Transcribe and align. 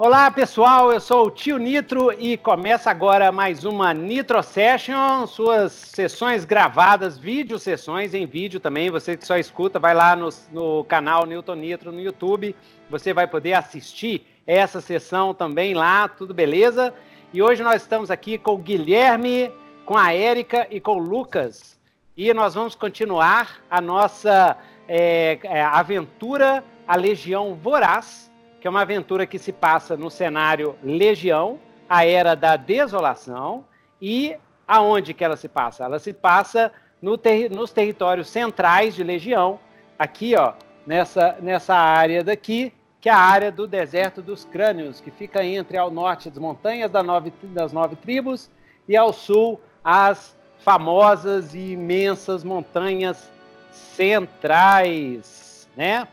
Olá 0.00 0.30
pessoal, 0.30 0.92
eu 0.92 1.00
sou 1.00 1.26
o 1.26 1.30
Tio 1.30 1.58
Nitro 1.58 2.12
e 2.12 2.36
começa 2.36 2.88
agora 2.88 3.32
mais 3.32 3.64
uma 3.64 3.92
Nitro 3.92 4.40
Session, 4.44 5.26
suas 5.26 5.72
sessões 5.72 6.44
gravadas, 6.44 7.18
vídeo 7.18 7.58
sessões 7.58 8.14
em 8.14 8.24
vídeo 8.24 8.60
também. 8.60 8.92
Você 8.92 9.16
que 9.16 9.26
só 9.26 9.36
escuta, 9.36 9.80
vai 9.80 9.94
lá 9.94 10.14
no, 10.14 10.28
no 10.52 10.84
canal 10.84 11.26
Newton 11.26 11.56
Nitro 11.56 11.90
no 11.90 11.98
YouTube, 12.00 12.54
você 12.88 13.12
vai 13.12 13.26
poder 13.26 13.54
assistir 13.54 14.24
essa 14.46 14.80
sessão 14.80 15.34
também 15.34 15.74
lá, 15.74 16.06
tudo 16.06 16.32
beleza? 16.32 16.94
E 17.34 17.42
hoje 17.42 17.64
nós 17.64 17.82
estamos 17.82 18.08
aqui 18.08 18.38
com 18.38 18.52
o 18.52 18.58
Guilherme, 18.58 19.50
com 19.84 19.98
a 19.98 20.14
Érica 20.14 20.68
e 20.70 20.80
com 20.80 20.92
o 20.92 20.98
Lucas. 20.98 21.76
E 22.16 22.32
nós 22.32 22.54
vamos 22.54 22.76
continuar 22.76 23.58
a 23.68 23.80
nossa 23.80 24.56
é, 24.86 25.40
aventura, 25.72 26.62
a 26.86 26.94
Legião 26.94 27.56
Voraz 27.56 28.27
que 28.60 28.66
é 28.66 28.70
uma 28.70 28.82
aventura 28.82 29.26
que 29.26 29.38
se 29.38 29.52
passa 29.52 29.96
no 29.96 30.10
cenário 30.10 30.76
Legião, 30.82 31.58
a 31.88 32.04
Era 32.04 32.34
da 32.34 32.56
Desolação, 32.56 33.64
e 34.00 34.36
aonde 34.66 35.14
que 35.14 35.24
ela 35.24 35.36
se 35.36 35.48
passa? 35.48 35.84
Ela 35.84 35.98
se 35.98 36.12
passa 36.12 36.72
no 37.00 37.16
ter 37.16 37.50
nos 37.50 37.72
territórios 37.72 38.28
centrais 38.28 38.94
de 38.94 39.04
Legião, 39.04 39.58
aqui, 39.98 40.34
ó, 40.36 40.52
nessa, 40.86 41.36
nessa 41.40 41.74
área 41.74 42.24
daqui, 42.24 42.72
que 43.00 43.08
é 43.08 43.12
a 43.12 43.18
área 43.18 43.52
do 43.52 43.66
deserto 43.66 44.20
dos 44.20 44.44
crânios, 44.44 45.00
que 45.00 45.10
fica 45.10 45.44
entre 45.44 45.76
ao 45.76 45.90
norte 45.90 46.28
as 46.28 46.36
montanhas 46.36 46.90
das 46.90 47.04
nove, 47.04 47.32
das 47.42 47.72
nove 47.72 47.96
tribos 47.96 48.50
e 48.88 48.96
ao 48.96 49.12
sul 49.12 49.60
as 49.84 50.36
famosas 50.58 51.54
e 51.54 51.72
imensas 51.72 52.42
montanhas 52.42 53.30
centrais, 53.70 55.68
né? 55.76 56.08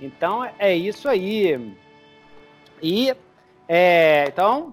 Então 0.00 0.46
é 0.58 0.76
isso 0.76 1.08
aí. 1.08 1.74
E, 2.86 3.12
é, 3.68 4.26
então, 4.28 4.72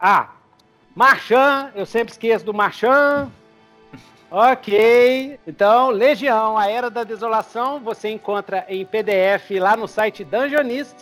ah, 0.00 0.30
Marchand, 0.92 1.70
eu 1.76 1.86
sempre 1.86 2.10
esqueço 2.10 2.44
do 2.44 2.52
Marchand. 2.52 3.30
Ok, 4.28 5.38
então, 5.46 5.90
Legião, 5.90 6.58
a 6.58 6.68
Era 6.68 6.90
da 6.90 7.04
Desolação, 7.04 7.78
você 7.78 8.10
encontra 8.10 8.66
em 8.68 8.84
PDF 8.84 9.52
lá 9.60 9.76
no 9.76 9.86
site 9.86 10.24
Dungeonist 10.24 10.96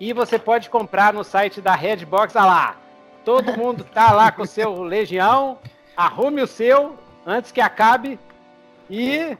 e 0.00 0.14
você 0.14 0.38
pode 0.38 0.70
comprar 0.70 1.12
no 1.12 1.22
site 1.22 1.60
da 1.60 1.74
Redbox. 1.74 2.34
Ah 2.34 2.46
lá, 2.46 2.76
todo 3.26 3.58
mundo 3.58 3.84
tá 3.84 4.10
lá 4.10 4.32
com 4.32 4.40
o 4.40 4.46
seu 4.46 4.82
Legião, 4.82 5.58
arrume 5.94 6.40
o 6.40 6.46
seu 6.46 6.98
antes 7.26 7.52
que 7.52 7.60
acabe 7.60 8.18
e 8.88 9.36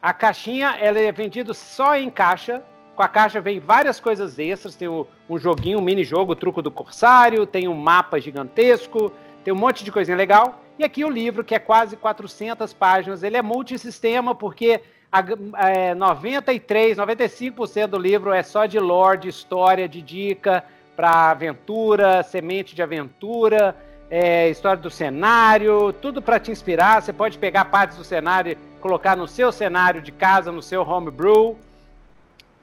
a 0.00 0.14
caixinha 0.14 0.78
ela 0.80 0.98
é 0.98 1.12
vendida 1.12 1.52
só 1.52 1.94
em 1.94 2.08
caixa 2.08 2.62
com 2.98 3.02
a 3.04 3.08
caixa 3.08 3.40
vem 3.40 3.60
várias 3.60 4.00
coisas 4.00 4.40
extras, 4.40 4.74
tem 4.74 4.88
um, 4.88 5.06
um 5.30 5.38
joguinho, 5.38 5.78
um 5.78 5.82
mini-jogo, 5.82 6.32
o 6.32 6.34
truco 6.34 6.60
do 6.60 6.68
corsário, 6.68 7.46
tem 7.46 7.68
um 7.68 7.74
mapa 7.74 8.18
gigantesco, 8.18 9.12
tem 9.44 9.54
um 9.54 9.56
monte 9.56 9.84
de 9.84 9.92
coisinha 9.92 10.16
legal. 10.16 10.60
E 10.76 10.82
aqui 10.82 11.04
o 11.04 11.08
livro, 11.08 11.44
que 11.44 11.54
é 11.54 11.60
quase 11.60 11.96
400 11.96 12.72
páginas, 12.72 13.22
ele 13.22 13.36
é 13.36 13.42
multissistema, 13.42 14.34
porque 14.34 14.80
a, 15.12 15.22
é, 15.68 15.94
93, 15.94 16.98
95% 16.98 17.86
do 17.86 17.98
livro 17.98 18.32
é 18.32 18.42
só 18.42 18.66
de 18.66 18.80
lore, 18.80 19.18
de 19.18 19.28
história, 19.28 19.88
de 19.88 20.02
dica 20.02 20.64
para 20.96 21.30
aventura, 21.30 22.24
semente 22.24 22.74
de 22.74 22.82
aventura, 22.82 23.76
é, 24.10 24.50
história 24.50 24.82
do 24.82 24.90
cenário, 24.90 25.92
tudo 25.92 26.20
para 26.20 26.40
te 26.40 26.50
inspirar. 26.50 27.00
Você 27.00 27.12
pode 27.12 27.38
pegar 27.38 27.66
partes 27.66 27.96
do 27.96 28.02
cenário 28.02 28.58
colocar 28.80 29.16
no 29.16 29.28
seu 29.28 29.52
cenário 29.52 30.02
de 30.02 30.10
casa, 30.10 30.50
no 30.50 30.60
seu 30.60 30.82
homebrew 30.82 31.56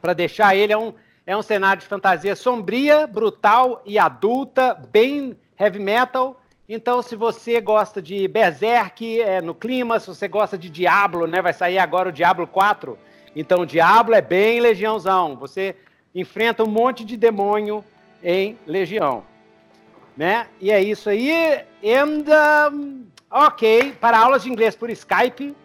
para 0.05 0.13
deixar 0.13 0.55
ele 0.55 0.71
é 0.71 0.77
um, 0.77 0.93
é 1.25 1.35
um 1.35 1.41
cenário 1.41 1.81
de 1.81 1.87
fantasia 1.87 2.35
sombria, 2.35 3.07
brutal 3.07 3.81
e 3.83 3.97
adulta, 3.97 4.79
bem 4.91 5.35
heavy 5.59 5.79
metal. 5.79 6.39
Então, 6.69 7.01
se 7.01 7.15
você 7.15 7.59
gosta 7.59 7.99
de 7.99 8.27
Berserk 8.27 9.19
é, 9.19 9.41
no 9.41 9.55
clima, 9.55 9.99
se 9.99 10.05
você 10.05 10.27
gosta 10.27 10.59
de 10.59 10.69
Diablo, 10.69 11.25
né, 11.25 11.41
vai 11.41 11.53
sair 11.53 11.79
agora 11.79 12.09
o 12.09 12.11
Diablo 12.11 12.45
4. 12.45 12.95
Então, 13.35 13.61
o 13.61 13.65
Diablo 13.65 14.13
é 14.13 14.21
bem 14.21 14.59
legiãozão. 14.59 15.35
Você 15.37 15.75
enfrenta 16.13 16.63
um 16.63 16.69
monte 16.69 17.03
de 17.03 17.17
demônio 17.17 17.83
em 18.23 18.59
legião, 18.67 19.23
né? 20.15 20.45
E 20.61 20.71
é 20.71 20.79
isso 20.79 21.09
aí. 21.09 21.63
And, 21.83 22.71
um, 22.71 23.05
ok, 23.31 23.93
para 23.99 24.19
aulas 24.19 24.43
de 24.43 24.51
inglês 24.51 24.75
por 24.75 24.91
Skype, 24.91 25.55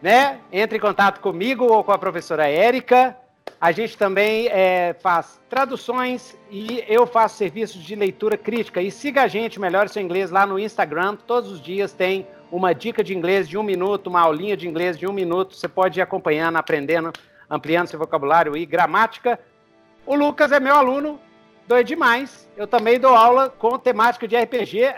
né? 0.00 0.38
Entre 0.52 0.78
em 0.78 0.80
contato 0.80 1.20
comigo 1.20 1.64
ou 1.64 1.82
com 1.82 1.92
a 1.92 1.98
professora 1.98 2.46
Érica. 2.48 3.16
A 3.60 3.72
gente 3.72 3.98
também 3.98 4.46
é, 4.48 4.94
faz 5.00 5.40
traduções 5.48 6.36
e 6.50 6.84
eu 6.86 7.06
faço 7.06 7.36
serviços 7.36 7.82
de 7.82 7.94
leitura 7.94 8.36
crítica. 8.36 8.80
E 8.80 8.90
siga 8.90 9.22
a 9.22 9.28
gente, 9.28 9.58
melhore 9.58 9.88
seu 9.88 10.02
inglês 10.02 10.30
lá 10.30 10.46
no 10.46 10.58
Instagram. 10.58 11.16
Todos 11.26 11.50
os 11.50 11.60
dias 11.60 11.92
tem 11.92 12.26
uma 12.52 12.72
dica 12.72 13.02
de 13.02 13.16
inglês 13.16 13.48
de 13.48 13.58
um 13.58 13.62
minuto, 13.62 14.06
uma 14.06 14.20
aulinha 14.20 14.56
de 14.56 14.68
inglês 14.68 14.96
de 14.96 15.06
um 15.06 15.12
minuto. 15.12 15.56
Você 15.56 15.66
pode 15.66 15.98
ir 15.98 16.02
acompanhando, 16.02 16.56
aprendendo, 16.56 17.12
ampliando 17.50 17.88
seu 17.88 17.98
vocabulário 17.98 18.56
e 18.56 18.64
gramática. 18.64 19.40
O 20.06 20.14
Lucas 20.14 20.52
é 20.52 20.60
meu 20.60 20.76
aluno, 20.76 21.18
doido 21.66 21.86
demais. 21.88 22.48
Eu 22.56 22.66
também 22.66 23.00
dou 23.00 23.14
aula 23.14 23.50
com 23.50 23.76
temática 23.76 24.28
de 24.28 24.36
RPG. 24.36 24.94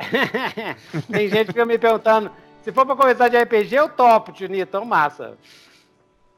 tem 1.11 1.28
gente 1.28 1.47
que 1.47 1.53
fica 1.53 1.65
me 1.65 1.78
perguntando 1.78 2.31
se 2.62 2.72
for 2.72 2.84
para 2.84 2.97
conversar 2.97 3.28
de 3.28 3.38
RPG, 3.38 3.75
eu 3.75 3.88
topo, 3.88 4.32
Tio 4.32 4.66
tão 4.66 4.84
massa. 4.84 5.37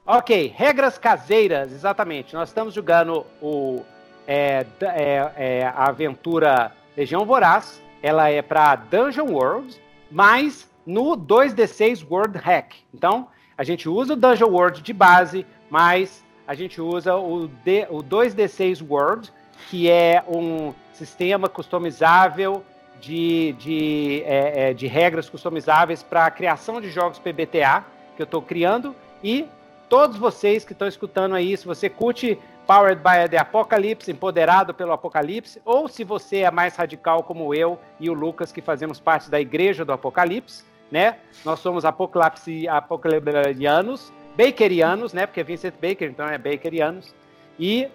Ok, 0.07 0.53
regras 0.57 0.99
caseiras, 0.99 1.73
exatamente. 1.73 2.35
Nós 2.35 2.49
estamos 2.49 2.75
jogando 2.75 3.27
o, 3.41 3.85
é, 4.27 4.67
é, 4.81 5.33
é, 5.37 5.65
a 5.67 5.89
aventura 5.89 6.73
Legião 6.97 7.25
Voraz. 7.25 7.81
Ela 8.03 8.29
é 8.29 8.43
para 8.43 8.75
Dungeon 8.77 9.31
World, 9.31 9.81
mas 10.11 10.69
no 10.85 11.17
2D6 11.17 12.05
World 12.09 12.39
Hack. 12.39 12.75
Então, 12.93 13.29
a 13.57 13.63
gente 13.63 13.89
usa 13.89 14.15
o 14.15 14.17
Dungeon 14.17 14.49
World 14.49 14.83
de 14.83 14.93
base, 14.93 15.47
mas 15.71 16.25
a 16.47 16.55
gente 16.55 16.81
usa 16.81 17.17
o, 17.17 17.47
D, 17.47 17.87
o 17.89 17.99
2D6 17.99 18.85
World, 18.89 19.33
que 19.69 19.89
é 19.89 20.23
um 20.27 20.75
sistema 20.93 21.49
customizável 21.49 22.65
de, 23.03 23.53
de, 23.55 24.23
é, 24.25 24.71
é, 24.71 24.75
de 24.75 24.87
regras 24.87 25.29
customizáveis 25.29 26.05
para 26.05 26.25
a 26.25 26.31
criação 26.31 26.81
de 26.81 26.89
jogos 26.89 27.19
PBTA 27.19 27.85
que 28.15 28.23
eu 28.23 28.25
estou 28.25 28.41
criando 28.41 28.95
e 29.25 29.45
todos 29.89 30.17
vocês 30.17 30.65
que 30.65 30.73
estão 30.73 30.87
escutando 30.87 31.35
aí, 31.35 31.57
se 31.57 31.67
você 31.67 31.91
curte 31.91 32.39
Powered 32.65 33.03
by 33.03 33.29
the 33.29 33.37
Apocalypse, 33.39 34.11
empoderado 34.11 34.73
pelo 34.73 34.93
Apocalipse, 34.93 35.61
ou 35.65 35.89
se 35.89 36.05
você 36.05 36.39
é 36.39 36.51
mais 36.51 36.77
radical 36.77 37.25
como 37.25 37.53
eu 37.53 37.77
e 37.99 38.09
o 38.09 38.15
Lucas, 38.15 38.53
que 38.53 38.63
fazemos 38.63 39.01
parte 39.01 39.29
da 39.29 39.41
Igreja 39.41 39.85
do 39.85 39.93
Apocalipse, 39.93 40.65
né? 40.91 41.17
Nós 41.45 41.59
somos 41.59 41.85
apocalipse, 41.85 42.69
apocalipsianos, 42.69 44.13
bakerianos, 44.37 45.13
né? 45.13 45.27
Porque 45.27 45.41
é 45.41 45.45
Vincent 45.45 45.75
Baker, 45.75 46.09
então 46.09 46.29
é 46.29 46.39
bakerianos. 46.39 47.13
E 47.59 47.89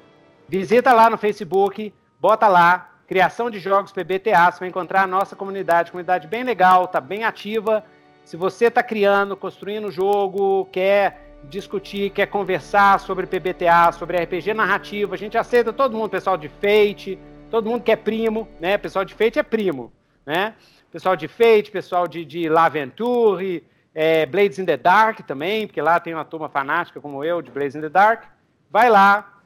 visita 0.49 0.91
lá 0.91 1.09
no 1.09 1.17
Facebook, 1.17 1.93
bota 2.19 2.47
lá 2.47 2.96
criação 3.07 3.49
de 3.49 3.57
jogos 3.59 3.93
PBTA, 3.93 4.51
você 4.51 4.59
vai 4.59 4.69
encontrar 4.69 5.03
a 5.03 5.07
nossa 5.07 5.35
comunidade, 5.35 5.91
comunidade 5.91 6.27
bem 6.27 6.43
legal, 6.43 6.87
tá 6.87 6.99
bem 6.99 7.23
ativa. 7.23 7.83
Se 8.25 8.35
você 8.35 8.65
está 8.65 8.83
criando, 8.83 9.37
construindo 9.37 9.89
jogo, 9.89 10.67
quer 10.71 11.37
discutir, 11.45 12.09
quer 12.09 12.27
conversar 12.27 12.99
sobre 12.99 13.25
PBTA, 13.25 13.93
sobre 13.93 14.21
RPG 14.21 14.53
narrativo, 14.53 15.13
a 15.13 15.17
gente 15.17 15.37
aceita 15.37 15.71
todo 15.71 15.95
mundo, 15.95 16.09
pessoal 16.09 16.35
de 16.35 16.49
Fate, 16.49 17.17
todo 17.49 17.69
mundo 17.69 17.83
que 17.83 17.91
é 17.91 17.95
primo, 17.95 18.49
né? 18.59 18.77
Pessoal 18.77 19.05
de 19.05 19.13
Fate 19.13 19.39
é 19.39 19.43
primo, 19.43 19.93
né? 20.25 20.53
Pessoal 20.91 21.15
de 21.15 21.29
Fate, 21.29 21.71
pessoal 21.71 22.07
de, 22.07 22.25
de 22.25 22.49
L'Aventure, 22.49 23.63
é, 23.95 24.25
Blades 24.25 24.59
in 24.59 24.65
the 24.65 24.75
Dark 24.75 25.21
também, 25.21 25.65
porque 25.65 25.81
lá 25.81 25.97
tem 25.99 26.13
uma 26.13 26.25
turma 26.25 26.49
fanática 26.49 26.99
como 26.99 27.23
eu 27.23 27.41
de 27.41 27.49
Blades 27.49 27.75
in 27.75 27.81
the 27.81 27.89
Dark. 27.89 28.25
Vai 28.69 28.89
lá, 28.89 29.37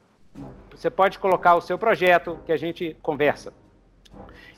você 0.72 0.90
pode 0.90 1.20
colocar 1.20 1.56
o 1.56 1.62
seu 1.62 1.78
projeto 1.78 2.40
que 2.46 2.52
a 2.52 2.58
gente 2.58 2.98
conversa. 3.04 3.54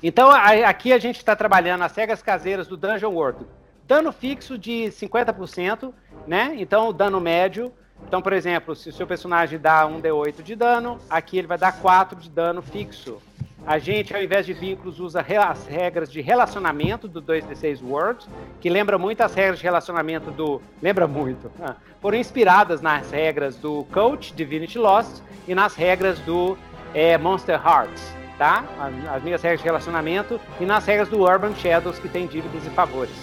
Então, 0.04 0.30
aqui 0.30 0.92
a 0.92 0.98
gente 0.98 1.16
está 1.16 1.34
trabalhando 1.34 1.84
as 1.84 1.96
regras 1.96 2.22
caseiras 2.22 2.68
do 2.68 2.76
Dungeon 2.76 3.12
World. 3.12 3.46
Dano 3.88 4.12
fixo 4.12 4.58
de 4.58 4.90
50%, 4.90 5.94
né? 6.28 6.54
Então, 6.58 6.90
o 6.90 6.94
dano 6.94 7.22
médio. 7.22 7.72
Então, 8.06 8.22
por 8.22 8.34
exemplo, 8.34 8.76
se 8.76 8.90
o 8.90 8.94
seu 8.94 9.08
personagem 9.08 9.58
dá 9.58 9.86
um 9.86 10.02
D8 10.02 10.44
de 10.44 10.56
dano, 10.56 11.00
aqui 11.10 11.38
ele 11.38 11.48
vai 11.48 11.58
dar 11.58 11.72
4 11.80 12.20
de 12.20 12.30
dano 12.30 12.62
fixo. 12.62 13.22
A 13.66 13.80
gente, 13.80 14.14
ao 14.14 14.22
invés 14.22 14.46
de 14.46 14.52
vínculos, 14.52 15.00
usa 15.00 15.22
as 15.22 15.68
regras 15.68 16.12
de 16.12 16.20
relacionamento 16.20 17.08
do 17.08 17.22
2D6 17.22 17.82
Worlds, 17.82 18.28
que 18.60 18.70
lembra 18.70 18.98
muito 18.98 19.22
as 19.22 19.34
regras 19.34 19.60
de 19.60 19.64
relacionamento 19.64 20.32
do. 20.32 20.62
Lembra 20.82 21.08
muito. 21.08 21.50
Ah, 21.64 21.78
foram 22.02 22.18
inspiradas 22.18 22.82
nas 22.82 23.10
regras 23.10 23.56
do 23.56 23.86
Coach 23.86 24.34
Divinity 24.34 24.78
Lost 24.78 25.22
e 25.48 25.56
nas 25.56 25.76
regras 25.76 26.20
do 26.20 26.58
é, 26.94 27.18
Monster 27.18 27.56
Hearts, 27.56 28.14
tá? 28.44 28.66
As, 28.78 29.16
as 29.16 29.24
minhas 29.24 29.42
regras 29.42 29.62
de 29.62 29.66
relacionamento 29.66 30.38
e 30.60 30.66
nas 30.66 30.86
regras 30.86 31.08
do 31.08 31.22
Urban 31.22 31.56
Shadows, 31.56 31.98
que 31.98 32.10
tem 32.10 32.28
dívidas 32.28 32.66
e 32.66 32.70
favores. 32.72 33.16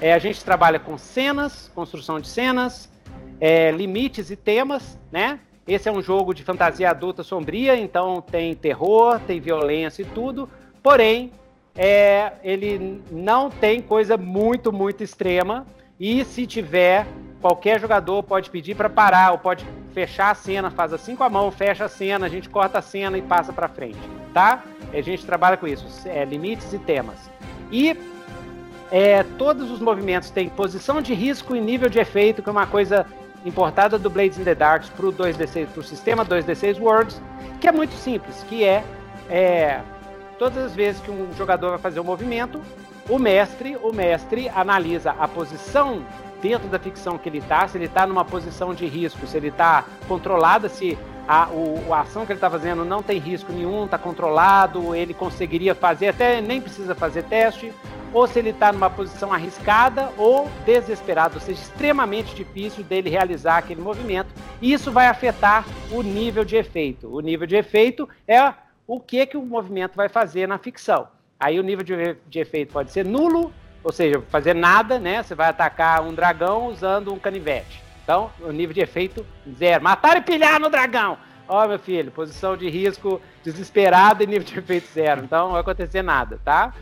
É, 0.00 0.14
a 0.14 0.18
gente 0.18 0.42
trabalha 0.42 0.78
com 0.78 0.96
cenas, 0.96 1.70
construção 1.74 2.18
de 2.18 2.26
cenas, 2.26 2.90
é, 3.38 3.70
limites 3.70 4.30
e 4.30 4.36
temas, 4.36 4.98
né? 5.12 5.40
esse 5.68 5.90
é 5.90 5.92
um 5.92 6.00
jogo 6.00 6.32
de 6.32 6.42
fantasia 6.42 6.88
adulta 6.88 7.22
sombria, 7.22 7.76
então 7.76 8.22
tem 8.22 8.54
terror, 8.54 9.20
tem 9.26 9.38
violência 9.40 10.00
e 10.00 10.06
tudo. 10.06 10.48
Porém, 10.82 11.32
é, 11.76 12.32
ele 12.42 13.02
não 13.10 13.50
tem 13.50 13.82
coisa 13.82 14.16
muito, 14.16 14.72
muito 14.72 15.04
extrema. 15.04 15.66
E 16.00 16.24
se 16.24 16.46
tiver, 16.46 17.06
qualquer 17.42 17.80
jogador 17.80 18.22
pode 18.22 18.48
pedir 18.48 18.76
para 18.76 18.88
parar, 18.88 19.32
ou 19.32 19.38
pode 19.38 19.66
fechar 19.92 20.30
a 20.30 20.34
cena, 20.34 20.70
faz 20.70 20.92
assim 20.92 21.16
com 21.16 21.24
a 21.24 21.28
mão, 21.28 21.50
fecha 21.50 21.84
a 21.84 21.88
cena, 21.88 22.24
a 22.24 22.28
gente 22.28 22.48
corta 22.48 22.78
a 22.78 22.82
cena 22.82 23.18
e 23.18 23.22
passa 23.22 23.52
para 23.52 23.68
frente, 23.68 23.98
tá? 24.32 24.62
A 24.92 25.00
gente 25.02 25.26
trabalha 25.26 25.56
com 25.56 25.66
isso, 25.66 25.84
é, 26.08 26.24
limites 26.24 26.72
e 26.72 26.78
temas. 26.78 27.18
E 27.70 27.98
é, 28.90 29.24
todos 29.36 29.70
os 29.70 29.80
movimentos 29.80 30.30
têm 30.30 30.48
posição 30.48 31.02
de 31.02 31.12
risco 31.12 31.56
e 31.56 31.60
nível 31.60 31.90
de 31.90 31.98
efeito, 31.98 32.42
que 32.42 32.48
é 32.48 32.52
uma 32.52 32.66
coisa 32.66 33.04
importada 33.44 33.98
do 33.98 34.08
Blades 34.08 34.38
in 34.38 34.44
the 34.44 34.54
Dark 34.54 34.84
para 34.96 35.06
o 35.06 35.12
2D6, 35.12 35.66
para 35.66 35.80
o 35.80 35.82
sistema 35.82 36.24
2D6 36.24 36.80
Worlds, 36.80 37.20
que 37.60 37.66
é 37.66 37.72
muito 37.72 37.94
simples, 37.94 38.44
que 38.48 38.62
é, 38.62 38.84
é 39.28 39.80
todas 40.38 40.64
as 40.64 40.74
vezes 40.74 41.00
que 41.00 41.10
um 41.10 41.32
jogador 41.36 41.70
vai 41.70 41.78
fazer 41.78 41.98
um 41.98 42.04
movimento, 42.04 42.60
o 43.08 43.18
mestre, 43.18 43.76
o 43.82 43.92
mestre 43.92 44.48
analisa 44.48 45.10
a 45.18 45.26
posição 45.26 46.04
dentro 46.42 46.68
da 46.68 46.78
ficção 46.78 47.16
que 47.16 47.28
ele 47.28 47.38
está, 47.38 47.66
se 47.68 47.78
ele 47.78 47.84
está 47.84 48.04
numa 48.04 48.24
posição 48.24 48.74
de 48.74 48.84
risco, 48.84 49.26
se 49.26 49.36
ele 49.36 49.48
está 49.48 49.84
controlado, 50.08 50.68
se 50.68 50.98
a, 51.26 51.48
o, 51.48 51.94
a 51.94 52.00
ação 52.00 52.26
que 52.26 52.32
ele 52.32 52.38
está 52.38 52.50
fazendo 52.50 52.84
não 52.84 53.02
tem 53.02 53.18
risco 53.18 53.52
nenhum, 53.52 53.84
está 53.84 53.96
controlado, 53.96 54.94
ele 54.94 55.14
conseguiria 55.14 55.74
fazer, 55.74 56.08
até 56.08 56.40
nem 56.40 56.60
precisa 56.60 56.94
fazer 56.96 57.22
teste, 57.24 57.72
ou 58.12 58.26
se 58.26 58.40
ele 58.40 58.50
está 58.50 58.72
numa 58.72 58.90
posição 58.90 59.32
arriscada 59.32 60.10
ou 60.18 60.50
desesperado, 60.66 61.36
ou 61.36 61.40
seja, 61.40 61.62
extremamente 61.62 62.34
difícil 62.34 62.84
dele 62.84 63.08
realizar 63.08 63.58
aquele 63.58 63.80
movimento. 63.80 64.28
Isso 64.60 64.90
vai 64.90 65.06
afetar 65.06 65.64
o 65.90 66.02
nível 66.02 66.44
de 66.44 66.56
efeito. 66.56 67.08
O 67.08 67.20
nível 67.20 67.46
de 67.46 67.56
efeito 67.56 68.06
é 68.26 68.52
o 68.86 69.00
que, 69.00 69.24
que 69.24 69.36
o 69.36 69.42
movimento 69.42 69.94
vai 69.96 70.08
fazer 70.08 70.46
na 70.46 70.58
ficção. 70.58 71.08
Aí 71.40 71.58
o 71.58 71.62
nível 71.62 71.84
de, 71.84 72.16
de 72.28 72.38
efeito 72.38 72.72
pode 72.72 72.92
ser 72.92 73.06
nulo, 73.06 73.52
ou 73.82 73.92
seja, 73.92 74.22
fazer 74.30 74.54
nada, 74.54 74.98
né? 74.98 75.22
Você 75.22 75.34
vai 75.34 75.48
atacar 75.48 76.02
um 76.02 76.14
dragão 76.14 76.66
usando 76.66 77.12
um 77.12 77.18
canivete. 77.18 77.82
Então, 78.02 78.30
o 78.40 78.50
nível 78.50 78.74
de 78.74 78.80
efeito 78.80 79.24
zero. 79.58 79.82
Matar 79.82 80.16
e 80.16 80.20
pilhar 80.20 80.60
no 80.60 80.68
dragão. 80.68 81.18
Ó, 81.48 81.64
oh, 81.64 81.68
meu 81.68 81.78
filho, 81.78 82.10
posição 82.10 82.56
de 82.56 82.68
risco 82.68 83.20
desesperado 83.44 84.22
e 84.22 84.26
nível 84.26 84.44
de 84.44 84.58
efeito 84.58 84.88
zero. 84.92 85.24
Então, 85.24 85.46
não 85.46 85.52
vai 85.52 85.60
acontecer 85.60 86.02
nada, 86.02 86.40
tá? 86.44 86.72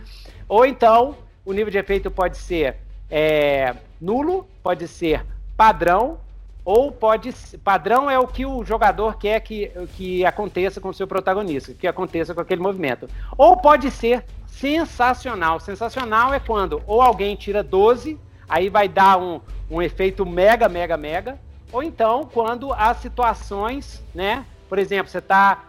Ou 0.48 0.66
então, 0.66 1.16
o 1.44 1.52
nível 1.52 1.70
de 1.70 1.78
efeito 1.78 2.10
pode 2.10 2.36
ser 2.36 2.76
é, 3.10 3.74
nulo, 4.00 4.46
pode 4.62 4.86
ser 4.86 5.24
padrão, 5.56 6.18
ou 6.64 6.92
pode 6.92 7.32
padrão 7.64 8.10
é 8.10 8.18
o 8.18 8.26
que 8.26 8.44
o 8.44 8.64
jogador 8.64 9.16
quer 9.16 9.40
que, 9.40 9.72
que 9.96 10.24
aconteça 10.24 10.80
com 10.80 10.90
o 10.90 10.94
seu 10.94 11.06
protagonista, 11.06 11.72
que 11.72 11.86
aconteça 11.86 12.34
com 12.34 12.40
aquele 12.40 12.60
movimento. 12.60 13.08
Ou 13.36 13.56
pode 13.56 13.90
ser 13.90 14.24
sensacional. 14.50 15.60
Sensacional 15.60 16.34
é 16.34 16.40
quando 16.40 16.82
ou 16.86 17.00
alguém 17.00 17.36
tira 17.36 17.62
12, 17.62 18.18
aí 18.48 18.68
vai 18.68 18.88
dar 18.88 19.18
um, 19.18 19.40
um 19.70 19.80
efeito 19.80 20.26
mega, 20.26 20.68
mega, 20.68 20.96
mega. 20.96 21.38
Ou 21.72 21.82
então 21.82 22.28
quando 22.32 22.72
as 22.72 22.98
situações, 22.98 24.04
né? 24.14 24.44
Por 24.68 24.78
exemplo, 24.78 25.10
você 25.10 25.18
está 25.18 25.64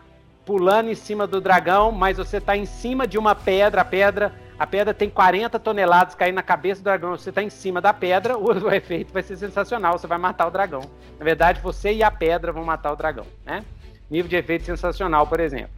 pulando 0.45 0.89
em 0.89 0.95
cima 0.95 1.25
do 1.25 1.39
dragão, 1.39 1.91
mas 1.91 2.17
você 2.17 2.37
está 2.37 2.57
em 2.57 2.65
cima 2.65 3.07
de 3.07 3.17
uma 3.17 3.35
pedra, 3.35 3.81
a 3.81 3.85
pedra 3.85 4.33
a 4.61 4.67
pedra 4.67 4.93
tem 4.93 5.09
40 5.09 5.57
toneladas 5.57 6.13
caindo 6.13 6.35
na 6.35 6.43
cabeça 6.43 6.81
do 6.81 6.83
dragão, 6.83 7.17
você 7.17 7.29
está 7.29 7.41
em 7.41 7.49
cima 7.49 7.81
da 7.81 7.91
pedra, 7.91 8.37
o, 8.37 8.45
o, 8.45 8.71
efeito 8.71 9.11
vai 9.11 9.23
ser 9.23 9.35
sensacional, 9.35 9.97
você 9.97 10.05
vai 10.05 10.19
matar 10.19 10.45
o 10.45 10.51
dragão. 10.51 10.81
Na 11.17 11.25
verdade, 11.25 11.59
você 11.61 11.91
e 11.93 12.03
a 12.03 12.11
pedra 12.11 12.51
vão 12.51 12.63
matar 12.63 12.91
o 12.91 12.95
dragão, 12.95 13.25
né? 13.43 13.65
Nível 14.07 14.29
de 14.29 14.35
efeito 14.35 14.63
sensacional, 14.63 15.25
por 15.25 15.39
exemplo. 15.39 15.71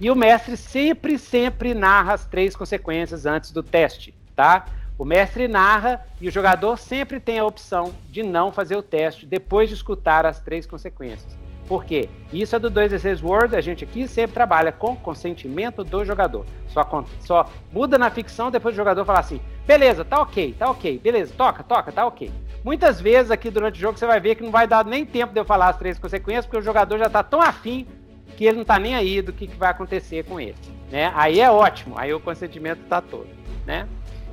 E 0.00 0.10
o 0.10 0.14
mestre 0.14 0.56
sempre, 0.56 1.18
sempre 1.18 1.74
narra 1.74 2.14
as 2.14 2.24
três 2.24 2.54
consequências 2.54 3.26
antes 3.26 3.50
do 3.50 3.64
teste, 3.64 4.14
tá? 4.36 4.66
O 4.96 5.04
mestre 5.04 5.48
narra 5.48 6.04
e 6.20 6.28
o 6.28 6.30
jogador 6.30 6.76
sempre 6.76 7.18
tem 7.18 7.38
a 7.40 7.44
opção 7.44 7.92
de 8.08 8.22
não 8.22 8.52
fazer 8.52 8.76
o 8.76 8.82
teste 8.82 9.26
depois 9.26 9.68
de 9.68 9.74
escutar 9.74 10.24
as 10.24 10.40
três 10.40 10.66
consequências. 10.66 11.36
Por 11.66 11.84
quê? 11.84 12.08
Isso 12.32 12.56
é 12.56 12.58
do 12.58 12.70
2D6 12.70 13.22
World, 13.22 13.54
a 13.54 13.60
gente 13.60 13.84
aqui 13.84 14.08
sempre 14.08 14.34
trabalha 14.34 14.72
com 14.72 14.96
consentimento 14.96 15.84
do 15.84 16.04
jogador. 16.04 16.46
Só, 16.68 17.04
só 17.20 17.50
muda 17.72 17.98
na 17.98 18.08
ficção 18.08 18.50
depois 18.50 18.74
do 18.74 18.78
jogador 18.78 19.04
falar 19.04 19.20
assim: 19.20 19.40
beleza, 19.66 20.04
tá 20.04 20.22
ok, 20.22 20.54
tá 20.58 20.70
ok, 20.70 20.98
beleza, 20.98 21.34
toca, 21.36 21.62
toca, 21.62 21.92
tá 21.92 22.06
ok. 22.06 22.32
Muitas 22.64 23.00
vezes 23.00 23.30
aqui 23.30 23.50
durante 23.50 23.76
o 23.76 23.80
jogo 23.80 23.98
você 23.98 24.06
vai 24.06 24.18
ver 24.18 24.36
que 24.36 24.42
não 24.42 24.50
vai 24.50 24.66
dar 24.66 24.84
nem 24.84 25.04
tempo 25.04 25.32
de 25.32 25.40
eu 25.40 25.44
falar 25.44 25.68
as 25.68 25.76
três 25.76 25.98
consequências, 25.98 26.46
porque 26.46 26.58
o 26.58 26.62
jogador 26.62 26.98
já 26.98 27.10
tá 27.10 27.22
tão 27.22 27.42
afim 27.42 27.86
que 28.38 28.44
ele 28.44 28.58
não 28.58 28.64
tá 28.64 28.78
nem 28.78 28.94
aí 28.94 29.20
do 29.20 29.32
que, 29.32 29.48
que 29.48 29.56
vai 29.56 29.68
acontecer 29.68 30.24
com 30.24 30.38
ele. 30.38 30.54
Né? 30.92 31.12
Aí 31.16 31.40
é 31.40 31.50
ótimo, 31.50 31.98
aí 31.98 32.14
o 32.14 32.20
consentimento 32.20 32.78
tá 32.88 33.02
todo. 33.02 33.26
Né? 33.66 33.88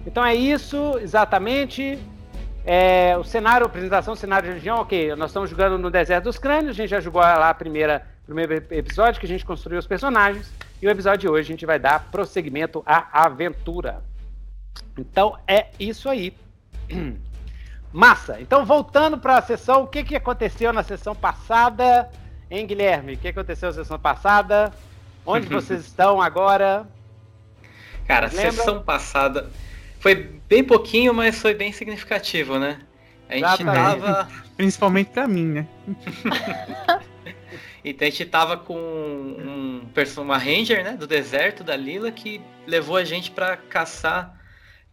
Então 0.05 0.23
é 0.23 0.35
isso 0.35 0.99
exatamente. 1.01 1.97
É, 2.63 3.17
o 3.17 3.23
cenário, 3.23 3.65
apresentação, 3.65 4.15
cenário 4.15 4.47
de 4.47 4.53
região, 4.53 4.77
ok, 4.77 5.15
nós 5.15 5.31
estamos 5.31 5.49
jogando 5.49 5.79
no 5.79 5.89
Deserto 5.89 6.25
dos 6.25 6.37
Crânios, 6.37 6.69
a 6.69 6.73
gente 6.73 6.89
já 6.89 6.99
jogou 6.99 7.19
lá 7.19 7.49
a 7.49 7.53
primeira, 7.55 8.05
primeiro 8.27 8.53
episódio 8.53 9.19
que 9.19 9.25
a 9.25 9.29
gente 9.29 9.43
construiu 9.43 9.79
os 9.79 9.87
personagens, 9.87 10.53
e 10.79 10.85
o 10.85 10.89
episódio 10.91 11.21
de 11.21 11.27
hoje 11.27 11.41
a 11.41 11.53
gente 11.53 11.65
vai 11.65 11.79
dar 11.79 12.11
prosseguimento 12.11 12.83
à 12.85 13.25
aventura. 13.25 14.03
Então 14.95 15.35
é 15.47 15.67
isso 15.79 16.09
aí. 16.09 16.31
Massa! 17.91 18.39
Então 18.39 18.65
voltando 18.65 19.17
para 19.17 19.37
a 19.37 19.41
sessão, 19.41 19.81
o 19.83 19.87
que, 19.87 20.03
que 20.03 20.15
aconteceu 20.15 20.71
na 20.71 20.83
sessão 20.83 21.15
passada, 21.15 22.07
hein, 22.49 22.65
Guilherme? 22.65 23.13
O 23.13 23.17
que 23.17 23.27
aconteceu 23.27 23.69
na 23.69 23.75
sessão 23.75 23.99
passada? 23.99 24.73
Onde 25.25 25.47
vocês 25.53 25.81
estão 25.81 26.21
agora? 26.21 26.87
Cara, 28.07 28.27
a 28.27 28.29
sessão 28.29 28.83
passada 28.83 29.49
foi 29.99 30.15
bem 30.15 30.63
pouquinho, 30.63 31.13
mas 31.13 31.41
foi 31.41 31.53
bem 31.53 31.71
significativo, 31.71 32.59
né? 32.59 32.79
A 33.27 33.33
gente 33.33 33.43
Exatamente. 33.43 34.01
tava. 34.01 34.31
Principalmente 34.55 35.09
pra 35.09 35.27
mim, 35.27 35.45
né? 35.45 35.67
então 37.83 38.07
a 38.07 38.11
gente 38.11 38.25
tava 38.25 38.57
com 38.57 38.77
um, 38.77 39.81
uma 40.17 40.37
Ranger, 40.37 40.83
né? 40.83 40.91
Do 40.91 41.07
deserto 41.07 41.63
da 41.63 41.75
Lila 41.75 42.11
que 42.11 42.39
levou 42.67 42.97
a 42.97 43.03
gente 43.03 43.31
para 43.31 43.57
caçar 43.57 44.39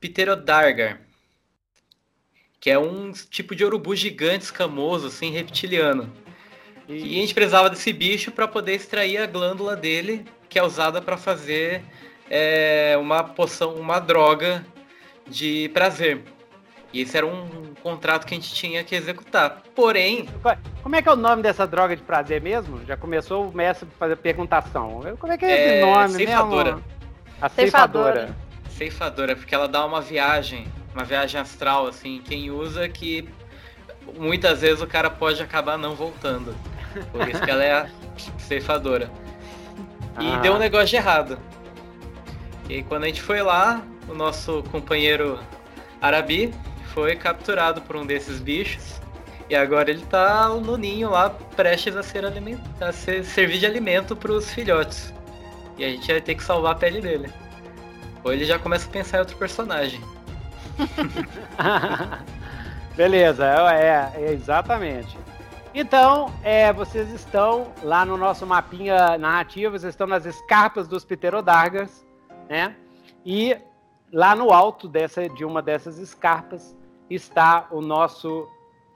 Pterodargar. 0.01 1.01
Que 2.59 2.71
é 2.71 2.79
um 2.79 3.13
tipo 3.13 3.55
de 3.55 3.65
urubu 3.65 3.95
gigante, 3.95 4.45
escamoso, 4.45 5.09
assim, 5.09 5.31
reptiliano. 5.31 6.11
E, 6.89 6.95
e 6.95 7.19
a 7.19 7.21
gente 7.21 7.35
precisava 7.35 7.71
desse 7.71 7.93
bicho 7.93 8.31
para 8.31 8.49
poder 8.49 8.75
extrair 8.75 9.19
a 9.19 9.27
glândula 9.27 9.77
dele, 9.77 10.25
que 10.49 10.59
é 10.59 10.63
usada 10.63 11.01
para 11.01 11.17
fazer 11.17 11.83
é, 12.31 12.97
uma 12.99 13.25
poção, 13.25 13.75
uma 13.75 13.99
droga 13.99 14.65
de 15.27 15.71
prazer. 15.71 16.23
E 16.93 17.01
esse 17.01 17.17
era 17.17 17.27
um 17.27 17.75
contrato 17.83 18.27
que 18.27 18.35
a 18.35 18.37
gente 18.37 18.55
tinha 18.55 18.85
que 18.85 18.95
executar. 18.95 19.63
Porém. 19.75 20.29
Como 20.83 20.95
é 20.95 21.01
que 21.01 21.09
é 21.09 21.13
o 21.13 21.17
nome 21.17 21.43
dessa 21.43 21.67
droga 21.67 21.97
de 21.97 22.03
prazer 22.03 22.41
mesmo? 22.41 22.85
Já 22.85 22.97
começou 22.97 23.49
o 23.49 23.57
mestre 23.57 23.89
a 23.91 23.99
fazer 23.99 24.17
perguntação. 24.17 25.01
Como 25.19 25.33
é 25.33 25.39
que 25.39 25.45
é, 25.45 25.51
é 25.51 25.79
esse 25.79 25.87
nome 25.87 26.15
ceifadora. 26.15 26.75
mesmo? 26.75 26.85
A 27.41 27.49
ceifadora. 27.49 28.37
Ceifadora, 28.69 29.37
porque 29.37 29.55
ela 29.55 29.67
dá 29.67 29.85
uma 29.87 30.03
viagem, 30.03 30.67
uma 30.95 31.05
viagem 31.05 31.41
astral, 31.41 31.87
assim. 31.87 32.21
Quem 32.23 32.51
usa 32.51 32.87
que 32.89 33.27
muitas 34.19 34.61
vezes 34.61 34.83
o 34.83 34.87
cara 34.87 35.09
pode 35.09 35.43
acabar 35.43 35.79
não 35.79 35.95
voltando. 35.95 36.55
Por 37.11 37.29
isso 37.29 37.43
que 37.43 37.51
ela 37.51 37.65
é 37.65 37.73
a 37.73 37.89
ceifadora. 38.39 39.11
E 40.21 40.27
ah. 40.27 40.39
deu 40.39 40.55
um 40.55 40.59
negócio 40.59 40.89
de 40.89 40.97
errado. 40.97 41.39
E 42.69 42.83
quando 42.83 43.05
a 43.05 43.07
gente 43.07 43.23
foi 43.23 43.43
lá, 43.43 43.83
o 44.09 44.15
nosso 44.15 44.63
companheiro 44.71 45.39
Arabi 46.01 46.53
foi 46.95 47.17
capturado 47.17 47.81
por 47.83 47.97
um 47.97 48.07
desses 48.07 48.41
bichos. 48.41 49.01
E 49.49 49.55
agora 49.55 49.91
ele 49.91 50.05
tá 50.07 50.49
no 50.49 50.77
ninho 50.77 51.11
lá, 51.11 51.31
prestes 51.57 51.97
a 51.97 52.03
ser, 52.03 52.25
aliment... 52.25 52.59
a 52.81 52.93
ser... 52.93 53.25
servir 53.25 53.59
de 53.59 53.67
alimento 53.67 54.17
para 54.17 54.33
os 54.33 54.53
filhotes. 54.53 55.13
E 55.77 55.85
a 55.85 55.89
gente 55.89 56.11
vai 56.11 56.21
ter 56.21 56.35
que 56.35 56.43
salvar 56.43 56.73
a 56.73 56.75
pele 56.75 57.01
dele. 57.01 57.31
Ou 58.25 58.33
ele 58.33 58.45
já 58.45 58.59
começa 58.59 58.89
a 58.89 58.91
pensar 58.91 59.19
em 59.19 59.21
outro 59.21 59.37
personagem. 59.37 60.01
Beleza, 62.97 63.47
é, 63.47 64.13
é, 64.17 64.33
exatamente. 64.33 65.22
Então, 65.75 66.31
é, 66.43 66.71
vocês 66.71 67.11
estão 67.11 67.73
lá 67.83 68.05
no 68.05 68.19
nosso 68.19 68.47
mapinha 68.47 69.17
narrativo, 69.17 69.79
vocês 69.79 69.95
estão 69.95 70.07
nas 70.07 70.27
escarpas 70.27 70.87
dos 70.87 71.03
Pterodargas, 71.03 72.07
né? 72.47 72.77
E 73.25 73.57
lá 74.13 74.37
no 74.37 74.53
alto 74.53 74.87
dessa, 74.87 75.27
de 75.31 75.47
uma 75.47 75.63
dessas 75.63 75.97
escarpas 75.97 76.77
está 77.09 77.69
o 77.71 77.81
nosso 77.81 78.47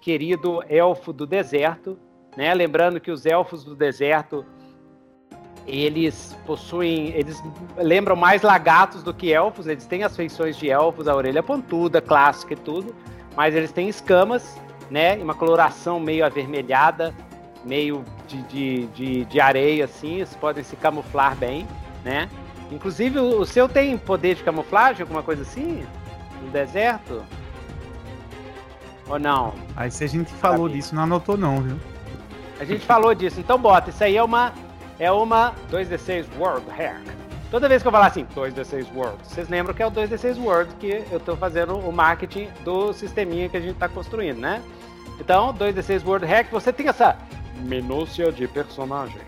querido 0.02 0.62
elfo 0.68 1.14
do 1.14 1.26
deserto, 1.26 1.99
né? 2.37 2.52
Lembrando 2.52 3.00
que 3.00 3.11
os 3.11 3.25
elfos 3.25 3.64
do 3.64 3.75
deserto 3.75 4.45
eles 5.66 6.37
possuem, 6.47 7.09
eles 7.09 7.42
lembram 7.78 8.14
mais 8.14 8.42
lagartos 8.42 9.02
do 9.02 9.14
que 9.14 9.33
elfos, 9.33 9.66
eles 9.66 9.87
têm 9.87 10.04
as 10.04 10.14
feições 10.14 10.59
de 10.59 10.71
elfos, 10.71 11.09
a 11.09 11.16
orelha 11.16 11.42
pontuda, 11.42 12.02
clássica 12.02 12.52
e 12.52 12.56
tudo, 12.56 12.95
mas 13.35 13.54
eles 13.54 13.73
têm 13.73 13.88
escamas, 13.88 14.61
né? 14.90 15.16
Uma 15.16 15.35
coloração 15.35 15.99
meio 16.00 16.25
avermelhada, 16.25 17.14
meio 17.64 18.05
de, 18.26 18.43
de, 18.43 18.87
de, 18.88 19.25
de 19.25 19.40
areia, 19.40 19.85
assim, 19.85 20.16
eles 20.16 20.35
podem 20.35 20.62
se 20.62 20.76
camuflar 20.76 21.37
bem, 21.37 21.66
né? 22.05 22.28
Inclusive, 22.71 23.19
o, 23.19 23.40
o 23.40 23.47
seu 23.47 23.69
tem 23.69 23.97
poder 23.97 24.35
de 24.35 24.43
camuflagem, 24.43 25.02
alguma 25.02 25.23
coisa 25.23 25.43
assim? 25.43 25.85
No 26.43 26.50
deserto? 26.50 27.25
Ou 29.09 29.19
não? 29.19 29.55
Aí 29.76 29.90
se 29.90 30.05
a 30.05 30.09
gente 30.09 30.33
falou 30.35 30.69
disso, 30.69 30.95
não 30.95 31.05
anotou 31.05 31.37
não, 31.37 31.61
viu? 31.62 31.78
A 32.59 32.64
gente 32.64 32.85
falou 32.85 33.14
disso, 33.14 33.38
então 33.38 33.59
bota. 33.59 33.90
Isso 33.90 34.02
aí 34.02 34.16
é 34.16 34.23
uma. 34.23 34.52
É 34.99 35.12
uma 35.12 35.52
2D6 35.71 36.25
World 36.38 36.69
Hack. 36.71 37.02
Toda 37.50 37.69
vez 37.69 37.81
que 37.81 37.87
eu 37.87 37.93
falar 37.93 38.07
assim, 38.07 38.26
2D6 38.35 38.93
World, 38.95 39.19
vocês 39.23 39.49
lembram 39.49 39.73
que 39.73 39.83
é 39.83 39.87
o 39.87 39.91
2D6 39.91 40.37
World 40.43 40.75
que 40.81 41.05
eu 41.11 41.19
estou 41.19 41.37
fazendo 41.37 41.79
o 41.79 41.93
marketing 41.93 42.49
do 42.65 42.93
sisteminha 42.93 43.49
que 43.49 43.57
a 43.57 43.61
gente 43.61 43.75
está 43.75 43.88
construindo, 43.88 44.38
né? 44.38 44.61
Então, 45.21 45.55
2D6 45.55 46.05
World 46.05 46.26
Hack, 46.26 46.50
você 46.50 46.73
tem 46.73 46.88
essa 46.88 47.17
minúcia 47.61 48.33
de 48.33 48.49
personagem. 48.49 49.21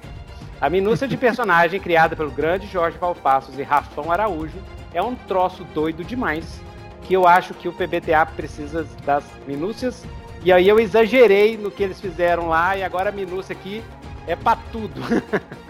A 0.60 0.68
minúcia 0.68 1.06
de 1.06 1.16
personagem 1.18 1.78
criada 1.78 2.16
pelo 2.16 2.30
grande 2.30 2.66
Jorge 2.66 2.98
Valpassos 2.98 3.56
e 3.56 3.62
Rafão 3.62 4.10
Araújo 4.10 4.58
é 4.92 5.00
um 5.00 5.14
troço 5.14 5.62
doido 5.72 6.02
demais 6.02 6.60
que 7.02 7.14
eu 7.14 7.26
acho 7.26 7.54
que 7.54 7.68
o 7.68 7.72
PBTA 7.72 8.26
precisa 8.26 8.86
das 9.04 9.24
minúcias. 9.46 10.04
E 10.44 10.52
aí 10.52 10.68
eu 10.68 10.78
exagerei 10.80 11.56
no 11.56 11.70
que 11.70 11.82
eles 11.82 12.00
fizeram 12.00 12.48
lá 12.48 12.76
e 12.76 12.82
agora 12.82 13.10
a 13.10 13.12
minúcia 13.12 13.54
aqui 13.54 13.82
é 14.26 14.34
para 14.34 14.58
tudo. 14.72 15.00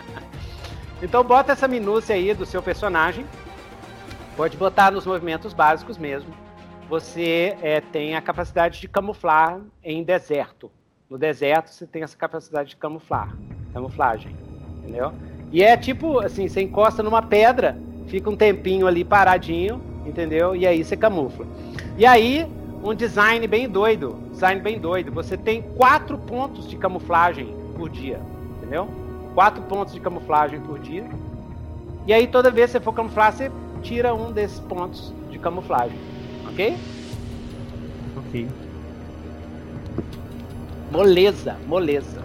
então 1.02 1.22
bota 1.22 1.52
essa 1.52 1.68
minúcia 1.68 2.14
aí 2.14 2.34
do 2.34 2.44
seu 2.44 2.62
personagem. 2.62 3.24
Pode 4.36 4.56
botar 4.56 4.90
nos 4.90 5.06
movimentos 5.06 5.52
básicos 5.52 5.98
mesmo. 5.98 6.32
Você 6.88 7.56
é, 7.62 7.80
tem 7.80 8.16
a 8.16 8.22
capacidade 8.22 8.80
de 8.80 8.88
camuflar 8.88 9.60
em 9.82 10.02
deserto. 10.02 10.70
No 11.08 11.18
deserto 11.18 11.70
você 11.70 11.86
tem 11.86 12.02
essa 12.02 12.16
capacidade 12.16 12.70
de 12.70 12.76
camuflar, 12.76 13.34
camuflagem, 13.72 14.34
entendeu? 14.78 15.12
E 15.50 15.62
é 15.62 15.76
tipo 15.76 16.20
assim, 16.20 16.48
você 16.48 16.62
encosta 16.62 17.02
numa 17.02 17.22
pedra, 17.22 17.78
fica 18.06 18.28
um 18.28 18.36
tempinho 18.36 18.86
ali 18.86 19.04
paradinho, 19.04 19.80
entendeu? 20.04 20.54
E 20.54 20.66
aí 20.66 20.84
você 20.84 20.96
camufla. 20.96 21.46
E 21.96 22.04
aí, 22.04 22.46
um 22.82 22.94
design 22.94 23.46
bem 23.46 23.68
doido, 23.68 24.18
design 24.30 24.60
bem 24.60 24.78
doido. 24.78 25.12
Você 25.12 25.36
tem 25.36 25.62
quatro 25.62 26.18
pontos 26.18 26.68
de 26.68 26.76
camuflagem 26.76 27.54
por 27.76 27.88
dia, 27.88 28.20
entendeu? 28.56 28.88
Quatro 29.38 29.62
pontos 29.62 29.94
de 29.94 30.00
camuflagem 30.00 30.58
por 30.58 30.80
dia. 30.80 31.08
E 32.08 32.12
aí, 32.12 32.26
toda 32.26 32.50
vez 32.50 32.72
que 32.72 32.72
você 32.72 32.80
for 32.80 32.92
camuflar, 32.92 33.32
você 33.32 33.52
tira 33.84 34.12
um 34.12 34.32
desses 34.32 34.58
pontos 34.58 35.14
de 35.30 35.38
camuflagem, 35.38 35.96
ok? 36.48 36.76
Ok. 38.16 38.48
Moleza, 40.90 41.56
moleza. 41.68 42.20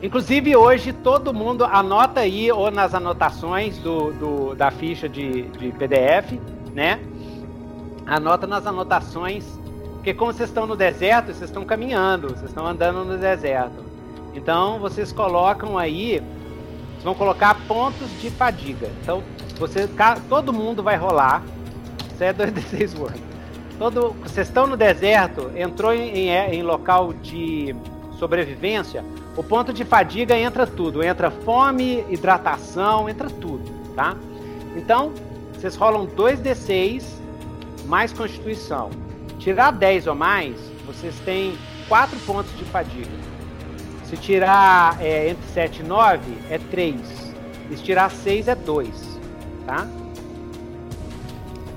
Inclusive 0.00 0.54
hoje 0.54 0.92
todo 0.92 1.34
mundo 1.34 1.64
anota 1.64 2.20
aí 2.20 2.52
ou 2.52 2.70
nas 2.70 2.94
anotações 2.94 3.76
do, 3.78 4.12
do 4.12 4.54
da 4.54 4.70
ficha 4.70 5.08
de, 5.08 5.48
de 5.58 5.72
PDF, 5.72 6.38
né? 6.72 7.00
Anota 8.06 8.46
nas 8.46 8.64
anotações, 8.64 9.44
porque 9.94 10.14
como 10.14 10.32
vocês 10.32 10.50
estão 10.50 10.68
no 10.68 10.76
deserto, 10.76 11.32
vocês 11.32 11.50
estão 11.50 11.64
caminhando, 11.64 12.28
vocês 12.28 12.44
estão 12.44 12.64
andando 12.64 13.04
no 13.04 13.18
deserto. 13.18 13.82
Então 14.36 14.78
vocês 14.78 15.10
colocam 15.10 15.76
aí, 15.76 16.22
vão 17.04 17.14
colocar 17.14 17.54
pontos 17.68 18.08
de 18.20 18.30
fadiga. 18.30 18.90
Então 19.02 19.22
você, 19.58 19.88
todo 20.28 20.52
mundo 20.52 20.82
vai 20.82 20.96
rolar. 20.96 21.42
Isso 22.12 22.24
é 22.24 22.32
2d6 22.32 22.96
Word. 22.98 23.22
Todo, 23.78 24.16
vocês 24.22 24.48
estão 24.48 24.66
no 24.66 24.76
deserto, 24.76 25.50
entrou 25.54 25.92
em, 25.92 26.28
em, 26.28 26.30
em 26.30 26.62
local 26.62 27.12
de 27.12 27.74
sobrevivência, 28.18 29.04
o 29.36 29.42
ponto 29.42 29.72
de 29.72 29.84
fadiga 29.84 30.38
entra 30.38 30.64
tudo, 30.64 31.02
entra 31.02 31.28
fome, 31.30 32.04
hidratação, 32.08 33.08
entra 33.08 33.28
tudo, 33.28 33.68
tá? 33.96 34.16
Então, 34.76 35.12
vocês 35.52 35.74
rolam 35.74 36.06
2d6 36.06 37.04
mais 37.86 38.12
constituição. 38.12 38.90
Tirar 39.40 39.72
10 39.72 40.06
ou 40.06 40.14
mais, 40.14 40.56
vocês 40.86 41.14
têm 41.24 41.58
4 41.88 42.16
pontos 42.20 42.56
de 42.56 42.64
fadiga. 42.64 43.23
Se 44.04 44.16
tirar 44.16 45.00
é, 45.00 45.30
entre 45.30 45.46
7 45.48 45.80
e 45.80 45.82
9, 45.82 46.20
é 46.50 46.58
3. 46.58 47.34
E 47.70 47.76
se 47.76 47.82
tirar 47.82 48.10
6, 48.10 48.48
é 48.48 48.54
2. 48.54 49.18
Tá? 49.66 49.88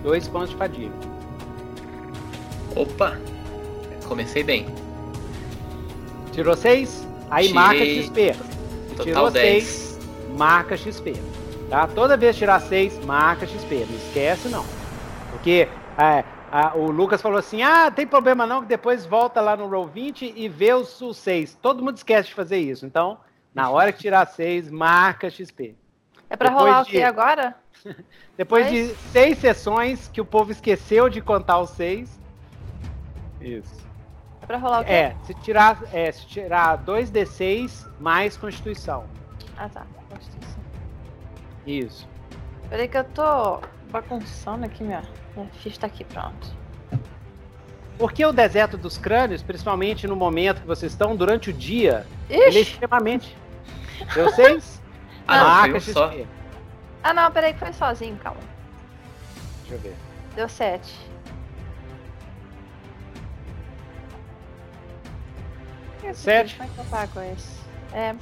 2 0.03 0.27
pontos 0.27 0.49
de 0.49 0.55
fadiga. 0.55 0.93
Opa! 2.75 3.17
Comecei 4.07 4.43
bem. 4.43 4.67
Tirou 6.31 6.55
6? 6.55 7.07
Aí 7.29 7.47
Tirei 7.47 7.53
marca 7.55 7.85
XP. 7.85 8.35
Total 8.89 9.05
Tirou 9.05 9.31
10. 9.31 9.63
6, 9.63 9.99
marca 10.37 10.77
XP. 10.77 11.13
Tá? 11.69 11.87
Toda 11.87 12.15
vez 12.15 12.35
que 12.35 12.39
tirar 12.39 12.61
6, 12.61 13.03
marca 13.05 13.45
XP. 13.45 13.85
Não 13.89 13.97
esquece, 13.97 14.47
não. 14.49 14.65
Porque 15.31 15.67
é, 15.97 16.23
a- 16.51 16.75
o 16.75 16.89
Lucas 16.91 17.21
falou 17.21 17.37
assim: 17.39 17.61
ah, 17.61 17.89
tem 17.91 18.05
problema 18.07 18.45
não, 18.47 18.61
que 18.61 18.67
depois 18.67 19.05
volta 19.05 19.41
lá 19.41 19.55
no 19.55 19.67
Roll 19.67 19.87
20 19.87 20.33
e 20.35 20.47
vê 20.49 20.73
os 20.73 20.99
6. 21.17 21.55
Todo 21.61 21.83
mundo 21.83 21.97
esquece 21.97 22.29
de 22.29 22.35
fazer 22.35 22.57
isso. 22.57 22.85
Então, 22.85 23.17
na 23.53 23.69
hora 23.69 23.91
que 23.91 23.99
tirar 23.99 24.25
6, 24.27 24.69
marca 24.71 25.29
XP. 25.29 25.75
É 26.29 26.35
pra 26.35 26.49
Depois 26.49 26.65
rolar 26.65 26.81
o 26.81 26.85
de- 26.85 26.91
quê 26.91 27.03
agora? 27.03 27.55
Depois 28.37 28.65
Mas- 28.65 28.73
de 28.73 28.95
seis 29.11 29.37
sessões 29.37 30.07
que 30.09 30.19
o 30.19 30.25
povo 30.25 30.51
esqueceu 30.51 31.09
de 31.09 31.21
contar 31.21 31.59
os 31.59 31.69
6. 31.71 32.19
Isso. 33.39 33.87
É 34.41 34.45
pra 34.45 34.57
rolar 34.57 34.81
o 34.81 34.85
quê? 34.85 34.91
É, 34.91 35.15
se 35.23 35.33
tirar, 35.35 35.79
é, 35.93 36.11
se 36.11 36.25
tirar 36.27 36.77
2d6 36.79 37.87
mais 37.99 38.35
Constituição. 38.37 39.05
Ah, 39.57 39.69
tá. 39.69 39.85
Constituição. 40.09 40.61
Isso. 41.65 42.07
Peraí 42.69 42.87
que 42.87 42.97
eu 42.97 43.03
tô 43.05 43.61
bagunçando 43.89 44.65
aqui, 44.65 44.83
minha, 44.83 45.01
ficha 45.45 45.79
tá 45.79 45.87
aqui, 45.87 46.03
pronto. 46.03 46.55
Porque 47.97 48.25
o 48.25 48.31
deserto 48.31 48.77
dos 48.77 48.97
crânios, 48.97 49.41
principalmente 49.41 50.07
no 50.07 50.15
momento 50.15 50.61
que 50.61 50.67
vocês 50.67 50.91
estão, 50.91 51.15
durante 51.15 51.49
o 51.49 51.53
dia, 51.53 52.05
ele 52.29 52.43
é 52.43 52.49
Ixi! 52.49 52.59
extremamente. 52.59 53.35
Deu 54.13 54.29
seis? 54.31 54.81
Ah, 55.27 55.67
não, 55.67 55.79
só. 55.79 56.11
Ah, 57.03 57.13
não, 57.13 57.31
peraí 57.31 57.53
que 57.53 57.59
foi 57.59 57.73
sozinho, 57.73 58.15
calma. 58.17 58.39
Deixa 59.61 59.75
eu 59.75 59.79
ver. 59.79 59.95
Deu 60.35 60.47
sete. 60.47 60.93
Sete? 66.13 66.55
Como 66.55 66.69
é 66.69 66.73
que 66.73 66.79
eu 66.79 66.85
pago 66.85 67.21
esse? 67.21 67.59
É. 67.93 68.15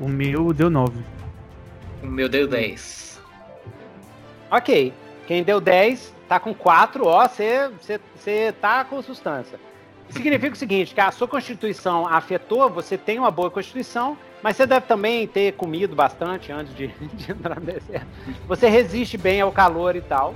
O 0.00 0.08
meu 0.08 0.52
deu 0.52 0.70
9. 0.70 0.98
O 2.02 2.06
meu 2.06 2.28
deu 2.28 2.48
10. 2.48 3.20
Ok. 4.50 4.94
Quem 5.26 5.44
deu 5.44 5.60
10 5.60 6.14
tá 6.26 6.40
com 6.40 6.54
4, 6.54 7.06
ó, 7.06 7.28
você 7.28 8.52
tá 8.60 8.84
com 8.84 9.02
substância. 9.02 9.60
Significa 10.08 10.54
o 10.54 10.58
seguinte, 10.58 10.94
que 10.94 11.00
a 11.00 11.10
sua 11.12 11.28
constituição 11.28 12.06
afetou, 12.06 12.68
você 12.68 12.98
tem 12.98 13.18
uma 13.18 13.30
boa 13.30 13.50
constituição, 13.50 14.16
mas 14.42 14.56
você 14.56 14.66
deve 14.66 14.86
também 14.86 15.26
ter 15.28 15.52
comido 15.52 15.94
bastante 15.94 16.50
antes 16.50 16.74
de, 16.74 16.88
de 17.14 17.30
entrar 17.30 17.60
no 17.60 17.66
deserto. 17.66 18.06
Você 18.48 18.68
resiste 18.68 19.16
bem 19.18 19.40
ao 19.40 19.52
calor 19.52 19.94
e 19.94 20.00
tal. 20.00 20.34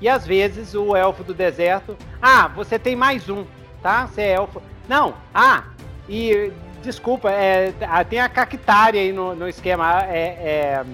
E 0.00 0.08
às 0.08 0.26
vezes 0.26 0.74
o 0.74 0.96
elfo 0.96 1.22
do 1.22 1.34
deserto. 1.34 1.96
Ah, 2.20 2.48
você 2.48 2.78
tem 2.78 2.96
mais 2.96 3.28
um, 3.28 3.44
tá? 3.82 4.06
Você 4.06 4.22
é 4.22 4.32
elfo. 4.32 4.62
Não, 4.88 5.14
ah, 5.34 5.64
e 6.08 6.52
desculpa, 6.82 7.30
é, 7.30 7.72
ah, 7.88 8.04
tem 8.04 8.20
a 8.20 8.28
cactária 8.28 9.00
aí 9.00 9.12
no, 9.12 9.34
no 9.34 9.48
esquema. 9.48 10.02
É, 10.04 10.18
é, 10.18 10.84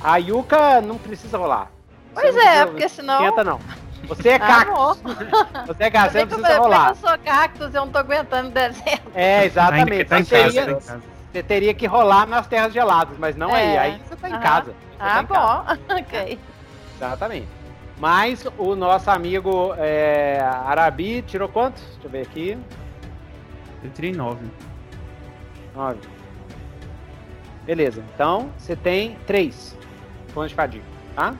a 0.00 0.16
Yuka 0.18 0.80
não 0.80 0.98
precisa 0.98 1.36
rolar. 1.38 1.70
Você 2.14 2.20
Pois 2.22 2.34
não 2.34 2.42
é, 2.42 2.44
precisa- 2.46 2.66
porque 2.66 2.88
senão. 2.88 3.14
Esquenta 3.24 3.44
não. 3.44 3.60
Você 4.08 4.28
é 4.30 4.34
Ah, 4.34 4.38
cactus. 4.38 4.74
amor. 5.04 5.66
Você 5.66 5.84
é 5.84 5.90
cactus, 5.90 6.12
você 6.12 6.18
não 6.20 6.26
precisa 6.26 6.58
rolar. 6.58 6.88
eu 6.90 6.94
sou 6.96 7.18
cactus, 7.18 7.74
eu 7.74 7.84
não 7.86 7.92
tô 7.92 7.98
aguentando 7.98 8.48
o 8.48 8.52
deserto. 8.52 9.10
É, 9.14 9.44
exatamente. 9.44 10.04
Tá 10.04 10.18
em, 10.20 10.24
Você 10.24 10.34
tá 10.34 10.40
em 10.40 10.42
casa, 10.42 10.52
teria, 10.52 10.66
tá 10.66 10.80
casa. 10.80 11.02
você 11.32 11.42
teria 11.42 11.74
que 11.74 11.86
rolar 11.86 12.26
nas 12.26 12.46
terras 12.46 12.72
geladas, 12.72 13.16
mas 13.18 13.36
não 13.36 13.54
aí. 13.54 13.76
É. 13.76 13.78
Aí 13.78 14.02
você 14.06 14.16
tá 14.16 14.28
em 14.28 14.32
Aham. 14.32 14.42
casa. 14.42 14.64
Você 14.72 14.98
tá 14.98 15.18
Ah, 15.18 15.22
em 15.22 15.26
casa. 15.26 15.78
bom. 15.88 15.94
ok. 15.98 16.38
Exatamente. 16.96 17.48
Mas 17.98 18.44
o 18.58 18.74
nosso 18.74 19.08
amigo 19.10 19.72
é, 19.78 20.40
Arabi 20.66 21.22
tirou 21.22 21.48
quantos? 21.48 21.80
Deixa 21.82 22.00
eu 22.06 22.10
ver 22.10 22.22
aqui. 22.22 22.58
Eu 23.84 23.90
tirei 23.90 24.12
9. 25.74 25.96
Nove. 25.96 26.08
Beleza. 27.64 28.02
Então, 28.14 28.50
você 28.58 28.74
tem 28.74 29.16
três 29.26 29.76
pontos 30.34 30.50
de 30.50 30.54
fadiga, 30.56 30.84
tá? 31.14 31.34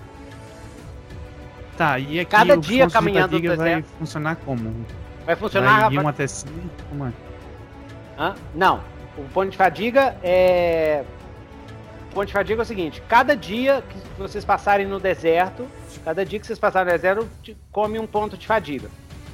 Tá, 1.76 1.98
e 1.98 2.20
aqui 2.20 2.30
Cada 2.30 2.54
o 2.54 2.60
dia 2.60 2.84
ponto 2.84 2.88
de 2.88 2.94
caminhando 2.94 3.38
no 3.40 3.48
vai 3.48 3.56
deserto. 3.56 3.86
funcionar 3.98 4.36
como? 4.36 4.86
Vai 5.24 5.34
funcionar... 5.36 5.80
Vai 5.80 5.90
de 5.90 5.96
vai- 5.96 6.04
1 6.04 6.08
até 6.08 6.26
5, 6.26 6.52
como 6.88 7.06
é? 7.06 7.12
Hã? 8.18 8.34
Não. 8.54 8.80
O 9.16 9.24
ponto 9.24 9.50
de 9.50 9.56
fadiga 9.56 10.16
é. 10.22 11.04
ponto 12.14 12.26
de 12.26 12.32
fadiga 12.32 12.60
é 12.60 12.64
o 12.64 12.66
seguinte: 12.66 13.02
cada 13.08 13.36
dia 13.36 13.82
que 13.88 13.98
vocês 14.18 14.44
passarem 14.44 14.86
no 14.86 14.98
deserto, 15.00 15.66
cada 16.04 16.24
dia 16.24 16.38
que 16.38 16.46
vocês 16.46 16.58
passarem 16.58 16.92
no 16.92 16.98
deserto, 16.98 17.28
come 17.70 17.98
um 17.98 18.06
ponto 18.06 18.36
de 18.38 18.46
fadiga, 18.46 18.88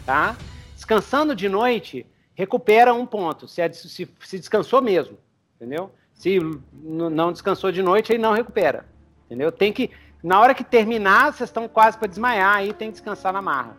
tá? 0.07 0.37
Descansando 0.75 1.35
de 1.35 1.49
noite, 1.49 2.07
recupera 2.39 2.95
um 2.95 3.05
ponto, 3.05 3.49
se, 3.49 3.61
é- 3.61 3.73
se- 3.73 4.09
se 4.21 4.39
descansou 4.39 4.81
mesmo, 4.81 5.19
entendeu? 5.57 5.91
Se 6.15 6.39
não 6.73 7.33
descansou 7.33 7.73
de 7.73 7.83
noite, 7.83 8.13
aí 8.13 8.19
não 8.19 8.33
recupera, 8.33 8.87
entendeu? 9.27 9.51
Tem 9.51 9.73
que, 9.73 9.91
na 10.23 10.39
hora 10.39 10.55
que 10.55 10.63
terminar, 10.63 11.33
vocês 11.33 11.49
estão 11.49 11.67
quase 11.67 11.99
para 11.99 12.07
desmaiar, 12.07 12.59
aí 12.59 12.73
tem 12.73 12.91
que 12.91 12.93
descansar 12.93 13.33
na 13.33 13.43
marra, 13.43 13.77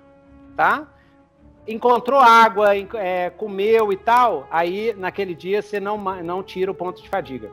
tá? 0.58 0.86
Encontrou 1.66 2.20
água, 2.20 2.76
é, 2.76 3.30
comeu 3.30 3.94
e 3.94 3.96
tal, 3.98 4.46
aí 4.52 4.94
naquele 4.98 5.34
dia 5.34 5.62
você 5.62 5.80
não, 5.80 5.98
não 6.22 6.44
tira 6.44 6.70
o 6.70 6.76
ponto 6.76 7.02
de 7.02 7.08
fadiga, 7.08 7.50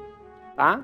tá? 0.56 0.82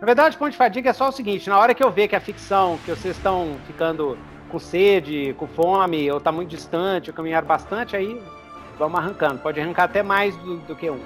Na 0.00 0.04
verdade, 0.04 0.36
ponto 0.36 0.50
de 0.50 0.56
fadiga 0.56 0.90
é 0.90 0.92
só 0.92 1.10
o 1.10 1.12
seguinte: 1.12 1.48
na 1.48 1.58
hora 1.58 1.74
que 1.74 1.82
eu 1.84 1.90
ver 1.92 2.08
que 2.08 2.16
a 2.16 2.20
ficção, 2.20 2.76
que 2.84 2.90
vocês 2.90 3.16
estão 3.16 3.56
ficando 3.66 4.18
com 4.50 4.58
sede, 4.58 5.34
com 5.38 5.46
fome, 5.46 6.10
ou 6.10 6.20
tá 6.20 6.30
muito 6.30 6.50
distante, 6.50 7.10
ou 7.10 7.16
caminharam 7.16 7.46
bastante, 7.46 7.96
aí 7.96 8.20
vamos 8.78 8.98
arrancando. 8.98 9.38
Pode 9.40 9.60
arrancar 9.60 9.84
até 9.84 10.02
mais 10.02 10.36
do, 10.36 10.58
do 10.58 10.76
que 10.76 10.90
um. 10.90 11.00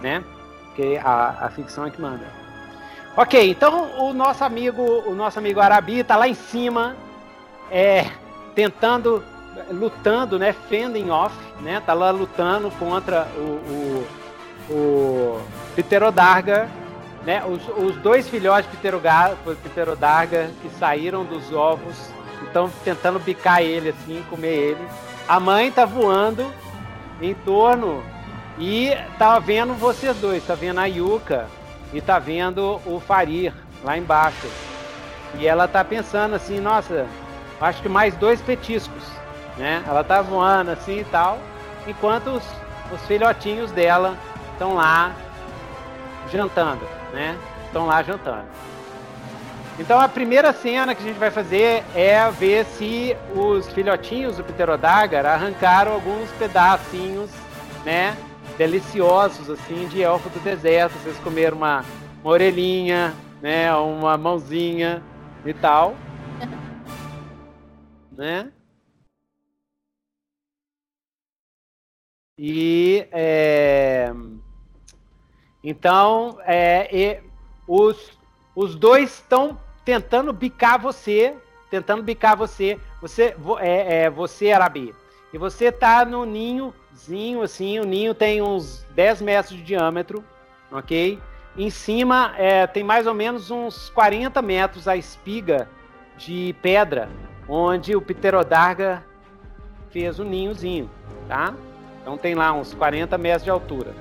Né? 0.00 0.22
Porque 0.66 1.00
a, 1.02 1.46
a 1.46 1.50
ficção 1.50 1.86
é 1.86 1.90
que 1.90 2.00
manda. 2.00 2.26
Ok, 3.16 3.50
então 3.50 3.98
o 3.98 4.12
nosso 4.12 4.44
amigo, 4.44 4.82
o 4.82 5.14
nosso 5.14 5.38
amigo 5.38 5.60
Arabi 5.60 6.04
tá 6.04 6.14
lá 6.14 6.28
em 6.28 6.34
cima, 6.34 6.94
é, 7.70 8.06
tentando, 8.54 9.24
lutando, 9.70 10.38
né? 10.38 10.52
Fending 10.52 11.10
off, 11.10 11.34
né? 11.60 11.82
Tá 11.84 11.94
lá 11.94 12.10
lutando 12.10 12.70
contra 12.78 13.26
o, 13.36 14.06
o, 14.70 14.72
o 14.72 15.42
Pterodarga, 15.74 16.68
né? 17.24 17.42
Os, 17.44 17.66
os 17.76 17.96
dois 17.96 18.28
filhotes 18.28 18.70
de 18.70 18.76
Pterodarga 18.76 20.50
que 20.62 20.70
saíram 20.78 21.24
dos 21.24 21.52
ovos 21.52 22.17
estão 22.46 22.70
tentando 22.84 23.18
bicar 23.18 23.62
ele 23.62 23.90
assim, 23.90 24.24
comer 24.30 24.54
ele. 24.54 24.88
A 25.26 25.38
mãe 25.38 25.70
tá 25.70 25.84
voando 25.84 26.50
em 27.20 27.34
torno 27.34 28.02
e 28.58 28.90
tá 29.18 29.38
vendo 29.38 29.74
vocês 29.74 30.16
dois, 30.16 30.44
tá 30.46 30.54
vendo 30.54 30.80
a 30.80 30.86
Yuka 30.86 31.46
e 31.92 32.00
tá 32.00 32.18
vendo 32.18 32.80
o 32.86 33.00
Farir 33.00 33.52
lá 33.84 33.96
embaixo. 33.96 34.48
E 35.34 35.46
ela 35.46 35.68
tá 35.68 35.84
pensando 35.84 36.34
assim, 36.34 36.60
nossa, 36.60 37.06
acho 37.60 37.82
que 37.82 37.88
mais 37.88 38.14
dois 38.16 38.40
petiscos, 38.40 39.04
né? 39.56 39.84
Ela 39.86 40.02
tá 40.02 40.22
voando 40.22 40.70
assim 40.70 41.00
e 41.00 41.04
tal, 41.04 41.38
enquanto 41.86 42.28
os, 42.30 42.44
os 42.92 43.00
filhotinhos 43.06 43.70
dela 43.70 44.16
estão 44.52 44.74
lá 44.74 45.12
jantando, 46.32 46.86
né? 47.12 47.36
Estão 47.66 47.86
lá 47.86 48.02
jantando. 48.02 48.46
Então 49.78 50.00
a 50.00 50.08
primeira 50.08 50.52
cena 50.52 50.92
que 50.92 51.02
a 51.02 51.06
gente 51.06 51.18
vai 51.18 51.30
fazer 51.30 51.84
é 51.94 52.28
ver 52.32 52.64
se 52.64 53.16
os 53.32 53.68
filhotinhos 53.68 54.36
do 54.36 54.42
Pterodagar 54.42 55.24
arrancaram 55.24 55.92
alguns 55.92 56.28
pedacinhos, 56.32 57.30
né? 57.84 58.16
Deliciosos 58.56 59.48
assim 59.48 59.86
de 59.86 60.02
elfo 60.02 60.28
do 60.30 60.40
deserto. 60.40 60.94
Vocês 60.94 61.16
comeram 61.18 61.56
uma, 61.56 61.84
uma 62.24 62.32
orelhinha, 62.32 63.14
né? 63.40 63.72
Uma 63.72 64.18
mãozinha 64.18 65.00
e 65.46 65.54
tal, 65.54 65.94
né? 68.10 68.50
E 72.36 73.06
é, 73.12 74.12
então 75.62 76.38
é, 76.44 76.88
e 76.92 77.20
os, 77.66 78.10
os 78.56 78.74
dois 78.74 79.14
estão 79.14 79.58
tentando 79.88 80.34
bicar 80.34 80.78
você, 80.78 81.34
tentando 81.70 82.02
bicar 82.02 82.36
você. 82.36 82.78
Você 83.00 83.34
vo- 83.38 83.58
é, 83.58 84.02
é 84.02 84.10
você 84.10 84.52
Arabi. 84.52 84.94
E 85.32 85.38
você 85.38 85.72
tá 85.72 86.04
no 86.04 86.26
ninhozinho 86.26 87.40
assim, 87.40 87.78
o 87.78 87.84
ninho 87.84 88.12
tem 88.12 88.42
uns 88.42 88.84
10 88.94 89.22
metros 89.22 89.56
de 89.56 89.62
diâmetro, 89.62 90.22
ok? 90.70 91.18
Em 91.56 91.70
cima 91.70 92.34
é, 92.36 92.66
tem 92.66 92.84
mais 92.84 93.06
ou 93.06 93.14
menos 93.14 93.50
uns 93.50 93.88
40 93.88 94.42
metros 94.42 94.86
a 94.86 94.94
espiga 94.94 95.66
de 96.18 96.54
pedra, 96.60 97.08
onde 97.48 97.96
o 97.96 98.02
Pterodarga 98.02 99.02
fez 99.90 100.18
o 100.18 100.24
ninhozinho, 100.24 100.90
tá? 101.26 101.54
Então 102.02 102.18
tem 102.18 102.34
lá 102.34 102.52
uns 102.52 102.74
40 102.74 103.16
metros 103.16 103.44
de 103.44 103.48
altura. 103.48 103.94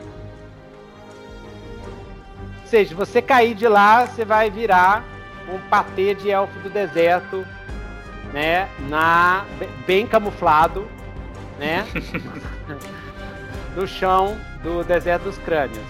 Ou 2.61 2.67
seja, 2.67 2.89
se 2.89 2.93
você 2.93 3.21
cair 3.21 3.55
de 3.55 3.69
lá, 3.69 4.05
você 4.05 4.25
vai 4.25 4.49
virar 4.49 5.15
um 5.49 5.59
patê 5.69 6.13
de 6.13 6.29
elfo 6.29 6.57
do 6.59 6.69
deserto, 6.69 7.45
né? 8.33 8.69
Na, 8.89 9.45
bem 9.85 10.05
camuflado, 10.05 10.87
né? 11.59 11.85
no 13.75 13.87
chão 13.87 14.37
do 14.63 14.83
deserto 14.83 15.23
dos 15.23 15.37
crânios. 15.37 15.85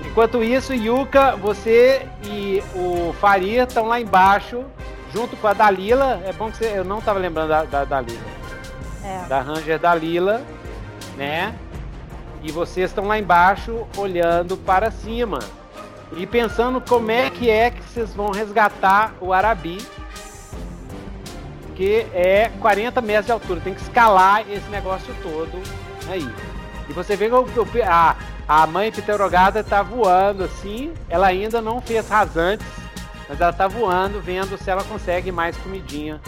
Enquanto 0.00 0.42
isso, 0.42 0.72
Yuka, 0.74 1.36
você 1.36 2.06
e 2.24 2.62
o 2.74 3.12
Farir 3.14 3.62
estão 3.62 3.86
lá 3.86 4.00
embaixo, 4.00 4.64
junto 5.12 5.36
com 5.36 5.46
a 5.46 5.52
Dalila. 5.52 6.20
É 6.24 6.32
bom 6.32 6.50
que 6.50 6.58
você. 6.58 6.78
Eu 6.78 6.84
não 6.84 6.98
estava 6.98 7.18
lembrando 7.18 7.48
da, 7.48 7.64
da 7.64 7.84
Dalila. 7.84 8.22
É. 9.02 9.28
Da 9.28 9.40
Ranger 9.40 9.78
Dalila, 9.78 10.42
né? 11.16 11.54
E 12.42 12.52
vocês 12.52 12.90
estão 12.90 13.06
lá 13.06 13.18
embaixo 13.18 13.86
olhando 13.96 14.56
para 14.56 14.90
cima 14.90 15.38
e 16.16 16.26
pensando 16.26 16.80
como 16.80 17.10
é 17.10 17.28
que 17.30 17.50
é 17.50 17.70
que 17.70 17.82
vocês 17.82 18.14
vão 18.14 18.30
resgatar 18.30 19.14
o 19.20 19.32
Arabi, 19.32 19.78
que 21.74 22.06
é 22.12 22.50
40 22.60 23.00
metros 23.00 23.26
de 23.26 23.32
altura. 23.32 23.60
Tem 23.60 23.74
que 23.74 23.82
escalar 23.82 24.48
esse 24.48 24.68
negócio 24.68 25.12
todo 25.22 25.60
aí. 26.08 26.28
E 26.88 26.92
você 26.92 27.16
vê 27.16 27.28
que 27.28 27.82
a, 27.82 28.16
a 28.46 28.66
mãe 28.66 28.92
pterogada 28.92 29.60
está 29.60 29.82
voando 29.82 30.44
assim. 30.44 30.92
Ela 31.08 31.26
ainda 31.26 31.60
não 31.60 31.80
fez 31.80 32.08
rasantes, 32.08 32.66
mas 33.28 33.40
ela 33.40 33.50
está 33.50 33.66
voando, 33.66 34.20
vendo 34.20 34.56
se 34.56 34.70
ela 34.70 34.84
consegue 34.84 35.32
mais 35.32 35.56
comidinha 35.56 36.20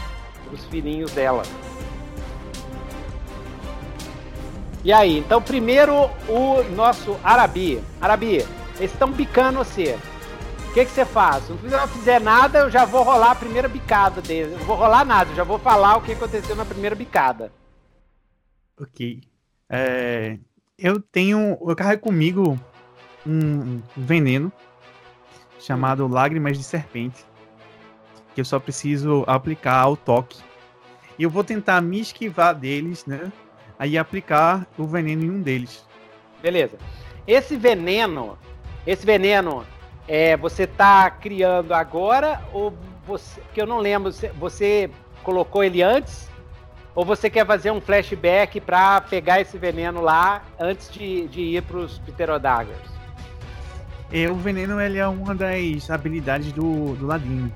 os 0.52 0.64
filhinhos 0.64 1.12
dela. 1.12 1.42
E 4.82 4.92
aí, 4.92 5.18
então 5.18 5.42
primeiro 5.42 6.08
o 6.28 6.62
nosso 6.74 7.16
Arabi. 7.22 7.82
Arabi, 8.00 8.46
eles 8.78 8.92
estão 8.92 9.10
bicando 9.10 9.58
você. 9.58 9.98
O 10.68 10.74
que, 10.74 10.84
que 10.84 10.90
você 10.90 11.04
faz? 11.04 11.44
Se 11.44 11.52
não 11.52 11.88
fizer 11.88 12.20
nada, 12.20 12.60
eu 12.60 12.70
já 12.70 12.84
vou 12.84 13.02
rolar 13.02 13.30
a 13.30 13.34
primeira 13.34 13.68
bicada 13.68 14.20
deles. 14.20 14.52
Eu 14.52 14.58
não 14.58 14.66
vou 14.66 14.76
rolar 14.76 15.04
nada, 15.04 15.30
eu 15.30 15.36
já 15.36 15.44
vou 15.44 15.58
falar 15.58 15.96
o 15.96 16.02
que 16.02 16.12
aconteceu 16.12 16.54
na 16.54 16.64
primeira 16.64 16.94
bicada. 16.94 17.50
Ok. 18.78 19.22
É, 19.70 20.38
eu 20.78 21.00
tenho. 21.00 21.56
Eu 21.60 21.74
carrego 21.74 22.02
comigo 22.02 22.60
um 23.26 23.80
veneno 23.96 24.52
chamado 25.58 26.06
Lágrimas 26.06 26.58
de 26.58 26.64
Serpente. 26.64 27.24
Que 28.34 28.42
eu 28.42 28.44
só 28.44 28.60
preciso 28.60 29.24
aplicar 29.26 29.80
ao 29.80 29.96
toque. 29.96 30.42
E 31.18 31.22
eu 31.22 31.30
vou 31.30 31.42
tentar 31.42 31.80
me 31.80 31.98
esquivar 32.00 32.54
deles, 32.54 33.06
né? 33.06 33.32
Aí 33.78 33.96
aplicar 33.96 34.66
o 34.76 34.86
veneno 34.86 35.24
em 35.24 35.30
um 35.30 35.40
deles. 35.40 35.86
Beleza. 36.42 36.76
Esse 37.26 37.56
veneno, 37.56 38.38
esse 38.86 39.04
veneno, 39.04 39.66
é, 40.06 40.36
você 40.36 40.66
tá 40.66 41.10
criando 41.10 41.72
agora 41.72 42.40
ou 42.52 42.72
você, 43.06 43.40
que 43.52 43.60
eu 43.60 43.66
não 43.66 43.78
lembro, 43.78 44.12
você, 44.38 44.90
colocou 45.22 45.64
ele 45.64 45.82
antes? 45.82 46.30
Ou 46.94 47.04
você 47.04 47.28
quer 47.28 47.46
fazer 47.46 47.70
um 47.70 47.80
flashback 47.80 48.60
pra 48.60 49.00
pegar 49.00 49.40
esse 49.40 49.58
veneno 49.58 50.00
lá 50.00 50.42
antes 50.58 50.90
de, 50.90 51.28
de 51.28 51.40
ir 51.42 51.62
pros 51.62 51.98
Pterodaggers? 51.98 52.96
E 54.10 54.26
o 54.28 54.34
veneno 54.34 54.80
ele 54.80 54.98
é 54.98 55.06
uma 55.06 55.34
das 55.34 55.90
habilidades 55.90 56.52
do, 56.52 56.94
do 56.94 57.06
ladino. 57.06 57.52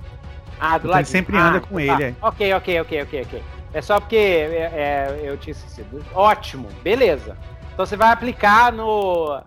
Ah, 0.61 0.77
do 0.77 0.88
Então 0.88 0.99
ele 0.99 1.07
sempre 1.07 1.38
anda 1.38 1.61
com 1.61 1.81
ele, 1.81 2.05
é. 2.05 2.14
Ok, 2.21 2.53
ok, 2.55 2.81
ok, 2.81 3.03
ok, 3.03 3.23
ok. 3.23 3.43
É 3.73 3.81
só 3.81 4.01
porque 4.01 4.16
é, 4.16 5.16
é, 5.16 5.21
eu 5.23 5.37
tinha 5.38 5.53
esquecido. 5.53 6.05
Ótimo, 6.12 6.69
beleza. 6.83 7.37
Então 7.73 7.87
você 7.87 7.97
vai 7.97 8.11
aplicar 8.11 8.73
no. 8.73 9.40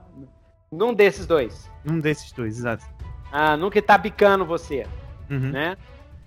num 0.72 0.93
desses 0.93 1.28
dois. 1.28 1.69
Um 1.86 2.00
desses 2.00 2.32
dois, 2.32 2.58
exato. 2.60 2.86
Ah, 3.32 3.58
que 3.72 3.82
tá 3.82 3.98
bicando 3.98 4.46
você, 4.46 4.86
Uhum. 5.30 5.52
né? 5.52 5.78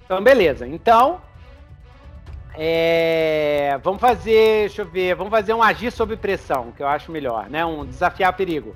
Então, 0.04 0.22
beleza. 0.22 0.66
Então. 0.66 1.20
é, 2.58 3.78
vamos 3.82 4.00
fazer. 4.00 4.60
Deixa 4.60 4.82
eu 4.82 4.86
ver. 4.86 5.14
Vamos 5.14 5.30
fazer 5.30 5.52
um 5.52 5.62
agir 5.62 5.90
sob 5.90 6.16
pressão, 6.16 6.72
que 6.72 6.82
eu 6.82 6.88
acho 6.88 7.12
melhor, 7.12 7.48
né? 7.50 7.64
Um 7.64 7.84
desafiar 7.84 8.32
perigo. 8.32 8.74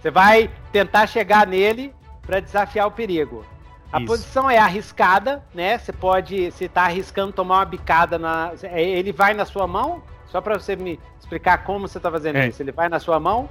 Você 0.00 0.10
vai 0.10 0.50
tentar 0.72 1.06
chegar 1.06 1.46
nele 1.46 1.94
para 2.22 2.40
desafiar 2.40 2.86
o 2.86 2.90
perigo. 2.90 3.44
A 3.92 3.98
Isso. 3.98 4.06
posição 4.06 4.48
é 4.50 4.58
arriscada, 4.58 5.42
né? 5.54 5.78
Você 5.78 5.92
pode, 5.92 6.50
se 6.52 6.68
tá 6.68 6.82
arriscando 6.84 7.32
tomar 7.32 7.58
uma 7.58 7.64
bicada 7.64 8.18
na, 8.18 8.52
é, 8.62 8.82
ele 8.82 9.12
vai 9.12 9.34
na 9.34 9.44
sua 9.44 9.66
mão, 9.66 10.02
só 10.26 10.40
para 10.40 10.58
você 10.58 10.74
me 10.76 10.98
explicar 11.18 11.58
como 11.64 11.86
você 11.88 11.98
tá 12.00 12.10
fazendo 12.10 12.36
É. 12.36 12.48
isso. 12.48 12.62
Ele 12.62 12.72
vai 12.72 12.88
na 12.88 12.98
sua 12.98 13.18
mão, 13.20 13.48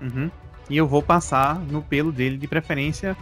Uhum. 0.00 0.30
E 0.68 0.76
eu 0.76 0.86
vou 0.86 1.02
passar 1.02 1.58
no 1.58 1.82
pelo 1.82 2.10
dele, 2.12 2.36
de 2.38 2.46
preferência 2.48 3.16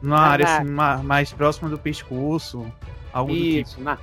numa 0.00 0.18
Ah, 0.18 0.30
área 0.30 0.44
assim, 0.46 0.64
ma- 0.64 0.98
mais 0.98 1.32
próxima 1.32 1.68
do 1.70 1.78
pescoço, 1.78 2.66
algo 3.12 3.32
do 3.32 3.38
tipo. 3.38 3.68
Isso, 3.68 3.80
na- 3.80 3.98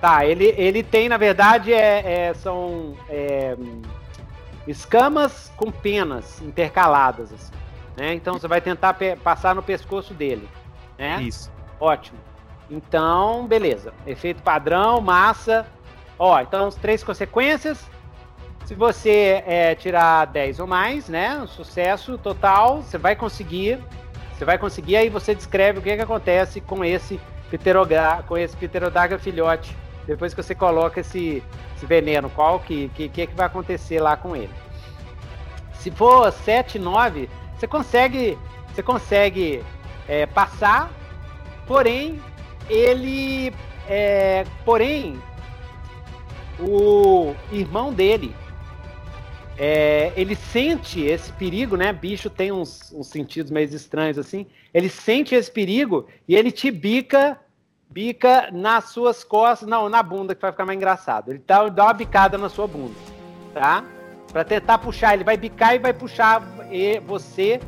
Tá, 0.00 0.24
ele, 0.24 0.54
ele 0.56 0.82
tem, 0.82 1.10
na 1.10 1.18
verdade, 1.18 1.74
é, 1.74 2.28
é- 2.28 2.34
são 2.34 2.94
é, 3.06 3.54
escamas 4.66 5.52
com 5.56 5.70
penas 5.70 6.40
intercaladas, 6.40 7.32
assim, 7.32 7.52
né? 7.96 8.14
Então 8.14 8.34
você 8.38 8.48
vai 8.48 8.60
tentar 8.60 8.96
passar 9.22 9.54
no 9.54 9.62
pescoço 9.62 10.14
dele, 10.14 10.48
né? 10.98 11.20
Isso. 11.22 11.50
Ótimo. 11.78 12.18
Então, 12.70 13.46
beleza. 13.46 13.92
Efeito 14.06 14.42
padrão, 14.42 15.00
massa. 15.00 15.66
Ó, 16.18 16.38
então, 16.40 16.68
as 16.68 16.76
três 16.76 17.02
consequências. 17.02 17.90
Se 18.64 18.74
você 18.74 19.42
é, 19.46 19.74
tirar 19.74 20.26
10 20.26 20.60
ou 20.60 20.66
mais, 20.66 21.08
né? 21.08 21.44
Sucesso 21.48 22.16
total, 22.18 22.82
você 22.82 22.98
vai 22.98 23.16
conseguir. 23.16 23.78
Você 24.32 24.44
vai 24.44 24.58
conseguir, 24.58 24.96
aí 24.96 25.08
você 25.08 25.34
descreve 25.34 25.80
o 25.80 25.82
que, 25.82 25.94
que 25.94 26.02
acontece 26.02 26.60
com 26.60 26.84
esse 26.84 27.20
pterodaga, 27.50 28.22
com 28.22 28.38
esse 28.38 28.56
pterodaga 28.56 29.18
filhote. 29.18 29.76
Depois 30.06 30.32
que 30.32 30.42
você 30.42 30.54
coloca 30.54 31.00
esse, 31.00 31.42
esse 31.76 31.84
veneno, 31.84 32.30
qual 32.30 32.60
que, 32.60 32.88
que, 32.90 33.08
que, 33.08 33.26
que 33.26 33.34
vai 33.34 33.46
acontecer 33.46 34.00
lá 34.00 34.16
com 34.16 34.34
ele. 34.34 34.52
Se 35.74 35.90
for 35.90 36.32
7, 36.32 36.78
9, 36.78 37.28
você 37.56 37.66
consegue. 37.66 38.38
Você 38.72 38.82
consegue 38.82 39.64
é, 40.08 40.26
passar 40.26 40.90
Porém, 41.70 42.20
ele. 42.68 43.54
É, 43.88 44.44
porém, 44.64 45.22
o 46.58 47.32
irmão 47.52 47.92
dele. 47.92 48.34
É, 49.62 50.14
ele 50.16 50.34
sente 50.34 51.02
esse 51.02 51.30
perigo, 51.34 51.76
né? 51.76 51.92
Bicho 51.92 52.30
tem 52.30 52.50
uns, 52.50 52.90
uns 52.94 53.08
sentidos 53.08 53.52
meio 53.52 53.68
estranhos 53.68 54.16
assim. 54.16 54.46
Ele 54.72 54.88
sente 54.88 55.34
esse 55.34 55.50
perigo 55.50 56.06
e 56.26 56.34
ele 56.34 56.50
te 56.50 56.70
bica, 56.70 57.38
bica 57.90 58.48
nas 58.50 58.84
suas 58.84 59.22
costas, 59.22 59.68
não, 59.68 59.86
na 59.90 60.02
bunda, 60.02 60.34
que 60.34 60.40
vai 60.40 60.50
ficar 60.50 60.64
mais 60.64 60.78
engraçado. 60.78 61.30
Ele 61.30 61.42
dá, 61.46 61.68
dá 61.68 61.84
uma 61.84 61.92
bicada 61.92 62.38
na 62.38 62.48
sua 62.48 62.66
bunda, 62.66 62.94
tá? 63.52 63.84
Pra 64.32 64.44
tentar 64.44 64.78
puxar, 64.78 65.12
ele 65.12 65.24
vai 65.24 65.36
bicar 65.36 65.74
e 65.74 65.78
vai 65.78 65.92
puxar 65.92 66.40
você 67.06 67.60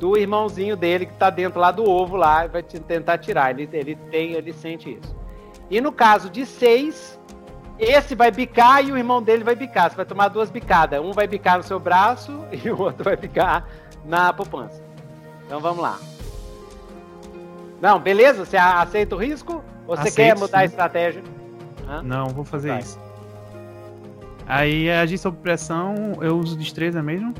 do 0.00 0.16
irmãozinho 0.16 0.78
dele 0.78 1.04
que 1.04 1.12
tá 1.12 1.28
dentro 1.28 1.60
lá 1.60 1.70
do 1.70 1.84
ovo 1.84 2.16
lá 2.16 2.46
vai 2.46 2.62
te- 2.62 2.80
tentar 2.80 3.18
tirar. 3.18 3.50
Ele, 3.50 3.68
ele 3.70 3.96
tem, 4.10 4.32
ele 4.32 4.54
sente 4.54 4.98
isso. 4.98 5.14
E 5.70 5.78
no 5.78 5.92
caso 5.92 6.30
de 6.30 6.46
seis, 6.46 7.13
esse 7.78 8.14
vai 8.14 8.30
bicar 8.30 8.84
e 8.84 8.92
o 8.92 8.96
irmão 8.96 9.22
dele 9.22 9.42
vai 9.44 9.54
bicar. 9.54 9.90
Você 9.90 9.96
vai 9.96 10.04
tomar 10.04 10.28
duas 10.28 10.50
bicadas. 10.50 11.00
Um 11.00 11.12
vai 11.12 11.26
bicar 11.26 11.56
no 11.58 11.62
seu 11.64 11.78
braço 11.80 12.44
e 12.52 12.70
o 12.70 12.80
outro 12.80 13.04
vai 13.04 13.16
bicar 13.16 13.66
na 14.04 14.32
poupança. 14.32 14.82
Então 15.46 15.60
vamos 15.60 15.82
lá. 15.82 15.98
Não, 17.80 17.98
beleza? 17.98 18.44
Você 18.44 18.56
a- 18.56 18.80
aceita 18.80 19.14
o 19.14 19.18
risco? 19.18 19.62
Ou 19.86 19.96
você 19.96 20.08
Aceito, 20.08 20.14
quer 20.16 20.38
mudar 20.38 20.58
a 20.58 20.60
sim. 20.60 20.66
estratégia? 20.66 21.22
Hã? 21.86 22.02
Não, 22.02 22.26
vou 22.28 22.44
fazer 22.44 22.68
Vai. 22.70 22.78
isso. 22.78 22.98
Aí, 24.46 24.90
agir 24.90 25.18
sob 25.18 25.36
pressão, 25.38 25.94
eu 26.20 26.36
uso 26.38 26.56
destreza 26.56 27.02
mesmo? 27.02 27.34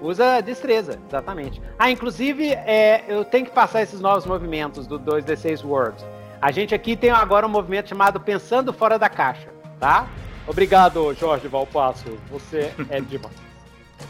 Usa 0.00 0.40
destreza, 0.40 0.98
exatamente. 1.08 1.60
Ah, 1.78 1.90
inclusive, 1.90 2.50
é, 2.52 3.04
eu 3.08 3.24
tenho 3.24 3.44
que 3.46 3.52
passar 3.52 3.82
esses 3.82 4.00
novos 4.00 4.26
movimentos 4.26 4.86
do 4.86 4.98
2D6 4.98 5.64
Words. 5.64 6.04
A 6.40 6.50
gente 6.50 6.74
aqui 6.74 6.96
tem 6.96 7.10
agora 7.10 7.46
um 7.46 7.50
movimento 7.50 7.88
chamado 7.88 8.20
Pensando 8.20 8.72
Fora 8.72 8.98
da 8.98 9.08
Caixa, 9.08 9.48
tá? 9.80 10.06
Obrigado, 10.46 11.14
Jorge 11.14 11.48
Valpasso. 11.48 12.18
Você 12.30 12.72
é 12.90 13.00
demais. 13.00 13.34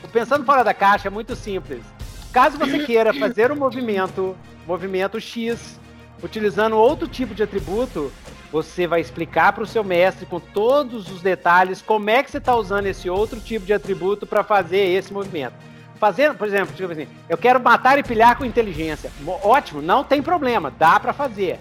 O 0.02 0.08
Pensando 0.08 0.44
Fora 0.44 0.64
da 0.64 0.74
Caixa 0.74 1.08
é 1.08 1.10
muito 1.10 1.36
simples. 1.36 1.84
Caso 2.32 2.58
você 2.58 2.80
queira 2.80 3.14
fazer 3.14 3.52
um 3.52 3.56
movimento, 3.56 4.36
movimento 4.66 5.20
X, 5.20 5.78
utilizando 6.22 6.76
outro 6.76 7.06
tipo 7.06 7.32
de 7.34 7.44
atributo, 7.44 8.12
você 8.50 8.86
vai 8.88 9.00
explicar 9.00 9.52
para 9.52 9.62
o 9.62 9.66
seu 9.66 9.84
mestre 9.84 10.26
com 10.26 10.40
todos 10.40 11.10
os 11.10 11.22
detalhes 11.22 11.80
como 11.80 12.10
é 12.10 12.22
que 12.22 12.30
você 12.30 12.38
está 12.38 12.56
usando 12.56 12.86
esse 12.86 13.08
outro 13.08 13.38
tipo 13.40 13.64
de 13.64 13.72
atributo 13.72 14.26
para 14.26 14.42
fazer 14.42 14.78
esse 14.78 15.12
movimento. 15.12 15.54
Fazendo, 16.00 16.34
por 16.36 16.46
exemplo, 16.48 16.74
tipo 16.74 16.90
assim, 16.90 17.06
eu 17.28 17.38
quero 17.38 17.60
matar 17.60 17.96
e 17.98 18.02
pilhar 18.02 18.36
com 18.36 18.44
inteligência. 18.44 19.12
Mo- 19.20 19.38
Ótimo, 19.42 19.80
não 19.80 20.02
tem 20.02 20.20
problema, 20.20 20.72
dá 20.76 20.98
para 20.98 21.12
fazer. 21.12 21.60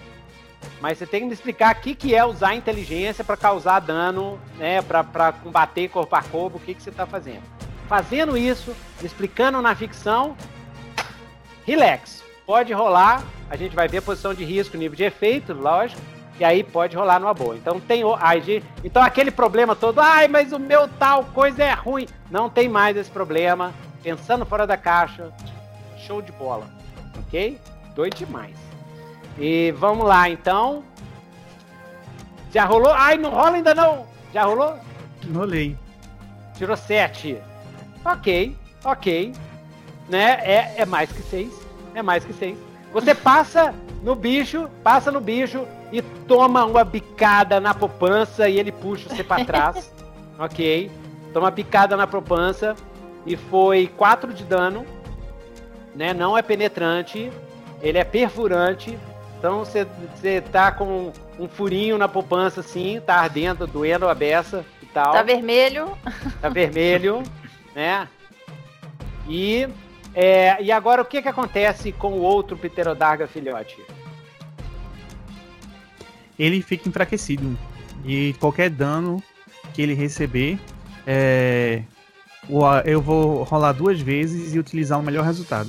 Mas 0.80 0.98
você 0.98 1.06
tem 1.06 1.20
que 1.20 1.26
me 1.26 1.32
explicar 1.32 1.74
o 1.74 1.78
que, 1.80 1.94
que 1.94 2.14
é 2.14 2.24
usar 2.24 2.54
inteligência 2.54 3.24
para 3.24 3.36
causar 3.36 3.80
dano, 3.80 4.38
né, 4.58 4.82
para 4.82 5.32
combater 5.32 5.88
corpo 5.88 6.14
a 6.14 6.22
corpo, 6.22 6.58
o 6.58 6.60
que, 6.60 6.74
que 6.74 6.82
você 6.82 6.90
está 6.90 7.06
fazendo. 7.06 7.42
Fazendo 7.88 8.36
isso, 8.36 8.74
explicando 9.02 9.60
na 9.62 9.74
ficção, 9.74 10.36
relax. 11.66 12.22
Pode 12.46 12.72
rolar, 12.72 13.22
a 13.48 13.56
gente 13.56 13.74
vai 13.74 13.88
ver 13.88 13.98
a 13.98 14.02
posição 14.02 14.34
de 14.34 14.44
risco, 14.44 14.76
nível 14.76 14.96
de 14.96 15.04
efeito, 15.04 15.54
lógico, 15.54 16.00
e 16.38 16.44
aí 16.44 16.62
pode 16.62 16.96
rolar 16.96 17.18
numa 17.18 17.32
boa. 17.32 17.56
Então 17.56 17.80
tem 17.80 18.02
de- 18.42 18.62
então 18.82 19.02
aquele 19.02 19.30
problema 19.30 19.74
todo, 19.74 20.00
ai, 20.00 20.28
mas 20.28 20.52
o 20.52 20.58
meu 20.58 20.86
tal 20.88 21.24
coisa 21.26 21.62
é 21.62 21.72
ruim. 21.72 22.06
Não 22.30 22.50
tem 22.50 22.68
mais 22.68 22.96
esse 22.96 23.10
problema. 23.10 23.72
Pensando 24.02 24.44
fora 24.44 24.66
da 24.66 24.76
caixa, 24.76 25.32
show 25.96 26.20
de 26.20 26.32
bola, 26.32 26.68
ok? 27.18 27.58
Doido 27.94 28.16
demais. 28.16 28.54
E 29.38 29.72
vamos 29.72 30.06
lá, 30.06 30.28
então. 30.28 30.84
Já 32.52 32.64
rolou? 32.64 32.92
Ai, 32.92 33.18
não 33.18 33.30
rola 33.30 33.56
ainda 33.56 33.74
não. 33.74 34.06
Já 34.32 34.44
rolou? 34.44 34.76
Rolei. 35.32 35.76
Tirou 36.56 36.76
7. 36.76 37.38
Ok, 38.04 38.56
ok. 38.84 39.32
Né? 40.08 40.38
É, 40.42 40.74
é 40.78 40.86
mais 40.86 41.10
que 41.10 41.22
6. 41.22 41.52
É 41.94 42.02
mais 42.02 42.24
que 42.24 42.32
6. 42.32 42.56
Você 42.92 43.14
passa 43.14 43.74
no 44.02 44.14
bicho, 44.14 44.68
passa 44.82 45.10
no 45.10 45.20
bicho 45.20 45.66
e 45.90 46.00
toma 46.02 46.64
uma 46.64 46.84
bicada 46.84 47.58
na 47.58 47.74
poupança 47.74 48.48
e 48.48 48.58
ele 48.58 48.70
puxa 48.70 49.08
você 49.08 49.24
pra 49.24 49.44
trás. 49.44 49.92
ok. 50.38 50.90
Toma 51.32 51.50
bicada 51.50 51.96
na 51.96 52.06
poupança 52.06 52.76
e 53.26 53.36
foi 53.36 53.88
4 53.96 54.32
de 54.32 54.44
dano. 54.44 54.86
Né? 55.94 56.14
Não 56.14 56.38
é 56.38 56.42
penetrante. 56.42 57.32
Ele 57.82 57.98
é 57.98 58.04
perfurante. 58.04 58.96
Então 59.44 59.58
você 59.58 60.40
tá 60.40 60.72
com 60.72 61.12
um 61.38 61.46
furinho 61.46 61.98
na 61.98 62.08
poupança 62.08 62.60
assim, 62.60 62.98
tá 63.04 63.16
ardendo, 63.16 63.66
doendo 63.66 64.08
a 64.08 64.14
beça 64.14 64.64
e 64.82 64.86
tal 64.86 65.12
Tá 65.12 65.22
vermelho. 65.22 65.98
tá 66.40 66.48
vermelho, 66.48 67.22
né? 67.76 68.08
E, 69.28 69.68
é, 70.14 70.62
e 70.62 70.72
agora 70.72 71.02
o 71.02 71.04
que, 71.04 71.20
que 71.20 71.28
acontece 71.28 71.92
com 71.92 72.14
o 72.14 72.22
outro 72.22 72.56
Pterodarga 72.56 73.26
filhote? 73.26 73.84
Ele 76.38 76.62
fica 76.62 76.88
enfraquecido. 76.88 77.54
E 78.02 78.34
qualquer 78.40 78.70
dano 78.70 79.22
que 79.74 79.82
ele 79.82 79.92
receber, 79.92 80.58
é, 81.06 81.82
eu 82.86 83.02
vou 83.02 83.42
rolar 83.42 83.72
duas 83.72 84.00
vezes 84.00 84.54
e 84.54 84.58
utilizar 84.58 84.98
o 84.98 85.02
melhor 85.02 85.22
resultado. 85.22 85.68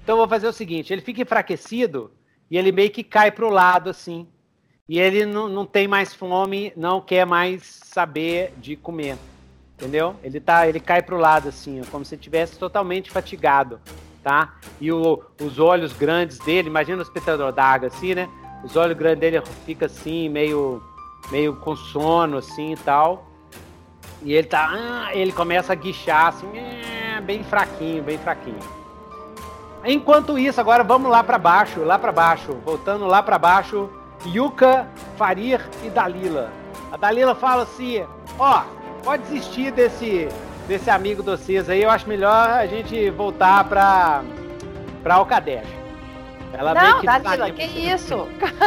Então 0.00 0.14
eu 0.14 0.18
vou 0.18 0.28
fazer 0.28 0.46
o 0.46 0.52
seguinte: 0.52 0.92
ele 0.92 1.02
fica 1.02 1.22
enfraquecido 1.22 2.12
e 2.54 2.56
ele 2.56 2.70
meio 2.70 2.88
que 2.88 3.02
cai 3.02 3.32
pro 3.32 3.50
lado 3.50 3.90
assim. 3.90 4.28
E 4.88 5.00
ele 5.00 5.26
não, 5.26 5.48
não 5.48 5.66
tem 5.66 5.88
mais 5.88 6.14
fome, 6.14 6.72
não 6.76 7.00
quer 7.00 7.26
mais 7.26 7.64
saber 7.64 8.52
de 8.58 8.76
comer. 8.76 9.16
Entendeu? 9.76 10.14
Ele 10.22 10.38
tá, 10.38 10.68
ele 10.68 10.78
cai 10.78 11.02
pro 11.02 11.16
lado 11.16 11.48
assim, 11.48 11.82
como 11.90 12.04
se 12.04 12.14
estivesse 12.14 12.56
totalmente 12.56 13.10
fatigado, 13.10 13.80
tá? 14.22 14.54
E 14.80 14.92
o- 14.92 15.20
os 15.42 15.58
olhos 15.58 15.92
grandes 15.92 16.38
dele, 16.38 16.68
imagina 16.68 17.02
os 17.02 17.10
pterodaga 17.10 17.88
assim, 17.88 18.14
né? 18.14 18.28
Os 18.62 18.76
olhos 18.76 18.96
grandes 18.96 19.18
dele 19.18 19.42
fica 19.66 19.86
assim, 19.86 20.28
meio 20.28 20.80
meio 21.32 21.56
com 21.56 21.74
sono 21.74 22.36
assim 22.36 22.74
e 22.74 22.76
tal. 22.76 23.28
E 24.22 24.32
ele 24.32 24.46
tá, 24.46 24.70
ah, 24.70 25.10
ele 25.12 25.32
começa 25.32 25.72
a 25.72 25.74
guichar 25.76 26.28
assim, 26.28 26.46
eh, 26.56 27.20
bem 27.20 27.42
fraquinho, 27.42 28.00
bem 28.04 28.16
fraquinho. 28.16 28.83
Enquanto 29.84 30.38
isso, 30.38 30.60
agora 30.60 30.82
vamos 30.82 31.10
lá 31.10 31.22
pra 31.22 31.38
baixo, 31.38 31.80
lá 31.84 31.98
pra 31.98 32.10
baixo, 32.10 32.52
voltando 32.64 33.06
lá 33.06 33.22
pra 33.22 33.38
baixo, 33.38 33.90
Yuka, 34.26 34.88
Farir 35.16 35.60
e 35.84 35.90
Dalila. 35.90 36.50
A 36.90 36.96
Dalila 36.96 37.34
fala 37.34 37.64
assim: 37.64 38.04
ó, 38.38 38.62
pode 39.02 39.24
desistir 39.24 39.70
desse 39.72 40.28
desse 40.66 40.88
amigo 40.88 41.22
de 41.22 41.28
vocês 41.30 41.68
aí, 41.68 41.82
eu 41.82 41.90
acho 41.90 42.08
melhor 42.08 42.48
a 42.48 42.66
gente 42.66 43.10
voltar 43.10 43.64
pra 43.64 44.22
pra 45.02 45.16
Alcadeja. 45.16 45.84
Ela 46.54 46.72
Não, 46.72 47.00
que 47.00 47.06
Dalila, 47.06 47.50
que 47.50 47.64
isso? 47.64 48.26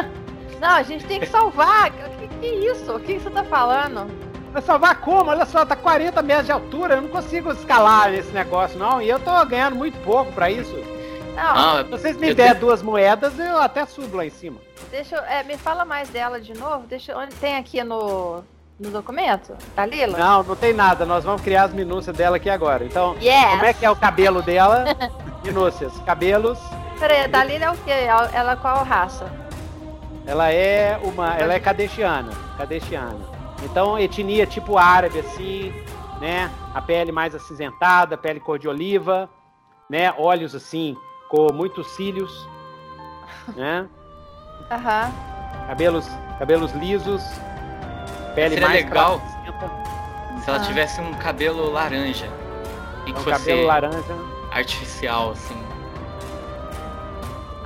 Não, 0.61 0.69
a 0.69 0.83
gente 0.83 1.05
tem 1.05 1.19
que 1.19 1.27
salvar. 1.27 1.91
Que, 1.91 2.27
que 2.27 2.47
isso? 2.47 2.95
O 2.95 2.99
que, 2.99 3.15
que 3.15 3.19
você 3.19 3.29
tá 3.29 3.43
falando? 3.43 4.07
Vai 4.51 4.61
salvar 4.61 5.01
como? 5.01 5.29
Olha 5.29 5.45
só, 5.45 5.65
tá 5.65 5.75
40 5.75 6.21
metros 6.21 6.47
de 6.47 6.51
altura, 6.51 6.95
eu 6.95 7.01
não 7.01 7.09
consigo 7.09 7.51
escalar 7.51 8.13
esse 8.13 8.31
negócio 8.31 8.77
não, 8.79 9.01
e 9.01 9.09
eu 9.09 9.19
tô 9.19 9.45
ganhando 9.45 9.75
muito 9.75 9.97
pouco 10.03 10.31
pra 10.31 10.49
isso. 10.49 10.75
Não, 11.37 11.43
Ah, 11.55 11.83
Se 11.83 11.89
vocês 11.91 12.17
me 12.17 12.29
Eu 12.29 12.35
der 12.35 12.49
tenho- 12.49 12.59
duas 12.61 12.81
moedas, 12.81 13.37
eu 13.39 13.57
até 13.61 13.85
subo 13.85 14.17
lá 14.17 14.25
em 14.25 14.29
cima. 14.29 14.59
deixa 14.91 15.15
eu. 15.15 15.23
É, 15.23 15.43
me 15.43 15.55
fala 15.57 15.85
mais 15.85 16.09
dela 16.09 16.41
de 16.41 16.53
novo. 16.53 16.85
Deixa, 16.87 17.15
onde 17.17 17.33
tem 17.35 17.55
aqui 17.55 17.83
no. 17.83 18.43
no 18.79 18.89
documento? 18.91 19.55
Dalila? 19.75 20.17
Não, 20.17 20.43
não 20.43 20.55
tem 20.55 20.73
nada. 20.73 21.05
Nós 21.05 21.23
vamos 21.23 21.41
criar 21.41 21.63
as 21.65 21.73
minúcias 21.73 22.15
dela 22.15 22.37
aqui 22.37 22.49
agora. 22.49 22.83
Então, 22.83 23.15
Yes! 23.21 23.49
como 23.51 23.65
é 23.65 23.73
que 23.73 23.85
é 23.85 23.89
o 23.91 23.95
cabelo 23.95 24.41
dela? 24.41 24.83
Minúcias. 25.45 25.93
Cabelos. 26.05 26.59
Peraí, 26.99 27.25
a 27.25 27.27
Dalila 27.27 27.65
é 27.65 27.71
o 27.71 27.77
quê? 27.77 27.91
Ela 27.91 28.29
ela 28.33 28.55
qual 28.55 28.83
raça? 28.83 29.31
Ela 30.25 30.51
é 30.51 30.99
uma. 31.03 31.35
Ela 31.37 31.53
é 31.53 31.59
cadestiana. 31.59 32.31
Cadestiana. 32.57 33.15
Então, 33.63 33.97
etnia 33.97 34.45
tipo 34.45 34.77
árabe, 34.77 35.19
assim, 35.19 35.73
né? 36.19 36.51
A 36.73 36.81
pele 36.81 37.11
mais 37.11 37.33
acinzentada, 37.33 38.17
pele 38.17 38.39
cor 38.39 38.59
de 38.59 38.67
oliva, 38.67 39.29
né? 39.89 40.13
Olhos 40.17 40.53
assim, 40.53 40.95
com 41.29 41.51
muitos 41.53 41.87
cílios, 41.91 42.47
né? 43.55 43.85
Aham. 44.71 45.11
Cabelos, 45.67 46.07
cabelos 46.39 46.71
lisos, 46.73 47.23
pele 48.35 48.55
Seria 48.55 48.67
mais 48.67 48.83
legal. 48.83 49.21
Se 50.43 50.49
ela 50.49 50.59
tivesse 50.61 51.01
um 51.01 51.13
cabelo 51.15 51.71
laranja. 51.71 52.27
E 53.05 53.11
que 53.11 53.19
um 53.19 53.23
fosse 53.23 53.39
cabelo 53.39 53.65
laranja. 53.65 54.15
artificial, 54.51 55.31
assim. 55.31 55.57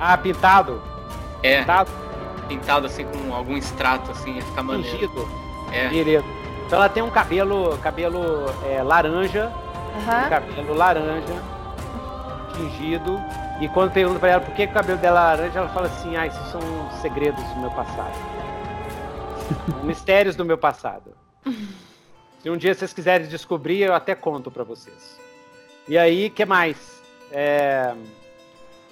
Ah, 0.00 0.16
pintado, 0.18 0.82
É, 1.42 1.58
pintado, 1.60 1.90
pintado 2.48 2.86
assim 2.86 3.04
com 3.04 3.32
algum 3.34 3.56
extrato, 3.56 4.10
assim, 4.10 4.34
ia 4.36 4.42
ficar 4.42 4.62
maneiro. 4.64 4.88
tingido. 4.90 5.28
É, 5.72 5.88
Beleza. 5.88 6.24
Então 6.66 6.78
ela 6.78 6.88
tem 6.88 7.02
um 7.02 7.10
cabelo, 7.10 7.78
cabelo 7.78 8.20
é, 8.68 8.82
laranja, 8.82 9.52
um 9.94 10.10
Aham. 10.10 10.28
cabelo 10.28 10.74
laranja, 10.74 11.34
tingido. 12.54 13.20
E 13.62 13.68
quando 13.68 13.92
pergunta 13.92 14.18
pra 14.18 14.28
ela 14.28 14.40
por 14.40 14.52
que 14.54 14.66
que 14.66 14.72
o 14.72 14.74
cabelo 14.74 14.98
dela 14.98 15.20
é 15.20 15.22
laranja, 15.22 15.60
ela 15.60 15.68
fala 15.68 15.86
assim: 15.86 16.16
Ah, 16.16 16.26
esses 16.26 16.50
são 16.50 16.60
segredos 17.00 17.44
do 17.44 17.60
meu 17.60 17.70
passado. 17.70 18.18
Mistérios 19.86 20.34
do 20.34 20.44
meu 20.44 20.58
passado. 20.58 21.14
Se 22.40 22.50
um 22.50 22.56
dia 22.56 22.74
vocês 22.74 22.92
quiserem 22.92 23.28
descobrir, 23.28 23.82
eu 23.82 23.94
até 23.94 24.16
conto 24.16 24.50
pra 24.50 24.64
vocês. 24.64 25.16
E 25.86 25.96
aí, 25.96 26.28
que 26.28 26.44
mais? 26.44 26.76
É, 27.30 27.94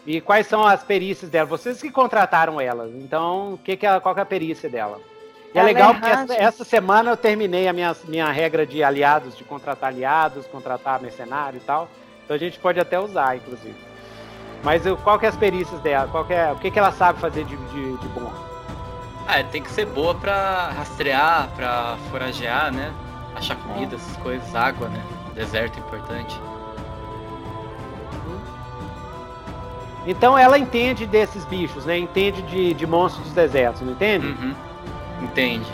E 0.06 0.20
quais 0.20 0.46
são 0.46 0.64
as 0.64 0.84
perícias 0.84 1.28
dela? 1.28 1.46
Vocês 1.46 1.82
que 1.82 1.90
contrataram 1.90 2.60
ela. 2.60 2.88
Então, 2.94 3.54
o 3.54 3.58
que 3.58 3.76
que 3.76 3.84
ela, 3.84 4.00
qual 4.00 4.14
que 4.14 4.20
é 4.20 4.22
a 4.22 4.26
perícia 4.26 4.70
dela? 4.70 5.00
E 5.52 5.58
é 5.58 5.60
Ela 5.62 5.70
é 5.70 5.72
legal 5.72 5.94
porque 5.94 6.08
essa, 6.08 6.34
essa 6.34 6.64
semana 6.64 7.10
eu 7.10 7.16
terminei 7.16 7.66
a 7.66 7.72
minha, 7.72 7.96
minha 8.04 8.30
regra 8.30 8.64
de 8.64 8.84
aliados, 8.84 9.36
de 9.36 9.42
contratar 9.42 9.88
aliados, 9.88 10.46
contratar 10.46 11.02
mercenário 11.02 11.56
e 11.56 11.60
tal. 11.60 11.88
Então 12.24 12.36
a 12.36 12.38
gente 12.38 12.56
pode 12.60 12.78
até 12.78 13.00
usar, 13.00 13.36
inclusive. 13.36 13.89
Mas 14.62 14.82
qual 15.02 15.18
que 15.18 15.26
é 15.26 15.28
as 15.28 15.36
perícias 15.36 15.80
dela? 15.80 16.06
Qual 16.08 16.24
que 16.24 16.34
é, 16.34 16.52
o 16.52 16.56
que, 16.56 16.70
que 16.70 16.78
ela 16.78 16.92
sabe 16.92 17.18
fazer 17.18 17.44
de, 17.44 17.56
de, 17.56 17.96
de 17.96 18.08
bom? 18.08 18.30
Ah, 19.26 19.42
tem 19.44 19.62
que 19.62 19.70
ser 19.70 19.86
boa 19.86 20.14
pra 20.14 20.70
rastrear, 20.76 21.48
pra 21.56 21.96
foragear, 22.10 22.72
né? 22.72 22.92
Achar 23.34 23.56
comida, 23.56 23.94
essas 23.96 24.16
coisas, 24.18 24.54
água, 24.54 24.88
né? 24.88 25.00
Deserto 25.34 25.76
é 25.78 25.80
importante. 25.80 26.38
Então 30.06 30.36
ela 30.36 30.58
entende 30.58 31.06
desses 31.06 31.44
bichos, 31.44 31.84
né? 31.84 31.96
Entende 31.98 32.42
de, 32.42 32.74
de 32.74 32.86
monstros 32.86 33.24
dos 33.26 33.34
desertos, 33.34 33.82
não 33.82 33.92
entende? 33.92 34.26
Uhum. 34.26 34.54
Entende. 35.22 35.70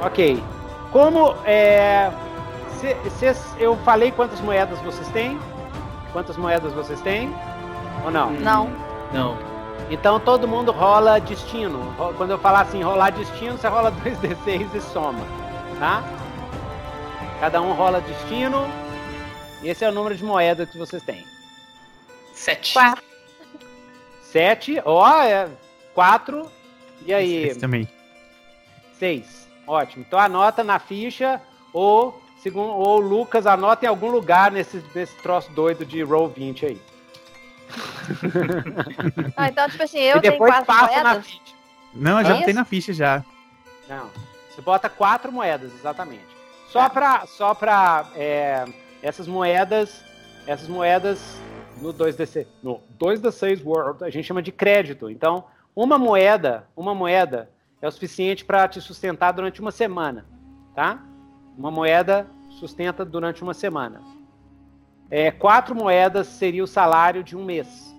Ok. 0.00 0.42
Como 0.90 1.34
é. 1.44 2.10
cê- 2.80 2.96
cês- 3.18 3.54
eu 3.58 3.76
falei 3.78 4.10
quantas 4.10 4.40
moedas 4.40 4.78
vocês 4.80 5.06
têm? 5.08 5.38
Quantas 6.14 6.36
moedas 6.36 6.72
vocês 6.72 7.00
têm? 7.00 7.34
Ou 8.04 8.10
não? 8.10 8.30
Não. 8.30 8.70
Não. 9.12 9.36
Então 9.90 10.20
todo 10.20 10.46
mundo 10.46 10.70
rola 10.70 11.18
destino. 11.20 11.92
Quando 12.16 12.30
eu 12.30 12.38
falar 12.38 12.60
assim, 12.60 12.82
rolar 12.82 13.10
destino, 13.10 13.58
você 13.58 13.66
rola 13.66 13.90
2d6 14.00 14.74
e 14.76 14.80
soma, 14.80 15.26
tá? 15.80 16.04
Cada 17.40 17.60
um 17.60 17.72
rola 17.72 18.00
destino. 18.00 18.64
E 19.60 19.68
esse 19.68 19.84
é 19.84 19.88
o 19.88 19.92
número 19.92 20.14
de 20.14 20.22
moedas 20.24 20.70
que 20.70 20.78
vocês 20.78 21.02
têm. 21.02 21.24
Sete. 22.32 22.72
Quatro. 22.74 23.02
7, 24.22 24.82
ó, 24.84 25.20
é 25.20 25.48
4. 25.94 26.48
E 27.06 27.12
aí? 27.12 27.48
Esse 27.48 27.58
também. 27.58 27.88
6. 29.00 29.48
Ótimo. 29.66 30.04
Então 30.06 30.20
anota 30.20 30.62
na 30.62 30.78
ficha 30.78 31.42
ou 31.72 32.22
segundo 32.44 32.68
ou 32.74 32.98
o 32.98 33.00
Lucas 33.00 33.46
anota 33.46 33.86
em 33.86 33.88
algum 33.88 34.10
lugar 34.10 34.52
nesse, 34.52 34.84
nesse 34.94 35.16
troço 35.16 35.50
doido 35.52 35.84
de 35.84 36.02
roll 36.02 36.28
20 36.28 36.66
aí. 36.66 36.82
Ah, 39.36 39.48
então, 39.48 39.68
tipo 39.68 39.82
assim, 39.82 39.98
eu 39.98 40.18
e 40.18 40.20
tenho 40.20 40.32
depois 40.34 40.52
quatro 40.52 40.66
passa 40.66 41.02
na 41.02 41.10
moedas. 41.10 41.26
ficha. 41.26 41.40
Não, 41.94 42.18
eu 42.20 42.24
já 42.26 42.36
É 42.36 42.42
tem 42.44 42.54
na 42.54 42.64
ficha 42.64 42.92
já. 42.92 43.24
Não. 43.88 44.10
Você 44.50 44.60
bota 44.60 44.88
quatro 44.90 45.32
moedas, 45.32 45.72
exatamente. 45.74 46.26
Só 46.68 46.88
pra. 46.88 47.26
Só 47.26 47.54
pra 47.54 48.04
é, 48.14 48.66
essas 49.02 49.26
moedas. 49.26 50.04
Essas 50.46 50.68
moedas 50.68 51.40
no 51.80 51.92
2D6. 51.94 52.46
No 52.62 52.80
2D6 53.00 53.64
World, 53.64 54.04
a 54.04 54.10
gente 54.10 54.26
chama 54.26 54.42
de 54.42 54.52
crédito. 54.52 55.08
Então, 55.08 55.46
uma 55.74 55.98
moeda, 55.98 56.68
uma 56.76 56.94
moeda 56.94 57.50
é 57.80 57.88
o 57.88 57.90
suficiente 57.90 58.44
para 58.44 58.68
te 58.68 58.80
sustentar 58.80 59.32
durante 59.32 59.60
uma 59.60 59.72
semana. 59.72 60.26
Tá? 60.74 61.02
Uma 61.56 61.70
moeda 61.70 62.26
sustenta 62.54 63.04
durante 63.04 63.42
uma 63.42 63.54
semana. 63.54 64.00
É, 65.10 65.30
quatro 65.30 65.74
moedas 65.74 66.26
seria 66.26 66.64
o 66.64 66.66
salário 66.66 67.22
de 67.22 67.36
um 67.36 67.44
mês. 67.44 67.94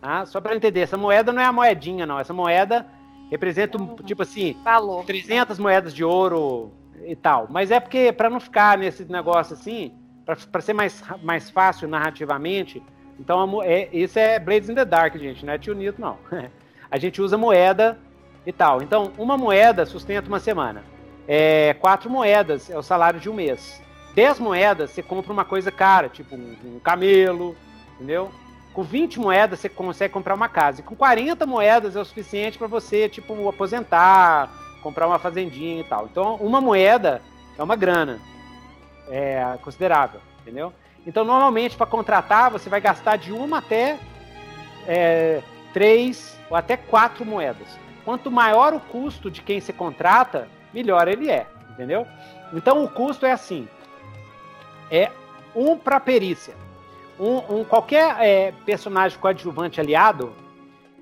Tá? 0.00 0.26
Só 0.26 0.40
para 0.40 0.54
entender, 0.54 0.80
essa 0.80 0.96
moeda 0.96 1.32
não 1.32 1.40
é 1.40 1.46
a 1.46 1.52
moedinha, 1.52 2.04
não. 2.04 2.18
Essa 2.18 2.32
moeda 2.32 2.86
representa, 3.30 3.80
um, 3.80 3.96
tipo 3.96 4.22
assim, 4.22 4.56
Falou. 4.62 5.04
300 5.04 5.58
moedas 5.58 5.94
de 5.94 6.04
ouro 6.04 6.72
e 7.06 7.16
tal. 7.16 7.46
Mas 7.50 7.70
é 7.70 7.80
porque, 7.80 8.12
para 8.12 8.28
não 8.28 8.38
ficar 8.40 8.76
nesse 8.76 9.04
negócio 9.10 9.54
assim, 9.54 9.92
para 10.24 10.60
ser 10.60 10.72
mais, 10.72 11.02
mais 11.22 11.50
fácil 11.50 11.88
narrativamente, 11.88 12.82
então 13.18 13.62
é, 13.62 13.88
isso 13.92 14.18
é 14.18 14.38
Blades 14.38 14.68
in 14.68 14.74
the 14.74 14.84
Dark, 14.84 15.16
gente, 15.16 15.44
não 15.44 15.52
é 15.52 15.58
Tio 15.58 15.74
Nito, 15.74 16.00
não. 16.00 16.18
a 16.90 16.98
gente 16.98 17.22
usa 17.22 17.38
moeda 17.38 17.98
e 18.46 18.52
tal. 18.52 18.82
Então, 18.82 19.12
uma 19.16 19.36
moeda 19.36 19.86
sustenta 19.86 20.28
uma 20.28 20.40
semana. 20.40 20.84
É, 21.26 21.74
quatro 21.74 22.10
moedas 22.10 22.68
é 22.68 22.76
o 22.76 22.82
salário 22.82 23.20
de 23.20 23.30
um 23.30 23.34
mês. 23.34 23.82
Dez 24.14 24.38
moedas 24.38 24.90
você 24.90 25.02
compra 25.02 25.32
uma 25.32 25.44
coisa 25.44 25.70
cara, 25.70 26.08
tipo 26.08 26.36
um, 26.36 26.56
um 26.64 26.80
camelo, 26.80 27.56
entendeu? 27.94 28.30
Com 28.74 28.82
20 28.82 29.18
moedas 29.18 29.60
você 29.60 29.68
consegue 29.68 30.12
comprar 30.12 30.34
uma 30.34 30.48
casa. 30.48 30.80
E 30.80 30.84
com 30.84 30.94
40 30.94 31.46
moedas 31.46 31.96
é 31.96 32.00
o 32.00 32.04
suficiente 32.04 32.58
para 32.58 32.66
você, 32.66 33.08
tipo, 33.08 33.48
aposentar, 33.48 34.50
comprar 34.82 35.06
uma 35.06 35.18
fazendinha 35.18 35.80
e 35.80 35.84
tal. 35.84 36.06
Então, 36.10 36.36
uma 36.36 36.60
moeda 36.60 37.22
é 37.56 37.62
uma 37.62 37.76
grana 37.76 38.18
é, 39.08 39.58
considerável, 39.62 40.20
entendeu? 40.40 40.72
Então, 41.06 41.24
normalmente, 41.24 41.76
para 41.76 41.86
contratar, 41.86 42.50
você 42.50 42.68
vai 42.68 42.80
gastar 42.80 43.16
de 43.16 43.32
uma 43.32 43.58
até 43.58 43.98
é, 44.86 45.42
três 45.72 46.38
ou 46.50 46.56
até 46.56 46.76
quatro 46.76 47.24
moedas. 47.24 47.66
Quanto 48.04 48.30
maior 48.30 48.74
o 48.74 48.80
custo 48.80 49.30
de 49.30 49.42
quem 49.42 49.60
se 49.60 49.72
contrata, 49.72 50.48
melhor 50.72 51.08
ele 51.08 51.30
é, 51.30 51.46
entendeu? 51.70 52.06
Então, 52.52 52.84
o 52.84 52.88
custo 52.88 53.26
é 53.26 53.32
assim: 53.32 53.68
é 54.92 55.10
um 55.56 55.76
para 55.76 55.98
perícia. 55.98 56.54
Um, 57.18 57.60
um- 57.60 57.64
qualquer 57.64 58.16
é, 58.20 58.52
personagem 58.66 59.18
coadjuvante 59.18 59.80
aliado, 59.80 60.32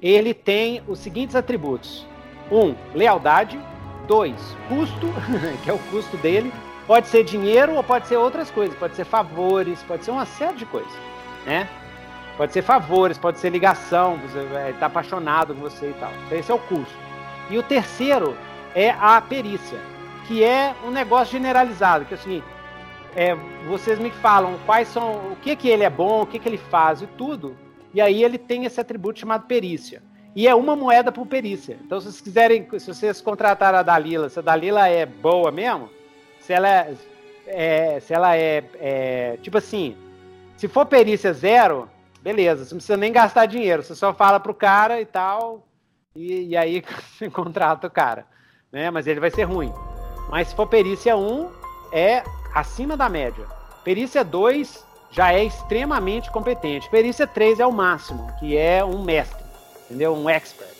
ele 0.01 0.33
tem 0.33 0.83
os 0.87 0.99
seguintes 1.01 1.35
atributos: 1.35 2.07
um, 2.51 2.75
lealdade; 2.95 3.59
dois, 4.07 4.57
custo, 4.69 5.09
que 5.65 5.69
é 5.71 5.73
o 5.73 5.79
custo 5.91 6.17
dele. 6.19 6.53
Pode 6.87 7.07
ser 7.09 7.23
dinheiro 7.25 7.75
ou 7.75 7.83
pode 7.85 8.07
ser 8.09 8.17
outras 8.17 8.51
coisas, 8.51 8.77
pode 8.77 8.97
ser 8.97 9.05
favores, 9.05 9.83
pode 9.85 10.05
ser 10.05 10.11
uma 10.11 10.27
série 10.27 10.57
de 10.57 10.67
coisas, 10.67 10.93
né? 11.47 11.69
Pode 12.37 12.53
ser 12.53 12.63
favores, 12.63 13.17
pode 13.19 13.39
ser 13.39 13.51
ligação, 13.51 14.17
você 14.17 14.43
vai 14.47 14.71
estar 14.71 14.87
apaixonado 14.87 15.55
com 15.55 15.61
você 15.61 15.91
e 15.91 15.95
tal. 16.01 16.11
Então, 16.27 16.39
esse 16.39 16.51
é 16.51 16.55
o 16.55 16.59
custo. 16.59 16.97
E 17.49 17.59
o 17.59 17.63
terceiro 17.63 18.37
é 18.75 18.91
a 18.91 19.21
perícia, 19.21 19.79
que 20.27 20.43
é 20.43 20.75
um 20.85 20.91
negócio 20.91 21.31
generalizado, 21.33 22.07
que 22.07 22.15
é 22.15 22.17
o 22.17 22.21
seguinte, 22.21 22.47
é, 23.17 23.35
vocês 23.69 23.99
me 23.99 24.11
falam 24.11 24.59
quais 24.67 24.89
são, 24.89 25.33
o 25.33 25.37
que 25.37 25.57
que 25.57 25.69
ele 25.69 25.85
é 25.85 25.91
bom, 25.91 26.23
o 26.23 26.27
que 26.27 26.39
que 26.39 26.49
ele 26.49 26.59
faz 26.59 27.03
e 27.03 27.07
tudo, 27.07 27.57
e 27.93 28.01
aí 28.01 28.23
ele 28.23 28.39
tem 28.39 28.65
esse 28.65 28.81
atributo 28.81 29.19
chamado 29.19 29.47
perícia. 29.47 30.03
E 30.35 30.47
é 30.47 30.55
uma 30.55 30.77
moeda 30.77 31.11
por 31.11 31.27
perícia. 31.27 31.77
Então, 31.85 32.01
se 32.01 32.07
vocês 32.07 32.21
quiserem, 32.21 32.67
se 32.79 32.87
vocês 32.87 33.21
contratarem 33.21 33.81
a 33.81 33.83
Dalila, 33.83 34.29
se 34.29 34.39
a 34.39 34.43
Dalila 34.43 34.89
é 34.89 35.05
boa 35.05 35.51
mesmo, 35.51 35.91
se 36.41 36.53
ela 36.53 36.69
é, 36.69 36.95
é- 37.47 38.01
se 38.01 38.15
ela 38.15 38.37
é, 38.37 38.65
é, 38.79 39.39
tipo 39.43 39.59
assim, 39.59 39.97
se 40.57 40.69
for 40.69 40.87
perícia 40.87 41.33
zero, 41.33 41.91
beleza, 42.23 42.65
você 42.65 42.75
não 42.75 42.79
precisa 42.79 42.97
nem 42.97 43.13
gastar 43.13 43.47
dinheiro, 43.47 43.83
você 43.83 43.95
só 43.95 44.15
fala 44.15 44.39
pro 44.39 44.55
cara 44.55 45.01
e 45.01 45.07
tal, 45.07 45.67
e, 46.15 46.51
e 46.51 46.57
aí 46.57 46.85
você 47.19 47.29
contrata 47.29 47.89
o 47.89 47.91
cara, 47.91 48.25
né? 48.71 48.89
Mas 48.89 49.09
ele 49.09 49.19
vai 49.19 49.31
ser 49.31 49.45
ruim. 49.45 49.73
Mas 50.31 50.49
se 50.49 50.55
for 50.55 50.69
perícia 50.69 51.17
1, 51.17 51.51
é 51.93 52.23
acima 52.55 52.97
da 52.97 53.09
média. 53.09 53.47
Perícia 53.85 54.25
2 54.25 54.85
já 55.11 55.33
é 55.33 55.45
extremamente 55.45 56.31
competente. 56.31 56.89
Perícia 56.91 57.27
3 57.27 57.61
é 57.61 57.67
o 57.67 57.73
máximo, 57.73 58.31
que 58.39 58.57
é 58.57 58.85
um 58.85 59.03
mestre, 59.03 59.43
entendeu? 59.87 60.15
Um 60.15 60.29
expert. 60.29 60.71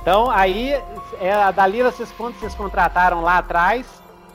Então, 0.00 0.30
aí, 0.30 0.72
é, 1.20 1.32
a 1.32 1.50
Dalila, 1.50 1.90
vocês, 1.92 2.10
quando 2.12 2.38
vocês 2.38 2.54
contrataram 2.54 3.20
lá 3.20 3.38
atrás, 3.38 3.86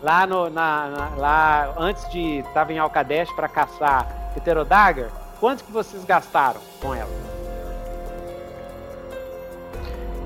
lá, 0.02 0.28
no, 0.28 0.50
na, 0.50 0.88
na- 0.88 1.12
lá 1.18 1.74
antes 1.78 2.08
de 2.10 2.40
estava 2.40 2.72
em 2.72 2.78
Alcadesh 2.78 3.32
para 3.32 3.48
caçar 3.48 4.06
Pterodagger, 4.36 5.10
quanto 5.40 5.64
que 5.64 5.72
vocês 5.72 6.06
gastaram 6.06 6.62
com 6.80 6.94
ela? 6.94 7.10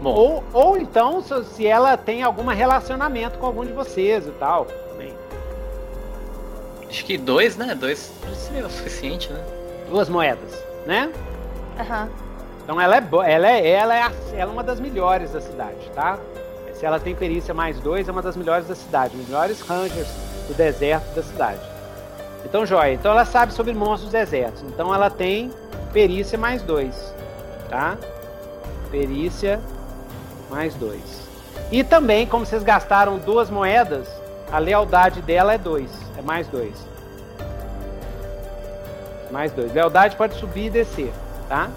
Bom, 0.02 0.14
Ou, 0.14 0.44
ou 0.54 0.78
então, 0.78 1.22
se, 1.22 1.44
se 1.46 1.68
ela 1.68 1.96
tem 1.98 2.24
algum 2.24 2.48
relacionamento 2.48 3.38
com 3.38 3.46
algum 3.46 3.66
de 3.66 3.74
vocês 3.74 4.26
e 4.28 4.32
tal. 4.32 4.66
Acho 6.90 7.06
que 7.06 7.18
dois, 7.18 7.56
né? 7.58 7.76
Dois 7.76 8.12
seria 8.36 8.66
o 8.66 8.70
suficiente, 8.70 9.32
né? 9.32 9.44
Duas 9.90 10.10
moedas, 10.10 10.52
né? 10.86 11.12
Aham. 11.80 12.10
Então 12.64 12.80
ela 12.80 12.98
é, 12.98 13.04
ela 13.32 13.50
é, 13.50 13.70
ela 13.70 13.96
é, 13.96 14.02
a- 14.04 14.12
ela 14.34 14.52
é 14.52 14.54
uma 14.54 14.64
das 14.64 14.80
melhores 14.80 15.32
da 15.32 15.42
cidade, 15.42 15.90
tá? 15.96 16.18
Se 16.74 16.86
ela 16.86 17.00
tem 17.00 17.16
perícia 17.16 17.54
mais 17.54 17.80
dois, 17.80 18.08
é 18.08 18.12
uma 18.12 18.22
das 18.22 18.38
melhores 18.38 18.68
da 18.68 18.76
cidade, 18.76 19.18
melhores 19.18 19.60
rangers 19.62 20.08
do 20.48 20.54
deserto 20.54 21.14
da 21.16 21.24
cidade. 21.24 21.60
Então, 22.46 22.66
joia. 22.66 22.94
Então 22.94 23.12
ela 23.12 23.26
sabe 23.26 23.54
sobre 23.54 23.74
monstros 23.74 24.12
desertos. 24.12 24.62
Então 24.64 24.94
ela 24.94 25.10
tem 25.10 25.52
perícia 25.92 26.38
mais 26.38 26.62
dois, 26.62 26.96
tá? 27.70 27.98
Perícia 28.92 29.60
mais 30.50 30.74
dois. 30.76 31.28
E 31.72 31.84
também, 31.84 32.26
como 32.26 32.46
vocês 32.46 32.64
gastaram 32.64 33.18
duas 33.18 33.50
moedas, 33.50 34.08
a 34.52 34.58
lealdade 34.58 35.22
dela 35.22 35.54
é 35.54 35.58
dois, 35.58 35.92
é 36.20 36.22
mais 36.22 36.48
dois. 36.48 36.76
Mais 39.32 39.52
dois. 39.54 39.74
Lealdade 39.74 40.18
pode 40.18 40.36
subir 40.36 40.66
e 40.66 40.70
descer, 40.70 41.14
tá? 41.48 41.70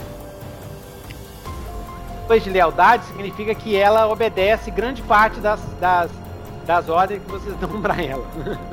Depois 2.22 2.42
de 2.42 2.50
lealdade 2.50 3.04
significa 3.04 3.54
que 3.54 3.76
ela 3.76 4.08
obedece 4.08 4.70
grande 4.70 5.00
parte 5.02 5.38
das, 5.38 5.60
das, 5.80 6.10
das 6.66 6.88
ordens 6.88 7.22
que 7.22 7.30
vocês 7.30 7.54
dão 7.60 7.80
pra 7.80 8.02
ela. 8.02 8.24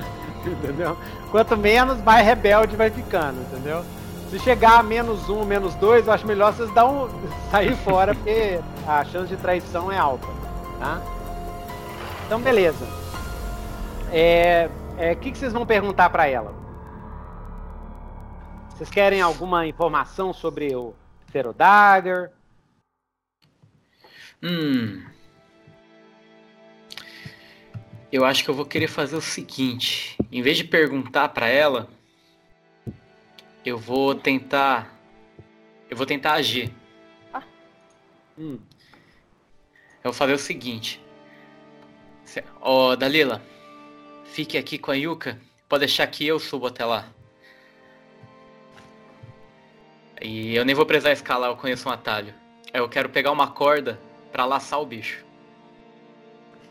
entendeu? 0.43 0.97
Quanto 1.29 1.55
menos, 1.55 2.01
mais 2.01 2.25
rebelde 2.25 2.75
vai 2.75 2.89
ficando, 2.89 3.39
entendeu? 3.41 3.83
Se 4.31 4.39
chegar 4.39 4.79
a 4.79 4.83
menos 4.83 5.29
um, 5.29 5.43
menos 5.43 5.75
dois, 5.75 6.07
eu 6.07 6.13
acho 6.13 6.25
melhor 6.25 6.53
vocês 6.53 6.73
dar 6.73 6.87
um, 6.87 7.09
sair 7.51 7.75
fora, 7.77 8.15
porque 8.15 8.59
a 8.87 9.05
chance 9.05 9.27
de 9.27 9.37
traição 9.37 9.91
é 9.91 9.97
alta, 9.97 10.27
tá? 10.79 10.99
Então, 12.25 12.39
beleza. 12.39 12.87
É, 14.11 14.69
é, 14.99 15.13
O 15.13 15.17
que, 15.17 15.31
que 15.31 15.37
vocês 15.37 15.53
vão 15.53 15.65
perguntar 15.65 16.09
pra 16.09 16.27
ela? 16.27 16.53
Vocês 18.69 18.89
querem 18.89 19.21
alguma 19.21 19.65
informação 19.67 20.31
sobre 20.31 20.75
o 20.75 20.93
Pterodagger? 21.27 22.31
Hum. 24.41 25.03
Eu 28.11 28.25
acho 28.25 28.43
que 28.43 28.49
eu 28.49 28.55
vou 28.55 28.65
querer 28.65 28.87
fazer 28.87 29.15
o 29.15 29.21
seguinte: 29.21 30.17
em 30.31 30.41
vez 30.41 30.57
de 30.57 30.63
perguntar 30.63 31.29
pra 31.29 31.47
ela, 31.47 31.89
eu 33.65 33.77
vou 33.77 34.15
tentar. 34.15 34.95
Eu 35.89 35.97
vou 35.97 36.05
tentar 36.05 36.33
agir. 36.33 36.73
Hum. 38.37 38.57
Eu 40.01 40.11
vou 40.11 40.13
fazer 40.13 40.33
o 40.33 40.39
seguinte. 40.39 41.03
Ó, 42.61 42.95
Dalila, 42.95 43.41
fique 44.39 44.57
aqui 44.57 44.77
com 44.77 44.89
a 44.91 44.95
Yuka. 44.95 45.37
Pode 45.67 45.81
deixar 45.81 46.07
que 46.07 46.25
eu 46.25 46.39
subo 46.39 46.67
até 46.67 46.85
lá. 46.85 47.05
E 50.21 50.55
eu 50.55 50.63
nem 50.63 50.73
vou 50.73 50.85
precisar 50.85 51.11
escalar, 51.11 51.49
eu 51.49 51.57
conheço 51.57 51.89
um 51.89 51.91
atalho. 51.91 52.33
Eu 52.73 52.87
quero 52.87 53.09
pegar 53.09 53.31
uma 53.31 53.47
corda 53.47 53.99
pra 54.31 54.45
laçar 54.45 54.79
o 54.79 54.85
bicho. 54.85 55.25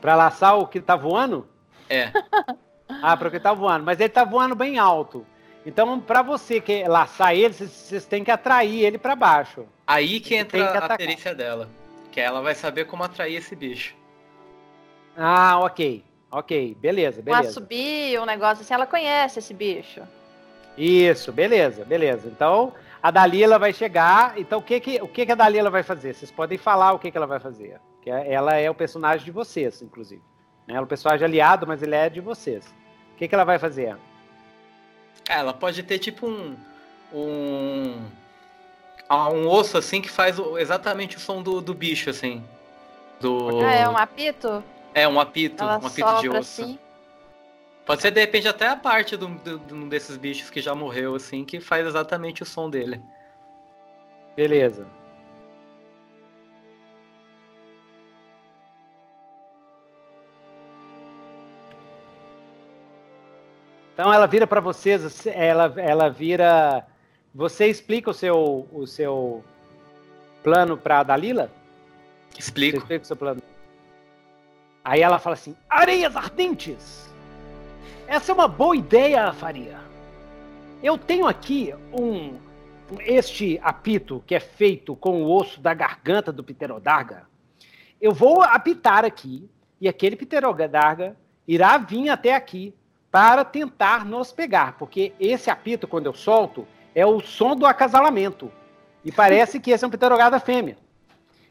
Pra 0.00 0.14
laçar 0.16 0.57
o 0.59 0.66
que 0.66 0.81
tá 0.81 0.96
voando? 0.96 1.46
É, 1.90 2.11
Ah, 3.02 3.14
para 3.18 3.28
o 3.28 3.31
que 3.31 3.38
tá 3.38 3.52
voando. 3.52 3.85
Mas 3.85 4.00
ele 4.00 4.09
tá 4.09 4.24
voando 4.24 4.54
bem 4.54 4.78
alto. 4.78 5.26
Então, 5.66 6.00
pra 6.00 6.22
você 6.22 6.59
que 6.59 6.85
laçar 6.88 7.35
ele, 7.35 7.52
vocês- 7.52 8.07
têm 8.07 8.24
que 8.24 8.31
atrair 8.31 8.83
ele 8.83 8.96
pra 8.96 9.14
baixo. 9.14 9.66
aí 9.87 10.20
que 10.20 10.31
Tem 10.31 10.38
entra 10.62 10.81
que 10.87 10.92
a 10.92 10.96
perícia 10.96 11.35
dela. 11.35 11.68
Que 12.11 12.18
ela 12.18 12.40
vai 12.40 12.54
saber 12.54 12.87
como 12.87 13.04
atrair 13.04 13.37
esse 13.37 13.54
bicho. 13.54 13.94
Ah, 15.14 15.59
ok. 15.61 16.02
Ok, 16.30 16.76
beleza, 16.80 17.20
Um 17.20 17.24
beleza. 17.24 17.48
assobio, 17.48 18.22
um 18.22 18.26
negócio 18.26 18.62
assim, 18.62 18.74
ela 18.74 18.86
conhece 18.86 19.38
esse 19.38 19.54
bicho. 19.54 20.02
Isso, 20.76 21.32
beleza, 21.32 21.84
beleza. 21.84 22.28
Então, 22.28 22.72
a 23.02 23.10
Dalila 23.10 23.58
vai 23.58 23.72
chegar. 23.72 24.38
Então, 24.38 24.58
o 24.58 24.62
que 24.62 24.78
que, 24.78 25.02
o 25.02 25.08
que 25.08 25.24
que 25.26 25.32
a 25.32 25.34
Dalila 25.34 25.70
vai 25.70 25.82
fazer? 25.82 26.14
Vocês 26.14 26.30
podem 26.30 26.58
falar 26.58 26.92
o 26.92 26.98
que 26.98 27.10
que 27.10 27.16
ela 27.16 27.26
vai 27.26 27.40
fazer. 27.40 27.80
Que 28.02 28.10
é- 28.10 28.32
ela 28.32 28.54
é 28.56 28.70
o 28.70 28.74
personagem 28.74 29.24
de 29.24 29.30
vocês, 29.32 29.80
inclusive. 29.82 30.22
Né? 30.66 30.74
Ela 30.74 30.80
é 30.80 30.84
o 30.84 30.86
personagem 30.86 31.24
aliado, 31.24 31.66
mas 31.66 31.82
ele 31.82 31.94
é 31.94 32.08
de 32.08 32.20
vocês. 32.20 32.66
O 33.14 33.16
que 33.16 33.26
que 33.26 33.34
ela 33.34 33.44
vai 33.44 33.58
fazer? 33.58 33.96
Ah, 35.28 35.38
Ela 35.38 35.52
pode 35.52 35.82
ter 35.82 35.98
tipo 35.98 36.26
um. 36.26 36.56
Um. 37.12 38.04
ah, 39.08 39.30
Um 39.30 39.48
osso 39.48 39.76
assim 39.78 40.00
que 40.00 40.08
faz 40.10 40.36
exatamente 40.58 41.16
o 41.16 41.20
som 41.20 41.42
do, 41.42 41.60
do 41.60 41.74
bicho, 41.74 42.10
assim. 42.10 42.44
Do. 43.20 43.60
Ah, 43.64 43.72
é 43.74 43.88
um 43.88 43.96
apito? 43.96 44.62
É, 44.94 45.07
um 45.07 45.20
apito, 45.20 45.62
Ela 45.62 45.79
um 45.79 45.87
apito 45.87 46.20
de 46.20 46.29
osso. 46.29 46.62
assim. 46.62 46.79
Pode 47.87 48.03
ser 48.03 48.11
de 48.11 48.20
repente 48.20 48.46
até 48.46 48.68
a 48.68 48.77
parte 48.77 49.16
de 49.16 49.24
um 49.24 49.88
desses 49.88 50.16
bichos 50.16 50.51
que 50.51 50.61
já 50.61 50.74
morreu, 50.74 51.14
assim, 51.14 51.44
que 51.44 51.61
faz 51.61 51.87
exatamente 51.87 52.42
o 52.42 52.46
som 52.46 52.68
dele. 52.68 53.01
Beleza. 54.37 54.87
Então 63.94 64.12
ela 64.12 64.27
vira 64.27 64.46
para 64.46 64.61
vocês, 64.61 65.27
ela, 65.27 65.74
ela 65.77 66.09
vira. 66.09 66.87
Você 67.35 67.66
explica 67.66 68.11
o 68.11 68.14
seu, 68.14 68.68
o 68.72 68.87
seu 68.87 69.42
plano 70.42 70.77
para 70.77 71.03
Dalila? 71.03 71.51
Você 72.31 72.38
Explico. 72.38 72.79
explica 72.79 73.03
o 73.03 73.07
seu 73.07 73.16
plano. 73.16 73.42
Aí 74.88 75.03
ela 75.03 75.18
fala 75.18 75.35
assim: 75.35 75.55
Areias 75.68 76.16
ardentes! 76.16 77.12
Essa 78.07 78.33
é 78.33 78.35
uma 78.35 78.48
boa 78.48 78.74
ideia, 78.74 79.31
Faria. 79.35 79.79
Eu 80.83 80.96
tenho 80.96 81.27
aqui 81.27 81.74
um. 81.92 82.38
Este 83.01 83.61
apito 83.62 84.24
que 84.27 84.35
é 84.35 84.40
feito 84.40 84.96
com 84.96 85.22
o 85.22 85.31
osso 85.31 85.61
da 85.61 85.74
garganta 85.74 86.33
do 86.33 86.42
Pterodarga. 86.42 87.29
Eu 88.01 88.14
vou 88.14 88.42
apitar 88.42 89.05
aqui 89.05 89.46
e 89.79 89.87
aquele 89.87 90.16
Pterodarga 90.16 91.14
irá 91.46 91.77
vir 91.77 92.09
até 92.09 92.35
aqui 92.35 92.74
para 93.11 93.44
tentar 93.44 94.07
nos 94.07 94.33
pegar, 94.33 94.79
porque 94.79 95.12
esse 95.20 95.51
apito, 95.51 95.87
quando 95.87 96.07
eu 96.07 96.14
solto, 96.14 96.66
é 96.94 97.05
o 97.05 97.20
som 97.20 97.55
do 97.55 97.66
acasalamento. 97.66 98.51
E 99.05 99.12
parece 99.12 99.61
que 99.61 99.70
esse 99.70 99.85
é 99.85 99.87
um 99.87 99.90
Pterodarga 99.90 100.40
fêmea. 100.40 100.79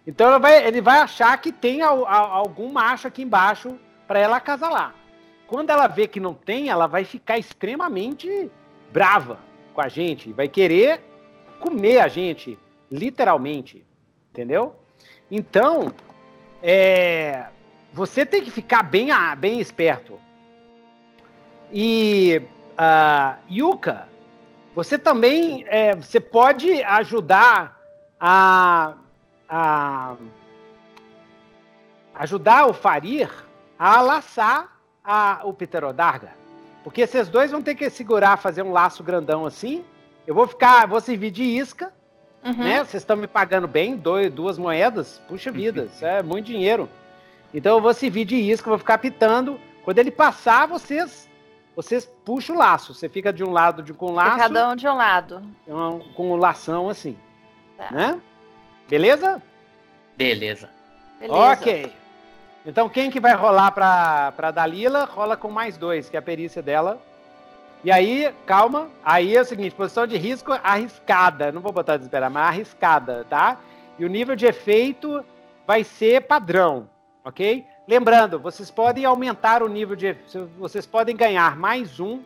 Então 0.08 0.40
vai- 0.40 0.66
ele 0.66 0.80
vai 0.80 1.00
achar 1.00 1.38
que 1.42 1.52
tem 1.52 1.82
al- 1.82 2.08
al- 2.08 2.32
algum 2.32 2.72
macho 2.72 3.10
aqui 3.10 3.22
embaixo 3.24 3.78
para 4.08 4.18
ela 4.20 4.38
acasalar. 4.38 4.96
Quando 5.46 5.70
ela 5.70 5.86
vê 5.88 6.08
que 6.08 6.20
não 6.20 6.34
tem, 6.34 6.70
ela 6.70 6.88
vai 6.88 7.04
ficar 7.04 7.38
extremamente 7.38 8.50
brava 8.92 9.40
com 9.74 9.82
a 9.82 9.90
gente, 9.90 10.32
vai 10.32 10.48
querer 10.48 11.02
comer 11.60 12.00
a 12.00 12.08
gente, 12.08 12.58
literalmente, 12.90 13.86
entendeu? 14.32 14.76
Então, 15.30 15.94
é, 16.64 17.48
você 17.92 18.26
tem 18.26 18.42
que 18.42 18.50
ficar 18.52 18.84
bem, 18.84 19.12
a- 19.12 19.36
bem 19.36 19.60
esperto. 19.60 20.20
E 21.72 22.42
ah, 22.78 23.38
Yuka, 23.52 24.08
você 24.74 24.98
também 24.98 25.66
é, 25.68 25.96
você 25.96 26.20
pode 26.20 26.82
ajudar 26.84 27.78
a, 28.20 28.96
a 29.50 30.16
ajudar 32.16 32.66
o 32.68 32.74
Farir 32.74 33.30
a 33.78 34.02
laçar 34.02 34.78
a, 35.04 35.42
o 35.44 35.54
Pterodarga. 35.54 36.32
Porque 36.84 37.02
esses 37.02 37.28
dois 37.28 37.52
vão 37.52 37.62
ter 37.62 37.76
que 37.76 37.90
segurar, 37.90 38.38
fazer 38.38 38.64
um 38.64 38.72
laço 38.72 39.04
grandão 39.04 39.46
assim. 39.46 39.84
Eu 40.26 40.34
vou 40.34 40.48
ficar, 40.48 40.88
vou 40.88 41.00
servir 41.02 41.32
de 41.32 41.44
isca, 41.44 41.94
Uhum. 42.46 42.54
né? 42.54 42.78
Vocês 42.84 43.02
estão 43.04 43.18
me 43.18 43.28
pagando 43.28 43.68
bem, 43.68 43.98
dois, 43.98 44.32
duas 44.32 44.58
moedas. 44.58 45.20
Puxa 45.28 45.52
vida, 45.52 45.86
isso 45.92 46.06
é 46.06 46.22
muito 46.24 46.46
dinheiro. 46.46 46.88
Então 47.54 47.76
eu 47.76 47.82
vou 47.82 47.94
servir 47.94 48.26
de 48.26 48.36
isca, 48.38 48.70
vou 48.70 48.78
ficar 48.80 49.00
pitando. 49.00 49.60
Quando 49.84 49.98
ele 50.00 50.12
passar, 50.12 50.66
vocês 50.68 51.28
vocês 51.76 52.06
puxam 52.26 52.56
o 52.56 52.60
laço. 52.60 52.94
Você 52.94 53.08
fica 53.10 53.32
de 53.34 53.44
um 53.44 53.52
lado 53.52 53.84
de 53.84 53.94
com 53.94 54.08
Fica 54.10 54.18
laço, 54.24 54.38
cada 54.38 54.70
um 54.70 54.76
de 54.76 54.88
um 54.88 54.96
lado. 54.96 55.42
um- 55.68 56.00
com 56.14 56.32
o 56.32 56.36
lação 56.36 56.90
assim, 56.90 57.18
Tá. 57.78 57.90
né? 57.92 58.22
Beleza? 58.90 59.42
Beleza. 60.16 60.70
Beleza. 61.20 61.40
Ok. 61.54 61.94
Então 62.66 62.90
quem 62.90 63.10
que 63.10 63.20
vai 63.20 63.34
rolar 63.34 63.72
pra, 63.72 64.34
pra 64.34 64.52
Dalila, 64.52 65.06
rola 65.06 65.38
com 65.38 65.50
mais 65.50 65.78
dois, 65.78 66.10
que 66.10 66.16
é 66.16 66.20
a 66.20 66.22
perícia 66.22 66.62
dela. 66.62 67.02
E 67.84 67.92
aí, 67.92 68.34
calma, 68.46 68.90
aí 69.06 69.36
é 69.36 69.42
o 69.42 69.46
seguinte, 69.46 69.76
posição 69.76 70.08
de 70.08 70.18
risco 70.18 70.52
arriscada, 70.64 71.52
não 71.52 71.62
vou 71.62 71.72
botar 71.72 71.96
desesperar, 71.96 72.30
mas 72.30 72.48
arriscada, 72.48 73.26
tá? 73.30 73.60
E 74.00 74.04
o 74.04 74.10
nível 74.10 74.36
de 74.36 74.46
efeito 74.46 75.24
vai 75.66 75.84
ser 75.84 76.22
padrão, 76.22 76.90
ok? 77.24 77.66
Lembrando, 77.88 78.40
vocês 78.40 78.70
podem 78.70 79.06
aumentar 79.06 79.64
o 79.64 79.70
nível 79.70 79.96
de. 79.96 80.14
Vocês 80.58 80.86
podem 80.86 81.16
ganhar 81.16 81.56
mais 81.56 82.00
um 82.00 82.22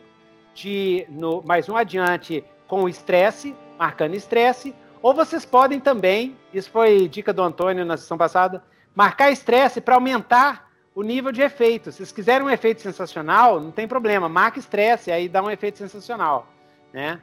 de. 0.54 1.06
No, 1.08 1.40
mais 1.42 1.68
um 1.68 1.76
adiante 1.76 2.42
com 2.66 2.82
o 2.82 2.88
estresse, 2.88 3.54
marcando 3.78 4.14
estresse. 4.14 4.74
Ou 5.02 5.12
vocês 5.12 5.44
podem 5.44 5.80
também, 5.80 6.36
isso 6.54 6.70
foi 6.70 7.08
dica 7.08 7.32
do 7.32 7.42
Antônio 7.42 7.84
na 7.84 7.96
sessão 7.96 8.16
passada, 8.16 8.62
marcar 8.94 9.32
estresse 9.32 9.80
para 9.80 9.96
aumentar 9.96 10.70
o 10.94 11.02
nível 11.02 11.32
de 11.32 11.42
efeito. 11.42 11.90
Se 11.90 11.98
vocês 11.98 12.12
quiserem 12.12 12.46
um 12.46 12.50
efeito 12.50 12.80
sensacional, 12.80 13.58
não 13.58 13.72
tem 13.72 13.88
problema, 13.88 14.28
marca 14.28 14.60
estresse, 14.60 15.10
aí 15.10 15.28
dá 15.28 15.42
um 15.42 15.50
efeito 15.50 15.78
sensacional, 15.78 16.46
né? 16.92 17.20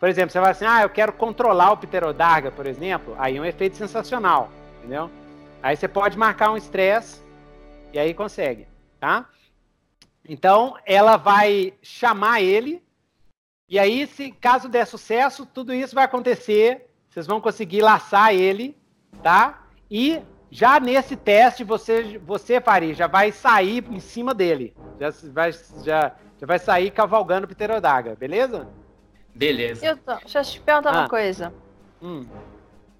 Por 0.00 0.08
exemplo, 0.08 0.32
você 0.32 0.40
vai 0.40 0.50
assim, 0.50 0.64
ah, 0.64 0.82
eu 0.82 0.90
quero 0.90 1.12
controlar 1.12 1.70
o 1.70 1.76
pterodarga, 1.76 2.50
por 2.50 2.66
exemplo, 2.66 3.14
aí 3.16 3.36
é 3.36 3.40
um 3.40 3.44
efeito 3.44 3.76
sensacional, 3.76 4.50
entendeu? 4.78 5.08
Aí 5.62 5.76
você 5.76 5.86
pode 5.86 6.18
marcar 6.18 6.50
um 6.50 6.56
estresse 6.56 7.22
e 7.92 7.98
aí 7.98 8.12
consegue, 8.12 8.66
tá? 8.98 9.28
Então, 10.28 10.76
ela 10.84 11.16
vai 11.16 11.74
chamar 11.82 12.40
ele, 12.40 12.82
e 13.68 13.78
aí, 13.78 14.04
se 14.08 14.32
caso 14.32 14.68
der 14.68 14.84
sucesso, 14.84 15.46
tudo 15.46 15.72
isso 15.72 15.94
vai 15.94 16.04
acontecer 16.04 16.89
vocês 17.10 17.26
vão 17.26 17.40
conseguir 17.40 17.82
laçar 17.82 18.32
ele, 18.32 18.76
tá? 19.22 19.64
E 19.90 20.22
já 20.48 20.78
nesse 20.78 21.16
teste, 21.16 21.64
você, 21.64 22.18
você 22.24 22.60
Fari, 22.60 22.94
já 22.94 23.08
vai 23.08 23.32
sair 23.32 23.84
em 23.90 23.98
cima 23.98 24.32
dele. 24.32 24.72
Já 24.98 25.10
vai, 25.32 25.52
já, 25.52 26.12
já 26.38 26.46
vai 26.46 26.58
sair 26.58 26.90
cavalgando 26.92 27.46
o 27.46 27.48
pterodaga, 27.48 28.14
beleza? 28.14 28.68
Beleza. 29.34 29.84
Eu 29.84 29.96
tô, 29.96 30.14
deixa 30.14 30.38
eu 30.38 30.44
te 30.44 30.60
perguntar 30.60 30.90
ah. 30.90 30.98
uma 31.00 31.08
coisa. 31.08 31.52
Hum. 32.00 32.26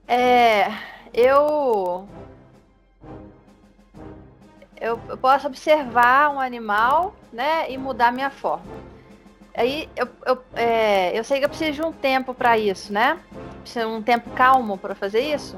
É. 0.09 0.67
Eu. 1.15 2.09
Eu 4.81 4.99
posso 5.21 5.47
observar 5.47 6.31
um 6.31 6.41
animal, 6.41 7.15
né, 7.31 7.71
e 7.71 7.77
mudar 7.77 8.11
minha 8.11 8.31
forma. 8.31 8.65
Aí 9.55 9.91
eu, 9.95 10.09
eu, 10.25 10.43
é, 10.55 11.19
eu 11.19 11.23
sei 11.23 11.39
que 11.39 11.45
eu 11.45 11.51
preciso 11.51 11.73
de 11.73 11.83
um 11.83 11.93
tempo 11.93 12.33
para 12.33 12.57
isso, 12.57 12.91
né? 12.91 13.21
Precisa 13.63 13.87
um 13.87 14.03
tempo 14.03 14.31
calmo 14.31 14.77
para 14.77 14.95
fazer 14.95 15.21
isso. 15.21 15.57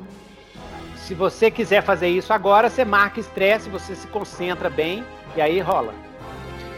Se 0.97 1.15
você 1.15 1.51
quiser 1.51 1.83
fazer 1.83 2.09
isso 2.09 2.33
agora, 2.33 2.71
você 2.71 2.85
marca 2.85 3.21
estresse, 3.21 3.69
você 3.69 3.95
se 3.95 4.07
concentra 4.07 4.71
bem 4.71 5.05
e 5.37 5.41
aí 5.41 5.61
rola. 5.61 5.93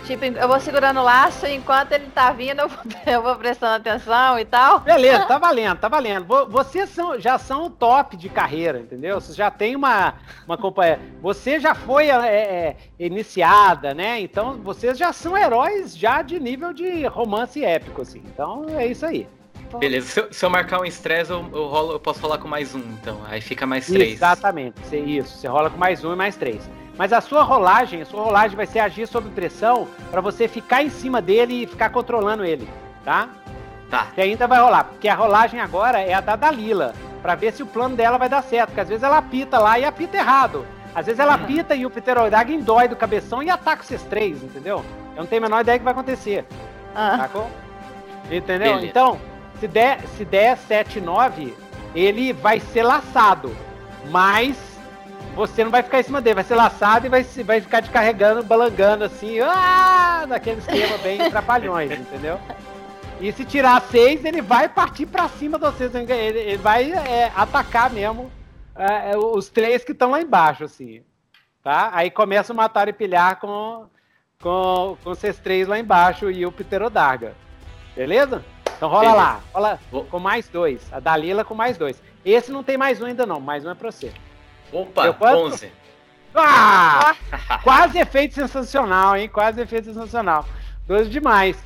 Tipo, 0.07 0.23
eu 0.25 0.49
vou 0.49 0.61
segurando 0.61 1.01
o 1.01 1.03
laço 1.03 1.47
enquanto 1.47 1.93
ele 1.93 2.07
tá 2.15 2.31
vindo, 2.31 2.61
eu 2.61 2.69
vou, 2.69 2.79
eu 3.07 3.23
vou 3.23 3.37
prestando 3.37 3.77
atenção 3.77 4.39
e 4.39 4.45
tal. 4.45 4.81
Beleza, 4.81 5.25
tá 5.25 5.39
valendo, 5.39 5.79
tá 5.79 5.89
valendo. 5.89 6.27
Vocês 6.51 6.91
são, 6.91 7.19
já 7.19 7.39
são 7.39 7.67
o 7.67 7.71
top 7.71 8.15
de 8.15 8.29
carreira, 8.29 8.81
entendeu? 8.81 9.19
Você 9.19 9.33
já 9.33 9.51
tem 9.51 9.75
uma, 9.75 10.15
uma 10.47 10.59
companhia. 10.59 11.01
Você 11.23 11.59
já 11.59 11.75
foi 11.75 12.11
é, 12.11 12.17
é, 12.17 12.77
iniciada, 12.99 13.95
né? 13.95 14.21
Então 14.21 14.59
vocês 14.59 14.99
já 14.99 15.11
são 15.11 15.37
heróis 15.39 15.97
já 15.97 16.21
de 16.21 16.39
nível 16.39 16.75
de 16.75 17.07
romance 17.07 17.65
épico, 17.65 18.03
assim. 18.03 18.23
Então 18.27 18.67
é 18.69 18.87
isso 18.87 19.07
aí. 19.07 19.27
Beleza, 19.79 20.07
se 20.07 20.21
eu, 20.21 20.33
se 20.33 20.45
eu, 20.45 20.51
marcar 20.51 20.81
um 20.81 20.85
estresse, 20.85 21.31
eu, 21.31 21.45
eu, 21.53 21.67
rolo, 21.67 21.93
eu 21.93 22.01
posso 22.01 22.21
rolar 22.21 22.39
com 22.39 22.49
mais 22.49 22.75
um, 22.75 22.81
então. 22.81 23.21
Aí 23.27 23.41
fica 23.41 23.67
mais 23.67 23.87
três. 23.87 24.15
Exatamente, 24.15 24.75
isso. 24.95 25.39
Você 25.39 25.49
rola 25.49 25.71
com 25.71 25.79
mais 25.79 26.05
um 26.05 26.13
e 26.13 26.17
mais 26.17 26.37
três. 26.37 26.69
Mas 26.97 27.13
a 27.13 27.21
sua 27.21 27.43
rolagem, 27.43 28.03
a 28.03 28.07
sua 28.07 28.23
rolagem 28.23 28.57
vai 28.57 28.67
ser 28.67 28.79
agir 28.79 29.07
sob 29.07 29.29
pressão 29.31 29.89
para 30.11 30.21
você 30.21 30.47
ficar 30.47 30.83
em 30.83 30.91
cima 30.91 31.21
dele 31.21 31.65
e 31.65 31.67
ficar 31.67 31.91
controlando 31.91 32.45
ele, 32.45 32.69
tá? 33.05 33.29
Tá. 33.91 34.09
Que 34.15 34.21
ainda 34.21 34.47
vai 34.47 34.61
rolar, 34.61 34.85
porque 34.85 35.09
a 35.09 35.15
rolagem 35.15 35.61
agora 35.61 36.01
é 36.01 36.15
a 36.15 36.21
da 36.21 36.37
Dalila, 36.37 36.95
para 37.21 37.35
ver 37.35 37.53
se 37.53 37.63
o 37.63 37.67
plano 37.67 37.97
dela 37.97 38.17
vai 38.17 38.29
dar 38.29 38.43
certo, 38.43 38.69
porque 38.69 38.81
às 38.81 38.89
vezes 38.89 39.03
ela 39.03 39.19
apita 39.19 39.59
lá 39.59 39.79
e 39.79 39.85
apita 39.85 40.17
errado. 40.17 40.65
Às 40.95 41.07
vezes 41.07 41.19
ela 41.19 41.37
uhum. 41.37 41.43
apita 41.43 41.75
e 41.75 41.85
o 41.85 41.91
Pterodag 41.91 42.53
endói 42.53 42.87
do 42.87 42.95
cabeção 42.95 43.43
e 43.43 43.51
ataca 43.51 43.83
vocês 43.83 44.03
três, 44.03 44.43
entendeu? 44.43 44.85
Eu 45.17 45.23
não 45.23 45.27
tenho 45.27 45.43
a 45.43 45.47
menor 45.49 45.61
ideia 45.61 45.79
do 45.79 45.81
que 45.81 45.85
vai 45.85 45.93
acontecer. 45.93 46.45
Ah. 46.95 47.19
Sacou? 47.19 47.51
Entendeu? 48.31 48.75
Beleza. 48.75 48.87
Então, 48.87 49.21
se 49.61 49.69
der, 49.69 50.01
se 50.17 50.25
der 50.25 50.57
7 50.57 51.01
9, 51.01 51.55
ele 51.95 52.33
vai 52.33 52.61
ser 52.61 52.83
laçado. 52.83 53.55
Mas 54.11 54.57
você 55.35 55.65
não 55.65 55.71
vai 55.71 55.83
ficar 55.83 56.01
em 56.01 56.05
cima 56.05 56.21
dele, 56.21 56.37
vai 56.37 56.45
ser 56.45 56.55
laçado 56.55 57.07
e 57.07 57.09
vai, 57.09 57.23
vai 57.23 57.61
ficar 57.61 57.83
te 57.83 57.91
carregando, 57.91 58.43
balangando 58.43 59.05
assim, 59.05 59.41
ah, 59.41 60.25
naquele 60.29 60.59
esquema 60.59 60.99
bem 60.99 61.19
trapalhões, 61.31 61.91
entendeu? 61.91 62.39
E 63.21 63.33
se 63.33 63.45
tirar 63.45 63.81
seis, 63.83 64.25
ele 64.25 64.43
vai 64.43 64.69
partir 64.69 65.07
para 65.07 65.29
cima 65.29 65.59
de 65.59 65.65
vocês, 65.65 65.95
ele, 65.95 66.13
ele 66.13 66.57
vai 66.57 66.93
é, 66.93 67.33
atacar 67.35 67.91
mesmo 67.91 68.31
é, 68.77 69.13
é 69.13 69.17
os 69.17 69.49
três 69.49 69.85
que 69.85 69.93
estão 69.93 70.11
lá 70.11 70.21
embaixo, 70.21 70.65
assim, 70.65 71.03
tá? 71.63 71.91
Aí 71.93 72.11
começa 72.11 72.53
a 72.53 72.57
matar 72.57 72.89
e 72.89 72.93
pilhar 72.93 73.41
com, 73.41 73.87
com, 74.41 74.97
com 75.03 75.11
vocês 75.15 75.39
três 75.39 75.67
lá 75.67 75.79
embaixo 75.79 76.31
e 76.31 76.45
o 76.45 76.53
Pterodarga, 76.53 77.35
beleza? 77.97 78.45
Então 78.77 78.89
rola 78.89 79.01
beleza. 79.01 79.17
lá, 79.17 79.41
rola 79.53 80.07
com 80.11 80.19
mais 80.19 80.49
dois, 80.49 80.93
a 80.93 81.01
Dalila 81.01 81.45
com 81.45 81.55
mais 81.55 81.77
dois. 81.77 82.03
Esse 82.25 82.51
não 82.51 82.63
tem 82.63 82.77
mais 82.77 83.01
um 83.01 83.07
ainda 83.07 83.27
não, 83.27 83.41
mais 83.41 83.65
um 83.65 83.71
é 83.71 83.75
pra 83.75 83.91
você. 83.91 84.13
Opa, 84.73 85.17
11. 85.21 85.71
Ah! 86.35 87.15
quase 87.63 87.99
efeito 87.99 88.35
sensacional, 88.35 89.17
hein? 89.17 89.29
Quase 89.29 89.61
efeito 89.61 89.87
sensacional. 89.87 90.45
Dois 90.87 91.09
demais. 91.09 91.57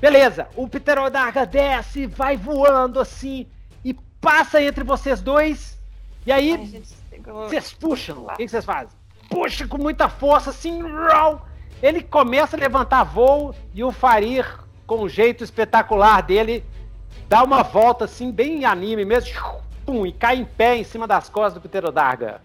Beleza, 0.00 0.48
o 0.56 0.68
Pterodarga 0.68 1.46
desce, 1.46 2.06
vai 2.06 2.36
voando 2.36 3.00
assim 3.00 3.46
e 3.84 3.94
passa 4.20 4.62
entre 4.62 4.84
vocês 4.84 5.20
dois. 5.20 5.78
E 6.26 6.32
aí, 6.32 6.82
vocês 7.24 7.72
puxam. 7.72 8.26
O 8.26 8.36
que 8.36 8.48
vocês 8.48 8.64
fazem? 8.64 8.96
Puxa 9.28 9.66
com 9.66 9.78
muita 9.78 10.08
força, 10.08 10.50
assim. 10.50 10.82
Ele 11.82 12.02
começa 12.02 12.56
a 12.56 12.60
levantar 12.60 13.04
voo 13.04 13.54
e 13.74 13.84
o 13.84 13.92
Farir, 13.92 14.46
com 14.86 15.02
um 15.02 15.08
jeito 15.08 15.42
espetacular 15.44 16.22
dele, 16.22 16.64
dá 17.28 17.42
uma 17.42 17.62
volta 17.62 18.04
assim, 18.04 18.30
bem 18.30 18.64
anime 18.64 19.04
mesmo. 19.04 19.32
Pum, 19.84 20.06
e 20.06 20.12
cai 20.12 20.36
em 20.36 20.44
pé 20.44 20.76
em 20.76 20.84
cima 20.84 21.06
das 21.06 21.28
costas 21.28 21.54
do 21.54 21.68
Pterodarga. 21.68 22.40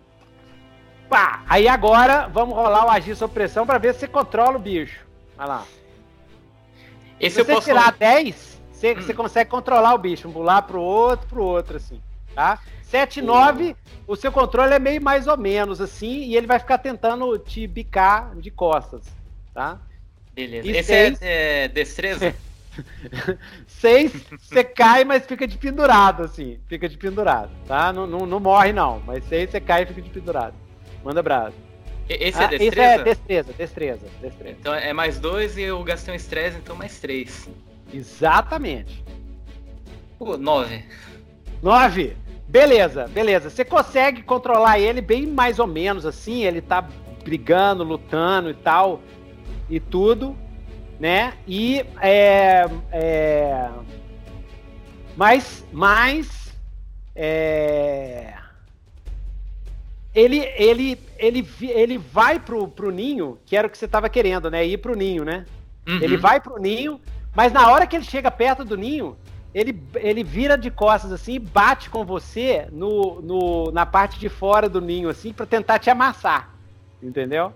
Pá! 1.09 1.43
Aí 1.47 1.67
agora 1.67 2.27
vamos 2.27 2.55
rolar 2.55 2.85
o 2.85 2.89
agir 2.89 3.15
sob 3.15 3.33
pressão 3.33 3.65
pra 3.65 3.77
ver 3.77 3.93
se 3.93 4.01
você 4.01 4.07
controla 4.07 4.57
o 4.57 4.59
bicho. 4.59 5.05
Vai 5.37 5.47
lá. 5.47 5.63
Esse 7.19 7.37
se 7.37 7.43
você 7.43 7.53
posso... 7.53 7.67
tirar 7.67 7.91
10, 7.93 8.61
você, 8.71 8.93
hum. 8.93 8.95
você 8.95 9.13
consegue 9.13 9.49
controlar 9.49 9.93
o 9.93 9.97
bicho, 9.97 10.27
um 10.27 10.31
pular 10.31 10.61
pro 10.61 10.81
outro, 10.81 11.27
pro 11.27 11.43
outro, 11.43 11.77
assim. 11.77 12.01
Tá? 12.35 12.59
7 12.83 13.21
9, 13.21 13.75
o 14.07 14.15
seu 14.15 14.31
controle 14.31 14.73
é 14.73 14.79
meio 14.79 15.01
mais 15.01 15.27
ou 15.27 15.37
menos 15.37 15.79
assim, 15.79 16.23
e 16.23 16.35
ele 16.35 16.47
vai 16.47 16.57
ficar 16.57 16.79
tentando 16.79 17.37
te 17.37 17.67
bicar 17.67 18.35
de 18.35 18.49
costas, 18.49 19.03
tá? 19.53 19.77
Beleza. 20.47 20.67
E 20.67 20.71
Esse 20.71 20.83
seis... 20.83 21.21
é, 21.21 21.63
é 21.63 21.67
destreza? 21.67 22.35
6, 23.67 24.13
você 24.39 24.63
cai, 24.63 25.03
mas 25.03 25.25
fica 25.25 25.45
de 25.45 25.57
pendurado, 25.57 26.23
assim. 26.23 26.59
Fica 26.67 26.87
de 26.87 26.97
pendurado, 26.97 27.51
tá? 27.67 27.91
Não, 27.91 28.07
não, 28.07 28.25
não 28.25 28.39
morre, 28.39 28.71
não. 28.71 29.01
Mas 29.05 29.23
6, 29.25 29.49
você 29.49 29.59
cai 29.59 29.83
e 29.83 29.85
fica 29.87 30.01
de 30.01 30.09
pendurado. 30.09 30.53
Manda 31.03 31.21
brasa. 31.21 31.55
Esse 32.07 32.39
é 32.39 32.41
ah, 32.41 32.45
é 32.45 32.57
destreza? 32.57 32.71
Esse 32.71 32.81
é 32.81 33.03
destreza, 33.03 33.53
destreza, 33.53 34.05
destreza. 34.21 34.57
Então 34.59 34.73
é 34.73 34.93
mais 34.93 35.19
dois 35.19 35.57
e 35.57 35.63
eu 35.63 35.83
gastei 35.83 36.13
um 36.13 36.17
estresse, 36.17 36.57
então 36.57 36.75
mais 36.75 36.99
três. 36.99 37.49
Exatamente. 37.93 39.03
Pô, 40.17 40.37
nove. 40.37 40.83
Nove? 41.61 42.15
Beleza, 42.47 43.07
beleza. 43.07 43.49
Você 43.49 43.63
consegue 43.63 44.23
controlar 44.23 44.79
ele 44.79 45.01
bem 45.01 45.27
mais 45.27 45.59
ou 45.59 45.67
menos 45.67 46.05
assim, 46.05 46.45
ele 46.45 46.61
tá 46.61 46.87
brigando, 47.23 47.83
lutando 47.83 48.49
e 48.49 48.55
tal, 48.55 49.01
e 49.69 49.79
tudo, 49.79 50.35
né? 50.99 51.33
E 51.47 51.85
é. 52.01 52.65
é 52.91 53.69
mas, 55.15 55.65
mas. 55.71 56.53
É, 57.13 58.33
ele, 60.15 60.39
ele, 60.55 60.99
ele, 61.17 61.47
ele 61.61 61.97
vai 61.97 62.39
pro, 62.39 62.67
pro 62.67 62.91
ninho, 62.91 63.37
que 63.45 63.55
era 63.55 63.67
o 63.67 63.69
que 63.69 63.77
você 63.77 63.87
tava 63.87 64.09
querendo, 64.09 64.49
né? 64.49 64.65
Ir 64.65 64.77
pro 64.77 64.95
ninho, 64.95 65.23
né? 65.23 65.45
Uhum. 65.87 65.99
Ele 66.01 66.17
vai 66.17 66.39
pro 66.39 66.59
ninho, 66.59 66.99
mas 67.35 67.51
na 67.51 67.69
hora 67.69 67.85
que 67.85 67.95
ele 67.95 68.05
chega 68.05 68.31
perto 68.31 68.63
do 68.63 68.77
ninho, 68.77 69.17
ele, 69.53 69.81
ele 69.95 70.23
vira 70.23 70.57
de 70.57 70.71
costas 70.71 71.11
assim 71.11 71.33
e 71.33 71.39
bate 71.39 71.89
com 71.89 72.05
você 72.05 72.67
no, 72.71 73.21
no, 73.21 73.71
na 73.71 73.85
parte 73.85 74.19
de 74.19 74.29
fora 74.29 74.69
do 74.69 74.79
ninho, 74.79 75.09
assim, 75.09 75.33
para 75.33 75.45
tentar 75.45 75.79
te 75.79 75.89
amassar. 75.89 76.53
Entendeu? 77.01 77.47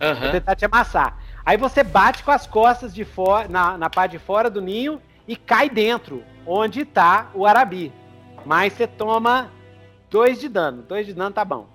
Uhum. 0.00 0.16
Pra 0.20 0.32
tentar 0.32 0.56
te 0.56 0.64
amassar. 0.64 1.18
Aí 1.46 1.56
você 1.56 1.84
bate 1.84 2.24
com 2.24 2.32
as 2.32 2.44
costas 2.44 2.92
de 2.92 3.04
fora, 3.04 3.46
na, 3.46 3.78
na 3.78 3.88
parte 3.88 4.10
de 4.10 4.18
fora 4.18 4.50
do 4.50 4.60
ninho 4.60 5.00
e 5.28 5.36
cai 5.36 5.70
dentro, 5.70 6.24
onde 6.44 6.84
tá 6.84 7.30
o 7.32 7.46
arabi. 7.46 7.92
Mas 8.44 8.72
você 8.72 8.84
toma 8.84 9.52
dois 10.10 10.40
de 10.40 10.48
dano. 10.48 10.82
Dois 10.82 11.06
de 11.06 11.14
dano 11.14 11.32
tá 11.32 11.44
bom. 11.44 11.68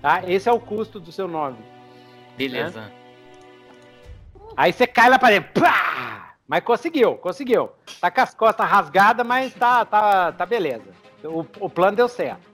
Tá? 0.00 0.22
Esse 0.28 0.48
é 0.48 0.52
o 0.52 0.60
custo 0.60 1.00
do 1.00 1.10
seu 1.10 1.26
nome. 1.26 1.58
Beleza. 2.36 2.82
Né? 2.82 2.92
Aí 4.56 4.72
você 4.72 4.86
cai 4.86 5.10
lá 5.10 5.18
pra 5.18 5.30
dentro. 5.30 5.60
Pá! 5.60 6.34
Mas 6.46 6.62
conseguiu, 6.62 7.16
conseguiu. 7.16 7.70
Tá 8.00 8.12
com 8.12 8.20
as 8.20 8.32
costas 8.32 8.68
rasgadas, 8.68 9.26
mas 9.26 9.52
tá, 9.54 9.84
tá, 9.84 10.30
tá 10.30 10.46
beleza. 10.46 10.94
O, 11.24 11.44
o 11.58 11.68
plano 11.68 11.96
deu 11.96 12.08
certo. 12.08 12.48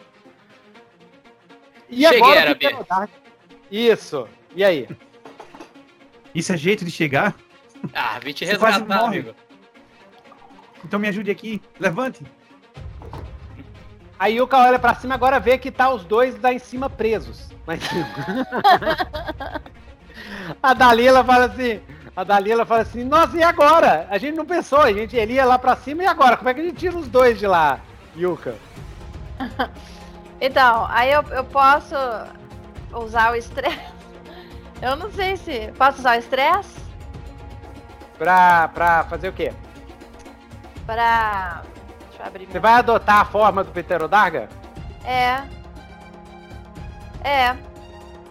E 1.91 2.03
Cheguei, 2.03 2.19
agora 2.19 2.41
Arabi. 2.41 3.13
Isso. 3.71 4.27
E 4.57 4.65
aí? 4.65 4.89
Isso 6.35 6.53
é 6.53 6.57
jeito 6.57 6.85
de 6.85 6.91
chegar? 6.91 7.35
Ah, 7.95 8.19
vim 8.23 8.33
te 8.33 8.47
Você 8.47 8.57
quase 8.57 8.79
resgatar, 8.79 9.03
morre. 9.03 9.19
amigo. 9.19 9.35
Então 10.85 10.99
me 10.99 11.09
ajude 11.09 11.31
aqui. 11.31 11.61
Levante. 11.79 12.25
A 14.19 14.27
Yuka 14.27 14.57
olha 14.57 14.79
pra 14.79 14.95
cima 14.95 15.15
agora 15.15 15.41
vê 15.41 15.59
que 15.59 15.71
tá 15.71 15.91
os 15.91 16.05
dois 16.05 16.41
lá 16.41 16.53
em 16.53 16.59
cima 16.59 16.89
presos. 16.89 17.51
Mas... 17.67 17.81
a 20.63 20.75
Dalila 20.75 21.25
fala 21.25 21.47
assim. 21.47 21.81
A 22.15 22.25
Dalila 22.25 22.67
fala 22.67 22.83
assim, 22.83 23.05
nossa, 23.05 23.37
e 23.37 23.43
agora? 23.43 24.07
A 24.11 24.19
gente 24.19 24.37
não 24.37 24.45
pensou, 24.45 24.81
a 24.81 24.93
gente 24.93 25.17
ele 25.17 25.35
ia 25.35 25.47
lá 25.47 25.59
pra 25.59 25.75
cima 25.75 26.03
e 26.03 26.07
agora? 26.07 26.37
Como 26.37 26.49
é 26.49 26.55
que 26.55 26.61
a 26.61 26.65
gente 26.65 26.77
tira 26.77 26.97
os 26.97 27.09
dois 27.09 27.39
de 27.39 27.47
lá, 27.47 27.81
Yuka? 28.17 28.55
Então, 30.45 30.89
aí 30.91 31.13
eu, 31.13 31.23
eu 31.31 31.45
posso 31.45 31.95
usar 32.93 33.31
o 33.31 33.37
estresse. 33.37 33.79
Eu 34.83 34.97
não 34.97 35.11
sei 35.13 35.37
se. 35.37 35.73
Posso 35.79 36.01
usar 36.01 36.17
o 36.17 36.19
estresse? 36.19 36.81
Pra, 38.19 38.69
pra 38.69 39.05
fazer 39.05 39.29
o 39.29 39.33
quê? 39.33 39.53
Pra. 40.85 41.63
Deixa 42.09 42.23
eu 42.23 42.27
abrir 42.27 42.47
Você 42.47 42.59
vai 42.59 42.73
adotar 42.75 43.21
a 43.21 43.25
forma 43.25 43.63
do 43.65 43.71
Pterodarga? 43.71 44.49
É. 45.05 45.43
É. 47.25 47.57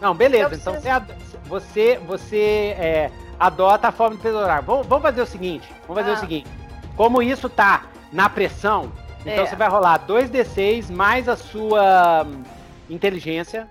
Não, 0.02 0.14
beleza. 0.14 0.56
Então 0.56 0.74
você, 0.74 0.90
ad- 0.90 1.16
você, 1.46 1.98
você 2.06 2.76
é, 2.78 3.12
adota 3.40 3.88
a 3.88 3.92
forma 3.92 4.16
do 4.18 4.20
Pterodarga. 4.20 4.62
Vamos, 4.62 4.86
vamos 4.88 5.04
fazer 5.04 5.22
o 5.22 5.26
seguinte. 5.26 5.68
Vamos 5.88 6.04
fazer 6.04 6.12
Ah. 6.12 6.18
o 6.18 6.20
seguinte. 6.20 6.50
Como 6.98 7.22
isso 7.22 7.48
tá 7.50 7.84
na 8.12 8.30
pressão, 8.30 8.92
então 9.22 9.44
É. 9.44 9.46
você 9.46 9.56
vai 9.56 9.70
rolar 9.70 10.00
2d6 10.06 10.92
mais 10.92 11.30
a 11.30 11.38
sua 11.38 12.24
hum, 12.26 12.44
inteligência, 12.90 13.70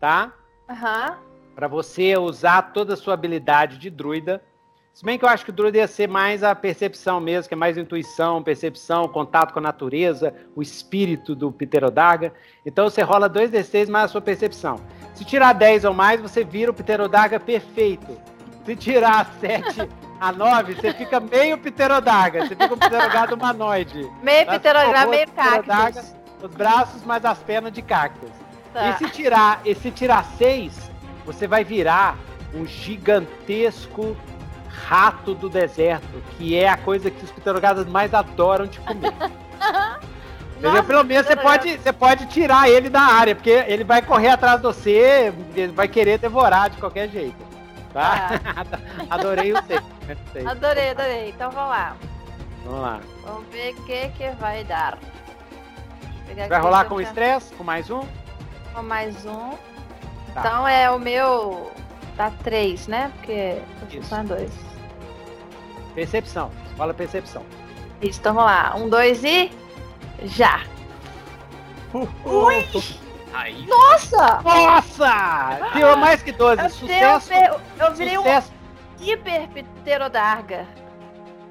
tá? 0.00 0.32
Aham. 0.68 1.16
Pra 1.58 1.66
você 1.66 2.16
usar 2.16 2.70
toda 2.72 2.94
a 2.94 2.96
sua 2.96 3.14
habilidade 3.14 3.78
de 3.78 3.90
druida. 3.90 4.40
Se 4.94 5.04
bem 5.04 5.18
que 5.18 5.24
eu 5.24 5.28
acho 5.28 5.44
que 5.44 5.50
o 5.50 5.52
druida 5.52 5.78
ia 5.78 5.88
ser 5.88 6.06
mais 6.06 6.44
a 6.44 6.54
percepção 6.54 7.18
mesmo, 7.18 7.48
que 7.48 7.54
é 7.54 7.56
mais 7.56 7.76
intuição, 7.76 8.40
percepção, 8.44 9.08
contato 9.08 9.52
com 9.52 9.58
a 9.58 9.62
natureza, 9.62 10.32
o 10.54 10.62
espírito 10.62 11.34
do 11.34 11.50
Pterodarga. 11.50 12.32
Então 12.64 12.88
você 12.88 13.02
rola 13.02 13.28
2d6 13.28 13.90
mais 13.90 14.04
a 14.04 14.08
sua 14.08 14.20
percepção. 14.20 14.78
Se 15.14 15.24
tirar 15.24 15.52
10 15.52 15.86
ou 15.86 15.92
mais, 15.92 16.20
você 16.20 16.44
vira 16.44 16.70
o 16.70 16.74
Pterodarga 16.74 17.40
perfeito. 17.40 18.16
Se 18.64 18.76
tirar 18.76 19.28
7 19.40 19.88
a 20.20 20.30
9, 20.30 20.76
você 20.76 20.92
fica 20.92 21.18
meio 21.18 21.58
Pterodarga. 21.58 22.46
Você 22.46 22.54
fica 22.54 22.72
um 22.72 22.78
Pterodarga 22.78 23.34
humanoide. 23.34 24.08
Meio 24.22 24.46
pterodarga, 24.46 25.00
Robô 25.00 25.10
meio 25.10 25.28
cactus. 25.32 26.14
Os 26.40 26.54
braços 26.54 27.02
mais 27.02 27.24
as 27.24 27.38
pernas 27.38 27.72
de 27.72 27.82
cactus. 27.82 28.30
Tá. 28.72 28.90
E 28.90 28.98
se 28.98 29.10
tirar, 29.10 29.60
e 29.64 29.74
se 29.74 29.90
tirar 29.90 30.24
seis, 30.36 30.87
você 31.28 31.46
vai 31.46 31.62
virar 31.62 32.16
um 32.54 32.66
gigantesco 32.66 34.16
rato 34.66 35.34
do 35.34 35.48
deserto, 35.48 36.22
que 36.36 36.56
é 36.56 36.68
a 36.68 36.76
coisa 36.76 37.10
que 37.10 37.22
os 37.22 37.30
pterogadas 37.30 37.86
mais 37.86 38.14
adoram 38.14 38.66
de 38.66 38.80
comer. 38.80 39.12
Nossa, 40.60 40.82
Pelo 40.82 41.04
menos 41.04 41.26
você 41.26 41.36
pode, 41.36 41.76
você 41.76 41.92
pode 41.92 42.26
tirar 42.26 42.68
ele 42.68 42.88
da 42.88 43.02
área, 43.02 43.34
porque 43.34 43.50
ele 43.50 43.84
vai 43.84 44.02
correr 44.02 44.30
atrás 44.30 44.56
de 44.56 44.62
você, 44.62 45.32
ele 45.54 45.72
vai 45.72 45.86
querer 45.86 46.18
devorar 46.18 46.70
de 46.70 46.78
qualquer 46.78 47.08
jeito. 47.10 47.36
Tá? 47.92 48.30
Adorei 49.08 49.52
o 49.52 49.54
né? 49.54 50.16
Seis. 50.32 50.46
Adorei, 50.46 50.90
adorei. 50.90 51.28
Então 51.28 51.50
vamos 51.50 51.70
lá. 51.70 51.96
Vamos 52.64 52.80
lá. 52.80 53.00
Vamos 53.24 53.46
ver 53.52 53.74
o 53.74 53.82
que, 53.84 54.08
que 54.08 54.30
vai 54.32 54.64
dar. 54.64 54.98
Vai 56.48 56.60
rolar 56.60 56.84
eu 56.84 56.88
com 56.88 57.00
estresse, 57.00 57.54
com 57.54 57.62
mais 57.62 57.88
um? 57.90 58.02
Com 58.74 58.82
mais 58.82 59.24
um. 59.26 59.67
Tá. 60.42 60.48
Então 60.48 60.68
é 60.68 60.90
o 60.90 60.98
meu. 60.98 61.70
Dá 62.16 62.30
três, 62.42 62.86
né? 62.88 63.12
Porque 63.16 63.58
são 64.02 64.24
dois. 64.24 64.50
Percepção. 65.94 66.50
Rola 66.76 66.94
percepção. 66.94 67.44
Isso, 68.00 68.20
então 68.20 68.34
vamos 68.34 68.50
lá. 68.50 68.74
Um, 68.76 68.88
dois 68.88 69.22
e. 69.24 69.50
Já! 70.24 70.60
Ui! 72.24 72.66
Aí, 73.32 73.66
Nossa! 73.66 74.40
Nossa! 74.42 75.70
Tirou 75.72 75.96
mais 75.96 76.22
que 76.22 76.32
12. 76.32 76.62
Eu, 76.62 76.70
Sucesso. 76.70 77.28
tenho- 77.28 77.54
eu 77.78 77.94
virei 77.94 78.18
um 78.18 78.22
Sucesso. 78.22 78.52
hiper 79.00 79.48
pterodarga. 79.48 80.66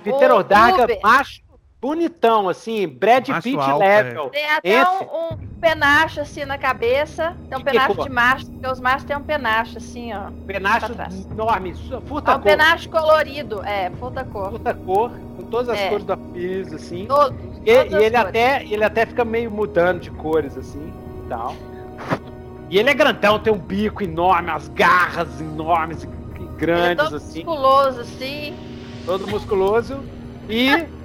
Pterodarga 0.03 0.85
macho 1.01 1.41
bonitão, 1.79 2.49
assim, 2.49 2.87
Brad 2.87 3.27
Macho 3.29 3.41
Pitt 3.43 3.55
level. 3.79 4.29
Tem 4.29 4.49
até 4.49 4.81
Esse? 4.81 4.91
um, 5.03 5.33
um 5.33 5.37
penacho 5.61 6.21
assim 6.21 6.43
na 6.45 6.57
cabeça. 6.57 7.35
Tem 7.49 7.57
um 7.57 7.61
que 7.61 7.65
penacho 7.71 7.95
cor? 7.95 8.03
de 8.07 8.11
macho, 8.11 8.45
porque 8.51 8.67
os 8.67 8.79
machos 8.79 9.03
têm 9.03 9.15
um 9.17 9.21
penacho 9.23 9.77
assim, 9.77 10.11
ó. 10.13 10.31
Penacho 10.45 10.91
enorme, 11.31 11.75
su- 11.75 11.93
É 11.93 11.97
um 11.97 12.01
cor. 12.21 12.39
penacho 12.41 12.89
colorido, 12.89 13.63
é, 13.63 13.89
puta 13.91 14.23
cor. 14.23 14.49
Puta 14.51 14.73
cor, 14.73 15.11
com 15.37 15.43
todas 15.43 15.69
as 15.69 15.79
É. 15.79 15.89
cores 15.89 16.03
do 16.05 16.13
arco-íris, 16.13 16.73
assim. 16.73 17.05
Todo, 17.05 17.35
E, 17.63 17.69
e 17.69 17.71
ele, 17.71 17.89
cores. 17.91 18.15
até, 18.15 18.63
ele 18.65 18.83
até 18.83 19.05
fica 19.05 19.23
meio 19.23 19.51
mudando 19.51 19.99
de 19.99 20.09
cores, 20.11 20.57
assim, 20.57 20.91
e 21.25 21.29
tal. 21.29 21.55
E 22.69 22.77
ele 22.77 22.89
é 22.89 22.93
grandão, 22.93 23.39
tem 23.39 23.53
um 23.53 23.57
bico 23.57 24.03
enorme, 24.03 24.49
as 24.49 24.67
garras 24.69 25.39
enormes 25.39 26.03
e 26.03 26.07
e 26.07 26.39
Ele 26.39 26.49
é 26.53 26.57
grandes, 26.57 27.05
todo 27.05 27.15
assim. 27.17 27.43
musculoso, 27.45 27.99
assim. 28.01 28.55
todo 29.05 29.27
musculoso. 29.27 30.03
E. 30.49 30.87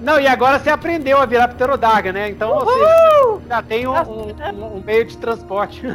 Não, 0.00 0.20
e 0.20 0.26
agora 0.28 0.58
você 0.58 0.70
aprendeu 0.70 1.18
a 1.18 1.26
virar 1.26 1.48
pterodaga, 1.48 2.12
né? 2.12 2.28
Então 2.30 2.60
você 2.60 3.42
já 3.48 3.62
tem 3.62 3.86
um, 3.86 3.92
um- 3.94 4.76
um- 4.76 4.82
meio 4.84 5.04
de 5.04 5.16
transporte. 5.16 5.82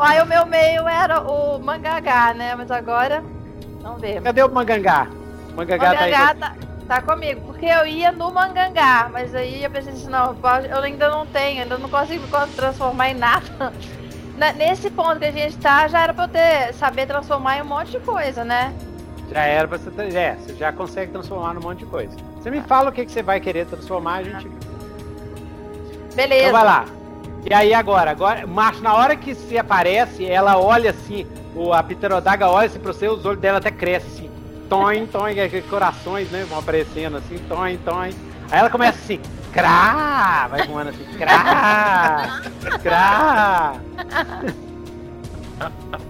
Aí 0.00 0.20
o 0.22 0.26
meu 0.26 0.46
meio 0.46 0.86
era 0.86 1.20
o 1.20 1.58
mangagá, 1.58 2.32
né? 2.32 2.54
Mas 2.54 2.70
agora. 2.70 3.22
Vamos 3.82 4.00
ver. 4.00 4.22
Cadê 4.22 4.42
o 4.42 4.48
mangangá? 4.48 5.08
O 5.52 5.56
mangangá, 5.56 5.94
tá 5.94 6.00
aí. 6.04 6.12
mangangá 6.12 6.34
tá, 6.34 6.54
tá 6.86 7.02
comigo. 7.02 7.40
Porque 7.46 7.66
eu 7.66 7.84
ia 7.86 8.12
no 8.12 8.30
mangangá, 8.32 9.08
mas 9.12 9.34
aí 9.34 9.64
eu 9.64 9.70
pensei 9.70 9.92
assim, 9.92 10.08
não, 10.08 10.36
eu 10.70 10.78
ainda 10.82 11.08
não 11.10 11.26
tenho, 11.26 11.62
ainda 11.62 11.76
não 11.78 11.88
consigo 11.88 12.24
transformar 12.54 13.10
em 13.10 13.14
nada. 13.14 13.72
Na- 14.38 14.52
Nesse 14.52 14.88
ponto 14.88 15.18
que 15.18 15.24
a 15.24 15.32
gente 15.32 15.56
tá, 15.58 15.88
já 15.88 16.00
era 16.00 16.14
pra 16.14 16.24
eu 16.24 16.28
ter, 16.28 16.72
saber 16.74 17.06
transformar 17.06 17.58
em 17.58 17.62
um 17.62 17.64
monte 17.64 17.90
de 17.90 17.98
coisa, 18.00 18.44
né? 18.44 18.72
Já 19.30 19.42
era 19.42 19.68
pra 19.68 19.78
você. 19.78 19.90
É, 20.16 20.36
você 20.36 20.54
já 20.54 20.72
consegue 20.72 21.12
transformar 21.12 21.54
num 21.54 21.60
monte 21.60 21.80
de 21.80 21.86
coisa. 21.86 22.16
Você 22.36 22.50
me 22.50 22.60
fala 22.62 22.90
o 22.90 22.92
que, 22.92 23.04
que 23.04 23.12
você 23.12 23.22
vai 23.22 23.40
querer 23.40 23.66
transformar, 23.66 24.16
a 24.16 24.22
gente. 24.22 24.48
Beleza. 26.14 26.48
Então 26.48 26.52
vai 26.52 26.64
lá. 26.64 26.84
E 27.44 27.54
aí 27.54 27.72
agora, 27.72 28.10
agora, 28.10 28.46
macho, 28.46 28.82
na 28.82 28.94
hora 28.94 29.16
que 29.16 29.34
se 29.34 29.56
aparece, 29.56 30.26
ela 30.26 30.58
olha 30.58 30.90
assim, 30.90 31.26
o, 31.54 31.72
a 31.72 31.82
pterodaga 31.82 32.48
olha 32.48 32.66
assim 32.66 32.78
pra 32.78 32.92
você, 32.92 33.08
os 33.08 33.24
olhos 33.24 33.40
dela 33.40 33.58
até 33.58 33.70
crescem 33.70 34.10
assim. 34.10 34.30
Toim, 34.68 35.06
toim, 35.12 35.40
aqueles 35.40 35.66
corações, 35.66 36.30
né? 36.30 36.44
Vão 36.48 36.58
aparecendo 36.58 37.16
assim, 37.16 37.38
toim, 37.48 37.78
toim. 37.78 38.14
Aí 38.50 38.58
ela 38.58 38.70
começa 38.70 38.98
assim, 38.98 39.20
crá! 39.52 40.48
Vai 40.50 40.66
voando 40.66 40.90
assim, 40.90 41.04
crá! 41.16 42.40
Crá! 42.82 43.74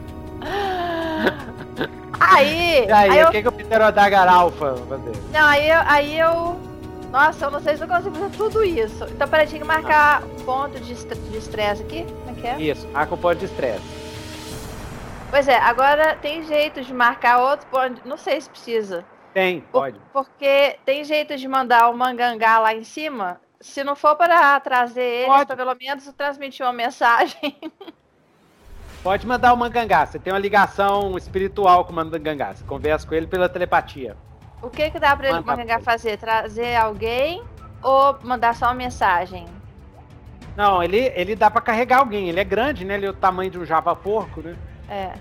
Aí, 2.21 2.85
E 2.87 2.93
aí, 2.93 3.11
aí 3.11 3.19
eu, 3.21 3.29
o 3.29 3.31
que, 3.31 3.43
que 3.43 3.49
o 3.49 3.53
pterodaga 3.53 4.31
alfa 4.31 4.73
vai 4.75 4.99
fazer? 4.99 5.13
não, 5.33 5.47
aí 5.47 5.69
eu, 5.71 5.79
aí 5.87 6.19
eu, 6.19 6.61
nossa, 7.11 7.45
eu 7.47 7.51
não 7.51 7.61
sei 7.61 7.77
se 7.77 7.83
eu 7.85 7.89
consigo 7.89 8.15
fazer 8.17 8.37
tudo 8.37 8.65
isso. 8.65 9.05
Então, 9.05 9.29
peraí, 9.29 9.47
tinha 9.47 9.61
que 9.61 9.67
marcar 9.67 10.23
ponto 10.45 10.79
de 10.81 10.93
estre- 10.93 11.19
de 11.19 11.37
estresse 11.37 11.83
aqui, 11.83 12.05
como 12.05 12.31
é 12.37 12.41
que 12.41 12.47
é? 12.47 12.61
Isso, 12.61 12.87
marca 12.89 13.15
o 13.15 13.19
ponto 13.19 13.37
de 13.37 13.45
estresse. 13.47 13.83
Pois 15.31 15.47
é, 15.47 15.59
agora 15.59 16.17
tem 16.17 16.43
jeito 16.45 16.83
de 16.83 16.93
marcar 16.95 17.39
outro 17.39 17.67
ponto, 17.69 18.01
não 18.07 18.17
sei 18.17 18.41
se 18.41 18.49
precisa. 18.49 19.05
Tem, 19.35 19.61
pode. 19.61 20.01
Porque 20.13 20.79
tem 20.87 21.05
jeito 21.05 21.37
de 21.37 21.47
mandar 21.47 21.91
o 21.91 21.97
mangangá 21.97 22.59
lá 22.59 22.75
em 22.75 22.83
cima. 22.83 23.39
Se 23.61 23.85
não 23.85 23.95
for 23.95 24.17
para 24.17 24.59
trazer 24.61 25.27
para 25.27 25.55
pelo 25.57 25.75
menos 25.75 26.05
transmitir 26.17 26.65
uma 26.65 26.73
mensagem. 26.73 27.59
Pode 29.09 29.27
mandar 29.27 29.55
o 29.55 29.57
mangangá. 29.57 30.05
Você 30.05 30.19
tem 30.19 30.31
uma 30.31 30.39
ligação 30.39 31.17
espiritual 31.17 31.83
com 31.83 31.93
o 31.93 31.97
mangangá. 31.97 32.53
Você 32.53 32.63
conversa 32.65 33.07
com 33.07 33.15
ele 33.15 33.27
pela 33.27 33.49
telepatia. 33.49 34.15
O 34.61 34.69
que 34.69 34.91
que 34.91 35.01
dá 35.01 35.17
para 35.17 35.31
ele 35.31 35.41
mangangá 35.41 35.77
pra 35.77 35.93
fazer? 35.93 36.19
Trazer 36.19 36.77
alguém 36.77 37.43
ou 37.83 38.19
mandar 38.23 38.55
só 38.55 38.67
uma 38.67 38.75
mensagem? 38.75 39.47
Não, 40.55 40.83
ele, 40.83 41.11
ele 41.17 41.35
dá 41.35 41.51
pra 41.51 41.63
carregar 41.63 42.01
alguém. 42.01 42.29
Ele 42.29 42.39
é 42.39 42.45
grande, 42.45 42.85
né? 42.85 42.97
Ele 42.97 43.07
é 43.07 43.09
o 43.09 43.15
tamanho 43.15 43.51
de 43.51 43.59
um 43.59 43.65
java 43.65 43.97
porco, 43.97 44.43
né? 44.43 44.55
É. 44.91 45.13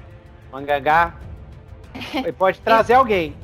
Mangangá. 0.52 1.14
Ele 2.14 2.34
pode 2.34 2.60
trazer 2.60 2.96
alguém. 2.96 3.38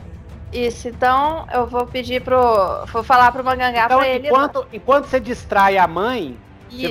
Isso, 0.52 0.90
então 0.90 1.48
eu 1.54 1.66
vou 1.66 1.88
pedir 1.88 2.22
pro. 2.22 2.86
Vou 2.88 3.02
falar 3.02 3.32
pro 3.32 3.46
mangangá 3.46 3.86
Então, 3.86 4.00
pra 4.00 4.10
ele. 4.10 4.28
enquanto, 4.28 4.68
enquanto 4.74 5.06
você 5.06 5.22
distrai 5.22 5.78
a 5.78 5.88
mãe, 5.88 6.38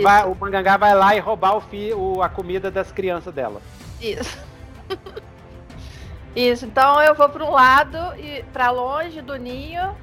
vai- 0.03 0.25
o 0.25 0.35
mangangá 0.35 0.77
vai 0.77 0.95
lá 0.95 1.15
e 1.15 1.21
roubar 1.21 1.57
o 1.57 1.61
fi, 1.61 1.93
o, 1.93 2.23
a 2.23 2.29
comida 2.29 2.71
das 2.71 2.91
crianças 2.93 3.33
dela. 3.33 3.61
isso. 4.01 4.39
Isso, 6.35 6.65
então 6.65 6.99
eu 7.03 7.15
vou 7.15 7.29
para 7.29 7.45
um 7.45 7.51
lado 7.51 7.99
e 8.19 8.43
para 8.55 8.71
longe 8.71 9.21
do 9.21 9.37
ninho. 9.37 9.95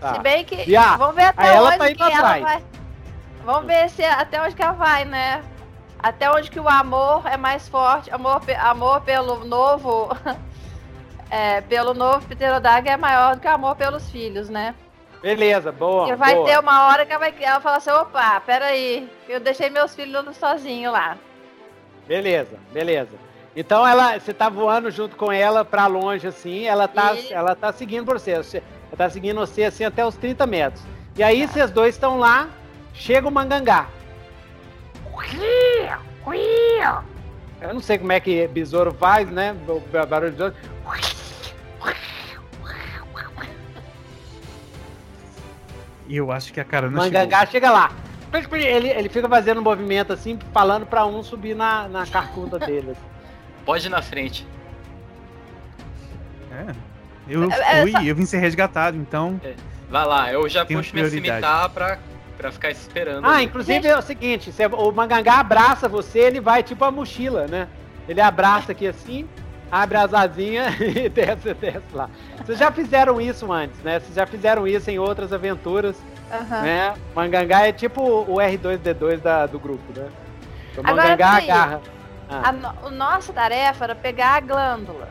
Tá. 0.00 0.14
Se 0.14 0.20
bem 0.20 0.44
que. 0.44 0.64
Vamos 0.96 1.14
ver 1.14 1.26
até 1.26 1.50
aí 1.50 1.58
onde 1.60 1.94
tá 1.94 2.06
que 2.06 2.16
ela 2.16 2.38
vai. 2.40 2.64
Vamos 3.44 3.66
ver 3.66 3.88
se 3.90 4.04
até 4.04 4.42
onde 4.42 4.56
que 4.56 4.62
ela 4.62 4.72
vai, 4.72 5.04
né? 5.04 5.40
Até 6.00 6.30
onde 6.30 6.50
que 6.50 6.58
o 6.58 6.68
amor 6.68 7.22
é 7.26 7.36
mais 7.36 7.68
forte. 7.68 8.10
Amor, 8.10 8.42
amor 8.60 9.00
pelo 9.02 9.44
novo. 9.44 10.08
é, 11.30 11.60
pelo 11.60 11.94
novo 11.94 12.26
Pterodáctilo 12.26 12.94
é 12.94 12.96
maior 12.96 13.36
do 13.36 13.40
que 13.40 13.48
o 13.48 13.50
amor 13.50 13.76
pelos 13.76 14.10
filhos, 14.10 14.48
né? 14.48 14.74
Beleza, 15.20 15.72
boa. 15.72 16.06
Porque 16.06 16.16
vai 16.16 16.34
boa. 16.34 16.46
ter 16.46 16.58
uma 16.58 16.86
hora 16.88 17.04
que 17.04 17.12
ela 17.12 17.18
vai 17.18 17.34
ela 17.40 17.60
fala 17.60 17.76
assim, 17.78 17.90
opa, 17.90 18.40
peraí, 18.40 19.08
eu 19.28 19.40
deixei 19.40 19.68
meus 19.68 19.94
filhos 19.94 20.36
sozinhos 20.36 20.92
lá. 20.92 21.16
Beleza, 22.06 22.56
beleza. 22.72 23.16
Então 23.56 23.86
ela, 23.86 24.18
você 24.18 24.32
tá 24.32 24.48
voando 24.48 24.90
junto 24.90 25.16
com 25.16 25.32
ela 25.32 25.64
pra 25.64 25.86
longe 25.86 26.26
assim, 26.26 26.64
ela 26.64 26.86
tá, 26.86 27.14
E- 27.14 27.32
ela 27.32 27.54
tá 27.56 27.72
seguindo 27.72 28.04
por 28.04 28.18
você, 28.18 28.36
você- 28.36 28.62
ela 28.86 28.96
tá 28.96 29.10
seguindo 29.10 29.40
você 29.40 29.64
assim 29.64 29.84
até 29.84 30.06
os 30.06 30.16
30 30.16 30.46
metros. 30.46 30.82
E 31.16 31.22
aí 31.22 31.46
vocês 31.46 31.70
dois 31.70 31.94
estão 31.96 32.18
lá, 32.18 32.48
chega 32.94 33.26
o 33.26 33.30
mangangá. 33.32 33.88
Eu 37.60 37.74
não 37.74 37.80
sei 37.80 37.98
como 37.98 38.12
é 38.12 38.20
que 38.20 38.46
besouro 38.46 38.94
faz, 38.94 39.28
né? 39.28 39.56
O 39.66 39.80
barulho 40.06 40.30
de 40.30 40.36
besouro. 40.36 40.54
E 46.08 46.16
eu 46.16 46.32
acho 46.32 46.52
que 46.52 46.60
a 46.60 46.64
cara 46.64 46.88
O 46.88 46.90
não 46.90 47.02
mangangá 47.02 47.44
chega 47.46 47.70
lá. 47.70 47.92
Ele, 48.52 48.88
ele 48.88 49.08
fica 49.08 49.28
fazendo 49.28 49.60
um 49.60 49.64
movimento 49.64 50.12
assim, 50.12 50.38
falando 50.52 50.86
pra 50.86 51.06
um 51.06 51.22
subir 51.22 51.54
na, 51.54 51.88
na 51.88 52.06
carcunda 52.06 52.58
dele. 52.60 52.94
Pode 53.64 53.86
ir 53.86 53.90
na 53.90 54.02
frente. 54.02 54.46
É. 56.50 56.74
Eu 57.28 57.50
É, 57.50 57.80
é, 57.80 57.82
fui, 57.82 58.10
eu 58.10 58.14
vim 58.14 58.24
ser 58.24 58.38
resgatado, 58.38 58.96
então. 58.96 59.40
Vai 59.90 60.06
lá, 60.06 60.32
eu 60.32 60.48
já 60.48 60.64
puxo 60.64 60.94
minha 60.94 61.08
cimitarra 61.08 61.68
pra, 61.68 61.98
pra 62.36 62.50
ficar 62.50 62.70
esperando. 62.70 63.24
Ah, 63.26 63.36
ali. 63.36 63.44
inclusive 63.44 63.86
é 63.86 63.96
o 63.96 64.02
seguinte, 64.02 64.50
o 64.72 64.92
mangangá 64.92 65.40
abraça 65.40 65.88
você, 65.88 66.20
ele 66.20 66.40
vai 66.40 66.62
tipo 66.62 66.84
a 66.84 66.90
mochila, 66.90 67.46
né? 67.46 67.68
Ele 68.08 68.20
abraça 68.20 68.72
aqui 68.72 68.86
assim, 68.86 69.28
abre 69.70 69.98
as 69.98 70.12
asinhas 70.14 70.74
e 70.80 71.08
desce, 71.08 71.54
desce 71.54 71.86
lá. 71.92 72.08
Vocês 72.44 72.58
já 72.58 72.70
fizeram 72.70 73.20
isso 73.20 73.50
antes, 73.52 73.78
né? 73.82 74.00
Vocês 74.00 74.14
já 74.14 74.26
fizeram 74.26 74.66
isso 74.66 74.90
em 74.90 74.98
outras 74.98 75.32
aventuras, 75.32 75.96
Aham. 76.30 76.62
né? 76.62 76.94
Mangangá 77.14 77.66
é 77.66 77.72
tipo 77.72 78.02
o 78.02 78.36
R2D2 78.36 79.18
da, 79.18 79.46
do 79.46 79.58
grupo, 79.58 79.98
né? 79.98 80.08
O 80.76 80.80
Agora, 80.80 80.94
mangangá 80.94 81.36
agarra. 81.36 81.80
A, 82.28 82.52
no, 82.52 82.68
a 82.86 82.90
nossa 82.90 83.32
tarefa 83.32 83.84
era 83.84 83.94
pegar 83.94 84.36
a 84.36 84.40
glândula, 84.40 85.08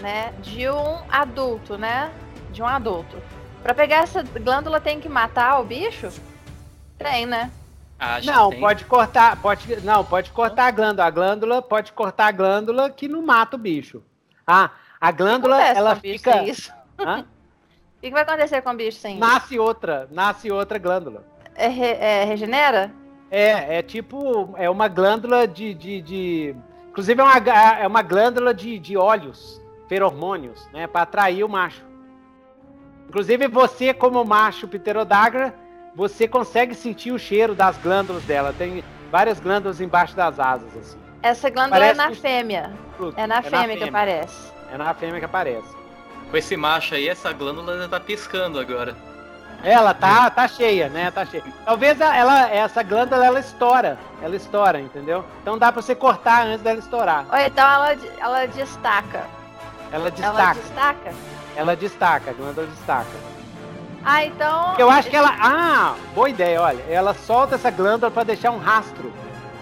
né? 0.00 0.32
De 0.42 0.68
um 0.68 0.98
adulto, 1.10 1.76
né? 1.76 2.10
De 2.52 2.62
um 2.62 2.66
adulto. 2.66 3.16
Pra 3.62 3.74
pegar 3.74 4.02
essa 4.02 4.22
glândula 4.22 4.80
tem 4.80 5.00
que 5.00 5.08
matar 5.08 5.60
o 5.60 5.64
bicho? 5.64 6.10
Tem, 6.98 7.26
né? 7.26 7.50
Acho 7.98 8.26
Não, 8.26 8.50
tem. 8.50 8.60
pode 8.60 8.84
cortar, 8.84 9.36
pode, 9.40 9.80
não, 9.82 10.04
pode 10.04 10.30
cortar 10.30 10.66
a 10.66 10.70
glândula. 10.70 11.06
A 11.06 11.10
glândula 11.10 11.62
pode 11.62 11.92
cortar 11.92 12.26
a 12.26 12.32
glândula 12.32 12.90
que 12.90 13.08
não 13.08 13.22
mata 13.22 13.56
o 13.56 13.58
bicho. 13.58 14.02
Ah, 14.46 14.70
a 15.00 15.10
glândula 15.10 15.56
Acontece 15.56 15.78
ela 15.78 15.92
com 15.92 15.98
o 15.98 16.02
bicho 16.02 16.18
fica, 16.18 16.32
sem 16.32 16.48
isso. 16.48 16.72
Hã? 16.98 17.24
O 17.96 18.06
que, 18.06 18.10
vai 18.12 18.20
acontecer 18.20 18.60
com 18.60 18.68
o 18.70 18.74
bicho 18.74 18.98
sem 18.98 19.12
isso? 19.12 19.20
nasce 19.20 19.58
outra, 19.58 20.06
nasce 20.10 20.52
outra 20.52 20.76
glândula. 20.78 21.24
É, 21.54 21.68
re- 21.68 21.96
é, 21.98 22.24
regenera? 22.24 22.92
É, 23.30 23.78
é 23.78 23.82
tipo, 23.82 24.52
é 24.58 24.68
uma 24.68 24.88
glândula 24.88 25.48
de, 25.48 25.72
de, 25.72 26.02
de- 26.02 26.56
inclusive 26.90 27.18
é 27.18 27.24
uma, 27.24 27.38
é 27.80 27.86
uma 27.86 28.02
glândula 28.02 28.52
de, 28.52 28.78
de 28.78 28.94
óleos, 28.94 29.58
feromônios, 29.88 30.68
né, 30.70 30.86
para 30.86 31.00
atrair 31.00 31.44
o 31.44 31.48
macho. 31.48 31.82
Inclusive 33.08 33.48
você, 33.48 33.94
como 33.94 34.22
macho 34.22 34.68
pterodagra, 34.68 35.54
você 35.94 36.26
consegue 36.26 36.74
sentir 36.74 37.12
o 37.12 37.18
cheiro 37.18 37.54
das 37.54 37.76
glândulas 37.78 38.22
dela. 38.24 38.54
Tem 38.56 38.82
várias 39.10 39.38
glândulas 39.40 39.80
embaixo 39.80 40.14
das 40.16 40.38
asas, 40.40 40.68
assim. 40.76 40.98
Essa 41.22 41.48
glândula 41.48 41.78
Parece 41.80 41.92
é 42.00 42.02
na 42.04 42.08
que- 42.10 42.16
fêmea. 42.16 42.72
Fruto. 42.96 43.18
É 43.20 43.26
na 43.26 43.42
fêmea 43.42 43.76
que 43.76 43.84
aparece. 43.84 44.52
É 44.72 44.76
na 44.76 44.92
fêmea 44.94 45.18
que 45.20 45.24
aparece. 45.24 45.74
Com 46.30 46.36
esse 46.36 46.56
macho 46.56 46.94
aí, 46.94 47.08
essa 47.08 47.32
glândula 47.32 47.78
já 47.78 47.88
tá 47.88 48.00
piscando 48.00 48.58
agora. 48.58 48.94
Ela 49.62 49.94
tá, 49.94 50.28
tá 50.30 50.46
cheia, 50.46 50.88
né? 50.90 51.10
Tá 51.10 51.24
cheia. 51.24 51.42
Talvez 51.64 51.98
ela, 51.98 52.50
essa 52.50 52.82
glândula 52.82 53.24
ela 53.24 53.40
estoura. 53.40 53.96
Ela 54.22 54.36
estoura, 54.36 54.78
entendeu? 54.80 55.24
Então 55.40 55.56
dá 55.56 55.72
pra 55.72 55.80
você 55.80 55.94
cortar 55.94 56.44
antes 56.46 56.60
dela 56.62 56.78
estourar. 56.78 57.24
Ou 57.32 57.38
então 57.38 57.64
ela, 57.66 57.96
ela 58.18 58.46
destaca. 58.46 59.24
Ela 59.90 60.08
Ela 60.08 60.10
destaca. 60.10 60.54
destaca? 60.60 61.12
Ela 61.56 61.76
destaca, 61.76 62.30
a 62.30 62.34
glândula 62.34 62.66
destaca. 62.66 63.06
Ah, 64.04 64.24
então. 64.24 64.74
Eu 64.78 64.90
acho 64.90 65.08
que 65.08 65.16
ela. 65.16 65.34
Ah, 65.40 65.94
boa 66.14 66.28
ideia, 66.28 66.60
olha. 66.60 66.84
Ela 66.88 67.14
solta 67.14 67.54
essa 67.54 67.70
glândula 67.70 68.10
pra 68.10 68.22
deixar 68.22 68.50
um 68.50 68.58
rastro. 68.58 69.12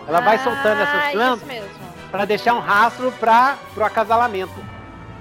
Ela 0.07 0.20
vai 0.20 0.38
soltando 0.38 0.80
Ah, 0.80 0.82
essas 0.82 1.12
glândulas 1.12 1.43
mesmo. 1.45 1.68
pra 2.11 2.24
deixar 2.24 2.55
um 2.55 2.61
rastro 2.61 3.12
para 3.12 3.57
pro 3.72 3.84
acasalamento. 3.84 4.53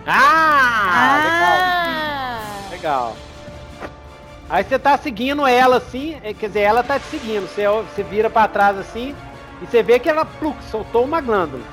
Ah, 0.07 0.89
Ah! 0.93 2.39
legal, 2.71 2.71
legal. 2.71 3.15
Aí 4.49 4.63
você 4.63 4.79
tá 4.79 4.97
seguindo 4.97 5.45
ela 5.47 5.77
assim, 5.77 6.19
é, 6.23 6.33
quer 6.33 6.47
dizer, 6.47 6.61
ela 6.61 6.83
tá 6.83 6.99
te 6.99 7.05
seguindo. 7.05 7.47
Você, 7.47 7.67
você 7.67 8.03
vira 8.03 8.29
pra 8.29 8.47
trás 8.47 8.77
assim 8.77 9.15
e 9.61 9.65
você 9.67 9.81
vê 9.83 9.99
que 9.99 10.09
ela 10.09 10.25
pluk, 10.25 10.57
soltou 10.65 11.05
uma 11.05 11.21
glândula. 11.21 11.63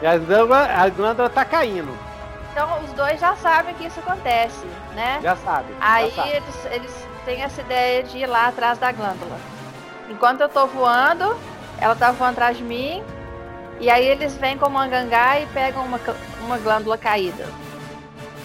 E 0.00 0.06
a 0.06 0.16
glândula, 0.16 0.64
a 0.74 0.88
glândula 0.88 1.28
tá 1.28 1.44
caindo, 1.44 1.96
Então 2.52 2.82
os 2.84 2.92
dois 2.92 3.18
já 3.18 3.34
sabem 3.36 3.74
que 3.74 3.86
isso 3.86 3.98
acontece, 4.00 4.66
né? 4.94 5.18
já 5.22 5.34
sabe. 5.36 5.74
Aí 5.80 6.10
já 6.10 6.16
sabe. 6.16 6.36
eles, 6.36 6.64
eles 6.66 7.08
têm 7.24 7.42
essa 7.42 7.60
ideia 7.62 8.02
de 8.02 8.18
ir 8.18 8.26
lá 8.26 8.48
atrás 8.48 8.78
da 8.78 8.92
glândula. 8.92 9.38
Enquanto 10.10 10.42
eu 10.42 10.48
tô 10.48 10.66
voando, 10.66 11.34
ela 11.80 11.96
tá 11.96 12.12
voando 12.12 12.32
atrás 12.32 12.58
de 12.58 12.62
mim. 12.62 13.02
E 13.80 13.88
aí 13.88 14.06
eles 14.06 14.36
vêm 14.36 14.58
com 14.58 14.66
o 14.66 14.70
mangangá 14.70 15.40
e 15.40 15.46
pegam 15.46 15.84
uma, 15.84 15.98
uma 16.44 16.58
glândula 16.58 16.98
caída. 16.98 17.46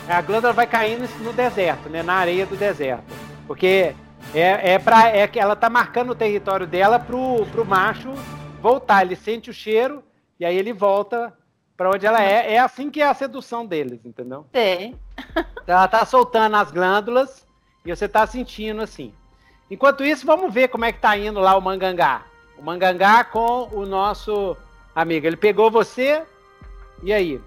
A 0.08 0.22
glândula 0.22 0.54
vai 0.54 0.66
caindo 0.66 1.08
no 1.22 1.34
deserto, 1.34 1.90
né? 1.90 2.02
Na 2.02 2.14
areia 2.14 2.46
do 2.46 2.56
deserto. 2.56 3.04
Porque 3.46 3.94
é, 4.34 4.74
é 4.74 4.80
para 4.80 5.10
é 5.10 5.28
que 5.28 5.38
ela 5.38 5.56
tá 5.56 5.70
marcando 5.70 6.12
o 6.12 6.16
território 6.16 6.66
dela 6.66 6.98
pro, 6.98 7.46
pro 7.52 7.66
macho 7.66 8.14
voltar. 8.62 9.04
Ele 9.04 9.18
sente 9.18 9.50
o 9.50 9.54
cheiro 9.54 10.02
e 10.40 10.46
aí 10.46 10.58
ele 10.58 10.72
volta 10.72 11.34
para 11.78 11.90
onde 11.92 12.06
ela 12.06 12.22
é. 12.22 12.56
É 12.56 12.60
assim 12.60 12.90
que 12.90 13.02
é 13.02 13.08
a 13.08 13.14
sedução 13.14 13.66
deles, 13.66 14.04
entendeu? 14.04 14.46
Tem. 14.52 15.00
Então, 15.18 15.46
Ela 15.76 15.88
tá 15.88 16.04
soltando 16.06 16.56
as 16.56 16.72
glândulas 16.72 17.46
e 17.86 17.96
você 17.96 18.08
tá 18.10 18.26
sentindo 18.26 18.82
assim. 18.82 19.14
Enquanto 19.70 20.04
isso, 20.04 20.26
vamos 20.26 20.54
ver 20.54 20.70
como 20.70 20.86
é 20.86 20.92
que 20.92 21.00
tá 21.00 21.16
indo 21.18 21.40
lá 21.40 21.56
o 21.56 21.62
mangangá. 21.62 22.24
O 22.58 22.64
mangangá 22.64 23.24
com 23.24 23.70
o 23.72 23.86
nosso 23.86 24.58
amigo. 24.96 25.28
Ele 25.28 25.38
pegou 25.38 25.70
você 25.70 26.24
e 27.04 27.14
aí? 27.14 27.40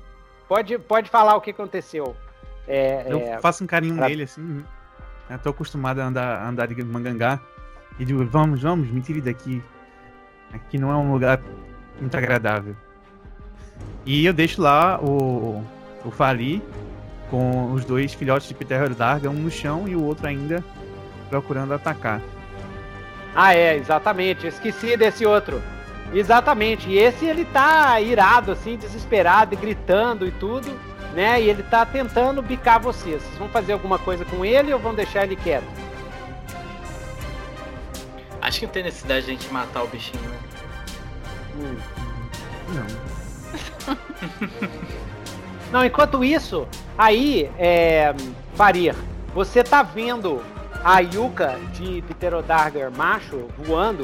Pode, 0.46 0.78
pode 0.78 1.10
falar 1.10 1.34
o 1.36 1.40
que 1.40 1.50
aconteceu. 1.50 2.14
É, 2.68 3.06
Eu 3.08 3.18
é, 3.18 3.38
faço 3.40 3.64
um 3.64 3.66
carinho 3.66 3.96
pra- 3.96 4.08
nele, 4.08 4.22
assim. 4.24 4.64
Eu 5.28 5.38
tô 5.38 5.50
acostumado 5.50 6.00
a 6.00 6.04
andar, 6.04 6.38
a 6.42 6.48
andar 6.48 6.66
de 6.68 6.84
mangangá. 6.84 7.40
E 7.98 8.04
digo, 8.04 8.24
vamos, 8.26 8.62
vamos, 8.62 8.88
me 8.88 9.00
tire 9.00 9.20
daqui. 9.20 9.62
Aqui 10.52 10.78
não 10.78 10.90
é 10.90 10.96
um 10.96 11.12
lugar 11.12 11.40
muito 12.00 12.16
agradável. 12.16 12.76
E 14.04 14.24
eu 14.24 14.32
deixo 14.32 14.60
lá 14.60 14.98
o, 15.00 15.64
o 16.04 16.10
Fali 16.10 16.62
com 17.30 17.72
os 17.72 17.84
dois 17.84 18.12
filhotes 18.12 18.48
de 18.48 18.54
Pterodarga, 18.54 19.30
um 19.30 19.34
no 19.34 19.50
chão 19.50 19.86
e 19.86 19.94
o 19.94 20.02
outro 20.02 20.26
ainda 20.26 20.64
procurando 21.28 21.72
atacar. 21.72 22.20
Ah, 23.34 23.54
é, 23.54 23.76
exatamente. 23.76 24.44
Eu 24.44 24.48
esqueci 24.48 24.96
desse 24.96 25.24
outro. 25.24 25.62
Exatamente. 26.12 26.88
E 26.88 26.98
esse 26.98 27.24
ele 27.24 27.44
tá 27.44 28.00
irado, 28.00 28.50
assim, 28.50 28.76
desesperado, 28.76 29.54
e 29.54 29.56
gritando 29.56 30.26
e 30.26 30.32
tudo, 30.32 30.68
né? 31.14 31.40
E 31.40 31.48
ele 31.48 31.62
tá 31.62 31.86
tentando 31.86 32.42
bicar 32.42 32.80
vocês. 32.80 33.22
Vocês 33.22 33.38
vão 33.38 33.48
fazer 33.48 33.72
alguma 33.72 33.98
coisa 33.98 34.24
com 34.24 34.44
ele 34.44 34.72
ou 34.72 34.80
vão 34.80 34.94
deixar 34.94 35.24
ele 35.24 35.36
quieto? 35.36 35.68
Acho 38.42 38.58
que 38.58 38.66
não 38.66 38.72
tem 38.72 38.82
necessidade 38.82 39.26
de 39.26 39.30
a 39.30 39.34
gente 39.34 39.52
matar 39.52 39.84
o 39.84 39.86
bichinho, 39.86 40.22
né? 40.28 40.38
Hum. 41.56 41.76
Não. 42.74 43.19
Não, 45.72 45.84
enquanto 45.84 46.24
isso, 46.24 46.66
aí, 46.98 47.48
é, 47.58 48.12
Farir, 48.54 48.94
você 49.34 49.62
tá 49.62 49.82
vendo 49.82 50.42
a 50.82 50.98
Yuka 51.00 51.56
de 51.74 52.02
Pterodarga 52.02 52.90
macho 52.90 53.46
voando 53.58 54.02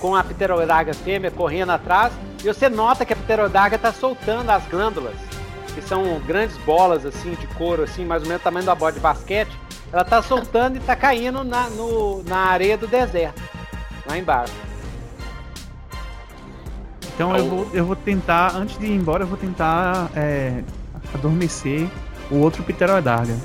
com 0.00 0.16
a 0.16 0.24
Pterodarga 0.24 0.94
fêmea 0.94 1.30
correndo 1.30 1.70
atrás 1.70 2.12
e 2.42 2.46
você 2.48 2.68
nota 2.68 3.04
que 3.04 3.12
a 3.12 3.16
Pterodarga 3.16 3.76
tá 3.78 3.92
soltando 3.92 4.48
as 4.50 4.64
glândulas, 4.68 5.14
que 5.74 5.82
são 5.82 6.18
grandes 6.26 6.56
bolas 6.58 7.04
assim 7.04 7.32
de 7.34 7.46
couro, 7.48 7.82
assim, 7.82 8.04
mais 8.06 8.22
ou 8.22 8.28
menos 8.28 8.40
do 8.40 8.44
tamanho 8.44 8.64
da 8.64 8.74
bola 8.74 8.92
de 8.92 9.00
basquete. 9.00 9.52
Ela 9.92 10.04
tá 10.04 10.22
soltando 10.22 10.76
e 10.76 10.80
tá 10.80 10.96
caindo 10.96 11.44
na, 11.44 11.68
no- 11.68 12.22
na 12.24 12.38
areia 12.46 12.78
do 12.78 12.86
deserto, 12.86 13.42
lá 14.08 14.16
embaixo. 14.16 14.54
Então 17.22 17.36
eu 17.36 17.46
vou, 17.48 17.70
eu 17.72 17.84
vou 17.84 17.94
tentar, 17.96 18.54
antes 18.56 18.76
de 18.78 18.86
ir 18.86 18.92
embora, 18.96 19.22
eu 19.22 19.26
vou 19.28 19.36
tentar 19.38 20.10
é, 20.16 20.62
adormecer 21.14 21.88
o 22.30 22.38
outro 22.38 22.62
Pterodarga. 22.64 23.36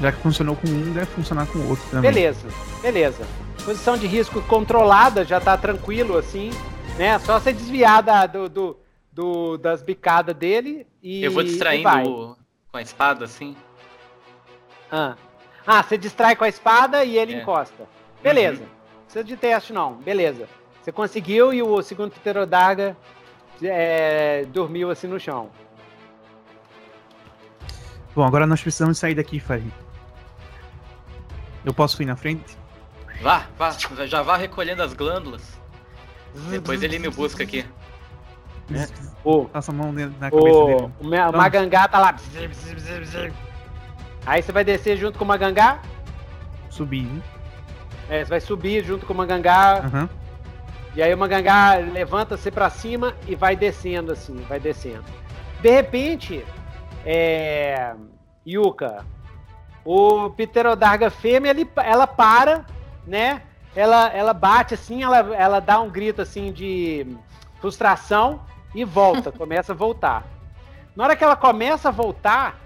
Já 0.00 0.12
que 0.12 0.18
funcionou 0.22 0.56
com 0.56 0.66
um, 0.68 0.92
deve 0.92 1.06
funcionar 1.06 1.46
com 1.46 1.58
o 1.58 1.68
outro 1.68 1.84
também. 1.90 2.10
Beleza, 2.10 2.46
beleza. 2.80 3.26
posição 3.64 3.96
de 3.98 4.06
risco 4.06 4.40
controlada, 4.42 5.24
já 5.24 5.38
tá 5.40 5.56
tranquilo 5.56 6.16
assim, 6.16 6.50
né? 6.96 7.18
Só 7.18 7.38
você 7.38 7.52
desviar 7.52 8.02
da, 8.02 8.24
do, 8.26 8.48
do, 8.48 8.76
do- 9.12 9.58
das 9.58 9.82
bicadas 9.82 10.34
dele 10.34 10.86
e. 11.02 11.22
Eu 11.24 11.32
vou 11.32 11.42
distraindo 11.42 11.82
vai. 11.82 12.04
o- 12.06 12.36
com 12.70 12.78
a 12.78 12.82
espada, 12.82 13.24
assim. 13.24 13.54
Ah. 14.90 15.14
Ah, 15.66 15.82
você 15.82 15.98
distrai 15.98 16.34
com 16.36 16.44
a 16.44 16.48
espada 16.48 17.04
e 17.04 17.18
ele 17.18 17.34
É. 17.34 17.42
encosta. 17.42 17.84
Beleza. 18.22 18.62
Não 18.62 19.02
precisa 19.04 19.24
de 19.24 19.36
teste, 19.36 19.72
não. 19.72 19.94
Beleza. 19.96 20.48
Você 20.82 20.92
conseguiu 20.92 21.52
e 21.52 21.62
o 21.62 21.82
segundo 21.82 22.10
pterodarga 22.12 22.96
é, 23.62 24.44
dormiu 24.46 24.90
assim 24.90 25.06
no 25.06 25.18
chão. 25.20 25.50
Bom, 28.14 28.24
agora 28.24 28.46
nós 28.46 28.60
precisamos 28.60 28.98
sair 28.98 29.14
daqui, 29.14 29.38
Farid. 29.38 29.72
Eu 31.64 31.74
posso 31.74 32.02
ir 32.02 32.06
na 32.06 32.16
frente? 32.16 32.56
Vá, 33.20 33.46
vá, 33.58 33.70
já 34.06 34.22
vá 34.22 34.36
recolhendo 34.36 34.82
as 34.82 34.92
glândulas. 34.94 35.58
Depois 36.50 36.82
ele 36.82 36.98
me 36.98 37.08
busca 37.10 37.42
aqui. 37.42 37.64
O, 39.24 39.46
Passa 39.46 39.72
a 39.72 39.74
mão 39.74 39.92
na 39.92 40.30
cabeça 40.30 40.36
o, 40.36 40.66
dele. 40.66 40.92
o, 41.00 41.06
me- 41.06 41.20
o 41.20 41.32
Magangá 41.32 41.88
tá 41.88 41.98
lá. 41.98 42.16
Aí 44.26 44.42
você 44.42 44.52
vai 44.52 44.62
descer 44.62 44.96
junto 44.96 45.18
com 45.18 45.24
o 45.24 45.28
Magangá. 45.28 45.80
Subir, 46.70 47.02
né? 47.04 47.22
É, 48.10 48.24
você 48.24 48.30
vai 48.30 48.40
subir 48.40 48.84
junto 48.84 49.04
com 49.06 49.12
o 49.12 49.16
Magangá. 49.16 49.78
Aham. 49.84 50.08
E 50.98 51.02
aí 51.02 51.14
o 51.14 51.16
Magangá 51.16 51.76
levanta-se 51.76 52.50
pra 52.50 52.68
cima 52.68 53.14
e 53.28 53.36
vai 53.36 53.54
descendo 53.54 54.10
assim, 54.10 54.34
vai 54.48 54.58
descendo. 54.58 55.04
De 55.60 55.70
repente, 55.70 56.44
é... 57.06 57.94
Yuka, 58.44 59.06
o 59.84 60.28
Pterodarga 60.30 61.08
fêmea, 61.08 61.50
ele, 61.50 61.70
ela 61.76 62.04
para, 62.04 62.66
né? 63.06 63.42
Ela, 63.76 64.08
ela 64.08 64.32
bate 64.32 64.74
assim, 64.74 65.04
ela, 65.04 65.18
ela 65.36 65.60
dá 65.60 65.78
um 65.78 65.88
grito 65.88 66.20
assim 66.20 66.50
de 66.50 67.06
frustração 67.60 68.40
e 68.74 68.84
volta, 68.84 69.30
começa 69.38 69.72
a 69.72 69.76
voltar. 69.76 70.26
Na 70.96 71.04
hora 71.04 71.14
que 71.14 71.22
ela 71.22 71.36
começa 71.36 71.90
a 71.90 71.92
voltar, 71.92 72.58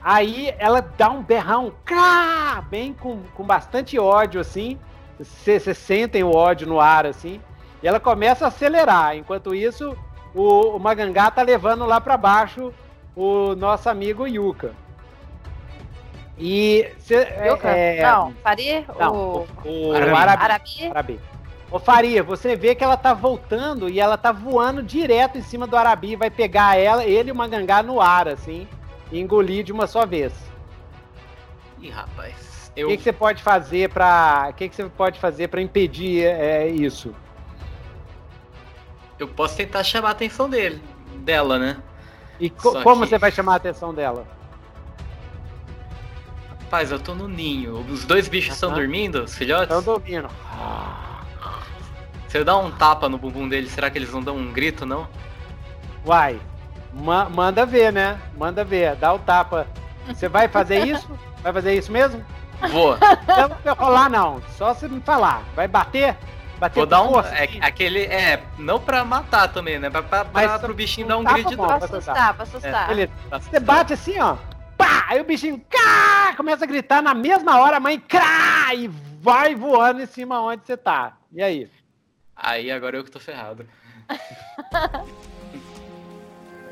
aí 0.00 0.54
ela 0.58 0.80
dá 0.80 1.10
um 1.10 1.24
berrão, 1.24 1.72
cá, 1.84 2.64
bem 2.70 2.92
com, 2.92 3.20
com 3.34 3.42
bastante 3.42 3.98
ódio 3.98 4.40
assim. 4.40 4.78
Vocês 5.18 5.76
sentem 5.76 6.22
o 6.22 6.30
ódio 6.30 6.68
no 6.68 6.78
ar 6.78 7.04
assim. 7.04 7.40
E 7.82 7.88
ela 7.88 8.00
começa 8.00 8.44
a 8.44 8.48
acelerar. 8.48 9.16
Enquanto 9.16 9.54
isso, 9.54 9.96
o, 10.34 10.76
o 10.76 10.78
Magangá 10.78 11.30
tá 11.30 11.42
levando 11.42 11.84
lá 11.86 12.00
pra 12.00 12.16
baixo 12.16 12.72
o 13.16 13.54
nosso 13.54 13.88
amigo 13.88 14.26
Yuka. 14.26 14.72
E 16.38 16.90
cê, 16.98 17.28
Yuka? 17.46 17.68
é, 17.68 18.02
Não, 18.02 18.32
Faria? 18.42 18.84
não, 18.98 19.14
o 19.14 19.46
o, 19.64 19.88
o 19.88 19.94
Arabi. 19.94 20.42
Arabi. 20.42 20.86
Arabi? 20.90 21.20
Ô 21.70 21.78
Faria, 21.78 22.22
você 22.22 22.56
vê 22.56 22.74
que 22.74 22.82
ela 22.82 22.96
tá 22.96 23.12
voltando 23.14 23.88
e 23.88 24.00
ela 24.00 24.16
tá 24.16 24.32
voando 24.32 24.82
direto 24.82 25.38
em 25.38 25.42
cima 25.42 25.66
do 25.66 25.76
Arabi, 25.76 26.16
vai 26.16 26.28
pegar 26.30 26.76
ela, 26.76 27.04
ele 27.04 27.28
e 27.28 27.32
o 27.32 27.34
Magangá 27.34 27.80
no 27.82 28.00
ar, 28.00 28.26
assim, 28.26 28.66
e 29.12 29.20
engolir 29.20 29.62
de 29.62 29.70
uma 29.70 29.86
só 29.86 30.04
vez. 30.04 30.32
Ih, 31.80 31.90
rapaz. 31.90 32.72
O 32.76 32.80
Eu, 32.80 32.88
que, 32.88 32.96
que 32.96 33.02
você 33.04 33.12
pode 33.12 33.42
fazer 33.42 33.88
pra. 33.90 34.48
O 34.50 34.54
que, 34.54 34.68
que 34.68 34.74
você 34.76 34.84
pode 34.84 35.20
fazer 35.20 35.48
para 35.48 35.60
impedir 35.60 36.24
é, 36.24 36.66
isso? 36.68 37.14
Eu 39.22 39.28
posso 39.28 39.56
tentar 39.56 39.82
chamar 39.84 40.08
a 40.08 40.12
atenção 40.12 40.48
dele. 40.48 40.82
Dela, 41.16 41.58
né? 41.58 41.76
E 42.38 42.48
co- 42.48 42.80
como 42.82 43.02
que- 43.04 43.10
você 43.10 43.18
vai 43.18 43.30
chamar 43.30 43.54
a 43.54 43.56
atenção 43.56 43.92
dela? 43.92 44.26
Rapaz, 46.62 46.90
eu 46.92 46.98
tô 47.00 47.14
no 47.14 47.26
ninho. 47.28 47.80
Os 47.90 48.04
dois 48.04 48.28
bichos 48.28 48.54
estão 48.54 48.72
dormindo, 48.72 49.24
os 49.24 49.34
filhotes? 49.34 49.76
Estão 49.76 49.82
dormindo. 49.82 50.28
Se 52.28 52.38
eu 52.38 52.44
dar 52.44 52.56
um 52.58 52.70
tapa 52.70 53.08
no 53.08 53.18
bumbum 53.18 53.48
deles, 53.48 53.72
será 53.72 53.90
que 53.90 53.98
eles 53.98 54.12
não 54.12 54.22
dão 54.22 54.36
um 54.36 54.52
grito, 54.52 54.86
não? 54.86 55.08
Vai. 56.04 56.40
Ma- 56.92 57.28
manda 57.28 57.66
ver, 57.66 57.92
né? 57.92 58.20
Manda 58.36 58.64
ver. 58.64 58.94
Dá 58.96 59.12
o 59.12 59.18
tapa. 59.18 59.66
Você 60.06 60.28
vai 60.28 60.46
fazer 60.48 60.78
isso? 60.86 61.08
Vai 61.42 61.52
fazer 61.52 61.74
isso 61.74 61.90
mesmo? 61.90 62.24
Vou. 62.70 62.96
Não 63.26 63.48
vai 63.64 63.74
rolar, 63.74 64.08
não. 64.08 64.40
Só 64.56 64.72
você 64.72 64.86
me 64.86 65.00
falar. 65.00 65.42
Vai 65.56 65.66
bater? 65.66 66.16
Bater 66.60 66.74
Vou 66.78 66.86
dar 66.86 67.02
um. 67.02 67.08
força, 67.14 67.34
É, 67.34 67.44
assim? 67.44 67.58
aquele. 67.62 68.02
É, 68.04 68.42
não 68.58 68.78
pra 68.78 69.02
matar 69.02 69.48
também, 69.48 69.78
né? 69.78 69.88
Pra, 69.88 70.02
pra, 70.02 70.26
Mas 70.30 70.46
pra, 70.46 70.58
pro 70.58 70.74
bichinho 70.74 71.06
um 71.06 71.08
dar 71.08 71.16
um 71.16 71.24
tapa 71.24 71.36
grito. 71.38 71.56
Pra 71.56 71.74
assustar, 71.76 72.34
pra 72.34 72.42
assustar. 72.42 72.88
Beleza. 72.88 73.12
Você 73.30 73.58
bate 73.60 73.92
assim, 73.94 74.18
ó. 74.20 74.36
Pá! 74.76 75.06
Aí 75.08 75.20
o 75.20 75.24
bichinho 75.24 75.58
cá, 75.70 76.34
começa 76.36 76.64
a 76.64 76.68
gritar 76.68 77.02
na 77.02 77.14
mesma 77.14 77.58
hora, 77.58 77.78
a 77.78 77.80
mãe 77.80 77.98
crá! 77.98 78.74
E 78.74 78.88
vai 79.22 79.54
voando 79.54 80.02
em 80.02 80.06
cima 80.06 80.40
onde 80.42 80.64
você 80.66 80.76
tá. 80.76 81.16
E 81.32 81.42
aí? 81.42 81.70
Aí 82.36 82.70
agora 82.70 82.96
eu 82.98 83.04
que 83.04 83.10
tô 83.10 83.18
ferrado. 83.18 83.66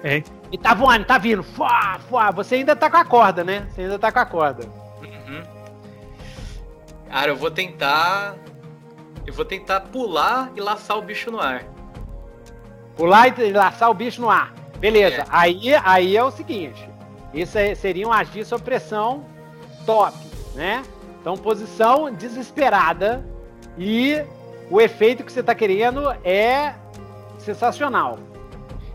É, 0.04 0.22
E 0.52 0.56
tá 0.56 0.74
voando, 0.74 1.04
tá 1.04 1.18
vindo. 1.18 1.42
Fuá, 1.42 1.98
fuá. 2.08 2.30
Você 2.30 2.54
ainda 2.54 2.76
tá 2.76 2.88
com 2.88 2.98
a 2.98 3.04
corda, 3.04 3.42
né? 3.42 3.66
Você 3.70 3.80
ainda 3.82 3.98
tá 3.98 4.12
com 4.12 4.20
a 4.20 4.26
corda. 4.26 4.64
Uhum. 5.02 5.42
Cara, 7.10 7.32
eu 7.32 7.36
vou 7.36 7.50
tentar. 7.50 8.36
Eu 9.28 9.34
vou 9.34 9.44
tentar 9.44 9.82
pular 9.82 10.50
e 10.56 10.60
laçar 10.60 10.96
o 10.96 11.02
bicho 11.02 11.30
no 11.30 11.38
ar. 11.38 11.62
Pular 12.96 13.38
e 13.38 13.52
laçar 13.52 13.90
o 13.90 13.94
bicho 13.94 14.22
no 14.22 14.30
ar. 14.30 14.54
Beleza. 14.78 15.20
É. 15.20 15.24
Aí, 15.28 15.74
aí 15.84 16.16
é 16.16 16.24
o 16.24 16.30
seguinte. 16.30 16.88
Isso 17.34 17.58
seria 17.76 18.08
um 18.08 18.12
agir 18.12 18.46
sob 18.46 18.64
pressão 18.64 19.26
top, 19.84 20.16
né? 20.54 20.82
Então, 21.20 21.36
posição 21.36 22.10
desesperada 22.10 23.22
e 23.76 24.16
o 24.70 24.80
efeito 24.80 25.22
que 25.22 25.30
você 25.30 25.42
tá 25.42 25.54
querendo 25.54 26.08
é 26.24 26.74
sensacional. 27.36 28.18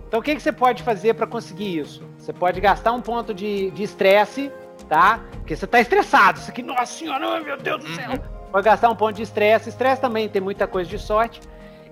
Então, 0.07 0.19
o 0.19 0.23
que, 0.23 0.36
que 0.36 0.41
você 0.41 0.51
pode 0.51 0.81
fazer 0.81 1.13
para 1.13 1.27
conseguir 1.27 1.77
isso? 1.77 2.03
Você 2.17 2.34
pode 2.34 2.59
gastar 2.59 2.91
um 2.91 3.01
ponto 3.01 3.36
de 3.36 3.69
de 3.69 3.84
estresse, 3.84 4.51
tá? 4.89 5.19
Porque 5.34 5.55
você 5.55 5.67
tá 5.67 5.79
estressado. 5.79 6.39
Isso 6.39 6.49
aqui, 6.49 6.63
nossa 6.63 6.88
senhora, 6.88 7.23
ai, 7.34 7.43
meu 7.43 7.55
Deus 7.55 7.84
do 7.84 7.93
céu. 7.93 8.43
Uhum. 8.54 8.62
Pode 8.62 8.66
gastar 8.66 8.89
um 8.89 8.95
ponto 8.95 9.16
de 9.16 9.24
estresse. 9.24 9.70
Estresse 9.70 9.99
também 9.99 10.30
tem 10.30 10.41
muita 10.41 10.68
coisa 10.68 10.89
de 10.89 10.99
sorte. 10.99 11.41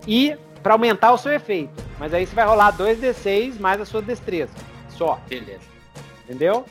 E 0.07 0.37
para 0.61 0.73
aumentar 0.73 1.11
o 1.11 1.17
seu 1.17 1.31
efeito. 1.31 1.83
Mas 1.97 2.13
aí 2.13 2.25
você 2.25 2.35
vai 2.35 2.45
rolar 2.45 2.71
2d6 2.77 3.59
mais 3.59 3.81
a 3.81 3.85
sua 3.85 4.01
destreza. 4.01 4.53
Só. 4.89 5.19
Beleza. 5.27 5.63
Entendeu? 6.23 6.65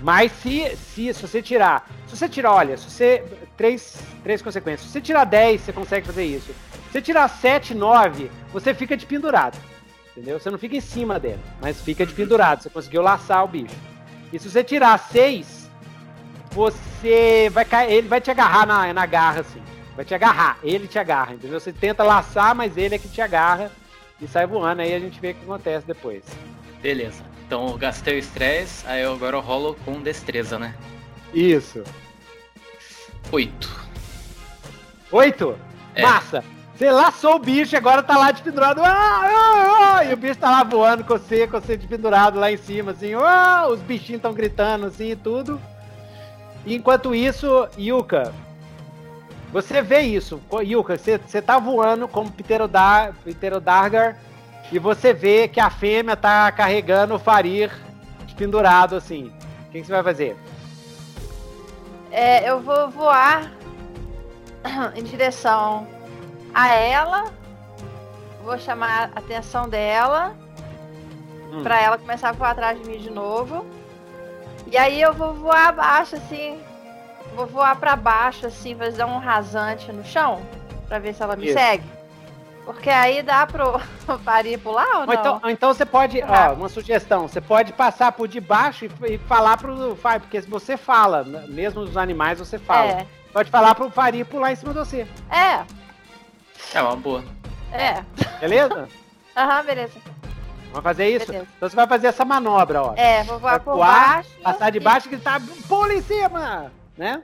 Mas 0.00 0.32
se, 0.32 0.76
se, 0.76 1.12
se 1.12 1.22
você 1.22 1.42
tirar. 1.42 1.90
Se 2.06 2.16
você 2.16 2.28
tirar, 2.28 2.52
olha, 2.52 2.76
se 2.76 2.88
você. 2.88 3.24
Três, 3.56 3.98
três 4.22 4.40
consequências. 4.40 4.86
Se 4.86 4.92
você 4.92 5.00
tirar 5.00 5.24
10, 5.24 5.60
você 5.60 5.72
consegue 5.72 6.06
fazer 6.06 6.24
isso. 6.24 6.52
Se 6.86 6.92
você 6.92 7.02
tirar 7.02 7.28
7, 7.28 7.74
9, 7.74 8.30
você 8.52 8.74
fica 8.74 8.96
de 8.96 9.06
pendurado. 9.06 9.58
Entendeu? 10.12 10.38
Você 10.38 10.50
não 10.50 10.58
fica 10.58 10.76
em 10.76 10.80
cima 10.80 11.18
dele, 11.18 11.40
mas 11.60 11.80
fica 11.80 12.04
de 12.04 12.12
pendurado. 12.12 12.62
Você 12.62 12.70
conseguiu 12.70 13.02
laçar 13.02 13.44
o 13.44 13.48
bicho. 13.48 13.74
E 14.32 14.38
se 14.38 14.48
você 14.48 14.62
tirar 14.62 14.98
6, 14.98 15.61
você 16.52 17.50
vai 17.52 17.64
cair. 17.64 17.92
Ele 17.92 18.08
vai 18.08 18.20
te 18.20 18.30
agarrar 18.30 18.66
na, 18.66 18.92
na 18.92 19.06
garra, 19.06 19.40
assim. 19.40 19.62
Vai 19.96 20.04
te 20.04 20.14
agarrar. 20.14 20.58
Ele 20.62 20.86
te 20.86 20.98
agarra, 20.98 21.34
entendeu? 21.34 21.58
Você 21.58 21.72
tenta 21.72 22.02
laçar, 22.02 22.54
mas 22.54 22.76
ele 22.76 22.94
é 22.94 22.98
que 22.98 23.08
te 23.08 23.20
agarra 23.20 23.70
e 24.20 24.26
sai 24.26 24.46
voando. 24.46 24.82
Aí 24.82 24.94
a 24.94 25.00
gente 25.00 25.20
vê 25.20 25.30
o 25.30 25.34
que 25.34 25.42
acontece 25.42 25.86
depois. 25.86 26.22
Beleza. 26.80 27.22
Então 27.46 27.68
eu 27.68 27.76
gastei 27.76 28.14
o 28.14 28.18
estresse, 28.18 28.86
aí 28.86 29.02
eu 29.02 29.12
agora 29.12 29.36
eu 29.36 29.40
rolo 29.40 29.76
com 29.84 30.00
destreza, 30.00 30.58
né? 30.58 30.74
Isso. 31.34 31.82
Oito. 33.30 33.88
Oito? 35.10 35.58
É. 35.94 36.02
Massa! 36.02 36.42
Você 36.74 36.90
laçou 36.90 37.36
o 37.36 37.38
bicho 37.38 37.74
e 37.74 37.76
agora 37.76 38.02
tá 38.02 38.16
lá 38.16 38.32
de 38.32 38.42
pendurado. 38.42 38.80
Ah, 38.80 38.88
ah, 38.88 39.96
ah, 39.98 40.04
e 40.04 40.14
o 40.14 40.16
bicho 40.16 40.38
tá 40.38 40.50
lá 40.50 40.64
voando 40.64 41.04
com 41.04 41.16
você, 41.16 41.46
com 41.46 41.60
você 41.60 41.76
de 41.76 41.86
pendurado 41.86 42.40
lá 42.40 42.50
em 42.50 42.56
cima, 42.56 42.92
assim. 42.92 43.12
Ah, 43.14 43.68
os 43.68 43.80
bichinhos 43.80 44.18
estão 44.18 44.32
gritando 44.32 44.86
assim 44.86 45.10
e 45.10 45.16
tudo. 45.16 45.60
Enquanto 46.66 47.14
isso, 47.14 47.68
Yuka, 47.78 48.32
você 49.52 49.82
vê 49.82 50.00
isso. 50.00 50.40
Yuka, 50.62 50.96
você, 50.96 51.18
você 51.18 51.42
tá 51.42 51.58
voando 51.58 52.06
como 52.08 52.30
Pterodar, 52.30 53.12
Pterodargar 53.24 54.16
e 54.70 54.78
você 54.78 55.12
vê 55.12 55.48
que 55.48 55.60
a 55.60 55.68
fêmea 55.70 56.16
tá 56.16 56.50
carregando 56.52 57.14
o 57.14 57.18
Farir 57.18 57.70
pendurado 58.36 58.96
assim. 58.96 59.32
O 59.68 59.70
que, 59.72 59.80
que 59.80 59.86
você 59.86 59.92
vai 59.92 60.02
fazer? 60.02 60.36
É, 62.10 62.48
eu 62.48 62.60
vou 62.60 62.90
voar 62.90 63.52
em 64.96 65.02
direção 65.02 65.86
a 66.54 66.68
ela. 66.74 67.24
Vou 68.44 68.58
chamar 68.58 69.10
a 69.14 69.18
atenção 69.18 69.68
dela 69.68 70.34
Hum. 71.52 71.62
pra 71.62 71.78
ela 71.82 71.98
começar 71.98 72.30
a 72.30 72.32
voar 72.32 72.52
atrás 72.52 72.80
de 72.80 72.88
mim 72.88 72.96
de 72.98 73.10
novo. 73.10 73.66
E 74.72 74.76
aí 74.78 75.02
eu 75.02 75.12
vou 75.12 75.34
voar 75.34 75.68
abaixo 75.68 76.16
assim. 76.16 76.58
Vou 77.36 77.46
voar 77.46 77.76
pra 77.76 77.94
baixo 77.94 78.46
assim, 78.46 78.74
fazer 78.74 79.04
um 79.04 79.18
rasante 79.18 79.92
no 79.92 80.02
chão 80.02 80.40
pra 80.88 80.98
ver 80.98 81.14
se 81.14 81.22
ela 81.22 81.36
me 81.36 81.44
Isso. 81.44 81.52
segue. 81.54 81.84
Porque 82.64 82.88
aí 82.88 83.22
dá 83.22 83.46
pro 83.46 83.78
Fari 84.24 84.56
pular 84.56 84.86
ou 84.94 85.00
Ou 85.00 85.06
não? 85.06 85.12
então, 85.14 85.40
ou 85.44 85.50
então 85.50 85.74
você 85.74 85.84
pode, 85.84 86.22
ó, 86.22 86.26
Tá. 86.26 86.52
uma 86.52 86.70
sugestão, 86.70 87.28
você 87.28 87.40
pode 87.40 87.74
passar 87.74 88.12
por 88.12 88.26
debaixo 88.26 88.86
e, 88.86 88.90
e 89.14 89.18
falar 89.18 89.58
pro 89.58 89.94
Fari, 89.96 90.20
porque 90.20 90.40
se 90.40 90.48
você 90.48 90.76
fala, 90.78 91.22
né, 91.22 91.44
mesmo 91.48 91.82
os 91.82 91.96
animais 91.98 92.38
você 92.38 92.58
fala. 92.58 92.92
é. 92.92 93.06
Pode 93.30 93.50
falar 93.50 93.74
pro 93.74 93.90
Fari 93.90 94.24
pular 94.24 94.52
em 94.52 94.56
cima 94.56 94.72
de 94.72 94.78
você, 94.78 95.06
É, 95.30 95.64
É 96.74 96.82
uma 96.82 96.96
boa. 96.96 97.22
é. 97.72 98.02
beleza? 98.40 98.88
Aham, 99.36 99.64
beleza. 99.64 99.98
Vamos 100.72 100.82
fazer 100.82 101.08
isso? 101.08 101.26
Beleza. 101.26 101.46
Então 101.56 101.68
você 101.68 101.76
vai 101.76 101.86
fazer 101.86 102.06
essa 102.08 102.24
manobra, 102.24 102.82
ó. 102.82 102.94
É, 102.96 103.22
vou 103.24 103.38
voar 103.38 103.52
Vai 103.52 103.60
por 103.60 103.74
voar, 103.76 104.14
baixo. 104.14 104.30
Passar 104.42 104.70
de 104.70 104.80
baixo 104.80 105.06
e 105.06 105.10
gritar, 105.10 105.40
pula 105.68 105.94
em 105.94 106.02
cima, 106.02 106.72
né? 106.96 107.22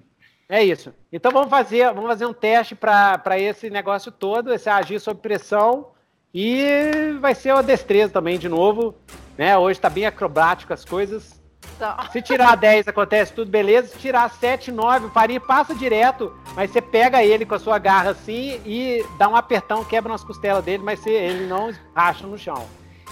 É 0.50 0.64
isso. 0.64 0.94
Então 1.12 1.30
vamos 1.30 1.50
fazer, 1.50 1.92
vamos 1.92 2.08
fazer 2.08 2.24
um 2.24 2.32
teste 2.32 2.74
para 2.74 3.38
esse 3.38 3.68
negócio 3.68 4.10
todo, 4.10 4.50
esse 4.50 4.66
agir 4.70 4.98
sob 4.98 5.20
pressão. 5.20 5.88
E 6.32 7.18
vai 7.20 7.34
ser 7.34 7.52
uma 7.52 7.62
destreza 7.62 8.14
também, 8.14 8.38
de 8.38 8.48
novo. 8.48 8.94
Né? 9.36 9.58
Hoje 9.58 9.78
tá 9.78 9.90
bem 9.90 10.06
acrobático 10.06 10.72
as 10.72 10.86
coisas. 10.86 11.37
Então, 11.76 11.94
Se 12.12 12.20
tirar 12.22 12.56
10, 12.56 12.88
acontece 12.88 13.32
tudo 13.32 13.50
beleza. 13.50 13.88
Se 13.88 13.98
tirar 13.98 14.28
7, 14.30 14.72
9, 14.72 15.06
o 15.06 15.40
passa 15.40 15.74
direto, 15.74 16.32
mas 16.56 16.70
você 16.70 16.80
pega 16.80 17.22
ele 17.22 17.44
com 17.46 17.54
a 17.54 17.58
sua 17.58 17.78
garra 17.78 18.10
assim 18.10 18.60
e 18.64 19.04
dá 19.16 19.28
um 19.28 19.36
apertão, 19.36 19.84
quebra 19.84 20.10
nas 20.12 20.24
costelas 20.24 20.64
dele, 20.64 20.82
mas 20.82 20.98
você- 21.00 21.10
ele 21.10 21.46
não 21.46 21.70
racha 21.94 22.26
no 22.26 22.36
chão. 22.38 22.66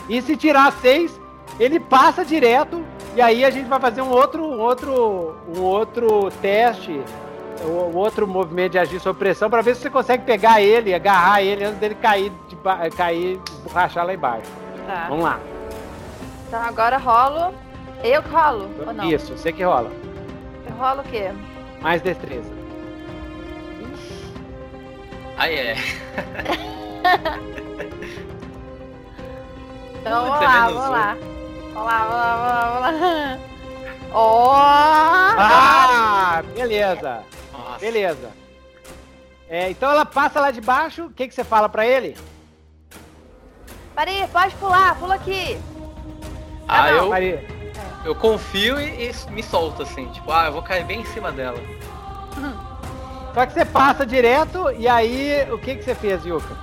E 0.08 0.20
se 0.20 0.36
tirar 0.36 0.72
6, 0.72 1.18
ele 1.60 1.78
passa 1.78 2.24
direto 2.24 2.84
e 3.14 3.22
aí 3.22 3.44
a 3.44 3.50
gente 3.50 3.68
vai 3.68 3.78
fazer 3.80 4.02
um 4.02 4.10
outro, 4.10 4.44
um 4.44 4.60
outro, 4.60 5.36
um 5.56 5.60
outro 5.62 6.30
teste, 6.42 7.00
um 7.64 7.96
outro 7.96 8.26
movimento 8.26 8.72
de 8.72 8.78
agir 8.78 9.00
sob 9.00 9.18
pressão 9.18 9.48
para 9.48 9.62
ver 9.62 9.74
se 9.76 9.82
você 9.82 9.90
consegue 9.90 10.24
pegar 10.24 10.60
ele, 10.60 10.92
agarrar 10.92 11.40
ele 11.42 11.64
antes 11.64 11.78
dele 11.78 11.94
cair, 11.96 12.32
de 12.48 12.56
cair, 12.96 13.40
rachar 13.72 14.04
lá 14.06 14.12
embaixo. 14.14 14.50
tá. 14.86 15.06
Vamos 15.08 15.24
lá. 15.24 15.38
Então 16.48 16.62
agora 16.62 16.96
rolo. 16.98 17.54
Eu 18.06 18.22
que 18.22 18.28
rolo? 18.28 18.70
Ou 18.86 18.92
não? 18.92 19.04
Isso, 19.10 19.36
você 19.36 19.52
que 19.52 19.62
rola. 19.62 19.90
Eu 20.68 20.76
rolo 20.76 21.00
o 21.00 21.04
quê? 21.04 21.30
Mais 21.80 22.00
destreza. 22.02 22.50
Aí 25.36 25.54
é. 25.54 25.76
Então 30.06 30.24
Putz, 30.28 30.38
vamos 30.38 30.42
é 30.42 30.46
lá, 30.46 30.68
vamos 30.68 30.88
lá. 30.90 31.16
Vamos 31.74 31.86
lá, 31.86 31.98
vamos 32.04 32.16
lá, 32.16 32.70
vamos 32.70 33.00
lá. 33.00 33.38
Ó! 34.14 34.54
Ah, 34.54 36.42
beleza. 36.54 37.24
Nossa. 37.52 37.78
Beleza. 37.80 38.30
É, 39.48 39.68
então 39.68 39.90
ela 39.90 40.06
passa 40.06 40.40
lá 40.40 40.52
de 40.52 40.60
baixo. 40.60 41.06
O 41.06 41.10
que, 41.10 41.26
que 41.26 41.34
você 41.34 41.42
fala 41.42 41.68
pra 41.68 41.84
ele? 41.84 42.16
Pari, 43.96 44.28
pode 44.32 44.54
pular, 44.54 44.96
pula 44.96 45.16
aqui. 45.16 45.58
Ah, 46.68 46.92
não. 46.92 46.96
eu, 46.98 47.08
Maria. 47.08 47.55
Eu 48.04 48.14
confio 48.14 48.80
e, 48.80 49.10
e 49.10 49.14
me 49.30 49.42
solto 49.42 49.82
assim. 49.82 50.06
Tipo, 50.08 50.30
ah, 50.32 50.46
eu 50.46 50.52
vou 50.52 50.62
cair 50.62 50.84
bem 50.84 51.00
em 51.00 51.04
cima 51.06 51.30
dela. 51.32 51.58
Só 53.34 53.46
que 53.46 53.52
você 53.52 53.64
passa 53.64 54.06
direto 54.06 54.70
e 54.72 54.86
aí 54.88 55.46
o 55.50 55.58
que, 55.58 55.76
que 55.76 55.82
você 55.82 55.94
fez, 55.94 56.24
Yuka? 56.24 56.56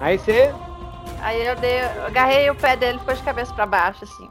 Aí 0.00 0.18
você 0.18 0.54
Aí 1.22 1.46
eu, 1.46 1.54
dei, 1.56 1.80
eu 1.82 2.06
agarrei 2.06 2.48
o 2.48 2.54
pé 2.54 2.76
dele 2.76 2.96
e 2.96 3.00
ficou 3.00 3.14
de 3.14 3.22
cabeça 3.22 3.52
pra 3.52 3.66
baixo, 3.66 4.04
assim. 4.04 4.30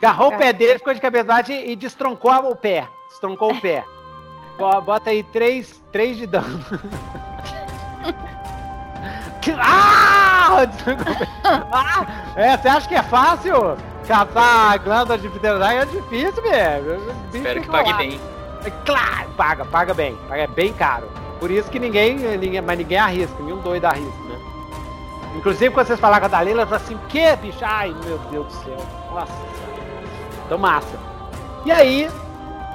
agarrou 0.00 0.30
o 0.30 0.34
É. 0.34 0.38
pé 0.38 0.52
dele, 0.52 0.78
ficou 0.78 0.94
de 0.94 1.00
cabeça 1.00 1.24
baixa 1.24 1.52
e 1.52 1.74
destroncou 1.74 2.32
o 2.50 2.54
pé. 2.54 2.86
Destroncou 3.08 3.52
o 3.52 3.60
pé. 3.60 3.84
Bo- 4.56 4.80
Bota 4.82 5.10
aí 5.10 5.24
três, 5.24 5.82
três 5.90 6.16
de 6.16 6.26
dano. 6.26 6.64
ah! 9.60 10.48
O. 10.52 10.58
Ah! 11.72 12.06
É, 12.36 12.56
você 12.56 12.68
acha 12.68 12.88
que 12.88 12.94
é 12.94 13.02
fácil? 13.02 13.76
Caçar 14.08 14.72
a 14.72 14.76
glândula 14.78 15.18
de 15.18 15.28
pterodactyl 15.28 15.82
é 15.82 15.84
difícil, 15.84 16.42
velho. 16.42 16.94
O 16.96 17.12
bicho 17.30 17.36
Espero 17.36 17.60
que 17.60 17.68
pague 17.68 17.90
lá. 17.90 17.96
bem. 17.98 18.20
É 18.64 18.70
claro, 18.84 19.28
paga, 19.36 19.64
paga 19.66 19.94
bem. 19.94 20.16
Paga 20.28 20.42
é 20.42 20.46
bem 20.46 20.72
caro. 20.72 21.08
Por 21.38 21.50
isso 21.50 21.70
que 21.70 21.78
ninguém, 21.78 22.16
ninguém 22.16 22.60
mas 22.60 22.78
ninguém 22.78 22.98
arrisca, 22.98 23.36
nenhum 23.42 23.58
doido 23.58 23.84
arrisca, 23.84 24.22
né? 24.24 24.38
Inclusive, 25.36 25.72
quando 25.72 25.86
vocês 25.86 26.00
falaram 26.00 26.20
com 26.20 26.34
a 26.34 26.38
Dalila, 26.38 26.62
ela 26.62 26.66
falou 26.66 26.82
assim, 26.82 26.94
o 26.94 26.98
que, 27.08 27.36
bicho? 27.36 27.58
Ai, 27.62 27.94
meu 28.04 28.18
Deus 28.30 28.46
do 28.46 28.52
céu. 28.64 28.78
Nossa. 29.12 29.32
Então, 30.46 30.58
massa. 30.58 30.98
E 31.66 31.70
aí, 31.70 32.10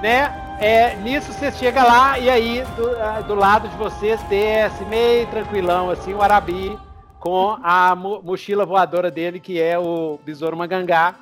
né, 0.02 0.56
é, 0.62 0.96
nisso 0.98 1.34
você 1.34 1.52
chega 1.52 1.84
lá 1.84 2.18
e 2.20 2.30
aí, 2.30 2.64
do, 2.78 2.88
ah, 3.02 3.22
do 3.22 3.34
lado 3.36 3.68
de 3.68 3.76
vocês, 3.76 4.22
desce 4.24 4.86
meio 4.86 5.26
tranquilão, 5.28 5.90
assim, 5.90 6.14
o 6.14 6.22
Arabi 6.22 6.78
com 7.20 7.58
a 7.64 7.96
mo- 7.96 8.22
mochila 8.24 8.66
voadora 8.66 9.10
dele, 9.10 9.40
que 9.40 9.60
é 9.60 9.80
o 9.80 10.20
Besouro 10.24 10.56
Mangangá, 10.56 11.16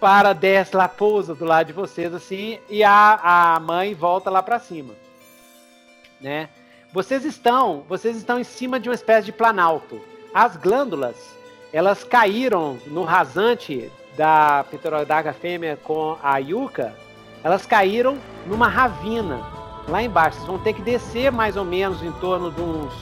para 0.00 0.32
desce 0.32 0.74
lá, 0.74 0.88
pousa 0.88 1.34
do 1.34 1.44
lado 1.44 1.66
de 1.66 1.72
vocês, 1.74 2.12
assim, 2.14 2.58
e 2.68 2.82
a, 2.82 3.54
a 3.54 3.60
mãe 3.60 3.94
volta 3.94 4.30
lá 4.30 4.42
para 4.42 4.58
cima, 4.58 4.94
né? 6.20 6.48
Vocês 6.92 7.24
estão, 7.24 7.84
vocês 7.88 8.16
estão 8.16 8.38
em 8.38 8.44
cima 8.44 8.80
de 8.80 8.88
uma 8.88 8.94
espécie 8.94 9.26
de 9.26 9.32
planalto. 9.32 10.00
As 10.34 10.56
glândulas, 10.56 11.16
elas 11.72 12.02
caíram 12.02 12.78
no 12.86 13.04
rasante 13.04 13.92
da 14.16 14.64
Pterodaga 14.70 15.32
fêmea 15.32 15.76
com 15.76 16.16
a 16.22 16.38
Yuka, 16.38 16.96
elas 17.44 17.64
caíram 17.64 18.18
numa 18.46 18.68
ravina 18.68 19.40
lá 19.86 20.02
embaixo. 20.02 20.38
Vocês 20.38 20.48
vão 20.48 20.58
ter 20.58 20.72
que 20.72 20.82
descer 20.82 21.30
mais 21.30 21.56
ou 21.56 21.64
menos 21.64 22.02
em 22.02 22.12
torno 22.12 22.50
de 22.50 22.60
uns, 22.60 22.92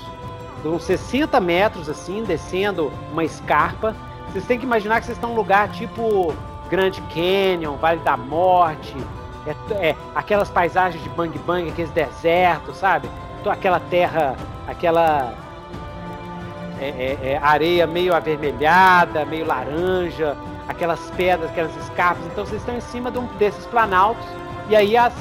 de 0.63 0.69
uns 0.69 0.83
60 0.85 1.41
metros, 1.41 1.89
assim, 1.89 2.25
descendo 2.25 2.93
uma 3.11 3.25
escarpa. 3.25 3.97
Vocês 4.29 4.45
têm 4.47 4.59
que 4.59 4.67
imaginar 4.67 5.01
que 5.01 5.07
vocês 5.07 5.17
estão 5.17 5.31
num 5.31 5.37
lugar 5.37 5.71
tipo 5.73 6.35
Grand 6.71 6.93
Canyon, 7.14 7.77
Vale 7.77 8.01
da 8.01 8.16
Morte, 8.16 8.95
é, 9.47 9.89
é, 9.91 9.97
aquelas 10.14 10.51
paisagens 10.51 11.03
de 11.03 11.09
bang 11.11 11.37
bang, 11.41 11.69
aqueles 11.71 11.91
desertos, 11.91 12.77
sabe? 12.77 13.09
Toda 13.43 13.55
aquela 13.55 13.81
terra, 13.81 14.37
aquela 14.66 15.33
é, 16.81 16.87
é, 16.89 17.19
é, 17.33 17.41
areia 17.43 17.87
meio 17.87 18.14
avermelhada, 18.14 19.25
meio 19.25 19.47
laranja, 19.47 20.37
aquelas 20.69 21.11
pedras, 21.12 21.51
aquelas 21.51 21.75
escarpas. 21.77 22.25
Então 22.27 22.45
vocês 22.45 22.61
estão 22.61 22.77
em 22.77 22.81
cima 22.81 23.11
de 23.11 23.19
um 23.19 23.27
desses 23.39 23.64
planaltos 23.66 24.25
e 24.69 24.77
aí 24.77 24.97
as, 24.97 25.12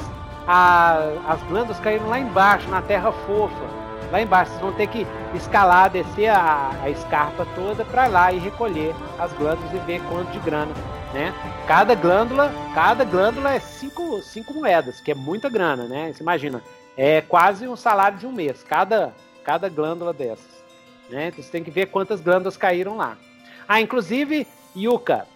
a- 0.46 1.12
as 1.28 1.42
glândulas 1.44 1.80
caíram 1.80 2.08
lá 2.08 2.18
embaixo, 2.18 2.68
na 2.68 2.82
terra 2.82 3.10
fofa. 3.26 3.78
Lá 4.12 4.22
embaixo, 4.22 4.50
vocês 4.52 4.62
vão 4.62 4.72
ter 4.72 4.86
que 4.86 5.06
escalar, 5.34 5.90
descer 5.90 6.28
a, 6.28 6.70
a 6.82 6.88
escarpa 6.88 7.46
toda 7.54 7.84
para 7.84 8.06
lá 8.06 8.32
e 8.32 8.38
recolher 8.38 8.94
as 9.18 9.30
glândulas 9.34 9.70
e 9.74 9.78
ver 9.78 10.00
quanto 10.08 10.30
de 10.30 10.38
grana, 10.38 10.72
né? 11.18 11.34
Cada 11.66 11.96
glândula, 11.96 12.52
cada 12.72 13.02
glândula 13.04 13.52
é 13.52 13.58
cinco, 13.58 14.22
cinco 14.22 14.54
moedas, 14.54 15.00
que 15.00 15.10
é 15.10 15.14
muita 15.16 15.48
grana, 15.48 15.88
né? 15.88 16.12
Você 16.12 16.22
imagina, 16.22 16.62
é 16.96 17.20
quase 17.20 17.66
um 17.66 17.74
salário 17.74 18.18
de 18.18 18.26
um 18.26 18.30
mês, 18.30 18.62
cada, 18.62 19.12
cada 19.42 19.68
glândula 19.68 20.12
dessas, 20.12 20.62
né? 21.10 21.26
Então 21.26 21.42
você 21.42 21.50
tem 21.50 21.64
que 21.64 21.72
ver 21.72 21.86
quantas 21.86 22.20
glândulas 22.20 22.56
caíram 22.56 22.96
lá. 22.96 23.18
Ah, 23.66 23.80
inclusive, 23.80 24.46
Yuka, 24.76 25.26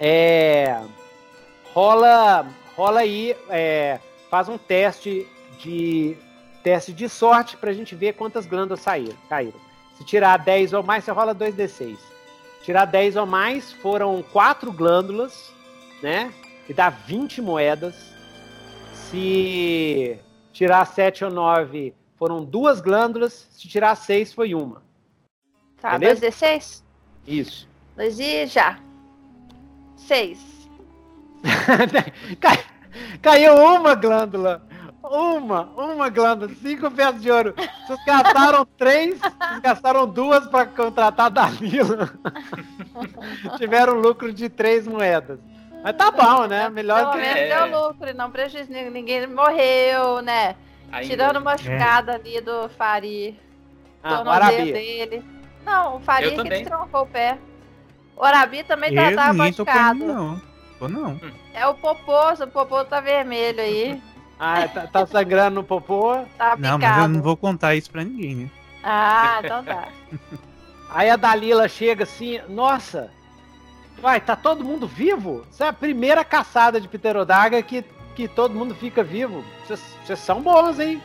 é, 0.00 0.80
rola, 1.74 2.46
rola 2.74 3.00
aí, 3.00 3.36
é, 3.50 4.00
faz 4.30 4.48
um 4.48 4.56
teste 4.56 5.28
de 5.58 6.16
teste 6.62 6.94
de 6.94 7.10
sorte 7.10 7.58
pra 7.58 7.74
gente 7.74 7.94
ver 7.94 8.14
quantas 8.14 8.46
glândulas 8.46 8.80
saíram, 8.80 9.16
caíram. 9.28 9.60
Se 9.98 10.04
tirar 10.04 10.38
10 10.38 10.72
ou 10.72 10.82
mais, 10.82 11.04
você 11.04 11.10
rola 11.10 11.34
2d6. 11.34 12.11
Tirar 12.62 12.84
10 12.84 13.16
ou 13.16 13.26
mais, 13.26 13.72
foram 13.72 14.22
4 14.22 14.72
glândulas, 14.72 15.52
né? 16.02 16.32
Que 16.66 16.72
dá 16.72 16.88
20 16.90 17.42
moedas. 17.42 17.94
Se 18.92 20.18
tirar 20.52 20.84
7 20.86 21.24
ou 21.24 21.30
9, 21.30 21.94
foram 22.16 22.44
duas 22.44 22.80
glândulas. 22.80 23.48
Se 23.50 23.68
tirar 23.68 23.94
6, 23.96 24.32
foi 24.32 24.54
uma. 24.54 24.82
Tá, 25.80 25.98
Beleza? 25.98 26.26
2d6? 26.28 26.82
Isso. 27.26 27.68
2 27.96 28.20
e 28.20 28.46
já. 28.46 28.78
6. 29.96 30.38
Cai- 32.40 32.64
Caiu 33.20 33.54
uma 33.56 33.94
glândula. 33.94 34.66
Uma, 35.02 35.62
uma 35.76 36.08
glândula, 36.08 36.50
cinco 36.62 36.90
peças 36.90 37.20
de 37.20 37.30
ouro. 37.30 37.54
Vocês 37.86 37.98
gastaram 38.06 38.64
três, 38.78 39.18
vocês 39.18 39.60
gastaram 39.60 40.06
duas 40.06 40.46
para 40.46 40.66
contratar 40.66 41.26
a 41.26 41.28
Dalila. 41.28 42.10
Tiveram 43.58 43.94
lucro 43.94 44.32
de 44.32 44.48
três 44.48 44.86
moedas. 44.86 45.38
Mas 45.82 45.96
tá 45.96 46.10
bom, 46.10 46.46
né? 46.46 46.68
Melhor 46.68 47.00
Pelo 47.00 47.12
que. 47.12 47.18
menos 47.18 47.36
É. 47.36 47.68
deu 47.68 47.80
lucro 47.88 48.14
não 48.14 48.30
prejuízo. 48.30 48.70
Ninguém- 48.70 48.90
Ninguém 48.90 49.26
morreu, 49.26 50.22
né? 50.22 50.54
Ainda. 50.92 51.08
Tirando 51.08 51.36
uma 51.36 51.52
machucada 51.52 52.14
ali 52.14 52.40
do 52.40 52.68
Fari. 52.70 53.38
Ah, 54.02 54.22
o 54.22 54.30
Arabi. 54.30 54.72
dele. 54.72 55.24
Não, 55.64 55.96
o 55.96 56.00
Fari 56.00 56.30
que 56.32 56.42
destroncou 56.44 57.02
o 57.02 57.06
pé. 57.06 57.38
O 58.16 58.24
Arabi 58.24 58.62
também 58.62 58.94
tá, 58.94 59.28
Eu 59.28 59.34
machucado. 59.34 59.98
mim, 59.98 60.06
não. 60.06 60.40
Tô 60.78 60.88
não. 60.88 61.20
É 61.54 61.66
o 61.66 61.74
Popô, 61.74 62.32
o 62.32 62.46
Popô 62.48 62.84
tá 62.84 63.00
vermelho 63.00 63.60
aí. 63.60 64.00
Ah, 64.44 64.66
tá, 64.66 64.88
tá 64.88 65.06
sangrando 65.06 65.54
no 65.54 65.62
popô. 65.62 66.16
Tá 66.36 66.56
Não, 66.58 66.76
mas 66.76 66.98
eu 66.98 67.06
não 67.06 67.22
vou 67.22 67.36
contar 67.36 67.76
isso 67.76 67.88
pra 67.88 68.02
ninguém, 68.02 68.34
né? 68.34 68.50
Ah, 68.82 69.40
então 69.40 69.62
tá. 69.62 69.86
Aí 70.90 71.08
a 71.08 71.14
Dalila 71.14 71.68
chega 71.68 72.02
assim, 72.02 72.40
nossa, 72.48 73.08
vai, 74.00 74.20
tá 74.20 74.34
todo 74.34 74.64
mundo 74.64 74.84
vivo? 74.88 75.46
Essa 75.48 75.66
é 75.66 75.68
a 75.68 75.72
primeira 75.72 76.24
caçada 76.24 76.80
de 76.80 76.88
pterodaga 76.88 77.62
que, 77.62 77.84
que 78.16 78.26
todo 78.26 78.52
mundo 78.52 78.74
fica 78.74 79.04
vivo. 79.04 79.44
Vocês 79.64 80.18
são 80.18 80.42
bons, 80.42 80.80
hein? 80.80 81.00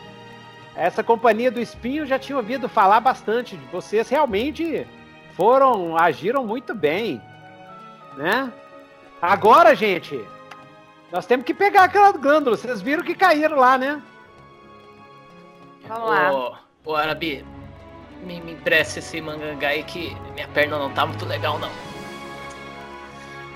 Essa 0.76 1.04
companhia 1.04 1.52
do 1.52 1.62
espinho 1.62 2.08
já 2.08 2.18
tinha 2.18 2.38
ouvido 2.38 2.68
falar 2.68 3.00
bastante. 3.02 3.56
Vocês 3.72 4.10
realmente 4.10 4.88
foram, 5.36 5.96
agiram 5.96 6.44
muito 6.44 6.74
bem, 6.74 7.22
né? 8.18 8.52
Agora, 9.22 9.76
gente, 9.76 10.20
nós 11.12 11.26
temos 11.26 11.45
que 11.45 11.53
pegar 11.53 11.84
aquela 11.84 12.12
glândula. 12.12 12.58
Vocês 12.58 12.82
viram 12.82 13.03
que 13.03 13.16
caíram 13.16 13.58
lá, 13.58 13.78
né? 13.78 14.01
Vamos 15.88 16.10
lá. 16.10 16.34
Ô, 16.34 16.55
ô 16.86 16.95
Arabi, 16.95 17.45
me, 18.24 18.41
me 18.41 18.53
empresta 18.53 18.99
esse 18.99 19.22
mangangá 19.22 19.70
aí 19.70 19.84
que 19.84 20.16
minha 20.34 20.47
perna 20.49 20.78
não 20.78 20.91
tá 20.91 21.05
muito 21.05 21.26
legal, 21.26 21.58
não. 21.60 21.72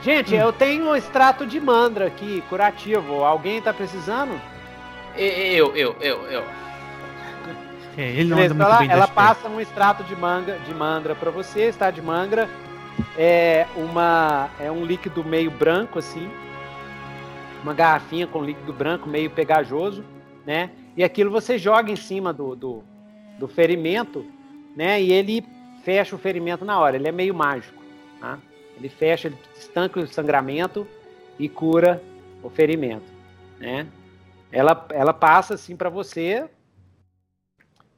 Gente, 0.02 0.34
eu 0.34 0.52
tenho 0.52 0.90
um 0.90 0.96
extrato 0.96 1.46
de 1.46 1.60
mandra 1.60 2.08
aqui, 2.08 2.44
curativo. 2.50 3.24
Alguém 3.24 3.62
tá 3.62 3.74
precisando? 3.74 4.40
Eu, 5.16 5.76
eu, 5.76 5.96
eu, 6.00 6.22
eu. 6.28 6.44
É, 7.98 8.10
ele 8.10 8.30
não 8.30 8.38
Beleza, 8.38 8.54
anda 8.54 8.64
muito 8.64 8.72
ela 8.72 8.80
bem 8.80 8.90
ela 8.90 9.08
passa 9.08 9.50
um 9.50 9.60
extrato 9.60 10.04
de 10.06 10.16
manga, 10.16 10.58
de 10.60 10.74
mandra 10.74 11.14
para 11.14 11.30
você, 11.30 11.64
extrato 11.64 11.96
de 11.96 12.02
mangra 12.02 12.50
é 13.18 13.68
uma 13.76 14.50
é 14.60 14.72
um 14.72 14.86
líquido 14.86 15.24
meio 15.24 15.52
branco 15.52 16.00
assim, 16.00 16.32
uma 17.64 17.74
garrafinha 17.74 18.28
com 18.28 18.44
líquido 18.44 18.74
branco 18.74 19.08
meio 19.08 19.30
pegajoso, 19.30 20.04
né? 20.46 20.72
E 20.96 21.04
aquilo 21.04 21.32
você 21.32 21.58
joga 21.58 21.92
em 21.92 21.96
cima 21.96 22.34
do, 22.34 22.56
do, 22.56 22.84
do 23.40 23.48
ferimento, 23.48 24.26
né? 24.76 25.02
E 25.02 25.12
ele 25.12 25.46
fecha 25.84 26.16
o 26.16 26.20
ferimento 26.20 26.66
na 26.66 26.80
hora. 26.80 26.96
Ele 26.96 27.08
é 27.08 27.12
meio 27.12 27.34
mágico, 27.34 27.82
tá? 28.20 28.40
Ele 28.76 28.90
fecha, 28.90 29.28
ele 29.28 29.38
estanca 29.56 30.00
o 30.00 30.08
sangramento 30.08 30.88
e 31.38 31.48
cura 31.48 32.02
o 32.44 32.50
ferimento, 32.50 33.12
né? 33.60 33.88
Ela, 34.52 34.86
ela 34.92 35.14
passa 35.14 35.54
assim 35.54 35.78
para 35.78 35.90
você, 35.90 36.50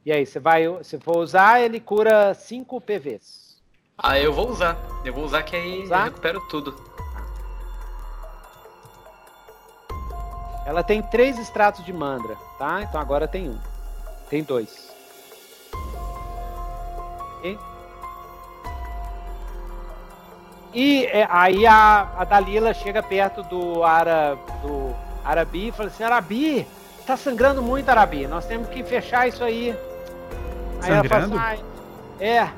e 0.04 0.12
aí, 0.12 0.26
você 0.26 0.38
vai, 0.38 0.64
se 0.84 0.98
for 0.98 1.16
usar, 1.16 1.62
ele 1.62 1.80
cura 1.80 2.34
5 2.34 2.78
PVs. 2.78 3.56
Ah, 3.96 4.20
eu 4.20 4.34
vou 4.34 4.50
usar. 4.50 4.76
Eu 5.02 5.14
vou 5.14 5.24
usar 5.24 5.42
que 5.42 5.56
aí 5.56 5.82
Usar? 5.84 6.00
eu 6.00 6.04
recupero 6.04 6.40
tudo. 6.50 6.74
Ela 10.66 10.82
tem 10.82 11.02
três 11.02 11.38
extratos 11.38 11.84
de 11.84 11.92
mandra, 11.92 12.36
tá? 12.58 12.82
Então 12.82 13.00
agora 13.00 13.28
tem 13.28 13.50
um. 13.50 13.58
Tem 14.30 14.42
dois. 14.42 14.90
Ok? 17.38 17.58
E 20.72 21.04
é, 21.06 21.26
aí 21.30 21.66
a, 21.66 22.08
a 22.16 22.24
Dalila 22.24 22.74
chega 22.74 23.02
perto 23.02 23.42
do 23.44 23.84
Ara, 23.84 24.36
do 24.62 24.94
Arabi 25.24 25.68
e 25.68 25.72
fala 25.72 25.88
assim, 25.88 26.02
Arabi, 26.02 26.66
tá 27.06 27.16
sangrando 27.16 27.62
muito, 27.62 27.88
Arabi. 27.88 28.26
Nós 28.26 28.44
temos 28.46 28.68
que 28.68 28.82
fechar 28.82 29.28
isso 29.28 29.44
aí. 29.44 29.70
Aí 30.82 30.90
ela 30.90 31.04
fala 31.04 31.22
Sangrando? 31.22 31.36
assim, 31.36 31.44
"Ai, 31.46 31.64
é, 32.18 32.48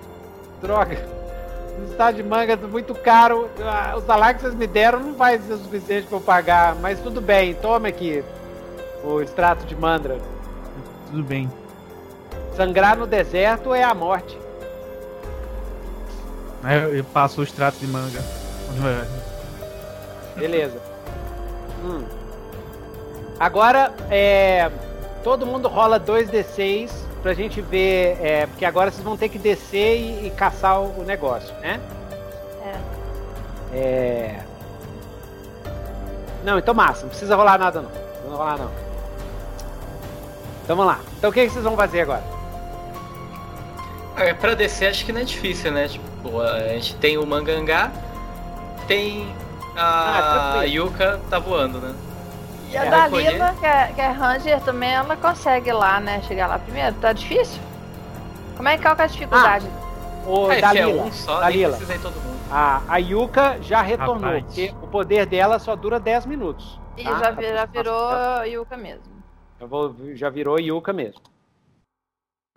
droga. 0.62 1.16
O 1.78 1.84
estado 1.90 2.16
de 2.16 2.22
manga 2.22 2.56
muito 2.56 2.94
caro. 2.94 3.48
Ah, 3.60 3.94
O 3.96 4.00
salário 4.00 4.36
que 4.36 4.42
vocês 4.42 4.54
me 4.54 4.66
deram 4.66 5.00
não 5.00 5.14
vai 5.14 5.38
ser 5.38 5.52
o 5.54 5.58
suficiente 5.58 6.06
para 6.06 6.16
eu 6.18 6.22
pagar. 6.22 6.74
Mas 6.76 7.00
tudo 7.00 7.20
bem, 7.20 7.54
toma 7.54 7.88
aqui 7.88 8.24
o 9.04 9.20
extrato 9.20 9.64
de 9.66 9.74
mandra. 9.74 10.18
Tudo 11.10 11.22
bem. 11.22 11.50
Sangrar 12.56 12.96
no 12.96 13.06
deserto 13.06 13.74
é 13.74 13.82
a 13.82 13.94
morte. 13.94 14.38
Eu, 16.64 16.96
eu 16.96 17.04
passo 17.04 17.40
o 17.40 17.44
extrato 17.44 17.78
de 17.78 17.86
manga. 17.86 18.20
Beleza. 20.36 20.78
Hum. 21.84 22.04
Agora, 23.38 23.92
é, 24.10 24.70
todo 25.22 25.46
mundo 25.46 25.68
rola 25.68 26.00
2d6 26.00 26.90
pra 27.22 27.34
gente 27.34 27.60
ver. 27.60 28.18
É, 28.20 28.46
porque 28.46 28.64
agora 28.64 28.90
vocês 28.90 29.02
vão 29.02 29.16
ter 29.16 29.28
que 29.28 29.38
descer 29.38 29.98
e, 29.98 30.26
e 30.26 30.30
caçar 30.30 30.80
o, 30.80 31.00
o 31.00 31.04
negócio, 31.04 31.54
né? 31.60 31.80
É. 33.72 34.40
Não, 36.44 36.58
então 36.58 36.72
massa, 36.72 37.02
não 37.02 37.08
precisa 37.08 37.34
rolar 37.36 37.58
nada 37.58 37.82
não. 37.82 37.90
Não 38.22 38.30
vai 38.30 38.38
rolar 38.38 38.58
não. 38.58 38.70
Então 40.64 40.76
vamos 40.76 40.92
lá. 40.92 41.00
Então 41.18 41.30
o 41.30 41.32
que, 41.32 41.44
que 41.44 41.50
vocês 41.50 41.64
vão 41.64 41.76
fazer 41.76 42.00
agora? 42.02 42.22
Ah, 44.16 44.24
é 44.24 44.34
pra 44.34 44.54
descer 44.54 44.88
acho 44.88 45.04
que 45.04 45.12
não 45.12 45.20
é 45.20 45.24
difícil, 45.24 45.72
né? 45.72 45.88
Tipo, 45.88 46.40
a 46.40 46.60
gente 46.68 46.94
tem 46.96 47.18
o 47.18 47.26
mangangá, 47.26 47.90
tem 48.86 49.34
Ah, 49.76 50.18
a 50.18 50.50
tranquilo. 50.52 50.86
Yuka 50.86 51.20
tá 51.28 51.38
voando, 51.38 51.78
né? 51.80 51.94
E 52.76 52.78
a 52.78 52.84
É, 52.84 52.90
Dalila, 52.90 53.54
que 53.58 53.64
é, 53.66 53.92
que 53.94 54.00
é 54.02 54.08
Ranger 54.08 54.60
também, 54.60 54.90
ela 54.92 55.16
consegue 55.16 55.72
lá, 55.72 55.98
né? 55.98 56.20
Chegar 56.22 56.46
lá 56.46 56.58
primeiro. 56.58 56.94
Tá 56.96 57.10
difícil? 57.12 57.60
Como 58.54 58.68
é 58.68 58.76
que 58.76 58.86
é 58.86 58.90
a 58.90 59.06
dificuldade? 59.06 59.66
Ah, 59.68 60.46
se 60.50 60.52
é 60.52 60.60
Dalila, 60.60 61.02
um 61.04 61.12
só, 61.12 61.40
Dalila. 61.40 61.78
a, 62.50 62.82
a 62.88 62.96
Yuka 62.98 63.62
já 63.62 63.80
retornou, 63.80 64.30
Rapaz. 64.32 64.44
porque 64.44 64.74
o 64.82 64.86
poder 64.88 65.24
dela 65.24 65.58
só 65.58 65.74
dura 65.74 65.98
10 65.98 66.26
minutos. 66.26 66.78
E 66.98 67.04
tá? 67.04 67.18
já, 67.18 67.28
A 67.28 67.30
vi- 67.30 67.46
já 67.48 67.64
virou 67.64 68.44
Yuka 68.44 68.76
mesmo. 68.76 69.04
Eu 69.58 69.68
vou- 69.68 69.94
já 70.14 70.28
virou 70.28 70.58
Yuka 70.60 70.92
mesmo. 70.92 71.20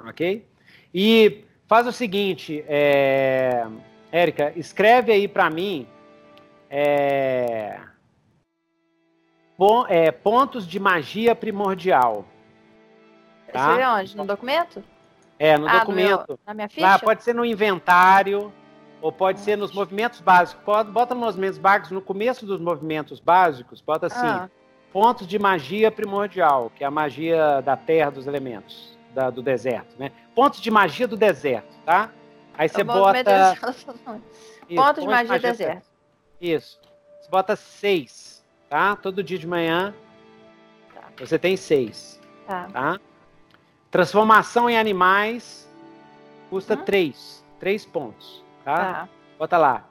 Ok? 0.05 0.45
E 0.93 1.45
faz 1.67 1.87
o 1.87 1.91
seguinte, 1.93 2.63
é... 2.67 3.65
Érica, 4.11 4.51
escreve 4.55 5.11
aí 5.13 5.27
pra 5.27 5.49
mim 5.49 5.87
é... 6.69 7.79
pon- 9.59 9.85
é, 9.87 10.09
pontos 10.11 10.65
de 10.65 10.79
magia 10.79 11.35
primordial. 11.35 12.25
Tá? 13.51 13.79
É 13.79 13.89
onde? 13.89 14.15
No 14.15 14.25
documento? 14.25 14.83
É, 15.37 15.57
no 15.57 15.67
ah, 15.67 15.73
no 15.73 15.79
documento. 15.79 16.25
meu- 16.29 16.39
na 16.47 16.53
minha 16.53 16.69
ficha? 16.69 16.87
Ah, 16.95 16.97
pode 16.99 17.23
ser 17.23 17.33
no 17.35 17.43
inventário, 17.45 18.51
ou 19.01 19.11
pode 19.11 19.39
ser 19.39 19.57
nos 19.57 19.71
movimentos 19.73 20.21
básicos. 20.21 20.63
Pode, 20.63 20.91
bota 20.91 21.13
nos 21.13 21.23
movimentos 21.35 21.57
básicos, 21.57 21.91
no 21.91 22.01
começo 22.01 22.45
dos 22.45 22.59
movimentos 22.59 23.19
básicos, 23.19 23.81
bota 23.81 24.07
assim, 24.07 24.27
Ah, 24.27 24.49
pontos 24.93 25.27
de 25.27 25.37
magia 25.37 25.91
primordial, 25.91 26.71
que 26.75 26.83
é 26.83 26.87
a 26.87 26.91
magia 26.91 27.61
da 27.61 27.75
terra, 27.77 28.09
dos 28.11 28.27
elementos, 28.27 28.97
da- 29.13 29.29
do 29.29 29.41
deserto, 29.41 29.95
né? 29.99 30.11
Pontos 30.35 30.61
de 30.61 30.69
magia 30.71 31.07
do 31.07 31.15
deserto, 31.17 31.75
tá? 31.85 32.09
Aí 32.57 32.67
você 32.69 32.83
bota... 32.83 33.23
desse- 33.23 33.61
isso, 34.69 34.83
Ponto 34.83 35.01
de 35.01 35.07
magia 35.07 35.35
do 35.37 35.41
do 35.41 35.41
deserto. 35.41 35.87
Isso. 36.41 36.79
Você 37.21 37.29
bota 37.29 37.55
seis, 37.55 38.28
tá? 38.69 38.95
Todo 38.95 39.23
dia 39.23 39.37
de 39.37 39.47
manhã 39.47 39.93
Tá. 40.93 41.03
você 41.17 41.37
tem 41.39 41.57
seis, 41.57 42.19
Tá. 42.47 42.67
tá? 42.71 42.99
Transformação 43.91 44.69
em 44.69 44.77
animais 44.77 45.67
custa 46.49 46.75
Hum. 46.75 46.83
três, 46.85 47.43
três 47.59 47.85
pontos, 47.85 48.43
tá? 48.63 48.75
Tá. 48.93 49.09
Bota 49.37 49.57
lá. 49.57 49.85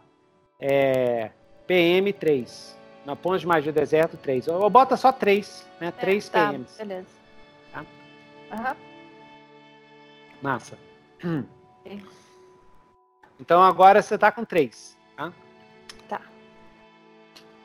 É, 0.61 1.31
PM 1.67 2.13
3. 2.13 2.77
Na 3.07 3.17
ponte 3.17 3.41
de 3.41 3.47
magia 3.47 3.73
do 3.73 3.75
deserto, 3.75 4.17
3. 4.19 4.47
Ou, 4.49 4.61
ou 4.61 4.69
bota 4.69 4.95
só 4.97 5.11
3, 5.11 5.67
né? 5.81 5.91
3 5.93 6.29
tá, 6.29 6.49
PMs. 6.51 6.77
Beleza. 6.77 7.09
Tá. 7.73 7.85
Aham. 8.53 8.77
Massa. 10.43 10.79
Ok. 11.81 12.05
Então 13.41 13.63
agora 13.63 14.03
você 14.03 14.19
tá 14.19 14.31
com 14.31 14.45
3, 14.45 14.97
tá? 15.17 15.33
Tá. 16.09 16.21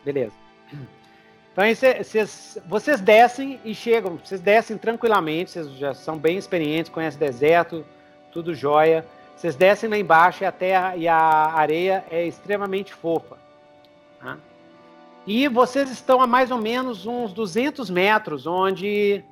Beleza. 0.06 0.34
Então 1.54 1.64
cês- 2.04 2.58
vocês 2.66 3.00
descem 3.00 3.60
e 3.64 3.76
chegam, 3.76 4.18
vocês 4.18 4.42
descem 4.42 4.76
tranquilamente, 4.76 5.52
vocês 5.52 5.70
já 5.78 5.94
são 5.94 6.18
bem 6.18 6.36
experientes, 6.36 6.92
conhecem 6.92 7.20
deserto, 7.20 7.86
tudo 8.32 8.56
jóia. 8.56 9.06
Vocês 9.36 9.56
descem 9.56 9.88
lá 9.90 9.98
embaixo 9.98 10.44
e 10.44 10.48
a 10.48 10.52
terra 10.52 10.96
e 10.98 11.08
a 11.08 11.16
areia 11.16 12.04
é 12.10 12.26
extremamente 12.26 12.92
fofa. 12.94 13.38
tá? 14.20 14.38
E 15.28 15.48
vocês 15.48 15.92
estão 15.92 16.22
a 16.22 16.28
mais 16.28 16.50
ou 16.50 16.58
menos 16.58 17.06
uns 17.06 17.32
200 17.34 17.88
metros, 17.90 18.48
onde 18.48 19.24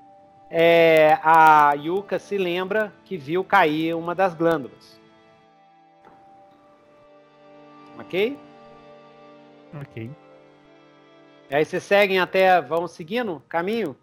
é, 0.50 1.18
a 1.24 1.74
Yuka 1.74 2.20
se 2.20 2.38
lembra 2.38 2.94
que 3.04 3.18
viu 3.18 3.44
cair 3.44 3.96
uma 3.96 4.14
das 4.14 4.34
glândulas. 4.36 5.00
Ok? 8.00 8.38
Ok. 9.82 10.10
E 11.52 11.56
aí 11.56 11.66
vocês 11.66 11.84
seguem 11.84 12.18
até, 12.18 12.62
vão 12.62 12.88
seguindo 12.88 13.34
o 13.34 13.40
caminho? 13.42 13.94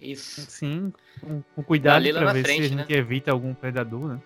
Isso. 0.00 0.40
Sim, 0.50 0.90
com, 1.20 1.42
com 1.54 1.62
cuidado 1.62 2.08
pra 2.08 2.20
na 2.22 2.32
ver 2.32 2.42
frente, 2.42 2.68
se 2.68 2.74
a 2.74 2.78
gente 2.78 2.90
né? 2.90 2.98
evita 2.98 3.30
algum 3.30 3.52
predador, 3.52 4.14
né? 4.14 4.22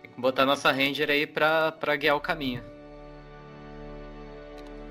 Tem 0.00 0.10
que 0.10 0.18
botar 0.18 0.46
nossa 0.46 0.72
Ranger 0.72 1.10
aí 1.10 1.26
pra, 1.26 1.72
pra 1.72 1.94
guiar 1.94 2.16
o 2.16 2.20
caminho. 2.22 2.64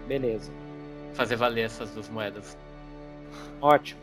Beleza. 0.07 0.51
Fazer 1.15 1.35
valer 1.35 1.65
essas 1.65 1.89
duas 1.89 2.07
moedas. 2.09 2.55
Ótimo. 3.59 3.99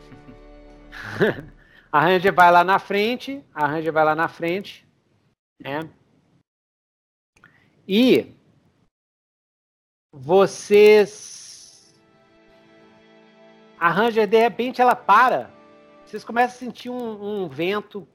A 1.93 2.01
Ranger 2.01 2.33
vai 2.33 2.51
lá 2.51 2.61
na 2.61 2.77
frente, 2.77 3.41
a 3.53 3.67
Ranger 3.67 3.93
vai 3.93 4.03
lá 4.03 4.13
na 4.13 4.27
frente, 4.27 4.85
né? 5.61 5.89
E 7.87 8.35
vocês 10.11 11.44
a 13.79 13.89
Ranger 13.89 14.27
de 14.27 14.39
repente 14.39 14.81
ela 14.81 14.95
para. 14.95 15.49
Vocês 16.05 16.23
começam 16.23 16.55
a 16.55 16.59
sentir 16.59 16.89
um, 16.89 17.43
um 17.43 17.47
vento 17.47 18.07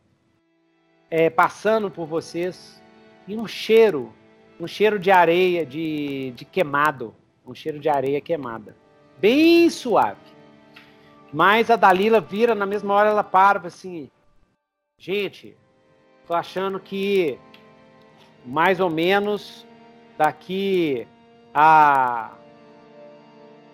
é, 1.11 1.29
passando 1.29 1.91
por 1.91 2.07
vocês 2.07 2.81
e 3.27 3.37
um 3.37 3.47
cheiro, 3.47 4.13
um 4.59 4.67
cheiro 4.67 4.99
de 4.99 5.11
areia, 5.11 5.67
de, 5.67 6.33
de 6.33 6.45
queimado, 6.45 7.15
um 7.47 7.55
cheiro 7.55 7.79
de 7.79 7.89
areia 7.89 8.21
queimada, 8.21 8.77
bem 9.19 9.69
suave. 9.69 10.21
Mas 11.33 11.71
a 11.71 11.77
Dalila 11.77 12.21
vira, 12.21 12.55
na 12.55 12.67
mesma 12.67 12.95
hora 12.95 13.11
ela 13.11 13.25
para, 13.25 13.67
assim, 13.67 14.11
gente, 14.99 15.57
tô 16.27 16.35
achando 16.35 16.81
que 16.81 17.39
mais 18.45 18.81
ou 18.81 18.91
menos 18.91 19.67
daqui 20.17 21.07
a, 21.55 22.33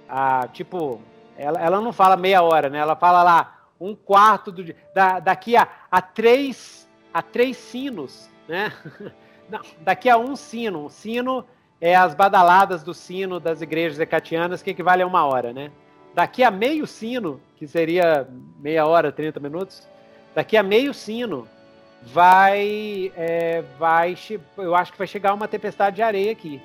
a 0.08 0.48
tipo, 0.48 1.00
ela, 1.36 1.60
ela 1.60 1.80
não 1.80 1.92
fala 1.92 2.16
meia 2.16 2.42
hora, 2.42 2.68
né? 2.68 2.78
Ela 2.78 2.96
fala 2.96 3.22
lá 3.22 3.58
um 3.80 3.94
quarto 3.94 4.50
do 4.50 4.74
da, 4.94 5.20
daqui 5.20 5.56
a, 5.56 5.68
a 5.90 6.00
três 6.00 6.88
a 7.12 7.22
três 7.22 7.56
sinos, 7.56 8.28
né? 8.48 8.72
Não, 9.48 9.60
daqui 9.80 10.10
a 10.10 10.18
um 10.18 10.34
sino, 10.34 10.86
um 10.86 10.88
sino 10.88 11.44
é 11.80 11.94
as 11.94 12.14
badaladas 12.14 12.82
do 12.82 12.92
sino 12.92 13.38
das 13.38 13.62
igrejas 13.62 14.00
ecatianas 14.00 14.60
que 14.60 14.70
equivale 14.70 15.02
a 15.02 15.06
uma 15.06 15.24
hora, 15.24 15.52
né? 15.52 15.70
Daqui 16.12 16.42
a 16.42 16.50
meio 16.50 16.86
sino, 16.86 17.40
que 17.56 17.66
seria 17.66 18.28
meia 18.58 18.86
hora, 18.86 19.12
30 19.12 19.38
minutos, 19.38 19.88
daqui 20.34 20.56
a 20.56 20.62
meio 20.64 20.92
sino 20.92 21.46
vai, 22.02 23.12
é, 23.16 23.62
vai, 23.78 24.16
eu 24.56 24.74
acho 24.74 24.92
que 24.92 24.98
vai 24.98 25.06
chegar 25.06 25.34
uma 25.34 25.48
tempestade 25.48 25.96
de 25.96 26.02
areia 26.02 26.32
aqui. 26.32 26.60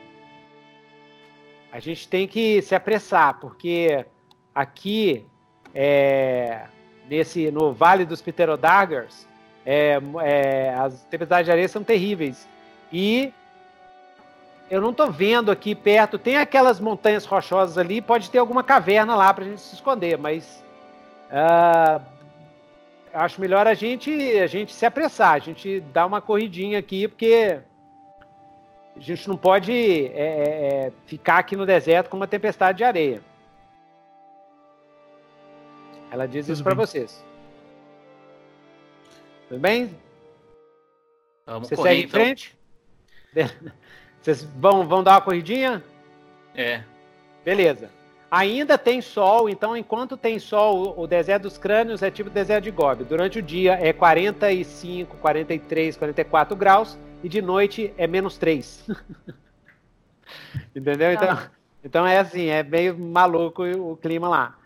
A 1.71 1.79
gente 1.79 2.07
tem 2.07 2.27
que 2.27 2.61
se 2.61 2.75
apressar, 2.75 3.39
porque 3.39 4.05
aqui, 4.53 5.25
é, 5.73 6.65
nesse, 7.09 7.51
no 7.51 7.73
Vale 7.73 8.05
dos 8.05 8.21
Pterodaggers, 8.21 9.27
é, 9.65 9.99
é, 10.23 10.73
as 10.75 11.01
tempestades 11.03 11.45
de 11.45 11.51
areia 11.51 11.67
são 11.67 11.83
terríveis. 11.83 12.47
E 12.91 13.33
eu 14.69 14.81
não 14.81 14.91
estou 14.91 15.11
vendo 15.11 15.51
aqui 15.51 15.75
perto, 15.75 16.17
tem 16.17 16.37
aquelas 16.37 16.79
montanhas 16.79 17.25
rochosas 17.25 17.77
ali, 17.77 18.01
pode 18.01 18.29
ter 18.29 18.37
alguma 18.37 18.63
caverna 18.63 19.15
lá 19.15 19.33
para 19.33 19.43
a 19.43 19.47
gente 19.47 19.61
se 19.61 19.75
esconder, 19.75 20.17
mas 20.17 20.63
uh, 21.29 22.01
acho 23.13 23.41
melhor 23.41 23.67
a 23.67 23.73
gente, 23.73 24.11
a 24.39 24.47
gente 24.47 24.73
se 24.73 24.85
apressar, 24.85 25.33
a 25.33 25.39
gente 25.39 25.81
dar 25.93 26.05
uma 26.05 26.21
corridinha 26.21 26.79
aqui, 26.79 27.07
porque 27.07 27.59
a 28.95 28.99
gente 28.99 29.27
não 29.27 29.37
pode 29.37 29.73
é, 29.73 30.09
é, 30.13 30.85
é, 30.87 30.91
ficar 31.05 31.39
aqui 31.39 31.55
no 31.55 31.65
deserto 31.65 32.09
com 32.09 32.17
uma 32.17 32.27
tempestade 32.27 32.79
de 32.79 32.83
areia. 32.83 33.21
Ela 36.11 36.27
diz 36.27 36.45
Tudo 36.45 36.53
isso 36.53 36.63
para 36.63 36.75
vocês. 36.75 37.23
Tudo 39.47 39.61
bem? 39.61 39.97
Vamos 41.45 41.69
Você 41.69 41.75
correr, 41.75 41.89
segue 41.89 42.01
em 42.01 42.05
então. 42.05 42.19
frente? 42.19 42.57
Vocês 44.21 44.43
vão, 44.43 44.87
vão 44.87 45.01
dar 45.01 45.13
uma 45.13 45.21
corridinha? 45.21 45.83
É. 46.53 46.83
Beleza. 47.43 47.89
Ainda 48.29 48.77
tem 48.77 49.01
sol, 49.01 49.49
então 49.49 49.75
enquanto 49.75 50.15
tem 50.15 50.37
sol, 50.37 50.93
o 50.97 51.07
deserto 51.07 51.43
dos 51.43 51.57
crânios 51.57 52.03
é 52.03 52.11
tipo 52.11 52.29
o 52.29 52.33
deserto 52.33 52.65
de 52.65 52.71
Gobi. 52.71 53.03
Durante 53.03 53.39
o 53.39 53.41
dia 53.41 53.73
é 53.73 53.91
45, 53.91 55.17
43, 55.17 55.97
44 55.97 56.55
graus 56.55 56.97
e 57.23 57.27
de 57.27 57.41
noite 57.41 57.93
é 57.97 58.05
menos 58.05 58.37
3. 58.37 58.87
Entendeu? 60.75 61.11
Então, 61.11 61.27
tá. 61.27 61.51
então 61.83 62.07
é 62.07 62.19
assim, 62.19 62.47
é 62.47 62.63
meio 62.63 62.97
maluco 62.97 63.63
o 63.63 63.97
clima 63.97 64.29
lá. 64.29 64.60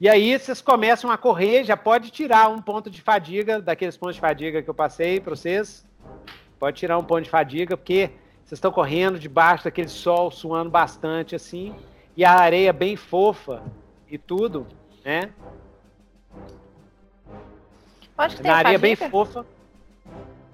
E 0.00 0.08
aí 0.08 0.36
vocês 0.38 0.60
começam 0.60 1.10
a 1.10 1.16
correr, 1.16 1.64
já 1.64 1.76
pode 1.76 2.10
tirar 2.10 2.48
um 2.48 2.60
ponto 2.60 2.90
de 2.90 3.00
fadiga, 3.00 3.60
daqueles 3.60 3.96
pontos 3.96 4.16
de 4.16 4.20
fadiga 4.20 4.62
que 4.62 4.68
eu 4.68 4.74
passei 4.74 5.20
para 5.20 5.36
vocês. 5.36 5.86
Pode 6.58 6.76
tirar 6.78 6.98
um 6.98 7.04
ponto 7.04 7.22
de 7.22 7.30
fadiga, 7.30 7.76
porque 7.76 8.10
vocês 8.44 8.58
estão 8.58 8.72
correndo 8.72 9.18
debaixo 9.18 9.64
daquele 9.64 9.88
sol, 9.88 10.30
suando 10.30 10.68
bastante 10.68 11.34
assim, 11.36 11.74
e 12.16 12.24
a 12.24 12.32
areia 12.32 12.72
bem 12.72 12.96
fofa 12.96 13.62
e 14.10 14.18
tudo, 14.18 14.66
né? 15.04 15.30
Pode 18.16 18.36
ter 18.36 18.42
Na 18.42 18.56
areia 18.56 18.78
fadiga? 18.78 18.96
bem 19.00 19.10
fofa. 19.10 19.46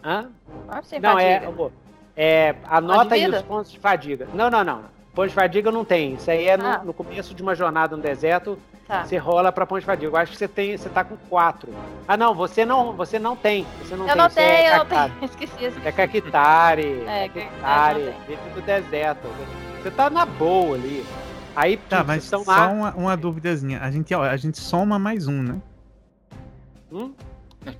Hã? 0.04 0.30
Pode 0.66 0.86
ser 0.86 1.00
não, 1.00 1.14
fadiga. 1.14 1.72
é, 2.16 2.48
é. 2.48 2.56
Anota 2.64 3.14
aí 3.14 3.26
os 3.28 3.42
pontos 3.42 3.72
de 3.72 3.78
fadiga. 3.78 4.28
Não, 4.34 4.50
não, 4.50 4.62
não. 4.62 4.99
Ponto 5.20 5.28
de 5.28 5.34
fadiga 5.34 5.70
não 5.70 5.84
tem. 5.84 6.14
Isso 6.14 6.30
aí 6.30 6.48
é 6.48 6.56
no, 6.56 6.64
ah. 6.64 6.80
no 6.82 6.94
começo 6.94 7.34
de 7.34 7.42
uma 7.42 7.54
jornada 7.54 7.94
no 7.94 8.02
deserto. 8.02 8.58
Tá. 8.88 9.04
Você 9.04 9.18
rola 9.18 9.52
para 9.52 9.66
ponto 9.66 9.80
de 9.80 9.84
fadiga. 9.84 10.10
Eu 10.10 10.16
acho 10.16 10.32
que 10.32 10.38
você 10.38 10.48
tem, 10.48 10.74
você 10.74 10.88
tá 10.88 11.04
com 11.04 11.14
quatro. 11.28 11.70
Ah, 12.08 12.16
não, 12.16 12.34
você 12.34 12.64
não, 12.64 12.94
você 12.94 13.18
não 13.18 13.36
tem. 13.36 13.66
Você 13.82 13.96
não 13.96 14.08
eu 14.08 14.14
tem. 14.14 14.22
não 14.22 14.30
tenho, 14.30 14.48
é 14.48 14.74
eu 14.74 14.78
não 14.78 14.86
tenho. 14.86 15.12
Esqueci, 15.20 15.52
esqueci. 15.66 15.86
É 15.86 15.92
Kakitari. 15.92 17.04
É, 17.06 17.28
Kakitari. 17.28 18.14
Dentro 18.26 18.50
do 18.54 18.62
deserto. 18.62 19.28
Você 19.82 19.90
tá 19.90 20.08
na 20.08 20.24
boa 20.24 20.74
ali. 20.74 21.04
Aí, 21.54 21.76
tá, 21.76 22.02
mas 22.02 22.24
só 22.24 22.42
lá... 22.46 22.68
uma, 22.68 22.94
uma 22.94 23.14
duvidazinha. 23.14 23.78
A 23.82 23.90
gente, 23.90 24.14
ó, 24.14 24.22
a 24.22 24.38
gente 24.38 24.58
soma 24.58 24.98
mais 24.98 25.28
um, 25.28 25.42
né? 25.42 25.60
Hum? 26.90 27.12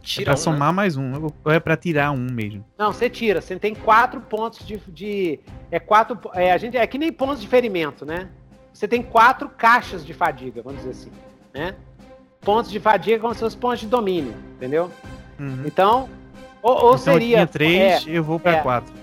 Tira 0.02 0.22
é 0.22 0.24
pra 0.26 0.34
um, 0.34 0.36
somar 0.36 0.68
né? 0.68 0.76
mais 0.76 0.96
um, 0.96 1.32
ou 1.44 1.52
é 1.52 1.58
pra 1.58 1.76
tirar 1.76 2.10
um 2.10 2.26
mesmo? 2.30 2.64
Não, 2.76 2.92
você 2.92 3.08
tira. 3.08 3.40
Você 3.40 3.58
tem 3.58 3.74
quatro 3.74 4.20
pontos 4.20 4.66
de. 4.66 4.76
de 4.88 5.40
é 5.70 5.78
quatro. 5.78 6.18
É, 6.34 6.52
a 6.52 6.58
gente, 6.58 6.76
é 6.76 6.86
que 6.86 6.98
nem 6.98 7.10
pontos 7.10 7.40
de 7.40 7.48
ferimento, 7.48 8.04
né? 8.04 8.28
Você 8.72 8.86
tem 8.86 9.02
quatro 9.02 9.48
caixas 9.48 10.04
de 10.04 10.12
fadiga, 10.12 10.62
vamos 10.62 10.80
dizer 10.80 10.90
assim. 10.90 11.10
Né? 11.52 11.74
Pontos 12.40 12.70
de 12.70 12.78
fadiga 12.78 13.18
como 13.20 13.34
se 13.34 13.40
fossem 13.40 13.58
pontos 13.58 13.80
de 13.80 13.86
domínio, 13.86 14.34
entendeu? 14.56 14.90
Uhum. 15.38 15.62
Então, 15.64 16.08
ou, 16.62 16.72
ou 16.72 16.78
então 16.78 16.98
seria. 16.98 17.28
Eu 17.28 17.36
tinha 17.36 17.46
três, 17.46 18.06
é, 18.06 18.10
eu 18.10 18.22
vou 18.22 18.38
para 18.38 18.58
é, 18.58 18.62
quatro. 18.62 18.94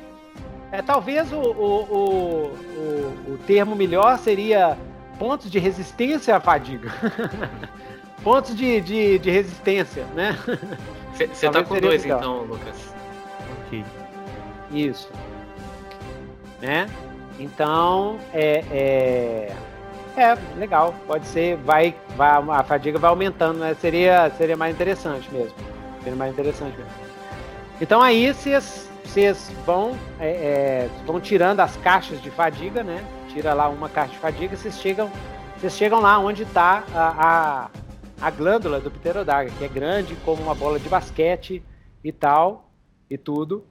É, 0.71 0.81
talvez 0.81 1.31
o, 1.31 1.37
o, 1.37 1.81
o, 1.91 3.33
o 3.33 3.39
termo 3.47 3.75
melhor 3.75 4.17
seria 4.19 4.77
pontos 5.17 5.49
de 5.49 5.57
resistência 5.59 6.35
à 6.35 6.39
fadiga. 6.39 6.91
pontos 8.23 8.55
de, 8.55 8.81
de, 8.81 9.19
de 9.19 9.29
resistência, 9.29 10.05
né? 10.15 10.37
Você 11.33 11.49
tá 11.49 11.63
com 11.63 11.79
dois 11.79 12.03
legal. 12.03 12.19
então, 12.19 12.41
Lucas. 12.43 12.93
Ok. 13.65 13.83
Isso. 14.71 15.09
Né? 16.61 16.87
Então, 17.39 18.19
é, 18.33 18.63
é, 18.71 19.55
é, 20.15 20.37
legal. 20.57 20.93
Pode 21.07 21.25
ser, 21.27 21.57
vai, 21.57 21.95
vai, 22.15 22.29
a 22.29 22.63
fadiga 22.63 22.99
vai 22.99 23.09
aumentando, 23.09 23.59
né? 23.59 23.75
Seria, 23.79 24.29
seria 24.37 24.57
mais 24.57 24.75
interessante 24.75 25.31
mesmo. 25.31 25.53
Seria 26.03 26.15
mais 26.15 26.31
interessante 26.33 26.77
mesmo. 26.77 26.91
Então 27.79 28.01
aí 28.01 28.33
vocês, 28.33 28.89
vocês 29.03 29.51
vão, 29.65 29.97
é, 30.19 30.29
é, 30.29 30.89
vão 31.05 31.19
tirando 31.19 31.59
as 31.59 31.77
caixas 31.77 32.21
de 32.21 32.31
fadiga, 32.31 32.83
né? 32.83 33.03
Tira 33.29 33.53
lá 33.53 33.69
uma 33.69 33.87
caixa 33.87 34.13
de 34.13 34.17
fadiga, 34.17 34.55
vocês 34.55 34.79
chegam, 34.79 35.11
vocês 35.57 35.73
chegam 35.73 35.99
lá 35.99 36.17
onde 36.17 36.43
está 36.43 36.83
a, 36.93 37.13
a 37.19 37.69
a 38.19 38.31
glândula 38.31 38.79
do 38.79 38.89
pterodáctilo, 38.89 39.57
que 39.57 39.65
é 39.65 39.67
grande 39.67 40.15
como 40.25 40.41
uma 40.41 40.55
bola 40.55 40.79
de 40.79 40.89
basquete 40.89 41.63
e 42.03 42.11
tal, 42.11 42.71
e 43.09 43.17
tudo. 43.17 43.65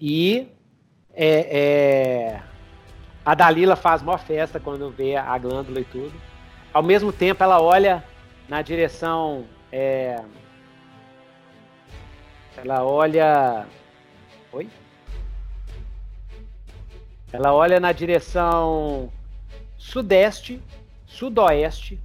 E 0.00 0.48
é, 1.12 1.58
é, 1.58 2.42
a 3.24 3.34
Dalila 3.34 3.76
faz 3.76 4.02
uma 4.02 4.18
festa 4.18 4.58
quando 4.58 4.90
vê 4.90 5.16
a 5.16 5.38
glândula 5.38 5.80
e 5.80 5.84
tudo. 5.84 6.12
Ao 6.72 6.82
mesmo 6.82 7.12
tempo, 7.12 7.42
ela 7.42 7.60
olha 7.60 8.04
na 8.48 8.60
direção. 8.60 9.46
É, 9.70 10.22
ela 12.56 12.84
olha. 12.84 13.66
Oi? 14.52 14.68
Ela 17.32 17.52
olha 17.52 17.78
na 17.78 17.92
direção 17.92 19.12
sudeste, 19.76 20.60
sudoeste 21.06 21.98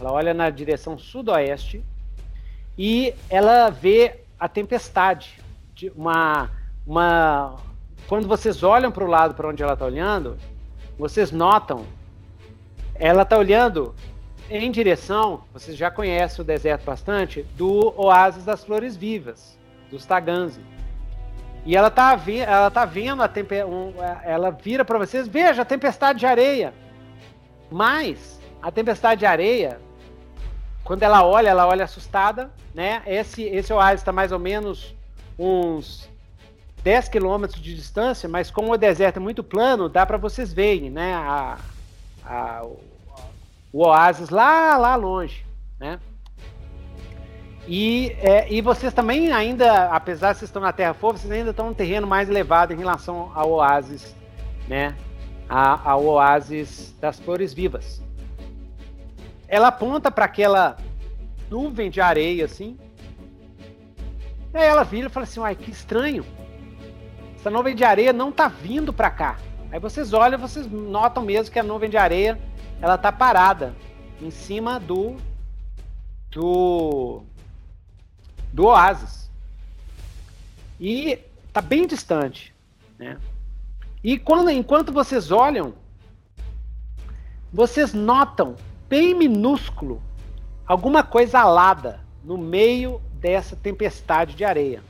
ela 0.00 0.12
olha 0.12 0.34
na 0.34 0.50
direção 0.50 0.98
sudoeste 0.98 1.82
e 2.76 3.14
ela 3.30 3.70
vê 3.70 4.20
a 4.38 4.48
tempestade. 4.48 5.40
Uma, 5.94 6.50
uma, 6.86 7.56
quando 8.06 8.28
vocês 8.28 8.62
olham 8.62 8.90
para 8.90 9.04
o 9.04 9.06
lado 9.06 9.34
para 9.34 9.48
onde 9.48 9.62
ela 9.62 9.72
está 9.74 9.84
olhando, 9.84 10.36
vocês 10.98 11.30
notam, 11.30 11.84
ela 12.94 13.22
está 13.22 13.38
olhando 13.38 13.94
em 14.48 14.70
direção, 14.70 15.42
vocês 15.52 15.76
já 15.76 15.90
conhecem 15.90 16.42
o 16.42 16.46
deserto 16.46 16.84
bastante, 16.84 17.42
do 17.56 17.92
Oásis 17.96 18.44
das 18.44 18.64
Flores 18.64 18.96
Vivas, 18.96 19.58
dos 19.90 20.06
Taganzi. 20.06 20.60
E 21.64 21.76
ela 21.76 21.88
está 21.88 22.18
ela 22.46 22.70
tá 22.70 22.84
vendo 22.84 23.22
a 23.22 23.28
tempe, 23.28 23.64
um, 23.64 23.92
ela 24.22 24.50
vira 24.50 24.84
para 24.84 24.98
vocês, 24.98 25.26
veja 25.26 25.62
a 25.62 25.64
tempestade 25.64 26.20
de 26.20 26.26
areia. 26.26 26.72
Mas 27.70 28.40
a 28.62 28.70
tempestade 28.70 29.20
de 29.20 29.26
areia 29.26 29.80
quando 30.86 31.02
ela 31.02 31.26
olha, 31.26 31.48
ela 31.48 31.66
olha 31.66 31.84
assustada, 31.84 32.48
né? 32.72 33.02
Esse, 33.06 33.42
esse 33.42 33.72
oásis 33.72 34.00
está 34.00 34.12
mais 34.12 34.30
ou 34.30 34.38
menos 34.38 34.94
uns 35.36 36.08
10 36.84 37.08
quilômetros 37.08 37.60
de 37.60 37.74
distância, 37.74 38.28
mas 38.28 38.52
como 38.52 38.72
o 38.72 38.76
deserto 38.78 39.16
é 39.16 39.20
muito 39.20 39.42
plano, 39.42 39.88
dá 39.88 40.06
para 40.06 40.16
vocês 40.16 40.52
verem, 40.52 40.88
né? 40.88 41.12
A, 41.12 41.58
a, 42.24 42.62
o, 42.64 42.80
o 43.72 43.84
oásis 43.84 44.30
lá, 44.30 44.78
lá 44.78 44.94
longe, 44.94 45.44
né? 45.80 45.98
E, 47.66 48.16
é, 48.20 48.46
e 48.48 48.60
vocês 48.60 48.94
também 48.94 49.32
ainda, 49.32 49.88
apesar 49.88 50.32
de 50.32 50.38
vocês 50.38 50.48
estão 50.48 50.62
na 50.62 50.72
Terra 50.72 50.94
Fofa, 50.94 51.18
vocês 51.18 51.32
ainda 51.32 51.50
estão 51.50 51.66
num 51.66 51.74
terreno 51.74 52.06
mais 52.06 52.28
elevado 52.28 52.72
em 52.72 52.76
relação 52.76 53.32
ao 53.34 53.50
oásis, 53.50 54.14
né? 54.68 54.96
A, 55.48 55.90
ao 55.90 56.04
oásis 56.04 56.94
das 57.00 57.18
flores 57.18 57.52
vivas. 57.52 58.05
Ela 59.48 59.68
aponta 59.68 60.10
para 60.10 60.24
aquela 60.24 60.76
nuvem 61.50 61.90
de 61.90 62.00
areia, 62.00 62.44
assim. 62.44 62.76
Aí 64.52 64.64
ela 64.64 64.84
vira 64.84 65.06
e 65.06 65.10
fala 65.10 65.24
assim, 65.24 65.40
uai, 65.40 65.54
que 65.54 65.70
estranho. 65.70 66.24
Essa 67.36 67.50
nuvem 67.50 67.74
de 67.74 67.84
areia 67.84 68.12
não 68.12 68.32
tá 68.32 68.48
vindo 68.48 68.92
para 68.92 69.10
cá. 69.10 69.38
Aí 69.70 69.78
vocês 69.78 70.12
olham, 70.12 70.38
vocês 70.38 70.66
notam 70.66 71.22
mesmo 71.22 71.52
que 71.52 71.58
a 71.58 71.62
nuvem 71.62 71.90
de 71.90 71.96
areia, 71.96 72.40
ela 72.80 72.96
tá 72.96 73.12
parada 73.12 73.74
em 74.20 74.30
cima 74.30 74.80
do 74.80 75.16
do 76.30 77.22
do 78.52 78.66
oásis. 78.66 79.30
E 80.80 81.18
tá 81.52 81.60
bem 81.60 81.86
distante, 81.86 82.54
né? 82.98 83.18
E 84.02 84.18
quando, 84.18 84.50
enquanto 84.50 84.92
vocês 84.92 85.30
olham, 85.30 85.74
vocês 87.52 87.92
notam 87.92 88.56
bem 88.88 89.14
minúsculo 89.14 90.02
alguma 90.66 91.02
coisa 91.02 91.40
alada 91.40 92.00
no 92.24 92.36
meio 92.36 93.00
dessa 93.14 93.56
tempestade 93.56 94.34
de 94.34 94.44
areia. 94.44 94.82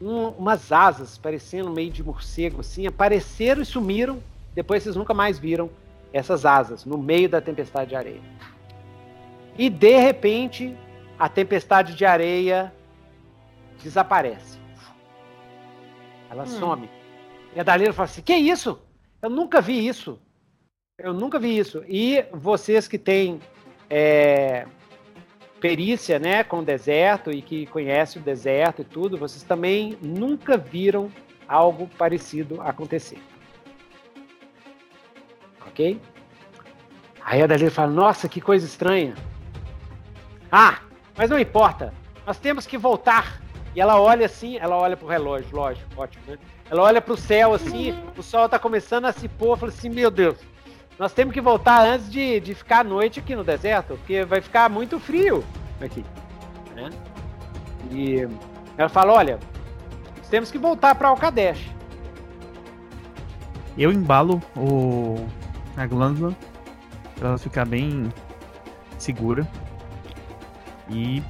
Um, 0.00 0.28
umas 0.28 0.70
asas 0.70 1.18
parecendo 1.18 1.70
meio 1.70 1.90
de 1.90 2.02
morcego 2.02 2.60
assim, 2.60 2.86
apareceram 2.86 3.62
e 3.62 3.66
sumiram. 3.66 4.22
Depois 4.54 4.82
vocês 4.82 4.96
nunca 4.96 5.14
mais 5.14 5.38
viram 5.38 5.70
essas 6.12 6.44
asas 6.44 6.84
no 6.84 6.98
meio 6.98 7.28
da 7.28 7.40
tempestade 7.40 7.90
de 7.90 7.96
areia. 7.96 8.20
E 9.56 9.68
de 9.68 9.98
repente, 9.98 10.76
a 11.18 11.28
tempestade 11.28 11.94
de 11.94 12.04
areia 12.04 12.72
desaparece. 13.82 14.58
Ela 16.30 16.44
hum. 16.44 16.46
some. 16.46 16.90
E 17.54 17.60
a 17.60 17.62
Dalila 17.62 17.92
fala 17.92 18.08
assim: 18.08 18.22
Que 18.22 18.34
isso? 18.34 18.78
Eu 19.20 19.30
nunca 19.30 19.60
vi 19.60 19.86
isso. 19.86 20.18
Eu 20.98 21.14
nunca 21.14 21.38
vi 21.38 21.56
isso. 21.56 21.84
E 21.86 22.24
vocês 22.32 22.88
que 22.88 22.98
têm 22.98 23.40
é, 23.88 24.66
perícia 25.60 26.18
né, 26.18 26.42
com 26.42 26.58
o 26.58 26.64
deserto 26.64 27.30
e 27.30 27.40
que 27.40 27.66
conhecem 27.66 28.20
o 28.20 28.24
deserto 28.24 28.82
e 28.82 28.84
tudo, 28.84 29.16
vocês 29.16 29.44
também 29.44 29.96
nunca 30.02 30.56
viram 30.56 31.08
algo 31.46 31.88
parecido 31.96 32.60
acontecer. 32.62 33.20
Ok? 35.68 36.00
Aí 37.24 37.42
a 37.42 37.46
Dalila 37.46 37.70
fala: 37.70 37.92
Nossa, 37.92 38.28
que 38.28 38.40
coisa 38.40 38.66
estranha. 38.66 39.14
Ah, 40.50 40.80
mas 41.16 41.30
não 41.30 41.38
importa. 41.38 41.94
Nós 42.26 42.40
temos 42.40 42.66
que 42.66 42.76
voltar 42.76 43.40
e 43.72 43.80
ela 43.80 44.00
olha 44.00 44.26
assim, 44.26 44.58
ela 44.58 44.76
olha 44.76 44.96
pro 44.96 45.06
relógio, 45.06 45.54
lógico, 45.54 45.88
ótimo, 45.96 46.24
né? 46.26 46.38
Ela 46.68 46.82
olha 46.82 47.00
pro 47.00 47.16
céu 47.16 47.54
assim, 47.54 47.94
o 48.16 48.22
sol 48.22 48.48
tá 48.48 48.58
começando 48.58 49.04
a 49.04 49.12
se 49.12 49.28
pôr, 49.28 49.56
fala 49.56 49.70
assim, 49.70 49.88
meu 49.88 50.10
Deus, 50.10 50.38
nós 50.98 51.12
temos 51.12 51.32
que 51.32 51.40
voltar 51.40 51.86
antes 51.86 52.10
de, 52.10 52.40
de 52.40 52.54
ficar 52.54 52.80
à 52.80 52.84
noite 52.84 53.20
aqui 53.20 53.36
no 53.36 53.44
deserto, 53.44 53.96
porque 53.96 54.24
vai 54.24 54.40
ficar 54.40 54.68
muito 54.68 54.98
frio 54.98 55.44
aqui, 55.80 56.04
né? 56.74 56.90
E 57.92 58.28
ela 58.76 58.88
fala, 58.88 59.12
olha, 59.12 59.38
nós 60.16 60.28
temos 60.28 60.50
que 60.50 60.58
voltar 60.58 60.94
para 60.96 61.08
Alcadesh. 61.08 61.70
Eu 63.76 63.92
embalo 63.92 64.42
o 64.56 65.24
a 65.76 65.86
glândula 65.86 66.34
para 67.14 67.28
ela 67.28 67.38
ficar 67.38 67.64
bem 67.64 68.12
segura 68.98 69.46
e 70.90 71.22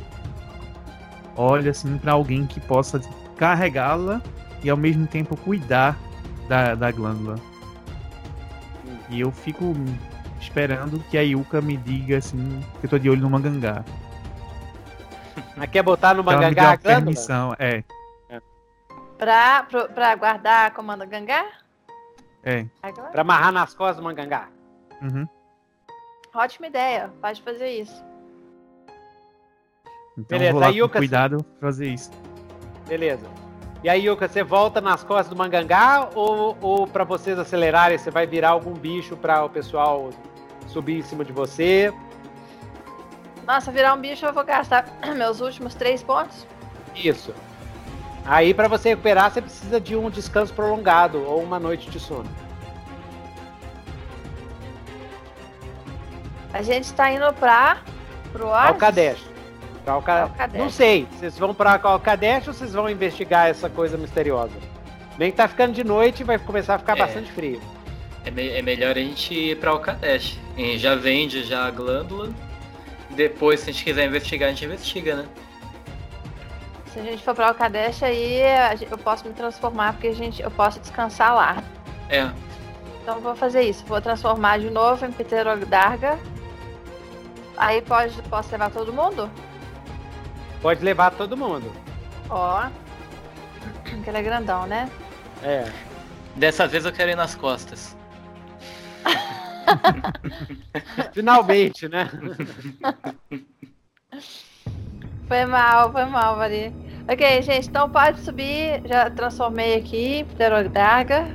olha 1.36 1.70
assim 1.70 1.98
para 1.98 2.12
alguém 2.12 2.46
que 2.46 2.58
possa 2.60 2.98
carregá-la 3.36 4.22
e 4.64 4.70
ao 4.70 4.76
mesmo 4.76 5.06
tempo 5.06 5.36
cuidar 5.36 5.98
da, 6.48 6.74
da 6.74 6.90
glândula. 6.90 7.36
E 9.10 9.20
eu 9.20 9.32
fico 9.32 9.72
esperando 10.40 11.00
que 11.10 11.16
a 11.16 11.22
Yuka 11.22 11.60
me 11.60 11.76
diga 11.76 12.18
assim 12.18 12.60
que 12.80 12.86
eu 12.86 12.90
tô 12.90 12.98
de 12.98 13.08
olho 13.08 13.22
no 13.22 13.30
mangangá. 13.30 13.84
Mas 15.56 15.70
quer 15.70 15.82
botar 15.82 16.14
no 16.14 16.22
mangangá 16.22 16.72
a? 16.72 16.78
Permissão, 16.78 17.54
é. 17.58 17.82
é. 18.28 18.40
Pra, 19.16 19.62
pra, 19.64 19.88
pra 19.88 20.14
guardar 20.14 20.66
a 20.66 20.70
comanda 20.70 21.04
gangá? 21.04 21.46
É. 22.44 22.66
Agora? 22.82 23.08
Pra 23.10 23.22
amarrar 23.22 23.52
nas 23.52 23.74
costas 23.74 23.96
do 23.96 24.02
mangangá? 24.02 24.48
Uhum. 25.02 25.26
Ótima 26.34 26.66
ideia, 26.66 27.10
pode 27.20 27.42
fazer 27.42 27.68
isso. 27.68 28.04
Então 30.16 30.38
Beleza, 30.38 30.52
vou 30.52 30.60
lá 30.60 30.68
Yuka, 30.68 30.92
com 30.92 30.98
cuidado 30.98 31.46
fazer 31.60 31.88
isso. 31.88 32.10
Beleza. 32.86 33.26
E 33.82 33.88
aí, 33.88 34.06
Yuka, 34.06 34.26
você 34.26 34.42
volta 34.42 34.80
nas 34.80 35.04
costas 35.04 35.28
do 35.28 35.36
Mangangá 35.36 36.08
ou, 36.14 36.56
ou 36.60 36.86
para 36.86 37.04
vocês 37.04 37.38
acelerarem, 37.38 37.96
você 37.96 38.10
vai 38.10 38.26
virar 38.26 38.50
algum 38.50 38.72
bicho 38.72 39.16
para 39.16 39.44
o 39.44 39.48
pessoal 39.48 40.10
subir 40.66 40.98
em 40.98 41.02
cima 41.02 41.24
de 41.24 41.32
você? 41.32 41.92
Nossa, 43.46 43.70
virar 43.70 43.94
um 43.94 44.00
bicho 44.00 44.26
eu 44.26 44.32
vou 44.32 44.44
gastar 44.44 44.84
meus 45.16 45.40
últimos 45.40 45.74
três 45.74 46.02
pontos? 46.02 46.44
Isso. 46.94 47.32
Aí, 48.24 48.52
para 48.52 48.66
você 48.66 48.90
recuperar, 48.90 49.30
você 49.30 49.40
precisa 49.40 49.80
de 49.80 49.96
um 49.96 50.10
descanso 50.10 50.52
prolongado 50.52 51.24
ou 51.24 51.40
uma 51.40 51.58
noite 51.58 51.88
de 51.88 52.00
sono. 52.00 52.28
A 56.52 56.62
gente 56.62 56.92
tá 56.92 57.10
indo 57.10 57.32
pra. 57.34 57.78
pro? 58.32 58.52
Alcadesh. 58.52 59.27
Calca... 59.88 60.30
Não 60.52 60.68
sei, 60.68 61.06
vocês 61.10 61.38
vão 61.38 61.54
pra 61.54 61.78
Calcadesh 61.78 62.48
ou 62.48 62.52
vocês 62.52 62.74
vão 62.74 62.90
investigar 62.90 63.48
essa 63.48 63.70
coisa 63.70 63.96
misteriosa? 63.96 64.52
Bem 65.16 65.30
que 65.30 65.38
tá 65.38 65.48
ficando 65.48 65.72
de 65.72 65.82
noite 65.82 66.20
e 66.20 66.24
vai 66.24 66.38
começar 66.38 66.74
a 66.74 66.78
ficar 66.78 66.94
é. 66.94 67.00
bastante 67.00 67.32
frio. 67.32 67.58
É, 68.22 68.30
me 68.30 68.48
é, 68.48 68.60
melhor 68.60 68.96
a 68.96 69.00
gente 69.00 69.32
ir 69.32 69.56
pra 69.56 69.70
Alcadesh. 69.70 70.38
Já 70.76 70.94
vende 70.94 71.42
já 71.42 71.66
a 71.66 71.70
glândula. 71.70 72.30
Depois, 73.08 73.60
se 73.60 73.70
a 73.70 73.72
gente 73.72 73.82
quiser 73.82 74.06
investigar, 74.06 74.50
a 74.50 74.52
gente 74.52 74.66
investiga, 74.66 75.16
né? 75.16 75.26
Se 76.92 76.98
a 76.98 77.02
gente 77.02 77.24
for 77.24 77.34
pra 77.34 77.48
Alcadesh, 77.48 78.02
aí 78.02 78.42
eu 78.90 78.98
posso 78.98 79.26
me 79.26 79.32
transformar, 79.32 79.94
porque 79.94 80.08
a 80.08 80.14
gente, 80.14 80.42
eu 80.42 80.50
posso 80.50 80.78
descansar 80.80 81.34
lá. 81.34 81.64
É. 82.10 82.28
Então 83.02 83.20
vou 83.20 83.34
fazer 83.34 83.62
isso. 83.62 83.86
Vou 83.86 84.02
transformar 84.02 84.58
de 84.58 84.68
novo 84.68 85.06
em 85.06 85.12
Pterodarga. 85.12 86.18
Aí 87.56 87.80
pode, 87.80 88.20
posso 88.24 88.52
levar 88.52 88.70
todo 88.70 88.92
mundo? 88.92 89.30
Pode 90.60 90.84
levar 90.84 91.12
todo 91.12 91.36
mundo. 91.36 91.72
Ó. 92.28 92.68
Que 93.84 94.10
ele 94.10 94.18
é 94.18 94.22
grandão, 94.22 94.66
né? 94.66 94.90
É. 95.42 95.70
Dessa 96.36 96.66
vez 96.66 96.84
eu 96.84 96.92
quero 96.92 97.10
ir 97.10 97.16
nas 97.16 97.34
costas. 97.34 97.96
Finalmente, 101.12 101.88
né? 101.88 102.10
Foi 105.28 105.44
mal, 105.44 105.92
foi 105.92 106.06
mal, 106.06 106.36
Vari. 106.36 106.72
Ok, 107.06 107.42
gente, 107.42 107.68
então 107.68 107.90
pode 107.90 108.18
subir. 108.20 108.80
Já 108.86 109.10
transformei 109.10 109.76
aqui, 109.76 110.24
Pterodaga. 110.32 111.28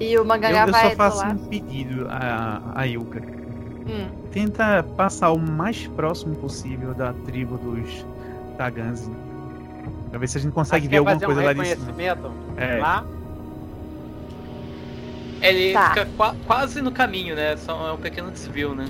E 0.00 0.16
o 0.16 0.24
Mangangá 0.24 0.64
vai. 0.64 0.86
Eu 0.86 0.90
só 0.90 0.96
faço 0.96 1.26
um 1.26 1.48
pedido 1.48 2.06
a, 2.08 2.62
a 2.74 2.84
Yuka. 2.84 3.20
Hum. 3.20 4.17
Tenta 4.32 4.84
passar 4.96 5.30
o 5.32 5.38
mais 5.38 5.86
próximo 5.88 6.34
possível 6.36 6.92
da 6.94 7.12
tribo 7.12 7.56
dos 7.56 8.04
Taganzi. 8.56 9.10
Pra 10.10 10.18
ver 10.18 10.28
se 10.28 10.38
a 10.38 10.40
gente 10.40 10.52
consegue 10.52 10.88
ver 10.88 10.98
alguma 10.98 11.18
coisa 11.18 11.40
um 11.40 11.44
lá 11.44 11.52
de 11.52 11.66
cima. 11.66 11.94
É. 12.56 12.78
Lá? 12.78 13.04
Ele 15.40 15.72
tá. 15.72 15.88
fica 15.90 16.06
qu 16.06 16.36
quase 16.46 16.82
no 16.82 16.90
caminho, 16.90 17.36
né? 17.36 17.56
Só 17.56 17.88
é 17.88 17.92
um 17.92 17.96
pequeno 17.96 18.30
desvio, 18.30 18.74
né? 18.74 18.88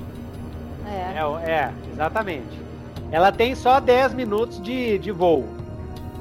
É. 0.86 1.18
é. 1.18 1.50
É, 1.50 1.72
exatamente. 1.92 2.68
Ela 3.10 3.30
tem 3.32 3.54
só 3.54 3.80
10 3.80 4.14
minutos 4.14 4.60
de, 4.62 4.98
de 4.98 5.10
voo. 5.10 5.46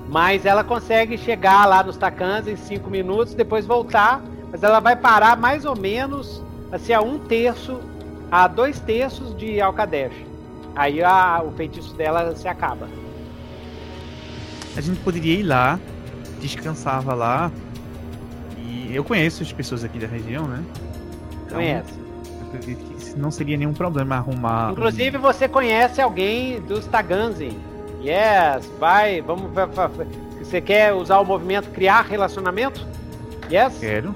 Mas 0.09 0.45
ela 0.45 0.63
consegue 0.63 1.17
chegar 1.17 1.65
lá 1.65 1.83
nos 1.83 1.97
Takans 1.97 2.47
em 2.47 2.55
5 2.55 2.89
minutos, 2.89 3.33
depois 3.33 3.65
voltar. 3.65 4.21
Mas 4.51 4.63
ela 4.63 4.79
vai 4.79 4.95
parar 4.95 5.35
mais 5.37 5.65
ou 5.65 5.75
menos 5.75 6.41
assim, 6.71 6.93
a 6.93 7.01
um 7.01 7.19
terço 7.19 7.79
a 8.31 8.47
dois 8.47 8.79
terços 8.79 9.35
de 9.37 9.59
Alcadesh. 9.61 10.13
Aí 10.75 11.01
a, 11.03 11.41
o 11.43 11.51
feitiço 11.53 11.93
dela 11.95 12.35
se 12.35 12.47
acaba. 12.47 12.87
A 14.75 14.81
gente 14.81 14.99
poderia 14.99 15.39
ir 15.39 15.43
lá, 15.43 15.79
descansava 16.39 17.13
lá. 17.13 17.51
E 18.57 18.89
eu 18.95 19.03
conheço 19.03 19.41
as 19.41 19.51
pessoas 19.51 19.83
aqui 19.83 19.97
da 19.97 20.07
região, 20.07 20.45
né? 20.47 20.63
Então, 21.45 21.57
Conhece. 21.57 21.93
acredito 22.47 22.83
que 22.83 23.19
não 23.19 23.31
seria 23.31 23.57
nenhum 23.57 23.73
problema 23.73 24.15
arrumar. 24.17 24.69
um- 24.69 24.71
Inclusive, 24.73 25.17
você 25.17 25.47
conhece 25.47 25.99
alguém 26.01 26.61
dos 26.61 26.85
Taganzi. 26.85 27.57
Yes, 28.03 28.69
vai, 28.79 29.21
vamos. 29.21 29.51
vai. 29.51 29.67
Você 30.39 30.61
quer 30.61 30.93
usar 30.93 31.17
o 31.19 31.25
movimento 31.25 31.69
criar 31.71 32.01
relacionamento? 32.01 32.85
Yes? 33.51 33.79
Quero. 33.79 34.13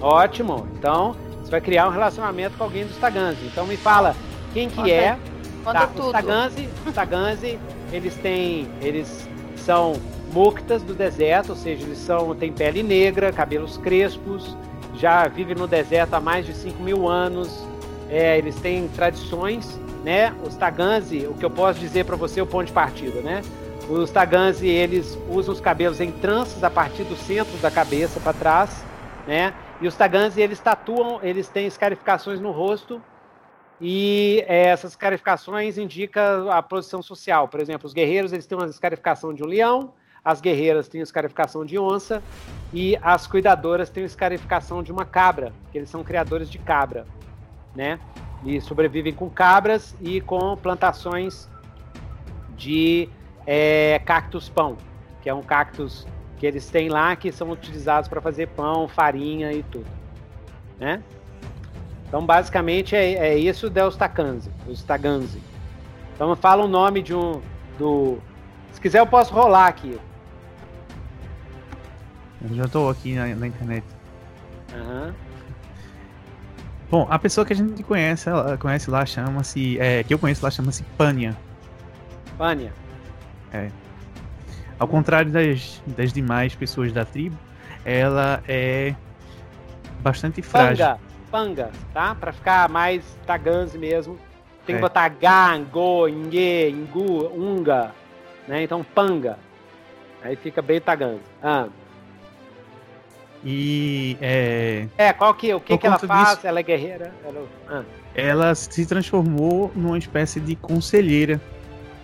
Ótimo. 0.00 0.66
Então, 0.78 1.16
você 1.46 1.50
vai 1.52 1.60
criar 1.60 1.86
um 1.86 1.92
relacionamento 1.92 2.56
com 2.58 2.64
alguém 2.64 2.84
dos 2.84 2.96
Taganzi. 2.96 3.46
Então, 3.46 3.66
me 3.66 3.76
fala 3.76 4.16
quem 4.52 4.68
que 4.68 4.90
é. 4.90 5.16
Tá, 5.64 5.84
os 5.84 5.90
tudo. 5.90 6.06
Os 6.84 6.92
Taganzi, 6.92 7.58
eles 7.92 8.14
têm, 8.16 8.68
eles 8.82 9.28
são 9.56 9.94
muktas 10.32 10.82
do 10.82 10.92
deserto, 10.92 11.50
ou 11.50 11.56
seja, 11.56 11.84
eles 11.84 11.98
são 11.98 12.34
têm 12.34 12.52
pele 12.52 12.82
negra, 12.82 13.32
cabelos 13.32 13.76
crespos, 13.76 14.56
já 14.96 15.28
vivem 15.28 15.54
no 15.54 15.68
deserto 15.68 16.14
há 16.14 16.20
mais 16.20 16.46
de 16.46 16.52
5 16.52 16.82
mil 16.82 17.08
anos. 17.08 17.64
É, 18.10 18.36
eles 18.38 18.56
têm 18.56 18.88
tradições, 18.88 19.80
né? 20.04 20.34
Os 20.44 20.56
Taganzi, 20.56 21.28
o 21.28 21.34
que 21.34 21.44
eu 21.44 21.50
posso 21.50 21.78
dizer 21.78 22.04
para 22.04 22.16
você, 22.16 22.40
é 22.40 22.42
o 22.42 22.46
ponto 22.46 22.66
de 22.66 22.72
partida, 22.72 23.20
né? 23.20 23.42
Os 23.88 24.10
Taganzi, 24.10 24.66
eles 24.66 25.16
usam 25.30 25.54
os 25.54 25.60
cabelos 25.60 26.00
em 26.00 26.10
tranças 26.10 26.64
a 26.64 26.70
partir 26.70 27.04
do 27.04 27.16
centro 27.16 27.56
da 27.58 27.70
cabeça 27.70 28.18
para 28.18 28.32
trás, 28.32 28.84
né? 29.28 29.54
E 29.80 29.86
os 29.86 29.94
Taganzi, 29.94 30.40
eles 30.40 30.58
tatuam, 30.58 31.20
eles 31.22 31.48
têm 31.48 31.66
escarificações 31.66 32.40
no 32.40 32.50
rosto 32.50 33.02
e 33.80 34.42
eh, 34.46 34.68
essas 34.68 34.92
escarificações 34.92 35.76
indicam 35.76 36.50
a 36.50 36.62
posição 36.62 37.02
social. 37.02 37.46
Por 37.46 37.60
exemplo, 37.60 37.86
os 37.86 37.92
guerreiros 37.92 38.32
eles 38.32 38.46
têm 38.46 38.56
uma 38.56 38.66
escarificação 38.66 39.34
de 39.34 39.42
um 39.42 39.46
leão, 39.46 39.92
as 40.24 40.40
guerreiras 40.40 40.88
têm 40.88 41.02
escarificação 41.02 41.64
de 41.64 41.78
onça 41.78 42.22
e 42.72 42.98
as 43.02 43.26
cuidadoras 43.26 43.90
têm 43.90 44.04
escarificação 44.04 44.82
de 44.82 44.90
uma 44.90 45.04
cabra, 45.04 45.52
que 45.70 45.76
eles 45.76 45.90
são 45.90 46.02
criadores 46.02 46.50
de 46.50 46.58
cabra, 46.58 47.06
né? 47.74 48.00
E 48.44 48.60
sobrevivem 48.62 49.12
com 49.12 49.28
cabras 49.28 49.94
e 50.00 50.22
com 50.22 50.56
plantações 50.56 51.48
de 52.56 53.10
eh, 53.46 54.00
cactus 54.06 54.48
pão, 54.48 54.78
que 55.20 55.28
é 55.28 55.34
um 55.34 55.42
cactus 55.42 56.06
que 56.38 56.46
eles 56.46 56.68
têm 56.68 56.88
lá 56.88 57.16
que 57.16 57.32
são 57.32 57.50
utilizados 57.50 58.08
para 58.08 58.20
fazer 58.20 58.48
pão, 58.48 58.86
farinha 58.86 59.52
e 59.52 59.62
tudo, 59.62 59.86
né? 60.78 61.02
Então, 62.08 62.24
basicamente, 62.24 62.94
é, 62.94 63.14
é 63.14 63.38
isso 63.38 63.68
dos 63.68 63.96
Takanzi, 63.96 64.50
os 64.66 64.82
Taganzi. 64.82 65.42
Então, 66.14 66.34
fala 66.36 66.64
o 66.64 66.68
nome 66.68 67.02
de 67.02 67.14
um. 67.14 67.40
do. 67.78 68.18
Se 68.72 68.80
quiser, 68.80 69.00
eu 69.00 69.06
posso 69.06 69.34
rolar 69.34 69.66
aqui. 69.66 69.98
Eu 72.48 72.54
já 72.54 72.68
tô 72.68 72.88
aqui 72.88 73.14
na, 73.14 73.26
na 73.34 73.46
internet. 73.46 73.84
Aham. 74.74 75.14
Bom, 76.88 77.06
a 77.10 77.18
pessoa 77.18 77.44
que 77.44 77.52
a 77.52 77.56
gente 77.56 77.82
conhece, 77.82 78.28
ela 78.28 78.56
conhece 78.56 78.88
lá 78.90 79.04
chama-se. 79.04 79.78
É, 79.80 80.04
que 80.04 80.14
eu 80.14 80.18
conheço 80.18 80.44
lá 80.44 80.50
chama-se 80.50 80.84
Pânia. 80.96 81.36
Pânia. 82.38 82.72
Ao 84.78 84.86
contrário 84.86 85.30
das, 85.30 85.82
das 85.86 86.12
demais 86.12 86.54
pessoas 86.54 86.92
da 86.92 87.04
tribo, 87.04 87.36
ela 87.84 88.42
é 88.46 88.94
bastante 90.00 90.42
frágil. 90.42 90.84
Panga. 90.86 91.00
Panga, 91.30 91.70
tá? 91.92 92.14
Pra 92.14 92.32
ficar 92.32 92.68
mais 92.68 93.02
Taganzi 93.26 93.76
mesmo. 93.78 94.18
Tem 94.64 94.74
que 94.76 94.78
É. 94.78 94.80
botar 94.80 95.08
Ga, 95.08 95.56
Ngo, 95.58 96.08
Ngue, 96.08 96.72
Ngu, 96.72 97.26
Unga. 97.34 97.92
Né? 98.46 98.62
Então, 98.62 98.84
Panga. 98.84 99.38
Aí 100.22 100.36
fica 100.36 100.60
bem 100.62 100.80
Taganzi. 100.80 101.20
Ah. 101.42 101.66
E 103.44 104.16
é, 104.20 104.86
É, 104.98 105.12
qual 105.12 105.32
que, 105.34 105.52
o 105.54 105.60
que, 105.60 105.76
que 105.78 105.86
ela 105.86 105.98
faz? 105.98 106.30
disso- 106.36 106.46
Ela 106.46 106.60
é 106.60 106.62
guerreira? 106.62 107.12
Ela... 107.24 107.44
Ah. 107.68 107.82
ela 108.14 108.54
se 108.54 108.84
transformou 108.86 109.70
numa 109.74 109.98
espécie 109.98 110.40
de 110.40 110.56
conselheira, 110.56 111.40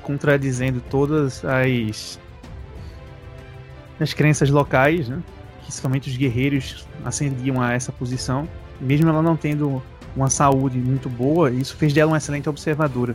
contradizendo 0.03 0.81
todas 0.90 1.44
as 1.44 2.20
as 4.02 4.12
crenças 4.12 4.50
locais, 4.50 5.08
né? 5.08 5.20
Que 5.64 5.72
somente 5.72 6.08
os 6.10 6.16
guerreiros 6.16 6.86
ascendiam 7.04 7.60
a 7.60 7.72
essa 7.72 7.92
posição, 7.92 8.48
mesmo 8.80 9.08
ela 9.08 9.22
não 9.22 9.36
tendo 9.36 9.82
uma 10.14 10.28
saúde 10.28 10.78
muito 10.78 11.08
boa, 11.08 11.50
isso 11.50 11.76
fez 11.76 11.92
dela 11.92 12.10
uma 12.12 12.18
excelente 12.18 12.48
observadora. 12.48 13.14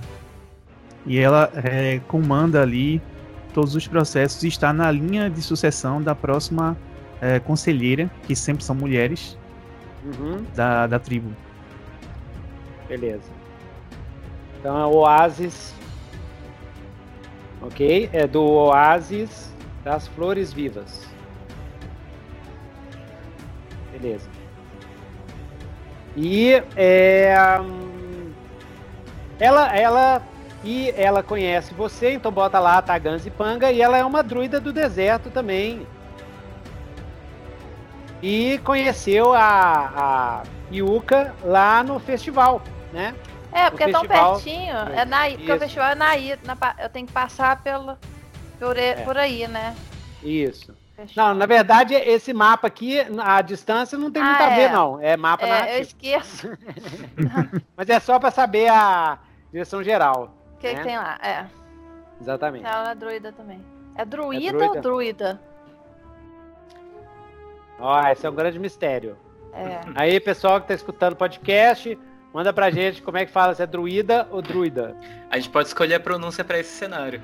E 1.05 1.17
ela 1.17 1.51
é, 1.55 1.99
comanda 2.07 2.61
ali 2.61 3.01
todos 3.53 3.75
os 3.75 3.87
processos 3.87 4.43
e 4.43 4.47
está 4.47 4.73
na 4.73 4.91
linha 4.91 5.29
de 5.29 5.41
sucessão 5.41 6.01
da 6.01 6.13
próxima 6.15 6.75
é, 7.21 7.39
conselheira, 7.39 8.09
que 8.25 8.35
sempre 8.35 8.63
são 8.63 8.75
mulheres, 8.75 9.37
Uhum. 10.05 10.43
da, 10.55 10.87
da 10.87 10.99
tribo. 10.99 11.31
Beleza. 12.87 13.29
Então 14.59 14.79
é 14.79 14.85
o 14.85 14.97
Oasis. 14.99 15.73
Ok? 17.61 18.09
É 18.13 18.25
do 18.25 18.41
Oasis 18.41 19.53
das 19.87 20.05
Flores 20.05 20.51
Vivas. 20.51 21.07
Beleza. 23.89 24.29
E 26.13 26.61
é, 26.75 27.33
hum, 27.61 28.33
ela, 29.39 29.73
ela 29.73 30.21
e 30.61 30.93
ela 30.97 31.23
conhece 31.23 31.73
você, 31.73 32.11
então 32.11 32.29
bota 32.29 32.59
lá 32.59 32.81
Tagans 32.81 33.25
e 33.25 33.29
Panga, 33.29 33.71
e 33.71 33.81
ela 33.81 33.97
é 33.97 34.03
uma 34.03 34.21
druida 34.21 34.59
do 34.59 34.73
deserto 34.73 35.29
também. 35.29 35.87
E 38.21 38.57
conheceu 38.65 39.33
a, 39.33 39.93
a 39.95 40.43
Yuka 40.69 41.33
lá 41.45 41.81
no 41.81 41.97
festival, 41.97 42.61
né? 42.91 43.15
É, 43.53 43.69
porque 43.69 43.85
é 43.85 43.91
tão 43.91 44.05
pertinho. 44.05 44.75
É 44.93 45.05
na, 45.05 45.29
porque 45.29 45.53
o 45.53 45.59
festival 45.59 45.91
é 45.91 45.95
na 45.95 46.07
na 46.43 46.75
eu 46.79 46.89
tenho 46.89 47.07
que 47.07 47.13
passar 47.13 47.63
pelo, 47.63 47.97
por, 48.59 48.77
É. 48.77 48.95
por 49.03 49.17
aí, 49.17 49.47
né? 49.47 49.75
Isso. 50.23 50.75
Não, 51.15 51.33
na 51.35 51.45
verdade, 51.45 51.93
esse 51.93 52.33
mapa 52.33 52.65
aqui, 52.67 52.97
a 53.23 53.39
distância 53.43 53.97
não 53.97 54.09
tem 54.11 54.23
muito 54.23 54.41
Ah, 54.41 54.47
a 54.47 54.55
ver, 54.55 54.61
é. 54.61 54.69
não. 54.71 54.99
É 54.99 55.15
mapa 55.15 55.45
É, 55.45 55.47
eu 55.47 55.51
narrativo. 55.53 55.81
esqueço 55.81 56.49
Mas 57.77 57.87
é 57.89 57.99
só 57.99 58.17
para 58.19 58.31
saber 58.31 58.67
a 58.69 59.19
direção 59.51 59.83
geral. 59.83 60.33
o 60.55 60.57
que, 60.57 60.69
que 60.69 60.73
né? 60.75 60.83
tem 60.83 60.97
lá. 60.97 61.19
É. 61.21 61.45
Exatamente. 62.19 62.65
Ela 62.65 62.91
é 62.91 62.95
druida 62.95 63.31
também. 63.31 63.63
É 63.95 64.03
druida, 64.03 64.51
druida? 64.57 64.75
ou 64.75 64.81
druida? 64.81 65.41
Ó, 67.79 68.07
esse 68.07 68.25
é 68.25 68.29
um 68.29 68.33
grande 68.35 68.57
mistério. 68.57 69.15
É. 69.53 69.79
Aí, 69.95 70.19
pessoal 70.19 70.59
que 70.59 70.67
tá 70.67 70.73
escutando 70.73 71.13
o 71.13 71.15
podcast, 71.17 71.97
manda 72.33 72.51
pra 72.51 72.71
gente 72.71 73.01
como 73.03 73.17
é 73.17 73.25
que 73.25 73.31
fala, 73.31 73.53
se 73.53 73.61
é 73.61 73.67
druida 73.67 74.27
ou 74.31 74.41
druida. 74.41 74.95
A 75.29 75.37
gente 75.37 75.49
pode 75.51 75.67
escolher 75.67 75.95
a 75.95 75.99
pronúncia 75.99 76.43
pra 76.43 76.57
esse 76.59 76.71
cenário. 76.75 77.21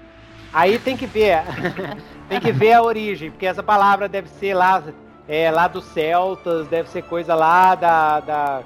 Aí 0.53 0.77
tem 0.77 0.95
que 0.95 1.05
ver, 1.07 1.39
tem 2.29 2.39
que 2.39 2.51
ver 2.51 2.73
a 2.73 2.81
origem, 2.83 3.31
porque 3.31 3.45
essa 3.45 3.63
palavra 3.63 4.07
deve 4.07 4.29
ser 4.29 4.53
lá, 4.53 4.83
é, 5.27 5.49
lá 5.49 5.67
dos 5.67 5.83
celtas, 5.85 6.67
deve 6.67 6.89
ser 6.89 7.01
coisa 7.03 7.33
lá 7.33 7.73
da, 7.73 8.19
da, 8.19 8.61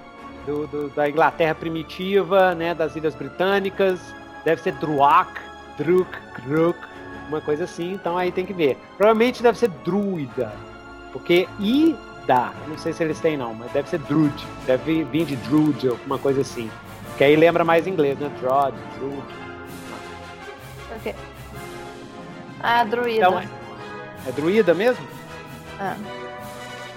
do- 0.45 0.67
do- 0.67 0.89
da 0.89 1.07
Inglaterra 1.09 1.55
primitiva, 1.55 2.53
né, 2.53 2.73
das 2.73 2.95
Ilhas 2.95 3.15
Britânicas, 3.15 3.99
deve 4.43 4.61
ser 4.61 4.73
Druak, 4.73 5.31
Druk, 5.77 6.09
Kruk, 6.35 6.77
uma 7.29 7.39
coisa 7.39 7.63
assim, 7.63 7.93
então 7.93 8.17
aí 8.17 8.31
tem 8.31 8.45
que 8.45 8.53
ver. 8.53 8.77
Provavelmente 8.97 9.41
deve 9.41 9.57
ser 9.57 9.69
druida, 9.85 10.51
porque 11.13 11.47
Ida, 11.59 12.51
não 12.67 12.77
sei 12.77 12.91
se 12.91 13.01
eles 13.03 13.19
têm 13.21 13.37
não, 13.37 13.53
mas 13.53 13.71
deve 13.71 13.87
ser 13.89 13.99
Drud, 13.99 14.33
deve 14.65 15.03
vir 15.05 15.25
de 15.25 15.35
Drud, 15.37 15.87
alguma 15.87 16.17
coisa 16.19 16.41
assim, 16.41 16.69
que 17.17 17.23
aí 17.23 17.35
lembra 17.37 17.63
mais 17.63 17.87
inglês, 17.87 18.17
né, 18.19 18.29
Drod, 18.41 18.73
Drud. 18.99 19.23
O 20.95 20.99
quê? 21.01 21.15
Ah, 22.69 22.83
druida. 22.83 23.25
Então, 23.27 23.39
é, 23.39 23.47
é 24.27 24.31
druida 24.33 24.73
mesmo? 24.73 25.07
Ah, 25.79 25.95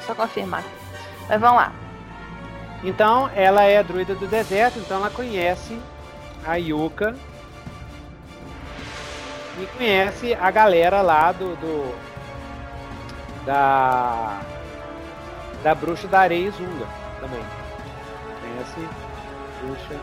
só 0.04 0.14
confirmar. 0.14 0.64
Mas 1.28 1.40
vamos 1.40 1.56
lá. 1.56 1.72
Então, 2.82 3.30
ela 3.36 3.62
é 3.64 3.78
a 3.78 3.82
druida 3.82 4.14
do 4.14 4.26
deserto, 4.26 4.78
então 4.80 4.96
ela 4.96 5.10
conhece 5.10 5.78
a 6.46 6.56
Yuka 6.56 7.14
e 9.60 9.66
conhece 9.76 10.34
a 10.34 10.50
galera 10.50 11.02
lá 11.02 11.30
do, 11.32 11.54
do- 11.56 11.94
da 13.44 14.40
da 15.62 15.74
bruxa 15.74 16.08
da 16.08 16.20
areia 16.20 16.48
Izunga 16.48 16.86
também. 17.20 17.42
Conhece 18.40 18.80
a 18.80 19.62
bruxa 19.66 20.00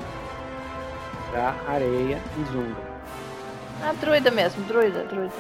da 1.34 1.56
areia 1.74 2.22
Izunga. 2.40 2.82
Ah, 3.84 3.94
druida 4.00 4.30
mesmo, 4.32 4.64
druida, 4.66 5.04
druida. 5.06 5.34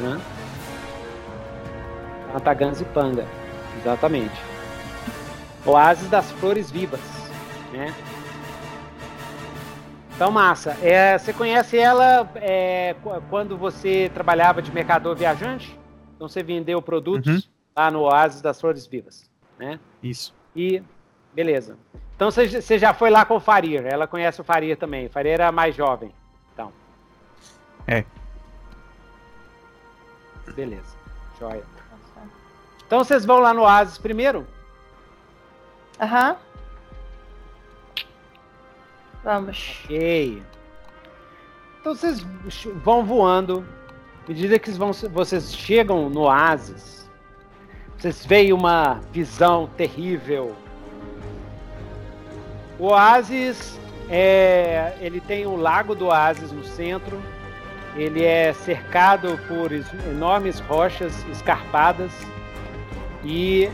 Uhum. 0.00 0.20
Atagans 2.34 2.80
e 2.80 2.84
Panga. 2.84 3.26
Exatamente. 3.80 4.34
Oásis 5.64 6.08
das 6.08 6.30
Flores 6.32 6.70
Vivas. 6.70 7.00
Né? 7.72 7.92
Então, 10.14 10.30
massa. 10.30 10.76
É, 10.82 11.18
você 11.18 11.32
conhece 11.32 11.76
ela 11.76 12.28
é, 12.36 12.94
qu- 13.02 13.20
quando 13.30 13.56
você 13.56 14.10
trabalhava 14.14 14.62
de 14.62 14.70
mercador 14.72 15.16
viajante? 15.16 15.78
Então 16.14 16.28
você 16.28 16.42
vendeu 16.42 16.80
produtos 16.80 17.44
Uhum. 17.44 17.50
lá 17.76 17.90
no 17.90 18.00
Oásis 18.02 18.40
das 18.40 18.60
Flores 18.60 18.86
Vivas. 18.86 19.28
Né? 19.58 19.78
Isso. 20.02 20.34
E 20.54 20.82
Beleza. 21.32 21.76
Então 22.14 22.30
você 22.30 22.78
já 22.78 22.94
foi 22.94 23.10
lá 23.10 23.24
com 23.24 23.34
o 23.34 23.40
Farir. 23.40 23.84
Ela 23.84 24.06
conhece 24.06 24.40
o 24.40 24.44
Farir 24.44 24.76
também. 24.76 25.06
O 25.06 25.10
Farir 25.10 25.30
era 25.30 25.50
mais 25.50 25.74
jovem. 25.74 26.12
Então. 26.52 26.70
É. 27.88 28.04
Beleza. 30.52 30.96
Joia. 31.38 31.64
Então 32.86 33.02
vocês 33.02 33.24
vão 33.24 33.38
lá 33.38 33.54
no 33.54 33.62
Oasis 33.62 33.98
primeiro? 33.98 34.46
Aham. 36.00 36.36
Vamos. 39.22 39.80
Ok. 39.84 40.42
Então 41.80 41.94
vocês 41.94 42.26
vão 42.82 43.04
voando. 43.04 43.64
À 44.24 44.28
medida 44.28 44.58
que 44.58 44.70
vão, 44.70 44.92
vocês 44.92 45.54
chegam 45.54 46.08
no 46.08 46.22
oásis, 46.22 47.10
vocês 47.98 48.24
veem 48.24 48.54
uma 48.54 49.00
visão 49.12 49.68
terrível. 49.76 50.56
O 52.78 52.86
oásis 52.86 53.78
é, 54.08 54.96
ele 55.00 55.20
tem 55.20 55.46
o 55.46 55.56
lago 55.56 55.94
do 55.94 56.06
oásis 56.06 56.50
no 56.52 56.64
centro. 56.64 57.20
Ele 57.96 58.24
é 58.24 58.52
cercado 58.52 59.38
por 59.46 59.70
enormes 59.72 60.58
rochas 60.60 61.12
escarpadas 61.30 62.10
e 63.24 63.70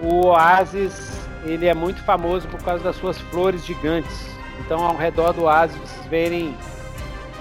o 0.00 0.26
oásis 0.26 1.22
ele 1.44 1.66
é 1.66 1.74
muito 1.74 2.02
famoso 2.02 2.46
por 2.48 2.62
causa 2.62 2.82
das 2.82 2.96
suas 2.96 3.18
flores 3.18 3.64
gigantes. 3.64 4.26
Então, 4.60 4.84
ao 4.84 4.96
redor 4.96 5.32
do 5.32 5.42
oásis, 5.42 5.76
vocês 5.76 6.06
verem 6.06 6.54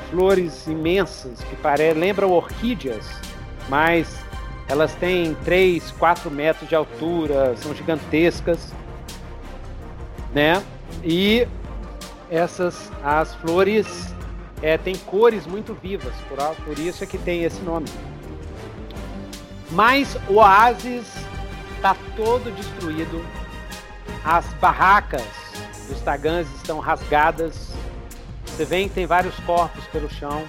flores 0.10 0.68
imensas 0.68 1.42
que 1.44 1.56
parecem, 1.56 2.00
lembram 2.00 2.32
orquídeas, 2.32 3.10
mas 3.70 4.24
elas 4.68 4.94
têm 4.96 5.36
3, 5.44 5.92
4 5.92 6.32
metros 6.32 6.68
de 6.70 6.76
altura, 6.76 7.56
são 7.58 7.74
gigantescas, 7.74 8.74
né? 10.34 10.62
E 11.04 11.48
essas, 12.30 12.92
as 13.04 13.36
flores 13.36 14.11
é, 14.62 14.78
têm 14.78 14.96
cores 14.96 15.46
muito 15.46 15.74
vivas, 15.74 16.14
por, 16.28 16.38
por 16.64 16.80
isso 16.80 17.04
é 17.04 17.08
que 17.08 17.18
tem 17.18 17.44
esse 17.44 17.62
nome. 17.62 17.88
Mas 19.72 20.18
o 20.28 20.36
oásis 20.36 21.08
está 21.76 21.96
todo 22.16 22.54
destruído, 22.56 23.24
as 24.24 24.46
barracas 24.56 25.42
os 25.92 26.00
tagans 26.02 26.48
estão 26.56 26.80
rasgadas. 26.80 27.74
Você 28.46 28.66
vê 28.66 28.84
que 28.84 28.90
tem 28.90 29.06
vários 29.06 29.36
corpos 29.42 29.84
pelo 29.88 30.10
chão. 30.10 30.44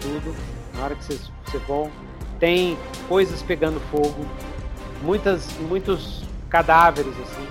Tudo. 0.00 0.34
Na 0.74 0.84
hora 0.84 0.94
que 0.94 1.04
vocês, 1.04 1.30
você 1.44 1.58
vão. 1.58 1.90
Tem 2.38 2.76
coisas 3.08 3.42
pegando 3.42 3.80
fogo. 3.90 4.26
Muitas, 5.02 5.48
muitos 5.68 6.22
cadáveres 6.48 7.12
assim. 7.20 7.48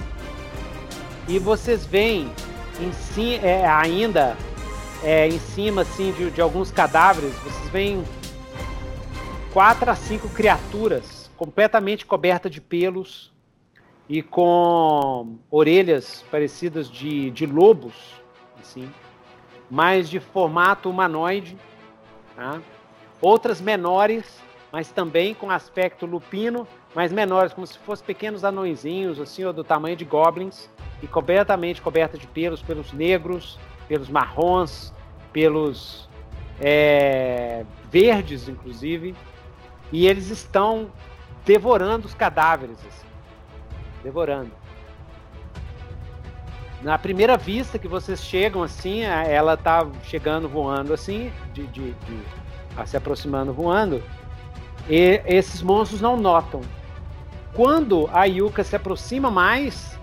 E 1.28 1.40
vocês 1.40 1.86
veem 1.86 2.32
em 2.80 2.92
si, 2.94 3.36
é, 3.36 3.68
ainda 3.68 4.36
é, 5.04 5.28
em 5.28 5.40
cima 5.40 5.82
assim 5.82 6.12
de, 6.14 6.32
de 6.32 6.42
alguns 6.42 6.72
cadáveres, 6.72 7.34
vocês 7.40 7.70
veem 7.70 8.04
quatro 9.54 9.90
a 9.90 9.96
cinco 9.96 10.30
criaturas 10.30 11.30
completamente 11.36 12.06
cobertas 12.06 12.52
de 12.52 12.62
pelos, 12.62 13.32
e 14.12 14.22
com 14.22 15.38
orelhas 15.50 16.24
parecidas 16.30 16.90
de, 16.90 17.32
de 17.32 17.46
lobos, 17.46 17.94
assim, 18.60 18.92
mas 19.70 20.10
de 20.10 20.20
formato 20.20 20.90
humanoide. 20.90 21.58
Tá? 22.36 22.62
Outras 23.22 23.62
menores, 23.62 24.42
mas 24.70 24.90
também 24.90 25.34
com 25.34 25.50
aspecto 25.50 26.06
lupino, 26.06 26.68
mas 26.94 27.12
menores, 27.12 27.54
como 27.54 27.66
se 27.66 27.78
fossem 27.80 28.06
pequenos 28.06 28.44
anõezinhos, 28.44 29.18
assim, 29.18 29.46
ou 29.46 29.54
do 29.54 29.64
tamanho 29.64 29.96
de 29.96 30.04
goblins, 30.04 30.70
e 31.02 31.08
completamente 31.08 31.82
cobertas 31.82 32.20
de 32.20 32.28
pelos, 32.28 32.62
pelos 32.62 32.92
negros, 32.92 33.58
pelos 33.92 34.08
marrons, 34.08 34.94
pelos 35.34 36.08
é, 36.62 37.66
verdes, 37.92 38.48
inclusive, 38.48 39.14
e 39.92 40.08
eles 40.08 40.30
estão 40.30 40.90
devorando 41.44 42.08
os 42.08 42.14
cadáveres. 42.14 42.78
Assim 42.88 43.12
devorando. 44.04 44.52
Na 46.82 46.98
primeira 46.98 47.38
vista 47.38 47.78
que 47.78 47.88
vocês 47.88 48.24
chegam 48.24 48.64
assim, 48.64 49.02
ela 49.02 49.56
tá 49.56 49.88
chegando 50.04 50.50
voando 50.50 50.94
assim, 50.94 51.32
de, 51.54 51.68
de, 51.68 51.92
de 51.92 52.24
se 52.86 52.98
aproximando 52.98 53.54
voando, 53.54 54.02
e 54.90 55.22
esses 55.26 55.62
monstros 55.62 56.02
não 56.02 56.18
notam. 56.18 56.62
Quando 57.54 58.10
a 58.12 58.24
Yuka 58.24 58.64
se 58.64 58.76
aproxima 58.76 59.30
mais, 59.30 60.00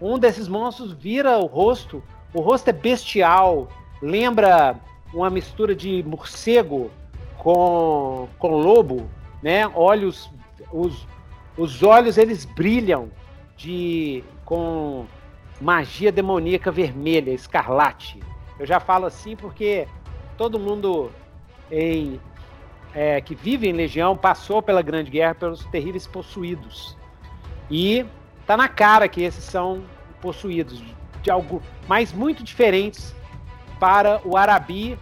um 0.00 0.18
desses 0.18 0.48
monstros 0.48 0.92
vira 0.92 1.38
o 1.38 1.46
rosto. 1.46 2.02
O 2.34 2.40
rosto 2.40 2.68
é 2.68 2.72
bestial, 2.72 3.68
lembra 4.02 4.74
uma 5.12 5.30
mistura 5.30 5.72
de 5.72 6.02
morcego 6.02 6.90
com, 7.38 8.28
com 8.40 8.56
lobo, 8.56 9.08
né? 9.40 9.68
Olhos, 9.68 10.28
os, 10.72 11.06
os 11.56 11.80
olhos 11.84 12.18
eles 12.18 12.44
brilham 12.44 13.08
de 13.56 14.24
com 14.44 15.06
magia 15.60 16.10
demoníaca 16.10 16.72
vermelha, 16.72 17.30
escarlate. 17.30 18.18
Eu 18.58 18.66
já 18.66 18.80
falo 18.80 19.06
assim 19.06 19.36
porque 19.36 19.86
todo 20.36 20.58
mundo 20.58 21.12
em, 21.70 22.20
é, 22.92 23.20
que 23.20 23.36
vive 23.36 23.68
em 23.68 23.72
Legião 23.72 24.16
passou 24.16 24.60
pela 24.60 24.82
Grande 24.82 25.08
Guerra 25.08 25.36
pelos 25.36 25.64
terríveis 25.66 26.04
possuídos. 26.04 26.96
E 27.70 28.04
tá 28.44 28.56
na 28.56 28.68
cara 28.68 29.06
que 29.08 29.22
esses 29.22 29.44
são 29.44 29.84
possuídos 30.20 30.82
de 31.24 31.30
algo, 31.30 31.60
mas 31.88 32.12
muito 32.12 32.44
diferentes 32.44 33.14
para 33.80 34.20
o 34.24 34.36
Arabi, 34.36 34.96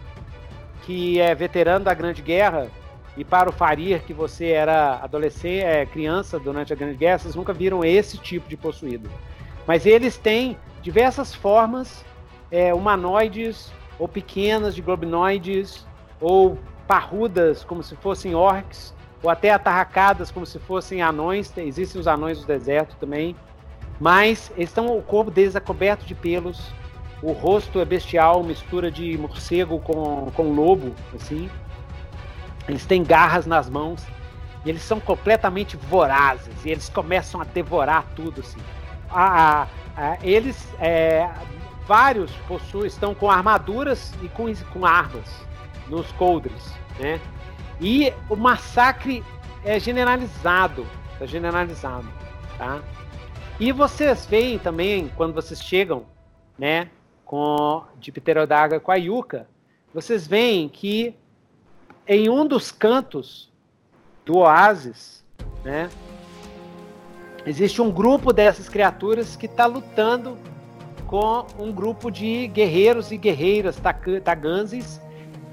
que 0.83 1.19
é 1.19 1.35
veterano 1.35 1.85
da 1.85 1.93
Grande 1.93 2.21
Guerra, 2.21 2.69
e 3.15 3.23
para 3.23 3.49
o 3.49 3.53
Farir, 3.53 4.01
que 4.03 4.13
você 4.13 4.47
era 4.47 4.95
adolescente, 4.95 5.63
é, 5.63 5.85
criança 5.85 6.39
durante 6.39 6.73
a 6.73 6.75
Grande 6.75 6.97
Guerra, 6.97 7.19
vocês 7.19 7.35
nunca 7.35 7.53
viram 7.53 7.83
esse 7.83 8.17
tipo 8.17 8.49
de 8.49 8.57
possuído. 8.57 9.09
Mas 9.67 9.85
eles 9.85 10.17
têm 10.17 10.57
diversas 10.81 11.33
formas 11.35 12.03
é, 12.49 12.73
humanoides, 12.73 13.71
ou 13.99 14.07
pequenas 14.07 14.73
de 14.73 14.81
globinoides, 14.81 15.85
ou 16.19 16.57
parrudas, 16.87 17.63
como 17.63 17.83
se 17.83 17.95
fossem 17.97 18.33
orcs, 18.33 18.95
ou 19.21 19.29
até 19.29 19.51
atarracadas, 19.51 20.31
como 20.31 20.45
se 20.45 20.57
fossem 20.57 21.01
anões. 21.01 21.55
Existem 21.55 22.01
os 22.01 22.07
anões 22.07 22.39
do 22.39 22.47
deserto 22.47 22.95
também. 22.99 23.35
Mas 23.99 24.51
estão, 24.57 24.97
o 24.97 25.01
corpo 25.01 25.31
deles 25.31 25.55
é 25.55 25.59
coberto 25.59 26.05
de 26.05 26.15
pelos, 26.15 26.73
o 27.21 27.31
rosto 27.31 27.79
é 27.79 27.85
bestial, 27.85 28.43
mistura 28.43 28.91
de 28.91 29.17
morcego 29.17 29.79
com, 29.79 30.29
com 30.31 30.53
lobo, 30.53 30.93
assim. 31.15 31.49
Eles 32.67 32.85
têm 32.85 33.03
garras 33.03 33.45
nas 33.45 33.69
mãos 33.69 34.05
e 34.65 34.69
eles 34.69 34.81
são 34.81 34.99
completamente 34.99 35.77
vorazes 35.77 36.53
e 36.65 36.69
eles 36.69 36.89
começam 36.89 37.41
a 37.41 37.45
devorar 37.45 38.05
tudo 38.15 38.41
assim. 38.41 38.59
A, 39.09 39.61
a, 39.61 39.67
a, 39.95 40.17
eles 40.21 40.67
é, 40.79 41.29
vários 41.87 42.31
possuem 42.47 42.87
estão 42.87 43.13
com 43.13 43.29
armaduras 43.29 44.13
e 44.21 44.27
com, 44.29 44.53
com 44.71 44.85
armas 44.85 45.29
nos 45.87 46.11
coldres, 46.13 46.73
né? 46.99 47.19
E 47.79 48.13
o 48.29 48.35
massacre 48.35 49.23
é 49.63 49.79
generalizado, 49.79 50.85
tá 51.19 51.25
generalizado, 51.25 52.07
tá? 52.57 52.81
E 53.59 53.71
vocês 53.71 54.25
veem 54.25 54.57
também 54.57 55.11
quando 55.15 55.33
vocês 55.33 55.61
chegam, 55.61 56.05
né, 56.57 56.89
com 57.23 57.83
de 57.99 58.11
Pterodaga 58.11 58.79
com 58.79 58.91
a 58.91 58.95
Yuka, 58.95 59.47
vocês 59.93 60.25
veem 60.25 60.67
que 60.67 61.15
em 62.07 62.29
um 62.29 62.45
dos 62.45 62.71
cantos 62.71 63.51
do 64.25 64.37
oásis, 64.37 65.23
né, 65.63 65.89
existe 67.45 67.81
um 67.81 67.91
grupo 67.91 68.33
dessas 68.33 68.67
criaturas 68.67 69.35
que 69.35 69.45
está 69.45 69.65
lutando 69.65 70.37
com 71.05 71.45
um 71.59 71.71
grupo 71.71 72.09
de 72.09 72.47
guerreiros 72.47 73.11
e 73.11 73.17
guerreiras 73.17 73.79
taganses. 74.23 74.99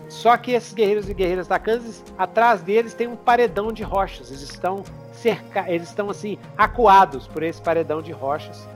Só 0.09 0.37
que 0.37 0.53
esses 0.53 0.73
guerreiros 0.73 1.09
e 1.09 1.15
guerreiras 1.15 1.47
taganses, 1.47 2.03
atrás 2.17 2.63
deles 2.63 2.95
tem 2.95 3.07
um 3.07 3.15
paredão 3.15 3.71
de 3.71 3.83
rochas. 3.83 4.31
Eles 4.31 4.43
estão 4.43 4.83
cerca, 5.23 5.65
eles 5.69 5.89
estão 5.89 6.11
assim 6.11 6.39
acuados 6.57 7.27
por 7.27 7.43
esse 7.43 7.61
paredão 7.61 8.01
de 8.03 8.13
rochas. 8.13 8.67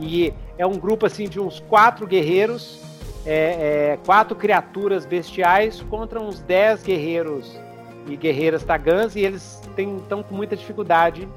E 0.00 0.32
é 0.58 0.66
um 0.66 0.78
grupo 0.78 1.06
assim 1.06 1.28
de 1.28 1.38
uns 1.38 1.60
quatro 1.60 2.06
guerreiros 2.06 2.80
é, 3.24 3.92
é, 3.92 3.98
quatro 4.04 4.34
criaturas 4.34 5.06
bestiais 5.06 5.80
contra 5.82 6.20
uns 6.20 6.40
dez 6.40 6.82
guerreiros 6.82 7.58
e 8.06 8.16
guerreiras 8.16 8.64
tagans 8.64 9.14
e 9.14 9.20
eles 9.20 9.60
estão 9.76 10.22
com 10.22 10.34
muita 10.34 10.56
dificuldade 10.56 11.28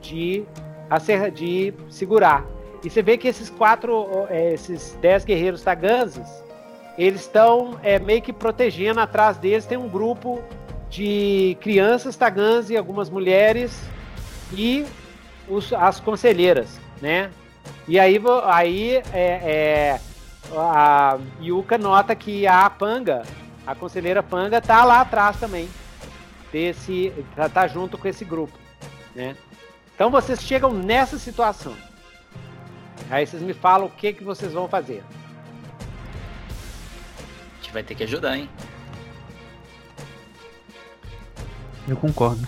de, 0.00 0.44
de 1.34 1.74
segurar. 1.90 2.44
E 2.82 2.88
você 2.88 3.02
vê 3.02 3.18
que 3.18 3.28
esses 3.28 3.50
quatro, 3.50 4.26
é, 4.30 4.54
esses 4.54 4.96
dez 5.00 5.24
guerreiros 5.24 5.62
taganses, 5.62 6.26
eles 6.96 7.22
estão 7.22 7.78
é, 7.82 7.98
meio 7.98 8.22
que 8.22 8.32
protegendo 8.32 9.00
atrás 9.00 9.36
deles. 9.36 9.66
Tem 9.66 9.76
um 9.76 9.88
grupo 9.88 10.40
de 10.88 11.56
crianças 11.60 12.16
tagans 12.16 12.70
e 12.70 12.76
algumas 12.76 13.10
mulheres 13.10 13.78
e 14.52 14.86
os, 15.48 15.72
as 15.72 16.00
conselheiras, 16.00 16.78
né? 17.00 17.30
E 17.88 17.98
aí, 17.98 18.20
aí 18.44 18.96
é, 19.12 19.12
é, 19.12 20.00
a 20.56 21.18
Yuka 21.40 21.78
nota 21.78 22.14
que 22.14 22.46
a 22.46 22.68
Panga, 22.68 23.22
a 23.66 23.74
conselheira 23.74 24.22
Panga, 24.22 24.60
tá 24.60 24.84
lá 24.84 25.00
atrás 25.00 25.38
também. 25.38 25.68
Desse, 26.52 27.12
tá, 27.34 27.48
tá 27.48 27.66
junto 27.66 27.98
com 27.98 28.08
esse 28.08 28.24
grupo, 28.24 28.56
né? 29.14 29.36
Então 29.94 30.10
vocês 30.10 30.40
chegam 30.40 30.72
nessa 30.72 31.18
situação. 31.18 31.76
Aí 33.10 33.26
vocês 33.26 33.42
me 33.42 33.52
falam 33.52 33.86
o 33.86 33.90
que, 33.90 34.12
que 34.12 34.24
vocês 34.24 34.52
vão 34.52 34.68
fazer. 34.68 35.02
A 37.52 37.62
gente 37.62 37.72
vai 37.72 37.82
ter 37.82 37.94
que 37.94 38.04
ajudar, 38.04 38.36
hein? 38.36 38.48
Eu 41.88 41.96
concordo. 41.96 42.46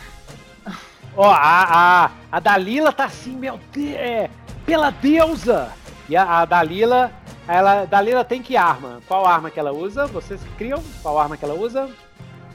Ó, 1.20 1.28
a, 1.28 2.04
a, 2.04 2.10
a 2.30 2.38
Dalila 2.38 2.92
tá 2.92 3.06
assim, 3.06 3.34
meu 3.36 3.58
Deus, 3.72 3.96
é, 3.96 4.30
pela 4.64 4.90
deusa! 4.90 5.72
E 6.08 6.16
a, 6.16 6.22
a 6.22 6.44
Dalila, 6.44 7.10
ela, 7.48 7.84
Dalila 7.86 8.24
tem 8.24 8.40
que 8.40 8.56
arma? 8.56 9.02
Qual 9.08 9.26
arma 9.26 9.50
que 9.50 9.58
ela 9.58 9.72
usa? 9.72 10.06
Vocês 10.06 10.40
criam? 10.56 10.80
Qual 11.02 11.18
arma 11.18 11.36
que 11.36 11.44
ela 11.44 11.54
usa? 11.54 11.90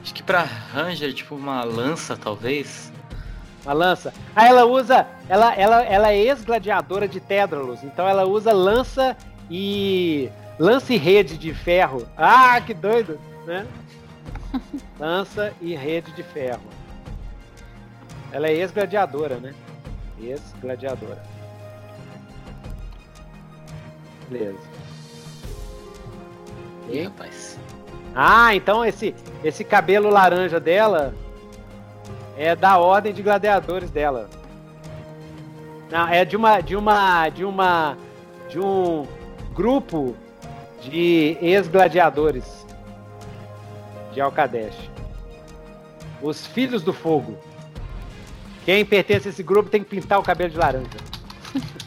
Acho 0.02 0.14
que 0.14 0.22
pra 0.22 0.42
Ranger, 0.42 1.12
tipo 1.12 1.34
uma 1.34 1.62
lança, 1.62 2.16
talvez. 2.16 2.90
Uma 3.66 3.74
lança. 3.74 4.14
Ah, 4.34 4.46
ela 4.46 4.64
usa. 4.64 5.06
Ela, 5.28 5.54
ela, 5.54 5.82
ela 5.82 6.10
é 6.10 6.18
ex-gladiadora 6.18 7.06
de 7.06 7.20
Tédralos, 7.20 7.84
então 7.84 8.08
ela 8.08 8.24
usa 8.24 8.50
lança 8.50 9.14
e. 9.50 10.30
Lança 10.58 10.94
e 10.94 10.96
rede 10.96 11.36
de 11.36 11.52
ferro. 11.52 12.08
Ah, 12.16 12.58
que 12.62 12.72
doido, 12.72 13.20
né? 13.46 13.66
lança 14.98 15.52
e 15.60 15.74
rede 15.74 16.12
de 16.12 16.22
ferro. 16.22 16.62
Ela 18.34 18.48
é 18.48 18.52
ex-gladiadora, 18.52 19.36
né? 19.36 19.54
Ex-gladiadora. 20.20 21.22
Beleza. 24.28 24.58
E? 26.90 27.02
rapaz. 27.02 27.56
Ah, 28.12 28.52
então 28.52 28.84
esse, 28.84 29.14
esse 29.44 29.62
cabelo 29.62 30.10
laranja 30.10 30.58
dela 30.58 31.14
é 32.36 32.56
da 32.56 32.76
ordem 32.76 33.14
de 33.14 33.22
gladiadores 33.22 33.88
dela. 33.88 34.28
Não, 35.88 36.08
é 36.08 36.24
de 36.24 36.36
uma 36.36 36.60
de 36.60 36.74
uma 36.74 37.28
de 37.28 37.44
uma 37.44 37.96
de 38.48 38.58
um 38.58 39.06
grupo 39.54 40.16
de 40.80 41.38
ex-gladiadores 41.40 42.66
de 44.12 44.20
Alcadesh. 44.20 44.90
Os 46.20 46.44
Filhos 46.44 46.82
do 46.82 46.92
Fogo. 46.92 47.38
Quem 48.64 48.84
pertence 48.84 49.28
a 49.28 49.30
esse 49.30 49.42
grupo 49.42 49.68
tem 49.68 49.82
que 49.84 49.90
pintar 49.90 50.18
o 50.18 50.22
cabelo 50.22 50.50
de 50.50 50.56
laranja. 50.56 50.88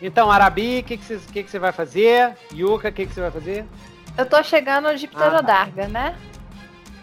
Então, 0.00 0.30
Arabi, 0.30 0.80
o 0.80 0.84
que, 0.84 0.96
que, 0.98 1.04
você, 1.04 1.18
que, 1.32 1.42
que 1.42 1.50
você 1.50 1.58
vai 1.58 1.72
fazer? 1.72 2.36
Yuka, 2.52 2.90
o 2.90 2.92
que, 2.92 3.06
que 3.06 3.14
você 3.14 3.20
vai 3.20 3.30
fazer? 3.30 3.64
Eu 4.16 4.26
tô 4.26 4.42
chegando 4.42 4.94
de 4.96 5.06
Ah, 5.06 5.08
tá. 5.08 5.18
Pterodarga, 5.18 5.88
né? 5.88 6.16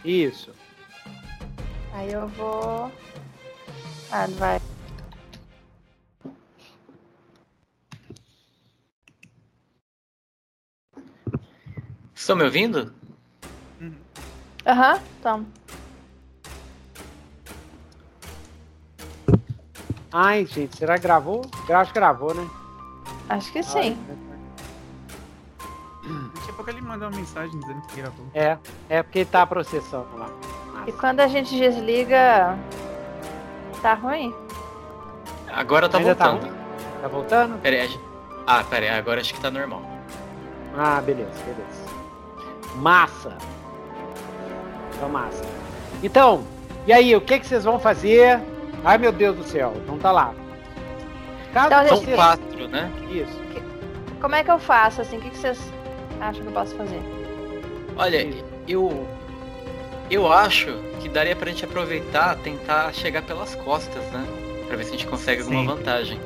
Isso. 0.05 0.51
Aí 1.93 2.11
eu 2.11 2.27
vou. 2.27 2.91
Ah, 4.11 4.27
vai. 4.37 4.61
Estão 12.23 12.37
me 12.37 12.45
ouvindo? 12.45 12.93
Aham, 14.65 14.97
então. 15.19 15.45
Ai, 20.09 20.45
gente, 20.45 20.77
será 20.77 20.95
que 20.95 21.01
gravou? 21.03 21.41
Eu 21.67 21.75
Acho 21.77 21.91
que 21.91 21.99
gravou, 21.99 22.33
né? 22.33 22.49
Acho 23.27 23.51
que 23.51 23.61
sim. 23.61 23.97
Daqui 26.33 26.49
a 26.49 26.53
pouco 26.53 26.69
ele 26.69 26.79
mandou 26.79 27.09
uma 27.09 27.17
mensagem 27.17 27.59
dizendo 27.59 27.81
que 27.87 27.97
gravou. 27.97 28.25
É, 28.33 28.57
é 28.87 29.03
porque 29.03 29.25
tá 29.25 29.45
processando 29.45 30.07
lá. 30.17 30.29
E 30.87 30.93
quando 30.93 31.19
a 31.19 31.27
gente 31.27 31.53
desliga. 31.59 32.57
Tá 33.81 33.95
ruim? 33.95 34.33
Agora 35.51 35.89
tá 35.89 35.97
Ainda 35.97 36.15
tá 36.15 36.29
voltando. 36.31 36.49
ruim? 36.49 36.61
Tá 37.01 37.07
voltando? 37.09 37.61
Pera 37.61 37.75
aí. 37.75 37.81
a 37.81 37.87
gente- 37.87 38.03
Ah, 38.47 38.63
pera 38.63 38.85
aí, 38.85 38.97
agora 38.97 39.19
acho 39.19 39.33
que 39.33 39.41
tá 39.41 39.51
normal. 39.51 39.81
Ah, 40.77 41.01
beleza, 41.01 41.29
beleza. 41.43 41.82
Massa. 42.75 43.37
Então, 44.95 45.09
massa. 45.09 45.43
Então, 46.01 46.43
e 46.85 46.93
aí, 46.93 47.15
o 47.15 47.21
que, 47.21 47.39
que 47.39 47.47
vocês 47.47 47.63
vão 47.63 47.79
fazer? 47.79 48.39
Ai, 48.83 48.97
meu 48.97 49.11
Deus 49.11 49.37
do 49.37 49.43
céu, 49.43 49.73
então 49.77 49.97
tá 49.97 50.11
lá. 50.11 50.33
Então, 51.49 51.87
São 51.87 51.97
vocês... 51.97 52.15
quatro, 52.15 52.67
né? 52.67 52.91
Isso. 53.11 53.41
Como 54.19 54.35
é 54.35 54.43
que 54.43 54.49
eu 54.49 54.57
faço 54.57 55.01
assim? 55.01 55.17
O 55.17 55.21
que 55.21 55.29
que 55.29 55.37
vocês 55.37 55.59
acham 56.19 56.41
que 56.41 56.47
eu 56.47 56.53
posso 56.53 56.75
fazer? 56.75 57.01
Olha, 57.95 58.27
eu. 58.67 59.07
Eu 60.09 60.31
acho 60.31 60.73
que 61.01 61.09
daria 61.09 61.35
pra 61.35 61.49
gente 61.49 61.65
aproveitar, 61.65 62.35
tentar 62.37 62.93
chegar 62.93 63.21
pelas 63.21 63.55
costas, 63.55 64.03
né? 64.11 64.25
Pra 64.67 64.77
ver 64.77 64.83
se 64.83 64.89
a 64.89 64.93
gente 64.93 65.07
consegue 65.07 65.41
alguma 65.41 65.61
Sim. 65.61 65.67
vantagem. 65.67 66.19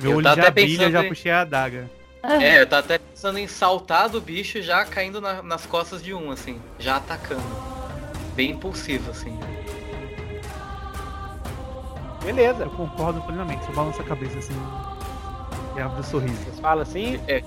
Meu 0.00 0.12
Eu 0.12 0.16
olho 0.18 0.24
já 0.24 0.32
até 0.32 0.50
brilha, 0.50 0.78
pensando 0.78 0.92
já 0.92 1.08
puxei 1.08 1.32
a 1.32 1.40
adaga. 1.40 1.90
É, 2.22 2.60
eu 2.60 2.66
tava 2.66 2.80
até 2.84 2.98
pensando 2.98 3.38
em 3.38 3.46
saltar 3.46 4.08
do 4.08 4.20
bicho 4.20 4.60
já 4.62 4.84
caindo 4.84 5.20
na- 5.20 5.42
nas 5.42 5.64
costas 5.66 6.02
de 6.02 6.12
um, 6.12 6.30
assim, 6.30 6.60
já 6.78 6.96
atacando. 6.96 7.42
Bem 8.34 8.50
impulsivo, 8.50 9.10
assim. 9.10 9.38
Beleza. 12.22 12.64
Eu 12.64 12.70
concordo 12.70 13.20
plenamente, 13.22 13.64
só 13.64 13.72
balança 13.72 14.02
a 14.02 14.04
cabeça 14.04 14.38
assim. 14.38 14.54
E 15.76 15.80
abre 15.80 16.00
o 16.00 16.04
sorriso. 16.04 16.34
Vocês 16.44 16.60
falam 16.60 16.82
assim? 16.82 17.20
É. 17.26 17.42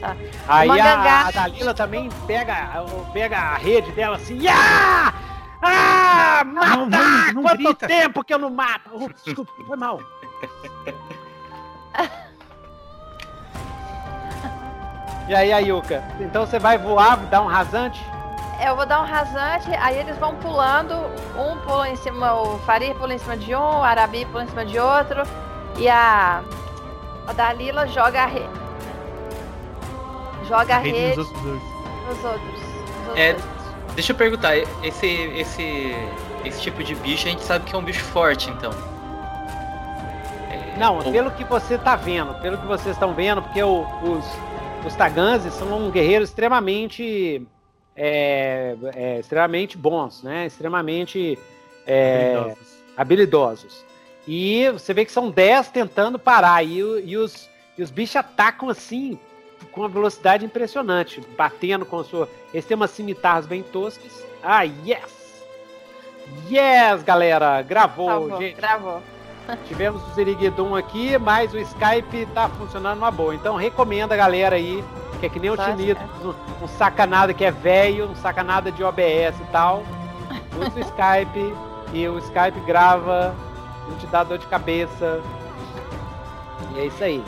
Tá. 0.00 0.14
Aí 0.46 0.68
Uma 0.68 0.82
a, 0.82 1.28
a 1.28 1.30
Dalila 1.30 1.72
também 1.72 2.10
pega, 2.26 2.84
pega 3.14 3.38
a 3.38 3.56
rede 3.56 3.90
dela 3.92 4.16
assim. 4.16 4.38
Ya! 4.42 5.14
Ah! 5.62 6.44
Matar! 6.44 6.76
Não, 6.76 6.86
não, 6.86 7.32
não 7.32 7.42
Quanto 7.42 7.56
grita. 7.56 7.86
tempo 7.86 8.22
que 8.22 8.34
eu 8.34 8.38
não 8.38 8.50
mato? 8.50 8.90
Oh, 8.92 9.08
desculpa, 9.24 9.50
foi 9.66 9.76
mal. 9.76 10.00
E 15.28 15.34
aí, 15.34 15.52
Ayuka? 15.52 16.02
Então 16.20 16.46
você 16.46 16.58
vai 16.58 16.78
voar, 16.78 17.16
dar 17.26 17.42
um 17.42 17.46
rasante? 17.46 18.04
Eu 18.64 18.74
vou 18.76 18.86
dar 18.86 19.02
um 19.02 19.04
rasante, 19.04 19.68
aí 19.74 19.98
eles 19.98 20.16
vão 20.18 20.34
pulando, 20.36 20.94
um 21.36 21.58
pula 21.66 21.88
em 21.90 21.96
cima, 21.96 22.32
o 22.34 22.58
Farir 22.60 22.94
pula 22.94 23.12
em 23.12 23.18
cima 23.18 23.36
de 23.36 23.54
um, 23.54 23.58
o 23.60 23.82
Arabi 23.82 24.24
pula 24.26 24.44
em 24.44 24.48
cima 24.48 24.64
de 24.64 24.78
outro, 24.78 25.22
e 25.76 25.88
a, 25.88 26.42
a 27.26 27.32
Dalila 27.34 27.86
joga 27.86 28.22
a 28.22 28.26
rede. 28.26 28.48
Joga 30.48 30.76
a 30.76 30.78
Rede 30.78 30.96
rede 30.98 31.16
nos 31.18 31.26
outros 31.26 31.42
dois. 31.42 31.62
nos 32.08 32.24
outros. 32.24 32.60
nos 32.60 33.08
outros 33.08 33.16
É. 33.18 33.32
dois. 33.32 33.44
Deixa 33.94 34.12
eu 34.12 34.16
perguntar, 34.16 34.56
esse, 34.56 35.06
esse, 35.06 35.96
esse 36.44 36.60
tipo 36.62 36.82
de 36.84 36.94
bicho 36.94 37.26
a 37.26 37.30
gente 37.30 37.42
sabe 37.42 37.64
que 37.64 37.74
é 37.74 37.78
um 37.78 37.82
bicho 37.82 38.04
forte, 38.04 38.48
então. 38.50 38.70
É, 40.50 40.78
Não, 40.78 40.96
ou- 40.98 41.12
pelo 41.12 41.30
que 41.32 41.44
você 41.44 41.76
tá 41.76 41.94
vendo, 41.96 42.32
pelo 42.40 42.56
que 42.58 42.66
vocês 42.66 42.94
estão 42.94 43.12
vendo, 43.12 43.42
porque 43.42 43.62
o- 43.62 43.86
os, 44.02 44.24
os 44.86 44.94
Taganzes 44.94 45.52
são 45.54 45.86
um 45.86 45.90
guerreiro 45.90 46.24
extremamente. 46.24 47.42
é, 47.96 48.76
é, 48.94 49.18
extremamente 49.18 49.76
bons, 49.76 50.22
né? 50.22 50.46
Extremamente 50.46 51.38
é, 51.86 52.34
Habilidosos. 52.36 52.78
habilidosos. 52.96 53.84
E 54.28 54.70
você 54.70 54.92
vê 54.92 55.04
que 55.04 55.12
são 55.12 55.30
10 55.30 55.68
tentando 55.68 56.18
parar. 56.18 56.62
E, 56.62 56.78
e 56.78 57.16
os, 57.16 57.48
e 57.78 57.82
os 57.82 57.90
bichos 57.90 58.16
atacam 58.16 58.68
assim, 58.68 59.18
com 59.72 59.80
uma 59.82 59.88
velocidade 59.88 60.44
impressionante, 60.44 61.20
batendo 61.36 61.86
com 61.86 62.00
a 62.00 62.04
sua. 62.04 62.28
Eles 62.52 62.66
têm 62.66 62.74
umas 62.74 62.90
cimitarras 62.90 63.46
bem 63.46 63.62
toscas. 63.62 64.24
Ah, 64.42 64.62
yes! 64.62 65.44
Yes, 66.50 67.02
galera! 67.02 67.62
Gravou, 67.62 68.08
Salvou, 68.08 68.38
gente. 68.40 68.56
gravou. 68.56 69.02
Tivemos 69.66 70.02
o 70.02 70.14
Zeriguidum 70.14 70.74
aqui, 70.74 71.16
mas 71.18 71.52
o 71.54 71.58
Skype 71.58 72.26
tá 72.34 72.48
funcionando 72.48 72.98
uma 72.98 73.10
boa. 73.10 73.34
Então 73.34 73.56
recomenda 73.56 74.14
a 74.14 74.16
galera 74.16 74.56
aí, 74.56 74.82
que 75.20 75.26
é 75.26 75.28
que 75.28 75.38
nem 75.38 75.50
o 75.50 75.56
Tinito, 75.56 76.00
um, 76.24 76.64
um 76.64 76.68
sacanada 76.68 77.32
que 77.32 77.44
é 77.44 77.50
velho, 77.50 78.10
um 78.10 78.14
sacanada 78.16 78.70
de 78.72 78.82
OBS 78.82 79.38
e 79.40 79.44
tal. 79.52 79.82
Usa 80.58 80.72
o 80.76 80.80
Skype 80.80 81.54
e 81.92 82.08
o 82.08 82.18
Skype 82.18 82.58
grava, 82.66 83.34
não 83.88 83.96
te 83.96 84.06
dá 84.06 84.24
dor 84.24 84.38
de 84.38 84.46
cabeça. 84.46 85.20
E 86.74 86.80
é 86.80 86.86
isso 86.86 87.04
aí. 87.04 87.22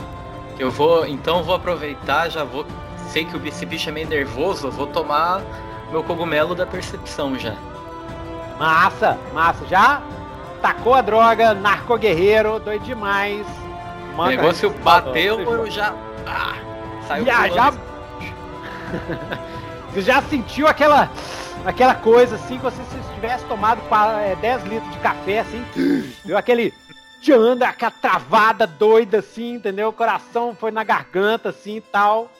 Eu 0.57 0.69
vou, 0.69 1.05
então 1.07 1.37
eu 1.37 1.43
vou 1.43 1.55
aproveitar, 1.55 2.29
já 2.29 2.43
vou. 2.43 2.65
Sei 3.07 3.23
que 3.25 3.35
o- 3.37 3.47
esse 3.47 3.65
bicho 3.65 3.87
é 3.89 3.91
meio 3.91 4.07
nervoso, 4.09 4.67
eu 4.67 4.71
vou 4.71 4.85
tomar 4.87 5.41
meu 5.89 6.03
cogumelo 6.03 6.53
da 6.53 6.65
percepção 6.65 7.37
já. 7.39 7.55
Massa, 8.59 9.17
massa. 9.33 9.65
Já 9.67 10.01
tacou 10.61 10.93
a 10.93 11.01
droga, 11.01 11.53
narco-guerreiro, 11.53 12.59
doido 12.59 12.83
demais. 12.83 13.45
O 14.13 14.17
Manda 14.17 14.29
negócio 14.31 14.69
aí. 14.69 14.77
bateu, 14.79 15.39
eu 15.39 15.71
já. 15.71 15.93
Ah, 16.25 16.55
saiu 17.07 17.25
Já, 17.25 17.47
já. 17.47 17.73
Você 19.91 20.01
já 20.01 20.21
sentiu 20.21 20.67
aquela, 20.67 21.09
aquela 21.65 21.95
coisa 21.95 22.35
assim, 22.35 22.57
que 22.57 22.63
você 22.63 22.81
se 22.83 23.13
tivesse 23.15 23.45
tomado 23.45 23.81
é, 24.21 24.35
10 24.35 24.63
litros 24.63 24.91
de 24.91 24.99
café, 24.99 25.39
assim, 25.39 25.63
deu 26.23 26.37
aquele 26.37 26.73
tchan, 27.21 27.57
aquela 27.63 27.91
travada 27.91 28.67
doida 28.67 29.19
assim, 29.19 29.55
entendeu? 29.55 29.89
O 29.89 29.93
coração 29.93 30.55
foi 30.55 30.71
na 30.71 30.83
garganta 30.83 31.49
assim 31.49 31.77
e 31.77 31.81
tal, 31.81 32.31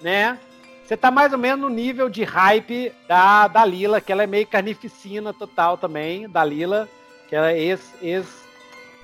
né? 0.00 0.38
Você 0.84 0.96
tá 0.96 1.10
mais 1.10 1.32
ou 1.32 1.38
menos 1.38 1.60
no 1.60 1.68
nível 1.74 2.10
de 2.10 2.24
hype 2.24 2.92
da, 3.08 3.48
da 3.48 3.64
Lila, 3.64 4.00
que 4.00 4.12
ela 4.12 4.22
é 4.22 4.26
meio 4.26 4.46
carnificina 4.46 5.32
total 5.32 5.78
também, 5.78 6.28
da 6.28 6.44
Lila, 6.44 6.88
que 7.34 7.36
ela 7.36 7.50
é 7.50 7.58
ex, 7.58 7.92
ex, 8.00 8.46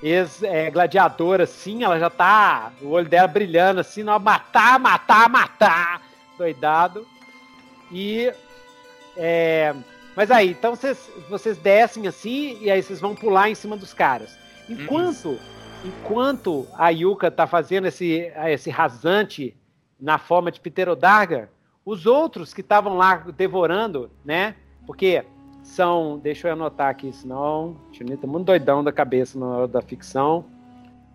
ex 0.01 0.41
é, 0.41 0.71
gladiadora, 0.71 1.43
assim, 1.43 1.83
ela 1.83 1.99
já 1.99 2.09
tá, 2.09 2.71
o 2.81 2.87
olho 2.87 3.09
dela 3.09 3.27
brilhando 3.27 3.81
assim, 3.81 4.03
não, 4.03 4.17
matar, 4.17 4.79
matar, 4.79 5.29
matar, 5.29 6.01
doidado. 6.37 7.05
E, 7.91 8.31
é, 9.17 9.75
mas 10.15 10.31
aí, 10.31 10.51
então 10.51 10.77
vocês, 10.77 11.11
vocês 11.29 11.57
descem 11.57 12.07
assim, 12.07 12.57
e 12.61 12.71
aí 12.71 12.81
vocês 12.81 13.01
vão 13.01 13.13
pular 13.13 13.49
em 13.49 13.55
cima 13.55 13.75
dos 13.75 13.93
caras. 13.93 14.37
Enquanto, 14.69 15.37
enquanto 15.83 16.65
a 16.77 16.87
Yuka 16.87 17.29
tá 17.29 17.45
fazendo 17.45 17.87
esse, 17.87 18.31
esse 18.47 18.69
rasante 18.69 19.53
na 19.99 20.17
forma 20.17 20.53
de 20.53 20.61
Pterodarga, 20.61 21.49
os 21.85 22.05
outros 22.05 22.53
que 22.53 22.61
estavam 22.61 22.95
lá 22.95 23.15
devorando, 23.35 24.09
né? 24.23 24.55
Porque 24.87 25.25
são. 25.61 26.19
Deixa 26.21 26.47
eu 26.47 26.53
anotar 26.53 26.89
aqui, 26.89 27.11
senão. 27.13 27.75
Tinha 27.91 28.17
tá 28.17 28.27
muito 28.27 28.45
doidão 28.45 28.83
da 28.83 28.91
cabeça 28.91 29.39
na 29.39 29.45
hora 29.45 29.67
da 29.67 29.81
ficção. 29.81 30.45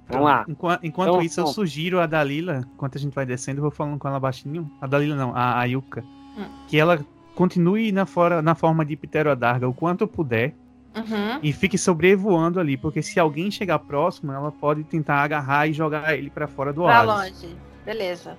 Vamos 0.09 0.25
lá. 0.25 0.45
Enquanto, 0.49 0.85
enquanto 0.85 1.09
então, 1.09 1.23
isso, 1.23 1.41
eu 1.41 1.47
sugiro 1.49 2.01
a 2.01 2.07
Dalila, 2.07 2.65
enquanto 2.75 2.97
a 2.97 3.01
gente 3.01 3.13
vai 3.13 3.27
descendo, 3.27 3.59
eu 3.59 3.63
vou 3.63 3.71
falando 3.71 3.99
com 3.99 4.07
ela 4.07 4.21
baixinho. 4.21 4.71
A 4.81 4.87
Dalila 4.87 5.17
não, 5.17 5.35
a, 5.35 5.61
a 5.61 5.65
Yuka. 5.65 6.05
Hum. 6.39 6.45
Que 6.69 6.79
ela 6.79 7.05
continue 7.35 7.91
na, 7.91 8.07
fora, 8.07 8.41
na 8.41 8.55
forma 8.55 8.85
de 8.85 8.97
Pterodarga 8.97 9.69
o 9.69 9.75
quanto 9.75 10.07
puder. 10.07 10.55
Uhum. 10.97 11.41
E 11.43 11.53
fique 11.53 11.77
sobrevoando 11.77 12.59
ali, 12.59 12.77
porque 12.77 13.03
se 13.03 13.21
alguém 13.21 13.51
chegar 13.51 13.79
próximo, 13.81 14.33
ela 14.33 14.51
pode 14.51 14.83
tentar 14.85 15.17
agarrar 15.17 15.69
e 15.69 15.73
jogar 15.75 16.17
ele 16.17 16.31
para 16.31 16.47
fora 16.47 16.73
do 16.73 16.87
ar. 16.87 17.05
Pra 17.05 17.17
longe. 17.17 17.55
Beleza. 17.85 18.39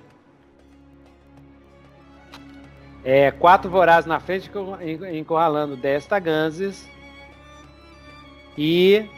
É, 3.10 3.30
quatro 3.30 3.70
vorazes 3.70 4.04
na 4.04 4.20
frente, 4.20 4.50
encurralando 5.14 5.74
10 5.78 6.04
taganses. 6.04 6.86
E 8.54 9.08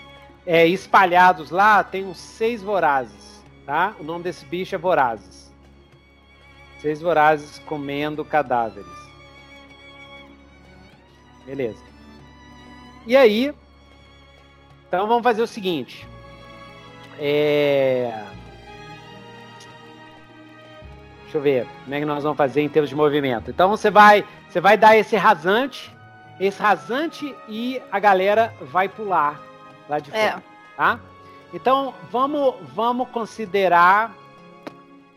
é, 0.46 0.64
espalhados 0.64 1.50
lá 1.50 1.82
tem 1.82 2.04
uns 2.04 2.18
seis 2.18 2.62
vorazes, 2.62 3.44
tá? 3.66 3.96
O 3.98 4.04
nome 4.04 4.22
desse 4.22 4.44
bicho 4.44 4.76
é 4.76 4.78
vorazes. 4.78 5.52
Seis 6.78 7.02
vorazes 7.02 7.58
comendo 7.58 8.24
cadáveres. 8.24 8.86
Beleza. 11.44 11.82
E 13.04 13.16
aí, 13.16 13.52
então 14.86 15.08
vamos 15.08 15.24
fazer 15.24 15.42
o 15.42 15.48
seguinte. 15.48 16.06
É... 17.18 18.24
Deixa 21.30 21.38
eu 21.38 21.42
ver 21.42 21.66
como 21.84 21.94
é 21.94 22.00
que 22.00 22.04
nós 22.04 22.24
vamos 22.24 22.36
fazer 22.36 22.60
em 22.60 22.68
termos 22.68 22.90
de 22.90 22.96
movimento. 22.96 23.52
Então 23.52 23.68
você 23.68 23.88
vai, 23.88 24.24
você 24.48 24.60
vai 24.60 24.76
dar 24.76 24.96
esse 24.96 25.14
rasante, 25.14 25.94
esse 26.40 26.60
rasante 26.60 27.32
e 27.48 27.80
a 27.92 28.00
galera 28.00 28.52
vai 28.60 28.88
pular 28.88 29.40
lá 29.88 30.00
de 30.00 30.10
é. 30.10 30.30
fora, 30.30 30.42
é. 30.42 30.76
tá? 30.76 31.00
Então 31.54 31.94
vamos, 32.10 32.56
vamos 32.74 33.08
considerar 33.10 34.12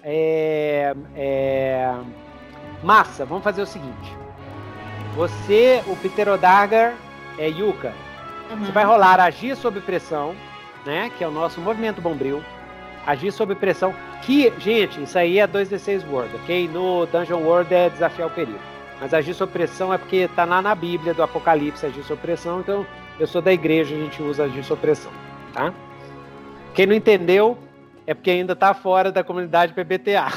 é, 0.03 0.94
é, 1.15 1.95
massa. 2.84 3.26
Vamos 3.26 3.44
fazer 3.44 3.64
o 3.64 3.68
seguinte. 3.68 4.15
Você, 5.15 5.81
o 5.88 5.95
Pterodargar 5.95 6.94
é 7.40 7.48
Yuka. 7.48 7.91
Uhum. 8.52 8.65
Você 8.65 8.72
vai 8.72 8.85
rolar 8.85 9.19
agir 9.19 9.56
sob 9.56 9.81
pressão, 9.81 10.35
né? 10.85 11.11
Que 11.18 11.23
é 11.23 11.27
o 11.27 11.31
nosso 11.31 11.60
movimento 11.60 11.99
bombril. 11.99 12.44
Agir 13.05 13.31
sob 13.31 13.53
pressão. 13.55 13.93
Que, 14.21 14.51
gente, 14.59 15.01
isso 15.01 15.17
aí 15.17 15.39
é 15.39 15.47
2d6 15.47 16.09
Word, 16.09 16.34
ok? 16.35 16.67
No 16.69 17.05
Dungeon 17.05 17.41
World 17.41 17.73
é 17.73 17.89
desafiar 17.89 18.27
o 18.27 18.31
perigo. 18.31 18.59
Mas 19.01 19.13
agir 19.13 19.34
sob 19.34 19.51
pressão 19.51 19.93
é 19.93 19.97
porque 19.97 20.30
tá 20.30 20.45
lá 20.45 20.61
na 20.61 20.73
Bíblia 20.73 21.13
do 21.13 21.21
Apocalipse, 21.23 21.85
agir 21.85 22.03
sob 22.03 22.21
pressão. 22.21 22.61
Então, 22.61 22.85
eu 23.19 23.27
sou 23.27 23.41
da 23.41 23.51
igreja, 23.51 23.93
a 23.93 23.97
gente 23.97 24.21
usa 24.21 24.45
agir 24.45 24.63
sob 24.63 24.80
pressão, 24.81 25.11
tá? 25.51 25.73
Quem 26.73 26.85
não 26.85 26.95
entendeu, 26.95 27.57
é 28.07 28.13
porque 28.13 28.31
ainda 28.31 28.55
tá 28.55 28.73
fora 28.73 29.11
da 29.11 29.23
comunidade 29.23 29.73
PBTA. 29.73 30.27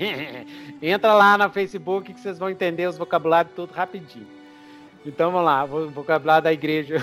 Entra 0.82 1.14
lá 1.14 1.38
no 1.38 1.50
Facebook 1.50 2.12
que 2.12 2.20
vocês 2.20 2.38
vão 2.38 2.50
entender 2.50 2.86
os 2.86 2.98
vocabulários 2.98 3.54
tudo 3.54 3.72
rapidinho. 3.72 4.26
Então 5.04 5.30
vamos 5.30 5.46
lá, 5.46 5.64
vocabulário 5.64 6.44
da 6.44 6.52
igreja. 6.52 6.96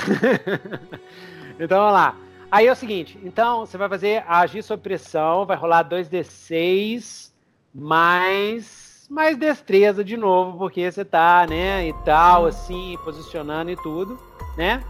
então 1.59 1.79
vamos 1.79 1.93
lá. 1.93 2.15
Aí 2.51 2.67
é 2.67 2.71
o 2.71 2.75
seguinte, 2.75 3.17
então 3.23 3.65
você 3.65 3.77
vai 3.77 3.87
fazer 3.87 4.25
agir 4.27 4.61
sob 4.61 4.83
pressão, 4.83 5.45
vai 5.45 5.55
rolar 5.55 5.85
2d6 5.85 7.31
mais 7.73 9.07
mais 9.09 9.37
destreza 9.37 10.03
de 10.03 10.15
novo, 10.15 10.57
porque 10.57 10.89
você 10.89 11.03
tá, 11.03 11.45
né, 11.47 11.85
e 11.87 11.93
tal, 12.05 12.45
assim, 12.45 12.97
posicionando 13.03 13.69
e 13.69 13.75
tudo, 13.75 14.17
né? 14.57 14.81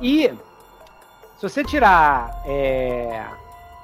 E 0.00 0.28
se 1.36 1.42
você 1.42 1.62
tirar 1.62 2.42
é, 2.46 3.22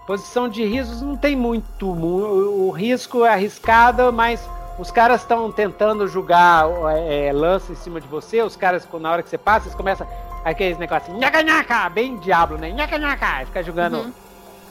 posição 0.07 0.49
de 0.49 0.65
riscos, 0.65 1.03
não 1.03 1.17
tem 1.17 1.37
muito, 1.37 1.87
o 1.87 2.71
risco 2.71 3.25
é 3.25 3.33
arriscado, 3.35 4.11
mas 4.13 4.49
os 4.79 4.91
caras 4.91 5.21
estão 5.21 5.53
tentando 5.53 6.09
jogar 6.09 6.65
é, 7.07 7.31
lance 7.33 7.73
em 7.73 7.77
cima 7.77 8.01
de 8.01 8.09
você, 8.09 8.41
os 8.43 8.57
caras, 8.57 8.89
na 8.99 9.13
hora 9.13 9.23
que 9.23 9.29
você 9.29 9.39
passa, 9.39 9.67
eles 9.67 9.77
começam 9.77 10.07
aqueles 10.45 10.79
negócios, 10.79 11.17
nhaca, 11.19 11.43
nhaca, 11.43 11.89
bem 11.89 12.17
diabo, 12.17 12.57
né? 12.57 12.71
Nhaca, 12.71 12.99
nhaca, 12.99 13.47
fica 13.47 13.63
jogando 13.63 13.99
uhum. 13.99 14.13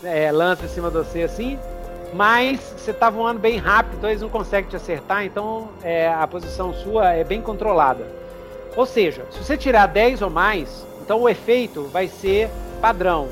é, 0.04 0.32
lance 0.32 0.66
em 0.66 0.70
cima 0.70 0.90
de 0.90 0.98
você 0.98 1.24
assim. 1.24 1.60
Mas 2.14 2.60
você 2.76 2.92
tá 2.92 3.10
voando 3.10 3.40
bem 3.40 3.58
rápido, 3.58 3.98
então 3.98 4.10
eles 4.10 4.22
não 4.22 4.30
conseguem 4.30 4.70
te 4.70 4.76
acertar, 4.76 5.24
então 5.26 5.70
é, 5.84 6.12
a 6.12 6.26
posição 6.26 6.74
sua 6.74 7.14
é 7.14 7.24
bem 7.24 7.40
controlada. 7.40 8.08
Ou 8.76 8.86
seja, 8.86 9.26
se 9.30 9.44
você 9.44 9.56
tirar 9.56 9.88
10 9.88 10.24
ou 10.24 10.30
mais, 10.30 10.86
então 11.02 11.22
o 11.22 11.30
efeito 11.30 11.84
vai 11.84 12.08
ser 12.08 12.50
padrão. 12.82 13.28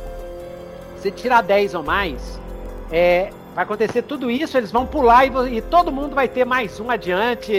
Se 0.97 1.09
tirar 1.09 1.41
10 1.41 1.73
ou 1.73 1.83
mais, 1.83 2.39
é, 2.91 3.31
Vai 3.57 3.63
acontecer 3.63 4.03
tudo 4.03 4.29
isso, 4.29 4.55
eles 4.55 4.71
vão 4.71 4.85
pular 4.85 5.25
e, 5.25 5.57
e, 5.57 5.61
todo 5.63 5.91
mundo 5.91 6.13
vai 6.13 6.27
ter 6.27 6.45
mais 6.45 6.79
um 6.79 6.91
adiante. 6.91 7.51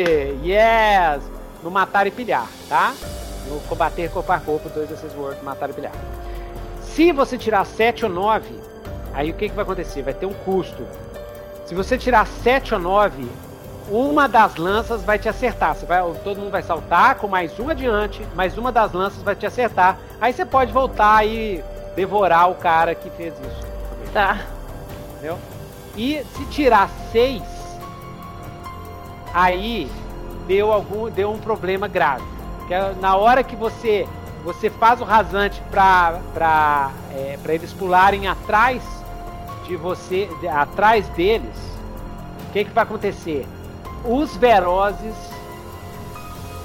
Yes! 0.45 1.21
No 1.61 1.73
matar 1.73 2.07
e 2.07 2.13
pilhar, 2.13 2.47
tá? 2.69 2.95
No 3.49 3.61
combater 3.61 4.11
corpo 4.11 4.31
a 4.33 4.39
corpo, 4.39 4.69
dois 4.69 4.89
desses 4.89 5.15
words, 5.15 5.43
matar 5.43 5.71
e 5.71 5.73
pilhar. 5.73 5.93
Se 6.83 7.13
você 7.13 7.39
tirar 7.39 7.65
7 7.65 8.05
ou 8.05 8.11
9, 8.11 8.49
aí 9.15 9.31
o 9.31 9.35
que, 9.35 9.49
que 9.49 9.55
vai 9.55 9.63
acontecer? 9.63 10.03
Vai 10.03 10.15
ter 10.15 10.27
um 10.27 10.33
custo. 10.33 10.85
Se 11.65 11.75
você 11.75 11.97
tirar 11.97 12.27
7 12.27 12.75
ou 12.75 12.81
9, 12.81 13.29
uma 13.91 14.29
das 14.29 14.57
lanças 14.57 15.03
vai 15.03 15.19
te 15.19 15.29
acertar. 15.29 15.75
Você 15.75 15.87
vai, 15.87 16.03
todo 16.25 16.39
mundo 16.39 16.51
vai 16.51 16.63
saltar 16.63 17.15
com 17.15 17.29
mais 17.29 17.59
um 17.59 17.69
adiante, 17.69 18.23
mais 18.35 18.59
uma 18.59 18.71
das 18.71 18.93
lanças 18.93 19.23
vai 19.23 19.35
te 19.35 19.47
acertar. 19.47 19.99
Aí 20.21 20.33
você 20.33 20.45
pode 20.45 20.73
voltar 20.73 21.27
e 21.27 21.63
devorar 21.95 22.51
o 22.51 22.55
cara 22.55 22.95
que 22.95 23.11
fez 23.11 23.35
isso. 23.35 24.13
Tá. 24.13 24.41
Entendeu? 25.13 25.39
E 25.97 26.25
se 26.37 26.45
tirar 26.47 26.89
6, 27.13 27.43
aí 29.33 29.91
deu 30.47 30.73
algum 30.73 31.11
deu 31.11 31.31
um 31.31 31.39
problema 31.39 31.89
grave. 31.89 32.38
Que 32.69 32.75
é 32.75 32.95
na 33.01 33.17
hora 33.17 33.43
que 33.43 33.57
você 33.57 34.07
você 34.45 34.71
faz 34.71 35.01
o 35.01 35.05
rasante 35.05 35.61
para 35.71 36.93
é, 37.11 37.37
eles 37.49 37.73
pularem 37.73 38.29
atrás 38.29 38.83
de 39.67 39.77
você, 39.77 40.29
de, 40.41 40.49
atrás 40.49 41.09
deles, 41.11 41.57
o 42.49 42.53
que 42.53 42.65
que 42.65 42.71
vai 42.71 42.85
acontecer? 42.85 43.47
Os 44.05 44.37
velozes 44.37 45.15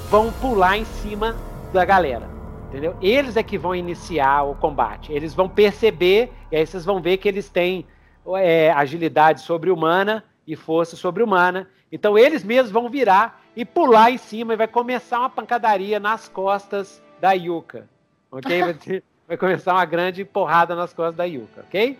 vão 0.10 0.32
pular 0.32 0.78
em 0.78 0.86
cima 0.86 1.36
da 1.74 1.84
galera. 1.84 2.30
Entendeu? 2.70 2.96
Eles 3.02 3.36
é 3.36 3.44
que 3.44 3.58
vão 3.58 3.76
iniciar 3.76 4.44
o 4.44 4.56
combate. 4.56 5.12
Eles 5.12 5.34
vão 5.34 5.50
perceber, 5.50 6.32
e 6.52 6.56
aí 6.56 6.66
vocês 6.66 6.86
vão 6.86 7.02
ver 7.02 7.18
que 7.18 7.28
eles 7.28 7.50
têm 7.50 7.86
é, 8.38 8.72
agilidade 8.72 9.42
sobre-humana 9.42 10.24
e 10.48 10.56
força 10.56 10.96
sobre-humana. 10.96 11.68
Então 11.92 12.18
eles 12.18 12.44
mesmos 12.44 12.72
vão 12.72 12.90
virar 12.90 13.43
e 13.56 13.64
pular 13.64 14.12
em 14.12 14.18
cima 14.18 14.54
e 14.54 14.58
vai 14.58 14.68
começar 14.68 15.20
uma 15.20 15.30
pancadaria 15.30 16.00
nas 16.00 16.28
costas 16.28 17.02
da 17.20 17.34
Yuka. 17.34 17.88
Ok? 18.32 18.60
Vai, 18.64 18.74
ter, 18.74 19.04
vai 19.28 19.38
começar 19.38 19.74
uma 19.74 19.86
grande 19.86 20.26
porrada 20.26 20.76
nas 20.76 20.92
costas 20.92 21.16
da 21.16 21.24
Yuka, 21.24 21.62
ok? 21.68 22.00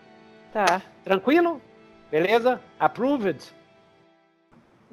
Tá. 0.52 0.82
Tranquilo? 1.04 1.62
Beleza? 2.10 2.60
Approved? 2.80 3.54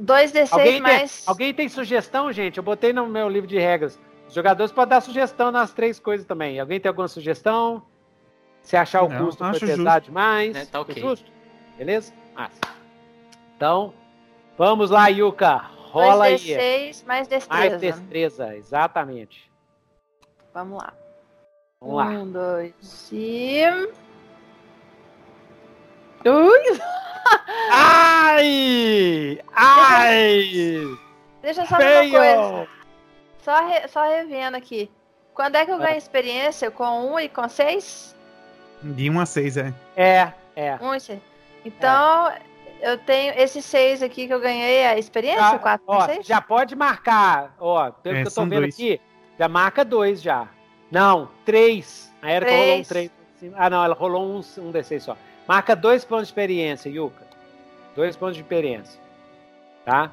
2d6 0.00 0.48
alguém 0.52 0.80
mais. 0.80 1.24
Tem, 1.24 1.24
alguém 1.28 1.54
tem 1.54 1.68
sugestão, 1.68 2.32
gente? 2.32 2.58
Eu 2.58 2.62
botei 2.62 2.92
no 2.92 3.06
meu 3.06 3.28
livro 3.28 3.48
de 3.48 3.58
regras. 3.58 3.98
Os 4.28 4.34
jogadores 4.34 4.72
podem 4.72 4.90
dar 4.90 5.00
sugestão 5.00 5.50
nas 5.50 5.72
três 5.72 5.98
coisas 5.98 6.26
também. 6.26 6.60
Alguém 6.60 6.78
tem 6.78 6.88
alguma 6.88 7.08
sugestão? 7.08 7.82
Se 8.62 8.76
achar 8.76 9.02
o 9.02 9.08
não, 9.08 9.26
custo 9.26 9.44
foi 9.44 9.58
pesado 9.58 9.76
justo. 9.76 10.00
demais. 10.02 10.56
É, 10.56 10.64
tá 10.66 10.80
ok. 10.80 11.02
Justo? 11.02 11.30
Beleza? 11.76 12.12
Massa. 12.34 12.60
Então, 13.56 13.92
vamos 14.56 14.90
lá, 14.90 15.08
Yuka. 15.08 15.79
Rola 15.90 16.24
aí. 16.26 16.36
2d6 16.36 17.04
mais 17.06 17.28
destreza. 17.28 17.68
Mais 17.70 17.80
destreza, 17.80 18.56
exatamente. 18.56 19.50
Vamos 20.54 20.78
lá. 20.82 20.92
Vamos 21.80 21.96
lá. 21.96 22.06
Um, 22.06 22.30
dois 22.30 23.08
e. 23.12 23.62
Ui! 26.24 26.80
Ai! 27.72 29.40
Ai! 29.54 30.50
Deixa 31.42 31.62
eu 31.62 31.66
só 31.66 31.76
ver 31.76 32.02
uma 32.06 32.18
coisa. 32.18 32.68
Só, 33.42 33.66
re- 33.66 33.88
só 33.88 34.02
revendo 34.08 34.56
aqui. 34.56 34.90
Quando 35.34 35.56
é 35.56 35.64
que 35.64 35.70
eu 35.70 35.78
ganho 35.78 35.96
experiência? 35.96 36.70
Com 36.70 37.14
1 37.14 37.20
e 37.20 37.28
com 37.28 37.48
6? 37.48 38.14
De 38.82 39.08
1 39.10 39.20
a 39.20 39.26
6, 39.26 39.56
é. 39.56 39.74
É, 39.96 40.32
é. 40.56 40.76
1 40.80 40.94
e 40.94 41.00
6. 41.00 41.20
Então, 41.64 42.32
eu 42.82 42.98
tenho 42.98 43.32
esses 43.38 43.64
6 43.64 44.02
aqui 44.02 44.26
que 44.26 44.34
eu 44.34 44.40
ganhei 44.40 44.86
a 44.86 44.98
experiência? 44.98 45.40
Já, 45.40 45.58
4 45.58 45.84
ó, 45.86 46.00
6? 46.06 46.26
já 46.26 46.40
pode 46.40 46.74
marcar, 46.76 47.54
ó, 47.60 47.90
pelo 47.90 48.16
É, 48.16 48.22
que 48.22 48.28
eu 48.28 48.32
tô 48.32 48.42
vendo 48.42 48.60
dois. 48.60 48.74
aqui, 48.74 49.00
já 49.38 49.48
marca 49.48 49.84
dois 49.84 50.20
já. 50.22 50.48
Não, 50.90 51.28
três. 51.44 52.12
A 52.20 52.32
Erika 52.32 52.50
rolou 52.52 52.78
um 52.78 52.82
Três. 52.82 53.10
Ah, 53.56 53.70
não, 53.70 53.82
ela 53.84 53.94
rolou 53.94 54.22
um, 54.26 54.36
um 54.38 54.72
D6 54.72 55.00
só. 55.00 55.16
Marca 55.48 55.74
dois 55.74 56.04
pontos 56.04 56.26
de 56.26 56.32
experiência, 56.32 56.88
Yuka. 56.90 57.24
Dois 57.96 58.16
pontos 58.16 58.34
de 58.36 58.42
experiência. 58.42 59.00
Tá? 59.84 60.10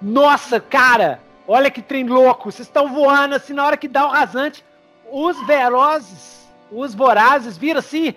Nossa, 0.00 0.58
cara! 0.58 1.20
Olha 1.46 1.70
que 1.70 1.82
trem 1.82 2.04
louco! 2.06 2.50
Vocês 2.50 2.66
estão 2.66 2.92
voando 2.92 3.34
assim 3.34 3.52
na 3.52 3.64
hora 3.66 3.76
que 3.76 3.86
dá 3.88 4.06
o 4.06 4.10
rasante. 4.10 4.64
Os 5.10 5.40
velozes, 5.46 6.48
os 6.72 6.94
vorazes, 6.94 7.56
viram 7.58 7.78
assim. 7.80 8.14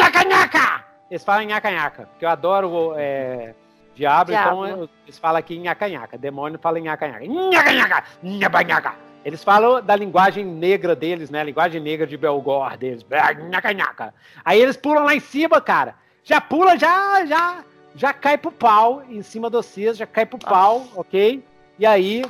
Nhaca-nhaca! 0.00 0.85
Eles 1.10 1.24
falam 1.24 1.44
nhaca-nhaca, 1.46 2.06
porque 2.06 2.24
eu 2.24 2.28
adoro 2.28 2.68
o, 2.70 2.94
é, 2.96 3.54
diabo, 3.94 4.30
Diabo. 4.30 4.66
então 4.66 4.88
eles 5.04 5.18
falam 5.18 5.38
aqui 5.38 5.56
nhaca-nhaca. 5.58 6.18
Demônio 6.18 6.58
fala 6.58 6.78
nhaca-nhaca. 6.80 7.24
Nhaca-nhaca! 7.26 8.04
Nhaca-nhaca! 8.22 8.94
Eles 9.24 9.42
falam 9.42 9.82
da 9.82 9.96
linguagem 9.96 10.44
negra 10.44 10.94
deles, 10.94 11.30
né? 11.30 11.40
A 11.40 11.44
linguagem 11.44 11.80
negra 11.80 12.06
de 12.06 12.16
Belgor 12.16 12.76
deles. 12.76 13.04
Nhaca-nhaca! 13.50 14.14
Aí 14.44 14.60
eles 14.60 14.76
pulam 14.76 15.04
lá 15.04 15.14
em 15.14 15.20
cima, 15.20 15.60
cara. 15.60 15.94
Já 16.24 16.40
pula, 16.40 16.76
já, 16.76 17.24
já, 17.24 17.64
já 17.94 18.12
cai 18.12 18.36
pro 18.36 18.50
pau 18.52 19.02
em 19.08 19.22
cima 19.22 19.48
de 19.48 19.56
vocês, 19.56 19.96
já 19.96 20.06
cai 20.06 20.26
pro 20.26 20.38
pau, 20.38 20.84
ok? 20.96 21.42
E 21.78 21.86
aí, 21.86 22.24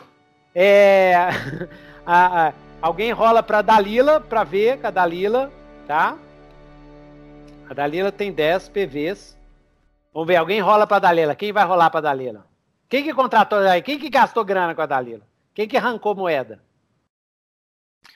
é, 0.54 1.14
a- 2.06 2.48
a- 2.48 2.52
alguém 2.82 3.10
rola 3.12 3.42
pra 3.42 3.62
Dalila, 3.62 4.20
pra 4.20 4.44
ver 4.44 4.78
com 4.80 4.86
a 4.86 4.90
Dalila, 4.90 5.50
tá? 5.86 6.16
A 7.68 7.74
Dalila 7.74 8.12
tem 8.12 8.32
10 8.32 8.68
PVs. 8.68 9.36
Vamos 10.12 10.26
ver, 10.28 10.36
alguém 10.36 10.60
rola 10.60 10.86
pra 10.86 10.98
Dalila. 10.98 11.34
Quem 11.34 11.52
vai 11.52 11.64
rolar 11.64 11.90
pra 11.90 12.00
Dalila? 12.00 12.46
Quem 12.88 13.02
que 13.02 13.12
contratou 13.12 13.58
aí? 13.58 13.82
Quem 13.82 13.98
que 13.98 14.08
gastou 14.08 14.44
grana 14.44 14.74
com 14.74 14.80
a 14.82 14.86
Dalila? 14.86 15.22
Quem 15.54 15.66
que 15.66 15.76
arrancou 15.76 16.14
moeda? 16.14 16.62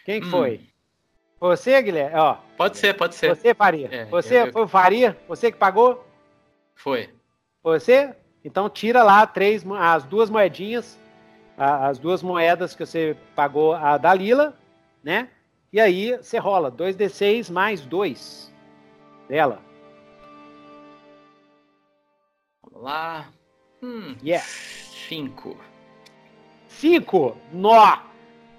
Quem 0.04 0.20
que 0.20 0.26
Hum. 0.28 0.30
foi? 0.30 0.60
Você, 1.40 1.80
Guilherme? 1.82 2.16
Ó, 2.18 2.36
Pode 2.56 2.76
ser, 2.78 2.94
pode 2.94 3.14
ser. 3.14 3.34
você, 3.34 3.54
Faria. 3.54 3.88
É, 3.90 4.04
você 4.06 4.42
eu- 4.42 4.52
foi 4.52 4.62
o 4.62 4.68
Faria? 4.68 5.18
Você 5.26 5.50
que 5.50 5.58
pagou? 5.58 6.06
Foi. 6.74 7.10
Você? 7.62 8.14
Então 8.44 8.68
tira 8.70 9.02
lá 9.02 9.26
três, 9.26 9.64
as 9.78 10.04
duas 10.04 10.30
moedinhas, 10.30 10.98
as 11.56 11.98
duas 11.98 12.22
moedas 12.22 12.74
que 12.74 12.84
você 12.86 13.16
pagou 13.34 13.74
a 13.74 13.96
Dalila, 13.98 14.54
né? 15.02 15.28
E 15.72 15.80
aí 15.80 16.16
você 16.16 16.38
rola 16.38 16.70
2d6 16.70 17.50
mais 17.50 17.80
2 17.82 18.49
dela. 19.30 19.60
Vamos 22.64 22.82
lá. 22.82 23.28
Hum, 23.82 24.16
Yeah. 24.22 24.44
Cinco. 25.08 25.56
5. 26.68 27.36
Nó! 27.52 27.98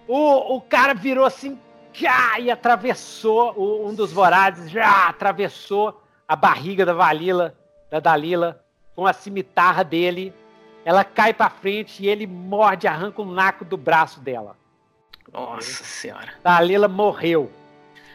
O, 0.08 0.56
o 0.56 0.62
cara 0.62 0.94
virou 0.94 1.26
assim 1.26 1.60
e 2.40 2.50
atravessou 2.50 3.54
o- 3.58 3.88
um 3.88 3.94
dos 3.94 4.12
vorazes, 4.14 4.72
já 4.72 5.08
atravessou 5.10 6.02
a 6.28 6.36
barriga 6.36 6.86
da 6.86 6.94
Valila, 6.94 7.54
da 7.90 8.00
Dalila, 8.00 8.64
com 8.96 9.06
a 9.06 9.14
cimitarra 9.14 9.84
dele. 9.84 10.34
Ela 10.86 11.04
cai 11.04 11.34
pra 11.34 11.50
frente 11.50 12.02
e 12.04 12.08
ele 12.08 12.26
morde, 12.26 12.88
arranca 12.88 13.22
o 13.22 13.26
naco 13.26 13.64
do 13.66 13.78
braço 13.78 14.20
dela. 14.22 14.58
Nossa 15.32 15.84
senhora. 15.84 16.30
Dalila 16.44 16.88
morreu. 16.88 17.52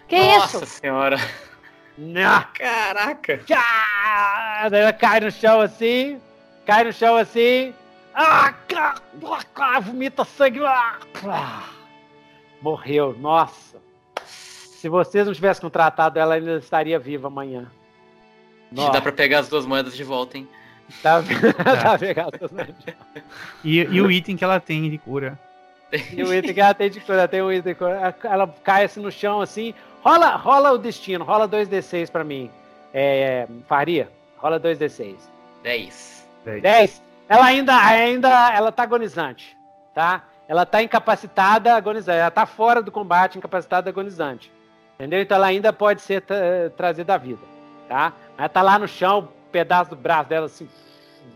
Que 0.09 0.19
Nossa 0.19 0.57
isso? 0.65 0.67
senhora. 0.67 1.17
Nah. 1.99 2.45
Caraca. 2.55 3.39
Tchá! 3.39 4.69
Daí 4.71 4.83
ela 4.83 4.93
cai 4.93 5.21
no 5.21 5.31
chão 5.31 5.61
assim, 5.61 6.21
cai 6.67 6.85
no 6.85 6.93
chão 6.93 7.17
assim, 7.17 7.73
ah, 8.15 8.55
ah, 9.57 9.81
vomita 9.81 10.25
sangue, 10.25 10.65
ah, 10.65 10.99
ah. 11.27 11.69
morreu, 12.63 13.15
nossa. 13.19 13.77
Se 14.25 14.89
vocês 14.89 15.27
não 15.27 15.35
tivessem 15.35 15.61
contratado 15.61 16.19
ela, 16.19 16.35
ainda 16.35 16.57
estaria 16.57 16.99
viva 16.99 17.27
amanhã. 17.29 17.71
Que 18.75 18.91
Dá 18.91 19.01
pra 19.01 19.13
pegar 19.13 19.41
as 19.41 19.49
duas 19.49 19.67
moedas 19.67 19.95
de 19.95 20.03
volta, 20.03 20.39
hein? 20.39 20.49
Tá, 21.03 21.23
tá 21.83 21.99
pegado. 21.99 22.39
E, 23.63 23.79
e 23.79 24.01
o 24.01 24.11
item 24.11 24.37
que 24.37 24.45
ela 24.45 24.61
tem 24.61 24.89
de 24.89 24.99
cura. 24.99 25.39
E 26.13 26.23
o 26.23 26.33
item 26.33 26.55
que 26.55 26.61
ela 26.61 26.75
tem 26.75 26.91
de 26.91 27.01
cura, 27.01 27.19
ela 27.19 27.29
tem 27.29 27.43
um 27.43 27.53
item 27.53 27.73
de 27.73 27.79
cura. 27.79 28.15
Ela 28.25 28.47
cai 28.65 28.85
assim 28.85 29.01
no 29.01 29.11
chão 29.11 29.41
assim. 29.41 29.75
Rola, 30.07 30.37
rola 30.37 30.71
o 30.71 30.79
destino, 30.79 31.25
rola 31.25 31.49
2d6 31.49 32.13
pra 32.13 32.23
mim. 32.23 32.49
É, 32.95 33.49
Faria, 33.67 34.09
rola 34.39 34.61
2d6. 34.61 35.17
Dez. 36.45 36.63
10. 36.63 37.03
Ela 37.29 37.47
ainda, 37.47 37.77
ainda, 37.77 38.55
ela 38.55 38.71
tá 38.71 38.85
agonizante, 38.85 39.57
tá? 39.93 40.23
Ela 40.47 40.65
tá 40.65 40.81
incapacitada, 40.81 41.75
agonizante. 41.75 42.21
Ela 42.21 42.31
tá 42.31 42.47
fora 42.47 42.81
do 42.81 42.93
combate, 42.93 43.37
incapacitada, 43.37 43.91
agonizante. 43.91 44.53
Entendeu? 44.95 45.21
Então 45.21 45.39
ela 45.39 45.49
ainda 45.49 45.73
pode 45.73 46.01
ser 46.01 46.23
tra- 46.23 46.71
trazida 46.77 47.15
à 47.15 47.19
vida, 47.19 47.43
tá? 47.89 48.13
Ela 48.39 48.49
tá 48.49 48.63
lá 48.63 48.79
no 48.79 48.87
chão, 48.87 49.29
um 49.47 49.51
pedaço 49.51 49.91
do 49.91 49.97
braço 49.97 50.29
dela 50.29 50.47
assim, 50.47 50.69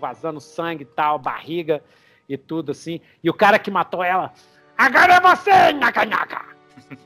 vazando 0.01 0.41
sangue 0.41 0.83
e 0.85 0.87
tal, 0.87 1.19
barriga 1.19 1.83
e 2.29 2.37
tudo 2.39 2.71
assim. 2.71 3.01
E 3.21 3.29
o 3.29 3.35
cara 3.35 3.59
que 3.59 3.69
matou 3.69 4.05
ela, 4.05 4.33
agora 4.79 5.15
é 5.15 5.21
você, 5.21 5.73
nhaca, 5.73 6.05
nhaca! 6.05 6.50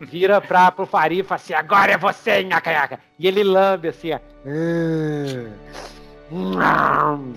Vira 0.00 0.40
pra, 0.40 0.72
pro 0.72 0.86
Faria 0.86 1.22
fala 1.22 1.36
assim, 1.36 1.52
agora 1.52 1.92
é 1.92 1.98
você, 1.98 2.42
nhaca, 2.42 2.72
nhaca! 2.72 3.00
E 3.18 3.28
ele 3.28 3.44
lambe 3.44 3.88
assim, 3.88 4.12
ó. 4.12 4.20
Hum, 6.32 7.34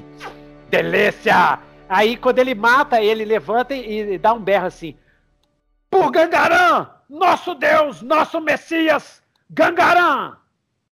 delícia! 0.70 1.60
Aí 1.90 2.16
quando 2.16 2.40
ele 2.40 2.56
mata, 2.56 3.02
ele 3.02 3.26
levanta 3.26 3.76
e, 3.76 4.14
e 4.14 4.18
dá 4.18 4.34
um 4.34 4.40
berro 4.40 4.66
assim. 4.66 4.96
Por 5.90 6.10
Gangarã! 6.10 6.90
Nosso 7.10 7.54
Deus! 7.54 8.02
Nosso 8.02 8.40
Messias! 8.40 9.22
Gangarã! 9.50 10.38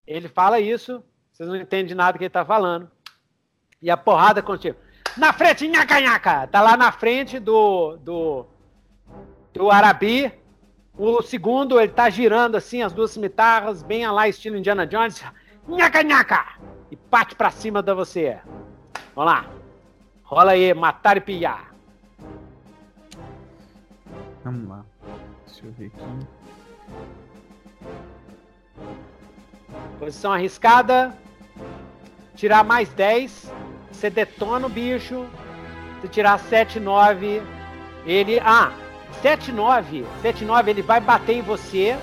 Ele 0.06 0.28
fala 0.28 0.60
isso, 0.60 1.04
vocês 1.32 1.48
não 1.48 1.56
entendem 1.56 1.96
nada 1.96 2.18
que 2.18 2.26
ele 2.26 2.30
tá 2.30 2.44
falando. 2.44 2.92
E 3.82 3.90
a 3.90 3.96
porrada 3.96 4.42
continua. 4.42 4.78
Na 5.16 5.32
frente, 5.32 5.68
nhaca, 5.68 6.02
nhaca! 6.02 6.48
Tá 6.48 6.62
lá 6.62 6.76
na 6.76 6.92
frente 6.92 7.40
do, 7.40 7.96
do, 7.98 8.46
do 9.54 9.72
Arabi. 9.72 10.34
O 10.98 11.22
segundo, 11.22 11.80
ele 11.80 11.92
tá 11.92 12.10
girando 12.10 12.56
assim, 12.56 12.82
as 12.82 12.94
duas 12.94 13.12
cimitarras, 13.12 13.84
bem 13.84 14.06
a 14.06 14.12
lá, 14.12 14.30
estilo 14.30 14.58
Indiana 14.58 14.88
Jones. 14.88 15.24
Nhaca, 15.68 16.02
nhaca! 16.04 16.46
E 16.90 16.96
parte 16.96 17.36
pra 17.36 17.52
cima 17.52 17.82
de 17.82 17.94
você. 17.94 18.40
Vamos 19.14 19.34
lá. 19.34 19.46
Rola 20.24 20.52
aí, 20.52 20.74
matar 20.74 21.18
e 21.18 21.22
pilhar. 21.22 21.74
Vamos 24.44 24.70
lá. 24.70 24.86
Deixa 25.46 25.66
eu 25.66 25.72
ver 25.74 25.88
aqui. 25.88 26.28
Posição 30.00 30.32
arriscada. 30.32 31.14
Tirar 32.36 32.64
mais 32.64 32.90
10. 32.90 33.52
Você 33.92 34.10
detona 34.10 34.68
o 34.68 34.70
bicho. 34.70 35.26
Se 36.02 36.08
tirar 36.08 36.40
7, 36.40 36.80
9. 36.80 37.42
Ele. 38.06 38.40
Ah! 38.40 38.85
7, 39.22 39.52
9. 39.52 40.06
7, 40.22 40.46
9, 40.46 40.72
ele 40.72 40.82
vai 40.82 41.00
bater 41.00 41.38
em 41.38 41.42
você. 41.42 41.98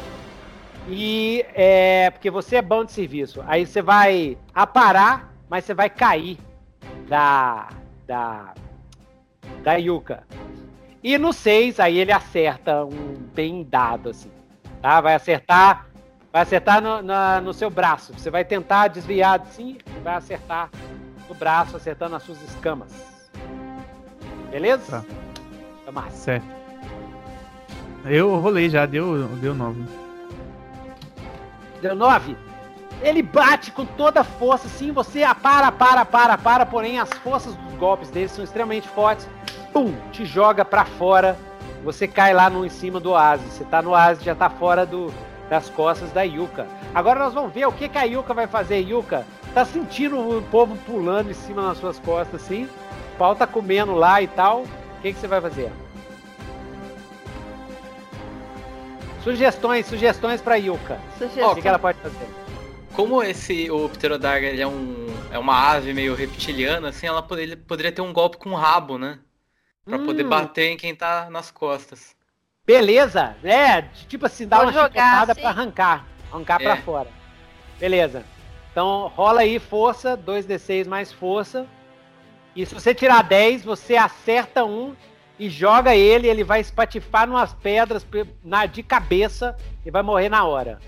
E 0.89 1.45
é. 1.55 2.11
Porque 2.11 2.31
você 2.31 2.57
é 2.57 2.63
bom 2.63 2.85
de 2.85 2.93
serviço. 2.93 3.43
Aí 3.47 3.67
você 3.67 3.81
vai 3.81 4.37
aparar, 4.55 5.33
mas 5.49 5.65
você 5.65 5.75
vai 5.75 5.89
cair 5.89 6.39
da. 7.09 7.69
Da. 8.07 8.55
Da 9.63 9.75
Yuka. 9.75 10.25
E 11.03 11.19
no 11.19 11.33
6, 11.33 11.81
aí 11.81 11.99
ele 11.99 12.13
acerta 12.13 12.85
um 12.85 13.15
bem 13.35 13.65
dado, 13.65 14.11
assim. 14.11 14.31
Tá? 14.81 15.01
Vai 15.01 15.15
acertar. 15.15 15.87
Vai 16.33 16.43
acertar 16.43 16.81
no, 16.81 17.03
na- 17.03 17.41
no 17.41 17.53
seu 17.53 17.69
braço. 17.69 18.13
Você 18.15 18.31
vai 18.31 18.45
tentar 18.45 18.89
desviar 18.89 19.41
assim 19.41 19.79
e 19.97 20.01
vai 20.01 20.15
acertar 20.15 20.71
no 21.29 21.35
braço, 21.35 21.77
acertando 21.77 22.17
as 22.17 22.23
suas 22.23 22.41
escamas. 22.43 22.93
Beleza? 24.51 25.03
Tá. 25.03 25.05
Toma. 25.85 26.11
Certo. 26.11 26.62
Eu 28.05 28.37
rolei 28.37 28.69
já, 28.69 28.85
deu, 28.85 29.29
deu 29.41 29.55
9. 29.55 29.83
Deu 31.81 31.95
9. 31.95 32.37
Ele 33.01 33.23
bate 33.23 33.73
com 33.73 33.85
toda 33.85 34.21
a 34.21 34.25
força, 34.25 34.67
assim, 34.67 34.93
você 34.93 35.23
para, 35.43 35.73
para, 35.73 36.05
para, 36.05 36.39
para, 36.39 36.67
porém 36.67 36.99
as 36.99 37.11
forças 37.11 37.55
dos 37.55 37.75
golpes 37.75 38.11
dele 38.11 38.29
são 38.29 38.45
extremamente 38.45 38.89
fortes. 38.89 39.29
pum, 39.73 39.95
te 40.13 40.25
joga 40.25 40.65
pra 40.65 40.85
fora. 40.85 41.37
Você 41.85 42.07
cai 42.07 42.33
lá 42.33 42.49
no 42.49 42.65
em 42.65 42.69
cima 42.69 43.01
do 43.01 43.11
oásis. 43.11 43.53
Você 43.53 43.65
tá 43.65 43.83
no 43.83 43.91
oásis, 43.91 44.23
já 44.23 44.35
tá 44.35 44.49
fora 44.49 44.87
do, 44.87 45.13
das 45.49 45.69
costas 45.69 46.13
da 46.13 46.23
Yuka. 46.23 46.67
Agora 46.95 47.19
nós 47.21 47.35
vamos 47.35 47.53
ver 47.53 47.67
o 47.67 47.73
que, 47.73 47.89
que 47.89 47.99
a 47.99 48.05
Yuka 48.05 48.33
vai 48.35 48.47
fazer. 48.47 48.81
Yuka, 48.81 49.27
tá 49.53 49.65
sentindo 49.65 50.19
o 50.19 50.43
povo 50.43 50.77
pulando 50.87 51.31
em 51.31 51.35
cima 51.35 51.63
das 51.63 51.79
suas 51.79 51.99
costas 51.99 52.43
assim? 52.43 52.69
O 53.15 53.19
pau 53.19 53.35
tá 53.35 53.47
comendo 53.47 53.95
lá 53.95 54.23
e 54.23 54.29
tal. 54.29 54.63
O 54.63 55.03
que, 55.03 55.13
que 55.13 55.19
você 55.19 55.27
vai 55.27 55.41
fazer? 55.41 55.73
Sugestões, 59.25 59.87
sugestões 59.87 60.41
pra 60.41 60.57
Yuka. 60.57 61.01
Sugestão. 61.19 61.53
O 61.53 61.55
que, 61.55 61.63
que 61.63 61.69
ela 61.69 61.79
pode 61.79 61.99
fazer? 62.01 62.27
Como 62.95 63.23
esse 63.23 63.71
o 63.71 63.89
Pterodarga 63.89 64.47
ele 64.49 64.61
é 64.61 64.67
um 64.67 65.07
é 65.31 65.39
uma 65.39 65.71
ave 65.73 65.95
meio 65.95 66.15
reptiliana, 66.15 66.91
assim, 66.91 67.07
ela 67.07 67.23
poderia, 67.23 67.57
poderia 67.57 67.91
ter 67.91 68.03
um 68.03 68.13
golpe 68.13 68.37
com 68.37 68.51
o 68.51 68.55
rabo, 68.55 68.99
né? 68.99 69.19
Pra 69.85 69.99
poder 69.99 70.27
Hum. 70.27 70.29
bater 70.29 70.67
em 70.71 70.77
quem 70.77 70.95
tá 70.95 71.29
nas 71.31 71.51
costas. 71.51 72.15
Beleza, 72.67 73.35
é, 73.43 73.83
tipo 74.09 74.27
assim, 74.27 74.47
dá 74.47 74.59
Vou 74.59 74.67
uma 74.67 74.73
chicotada 74.73 75.33
assim. 75.33 75.41
pra 75.41 75.51
arrancar, 75.51 76.07
arrancar 76.31 76.59
pra 76.61 76.75
É. 76.75 76.77
fora. 76.83 77.09
Beleza. 77.81 78.25
Então 78.71 79.11
rola 79.17 79.41
aí 79.41 79.59
força, 79.59 80.17
2d6 80.17 80.87
mais 80.87 81.11
força. 81.13 81.67
E 82.55 82.67
se 82.67 82.75
você 82.75 82.95
tirar 82.95 83.23
10, 83.23 83.65
você 83.65 83.97
acerta 83.97 84.65
um 84.65 84.95
e 85.43 85.51
joga 85.51 85.93
ele, 85.97 86.29
ele 86.29 86.45
vai 86.45 86.61
espatifar 86.61 87.27
numas 87.27 87.53
pedras 87.53 88.05
pe- 88.05 88.27
na, 88.45 88.65
de 88.65 88.81
cabeça 88.81 89.57
e 89.85 89.91
vai 89.91 90.01
morrer 90.01 90.29
na 90.29 90.45
hora. 90.45 90.79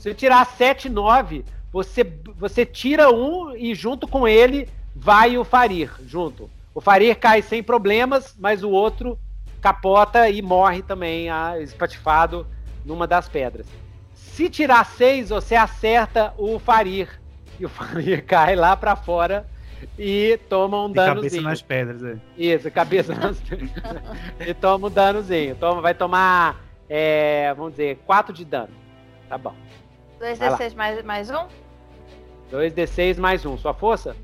Se 0.00 0.12
tirar 0.12 0.44
7, 0.44 0.88
9, 0.88 1.44
você, 1.72 2.02
você 2.36 2.66
tira 2.66 3.08
um 3.08 3.54
e 3.56 3.72
junto 3.72 4.08
com 4.08 4.26
ele 4.26 4.68
vai 4.96 5.38
o 5.38 5.44
Farir, 5.44 5.92
junto. 6.04 6.50
O 6.74 6.80
Farir 6.80 7.14
cai 7.14 7.40
sem 7.40 7.62
problemas, 7.62 8.34
mas 8.36 8.64
o 8.64 8.70
outro 8.70 9.16
capota 9.60 10.28
e 10.28 10.42
morre 10.42 10.82
também, 10.82 11.28
espatifado 11.60 12.44
numa 12.84 13.06
das 13.06 13.28
pedras. 13.28 13.66
Se 14.12 14.50
tirar 14.50 14.84
6, 14.86 15.28
você 15.28 15.54
acerta 15.54 16.34
o 16.36 16.58
Farir. 16.58 17.08
E 17.60 17.64
o 17.64 17.68
Farir 17.70 18.24
cai 18.24 18.56
lá 18.56 18.74
pra 18.74 18.96
fora 18.96 19.46
e 19.98 20.38
toma 20.48 20.84
um 20.84 20.88
De 20.88 20.94
cabeça 20.94 21.14
danozinho. 21.14 21.42
nas 21.42 21.62
pedras, 21.62 22.02
é. 22.04 22.18
Isso, 22.36 22.70
cabeça 22.70 23.14
nas 23.14 23.40
E 24.40 24.54
toma 24.54 24.88
um 24.88 24.90
danozinho. 24.90 25.56
Toma, 25.56 25.80
vai 25.80 25.94
tomar, 25.94 26.60
é, 26.88 27.52
vamos 27.54 27.72
dizer, 27.72 27.98
4 28.06 28.32
de 28.32 28.44
dano. 28.44 28.72
Tá 29.28 29.38
bom. 29.38 29.54
2d6 30.20 30.74
mais, 30.74 31.04
mais 31.04 31.30
um? 31.30 31.46
2d6 32.52 33.18
mais 33.18 33.44
1. 33.46 33.58
Sua 33.58 33.72
força? 33.72 34.16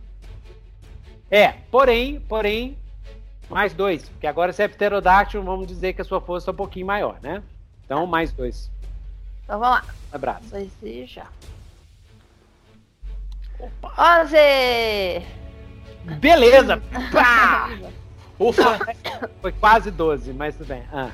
É, 1.31 1.49
porém, 1.71 2.21
porém, 2.21 2.77
mais 3.49 3.73
2. 3.73 4.09
Porque 4.11 4.27
agora 4.27 4.53
se 4.53 4.63
é 4.63 4.69
pterodáctilo, 4.69 5.43
vamos 5.45 5.67
dizer 5.67 5.93
que 5.93 6.03
a 6.03 6.05
sua 6.05 6.21
força 6.21 6.51
é 6.51 6.53
um 6.53 6.57
pouquinho 6.57 6.87
maior, 6.87 7.19
né? 7.23 7.43
Então, 7.85 8.07
mais 8.07 8.33
2. 8.33 8.71
Então 9.45 9.61
vamos 9.61 9.77
lá. 9.77 9.85
Abraço. 10.13 10.51
2 10.51 10.71
e 10.83 11.07
já. 11.07 11.27
11! 13.85 15.25
Beleza! 16.19 16.83
Pá! 17.13 17.71
Ufa! 18.39 18.79
Foi 19.41 19.53
quase 19.53 19.91
12, 19.91 20.33
mas 20.33 20.57
tudo 20.57 20.69
bem. 20.69 20.83
Ah. 20.93 21.11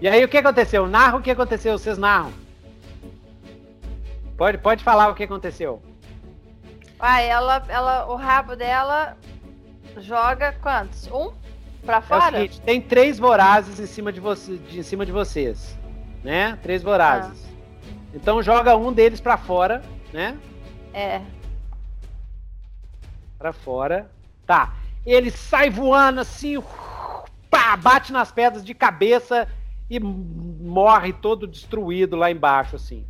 E 0.00 0.06
aí, 0.08 0.22
o 0.24 0.28
que 0.28 0.36
aconteceu? 0.36 0.86
Narra 0.86 1.16
o 1.16 1.22
que 1.22 1.30
aconteceu, 1.30 1.78
vocês 1.78 1.96
narram. 1.96 2.32
Pode, 4.36 4.58
pode 4.58 4.84
falar 4.84 5.08
o 5.08 5.14
que 5.14 5.24
aconteceu. 5.24 5.82
Vai, 6.98 7.26
ela, 7.28 7.62
ela, 7.68 8.06
o 8.06 8.16
rabo 8.16 8.54
dela 8.54 9.16
joga 9.98 10.52
quantos? 10.60 11.08
Um? 11.10 11.32
Pra 11.84 11.96
É 11.96 11.98
o 12.00 12.02
fora? 12.02 12.36
seguinte, 12.38 12.60
tem 12.60 12.80
três 12.80 13.18
vorazes 13.18 13.78
em 13.80 13.86
cima 13.86 14.12
de, 14.12 14.20
você, 14.20 14.56
de, 14.56 14.80
em 14.80 14.82
cima 14.82 15.06
de 15.06 15.12
vocês, 15.12 15.78
né? 16.22 16.58
Três 16.62 16.82
vorazes. 16.82 17.46
Então 18.12 18.42
joga 18.42 18.76
um 18.76 18.92
deles 18.92 19.20
pra 19.20 19.36
fora, 19.38 19.82
né? 20.12 20.36
É. 20.92 21.20
Pra 23.38 23.52
fora. 23.52 24.10
Tá. 24.46 24.72
Ele 25.04 25.30
sai 25.30 25.70
voando 25.70 26.20
assim, 26.20 26.54
pá, 27.50 27.76
bate 27.76 28.12
nas 28.12 28.32
pedras 28.32 28.64
de 28.64 28.74
cabeça 28.74 29.46
e 29.88 30.00
morre 30.00 31.12
todo 31.12 31.46
destruído 31.46 32.16
lá 32.16 32.30
embaixo, 32.30 32.76
assim. 32.76 33.04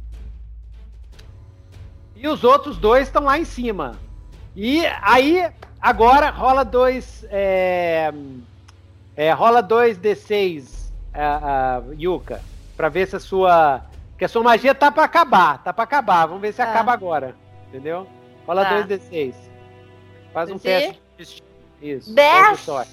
E 2.15 2.27
os 2.28 2.44
outros 2.44 2.77
dois 2.78 3.07
estão 3.09 3.24
lá 3.24 3.39
em 3.39 3.44
cima. 3.44 3.97
E 4.55 4.85
aí, 5.03 5.51
agora 5.81 6.31
rola 6.31 6.65
dois. 6.65 7.27
É, 7.31 8.12
é, 9.15 9.32
rola 9.32 9.62
dois 9.62 9.98
D6, 9.98 10.90
a, 11.12 11.77
a, 11.77 11.82
Yuka, 11.94 12.40
pra 12.77 12.89
ver 12.89 13.07
se 13.07 13.16
a 13.16 13.20
sua. 13.20 13.82
Que 14.19 14.24
a 14.24 14.28
sua 14.28 14.43
magia 14.43 14.74
tá 14.74 14.90
pra 14.90 15.05
acabar, 15.05 15.62
tá 15.62 15.74
pra 15.74 15.85
acabar. 15.85 16.24
Vamos 16.24 16.40
ver 16.40 16.53
se 16.53 16.57
Tá. 16.59 16.70
acaba 16.70 16.93
agora. 16.93 17.35
Entendeu? 17.69 18.07
Rola 18.47 18.65
Tá. 18.65 18.81
dois 18.81 18.86
D6. 18.86 19.35
Faz 20.37 20.51
um 20.51 20.59
teste. 20.59 21.43
Isso. 21.81 22.15
Dez? 22.15 22.31
teste 22.31 22.57
de 22.57 22.61
sorte. 22.61 22.93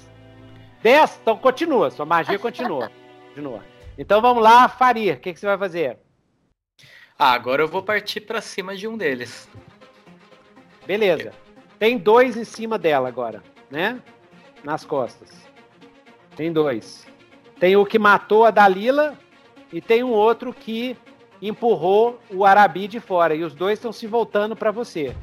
10? 0.82 1.18
Então 1.20 1.36
continua, 1.36 1.90
sua 1.90 2.06
magia 2.06 2.38
continua. 2.38 2.90
continua. 3.28 3.62
Então 3.98 4.22
vamos 4.22 4.42
lá, 4.42 4.66
Farir, 4.66 5.14
o 5.14 5.20
que, 5.20 5.34
que 5.34 5.38
você 5.38 5.44
vai 5.44 5.58
fazer? 5.58 5.98
Ah, 7.18 7.32
agora 7.32 7.62
eu 7.62 7.68
vou 7.68 7.82
partir 7.82 8.22
pra 8.22 8.40
cima 8.40 8.74
de 8.74 8.88
um 8.88 8.96
deles. 8.96 9.46
Beleza. 10.86 11.34
Tem 11.78 11.98
dois 11.98 12.34
em 12.34 12.44
cima 12.44 12.78
dela 12.78 13.08
agora, 13.08 13.42
né? 13.70 14.00
Nas 14.64 14.82
costas. 14.86 15.30
Tem 16.34 16.50
dois. 16.50 17.06
Tem 17.60 17.76
o 17.76 17.84
que 17.84 17.98
matou 17.98 18.46
a 18.46 18.50
Dalila 18.50 19.18
e 19.70 19.82
tem 19.82 20.02
um 20.02 20.12
outro 20.12 20.50
que 20.50 20.96
empurrou 21.42 22.18
o 22.30 22.42
Arabi 22.46 22.88
de 22.88 23.00
fora. 23.00 23.34
E 23.34 23.44
os 23.44 23.52
dois 23.52 23.78
estão 23.78 23.92
se 23.92 24.06
voltando 24.06 24.56
pra 24.56 24.70
você. 24.70 25.14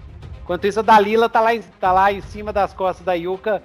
Enquanto 0.43 0.65
isso, 0.65 0.79
a 0.79 0.83
Dalila 0.83 1.29
tá 1.29 1.39
lá, 1.39 1.53
em- 1.55 1.61
tá 1.61 1.91
lá 1.91 2.11
em 2.11 2.21
cima 2.21 2.51
das 2.51 2.73
costas 2.73 3.05
da 3.05 3.13
Yuka. 3.13 3.61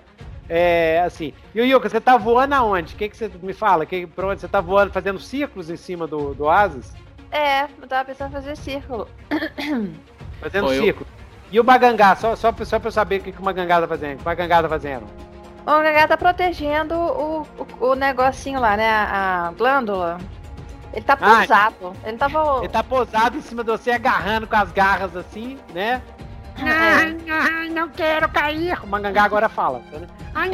É, 0.49 1.03
assim. 1.05 1.33
E 1.55 1.61
o 1.61 1.65
Yuka, 1.65 1.89
você 1.89 2.01
tá 2.01 2.17
voando 2.17 2.55
aonde? 2.55 2.95
O 2.95 2.97
que, 2.97 3.09
que 3.09 3.17
você 3.17 3.31
me 3.43 3.53
fala? 3.53 3.85
Que, 3.85 4.07
pra 4.07 4.29
onde? 4.29 4.41
Você 4.41 4.47
tá 4.49 4.61
voando, 4.61 4.93
fazendo 4.93 5.19
círculos 5.19 5.69
em 5.71 5.77
cima 5.77 6.07
do, 6.07 6.35
do 6.35 6.45
Oasis? 6.45 6.93
É, 7.33 7.63
eu 7.65 7.89
tava 7.89 8.05
pensando 8.05 8.29
em 8.29 8.33
fazer 8.33 8.57
círculo. 8.57 9.09
Fazendo 10.41 10.73
eu- 10.73 10.83
círculo. 10.83 11.07
E 11.51 11.59
o 11.61 11.65
Magangá? 11.65 12.15
Só, 12.17 12.35
só, 12.37 12.53
pra- 12.53 12.65
só 12.65 12.79
pra 12.79 12.89
eu 12.89 12.93
saber 12.93 13.21
o 13.21 13.25
que, 13.25 13.33
que 13.33 13.41
o 13.41 13.45
Magangá 13.45 13.81
tá 13.81 13.89
fazendo. 13.89 14.15
O 14.15 14.17
que 14.19 14.23
o 14.23 14.27
Magangá 14.27 14.63
tá 14.63 14.69
fazendo? 14.69 15.07
O 15.63 15.83
Gagá 15.83 16.07
tá 16.07 16.17
protegendo 16.17 16.95
o, 16.95 17.43
o, 17.81 17.87
o 17.89 17.95
negocinho 17.97 18.61
lá, 18.61 18.77
né? 18.77 18.89
A, 18.89 19.49
a 19.49 19.51
glândula. 19.53 20.19
Ele 20.93 21.05
tá 21.05 21.15
Ah, 21.21 21.39
pousado. 21.39 21.93
Ele 22.05 22.17
tava. 22.17 22.59
Ele 22.59 22.69
tá 22.69 22.83
posado 22.85 23.37
em 23.37 23.41
cima 23.43 23.65
de 23.65 23.71
você, 23.73 23.91
agarrando 23.91 24.47
com 24.47 24.55
as 24.55 24.71
garras 24.71 25.17
assim, 25.17 25.59
né? 25.75 26.01
Ai, 26.63 27.17
ai, 27.29 27.69
não 27.69 27.89
quero 27.91 28.29
cair. 28.31 28.83
O 28.83 28.87
Mangangá 28.87 29.25
agora 29.25 29.49
fala. 29.49 29.83
tá, 29.91 29.99
né? 29.99 30.07
Ai, 30.35 30.49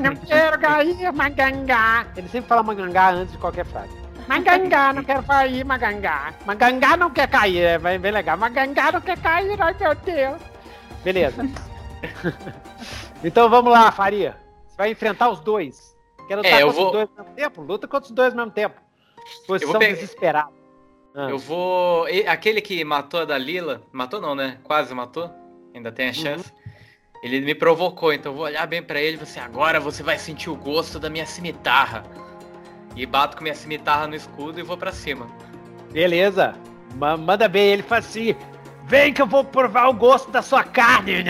não 0.00 0.14
quero 0.16 0.58
cair, 0.58 1.12
Mangangá. 1.12 2.06
Ele 2.16 2.28
sempre 2.28 2.48
fala 2.48 2.62
Mangangá 2.62 3.10
antes 3.10 3.32
de 3.32 3.38
qualquer 3.38 3.64
frase. 3.66 3.90
Mangangá, 4.28 4.92
não 4.92 5.02
quero 5.04 5.22
cair, 5.24 5.64
Mangangá. 5.64 6.32
Mangangá 6.46 6.96
não 6.96 7.10
quer 7.10 7.28
cair, 7.28 7.58
é 7.62 7.78
bem, 7.78 7.98
bem 7.98 8.12
legal. 8.12 8.36
Mangangá 8.36 8.92
não 8.92 9.00
quer 9.00 9.18
cair, 9.18 9.60
ai 9.60 9.74
meu 9.78 9.94
Deus. 9.96 10.40
Beleza. 11.04 11.44
então 13.24 13.48
vamos 13.48 13.72
lá, 13.72 13.90
Faria. 13.92 14.36
Você 14.68 14.76
vai 14.76 14.90
enfrentar 14.90 15.28
os 15.30 15.40
dois. 15.40 15.92
Quer 16.28 16.36
lutar 16.36 16.52
É, 16.52 16.62
eu 16.62 16.68
contra 16.68 16.80
vou- 16.82 16.86
os 16.86 16.92
dois 16.92 17.08
ao 17.18 17.24
mesmo 17.24 17.36
tempo? 17.36 17.62
Luta 17.62 17.88
contra 17.88 18.06
os 18.06 18.12
dois 18.14 18.30
ao 18.32 18.36
mesmo 18.38 18.52
tempo. 18.52 18.80
Posição 19.46 19.78
pegar- 19.78 19.94
desesperada. 19.94 20.50
Ah. 21.14 21.28
Eu 21.28 21.38
vou. 21.38 22.06
Aquele 22.26 22.60
que 22.60 22.82
matou 22.84 23.20
a 23.20 23.24
Dalila. 23.24 23.82
Matou 23.92 24.20
não, 24.20 24.34
né? 24.34 24.58
Quase 24.64 24.94
matou. 24.94 25.30
Ainda 25.74 25.90
tem 25.92 26.08
a 26.08 26.12
chance. 26.12 26.52
Ele 27.22 27.40
me 27.40 27.54
provocou, 27.54 28.12
então 28.12 28.32
eu 28.32 28.36
vou 28.36 28.44
olhar 28.46 28.66
bem 28.66 28.82
pra 28.82 29.00
ele 29.00 29.16
e 29.18 29.22
assim, 29.22 29.38
agora 29.40 29.78
você 29.78 30.02
vai 30.02 30.18
sentir 30.18 30.50
o 30.50 30.56
gosto 30.56 30.98
da 30.98 31.08
minha 31.08 31.24
cimitarra. 31.26 32.04
E 32.96 33.06
bato 33.06 33.36
com 33.36 33.42
minha 33.44 33.54
cimitarra 33.54 34.06
no 34.06 34.14
escudo 34.14 34.58
e 34.60 34.62
vou 34.62 34.76
pra 34.76 34.92
cima. 34.92 35.26
Beleza. 35.92 36.54
Ma- 36.96 37.16
manda 37.16 37.48
bem, 37.48 37.68
ele 37.72 37.82
fala 37.82 38.00
assim: 38.00 38.34
Vem 38.84 39.12
que 39.14 39.22
eu 39.22 39.26
vou 39.26 39.44
provar 39.44 39.88
o 39.88 39.94
gosto 39.94 40.30
da 40.30 40.42
sua 40.42 40.62
carne. 40.64 41.24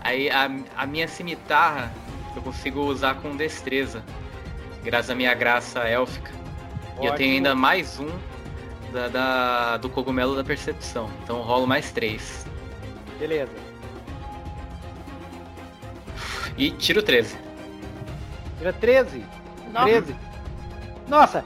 Aí 0.00 0.30
a, 0.30 0.50
a 0.76 0.86
minha 0.86 1.08
cimitarra 1.08 1.92
eu 2.34 2.40
consigo 2.42 2.80
usar 2.82 3.16
com 3.16 3.36
destreza. 3.36 4.02
Graças 4.82 5.10
à 5.10 5.14
minha 5.14 5.34
graça 5.34 5.80
élfica. 5.80 6.30
E 7.00 7.06
eu 7.06 7.12
tenho 7.14 7.30
Ótimo. 7.32 7.32
ainda 7.34 7.54
mais 7.54 7.98
um 7.98 8.08
da, 8.92 9.08
da- 9.08 9.76
do 9.78 9.88
cogumelo 9.88 10.34
da 10.36 10.44
percepção. 10.44 11.10
Então 11.22 11.40
rolo 11.42 11.66
mais 11.66 11.90
três. 11.92 12.43
Beleza. 13.18 13.52
E 16.56 16.70
tiro 16.70 17.02
13. 17.02 17.36
Tira 18.58 18.72
13. 18.72 19.24
Nossa. 19.72 19.86
13. 19.86 20.16
Nossa, 21.08 21.44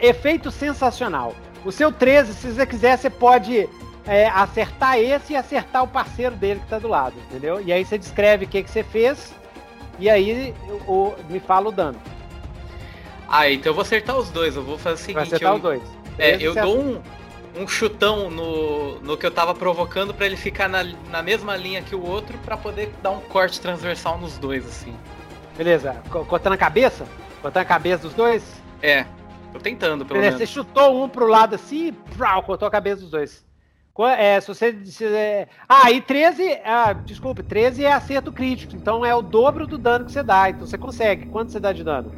efeito 0.00 0.50
sensacional. 0.50 1.34
O 1.64 1.72
seu 1.72 1.92
13, 1.92 2.34
se 2.34 2.52
você 2.52 2.66
quiser, 2.66 2.98
você 2.98 3.08
pode 3.08 3.68
é, 4.06 4.26
acertar 4.28 4.98
esse 4.98 5.32
e 5.32 5.36
acertar 5.36 5.84
o 5.84 5.88
parceiro 5.88 6.34
dele 6.34 6.60
que 6.60 6.66
tá 6.66 6.78
do 6.78 6.88
lado, 6.88 7.14
entendeu? 7.28 7.60
E 7.60 7.72
aí 7.72 7.84
você 7.84 7.96
descreve 7.96 8.44
o 8.44 8.48
que, 8.48 8.62
que 8.62 8.70
você 8.70 8.82
fez 8.82 9.32
E 9.98 10.10
aí 10.10 10.54
o, 10.86 11.14
me 11.28 11.38
fala 11.40 11.68
o 11.68 11.72
dano. 11.72 11.98
Ah, 13.28 13.50
então 13.50 13.70
eu 13.70 13.74
vou 13.74 13.82
acertar 13.82 14.16
os 14.16 14.30
dois. 14.30 14.56
Eu 14.56 14.62
vou 14.62 14.76
fazer 14.76 14.94
o 14.94 14.98
seguinte. 14.98 15.14
Vai 15.14 15.24
acertar 15.24 15.52
eu, 15.52 15.56
os 15.56 15.62
dois. 15.62 15.82
É, 16.18 16.34
Esse 16.34 16.44
eu 16.44 16.54
dou 16.54 16.78
um, 16.78 17.02
um 17.56 17.66
chutão 17.68 18.30
no, 18.30 18.98
no 19.00 19.16
que 19.16 19.26
eu 19.26 19.30
tava 19.30 19.54
provocando 19.54 20.14
pra 20.14 20.26
ele 20.26 20.36
ficar 20.36 20.68
na, 20.68 20.84
na 21.10 21.22
mesma 21.22 21.56
linha 21.56 21.82
que 21.82 21.94
o 21.94 22.04
outro 22.04 22.38
pra 22.38 22.56
poder 22.56 22.90
dar 23.02 23.10
um 23.10 23.20
corte 23.20 23.60
transversal 23.60 24.18
nos 24.18 24.38
dois, 24.38 24.66
assim. 24.66 24.94
Beleza. 25.56 25.96
Co- 26.10 26.24
Cortando 26.24 26.54
a 26.54 26.56
cabeça? 26.56 27.04
Cortando 27.42 27.62
a 27.62 27.66
cabeça 27.66 28.04
dos 28.04 28.14
dois? 28.14 28.42
É, 28.80 29.04
tô 29.52 29.58
tentando, 29.58 30.04
pelo 30.06 30.18
Beleza, 30.18 30.38
você 30.38 30.42
menos. 30.44 30.54
chutou 30.54 31.04
um 31.04 31.08
pro 31.08 31.26
lado 31.26 31.54
assim 31.54 31.88
e 31.88 31.92
cortou 32.42 32.66
a 32.66 32.70
cabeça 32.70 33.02
dos 33.02 33.10
dois. 33.10 33.44
É, 34.16 34.40
se 34.40 34.48
você. 34.48 34.74
se- 34.86 35.04
é- 35.04 35.46
Ah, 35.68 35.90
e 35.92 36.00
13. 36.00 36.58
Ah, 36.64 36.94
desculpe, 36.94 37.42
13 37.42 37.84
é 37.84 37.92
acerto 37.92 38.32
crítico. 38.32 38.74
Então 38.74 39.04
é 39.04 39.14
o 39.14 39.20
dobro 39.20 39.66
do 39.66 39.76
dano 39.76 40.06
que 40.06 40.12
você 40.12 40.22
dá. 40.22 40.48
Então 40.48 40.66
você 40.66 40.78
consegue. 40.78 41.26
Quanto 41.26 41.52
você 41.52 41.60
dá 41.60 41.74
de 41.74 41.84
dano? 41.84 42.10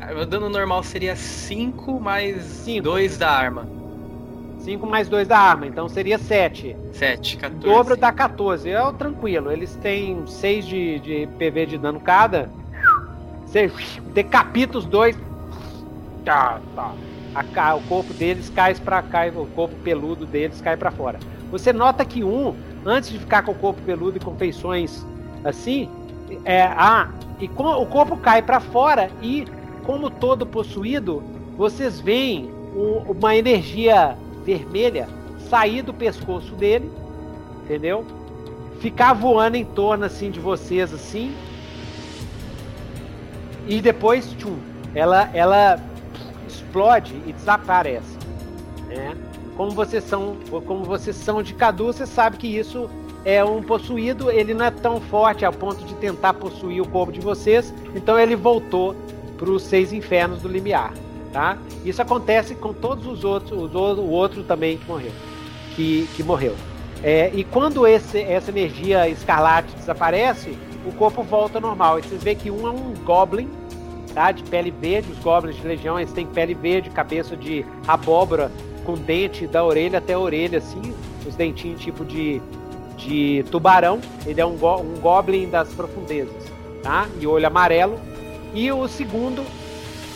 Ah, 0.00 0.06
Meu 0.14 0.24
dano 0.24 0.48
normal 0.48 0.82
seria 0.82 1.14
5 1.14 2.00
mais 2.00 2.42
Cinco. 2.44 2.84
2 2.84 3.18
da 3.18 3.30
arma. 3.30 3.68
5 4.68 4.86
mais 4.86 5.08
2 5.08 5.26
da 5.26 5.38
arma, 5.38 5.66
então 5.66 5.88
seria 5.88 6.18
7. 6.18 6.76
7, 6.92 7.38
14. 7.38 7.56
O 7.56 7.72
dobro 7.72 7.96
dá 7.96 8.12
14. 8.12 8.68
É 8.68 8.92
tranquilo. 8.92 9.50
Eles 9.50 9.74
têm 9.76 10.26
6 10.26 10.66
de, 10.66 10.98
de 10.98 11.26
PV 11.38 11.64
de 11.64 11.78
dano 11.78 11.98
cada. 11.98 12.50
Você 13.46 13.72
decapita 14.12 14.76
os 14.76 14.84
dois. 14.84 15.16
Tá, 16.22 16.60
tá. 16.76 16.92
A 17.34 17.76
o 17.76 17.82
corpo 17.84 18.12
deles 18.12 18.50
cai 18.50 18.74
para 18.74 19.00
cai, 19.00 19.30
o 19.30 19.46
corpo 19.46 19.74
peludo 19.76 20.26
deles 20.26 20.60
cai 20.60 20.76
para 20.76 20.90
fora. 20.90 21.18
Você 21.50 21.72
nota 21.72 22.04
que 22.04 22.22
um, 22.22 22.54
antes 22.84 23.08
de 23.08 23.18
ficar 23.18 23.42
com 23.42 23.52
o 23.52 23.54
corpo 23.54 23.80
peludo 23.86 24.18
e 24.18 24.20
com 24.20 24.36
feições 24.36 25.06
assim, 25.44 25.88
é, 26.44 26.64
ah, 26.64 27.08
e 27.40 27.48
com, 27.48 27.64
o 27.64 27.86
corpo 27.86 28.18
cai 28.18 28.42
para 28.42 28.60
fora 28.60 29.10
e, 29.22 29.46
como 29.84 30.10
todo 30.10 30.44
possuído, 30.44 31.22
vocês 31.56 32.00
veem 32.00 32.50
um- 32.76 33.12
uma 33.12 33.34
energia 33.34 34.16
vermelha 34.48 35.06
sair 35.50 35.82
do 35.82 35.92
pescoço 35.92 36.54
dele, 36.54 36.90
entendeu? 37.64 38.04
Ficar 38.80 39.12
voando 39.12 39.56
em 39.56 39.64
torno 39.64 40.06
assim 40.06 40.30
de 40.30 40.40
vocês 40.40 40.92
assim. 40.94 41.34
E 43.66 43.82
depois, 43.82 44.32
tchum, 44.32 44.56
ela 44.94 45.28
ela 45.34 45.78
explode 46.46 47.14
e 47.26 47.32
desaparece, 47.32 48.16
né? 48.86 49.14
Como 49.54 49.72
vocês 49.72 50.04
são, 50.04 50.36
como 50.66 50.84
vocês 50.84 51.16
são 51.16 51.42
de 51.42 51.52
Cadu, 51.52 51.86
você 51.86 52.06
sabe 52.06 52.38
que 52.38 52.46
isso 52.46 52.88
é 53.24 53.44
um 53.44 53.62
possuído, 53.62 54.30
ele 54.30 54.54
não 54.54 54.64
é 54.64 54.70
tão 54.70 55.00
forte 55.00 55.44
a 55.44 55.52
ponto 55.52 55.84
de 55.84 55.94
tentar 55.96 56.32
possuir 56.34 56.80
o 56.80 56.88
corpo 56.88 57.12
de 57.12 57.20
vocês, 57.20 57.74
então 57.94 58.18
ele 58.18 58.36
voltou 58.36 58.94
para 59.36 59.50
os 59.50 59.64
seis 59.64 59.92
infernos 59.92 60.40
do 60.40 60.48
limiar, 60.48 60.94
tá? 61.32 61.58
Isso 61.84 62.00
acontece 62.02 62.54
com 62.54 62.72
todos 62.72 63.06
os 63.06 63.24
outros, 63.24 63.52
os, 63.52 63.74
o 63.74 64.04
outro 64.08 64.42
também 64.42 64.78
que 64.78 64.86
morreu, 64.88 65.12
que, 65.74 66.08
que 66.16 66.22
morreu. 66.22 66.54
É, 67.02 67.30
e 67.32 67.44
quando 67.44 67.86
esse, 67.86 68.18
essa 68.20 68.50
energia 68.50 69.08
escarlate 69.08 69.72
desaparece, 69.76 70.58
o 70.84 70.92
corpo 70.92 71.22
volta 71.22 71.58
ao 71.58 71.62
normal. 71.62 71.98
E 71.98 72.02
vocês 72.02 72.22
veem 72.22 72.36
que 72.36 72.50
um 72.50 72.66
é 72.66 72.70
um 72.70 72.94
goblin, 73.04 73.48
tá? 74.14 74.32
De 74.32 74.42
pele 74.42 74.70
verde. 74.70 75.12
Os 75.12 75.18
goblins 75.18 75.56
de 75.56 75.66
legião 75.66 75.98
eles 75.98 76.12
têm 76.12 76.26
pele 76.26 76.54
verde, 76.54 76.90
cabeça 76.90 77.36
de 77.36 77.64
abóbora, 77.86 78.50
com 78.84 78.94
dente 78.94 79.46
da 79.46 79.64
orelha 79.64 79.98
até 79.98 80.14
a 80.14 80.18
orelha, 80.18 80.58
assim, 80.58 80.94
os 81.26 81.36
dentinhos 81.36 81.80
tipo 81.80 82.04
de, 82.04 82.40
de 82.96 83.44
tubarão. 83.50 84.00
Ele 84.26 84.40
é 84.40 84.46
um, 84.46 84.56
go- 84.56 84.80
um 84.80 84.98
goblin 85.00 85.48
das 85.48 85.68
profundezas, 85.68 86.50
tá? 86.82 87.06
E 87.20 87.26
olho 87.26 87.46
amarelo. 87.46 87.98
E 88.54 88.72
o 88.72 88.88
segundo 88.88 89.44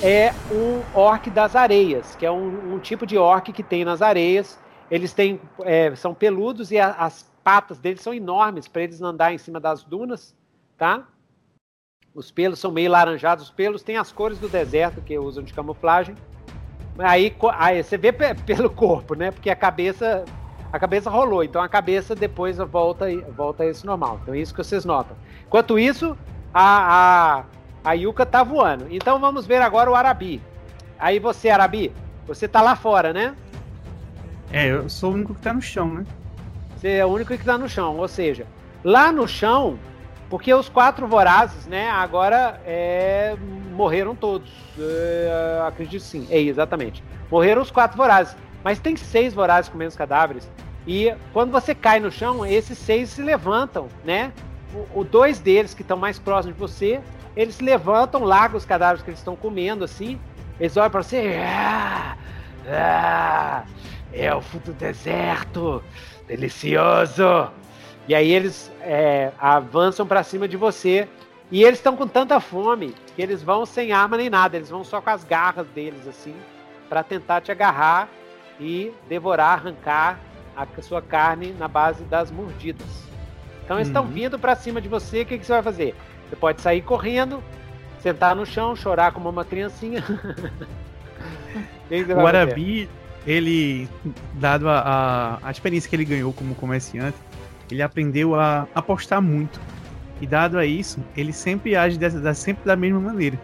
é 0.03 0.35
um 0.51 0.83
orc 0.93 1.31
das 1.31 1.55
areias, 1.55 2.16
que 2.16 2.27
é 2.27 2.31
um, 2.31 2.74
um 2.74 2.81
tipo 2.81 3.07
de 3.07 3.16
orc 3.16 3.53
que 3.53 3.62
tem 3.62 3.85
nas 3.85 4.03
areias. 4.03 4.59
Eles 4.91 5.12
têm, 5.15 5.41
é, 5.61 5.95
são 5.95 6.12
peludos 6.12 6.73
e 6.73 6.79
a- 6.79 6.91
as 6.99 7.31
patas 7.45 7.79
deles 7.79 8.01
são 8.03 8.12
enormes 8.12 8.66
para 8.66 8.83
eles 8.83 9.01
andar 9.01 9.33
em 9.33 9.39
cima 9.39 9.61
das 9.61 9.85
dunas, 9.85 10.35
tá? 10.77 11.07
Os 12.15 12.31
pelos 12.31 12.59
são 12.59 12.70
meio 12.70 12.91
laranjados, 12.91 13.45
os 13.45 13.51
pelos 13.51 13.83
têm 13.83 13.97
as 13.97 14.12
cores 14.12 14.39
do 14.39 14.49
deserto 14.49 15.01
que 15.01 15.16
usam 15.19 15.43
de 15.43 15.53
camuflagem. 15.55 16.15
Aí, 16.99 17.35
aí 17.57 17.83
você 17.83 17.97
vê 17.97 18.12
pe- 18.12 18.35
pelo 18.45 18.69
corpo, 18.69 19.15
né? 19.15 19.31
Porque 19.31 19.49
a 19.51 19.57
cabeça 19.57 20.24
a 20.73 20.79
cabeça 20.79 21.11
rolou, 21.11 21.45
então 21.45 21.61
a 21.62 21.69
cabeça 21.69 22.15
depois 22.15 22.57
volta 22.57 23.07
volta 23.37 23.62
a 23.62 23.66
esse 23.66 23.85
normal. 23.87 24.19
Então 24.23 24.35
é 24.35 24.39
isso 24.39 24.53
que 24.55 24.62
vocês 24.65 24.85
notam. 24.85 25.16
Enquanto 25.47 25.79
isso, 25.79 26.16
a, 26.53 27.41
a, 27.41 27.45
a 27.85 27.93
Yuka 27.93 28.25
tá 28.25 28.43
voando. 28.43 28.87
Então 28.91 29.19
vamos 29.19 29.47
ver 29.47 29.63
agora 29.63 29.91
o 29.91 29.95
Arabi. 29.95 30.41
Aí 30.99 31.19
você, 31.19 31.51
Arabi, 31.51 31.93
você 32.27 32.47
tá 32.47 32.61
lá 32.61 32.77
fora, 32.77 33.13
né? 33.13 33.35
É, 34.53 34.71
eu 34.71 34.89
sou 34.89 35.11
o 35.11 35.15
único 35.15 35.35
que 35.35 35.41
tá 35.41 35.53
no 35.53 35.63
chão, 35.63 35.89
né? 35.89 36.07
Você 36.77 36.89
é 36.89 37.07
o 37.07 37.09
único 37.09 37.37
que 37.37 37.45
tá 37.45 37.57
no 37.59 37.69
chão. 37.69 37.97
Ou 37.97 38.07
seja, 38.07 38.47
lá 38.85 39.11
no 39.11 39.27
chão, 39.27 39.79
porque 40.29 40.53
os 40.53 40.69
quatro 40.69 41.07
vorazes, 41.07 41.67
né, 41.67 41.91
agora 41.91 42.61
é, 42.65 43.37
morreram 43.73 44.15
todos. 44.15 44.51
É, 44.79 45.63
acredito 45.67 46.03
sim. 46.03 46.27
É, 46.31 46.41
exatamente. 46.41 47.03
Morreram 47.31 47.63
os 47.63 47.71
quatro 47.71 47.97
vorazes. 47.97 48.37
Mas 48.63 48.79
tem 48.79 48.95
seis 48.95 49.35
vorazes 49.35 49.69
comendo 49.69 49.89
os 49.89 49.97
cadáveres. 49.97 50.49
E 50.87 51.15
quando 51.33 51.51
você 51.51 51.75
cai 51.75 51.99
no 52.01 52.11
chão, 52.11 52.45
esses 52.45 52.79
seis 52.79 53.11
se 53.11 53.23
levantam, 53.23 53.89
né? 54.05 54.33
O, 54.95 55.01
o 55.01 55.05
dois 55.05 55.41
deles 55.41 55.75
que 55.75 55.83
estão 55.83 55.97
mais 55.97 56.19
próximos 56.19 56.55
de 56.55 56.61
você, 56.61 57.01
eles 57.37 57.57
se 57.57 57.65
levantam, 57.65 58.25
largam 58.25 58.57
os 58.57 58.65
cadáveres 58.65 59.03
que 59.03 59.11
eles 59.11 59.21
estão 59.21 59.35
comendo, 59.37 59.85
assim. 59.85 60.19
Eles 60.61 60.77
olham 60.77 60.91
pra 60.91 61.03
você. 61.03 61.37
Ah, 61.45 62.17
ah, 62.69 63.65
elfo 64.13 64.59
do 64.59 64.73
deserto, 64.73 65.83
delicioso. 66.27 67.51
E 68.09 68.15
aí 68.15 68.31
eles 68.33 68.71
é, 68.81 69.31
avançam 69.39 70.07
pra 70.07 70.23
cima 70.23 70.47
de 70.49 70.57
você. 70.57 71.09
E 71.51 71.63
eles 71.63 71.79
estão 71.79 71.97
com 71.97 72.07
tanta 72.09 72.41
fome 72.41 72.95
que 73.15 73.21
eles 73.23 73.43
vão 73.43 73.67
sem 73.67 73.93
arma 73.93 74.17
nem 74.17 74.31
nada. 74.31 74.57
Eles 74.57 74.71
vão 74.71 74.83
só 74.85 75.01
com 75.01 75.11
as 75.11 75.23
garras 75.25 75.67
deles, 75.69 76.07
assim, 76.09 76.35
pra 76.89 77.03
tentar 77.03 77.41
te 77.43 77.53
agarrar 77.53 78.09
e 78.59 78.93
devorar, 79.09 79.53
arrancar 79.59 80.19
a 80.57 80.67
sua 80.83 81.01
carne 81.03 81.55
na 81.59 81.69
base 81.69 82.05
das 82.05 82.31
mordidas. 82.31 82.87
Então 83.65 83.77
eles 83.77 83.89
estão 83.89 84.05
Uhum. 84.05 84.11
vindo 84.11 84.39
pra 84.39 84.55
cima 84.57 84.81
de 84.81 84.89
você. 84.89 85.23
O 85.23 85.27
que, 85.27 85.39
que 85.39 85.47
você 85.47 85.53
vai 85.53 85.63
fazer? 85.63 85.95
Você 86.33 86.37
pode 86.37 86.63
sair 86.63 86.81
correndo, 86.81 87.45
sentar 88.01 88.35
no 88.35 88.47
chão, 88.47 88.75
chorar 88.75 89.13
como 89.13 89.29
uma 89.29 89.45
criancinha. 89.45 90.03
O? 92.17 92.27
Arabi, 92.27 92.89
ele, 93.27 93.87
dado 94.33 94.67
a, 94.67 94.79
a, 95.43 95.49
a 95.49 95.51
experiência 95.51 95.91
que 95.91 95.95
ele 95.95 96.07
ganhou 96.07 96.33
como 96.33 96.55
comerciante, 96.55 97.19
ele 97.71 97.83
aprendeu 97.83 98.35
a 98.35 98.67
apostar 98.75 99.21
muito. 99.21 99.61
E 100.19 100.27
dado 100.27 100.57
a 100.59 100.65
isso, 100.65 101.01
ele 101.15 101.35
sempre 101.35 101.77
age 101.77 101.99
dessa, 101.99 102.19
da- 102.19 102.33
sempre 102.33 102.65
da 102.65 102.75
mesma 102.77 102.99
maneira. 102.99 103.39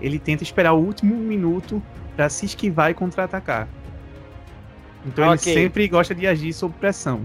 Ele 0.00 0.18
tenta 0.18 0.42
esperar 0.42 0.72
o 0.72 0.80
último 0.80 1.14
minuto 1.14 1.80
para 2.16 2.28
se 2.28 2.44
esquivar 2.46 2.90
e 2.90 2.94
contra-atacar. 2.94 3.68
Então 5.06 5.28
Ok. 5.28 5.52
ele 5.52 5.62
sempre 5.62 5.86
gosta 5.86 6.12
de 6.12 6.26
agir 6.26 6.52
sob 6.52 6.74
pressão. 6.80 7.24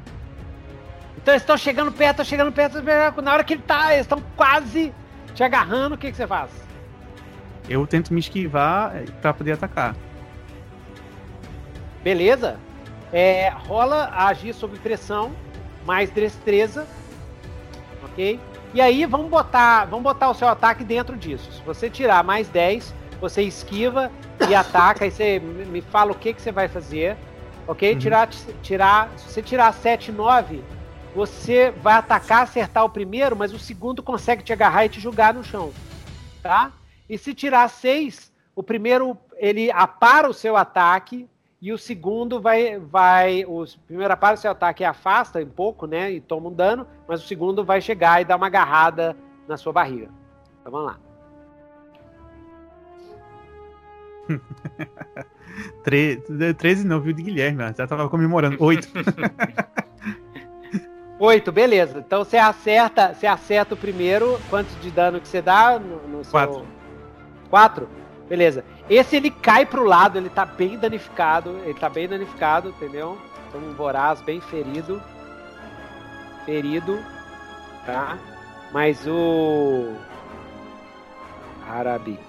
Então 1.18 1.34
eles 1.34 1.41
estão 1.41 1.57
chegando 1.57 1.91
perto, 1.91 2.11
estão 2.22 2.26
chegando 2.26 2.52
perto. 2.52 2.84
Na 3.23 3.34
hora 3.34 3.44
que 3.44 3.56
ele 3.56 3.64
tá, 3.65 3.94
eles 3.94 4.06
estão 4.06 4.22
quase 4.35 4.94
te 5.38 5.43
agarrando. 5.43 5.95
O 5.95 5.97
que, 5.97 6.11
que 6.11 6.18
você 6.18 6.27
faz? 6.27 6.49
Eu 7.69 7.85
tento 7.85 8.14
me 8.14 8.19
esquivar 8.19 8.93
para 9.22 9.34
poder 9.34 9.53
atacar. 9.53 9.95
Beleza? 12.03 12.59
É, 13.14 13.49
rola 13.49 14.09
agir 14.14 14.53
sob 14.53 14.77
pressão, 14.80 15.31
mais 15.85 16.09
destreza, 16.09 16.85
ok? 18.03 18.39
E 18.73 18.81
aí 18.81 19.05
vamos 19.05 19.30
botar, 19.30 19.85
vamos 19.85 20.03
botar 20.03 20.30
o 20.30 20.34
seu 20.34 20.47
ataque 20.47 20.84
dentro 20.84 21.15
disso. 21.15 21.51
Se 21.51 21.61
você 21.61 21.89
tirar 21.89 22.23
mais 22.23 22.49
10, 22.49 22.93
você 23.22 23.43
esquiva 23.43 24.11
e 24.49 24.55
ataca. 24.55 25.05
Aí 25.05 25.11
você 25.11 25.39
me 25.39 25.65
me 25.65 25.81
fala 25.81 26.11
o 26.11 26.15
que, 26.15 26.34
que 26.34 26.41
você 26.41 26.51
vai 26.51 26.68
fazer, 26.68 27.15
ok? 27.68 27.93
Uhum. 27.93 27.99
Tirar, 27.99 28.30
tirar, 28.61 29.09
se 29.15 29.31
você 29.31 29.41
tirar 29.41 29.73
7, 29.73 30.11
9, 30.11 30.64
você 31.18 31.72
vai 31.72 31.95
atacar, 31.95 32.44
acertar 32.44 32.85
o 32.85 32.89
primeiro, 32.91 33.35
mas 33.35 33.52
o 33.52 33.57
segundo 33.57 34.03
consegue 34.03 34.44
te 34.44 34.53
agarrar 34.53 34.85
e 34.85 34.89
te 34.89 34.99
jogar 34.99 35.34
no 35.34 35.44
chão, 35.44 35.73
tá? 36.44 36.72
E 37.10 37.18
se 37.18 37.34
tirar 37.34 37.68
6, 37.69 38.31
o 38.56 38.61
primeiro 38.61 39.18
ele 39.38 39.72
apara 39.72 40.30
o 40.30 40.34
seu 40.34 40.56
ataque 40.56 41.27
e 41.60 41.73
o 41.73 41.77
segundo 41.77 42.39
vai 42.39 42.77
vai 42.77 43.44
o 43.45 43.65
primeiro 43.88 44.14
apara 44.14 44.35
o 44.35 44.38
seu 44.38 44.52
ataque 44.52 44.84
e 44.84 44.85
afasta 44.85 45.39
um 45.39 45.49
pouco, 45.49 45.88
né, 45.88 46.11
e 46.11 46.22
toma 46.22 46.49
um 46.49 46.53
dano, 46.53 46.85
mas 47.07 47.23
o 47.23 47.27
segundo 47.27 47.65
vai 47.65 47.81
chegar 47.81 48.22
e 48.22 48.26
dar 48.26 48.35
uma 48.35 48.45
agarrada 48.45 49.18
na 49.48 49.57
sua 49.57 49.73
barriga. 49.73 50.10
Então 50.61 50.72
vamos 50.72 50.85
lá. 50.85 50.99
Tre 55.84 56.18
13 56.56 56.85
não, 56.85 57.02
viu, 57.02 57.11
de 57.11 57.23
Guilherme, 57.23 57.64
já 57.76 57.88
tava 57.88 58.07
comemorando. 58.07 58.57
8. 58.60 58.88
Oito, 61.19 61.52
beleza. 61.52 61.98
Então 61.99 62.23
você 62.23 62.38
acerta, 62.38 63.14
você 63.14 63.26
acerta 63.26 63.73
o 63.73 63.77
primeiro. 63.77 64.39
Quanto 64.49 64.69
de 64.80 64.91
dano 64.91 65.19
que 65.19 65.27
você 65.27 65.41
dá 65.41 65.80
no, 65.80 66.07
no 66.07 66.23
seu... 66.23 66.31
Quatro. 66.31 66.65
Quatro? 67.49 67.89
Beleza. 68.30 68.64
Esse 68.89 69.15
ele 69.15 69.31
cai 69.31 69.65
pro 69.65 69.84
lado, 69.84 70.18
ele 70.18 70.30
tá 70.30 70.45
bem 70.45 70.77
danificado. 70.77 71.57
Ele 71.64 71.73
tá 71.73 71.89
bem 71.89 72.07
danificado, 72.07 72.69
entendeu? 72.69 73.18
Então 73.48 73.61
um 73.61 73.73
voraz 73.73 74.22
bem 74.22 74.39
ferido. 74.39 75.02
Ferido. 76.45 76.99
Tá? 77.85 78.18
Mas 78.72 79.07
o. 79.07 79.94
Arabi. 81.68 82.19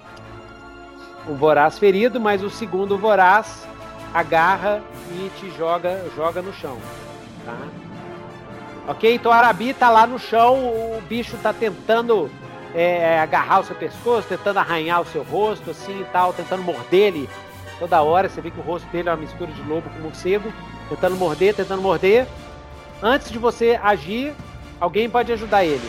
O 1.29 1.35
voraz 1.35 1.79
ferido, 1.79 2.19
mas 2.19 2.43
o 2.43 2.49
segundo 2.49 2.97
voraz 2.97 3.69
agarra 4.15 4.83
e 5.11 5.31
te 5.39 5.51
joga, 5.51 6.05
joga 6.17 6.41
no 6.41 6.53
chão. 6.55 6.79
Tá? 7.45 7.88
Ok? 8.89 9.15
Então 9.15 9.31
o 9.31 9.35
Arabi 9.35 9.75
tá 9.75 9.91
lá 9.91 10.07
no 10.07 10.19
chão, 10.19 10.57
o 10.57 11.03
bicho 11.07 11.37
tá 11.43 11.53
tentando 11.53 12.31
é, 12.75 13.21
agarrar 13.21 13.61
o 13.61 13.65
seu 13.65 13.77
pescoço, 13.77 14.27
tentando 14.27 14.59
arranhar 14.59 15.03
o 15.03 15.05
seu 15.05 15.23
rosto, 15.23 15.71
assim 15.71 16.01
e 16.01 16.05
tal, 16.07 16.33
tentando 16.33 16.63
morder 16.63 17.09
ele 17.09 17.29
toda 17.79 18.01
hora. 18.01 18.31
Você 18.31 18.41
vê 18.41 18.51
que 18.51 18.59
o 18.59 18.63
rosto 18.63 18.89
dele 18.89 19.11
é 19.11 19.13
uma 19.13 19.19
mistura 19.19 19.53
de 19.53 19.63
lobo 19.63 19.91
com 19.91 20.01
morcego, 20.01 20.51
tentando 20.89 21.17
morder, 21.17 21.55
tentando 21.55 21.83
morder. 21.83 22.27
Antes 23.03 23.31
de 23.31 23.39
você 23.39 23.79
agir, 23.83 24.35
alguém 24.81 25.09
pode 25.09 25.31
ajudar 25.33 25.65
ele. 25.65 25.89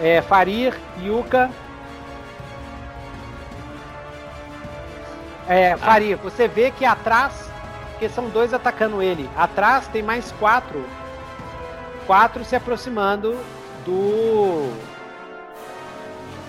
É, 0.00 0.22
Farir, 0.22 0.78
Yuka. 1.02 1.50
É, 5.48 5.76
Farir, 5.76 6.14
você 6.16 6.46
vê 6.46 6.70
que 6.70 6.84
atrás, 6.84 7.50
porque 7.90 8.08
são 8.08 8.28
dois 8.28 8.54
atacando 8.54 9.02
ele, 9.02 9.28
atrás 9.36 9.88
tem 9.88 10.04
mais 10.04 10.30
quatro. 10.38 10.84
Quatro 12.08 12.42
se 12.42 12.56
aproximando 12.56 13.36
do 13.84 14.72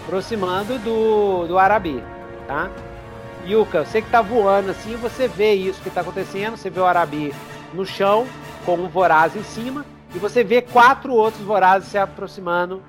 aproximando 0.06 0.80
do, 0.80 1.48
do 1.48 1.60
Arabi, 1.60 2.02
tá? 2.48 2.72
Yuka, 3.46 3.84
você 3.84 4.02
que 4.02 4.10
tá 4.10 4.22
voando 4.22 4.72
assim, 4.72 4.96
você 4.96 5.28
vê 5.28 5.54
isso 5.56 5.84
que 5.84 5.90
tá 5.90 6.00
acontecendo, 6.00 6.56
você 6.56 6.70
vê 6.70 6.80
o 6.80 6.86
Arabi 6.86 7.34
no 7.74 7.86
chão, 7.86 8.26
com 8.66 8.76
um 8.76 8.88
voraz 8.88 9.36
em 9.36 9.44
cima, 9.44 9.86
e 10.16 10.18
você 10.18 10.46
vê 10.46 10.62
quatro 10.62 11.12
outros 11.12 11.44
vorazes 11.44 11.90
se 11.90 11.98
aproximando 11.98 12.82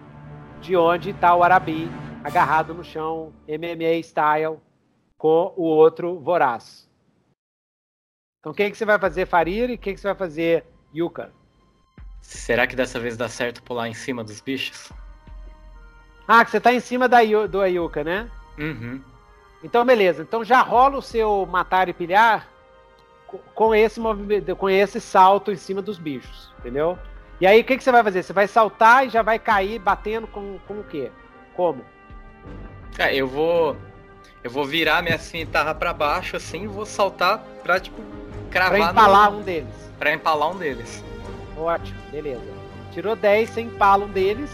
de 0.60 0.76
onde 0.76 1.12
tá 1.12 1.34
o 1.34 1.42
Arabi, 1.42 1.90
agarrado 2.22 2.72
no 2.72 2.84
chão, 2.84 3.32
MMA 3.48 3.98
style, 4.04 4.60
com 5.18 5.52
o 5.56 5.64
outro 5.64 6.20
voraz. 6.20 6.88
Então, 8.38 8.52
o 8.52 8.54
que, 8.54 8.72
você 8.72 8.84
vai 8.84 9.00
fazer, 9.00 9.26
Farir, 9.26 9.70
e 9.70 9.74
o 9.74 9.78
que 9.78 9.96
você 9.96 10.06
vai 10.06 10.16
fazer, 10.16 10.64
Yuka? 10.94 11.39
Será 12.30 12.64
que 12.64 12.76
dessa 12.76 13.00
vez 13.00 13.16
dá 13.16 13.28
certo 13.28 13.60
pular 13.60 13.88
em 13.88 13.94
cima 13.94 14.22
dos 14.22 14.40
bichos? 14.40 14.92
Ah, 16.28 16.44
que 16.44 16.50
você 16.52 16.60
tá 16.60 16.72
em 16.72 16.78
cima 16.78 17.08
da, 17.08 17.18
do 17.50 17.60
Ayuka, 17.60 18.04
né? 18.04 18.30
Uhum. 18.56 19.00
Então, 19.64 19.84
beleza. 19.84 20.22
Então 20.22 20.44
já 20.44 20.62
rola 20.62 20.96
o 20.98 21.02
seu 21.02 21.44
matar 21.50 21.88
e 21.88 21.92
pilhar 21.92 22.46
co- 23.26 23.40
com 23.52 23.74
esse 23.74 23.98
movimento, 23.98 24.54
com 24.54 24.70
esse 24.70 25.00
salto 25.00 25.50
em 25.50 25.56
cima 25.56 25.82
dos 25.82 25.98
bichos, 25.98 26.52
entendeu? 26.60 26.96
E 27.40 27.46
aí, 27.48 27.60
o 27.62 27.64
que, 27.64 27.76
que 27.76 27.82
você 27.82 27.90
vai 27.90 28.04
fazer? 28.04 28.22
Você 28.22 28.32
vai 28.32 28.46
saltar 28.46 29.06
e 29.06 29.10
já 29.10 29.22
vai 29.22 29.38
cair 29.40 29.80
batendo 29.80 30.28
com, 30.28 30.56
com 30.68 30.74
o 30.80 30.84
quê? 30.84 31.10
Como? 31.56 31.84
É, 32.96 33.12
eu 33.12 33.26
vou. 33.26 33.76
Eu 34.44 34.50
vou 34.52 34.64
virar 34.64 35.02
minha 35.02 35.18
cimitarra 35.18 35.74
pra 35.74 35.92
baixo 35.92 36.36
assim 36.36 36.62
e 36.62 36.68
vou 36.68 36.86
saltar 36.86 37.38
pra, 37.64 37.80
tipo, 37.80 38.00
cravar 38.52 38.78
Pra 38.78 38.90
empalar 38.92 39.32
no... 39.32 39.38
um 39.38 39.42
deles. 39.42 39.90
Pra 39.98 40.12
empalar 40.12 40.50
um 40.50 40.56
deles. 40.56 41.04
Ótimo, 41.60 41.98
beleza. 42.10 42.40
Tirou 42.92 43.14
10, 43.14 43.50
você 43.50 43.60
empala 43.60 44.04
um 44.04 44.08
deles. 44.08 44.50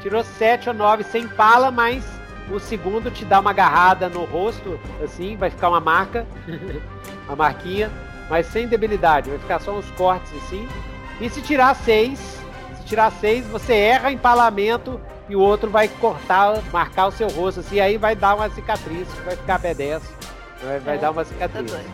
Tirou 0.00 0.24
7 0.24 0.68
ou 0.68 0.74
9, 0.74 1.04
você 1.04 1.18
empala, 1.18 1.70
mas 1.70 2.04
o 2.50 2.58
segundo 2.58 3.10
te 3.10 3.24
dá 3.24 3.38
uma 3.40 3.50
agarrada 3.50 4.08
no 4.08 4.24
rosto, 4.24 4.78
assim, 5.02 5.36
vai 5.36 5.48
ficar 5.48 5.68
uma 5.68 5.80
marca, 5.80 6.26
uma 7.26 7.36
marquinha, 7.36 7.88
mas 8.28 8.46
sem 8.46 8.66
debilidade, 8.66 9.30
vai 9.30 9.38
ficar 9.38 9.60
só 9.60 9.72
uns 9.72 9.88
cortes 9.92 10.32
assim. 10.44 10.68
E 11.20 11.30
se 11.30 11.40
tirar 11.40 11.74
6, 11.76 12.18
se 12.78 12.84
tirar 12.84 13.12
6, 13.12 13.46
você 13.46 13.74
erra 13.74 14.10
empalamento 14.10 15.00
e 15.28 15.36
o 15.36 15.40
outro 15.40 15.70
vai 15.70 15.86
cortar, 15.86 16.60
marcar 16.72 17.06
o 17.06 17.12
seu 17.12 17.28
rosto, 17.28 17.60
assim, 17.60 17.78
aí 17.78 17.96
vai 17.96 18.16
dar 18.16 18.34
uma 18.34 18.50
cicatriz, 18.50 19.06
vai 19.24 19.36
ficar 19.36 19.60
B10, 19.60 20.00
vai, 20.64 20.80
vai 20.80 20.96
É, 20.96 20.98
dar 20.98 21.12
uma 21.12 21.24
Tá 21.24 21.30
cicatriz. 21.30 21.70
doido. 21.70 21.90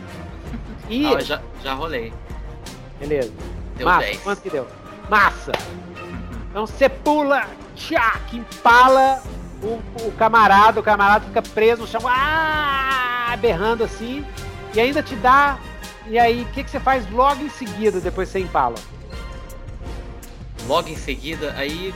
E, 0.89 1.15
Ah, 1.15 1.21
já, 1.21 1.41
já 1.63 1.75
rolei. 1.75 2.11
beleza. 2.99 3.31
Deu 3.79 3.87
Massa, 3.87 4.07
10. 4.07 4.21
quanto 4.23 4.43
que 4.43 4.51
deu? 4.51 4.67
Massa! 5.09 5.53
Então 6.51 6.67
você 6.67 6.89
pula, 6.89 7.47
tchac, 7.77 8.37
empala 8.37 9.23
o, 9.63 9.81
o 10.07 10.13
camarada, 10.19 10.81
o 10.81 10.83
camarada 10.83 11.25
fica 11.27 11.41
preso 11.41 11.83
no 11.83 11.87
chão, 11.89 12.03
ah, 12.05 13.37
berrando 13.41 13.85
assim, 13.85 14.27
e 14.75 14.81
ainda 14.81 15.03
te 15.03 15.15
dá. 15.17 15.59
E 16.07 16.19
aí, 16.19 16.43
o 16.43 16.47
que, 16.47 16.65
que 16.65 16.71
você 16.71 16.81
faz 16.81 17.09
logo 17.11 17.43
em 17.43 17.51
seguida, 17.51 18.01
depois 18.01 18.29
que 18.29 18.33
você 18.33 18.45
empala? 18.45 18.77
Logo 20.67 20.89
em 20.89 20.97
seguida, 20.97 21.55
aí. 21.57 21.95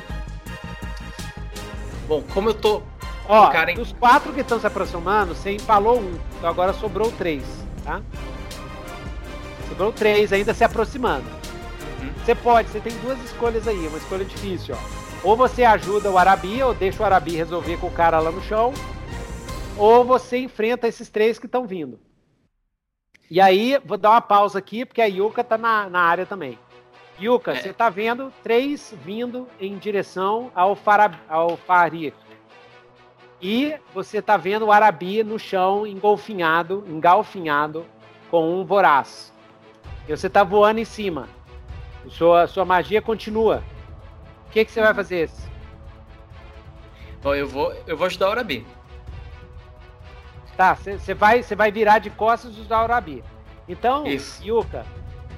Bom, 2.06 2.22
como 2.32 2.50
eu 2.50 2.54
tô. 2.54 2.82
Ó, 3.28 3.48
cara 3.48 3.74
dos 3.74 3.92
quatro 3.92 4.32
que 4.32 4.40
estão 4.40 4.60
se 4.60 4.66
aproximando, 4.66 5.34
você 5.34 5.52
empalou 5.52 6.00
um, 6.00 6.18
então 6.36 6.50
agora 6.50 6.72
sobrou 6.72 7.10
três, 7.12 7.44
tá? 7.84 8.02
Sobrou 9.68 9.92
três 9.92 10.32
ainda 10.32 10.52
se 10.52 10.64
aproximando. 10.64 11.41
Você 12.24 12.34
pode, 12.36 12.68
você 12.68 12.80
tem 12.80 12.96
duas 12.98 13.18
escolhas 13.24 13.66
aí, 13.66 13.86
uma 13.88 13.98
escolha 13.98 14.24
difícil, 14.24 14.76
ó. 14.76 15.02
Ou 15.28 15.36
você 15.36 15.64
ajuda 15.64 16.10
o 16.10 16.16
Arabi, 16.16 16.62
ou 16.62 16.72
deixa 16.72 17.02
o 17.02 17.06
Arabi 17.06 17.34
resolver 17.34 17.76
com 17.78 17.88
o 17.88 17.92
cara 17.92 18.20
lá 18.20 18.30
no 18.30 18.40
chão, 18.42 18.72
ou 19.76 20.04
você 20.04 20.38
enfrenta 20.38 20.86
esses 20.86 21.08
três 21.10 21.38
que 21.38 21.46
estão 21.46 21.66
vindo. 21.66 21.98
E 23.28 23.40
aí, 23.40 23.80
vou 23.84 23.98
dar 23.98 24.10
uma 24.10 24.20
pausa 24.20 24.58
aqui, 24.58 24.84
porque 24.84 25.00
a 25.00 25.06
Yuka 25.06 25.42
tá 25.42 25.58
na, 25.58 25.90
na 25.90 26.00
área 26.00 26.24
também. 26.24 26.58
Yuka, 27.20 27.52
É. 27.52 27.56
você 27.56 27.72
tá 27.72 27.90
vendo 27.90 28.32
três 28.42 28.94
vindo 29.04 29.48
em 29.58 29.76
direção 29.76 30.50
ao, 30.54 30.76
Fara, 30.76 31.18
ao. 31.28 31.58
E 33.40 33.74
você 33.92 34.22
tá 34.22 34.36
vendo 34.36 34.66
o 34.66 34.72
Arabi 34.72 35.24
no 35.24 35.38
chão, 35.38 35.84
engolfinhado, 35.84 36.84
engalfinhado, 36.86 37.84
com 38.30 38.60
um 38.60 38.64
voraz. 38.64 39.32
E 40.06 40.16
você 40.16 40.30
tá 40.30 40.44
voando 40.44 40.78
em 40.78 40.84
cima. 40.84 41.28
Sua, 42.08 42.46
sua 42.46 42.64
magia 42.64 43.00
continua. 43.00 43.62
O 44.48 44.50
que, 44.50 44.64
que 44.64 44.70
você 44.72 44.80
vai 44.80 44.92
fazer? 44.94 45.30
Bom, 47.22 47.34
eu 47.34 47.48
vou. 47.48 47.72
Eu 47.86 47.96
vou 47.96 48.06
ajudar 48.06 48.28
o 48.28 48.32
Arabi. 48.32 48.66
Tá, 50.56 50.74
você 50.74 51.14
vai, 51.14 51.42
você 51.42 51.56
vai 51.56 51.72
virar 51.72 51.98
de 51.98 52.10
costas 52.10 52.56
e 52.56 52.60
usar 52.60 52.80
o 52.80 52.84
Arabi. 52.84 53.24
Então, 53.68 54.06
Isso. 54.06 54.44
Yuka, 54.46 54.84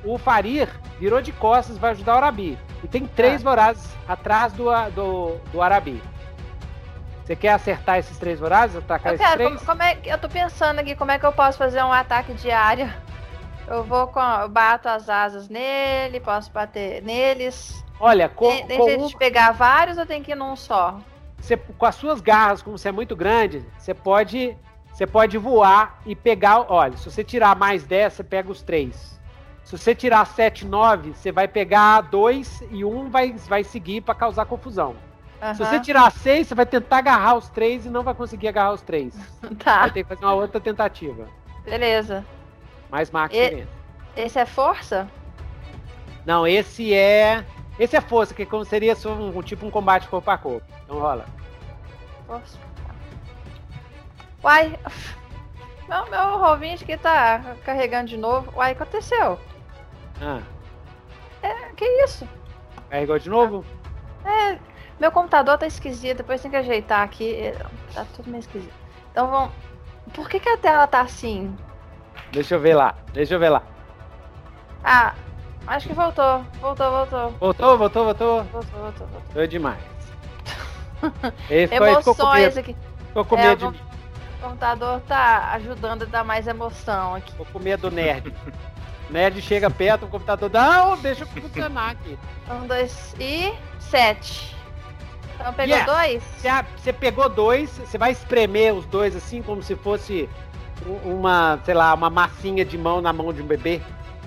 o 0.02 0.18
Farir 0.18 0.68
virou 0.98 1.20
de 1.22 1.30
costas 1.30 1.76
e 1.76 1.78
vai 1.78 1.92
ajudar 1.92 2.14
o 2.14 2.16
Arabi. 2.16 2.58
E 2.82 2.88
tem 2.88 3.06
três 3.06 3.42
Tá. 3.42 3.50
vorazes 3.50 3.88
atrás 4.08 4.52
do, 4.54 4.64
do, 4.90 5.36
do 5.52 5.62
Arabi. 5.62 6.02
Você 7.24 7.36
quer 7.36 7.52
acertar 7.52 7.98
esses 7.98 8.18
três 8.18 8.40
vorazes? 8.40 8.76
Atacar 8.76 9.12
Eu 9.12 9.14
esses 9.14 9.26
quero, 9.26 9.36
três? 9.44 9.54
como, 9.54 9.66
como 9.66 9.82
é, 9.82 9.94
que- 9.94 10.08
eu 10.10 10.18
tô 10.18 10.28
pensando 10.28 10.80
aqui 10.80 10.94
como 10.96 11.10
é 11.12 11.18
que 11.18 11.24
eu 11.24 11.32
posso 11.32 11.56
fazer 11.56 11.82
um 11.82 11.92
ataque 11.92 12.34
de 12.34 12.50
área. 12.50 12.94
Eu 13.66 13.82
vou 13.84 14.06
com. 14.08 14.20
Eu 14.20 14.48
bato 14.48 14.88
as 14.88 15.08
asas 15.08 15.48
nele, 15.48 16.20
posso 16.20 16.50
bater 16.52 17.02
neles. 17.02 17.84
Olha, 17.98 18.28
com, 18.28 18.48
tem 18.50 18.66
tem 18.66 18.78
com 18.78 18.84
jeito 18.88 19.06
de 19.08 19.16
pegar 19.16 19.52
vários 19.52 19.96
ou 19.98 20.04
tem 20.06 20.22
que 20.22 20.32
ir 20.32 20.34
num 20.34 20.56
só? 20.56 20.98
você- 21.38 21.56
com 21.56 21.84
as 21.86 21.94
suas 21.94 22.20
garras, 22.20 22.62
como 22.62 22.76
você 22.78 22.88
é 22.88 22.92
muito 22.92 23.14
grande, 23.14 23.64
você 23.78 23.92
pode, 23.92 24.56
você 24.92 25.06
pode 25.06 25.36
voar 25.38 25.98
e 26.06 26.14
pegar. 26.16 26.66
Olha, 26.72 26.96
se 26.96 27.10
você 27.10 27.22
tirar 27.22 27.54
mais 27.56 27.84
10, 27.84 28.12
você 28.14 28.24
pega 28.24 28.50
os 28.50 28.62
três. 28.62 29.20
Se 29.62 29.76
você 29.78 29.94
tirar 29.94 30.26
7, 30.26 30.66
9, 30.66 31.14
você 31.14 31.32
vai 31.32 31.48
pegar 31.48 32.02
dois 32.02 32.62
e 32.70 32.84
um 32.84 33.08
vai, 33.08 33.32
vai 33.32 33.64
seguir 33.64 34.02
para 34.02 34.14
causar 34.14 34.44
confusão. 34.44 34.94
Se 35.54 35.58
você 35.58 35.78
tirar 35.80 36.10
6, 36.10 36.48
você 36.48 36.54
vai 36.54 36.64
tentar 36.66 36.98
agarrar 36.98 37.34
os 37.34 37.48
três 37.50 37.84
e 37.84 37.90
não 37.90 38.02
vai 38.02 38.14
conseguir 38.14 38.48
agarrar 38.48 38.72
os 38.72 38.82
três. 38.82 39.14
Tá, 39.62 39.80
Vai 39.80 39.90
ter 39.90 40.02
que 40.02 40.08
fazer 40.08 40.24
uma 40.24 40.34
outra 40.34 40.60
tentativa. 40.60 41.26
beleza. 41.64 42.24
Mais 42.94 43.10
marca 43.10 43.34
E-. 43.34 43.66
Esse 44.16 44.38
é 44.38 44.46
força? 44.46 45.08
Não, 46.24 46.46
esse 46.46 46.94
é. 46.94 47.44
Esse 47.76 47.96
é 47.96 48.00
força, 48.00 48.32
que 48.32 48.46
como 48.46 48.64
seria 48.64 48.94
um, 49.08 49.42
tipo 49.42 49.66
um 49.66 49.70
combate 49.70 50.06
corpo 50.06 50.30
a 50.30 50.38
corpo. 50.38 50.64
Então 50.84 51.00
rola. 51.00 51.26
Força. 52.24 52.56
Uai. 54.44 54.78
Meu, 55.88 56.08
meu 56.08 56.38
rovinho 56.38 56.76
aqui 56.76 56.96
tá 56.96 57.56
carregando 57.64 58.10
de 58.10 58.16
novo. 58.16 58.52
Uai, 58.56 58.74
o 58.74 58.76
que 58.76 58.82
aconteceu? 58.84 59.40
Ah, 60.22 60.40
Que 61.76 61.84
isso? 62.04 62.28
carregou 62.88 63.18
de 63.18 63.28
novo? 63.28 63.64
Meu 65.00 65.10
computador 65.10 65.58
tá 65.58 65.66
esquisito, 65.66 66.18
depois 66.18 66.40
tem 66.40 66.48
que 66.52 66.56
ajeitar 66.56 67.02
aqui. 67.02 67.34
é, 67.34 67.56
Tá 67.92 68.06
tudo 68.14 68.30
meio 68.30 68.38
esquisito. 68.38 68.72
Então 69.10 69.28
vamos. 69.28 69.50
Por 70.14 70.28
que, 70.28 70.38
que 70.38 70.48
a 70.48 70.56
tela 70.56 70.86
tá 70.86 71.00
assim? 71.00 71.56
Deixa 72.34 72.54
eu 72.56 72.60
ver 72.60 72.74
lá. 72.74 72.94
Deixa 73.12 73.34
eu 73.34 73.38
ver 73.38 73.48
lá. 73.48 73.62
Ah, 74.82 75.14
Acho 75.66 75.88
que 75.88 75.94
voltou. 75.94 76.44
Voltou, 76.60 76.90
voltou. 76.90 77.30
Voltou, 77.40 77.78
voltou, 77.78 78.04
voltou? 78.04 78.44
Voltou, 78.44 78.70
voltou, 78.80 79.06
voltou. 79.06 79.22
Foi 79.32 79.48
demais. 79.48 79.78
Ele 81.48 81.66
ficou 81.68 81.86
Emoções 81.86 82.56
aqui. 82.58 82.76
ficou 83.08 83.24
com 83.24 83.36
É, 83.36 83.42
medo 83.48 83.56
de 83.56 83.64
vamos- 83.64 83.80
mim. 83.80 83.86
O 84.38 84.42
computador 84.48 85.00
tá 85.08 85.52
ajudando 85.52 86.02
a 86.02 86.04
dar 86.06 86.22
mais 86.24 86.46
emoção 86.46 87.14
aqui. 87.14 87.30
Ficou 87.30 87.46
com 87.46 87.58
medo 87.60 87.88
do 87.88 87.96
nerd. 87.96 88.34
Nerd 89.08 89.40
chega 89.40 89.70
perto, 89.70 90.04
o 90.04 90.08
computador 90.08 90.50
não, 90.52 90.98
deixa 90.98 91.22
eu 91.22 91.26
funcionar 91.28 91.92
aqui. 91.92 92.18
Um, 92.50 92.66
dois 92.66 93.14
e 93.18 93.54
sete. 93.80 94.54
Então 95.36 95.52
pegou 95.54 95.76
Yes. 95.76 95.86
dois? 95.86 96.22
Você, 96.76 96.92
pegou 96.92 97.28
dois, 97.30 97.70
você 97.70 97.96
vai 97.96 98.12
espremer 98.12 98.74
os 98.74 98.84
dois 98.86 99.16
assim, 99.16 99.40
como 99.42 99.62
se 99.62 99.74
fosse 99.76 100.28
uma, 101.04 101.60
sei 101.64 101.74
lá, 101.74 101.94
uma 101.94 102.10
massinha 102.10 102.64
de 102.64 102.76
mão 102.76 103.00
na 103.00 103.12
mão 103.12 103.32
de 103.32 103.42
um 103.42 103.46
bebê. 103.46 103.80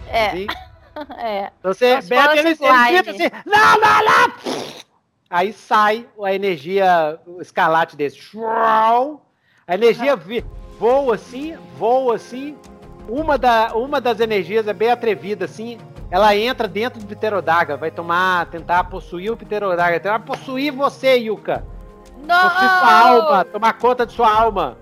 É, 0.07 0.27
assim. 0.27 0.47
é. 1.17 1.51
Então 1.59 1.73
você 1.73 2.01
bebe 2.01 2.39
ele, 2.39 2.49
ele 2.49 2.55
grita 2.55 3.11
assim, 3.11 3.29
não, 3.45 3.79
não, 3.79 4.05
não! 4.05 4.77
Aí 5.29 5.51
sai 5.51 6.07
a 6.23 6.33
energia, 6.33 7.19
o 7.25 7.41
escalate 7.41 7.95
desse. 7.95 8.17
A 9.67 9.73
energia 9.73 10.15
vi- 10.15 10.45
voa 10.79 11.15
assim, 11.15 11.57
voa 11.77 12.15
assim. 12.15 12.57
Uma, 13.09 13.37
da, 13.37 13.73
uma 13.75 13.99
das 13.99 14.19
energias 14.19 14.67
é 14.67 14.73
bem 14.73 14.89
atrevida 14.89 15.45
assim. 15.45 15.77
Ela 16.09 16.35
entra 16.35 16.67
dentro 16.67 17.01
do 17.01 17.05
Pterodaga, 17.05 17.75
vai 17.75 17.91
tomar, 17.91 18.45
tentar 18.45 18.85
possuir 18.85 19.31
o 19.31 19.35
Pterodaga, 19.35 19.99
tentar 19.99 20.19
possuir 20.19 20.71
você, 20.71 21.17
Yuka. 21.17 21.65
Possuir 22.13 22.69
sua 22.69 22.99
alma, 22.99 23.45
tomar 23.45 23.73
conta 23.73 24.05
de 24.05 24.13
sua 24.13 24.33
alma. 24.33 24.77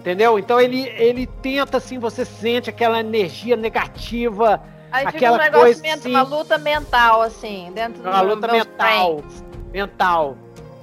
Entendeu? 0.00 0.38
Então 0.38 0.58
ele, 0.58 0.88
ele 0.96 1.26
tenta 1.26 1.76
assim, 1.76 1.98
você 1.98 2.24
sente 2.24 2.70
aquela 2.70 3.00
energia 3.00 3.54
negativa, 3.54 4.62
Aí 4.90 5.04
fica 5.06 5.18
aquela 5.18 5.36
um 5.36 5.40
negócio, 5.40 5.82
coisa 5.82 5.94
assim. 5.94 6.10
uma 6.10 6.22
luta 6.22 6.56
mental, 6.58 7.20
assim, 7.22 7.70
dentro 7.74 8.02
uma 8.02 8.22
do 8.22 8.34
luta 8.34 8.48
meus 8.48 8.66
mental. 8.66 9.16
brains. 9.16 9.44
Mental. 9.72 10.36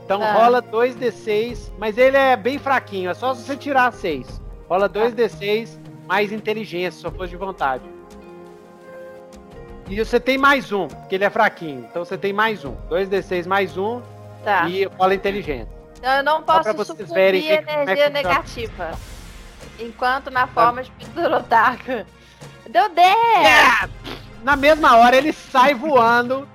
Então 0.05 0.19
Tá. 0.19 0.33
rola 0.33 0.61
2d6, 0.61 1.71
mas 1.79 1.97
ele 1.97 2.15
é 2.15 2.35
bem 2.37 2.59
fraquinho, 2.59 3.09
é 3.09 3.13
só 3.15 3.33
você 3.33 3.57
tirar 3.57 3.91
6. 3.91 4.39
Rola 4.69 4.87
2d6 4.87 5.79
mais 6.07 6.31
inteligência, 6.31 6.91
se 6.91 6.99
só 7.01 7.09
for 7.11 7.27
de 7.27 7.35
vontade. 7.35 7.83
E 9.89 9.97
você 10.03 10.19
tem 10.19 10.37
mais 10.37 10.71
um, 10.71 10.87
porque 10.87 11.15
ele 11.15 11.23
é 11.25 11.29
fraquinho. 11.29 11.87
Então 11.89 12.03
você 12.05 12.17
tem 12.17 12.31
mais 12.33 12.63
um. 12.63 12.75
2d6 12.89 13.47
mais 13.47 13.77
um 13.77 14.01
Tá. 14.43 14.67
e 14.69 14.83
rola 14.85 15.13
inteligência. 15.15 15.75
Eu 16.01 16.23
não 16.23 16.43
posso 16.43 16.85
sucumbir 16.85 17.17
é 17.17 17.27
energia 17.29 17.63
funciona. 17.63 18.09
negativa. 18.09 18.91
Enquanto 19.79 20.29
na 20.31 20.47
forma 20.47 20.83
de 20.83 20.91
Pterodaga. 20.91 22.05
Deu 22.69 22.89
10! 22.89 23.15
É! 23.45 23.89
Na 24.43 24.55
mesma 24.55 24.97
hora 24.97 25.15
ele 25.15 25.31
sai 25.33 25.73
voando 25.73 26.47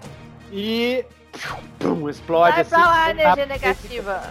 e 0.52 1.04
pum, 1.78 2.08
explode 2.08 2.52
Vai 2.52 2.60
assim. 2.60 2.70
pra 2.70 2.86
lá, 2.86 3.04
dá 3.04 3.10
energia 3.10 3.46
negativa. 3.46 4.22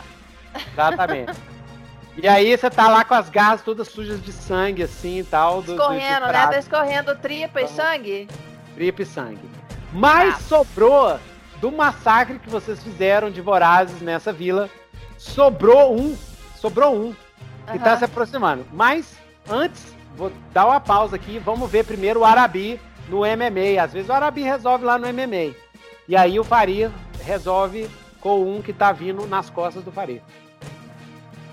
Exatamente. 0.74 1.34
E 2.18 2.28
aí 2.28 2.56
você 2.58 2.70
tá 2.70 2.88
lá 2.90 3.04
com 3.06 3.14
as 3.14 3.30
garras 3.30 3.62
todas 3.62 3.88
sujas 3.88 4.22
de 4.22 4.32
sangue, 4.32 4.84
assim 4.84 5.20
e 5.20 5.24
tal. 5.24 5.62
Do, 5.62 5.74
Escorrendo, 5.74 6.26
do, 6.28 6.32
né? 6.32 6.48
Tá 6.48 6.58
escorrendo 6.60 7.16
tripa 7.16 7.62
e 7.62 7.64
Então- 7.64 7.76
sangue. 7.76 8.28
Tripa 8.76 9.02
e 9.02 9.06
sangue. 9.06 9.50
Mas 9.94 10.36
Ah. 10.36 10.40
sobrou 10.40 11.20
do 11.60 11.72
massacre 11.72 12.38
que 12.40 12.50
vocês 12.50 12.82
fizeram 12.84 13.32
de 13.32 13.42
vorazes 13.42 14.02
nessa 14.02 14.32
vila. 14.34 14.70
Sobrou 15.22 15.96
um. 15.96 16.18
Sobrou 16.56 16.96
um. 16.96 17.14
Que 17.72 17.78
tá 17.80 17.92
Aham. 17.92 17.98
se 18.00 18.06
aproximando. 18.06 18.66
Mas 18.74 19.16
antes, 19.48 19.96
vou 20.16 20.32
dar 20.52 20.66
uma 20.66 20.80
pausa 20.80 21.16
aqui. 21.16 21.38
Vamos 21.40 21.70
ver 21.70 21.86
primeiro 21.86 22.22
o 22.22 22.26
Arabi 22.26 22.80
no 23.08 23.20
MMA. 23.20 23.82
Às 23.82 23.94
vezes 23.94 24.10
o 24.10 24.14
Arabi 24.14 24.42
resolve 24.42 24.84
lá 24.84 24.98
no 24.98 25.08
MMA. 25.08 25.54
E 26.08 26.16
aí 26.16 26.40
o 26.40 26.44
Faria 26.44 26.92
resolve 27.24 27.88
com 28.20 28.42
um 28.44 28.62
que 28.62 28.74
tá 28.74 28.92
vindo 28.92 29.26
nas 29.28 29.50
costas 29.50 29.84
do 29.84 29.92
Faria. 29.92 30.22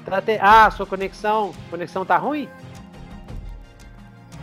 Tá 0.07 0.23
Ah, 0.41 0.71
sua 0.71 0.87
conexão. 0.87 1.53
Conexão 1.71 2.05
tá 2.07 2.17
ruim? 2.17 2.49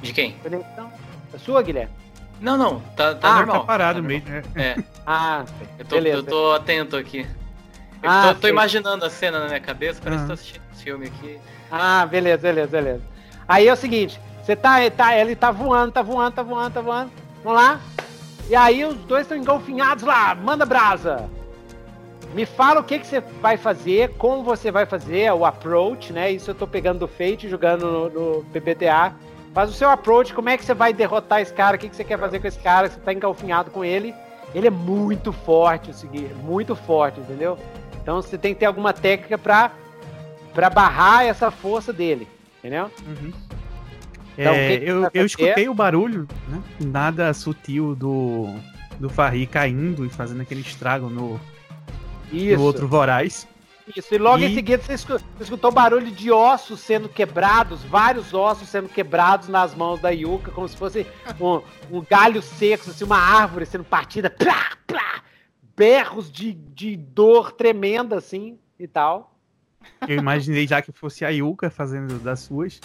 De 0.04 0.14
quem? 0.14 0.34
Conexão? 0.34 0.92
A 1.34 1.40
sua, 1.40 1.64
Guilherme? 1.64 1.92
Não, 2.40 2.58
não, 2.58 2.80
tá, 2.96 3.16
tá 3.16 3.30
Ah, 3.30 3.36
normal. 3.38 3.62
Tá 3.62 3.66
parado 3.66 4.02
tá 4.02 4.08
mesmo. 4.08 4.30
né? 4.30 4.44
É, 4.56 4.76
Ah, 5.08 5.44
eu 5.80 5.86
tô, 5.86 5.96
beleza. 5.96 6.18
eu 6.20 6.24
tô 6.24 6.52
atento 6.54 6.96
aqui. 6.96 7.26
Eu 8.06 8.12
Ah, 8.12 8.34
tô, 8.36 8.42
tô 8.42 8.48
imaginando 8.48 9.04
a 9.04 9.10
cena 9.10 9.40
na 9.40 9.48
minha 9.48 9.60
cabeça, 9.60 10.00
parece 10.04 10.20
que 10.20 10.24
Ah. 10.26 10.28
tô 10.28 10.34
assistindo 10.34 10.62
esse 10.74 10.84
filme 10.84 11.08
aqui. 11.08 11.40
Ah, 11.72 12.06
beleza, 12.06 12.38
beleza, 12.44 12.68
beleza. 12.70 13.02
Aí 13.48 13.68
é 13.68 13.74
o 13.74 13.76
seguinte, 13.76 14.20
você 14.44 14.56
tá, 14.56 14.78
tá, 14.96 15.18
ele 15.18 15.36
tá 15.36 15.50
voando, 15.52 15.92
tá 15.92 16.02
voando, 16.02 16.36
tá 16.36 16.44
voando, 16.44 16.74
tá 16.74 16.82
voando. 16.82 17.12
Vamos 17.44 17.60
lá. 17.62 17.80
E 18.48 18.56
aí 18.56 18.86
os 18.86 18.96
dois 19.06 19.24
estão 19.24 19.38
engolfinhados 19.38 20.04
lá, 20.04 20.36
manda 20.36 20.66
brasa. 20.66 21.28
Me 22.34 22.46
fala 22.46 22.82
o 22.82 22.84
que, 22.84 23.00
que 23.00 23.08
você 23.08 23.22
vai 23.42 23.58
fazer, 23.58 24.10
como 24.18 24.44
você 24.44 24.70
vai 24.70 24.86
fazer, 24.86 25.32
o 25.34 25.46
approach, 25.46 26.12
né? 26.14 26.32
Isso 26.32 26.52
eu 26.52 26.56
tô 26.56 26.68
pegando 26.68 27.00
do 27.00 27.08
Fate, 27.08 27.48
jogando 27.50 27.86
no, 27.88 28.10
no 28.10 28.44
PBTA. 28.46 29.14
Faz 29.54 29.70
o 29.70 29.74
seu 29.74 29.90
approach, 29.90 30.34
como 30.34 30.50
é 30.50 30.58
que 30.58 30.66
você 30.66 30.74
vai 30.74 30.92
derrotar 30.94 31.40
esse 31.42 31.54
cara, 31.54 31.78
o 31.78 31.80
que, 31.80 31.88
que 31.88 31.96
você 31.96 32.04
quer 32.04 32.20
fazer 32.20 32.40
com 32.40 32.48
esse 32.48 32.60
cara, 32.60 32.90
você 32.90 33.00
tá 33.00 33.14
engolfinhado 33.14 33.72
com 33.72 33.86
ele. 33.86 34.14
Ele 34.54 34.68
é 34.68 34.72
muito 34.72 35.32
forte, 35.34 35.92
o 35.92 35.94
seguinte, 35.94 36.34
muito 36.34 36.76
forte, 36.76 37.20
entendeu? 37.20 37.58
Então 38.06 38.22
você 38.22 38.38
tem 38.38 38.54
que 38.54 38.60
ter 38.60 38.68
alguma 38.68 38.94
técnica 38.94 39.36
pra, 39.36 39.72
pra 40.54 40.70
barrar 40.70 41.26
essa 41.26 41.50
força 41.50 41.92
dele, 41.92 42.28
entendeu? 42.60 42.92
Uhum. 43.04 43.34
Então, 44.38 44.54
É, 44.54 44.76
eu, 44.76 45.10
eu 45.12 45.26
escutei 45.26 45.68
o 45.68 45.74
barulho, 45.74 46.28
né? 46.48 46.62
Nada 46.80 47.34
sutil 47.34 47.96
do, 47.96 48.54
do 49.00 49.10
Farri 49.10 49.48
caindo 49.48 50.06
e 50.06 50.10
fazendo 50.10 50.42
aquele 50.44 50.62
estrago 50.62 51.10
no, 51.10 51.40
no 52.32 52.62
outro 52.62 52.88
voraz. 52.88 53.48
Isso, 53.98 54.14
e 54.14 54.20
logo 54.20 54.44
em 54.44 54.52
E- 54.52 54.54
seguida 54.54 54.84
você 54.84 54.94
escu- 54.94 55.18
você 55.18 55.44
escutou 55.44 55.72
barulho 55.72 56.12
de 56.12 56.32
ossos 56.32 56.82
sendo 56.82 57.10
quebrados, 57.10 57.82
vários 57.86 58.36
ossos 58.36 58.70
sendo 58.70 58.88
quebrados 58.88 59.48
nas 59.48 59.74
mãos 59.74 60.00
da 60.00 60.12
Yuka, 60.12 60.52
como 60.52 60.68
se 60.68 60.78
fosse 60.78 61.08
um, 61.42 61.60
um 61.90 62.06
galho 62.08 62.40
seco, 62.44 62.88
assim, 62.92 63.04
uma 63.04 63.18
árvore 63.18 63.66
sendo 63.66 63.84
partida, 63.84 64.30
plá, 64.30 64.74
plá, 64.86 65.22
berros 65.76 66.32
de, 66.32 66.54
de 66.54 66.96
dor 66.96 67.52
tremenda, 67.52 68.18
assim, 68.18 68.58
e 68.80 68.88
tal. 68.88 69.36
Eu 70.08 70.18
imaginei 70.18 70.68
já 70.68 70.82
que 70.82 70.92
fosse 70.92 71.24
a 71.26 71.30
Yuka 71.30 71.70
fazendo 71.70 72.18
das 72.20 72.40
suas. 72.42 72.80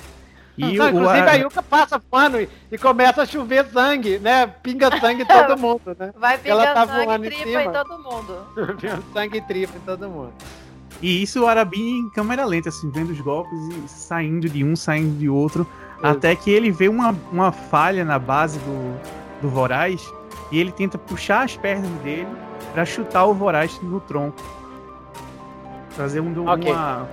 E 0.59 0.77
Não, 0.77 0.87
o, 0.87 0.89
inclusive 0.91 1.21
a- 1.29 1.35
Yuka 1.35 1.63
passa 1.63 1.99
pano 1.99 2.39
e, 2.41 2.49
e 2.71 2.77
começa 2.77 3.23
a 3.23 3.27
chover 3.27 3.65
sangue, 3.71 4.19
né? 4.19 4.47
Pinga 4.47 4.91
sangue 4.99 5.23
em 5.23 5.25
todo 5.27 5.57
mundo, 5.59 5.97
né? 5.99 6.13
Vai 6.17 6.39
Ela 6.45 6.67
pingando 6.67 6.75
tá 6.75 6.87
sangue 6.87 7.25
e 7.25 7.27
em 7.27 7.31
tripa 7.31 7.47
cima. 7.49 7.63
em 7.63 7.73
todo 7.73 7.99
mundo. 8.03 8.47
Pinga 8.81 9.03
sangue 9.15 9.39
e 9.39 9.41
tripa 9.41 9.77
em 9.77 9.81
todo 9.81 10.09
mundo. 10.11 10.33
E 11.01 11.23
isso 11.23 11.43
o 11.43 11.47
Arabi 11.47 11.81
em 11.81 12.11
câmera 12.11 12.45
lenta, 12.45 12.69
assim, 12.69 12.91
vendo 12.91 13.11
os 13.11 13.21
golpes 13.21 13.59
e 13.59 13.89
saindo 13.89 14.51
de 14.51 14.63
um, 14.63 14.77
saindo 14.77 15.17
de 15.19 15.29
outro. 15.31 15.67
Até 16.03 16.35
que 16.37 16.51
ele 16.51 16.71
vê 16.71 16.89
uma, 16.89 17.17
uma 17.33 17.53
falha 17.53 18.05
na 18.05 18.19
base 18.19 18.59
do, 18.59 19.01
do 19.41 19.49
Voraz 19.49 20.03
e 20.53 20.59
ele 20.59 20.73
tenta 20.73 20.99
puxar 20.99 21.45
as 21.45 21.57
pernas 21.57 21.91
dele 22.03 22.29
pra 22.73 22.85
chutar 22.85 23.25
o 23.27 23.35
Voraz 23.35 23.81
no 23.83 24.01
tronco. 24.01 24.41
Fazer 25.91 26.21
um, 26.21 26.49
Ok. 26.49 26.71
uma, 26.73 27.09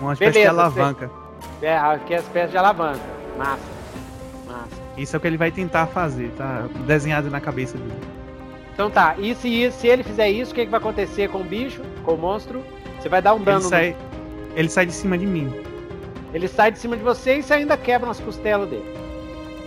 uma 0.00 0.12
espécie 0.12 0.32
de 0.32 0.38
Beleza, 0.40 0.60
alavanca. 0.60 1.10
É, 1.62 1.76
aqui 1.76 2.14
é 2.14 2.18
as 2.18 2.24
peças 2.26 2.50
de 2.50 2.56
alavanca. 2.58 3.00
Massa. 3.38 3.60
Massa. 4.46 4.80
Isso 4.96 5.14
é 5.14 5.18
o 5.18 5.20
que 5.20 5.26
ele 5.26 5.36
vai 5.36 5.50
tentar 5.50 5.86
fazer, 5.86 6.30
tá 6.36 6.64
desenhado 6.86 7.30
na 7.30 7.40
cabeça 7.40 7.78
dele. 7.78 7.94
Então 8.74 8.90
tá, 8.90 9.14
e 9.18 9.34
se, 9.34 9.70
se 9.72 9.86
ele 9.86 10.02
fizer 10.02 10.28
isso, 10.30 10.52
o 10.52 10.54
que, 10.54 10.64
que 10.64 10.70
vai 10.70 10.80
acontecer 10.80 11.28
com 11.28 11.38
o 11.40 11.44
bicho, 11.44 11.82
com 12.04 12.14
o 12.14 12.18
monstro? 12.18 12.62
Você 12.98 13.08
vai 13.08 13.20
dar 13.22 13.32
um 13.34 13.36
Ele 13.36 13.44
dano. 13.44 13.60
no- 13.60 13.68
sai, 13.68 13.96
ele 14.54 14.68
sai 14.68 14.86
de 14.86 14.92
cima 14.92 15.16
de 15.18 15.26
mim. 15.26 15.52
Ele 16.32 16.48
sai 16.48 16.70
de 16.72 16.78
cima 16.78 16.96
de 16.96 17.02
você 17.02 17.38
e 17.38 17.42
você 17.42 17.54
ainda 17.54 17.76
quebra 17.76 18.10
as 18.10 18.20
costelas 18.20 18.68
dele. 18.68 18.94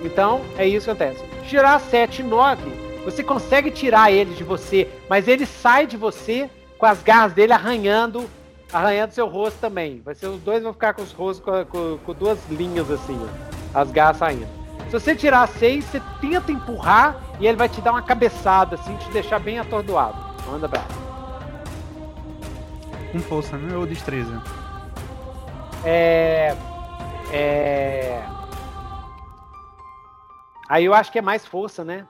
Então, 0.04 0.42
é 0.58 0.68
isso 0.68 0.86
que 0.86 0.92
acontece. 0.92 1.24
Tirar 1.48 1.80
7 1.80 2.22
e 2.22 2.24
9, 2.24 2.62
você 3.04 3.24
consegue 3.24 3.70
tirar 3.72 4.12
ele 4.12 4.34
de 4.34 4.44
você, 4.44 4.90
mas 5.10 5.28
ele 5.28 5.46
sai 5.46 5.86
de 5.88 5.98
você 5.98 6.50
com 6.78 6.86
as 6.86 7.02
garras 7.04 7.34
dele 7.34 7.54
arranhando, 7.54 8.30
arranhando 8.72 9.14
seu 9.14 9.28
rosto 9.28 9.60
também. 9.60 10.02
Vai 10.04 10.16
ser 10.16 10.28
os 10.28 10.42
dois 10.42 10.64
vão 10.64 10.74
ficar 10.74 10.94
com 10.94 11.02
os 11.02 11.12
rostos 11.12 11.44
com, 11.44 11.66
com- 11.66 11.98
com 11.98 12.14
duas 12.14 12.40
linhas 12.50 12.90
assim, 12.92 13.20
ó, 13.76 13.80
as 13.82 13.92
garras 13.92 14.18
saindo. 14.18 14.48
Se 14.90 15.00
você 15.00 15.16
tirar 15.16 15.48
6, 15.48 15.86
você 15.86 16.02
tenta 16.22 16.52
empurrar 16.52 17.18
e 17.40 17.48
ele 17.48 17.58
vai 17.58 17.68
te 17.68 17.82
dar 17.82 17.92
uma 17.92 18.02
cabeçada 18.04 18.76
assim, 18.76 18.96
te 18.98 19.10
deixar 19.12 19.40
bem 19.40 19.58
atordoado. 19.60 20.18
Manda 20.46 20.66
abraço. 20.68 21.02
Com 23.12 23.20
força, 23.20 23.58
né? 23.58 23.76
Ou 23.76 23.86
destreza. 23.88 24.42
É. 25.84 26.56
É. 27.32 28.22
Aí 30.70 30.86
eu 30.86 30.94
acho 30.94 31.12
que 31.12 31.20
é 31.20 31.22
mais 31.22 31.46
força, 31.46 31.84
né? 31.84 32.06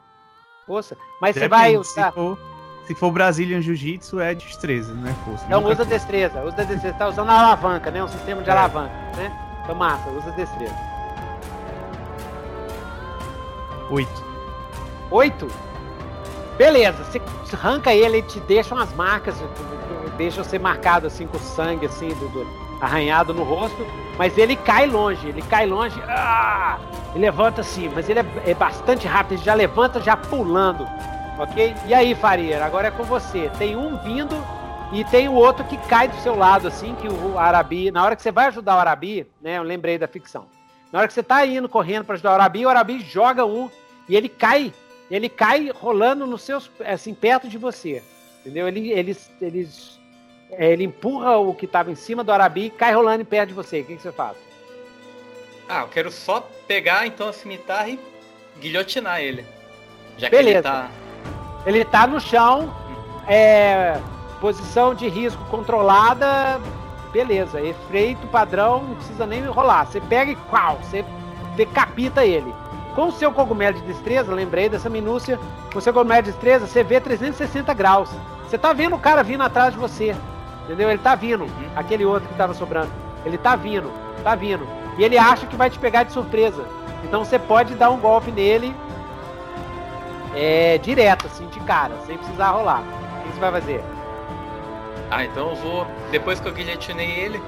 Força. 0.66 0.98
Mas 1.22 1.34
você 1.36 1.42
Depende, 1.42 1.62
vai 1.62 1.72
Se 1.72 1.78
usar. 1.78 2.12
for, 2.14 2.38
se 2.86 2.96
for 2.96 3.12
Brazilian 3.12 3.62
Jiu-Jitsu, 3.62 4.20
é 4.20 4.34
destreza, 4.34 4.94
não 4.94 5.10
é 5.10 5.14
força. 5.26 5.46
Então 5.46 5.64
usa 5.66 5.84
destreza. 5.86 6.42
Usa 6.44 6.66
destreza. 6.66 6.94
Tá 6.98 7.08
usando 7.10 7.30
a 7.30 7.40
alavanca, 7.40 7.92
né? 7.92 8.04
Um 8.04 8.08
sistema 8.08 8.42
de 8.42 8.50
É. 8.50 8.54
alavanca, 8.54 8.94
né? 9.18 9.32
Então 9.64 9.76
massa, 9.76 10.10
usa 10.10 10.32
destreza. 10.32 10.76
Oito. 13.90 14.24
Oito? 15.12 15.48
Beleza, 16.58 17.04
você 17.04 17.22
arranca 17.54 17.94
ele, 17.94 18.18
ele 18.18 18.28
te 18.28 18.40
deixa 18.42 18.74
umas 18.74 18.94
marcas, 18.94 19.36
deixa 20.18 20.44
você 20.44 20.58
marcado 20.60 21.08
assim 21.08 21.26
com 21.28 21.38
sangue 21.40 21.86
assim 21.88 22.10
do, 22.10 22.28
do 22.30 22.63
arranhado 22.84 23.34
no 23.34 23.44
rosto, 23.44 23.86
mas 24.18 24.38
ele 24.38 24.56
cai 24.56 24.86
longe, 24.86 25.28
ele 25.28 25.42
cai 25.42 25.66
longe, 25.66 26.00
ah, 26.08 26.78
levanta 27.16 27.62
assim, 27.62 27.90
mas 27.94 28.10
ele 28.10 28.20
é, 28.20 28.26
é, 28.46 28.54
bastante 28.54 29.08
rápido, 29.08 29.36
ele 29.36 29.44
já 29.44 29.54
levanta 29.54 30.02
já 30.02 30.18
pulando, 30.18 30.88
ok? 31.40 31.74
E 31.88 31.94
aí, 31.94 32.14
Faria, 32.14 32.64
agora 32.64 32.90
é 32.90 32.92
com 32.92 33.04
você. 33.04 33.50
Tem 33.58 33.76
um 33.76 33.98
vindo 33.98 34.36
e 34.92 35.04
tem 35.06 35.28
o 35.28 35.34
outro 35.34 35.64
que 35.66 35.78
cai 35.78 36.08
do 36.08 36.16
seu 36.18 36.36
lado, 36.36 36.68
assim, 36.68 36.94
que 36.96 37.08
o 37.08 37.40
Arabi, 37.40 37.90
na 37.90 38.04
hora 38.04 38.16
que 38.16 38.22
você 38.22 38.32
vai 38.32 38.48
ajudar 38.48 38.76
o 38.76 38.80
Arabi, 38.80 39.26
né, 39.42 39.58
eu 39.58 39.64
lembrei 39.64 39.98
da 39.98 40.08
ficção, 40.08 40.46
na 40.92 41.00
hora 41.00 41.08
que 41.08 41.14
você 41.14 41.24
tá 41.24 41.46
indo 41.46 41.70
correndo 41.70 42.06
para 42.06 42.16
ajudar 42.16 42.32
o 42.32 42.36
Arabi, 42.36 42.66
o 42.66 42.70
Arabi 42.70 43.00
joga 43.00 43.46
um 43.46 43.70
e 44.08 44.16
ele 44.16 44.28
cai 44.28 44.74
ele 45.10 45.30
cai 45.30 45.70
rolando 45.70 46.26
nos 46.26 46.42
seus, 46.42 46.72
assim, 46.86 47.14
perto 47.14 47.48
de 47.48 47.58
você. 47.58 48.02
Entendeu? 48.42 48.68
Ele, 48.68 48.92
ele, 48.92 49.18
ele, 49.42 49.64
é, 49.64 49.68
ele 50.58 50.84
empurra 50.84 51.38
o 51.38 51.54
que 51.54 51.66
estava 51.66 51.92
em 51.92 51.96
cima 51.96 52.24
do 52.24 52.32
Arabi 52.32 52.66
e 52.66 52.70
cai 52.70 52.94
rolando 52.94 53.26
perto 53.26 53.50
de 53.50 53.54
você. 53.54 53.82
O 53.82 53.86
que, 53.86 53.96
que, 53.96 54.02
você 54.02 54.12
faz? 54.12 54.38
Ah, 55.68 55.82
eu 55.82 55.88
quero 55.88 56.12
só 56.12 56.48
pegar 56.68 57.08
então 57.08 57.28
a 57.28 57.34
cimitarra 57.34 57.90
e 57.90 58.00
guilhotinar 58.60 59.22
ele. 59.22 59.46
Já 60.18 60.30
Beleza. 60.30 60.44
que 60.44 60.58
ele 60.58 60.62
tá. 60.62 60.90
Ele 61.66 61.86
tá 61.86 62.08
no 62.08 62.20
chão, 62.20 62.76
é, 63.28 63.98
posição 64.42 64.94
de 64.94 65.08
risco 65.08 65.44
controlada, 65.46 66.60
beleza. 67.12 67.62
Efeito 67.62 68.28
padrão, 68.28 68.84
não 68.84 68.96
precisa 68.96 69.26
nem 69.26 69.42
rolar. 69.46 69.86
Você 69.86 70.02
pega 70.02 70.32
e 70.32 70.36
qual, 70.36 70.78
você 70.78 71.06
decapita 71.56 72.26
ele. 72.26 72.54
Com 72.96 73.08
o 73.08 73.12
seu 73.12 73.32
cogumelo 73.32 73.80
de 73.80 73.88
destreza, 73.88 74.34
lembrei 74.34 74.70
dessa 74.70 74.90
minúcia, 74.90 75.40
com 75.72 75.80
o 75.80 75.82
seu 75.82 75.94
cogumelo 75.94 76.24
de 76.24 76.32
destreza, 76.32 76.68
você 76.68 76.84
vê 76.84 77.00
360 77.00 77.74
graus. 77.74 78.10
Você 78.48 78.58
tá 78.58 78.74
vendo 78.74 78.96
o 78.96 79.00
cara 79.00 79.24
vindo 79.24 79.42
atrás 79.42 79.74
de 79.74 79.80
você. 79.80 80.16
Entendeu? 80.64 80.90
Ele 80.90 81.00
tá 81.00 81.16
vindo. 81.16 81.48
Aquele 81.76 82.06
outro 82.06 82.28
que 82.30 82.36
tava 82.36 82.54
sobrando. 82.54 82.92
Ele 83.26 83.38
tá 83.38 83.56
vindo, 83.56 83.92
tá 84.24 84.36
vindo. 84.36 84.68
E 84.98 85.04
ele 85.04 85.18
acha 85.18 85.46
que 85.46 85.56
vai 85.56 85.70
te 85.70 85.80
pegar 85.80 86.04
de 86.04 86.12
surpresa. 86.12 86.66
Então 87.04 87.24
você 87.24 87.38
pode 87.38 87.76
dar 87.76 87.90
um 87.90 88.00
golpe 88.00 88.32
nele 88.32 88.76
é, 90.36 90.78
direto, 90.78 91.28
assim, 91.28 91.48
de 91.48 91.60
cara, 91.62 91.96
sem 92.06 92.18
precisar 92.18 92.52
rolar. 92.52 92.82
O 92.82 93.24
que 93.24 93.34
você 93.34 93.40
vai 93.40 93.52
fazer? 93.52 93.84
Ah, 95.12 95.24
então 95.24 95.50
eu 95.50 95.56
vou. 95.56 95.88
Depois 96.12 96.40
que 96.40 96.48
eu 96.48 96.54
guilhotinei 96.54 97.12
ele, 97.12 97.42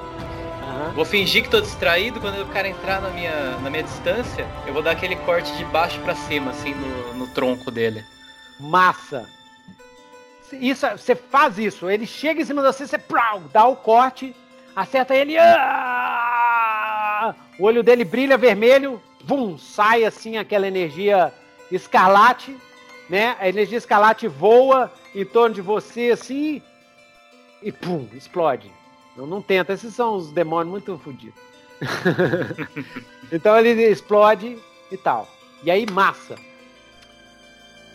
Uhum. 0.76 0.92
Vou 0.92 1.04
fingir 1.04 1.42
que 1.42 1.48
tô 1.48 1.60
distraído, 1.60 2.20
quando 2.20 2.42
o 2.42 2.46
cara 2.46 2.68
entrar 2.68 3.00
na 3.00 3.08
minha, 3.10 3.56
na 3.58 3.70
minha 3.70 3.82
distância, 3.82 4.46
eu 4.66 4.74
vou 4.74 4.82
dar 4.82 4.90
aquele 4.90 5.16
corte 5.16 5.56
de 5.56 5.64
baixo 5.64 5.98
para 6.00 6.14
cima, 6.14 6.50
assim, 6.50 6.74
no, 6.74 7.14
no 7.14 7.26
tronco 7.28 7.70
dele. 7.70 8.04
Massa! 8.58 9.26
Isso, 10.52 10.86
você 10.88 11.14
faz 11.14 11.58
isso, 11.58 11.90
ele 11.90 12.06
chega 12.06 12.40
em 12.40 12.44
cima 12.44 12.62
de 12.62 12.68
você, 12.68 12.86
você 12.86 12.98
prau, 12.98 13.42
dá 13.52 13.66
o 13.66 13.76
corte, 13.76 14.34
acerta 14.74 15.14
ele, 15.14 15.36
ah! 15.38 17.34
o 17.58 17.64
olho 17.64 17.82
dele 17.82 18.04
brilha 18.04 18.36
vermelho, 18.36 19.02
vum, 19.24 19.58
sai 19.58 20.04
assim 20.04 20.36
aquela 20.36 20.68
energia 20.68 21.32
escarlate, 21.70 22.56
né? 23.08 23.36
A 23.40 23.48
energia 23.48 23.78
escarlate 23.78 24.28
voa 24.28 24.92
em 25.14 25.24
torno 25.24 25.54
de 25.54 25.60
você 25.60 26.10
assim 26.10 26.62
e 27.62 27.72
pum, 27.72 28.06
explode. 28.14 28.70
Não, 29.16 29.26
não 29.26 29.40
tenta, 29.40 29.72
esses 29.72 29.94
são 29.94 30.16
os 30.16 30.30
demônios 30.30 30.70
muito 30.70 30.98
fodidos. 30.98 31.40
então 33.32 33.58
ele 33.58 33.82
explode 33.84 34.58
e 34.90 34.96
tal. 34.96 35.28
E 35.62 35.70
aí 35.70 35.86
massa. 35.90 36.36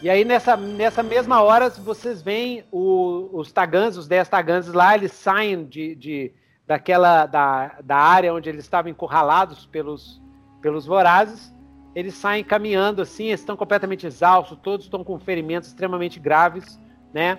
E 0.01 0.09
aí 0.09 0.25
nessa, 0.25 0.57
nessa 0.57 1.03
mesma 1.03 1.43
hora 1.43 1.69
vocês 1.69 2.23
veem 2.23 2.63
o, 2.71 3.29
os 3.33 3.51
Tagans, 3.51 3.97
os 3.97 4.07
10 4.07 4.29
Tagans 4.29 4.67
lá, 4.67 4.95
eles 4.95 5.11
saem 5.11 5.63
de, 5.63 5.93
de, 5.93 6.33
daquela 6.65 7.27
da, 7.27 7.75
da 7.83 7.97
área 7.97 8.33
onde 8.33 8.49
eles 8.49 8.63
estavam 8.63 8.89
encurralados 8.89 9.67
pelos, 9.67 10.19
pelos 10.59 10.87
vorazes. 10.87 11.53
Eles 11.93 12.15
saem 12.15 12.43
caminhando 12.43 13.03
assim, 13.03 13.25
eles 13.25 13.41
estão 13.41 13.55
completamente 13.55 14.07
exaustos, 14.07 14.57
todos 14.63 14.87
estão 14.87 15.03
com 15.03 15.19
ferimentos 15.19 15.69
extremamente 15.69 16.19
graves, 16.19 16.79
né? 17.13 17.37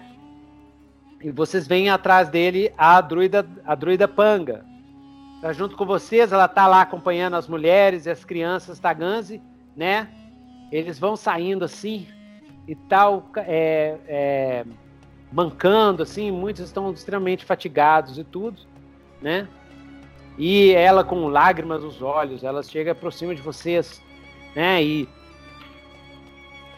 E 1.20 1.32
vocês 1.32 1.66
veem 1.66 1.90
atrás 1.90 2.28
dele 2.28 2.72
a 2.78 3.00
druida, 3.00 3.44
a 3.64 3.74
druida 3.74 4.06
Panga. 4.06 4.64
Tá 5.40 5.52
junto 5.52 5.76
com 5.76 5.84
vocês, 5.84 6.30
ela 6.30 6.46
tá 6.46 6.68
lá 6.68 6.82
acompanhando 6.82 7.34
as 7.34 7.48
mulheres 7.48 8.06
e 8.06 8.10
as 8.10 8.24
crianças 8.24 8.78
Taganzi, 8.78 9.42
né? 9.74 10.08
Eles 10.70 10.96
vão 10.96 11.16
saindo 11.16 11.64
assim 11.64 12.06
e 12.72 12.76
tal, 12.88 13.28
é, 13.36 13.96
é, 14.06 14.64
mancando 15.30 16.02
assim, 16.02 16.30
muitos 16.30 16.64
estão 16.64 16.90
extremamente 16.92 17.44
fatigados 17.44 18.18
e 18.18 18.24
tudo, 18.24 18.62
né? 19.20 19.46
E 20.38 20.72
ela 20.72 21.04
com 21.04 21.28
lágrimas 21.28 21.82
nos 21.82 22.00
olhos, 22.00 22.42
ela 22.42 22.62
chega 22.62 22.94
por 22.94 23.12
cima 23.12 23.34
de 23.34 23.42
vocês, 23.42 24.02
né? 24.56 24.82
E 24.82 25.08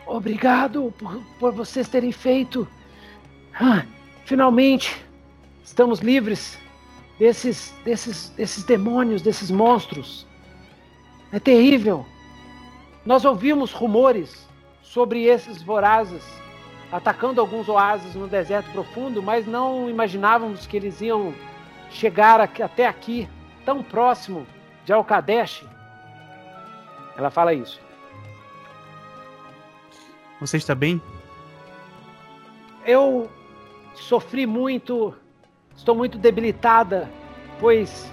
obrigado 0.07 0.93
por, 0.99 1.23
por 1.39 1.53
vocês 1.53 1.89
terem 1.89 2.12
feito. 2.12 2.66
Ah, 3.55 3.85
Finalmente, 4.25 5.05
estamos 5.62 6.01
livres 6.01 6.59
desses, 7.19 7.75
desses, 7.85 8.31
desses 8.31 8.65
demônios, 8.65 9.21
desses 9.21 9.51
monstros. 9.51 10.27
É 11.31 11.39
terrível. 11.39 12.07
Nós 13.05 13.25
ouvimos 13.27 13.73
rumores 13.73 14.44
sobre 14.95 15.25
esses 15.25 15.61
vorazes 15.61 16.23
atacando 16.93 17.41
alguns 17.41 17.69
oásis 17.69 18.15
no 18.15 18.29
deserto 18.29 18.71
profundo, 18.71 19.21
mas 19.21 19.45
não 19.45 19.91
imaginávamos 19.91 20.69
que 20.69 20.77
eles 20.77 21.01
iam 21.01 21.35
chegar 21.91 22.41
aqui, 22.41 22.62
até 22.62 22.87
aqui, 22.87 23.29
tão 23.65 23.83
próximo 23.83 24.47
de 24.85 24.93
Alkadesh. 24.93 25.65
Ela 27.16 27.29
fala 27.29 27.53
isso. 27.53 27.81
Você 30.41 30.59
está 30.59 30.77
bem? 30.77 31.03
Eu 32.87 33.29
sofri 33.97 34.47
muito, 34.47 35.12
estou 35.77 35.97
muito 35.97 36.19
debilitada, 36.19 37.11
pois 37.59 38.09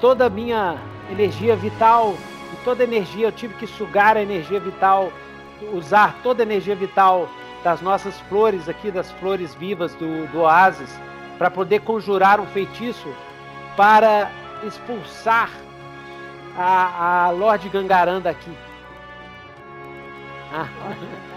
toda 0.00 0.26
a 0.26 0.30
minha 0.30 0.76
energia 1.08 1.54
vital 1.54 2.16
e 2.52 2.64
toda 2.64 2.82
a 2.82 2.86
energia, 2.86 3.28
eu 3.28 3.32
tive 3.32 3.54
que 3.54 3.66
sugar 3.68 4.16
a 4.16 4.22
energia 4.22 4.58
vital, 4.58 5.12
usar 5.72 6.16
toda 6.22 6.42
a 6.42 6.46
energia 6.46 6.74
vital 6.74 7.28
das 7.64 7.80
nossas 7.80 8.18
flores 8.22 8.68
aqui, 8.68 8.90
das 8.90 9.10
flores 9.12 9.54
vivas 9.54 9.94
do, 9.94 10.26
do 10.28 10.40
oásis, 10.40 10.90
para 11.38 11.50
poder 11.50 11.80
conjurar 11.80 12.40
um 12.40 12.46
feitiço 12.46 13.08
para 13.76 14.30
expulsar 14.64 15.50
a, 16.56 17.26
a 17.26 17.30
Lorde 17.30 17.68
Gangaran 17.68 18.20
daqui. 18.20 18.52
Ah. 20.52 20.68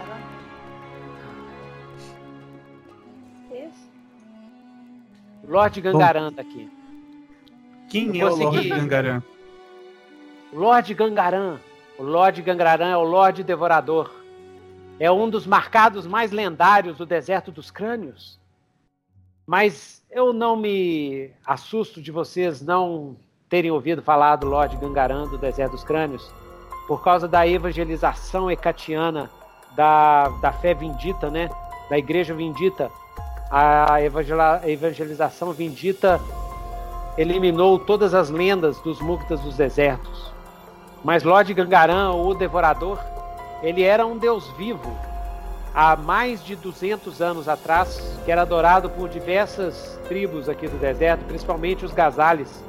Lorde 5.50 5.80
Gangaran 5.80 6.32
tá 6.32 6.42
aqui. 6.42 6.70
Quem 7.88 8.20
é 8.20 8.24
o 8.24 8.34
Lorde 8.36 8.68
Gangaran? 8.68 9.22
Lorde 10.52 10.94
Gangaran. 10.94 11.58
O 12.00 12.02
Lorde 12.02 12.40
Gangaran 12.40 12.88
é 12.88 12.96
o 12.96 13.04
Lorde 13.04 13.44
Devorador. 13.44 14.10
É 14.98 15.12
um 15.12 15.28
dos 15.28 15.46
marcados 15.46 16.06
mais 16.06 16.32
lendários 16.32 16.96
do 16.96 17.04
Deserto 17.04 17.52
dos 17.52 17.70
Crânios. 17.70 18.40
Mas 19.46 20.02
eu 20.10 20.32
não 20.32 20.56
me 20.56 21.30
assusto 21.44 22.00
de 22.00 22.10
vocês 22.10 22.62
não 22.62 23.16
terem 23.50 23.70
ouvido 23.70 24.00
falar 24.00 24.36
do 24.36 24.46
Lorde 24.46 24.78
Gangaran 24.78 25.28
do 25.28 25.36
Deserto 25.36 25.72
dos 25.72 25.84
Crânios, 25.84 26.32
por 26.88 27.04
causa 27.04 27.28
da 27.28 27.46
evangelização 27.46 28.50
ecatiana 28.50 29.30
da, 29.76 30.30
da 30.40 30.52
fé 30.54 30.72
vindita, 30.72 31.30
né? 31.30 31.50
Da 31.90 31.98
igreja 31.98 32.32
vindita, 32.32 32.90
a 33.50 33.98
evangelização 34.64 35.52
vindita 35.52 36.18
eliminou 37.18 37.78
todas 37.78 38.14
as 38.14 38.30
lendas 38.30 38.80
dos 38.80 39.02
Muktas 39.02 39.38
dos 39.40 39.58
desertos. 39.58 40.29
Mas 41.02 41.22
Lord 41.22 41.52
Gangaran, 41.54 42.12
o 42.12 42.34
Devorador, 42.34 42.98
ele 43.62 43.82
era 43.82 44.06
um 44.06 44.18
deus 44.18 44.46
vivo 44.56 44.96
há 45.74 45.96
mais 45.96 46.44
de 46.44 46.56
200 46.56 47.22
anos 47.22 47.48
atrás, 47.48 48.18
que 48.24 48.30
era 48.30 48.42
adorado 48.42 48.90
por 48.90 49.08
diversas 49.08 49.98
tribos 50.08 50.48
aqui 50.48 50.68
do 50.68 50.76
deserto, 50.78 51.24
principalmente 51.24 51.84
os 51.84 51.92
Gazales, 51.92 52.62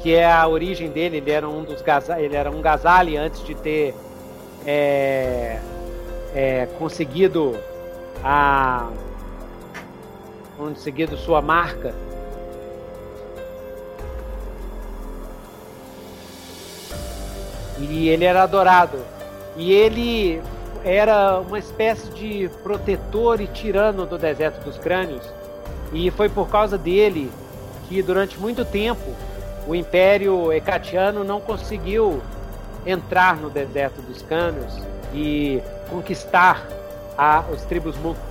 que 0.00 0.14
é 0.14 0.30
a 0.30 0.46
origem 0.48 0.90
dele. 0.90 1.18
Ele 1.18 1.30
era 1.30 1.48
um 1.48 1.62
dos 1.62 1.82
ele 2.18 2.34
era 2.34 2.50
um 2.50 2.60
Gazali 2.60 3.16
antes 3.16 3.44
de 3.44 3.54
ter 3.54 3.94
é, 4.66 5.60
é, 6.34 6.66
conseguido 6.78 7.56
a 8.24 8.88
onde 10.58 10.78
seguido 10.78 11.16
sua 11.16 11.42
marca. 11.42 11.94
E 17.90 18.08
ele 18.08 18.24
era 18.24 18.42
adorado. 18.42 18.98
E 19.56 19.72
ele 19.72 20.42
era 20.84 21.40
uma 21.40 21.58
espécie 21.58 22.08
de 22.10 22.50
protetor 22.62 23.40
e 23.40 23.46
tirano 23.46 24.06
do 24.06 24.18
deserto 24.18 24.64
dos 24.64 24.78
crânios. 24.78 25.22
E 25.92 26.10
foi 26.10 26.28
por 26.28 26.48
causa 26.48 26.78
dele 26.78 27.30
que 27.88 28.02
durante 28.02 28.38
muito 28.38 28.64
tempo 28.64 29.12
o 29.66 29.74
Império 29.74 30.52
Hecatiano 30.52 31.22
não 31.22 31.40
conseguiu 31.40 32.22
entrar 32.86 33.36
no 33.36 33.48
deserto 33.50 34.00
dos 34.02 34.22
crânios 34.22 34.74
e 35.14 35.62
conquistar 35.88 36.66
a, 37.16 37.44
os 37.52 37.62
tribos 37.62 37.96
muktas. 37.98 38.22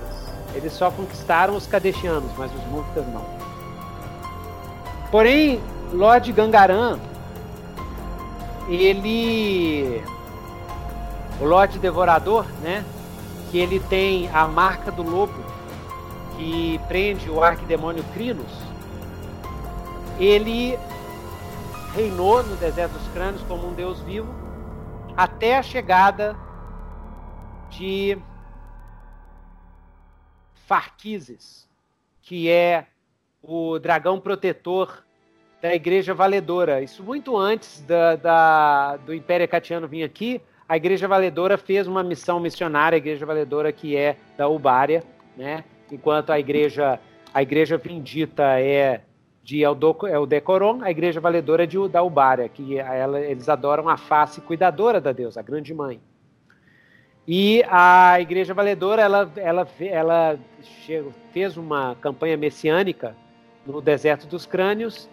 Eles 0.54 0.72
só 0.72 0.90
conquistaram 0.90 1.56
os 1.56 1.66
Kadeshianos, 1.66 2.30
mas 2.36 2.50
os 2.54 2.64
muktas 2.66 3.06
não. 3.06 3.24
Porém, 5.10 5.60
Lord 5.92 6.30
Gangaran, 6.32 6.98
ele 8.68 10.02
o 11.40 11.44
Lorde 11.44 11.78
Devorador, 11.78 12.46
né? 12.60 12.84
Que 13.50 13.58
ele 13.58 13.80
tem 13.80 14.28
a 14.30 14.46
marca 14.46 14.90
do 14.90 15.02
lobo 15.02 15.42
que 16.36 16.80
prende 16.88 17.28
o 17.28 17.42
arquidemônio 17.42 18.04
Crinos. 18.14 18.52
Ele 20.18 20.78
reinou 21.94 22.42
no 22.42 22.56
deserto 22.56 22.92
dos 22.92 23.08
crânios 23.08 23.42
como 23.42 23.68
um 23.68 23.74
deus 23.74 24.00
vivo 24.00 24.32
até 25.16 25.58
a 25.58 25.62
chegada 25.62 26.36
de 27.70 28.18
Farquises, 30.66 31.68
que 32.22 32.48
é 32.48 32.86
o 33.42 33.78
dragão 33.78 34.20
protetor 34.20 35.01
da 35.62 35.72
Igreja 35.72 36.12
Valedora. 36.12 36.82
Isso 36.82 37.04
muito 37.04 37.36
antes 37.38 37.80
da, 37.82 38.16
da 38.16 38.96
do 38.96 39.14
Império 39.14 39.46
Catiano 39.46 39.86
vir 39.86 40.02
aqui, 40.02 40.42
a 40.68 40.76
Igreja 40.76 41.06
Valedora 41.06 41.56
fez 41.56 41.86
uma 41.86 42.02
missão 42.02 42.40
missionária, 42.40 42.96
a 42.96 42.98
Igreja 42.98 43.24
Valedora 43.24 43.70
que 43.70 43.96
é 43.96 44.16
da 44.36 44.48
Ubária, 44.48 45.04
né? 45.36 45.62
Enquanto 45.90 46.30
a 46.30 46.40
Igreja 46.40 46.98
a 47.32 47.40
Igreja 47.40 47.78
Vindita 47.78 48.60
é 48.60 49.02
de 49.42 49.62
Eldecoron, 49.62 50.82
a 50.82 50.90
Igreja 50.90 51.20
Valedora 51.20 51.62
é 51.62 51.66
de, 51.66 51.88
da 51.88 52.02
Ubária, 52.02 52.48
que 52.48 52.78
ela, 52.78 53.20
eles 53.20 53.48
adoram 53.48 53.88
a 53.88 53.96
face 53.96 54.40
cuidadora 54.40 55.00
da 55.00 55.12
deusa, 55.12 55.40
a 55.40 55.42
Grande 55.42 55.72
Mãe. 55.72 56.00
E 57.26 57.64
a 57.68 58.20
Igreja 58.20 58.52
Valedora, 58.52 59.02
ela, 59.02 59.32
ela, 59.36 59.68
ela 59.80 60.38
fez 61.32 61.56
uma 61.56 61.96
campanha 62.00 62.36
messiânica 62.36 63.16
no 63.64 63.80
deserto 63.80 64.26
dos 64.26 64.44
crânios, 64.44 65.08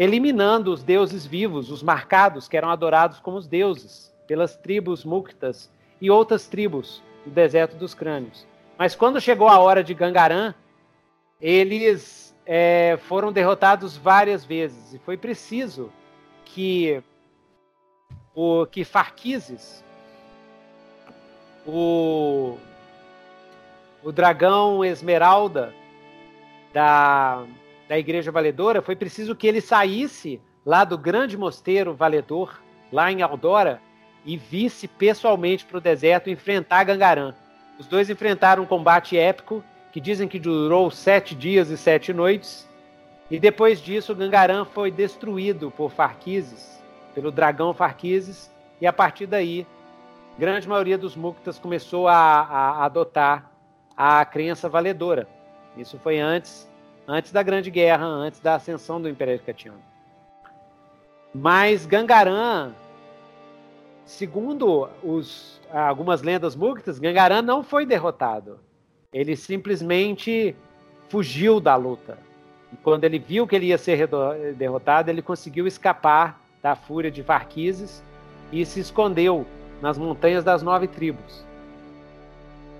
eliminando 0.00 0.72
os 0.72 0.82
deuses 0.82 1.26
vivos, 1.26 1.70
os 1.70 1.82
marcados, 1.82 2.48
que 2.48 2.56
eram 2.56 2.70
adorados 2.70 3.20
como 3.20 3.36
os 3.36 3.46
deuses 3.46 4.10
pelas 4.26 4.56
tribos 4.56 5.04
Muktas 5.04 5.70
e 6.00 6.10
outras 6.10 6.46
tribos 6.46 7.02
do 7.22 7.30
deserto 7.30 7.76
dos 7.76 7.92
crânios. 7.92 8.46
Mas 8.78 8.94
quando 8.94 9.20
chegou 9.20 9.46
a 9.46 9.58
hora 9.58 9.84
de 9.84 9.92
Gangaran, 9.92 10.54
eles 11.38 12.34
é, 12.46 12.98
foram 13.02 13.30
derrotados 13.30 13.94
várias 13.94 14.42
vezes 14.42 14.94
e 14.94 14.98
foi 15.00 15.18
preciso 15.18 15.92
que 16.46 17.02
o 18.34 18.64
que 18.64 18.84
Farquises, 18.84 19.84
o, 21.66 22.56
o 24.02 24.10
dragão 24.10 24.82
Esmeralda 24.82 25.74
da, 26.72 27.44
da 27.90 27.98
Igreja 27.98 28.30
Valedora, 28.30 28.80
foi 28.80 28.94
preciso 28.94 29.34
que 29.34 29.48
ele 29.48 29.60
saísse 29.60 30.40
lá 30.64 30.84
do 30.84 30.96
grande 30.96 31.36
mosteiro 31.36 31.92
Valedor, 31.92 32.60
lá 32.92 33.10
em 33.10 33.20
Aldora, 33.20 33.82
e 34.24 34.36
visse 34.36 34.86
pessoalmente 34.86 35.64
para 35.64 35.78
o 35.78 35.80
deserto 35.80 36.30
enfrentar 36.30 36.84
Gangaran. 36.84 37.34
Os 37.80 37.88
dois 37.88 38.08
enfrentaram 38.08 38.62
um 38.62 38.66
combate 38.66 39.18
épico 39.18 39.64
que 39.90 40.00
dizem 40.00 40.28
que 40.28 40.38
durou 40.38 40.88
sete 40.88 41.34
dias 41.34 41.68
e 41.68 41.76
sete 41.76 42.12
noites. 42.12 42.64
E 43.28 43.40
depois 43.40 43.80
disso, 43.82 44.14
Gangaran 44.14 44.64
foi 44.64 44.92
destruído 44.92 45.72
por 45.72 45.90
Farquises, 45.90 46.80
pelo 47.12 47.32
dragão 47.32 47.74
Farquises, 47.74 48.48
e 48.80 48.86
a 48.86 48.92
partir 48.92 49.26
daí, 49.26 49.66
a 50.36 50.40
grande 50.40 50.68
maioria 50.68 50.96
dos 50.96 51.16
Muktas 51.16 51.58
começou 51.58 52.06
a, 52.06 52.14
a 52.14 52.84
adotar 52.84 53.50
a 53.96 54.24
crença 54.24 54.68
valedora. 54.68 55.26
Isso 55.76 55.98
foi 55.98 56.20
antes, 56.20 56.69
antes 57.10 57.32
da 57.32 57.42
Grande 57.42 57.70
Guerra, 57.70 58.06
antes 58.06 58.40
da 58.40 58.54
ascensão 58.54 59.00
do 59.00 59.08
Império 59.08 59.40
Catiano. 59.40 59.82
Mas 61.34 61.86
Gangaran 61.86 62.72
Segundo 64.10 64.88
os, 65.04 65.60
algumas 65.72 66.20
lendas 66.20 66.56
muktas, 66.56 66.98
Gangaran 66.98 67.42
não 67.42 67.62
foi 67.62 67.86
derrotado. 67.86 68.58
Ele 69.12 69.36
simplesmente 69.36 70.56
fugiu 71.08 71.60
da 71.60 71.76
luta. 71.76 72.18
E 72.72 72.76
quando 72.78 73.04
ele 73.04 73.20
viu 73.20 73.46
que 73.46 73.54
ele 73.54 73.66
ia 73.66 73.78
ser 73.78 74.08
derrotado, 74.56 75.10
ele 75.10 75.22
conseguiu 75.22 75.64
escapar 75.64 76.40
da 76.60 76.74
fúria 76.74 77.08
de 77.08 77.22
Farquises 77.22 78.02
e 78.50 78.66
se 78.66 78.80
escondeu 78.80 79.46
nas 79.80 79.96
montanhas 79.96 80.42
das 80.42 80.60
nove 80.60 80.88
tribos. 80.88 81.44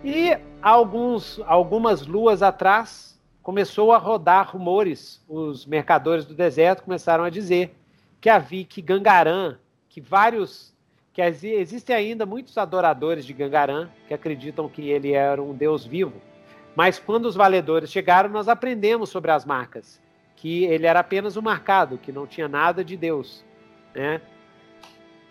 E 0.04 0.36
alguns, 0.60 1.40
algumas 1.46 2.04
luas 2.08 2.42
atrás, 2.42 3.09
começou 3.42 3.92
a 3.92 3.98
rodar 3.98 4.50
rumores. 4.50 5.22
Os 5.28 5.66
mercadores 5.66 6.24
do 6.24 6.34
deserto 6.34 6.84
começaram 6.84 7.24
a 7.24 7.30
dizer 7.30 7.74
que 8.20 8.28
havia 8.28 8.64
que 8.64 8.82
Gangaran, 8.82 9.56
que 9.88 10.00
vários 10.00 10.70
que 11.12 11.20
existem 11.22 11.94
ainda 11.94 12.24
muitos 12.24 12.56
adoradores 12.56 13.24
de 13.24 13.32
Gangaran 13.32 13.88
que 14.06 14.14
acreditam 14.14 14.68
que 14.68 14.88
ele 14.88 15.12
era 15.12 15.42
um 15.42 15.54
deus 15.54 15.84
vivo. 15.84 16.20
Mas 16.76 16.98
quando 16.98 17.26
os 17.26 17.34
valedores 17.34 17.90
chegaram, 17.90 18.30
nós 18.30 18.48
aprendemos 18.48 19.10
sobre 19.10 19.30
as 19.30 19.44
marcas, 19.44 20.00
que 20.36 20.64
ele 20.64 20.86
era 20.86 21.00
apenas 21.00 21.36
um 21.36 21.42
marcado, 21.42 21.98
que 21.98 22.12
não 22.12 22.26
tinha 22.26 22.48
nada 22.48 22.84
de 22.84 22.96
Deus. 22.96 23.44
Né? 23.94 24.20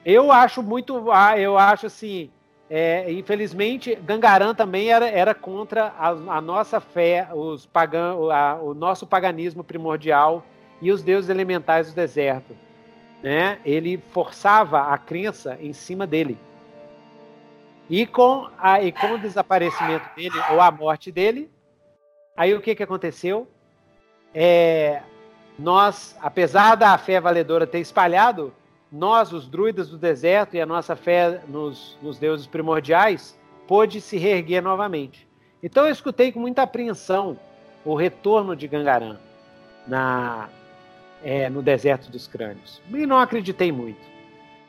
Eu 0.03 0.31
acho 0.31 0.61
muito, 0.61 1.11
ah, 1.11 1.39
eu 1.39 1.57
acho 1.57 1.85
assim, 1.85 2.29
é, 2.69 3.11
infelizmente, 3.11 3.95
Gangaran 3.95 4.53
também 4.53 4.91
era, 4.91 5.07
era 5.09 5.33
contra 5.33 5.93
a, 5.97 6.09
a 6.09 6.41
nossa 6.41 6.79
fé, 6.79 7.27
os 7.33 7.65
pagan, 7.65 8.15
a, 8.31 8.55
o 8.55 8.73
nosso 8.73 9.07
paganismo 9.07 9.63
primordial 9.63 10.45
e 10.81 10.91
os 10.91 11.01
deuses 11.01 11.29
elementais 11.29 11.89
do 11.89 11.95
deserto 11.95 12.55
né, 13.21 13.59
ele 13.65 14.01
forçava 14.11 14.93
a 14.93 14.97
crença 14.97 15.57
em 15.61 15.73
cima 15.73 16.07
dele. 16.07 16.37
E 17.89 18.05
com, 18.05 18.47
a, 18.57 18.81
e 18.81 18.91
com 18.91 19.13
o 19.13 19.19
desaparecimento 19.19 20.07
dele, 20.15 20.35
ou 20.51 20.61
a 20.61 20.71
morte 20.71 21.11
dele, 21.11 21.49
aí 22.37 22.53
o 22.53 22.61
que, 22.61 22.75
que 22.75 22.83
aconteceu? 22.83 23.47
É, 24.33 25.01
nós, 25.57 26.15
apesar 26.21 26.75
da 26.75 26.97
fé 26.97 27.19
valedora 27.19 27.65
ter 27.65 27.79
espalhado, 27.79 28.53
nós, 28.91 29.31
os 29.31 29.47
druidas 29.47 29.89
do 29.89 29.97
deserto, 29.97 30.55
e 30.55 30.61
a 30.61 30.65
nossa 30.65 30.95
fé 30.95 31.41
nos, 31.47 31.97
nos 32.01 32.17
deuses 32.17 32.47
primordiais, 32.47 33.39
pôde 33.67 34.01
se 34.01 34.17
reerguer 34.17 34.63
novamente. 34.63 35.27
Então 35.61 35.85
eu 35.85 35.91
escutei 35.91 36.31
com 36.31 36.39
muita 36.39 36.63
apreensão 36.63 37.37
o 37.85 37.93
retorno 37.93 38.55
de 38.55 38.67
Gangaran 38.67 39.17
na, 39.87 40.49
é, 41.23 41.49
no 41.49 41.61
deserto 41.61 42.11
dos 42.11 42.27
crânios. 42.27 42.81
E 42.89 43.05
não 43.05 43.19
acreditei 43.19 43.71
muito. 43.71 44.01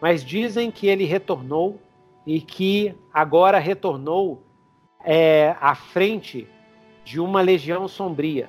Mas 0.00 0.24
dizem 0.24 0.70
que 0.70 0.86
ele 0.86 1.04
retornou 1.04 1.80
e 2.26 2.40
que 2.40 2.94
agora 3.12 3.58
retornou 3.58 4.42
é, 5.04 5.56
à 5.60 5.74
frente 5.74 6.46
de 7.04 7.20
uma 7.20 7.40
legião 7.40 7.88
sombria. 7.88 8.48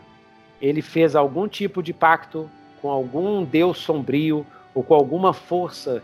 Ele 0.61 0.81
fez 0.81 1.15
algum 1.15 1.47
tipo 1.47 1.81
de 1.81 1.93
pacto 1.93 2.49
com 2.81 2.89
algum 2.89 3.43
deus 3.43 3.77
sombrio 3.77 4.45
ou 4.73 4.83
com 4.83 4.93
alguma 4.93 5.33
força 5.33 6.03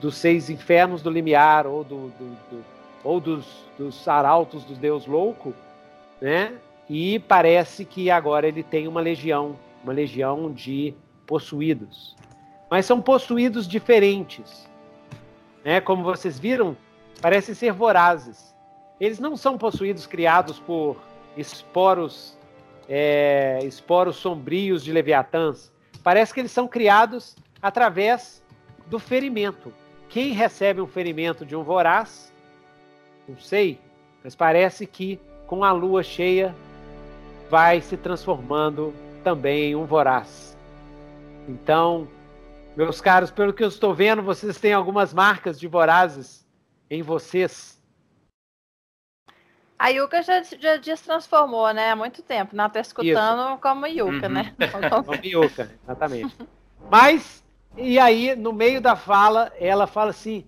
dos 0.00 0.16
seis 0.16 0.48
infernos 0.48 1.02
do 1.02 1.10
limiar 1.10 1.66
ou, 1.66 1.84
do, 1.84 2.08
do, 2.08 2.36
do 2.50 2.64
ou 3.04 3.20
dos, 3.20 3.46
dos 3.78 4.06
arautos 4.06 4.64
do 4.64 4.74
deus 4.74 5.06
louco, 5.06 5.54
né? 6.20 6.52
E 6.88 7.18
parece 7.20 7.84
que 7.84 8.10
agora 8.10 8.48
ele 8.48 8.62
tem 8.62 8.88
uma 8.88 9.00
legião, 9.00 9.56
uma 9.84 9.92
legião 9.92 10.50
de 10.50 10.94
possuídos. 11.26 12.16
Mas 12.70 12.86
são 12.86 13.00
possuídos 13.00 13.68
diferentes. 13.68 14.66
Né? 15.64 15.80
Como 15.80 16.02
vocês 16.02 16.38
viram, 16.38 16.76
parecem 17.20 17.54
ser 17.54 17.72
vorazes. 17.72 18.54
Eles 18.98 19.18
não 19.18 19.36
são 19.36 19.58
possuídos 19.58 20.06
criados 20.06 20.58
por 20.58 20.96
esporos, 21.36 22.36
é, 22.88 23.60
esporos 23.64 24.16
sombrios 24.16 24.82
de 24.82 24.90
leviatãs. 24.90 25.70
Parece 26.02 26.32
que 26.32 26.40
eles 26.40 26.52
são 26.52 26.66
criados 26.66 27.36
através 27.62 28.42
do 28.86 28.98
ferimento. 28.98 29.72
Quem 30.08 30.32
recebe 30.32 30.80
um 30.80 30.86
ferimento 30.86 31.44
de 31.44 31.54
um 31.54 31.62
voraz, 31.62 32.32
não 33.28 33.38
sei, 33.38 33.78
mas 34.24 34.34
parece 34.34 34.86
que 34.86 35.20
com 35.46 35.62
a 35.64 35.72
lua 35.72 36.02
cheia 36.02 36.54
vai 37.50 37.80
se 37.80 37.96
transformando 37.96 38.94
também 39.22 39.70
em 39.70 39.74
um 39.76 39.84
voraz. 39.84 40.56
Então, 41.48 42.08
meus 42.76 43.00
caros, 43.00 43.30
pelo 43.30 43.52
que 43.52 43.62
eu 43.64 43.68
estou 43.68 43.94
vendo, 43.94 44.22
vocês 44.22 44.58
têm 44.58 44.72
algumas 44.72 45.12
marcas 45.12 45.58
de 45.58 45.66
vorazes 45.66 46.46
em 46.90 47.02
vocês. 47.02 47.78
A 49.78 49.88
Yuka 49.90 50.22
já, 50.22 50.42
já 50.42 50.76
destransformou, 50.76 51.72
né? 51.72 51.92
Há 51.92 51.96
muito 51.96 52.20
tempo. 52.22 52.56
Não 52.56 52.68
tá 52.68 52.80
escutando 52.80 53.58
como 53.60 53.86
Yuka, 53.86 54.26
Uhum. 54.26 54.32
né? 54.32 54.54
Como 54.90 55.14
Yuka, 55.24 55.70
exatamente. 55.84 56.36
Mas, 56.90 57.37
e 57.78 57.98
aí, 57.98 58.34
no 58.36 58.52
meio 58.52 58.80
da 58.80 58.96
fala, 58.96 59.52
ela 59.58 59.86
fala 59.86 60.10
assim: 60.10 60.44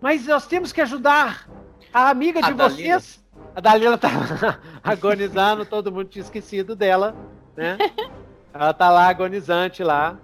Mas 0.00 0.26
nós 0.26 0.46
temos 0.46 0.72
que 0.72 0.80
ajudar 0.80 1.48
a 1.92 2.10
amiga 2.10 2.40
A 2.40 2.50
de 2.50 2.54
Dalila. 2.54 2.98
vocês. 3.00 3.24
A 3.54 3.60
Dalila 3.60 3.96
tá 3.96 4.08
agonizando, 4.82 5.64
todo 5.64 5.90
mundo 5.92 6.08
tinha 6.08 6.22
esquecido 6.22 6.74
dela, 6.76 7.14
né? 7.56 7.78
Ela 8.52 8.72
tá 8.72 8.88
lá 8.88 9.08
agonizante 9.08 9.82
lá. 9.82 10.16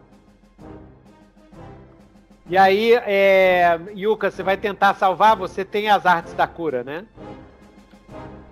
E 2.49 2.57
aí, 2.57 2.95
é, 2.95 3.79
Yuka, 3.97 4.31
você 4.31 4.43
vai 4.43 4.57
tentar 4.57 4.95
salvar? 4.95 5.37
Você 5.37 5.65
tem 5.65 5.89
as 5.89 6.07
artes 6.07 6.33
da 6.35 6.47
cura, 6.47 6.85
né? 6.85 7.05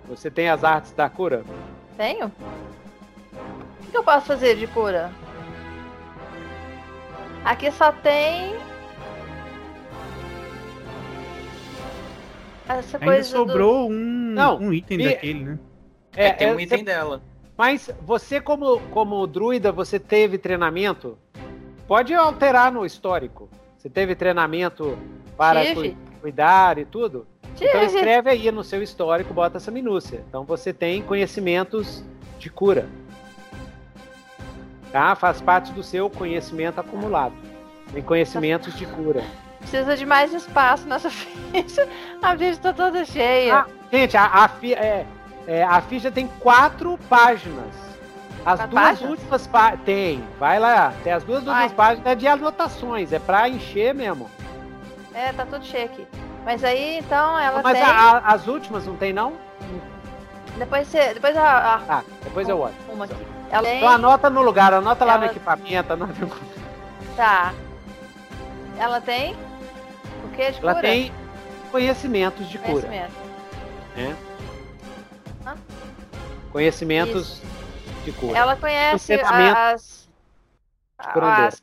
Você 0.07 0.29
tem 0.29 0.49
as 0.49 0.63
artes 0.63 0.91
da 0.91 1.09
cura? 1.09 1.43
Tenho? 1.95 2.31
O 3.81 3.91
que 3.91 3.97
eu 3.97 4.03
posso 4.03 4.25
fazer 4.25 4.55
de 4.55 4.67
cura? 4.67 5.11
Aqui 7.43 7.71
só 7.71 7.91
tem. 7.91 8.55
Essa 12.67 12.97
Ainda 12.97 13.05
coisa 13.05 13.23
sobrou 13.29 13.89
um, 13.89 13.93
Não, 14.33 14.57
um 14.59 14.71
item 14.73 15.01
e- 15.01 15.03
daquele, 15.09 15.43
né? 15.43 15.59
É, 16.15 16.31
tem 16.31 16.47
é, 16.49 16.53
um 16.55 16.59
item 16.59 16.79
você- 16.79 16.83
dela. 16.83 17.21
Mas 17.57 17.89
você, 18.01 18.39
como, 18.39 18.79
como 18.91 19.25
druida, 19.27 19.71
você 19.71 19.99
teve 19.99 20.37
treinamento? 20.37 21.17
Pode 21.87 22.13
alterar 22.13 22.71
no 22.71 22.85
histórico. 22.85 23.49
Você 23.77 23.89
teve 23.89 24.15
treinamento 24.15 24.97
para 25.35 25.65
Tive. 25.65 25.89
cu- 25.91 25.97
cuidar 26.21 26.77
e 26.77 26.85
tudo? 26.85 27.19
do. 27.19 27.27
Então 27.55 27.81
Tive. 27.81 27.85
escreve 27.97 28.29
aí 28.29 28.51
no 28.51 28.63
seu 28.63 28.81
histórico, 28.83 29.33
bota 29.33 29.57
essa 29.57 29.71
minúcia. 29.71 30.23
Então 30.29 30.45
você 30.45 30.71
tem 30.71 31.01
conhecimentos 31.01 32.03
de 32.37 32.49
cura. 32.49 32.87
Tá? 34.91 35.15
Faz 35.15 35.41
parte 35.41 35.71
do 35.71 35.83
seu 35.83 36.09
conhecimento 36.09 36.79
acumulado. 36.79 37.33
Tem 37.93 38.01
conhecimentos 38.03 38.73
de 38.75 38.85
cura. 38.85 39.23
Precisa 39.59 39.95
de 39.95 40.05
mais 40.05 40.33
espaço 40.33 40.87
nessa 40.87 41.09
ficha. 41.11 41.87
A 42.21 42.35
ficha 42.37 42.59
tá 42.59 42.73
toda 42.73 43.03
cheia. 43.05 43.59
Ah, 43.59 43.65
gente, 43.91 44.15
a, 44.17 44.25
a, 44.25 44.47
fi- 44.47 44.73
é, 44.73 45.05
é, 45.47 45.63
a 45.63 45.81
ficha 45.81 46.09
tem 46.11 46.27
quatro 46.39 46.97
páginas. 47.09 47.65
As 48.45 48.57
Quatro 48.59 48.67
duas 48.69 48.83
páginas? 48.83 49.11
últimas 49.11 49.47
páginas. 49.47 49.79
Tem, 49.85 50.23
vai 50.39 50.59
lá. 50.59 50.93
Tem 51.03 51.11
as 51.13 51.23
duas 51.23 51.39
últimas 51.45 51.73
páginas 51.73 52.07
é 52.07 52.15
de 52.15 52.27
anotações, 52.27 53.11
é 53.11 53.19
pra 53.19 53.49
encher 53.49 53.93
mesmo. 53.93 54.29
É, 55.13 55.33
tá 55.33 55.45
tudo 55.45 55.65
cheio 55.65 55.85
aqui. 55.85 56.07
Mas 56.45 56.63
aí, 56.63 56.99
então, 56.99 57.37
ela 57.37 57.61
Mas 57.61 57.73
tem. 57.73 57.81
a- 57.83 57.91
a- 58.11 58.17
as 58.33 58.47
últimas 58.47 58.87
não 58.87 58.95
tem, 58.95 59.11
não? 59.11 59.33
Depois 60.57 60.87
você. 60.87 61.13
Depois 61.13 61.35
a. 61.35 61.75
a- 61.75 61.79
Tá, 61.79 62.03
depois 62.23 62.47
eu 62.47 62.59
olho. 62.59 62.73
Uma 62.91 63.05
aqui. 63.05 63.15
Ela 63.49 63.63
tem. 63.63 63.77
Então 63.77 63.89
anota 63.89 64.29
no 64.29 64.41
lugar, 64.41 64.73
anota 64.73 65.03
lá 65.05 65.17
no 65.17 65.23
Ela- 65.23 65.31
equipamento. 65.31 65.93
Anota... 65.93 66.13
Tá. 67.15 67.53
Ela 68.77 69.01
tem. 69.01 69.35
O 70.23 70.29
que 70.35 70.51
de 70.51 70.59
Ela 70.59 70.75
cura? 70.75 70.81
tem 70.87 71.11
conhecimentos 71.71 72.47
de 72.47 72.57
cura. 72.57 72.87
Conhecimento. 72.87 73.29
Conhecimentos 76.51 77.41
de 78.05 78.11
cura. 78.13 78.37
Ela 78.37 78.55
conhece 78.55 79.13
as, 79.13 80.09
as 80.97 81.61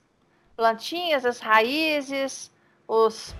plantinhas, 0.56 1.24
as 1.24 1.40
raízes, 1.40 2.52
os 2.86 3.34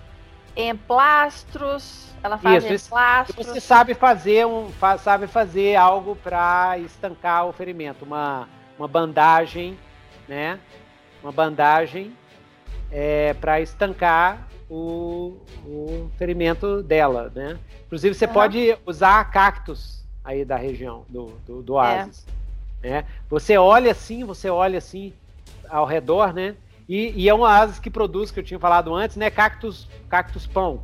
emplastros. 0.57 2.15
Ela 2.27 2.39
faz 2.39 2.65
Isso, 2.65 2.87
emplastros. 2.87 3.47
Você 3.47 3.61
sabe 3.61 3.95
fazer 3.95 4.45
um, 4.47 4.69
sabe 4.99 5.29
fazer 5.29 5.77
algo 5.77 6.17
para 6.17 6.77
estancar 6.79 7.47
o 7.47 7.53
ferimento, 7.53 8.05
uma, 8.05 8.49
uma 8.77 8.89
bandagem, 8.89 9.79
né? 10.27 10.59
Uma 11.23 11.31
bandagem 11.31 12.13
é, 12.91 13.33
para 13.35 13.61
estancar 13.61 14.49
o, 14.69 15.37
o 15.65 16.11
ferimento 16.19 16.83
dela, 16.83 17.31
né? 17.33 17.61
Inclusive 17.87 18.13
você 18.13 18.25
Aham. 18.25 18.35
pode 18.35 18.77
usar 18.85 19.25
cactos 19.31 20.05
aí 20.25 20.45
da 20.45 20.57
região 20.57 21.05
do, 21.09 21.39
do, 21.47 21.63
do 21.63 21.75
É. 21.75 21.77
oásis, 21.77 22.27
né? 22.83 23.05
Você 23.31 23.57
olha 23.57 23.93
assim, 23.93 24.25
você 24.25 24.51
olha 24.51 24.79
assim 24.79 25.13
ao 25.69 25.87
redor, 25.87 26.35
né? 26.35 26.57
E, 26.89 27.13
e 27.15 27.29
é 27.29 27.35
um 27.35 27.43
oásis 27.43 27.79
que 27.79 27.89
produz, 27.89 28.33
que 28.33 28.41
eu 28.41 28.45
tinha 28.45 28.59
falado 28.59 28.93
antes, 28.93 29.17
né? 29.17 29.31
Cactus, 29.31 29.89
cactus 30.09 30.45
pão, 30.45 30.83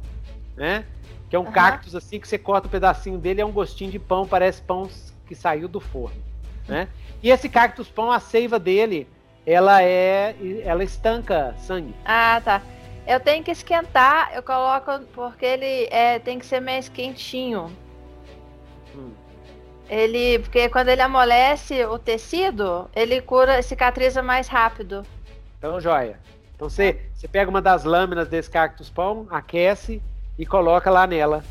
né? 0.57 0.85
Que 1.33 1.37
é 1.37 1.39
um 1.39 1.45
Aham. 1.45 1.53
cactus 1.53 1.97
assim 1.97 2.21
que 2.21 2.29
você 2.29 2.37
corta 2.37 2.69
um 2.69 2.71
pedacinho 2.71 3.17
dele, 3.17 3.41
é 3.41 3.47
um 3.47 3.51
gostinho 3.51 3.91
de 3.91 3.99
pão, 3.99 4.29
parece 4.29 4.61
pão 4.61 4.87
que 5.27 5.35
saiu 5.35 5.67
do 5.67 5.81
forno, 5.81 6.23
né? 6.69 6.89
E 7.23 7.31
esse 7.31 7.49
cactus 7.49 7.89
pão, 7.89 8.13
a 8.13 8.21
seiva 8.21 8.59
dele, 8.59 9.09
ela 9.47 9.83
é, 9.83 10.37
ela 10.63 10.85
estanca 10.85 11.55
sangue. 11.57 11.95
Ah, 12.05 12.39
tá. 12.45 12.61
Eu 13.07 13.19
tenho 13.19 13.43
que 13.43 13.51
esquentar, 13.51 14.31
eu 14.35 14.43
coloco 14.43 15.01
porque 15.15 15.47
ele 15.47 15.89
é, 15.91 16.19
tem 16.19 16.39
que 16.39 16.45
ser 16.45 16.61
mais 16.61 16.91
quentinho. 16.91 17.75
Hum. 18.95 19.13
Ele, 19.89 20.39
porque 20.41 20.69
quando 20.69 20.89
ele 20.91 21.01
amolece 21.01 21.87
o 21.87 21.99
tecido, 21.99 22.91
ele 22.95 23.23
cura, 23.23 23.63
cicatriza 23.63 24.23
mais 24.23 24.49
rápido. 24.49 25.03
Então, 25.57 25.81
joia. 25.81 26.21
Então 26.55 26.69
você, 26.69 27.01
você 27.15 27.27
pega 27.27 27.49
uma 27.49 27.63
das 27.63 27.85
lâminas 27.85 28.29
desse 28.29 28.51
cactus 28.51 28.91
pão, 28.91 29.27
aquece 29.31 30.03
e 30.39 30.47
coloca 30.47 30.91
lá 30.91 31.07
nela 31.07 31.45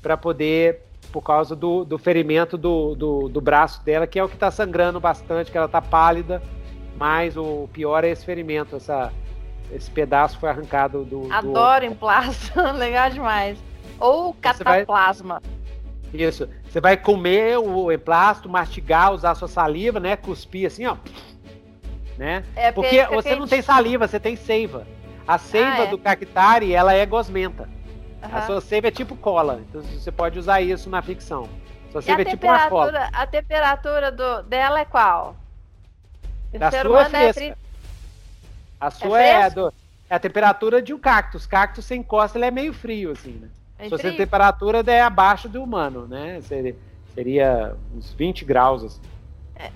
para 0.00 0.16
poder, 0.16 0.80
por 1.12 1.22
causa 1.22 1.54
do, 1.54 1.84
do 1.84 1.98
ferimento 1.98 2.56
do, 2.56 2.94
do, 2.94 3.28
do 3.28 3.40
braço 3.40 3.84
dela, 3.84 4.06
que 4.06 4.18
é 4.18 4.24
o 4.24 4.28
que 4.28 4.34
está 4.34 4.50
sangrando 4.50 4.98
bastante, 4.98 5.50
que 5.50 5.56
ela 5.56 5.68
tá 5.68 5.80
pálida. 5.80 6.42
Mas 6.96 7.36
o 7.36 7.68
pior 7.72 8.04
é 8.04 8.10
esse 8.10 8.24
ferimento, 8.24 8.76
essa, 8.76 9.12
esse 9.70 9.90
pedaço 9.90 10.38
foi 10.38 10.50
arrancado 10.50 11.04
do. 11.04 11.20
do 11.22 11.32
Adoro 11.32 11.84
emplastro, 11.84 12.70
legal 12.72 13.10
demais. 13.10 13.58
Ou 13.98 14.34
Você 14.34 14.64
vai- 14.64 14.80
cataplasma. 14.80 15.42
Isso. 16.12 16.48
Você 16.68 16.80
vai 16.80 16.96
comer 16.96 17.58
o 17.58 17.90
emplasto, 17.90 18.48
mastigar, 18.48 19.12
usar 19.12 19.34
sua 19.34 19.48
saliva, 19.48 19.98
né? 19.98 20.16
Cuspir 20.16 20.66
assim, 20.66 20.84
ó. 20.84 20.96
Né? 22.18 22.44
É 22.54 22.70
Porque 22.70 23.00
fica 23.00 23.14
você 23.14 23.34
não 23.34 23.46
tem 23.46 23.62
saliva, 23.62 24.06
você 24.06 24.20
tem 24.20 24.36
seiva. 24.36 24.86
A 25.26 25.38
seiva 25.38 25.84
é. 25.84 25.86
do 25.86 25.96
cactari, 25.96 26.74
ela 26.74 26.92
é 26.92 27.06
gosmenta. 27.06 27.68
A 28.22 28.26
Aham. 28.26 28.46
sua 28.46 28.60
seiva 28.60 28.88
é 28.88 28.90
tipo 28.90 29.16
cola. 29.16 29.60
Então 29.68 29.82
você 29.82 30.12
pode 30.12 30.38
usar 30.38 30.60
isso 30.60 30.88
na 30.88 31.02
ficção. 31.02 31.48
Sua 31.90 31.98
E 32.00 32.02
a 32.02 32.02
seiva 32.02 32.22
é 32.22 32.24
tipo 32.24 32.46
uma 32.46 32.68
cola. 32.68 32.86
temperatura, 32.92 33.10
a 33.22 33.26
temperatura 33.26 34.12
do, 34.12 34.42
dela 34.44 34.80
é 34.80 34.84
qual? 34.84 35.36
O 36.54 36.58
Da 36.58 36.70
sua 36.70 36.78
é 36.80 36.86
humano 36.86 37.04
é 37.16 37.32
fresca. 37.32 37.40
tri- 37.40 37.54
A 38.80 38.90
sua 38.90 39.20
é, 39.22 39.40
fresco? 39.50 39.60
do- 39.60 39.74
é 40.08 40.14
a 40.14 40.18
temperatura 40.18 40.80
de 40.82 40.94
um 40.94 40.98
cactus. 40.98 41.46
Cactus 41.46 41.84
sem 41.84 42.00
encosta, 42.00 42.38
ele 42.38 42.44
é 42.44 42.50
meio 42.50 42.72
frio, 42.72 43.10
assim, 43.12 43.32
né? 43.32 43.48
é 43.78 43.84
Se 43.84 43.90
você 43.90 44.12
temperatura 44.12 44.82
é 44.86 45.00
abaixo 45.02 45.48
do 45.48 45.62
humano, 45.62 46.06
né? 46.06 46.40
Seria, 46.42 46.76
seria 47.14 47.74
uns 47.94 48.12
20 48.12 48.44
graus, 48.44 48.84
assim. 48.84 49.00
É. 49.56 49.70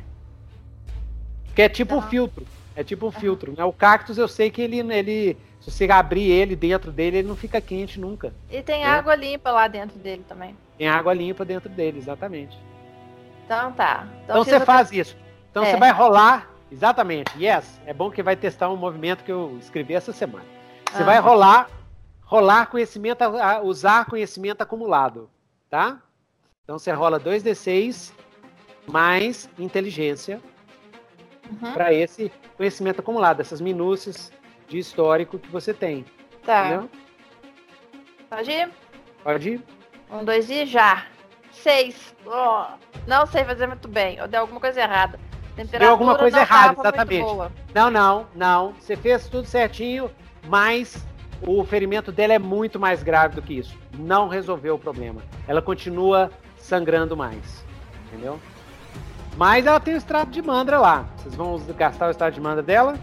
Que 1.54 1.62
é 1.62 1.68
tipo 1.68 1.96
um 1.96 2.00
Tá. 2.00 2.08
filtro. 2.08 2.46
É 2.76 2.84
tipo 2.84 3.06
um 3.06 3.10
filtro, 3.10 3.54
né? 3.56 3.64
O 3.64 3.72
cactus 3.72 4.18
eu 4.18 4.28
sei 4.28 4.50
que 4.50 4.60
ele, 4.60 4.78
ele. 4.92 5.36
Se 5.66 5.72
você 5.72 5.90
abrir 5.90 6.30
ele 6.30 6.54
dentro 6.54 6.92
dele, 6.92 7.18
ele 7.18 7.28
não 7.28 7.34
fica 7.34 7.60
quente 7.60 7.98
nunca. 7.98 8.32
E 8.48 8.62
tem 8.62 8.84
É. 8.84 8.86
água 8.86 9.16
limpa 9.16 9.50
lá 9.50 9.66
dentro 9.66 9.98
dele 9.98 10.24
também. 10.28 10.56
Tem 10.78 10.86
água 10.86 11.12
limpa 11.12 11.44
dentro 11.44 11.68
dele, 11.68 11.98
exatamente. 11.98 12.56
Então 13.44 13.72
tá. 13.72 14.06
Então 14.22 14.44
fiz 14.44 14.52
você 14.54 14.60
faz 14.64 14.92
isso. 14.92 15.16
Então 15.50 15.64
É. 15.64 15.72
você 15.72 15.76
vai 15.76 15.90
rolar. 15.90 16.50
Exatamente, 16.70 17.32
yes. 17.36 17.80
É 17.84 17.92
bom 17.92 18.10
que 18.12 18.22
vai 18.22 18.36
testar 18.36 18.68
um 18.70 18.76
movimento 18.76 19.24
que 19.24 19.30
eu 19.32 19.56
escrevi 19.60 19.94
essa 19.94 20.12
semana. 20.12 20.44
Você 20.92 21.02
Ah. 21.02 21.06
vai 21.06 21.18
rolar, 21.18 21.68
rolar 22.22 22.66
conhecimento, 22.66 23.24
usar 23.64 24.04
conhecimento 24.06 24.62
acumulado, 24.62 25.28
tá? 25.68 25.98
Então 26.62 26.78
você 26.78 26.92
rola 26.92 27.18
2d6 27.18 28.12
mais 28.86 29.48
inteligência 29.58 30.40
Uhum. 31.50 31.72
para 31.72 31.92
esse 31.92 32.30
conhecimento 32.56 33.00
acumulado, 33.00 33.40
essas 33.40 33.60
minúcias 33.60 34.32
de 34.68 34.78
histórico 34.78 35.38
que 35.38 35.48
você 35.50 35.72
tem. 35.72 36.04
Tá. 36.44 36.66
Entendeu? 36.66 36.90
Pode 38.28 38.50
ir? 38.50 38.68
Pode 39.22 39.50
ir. 39.50 39.62
Um, 40.10 40.24
dois 40.24 40.50
e 40.50 40.66
já. 40.66 41.06
Seis. 41.50 42.14
Oh, 42.24 42.64
não 43.06 43.26
sei 43.26 43.44
fazer 43.44 43.66
muito 43.66 43.88
bem. 43.88 44.16
Eu 44.16 44.28
dei 44.28 44.38
alguma 44.38 44.60
coisa 44.60 44.80
errada. 44.80 45.18
Temperatura 45.56 45.90
alguma 45.90 46.18
coisa 46.18 46.40
errada, 46.40 46.78
exatamente. 46.78 47.26
Não, 47.74 47.90
não, 47.90 48.26
não. 48.34 48.72
Você 48.74 48.94
fez 48.94 49.26
tudo 49.28 49.46
certinho, 49.46 50.10
mas 50.46 51.06
o 51.40 51.64
ferimento 51.64 52.12
dela 52.12 52.34
é 52.34 52.38
muito 52.38 52.78
mais 52.78 53.02
grave 53.02 53.34
do 53.34 53.42
que 53.42 53.54
isso. 53.54 53.76
Não 53.98 54.28
resolveu 54.28 54.74
o 54.74 54.78
problema. 54.78 55.22
Ela 55.48 55.62
continua 55.62 56.30
sangrando 56.58 57.16
mais. 57.16 57.64
Entendeu? 58.06 58.38
Mas 59.36 59.66
ela 59.66 59.80
tem 59.80 59.94
o 59.94 59.96
extrato 59.96 60.30
de 60.30 60.42
mandra 60.42 60.78
lá. 60.78 61.06
Vocês 61.16 61.34
vão 61.34 61.58
gastar 61.76 62.08
o 62.08 62.10
extrato 62.10 62.34
de 62.34 62.40
mandra 62.40 62.62
dela? 62.62 62.98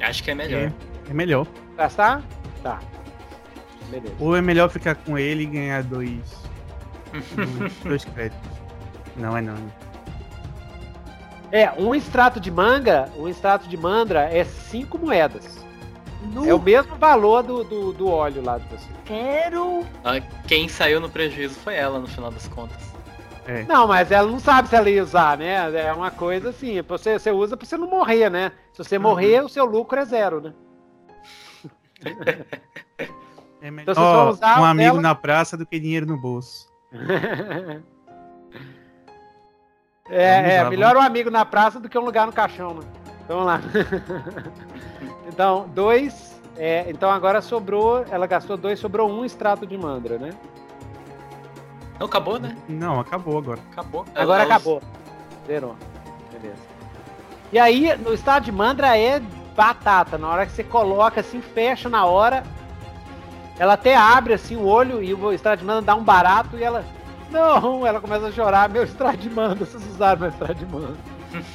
Acho 0.00 0.22
que 0.22 0.30
é 0.30 0.34
melhor. 0.34 0.72
É 1.08 1.14
melhor. 1.14 1.46
Gastar? 1.76 2.22
Tá. 2.62 2.80
Beleza. 3.90 4.14
Ou 4.20 4.36
é 4.36 4.42
melhor 4.42 4.68
ficar 4.68 4.94
com 4.94 5.18
ele 5.18 5.44
e 5.44 5.46
ganhar 5.46 5.82
dois. 5.82 6.20
Dois 7.82 8.04
créditos. 8.14 8.50
Não 9.16 9.36
é 9.36 9.40
não. 9.40 9.56
É, 11.50 11.70
um 11.78 11.94
extrato 11.94 12.38
de 12.38 12.50
manga, 12.50 13.08
um 13.16 13.26
extrato 13.26 13.68
de 13.68 13.76
mandra 13.76 14.24
é 14.24 14.44
cinco 14.44 14.98
moedas. 14.98 15.58
É 16.46 16.52
o 16.52 16.60
mesmo 16.60 16.96
valor 16.96 17.42
do, 17.42 17.64
do, 17.64 17.92
do 17.92 18.08
óleo 18.10 18.42
lá 18.42 18.58
de 18.58 18.68
você. 18.68 18.88
Quero. 19.04 19.86
Ah, 20.04 20.20
Quem 20.46 20.68
saiu 20.68 21.00
no 21.00 21.08
prejuízo 21.08 21.54
foi 21.60 21.76
ela, 21.76 21.98
no 21.98 22.08
final 22.08 22.30
das 22.30 22.48
contas. 22.48 22.76
É. 23.48 23.64
Não, 23.64 23.88
mas 23.88 24.12
ela 24.12 24.30
não 24.30 24.38
sabe 24.38 24.68
se 24.68 24.76
ela 24.76 24.90
ia 24.90 25.02
usar, 25.02 25.38
né? 25.38 25.74
É 25.74 25.90
uma 25.90 26.10
coisa 26.10 26.50
assim, 26.50 26.82
você, 26.82 27.18
você 27.18 27.30
usa 27.30 27.56
pra 27.56 27.66
você 27.66 27.78
não 27.78 27.88
morrer, 27.88 28.28
né? 28.28 28.52
Se 28.74 28.84
você 28.84 28.98
morrer, 28.98 29.42
o 29.42 29.48
seu 29.48 29.64
lucro 29.64 29.98
é 29.98 30.04
zero, 30.04 30.40
né? 30.42 30.52
É 33.60 33.72
melhor 33.72 33.90
Então 33.90 33.94
vocês 33.94 34.16
vão 34.16 34.28
usar 34.28 34.60
um 34.60 34.64
amigo 34.64 34.90
dela? 34.90 35.02
na 35.02 35.14
praça 35.16 35.56
do 35.56 35.66
que 35.66 35.80
dinheiro 35.80 36.06
no 36.06 36.16
bolso. 36.16 36.68
é, 40.08 40.54
é 40.54 40.70
melhor 40.70 40.96
um 40.96 41.00
amigo 41.00 41.28
na 41.28 41.44
praça 41.44 41.80
do 41.80 41.88
que 41.88 41.98
um 41.98 42.04
lugar 42.04 42.24
no 42.24 42.32
caixão, 42.32 42.74
né? 42.74 42.82
Então, 43.24 43.44
Vamos 43.44 43.46
lá. 43.46 43.60
então, 45.26 45.68
dois. 45.74 46.40
é, 46.56 46.88
então 46.88 47.10
agora 47.10 47.42
sobrou. 47.42 48.04
Ela 48.08 48.28
gastou 48.28 48.56
dois, 48.56 48.78
sobrou 48.78 49.10
um 49.10 49.24
extrato 49.24 49.66
de 49.66 49.76
mandra, 49.76 50.18
né? 50.18 50.30
Não, 51.98 52.06
acabou, 52.06 52.38
né? 52.38 52.56
Não, 52.68 53.00
acabou 53.00 53.38
agora. 53.38 53.60
Acabou. 53.72 54.04
Agora 54.14 54.42
Ela- 54.42 54.54
acabou. 54.54 54.82
Zerou. 55.46 55.76
Beleza. 56.32 56.60
E 57.52 57.58
aí, 57.58 57.96
no 57.96 58.12
estado 58.12 58.44
de 58.44 58.52
mandra 58.52 58.96
é 58.96 59.20
batata. 59.56 60.16
Na 60.18 60.28
hora 60.28 60.46
que 60.46 60.52
você 60.52 60.62
coloca 60.62 61.20
assim, 61.20 61.40
fecha 61.40 61.88
na 61.88 62.04
hora. 62.04 62.44
Ela 63.58 63.72
até 63.72 63.96
abre 63.96 64.34
assim 64.34 64.54
o 64.54 64.64
olho 64.64 65.02
e 65.02 65.12
o 65.12 65.32
estado 65.32 65.58
de 65.58 65.64
mandra 65.64 65.82
dá 65.82 65.94
um 65.96 66.04
barato 66.04 66.56
e 66.56 66.62
ela. 66.62 66.84
Não, 67.30 67.84
ela 67.86 68.00
começa 68.00 68.28
a 68.28 68.32
chorar, 68.32 68.68
meu 68.68 68.84
estrado 68.84 69.16
de 69.18 69.28
mandra, 69.28 69.66
vocês 69.66 69.84
usaram 69.86 70.20
meu 70.20 70.30
estrado 70.30 70.54
de 70.54 70.64
mandra. 70.66 70.96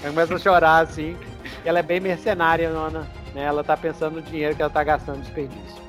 Ela 0.01 0.13
começa 0.13 0.35
a 0.35 0.39
chorar 0.39 0.83
assim. 0.83 1.17
E 1.63 1.69
ela 1.69 1.79
é 1.79 1.83
bem 1.83 1.99
mercenária, 1.99 2.69
nona. 2.69 3.07
Né? 3.33 3.43
Ela 3.43 3.63
tá 3.63 3.75
pensando 3.77 4.15
no 4.15 4.21
dinheiro 4.21 4.55
que 4.55 4.61
ela 4.61 4.69
tá 4.69 4.83
gastando 4.83 5.21
desperdício. 5.21 5.81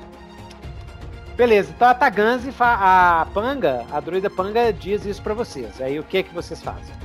Beleza, 1.35 1.71
então 1.75 1.89
a 1.89 1.93
Taganzi, 1.93 2.53
a 2.59 3.27
Panga, 3.33 3.85
a 3.91 3.99
druida 3.99 4.29
Panga 4.29 4.71
diz 4.71 5.05
isso 5.05 5.21
pra 5.21 5.33
vocês. 5.33 5.81
Aí 5.81 5.99
o 5.99 6.03
que 6.03 6.23
que 6.23 6.33
vocês 6.33 6.61
fazem? 6.61 6.95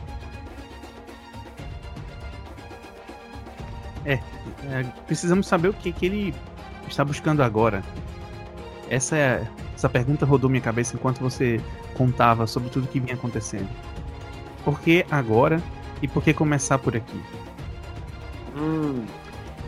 É, 4.07 4.21
precisamos 5.07 5.47
saber 5.47 5.69
o 5.69 5.73
que, 5.73 5.93
que 5.93 6.07
ele 6.07 6.35
está 6.89 7.05
buscando 7.05 7.43
agora. 7.43 7.83
Essa, 8.89 9.17
é, 9.17 9.49
essa 9.75 9.89
pergunta 9.89 10.25
rodou 10.25 10.49
minha 10.49 10.63
cabeça 10.63 10.95
enquanto 10.95 11.19
você 11.19 11.61
contava 11.95 12.47
sobre 12.47 12.71
tudo 12.71 12.87
que 12.87 13.01
vinha 13.01 13.15
acontecendo. 13.15 13.69
Por 14.65 14.81
que 14.81 15.05
agora 15.11 15.61
e 16.01 16.09
por 16.09 16.23
que 16.23 16.33
começar 16.33 16.79
por 16.79 16.97
aqui? 16.97 17.21
Hum, 18.57 19.05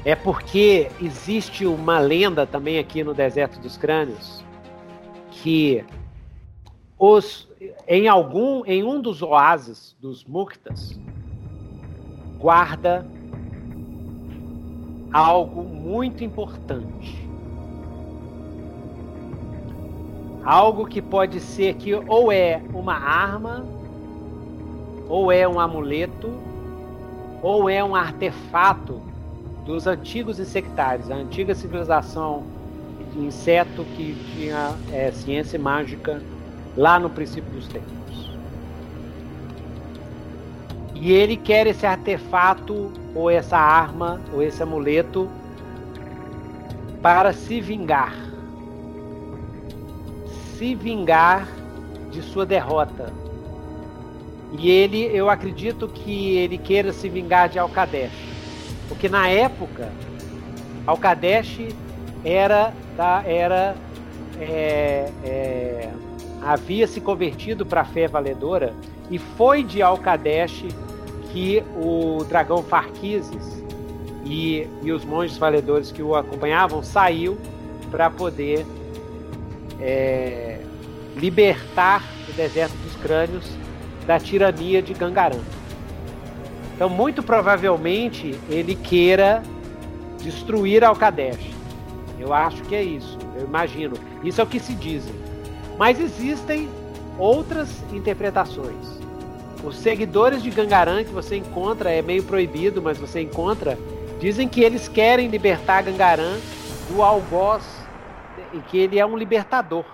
é 0.04 0.14
porque 0.14 0.90
existe 1.00 1.66
uma 1.66 1.98
lenda 1.98 2.46
também 2.46 2.78
aqui 2.78 3.02
no 3.02 3.12
deserto 3.12 3.58
dos 3.58 3.76
crânios 3.76 4.41
que 5.32 5.84
os 6.98 7.48
em 7.88 8.08
algum 8.08 8.64
em 8.66 8.82
um 8.82 9.00
dos 9.00 9.22
oásis 9.22 9.96
dos 10.00 10.24
Muktas 10.24 10.98
guarda 12.38 13.06
algo 15.12 15.62
muito 15.62 16.24
importante. 16.24 17.28
Algo 20.44 20.86
que 20.86 21.00
pode 21.00 21.38
ser 21.38 21.74
que 21.74 21.94
ou 21.94 22.32
é 22.32 22.60
uma 22.74 22.94
arma, 22.94 23.64
ou 25.08 25.30
é 25.30 25.46
um 25.46 25.60
amuleto, 25.60 26.32
ou 27.42 27.70
é 27.70 27.82
um 27.84 27.94
artefato 27.94 29.00
dos 29.64 29.86
antigos 29.86 30.40
insectários, 30.40 31.10
a 31.10 31.14
antiga 31.14 31.54
civilização 31.54 32.44
inseto 33.16 33.84
que 33.96 34.16
tinha 34.34 34.74
é, 34.92 35.10
ciência 35.12 35.58
mágica 35.58 36.22
lá 36.76 36.98
no 36.98 37.10
princípio 37.10 37.50
dos 37.52 37.66
tempos. 37.68 37.92
E 40.94 41.12
ele 41.12 41.36
quer 41.36 41.66
esse 41.66 41.84
artefato, 41.84 42.92
ou 43.14 43.28
essa 43.28 43.58
arma, 43.58 44.20
ou 44.32 44.42
esse 44.42 44.62
amuleto, 44.62 45.28
para 47.02 47.32
se 47.32 47.60
vingar. 47.60 48.14
Se 50.56 50.74
vingar 50.74 51.48
de 52.12 52.22
sua 52.22 52.46
derrota. 52.46 53.12
E 54.58 54.70
ele, 54.70 55.04
eu 55.04 55.28
acredito 55.28 55.88
que 55.88 56.36
ele 56.36 56.56
queira 56.56 56.92
se 56.92 57.08
vingar 57.08 57.48
de 57.48 57.58
Alkadesh. 57.58 58.12
Porque 58.86 59.08
na 59.08 59.26
época, 59.26 59.90
Alkadesh 60.86 61.74
era 62.24 62.72
da 62.96 63.22
era 63.26 63.74
é, 64.40 65.08
é, 65.24 65.90
havia 66.42 66.86
se 66.86 67.00
convertido 67.00 67.64
para 67.64 67.82
a 67.82 67.84
fé 67.84 68.08
valedora 68.08 68.74
e 69.10 69.18
foi 69.18 69.62
de 69.62 69.82
Alkadesh 69.82 70.64
que 71.32 71.62
o 71.76 72.24
dragão 72.24 72.62
Farquises 72.62 73.62
e, 74.24 74.66
e 74.82 74.92
os 74.92 75.04
monges 75.04 75.36
valedores 75.36 75.90
que 75.90 76.02
o 76.02 76.14
acompanhavam 76.14 76.82
saiu 76.82 77.38
para 77.90 78.10
poder 78.10 78.64
é, 79.80 80.60
libertar 81.16 82.02
o 82.28 82.32
deserto 82.32 82.74
dos 82.84 82.96
crânios 82.96 83.44
da 84.06 84.18
tirania 84.18 84.82
de 84.82 84.94
Gangaram. 84.94 85.40
Então, 86.74 86.88
muito 86.88 87.22
provavelmente, 87.22 88.34
ele 88.48 88.74
queira 88.74 89.42
destruir 90.22 90.84
Alkadesh. 90.84 91.61
Eu 92.22 92.32
acho 92.32 92.62
que 92.62 92.76
é 92.76 92.82
isso, 92.84 93.18
eu 93.34 93.44
imagino. 93.44 93.96
Isso 94.22 94.40
é 94.40 94.44
o 94.44 94.46
que 94.46 94.60
se 94.60 94.76
dizem. 94.76 95.12
Mas 95.76 95.98
existem 95.98 96.70
outras 97.18 97.82
interpretações. 97.92 99.00
Os 99.64 99.76
seguidores 99.76 100.40
de 100.40 100.48
Gangaran 100.48 101.02
que 101.02 101.10
você 101.10 101.36
encontra, 101.36 101.90
é 101.90 102.00
meio 102.00 102.22
proibido, 102.22 102.80
mas 102.80 102.96
você 102.96 103.20
encontra, 103.20 103.76
dizem 104.20 104.48
que 104.48 104.62
eles 104.62 104.86
querem 104.86 105.26
libertar 105.26 105.82
Gangaran 105.82 106.38
do 106.88 107.02
algoz 107.02 107.64
e 108.52 108.60
que 108.60 108.78
ele 108.78 109.00
é 109.00 109.04
um 109.04 109.16
libertador, 109.16 109.84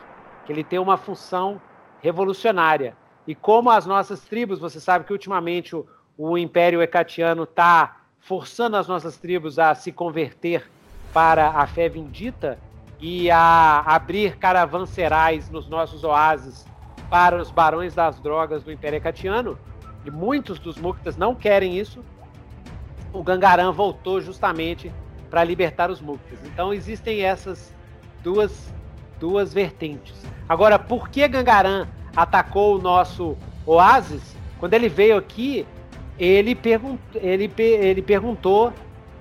que 0.45 0.53
ele 0.53 0.63
tem 0.63 0.79
uma 0.79 0.99
função 0.99 1.59
revolucionária. 2.03 2.95
E 3.27 3.35
como 3.35 3.71
as 3.71 3.87
nossas 3.87 4.21
tribos, 4.21 4.59
você 4.59 4.79
sabe 4.79 5.07
que 5.07 5.13
ultimamente 5.15 5.75
o, 5.75 5.87
o 6.19 6.37
Império 6.37 6.83
Hecatiano 6.83 7.45
está 7.45 8.03
forçando 8.21 8.77
as 8.77 8.87
nossas 8.87 9.17
tribos 9.17 9.59
a 9.59 9.75
se 9.75 9.91
converter 9.91 10.69
para 11.13 11.49
a 11.51 11.67
fé 11.67 11.89
vindita 11.89 12.59
e 13.01 13.31
a 13.31 13.83
abrir 13.87 14.37
caravanserais 14.37 15.51
nos 15.51 15.69
nossos 15.69 16.05
oásis 16.05 16.67
para 17.09 17.41
os 17.41 17.51
barões 17.51 17.95
das 17.95 18.21
drogas 18.21 18.63
do 18.63 18.73
Império 18.73 18.97
Hecatiano, 18.97 19.59
e 20.05 20.11
muitos 20.11 20.59
dos 20.59 20.77
Muktas 20.77 21.17
não 21.17 21.35
querem 21.35 21.79
isso, 21.79 22.05
o 23.13 23.23
Gangaran 23.23 23.73
voltou 23.73 24.21
justamente 24.21 24.93
para 25.31 25.45
libertar 25.45 25.91
os 25.91 26.01
Muktas. 26.01 26.39
Então 26.45 26.73
existem 26.73 27.23
essas 27.23 27.73
duas, 28.23 28.73
duas 29.19 29.53
vertentes. 29.53 30.15
Agora, 30.49 30.79
por 30.79 31.09
que 31.09 31.27
Gangaran 31.27 31.87
atacou 32.17 32.77
o 32.77 32.83
nosso 32.83 33.37
oásis? 33.65 34.37
Quando 34.59 34.75
ele 34.75 34.89
veio 34.89 35.17
aqui, 35.17 35.67
ele, 36.19 36.55
pergun 36.55 36.99
ele, 37.15 37.51
ele 37.57 38.03
perguntou 38.03 38.73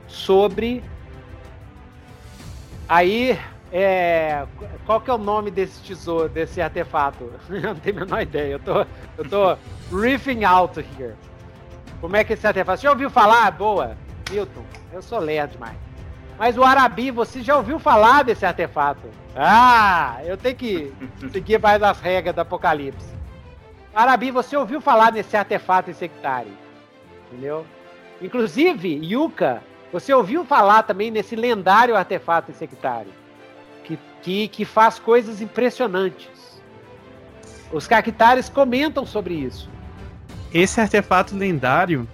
sobre. 0.08 0.84
Aí, 2.90 3.38
é, 3.72 4.46
qual 4.86 5.02
que 5.02 5.10
é 5.10 5.14
o 5.14 5.18
nome 5.18 5.52
desse 5.52 5.82
tesouro, 5.82 6.30
desse 6.30 6.62
artefato? 6.62 7.32
Eu 7.50 7.62
não 7.62 7.76
tenho 7.76 7.98
a 7.98 8.00
menor 8.06 8.22
ideia. 8.22 8.54
Eu 8.54 8.60
tô, 8.60 8.86
eu 9.18 9.30
tô 9.30 9.58
riffing 9.96 10.44
out 10.46 10.80
here. 10.98 11.16
Como 12.00 12.16
é 12.16 12.24
que 12.24 12.34
esse 12.34 12.48
artefato? 12.48 12.82
Já 12.82 12.92
ouviu 12.92 13.10
falar? 13.10 13.52
Boa, 13.52 13.98
Milton. 14.30 14.64
Eu 14.94 15.02
sou 15.02 15.20
lerdo 15.20 15.54
demais. 15.54 15.76
Mas 16.38 16.58
o 16.58 16.64
Arabi, 16.64 17.10
você 17.10 17.42
já 17.42 17.58
ouviu 17.58 17.80
falar 17.80 18.24
desse 18.24 18.46
artefato? 18.46 19.10
Ah, 19.36 20.20
eu 20.24 20.38
tenho 20.38 20.56
que 20.56 20.94
seguir 21.34 21.60
mais 21.60 21.82
as 21.82 22.00
regras 22.00 22.36
do 22.36 22.42
Apocalipse. 22.42 23.18
Arabi, 23.94 24.30
você 24.30 24.56
ouviu 24.56 24.80
falar 24.80 25.12
desse 25.12 25.36
artefato 25.36 25.90
insectário? 25.90 26.52
Entendeu? 27.32 27.66
Inclusive, 28.22 29.00
Yuka, 29.04 29.64
você 29.92 30.14
ouviu 30.14 30.44
falar 30.46 30.84
também 30.84 31.10
nesse 31.10 31.36
lendário 31.36 31.96
artefato 31.96 32.52
insectário? 32.52 33.12
Que, 33.84 33.98
que, 34.22 34.48
que 34.50 34.66
faz 34.66 35.00
coisas 35.00 35.42
impressionantes. 35.42 36.62
Os 37.72 37.88
Cactares 37.88 38.50
comentam 38.50 39.06
sobre 39.06 39.34
isso. 39.34 39.70
Esse 40.54 40.80
artefato 40.80 41.36
lendário. 41.36 42.08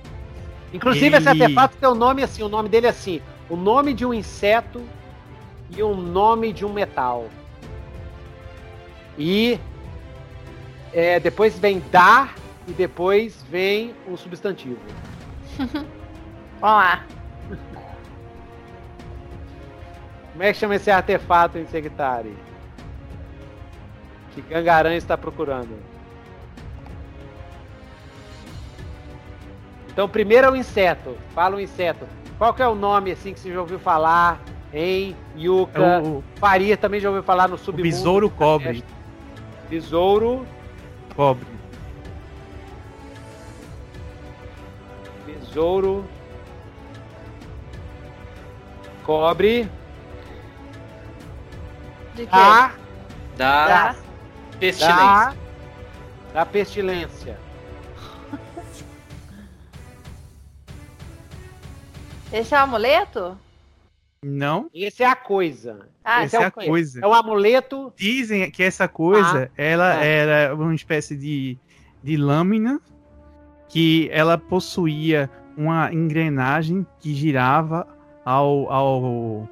Inclusive, 0.73 1.17
esse 1.17 1.29
Ele- 1.29 1.43
artefato 1.43 1.77
tem 1.77 1.89
o 1.89 1.95
nome 1.95 2.23
assim, 2.23 2.43
o 2.43 2.49
nome 2.49 2.69
dele 2.69 2.87
é 2.87 2.89
assim, 2.89 3.21
o 3.49 3.55
nome 3.55 3.93
de 3.93 4.05
um 4.05 4.13
inseto 4.13 4.81
e 5.75 5.81
o 5.83 5.95
nome 5.95 6.51
de 6.51 6.65
um 6.65 6.73
metal. 6.73 7.27
E 9.17 9.59
é, 10.91 11.19
depois 11.19 11.57
vem 11.59 11.81
dar 11.91 12.35
e 12.67 12.71
depois 12.71 13.43
vem 13.49 13.93
o 14.07 14.17
substantivo. 14.17 14.79
Vamos 15.57 15.87
lá. 16.61 17.05
Como 20.33 20.43
é 20.43 20.51
que 20.51 20.59
chama 20.59 20.75
esse 20.75 20.89
artefato 20.91 21.57
em 21.57 21.65
Sectari? 21.67 22.35
Que 24.33 24.41
Gangaran 24.41 24.95
está 24.95 25.15
procurando. 25.17 25.77
Então, 29.91 30.09
primeiro 30.09 30.47
é 30.47 30.49
o 30.51 30.55
inseto. 30.55 31.15
Fala 31.35 31.55
o 31.55 31.61
inseto. 31.61 32.07
Qual 32.39 32.51
que 32.51 32.63
é 32.63 32.67
o 32.67 32.73
nome 32.73 33.11
assim 33.11 33.31
que 33.31 33.39
você 33.39 33.53
já 33.53 33.59
ouviu 33.61 33.77
falar 33.77 34.41
em 34.73 35.15
Yuka? 35.37 35.79
É 35.83 36.01
o, 36.01 36.23
Faria 36.37 36.75
também 36.75 36.99
já 36.99 37.09
ouviu 37.09 37.21
falar 37.23 37.47
no 37.47 37.53
o 37.55 37.57
submundo. 37.59 37.83
besouro 37.83 38.29
cobre. 38.29 38.83
Besouro, 39.69 40.45
Cobre. 41.15 41.47
besouro, 45.27 46.03
cobre, 49.03 49.69
De 52.15 52.25
quê? 52.25 52.31
da, 52.31 52.71
Da 53.37 53.67
Tá. 53.67 53.95
pestilência. 54.59 55.03
da, 55.03 55.33
da 56.33 56.45
pestilência. 56.45 57.39
Esse 62.31 62.55
é 62.55 62.57
o 62.57 62.61
amuleto? 62.61 63.37
Não, 64.25 64.69
Esse 64.73 65.03
é 65.03 65.07
a 65.07 65.15
coisa. 65.15 65.87
Ah, 66.03 66.23
essa 66.23 66.37
é 66.37 66.45
a 66.45 66.51
coisa. 66.51 67.01
É 67.03 67.07
um 67.07 67.13
amuleto. 67.13 67.91
Dizem 67.95 68.49
que 68.49 68.63
essa 68.63 68.87
coisa, 68.87 69.51
ela 69.57 70.01
é. 70.03 70.17
era 70.17 70.55
uma 70.55 70.73
espécie 70.73 71.15
de, 71.15 71.57
de 72.01 72.15
lâmina 72.15 72.79
que 73.67 74.07
ela 74.11 74.37
possuía 74.37 75.29
uma 75.57 75.93
engrenagem 75.93 76.85
que 76.99 77.13
girava 77.13 77.85
ao, 78.23 78.71
ao, 78.71 79.49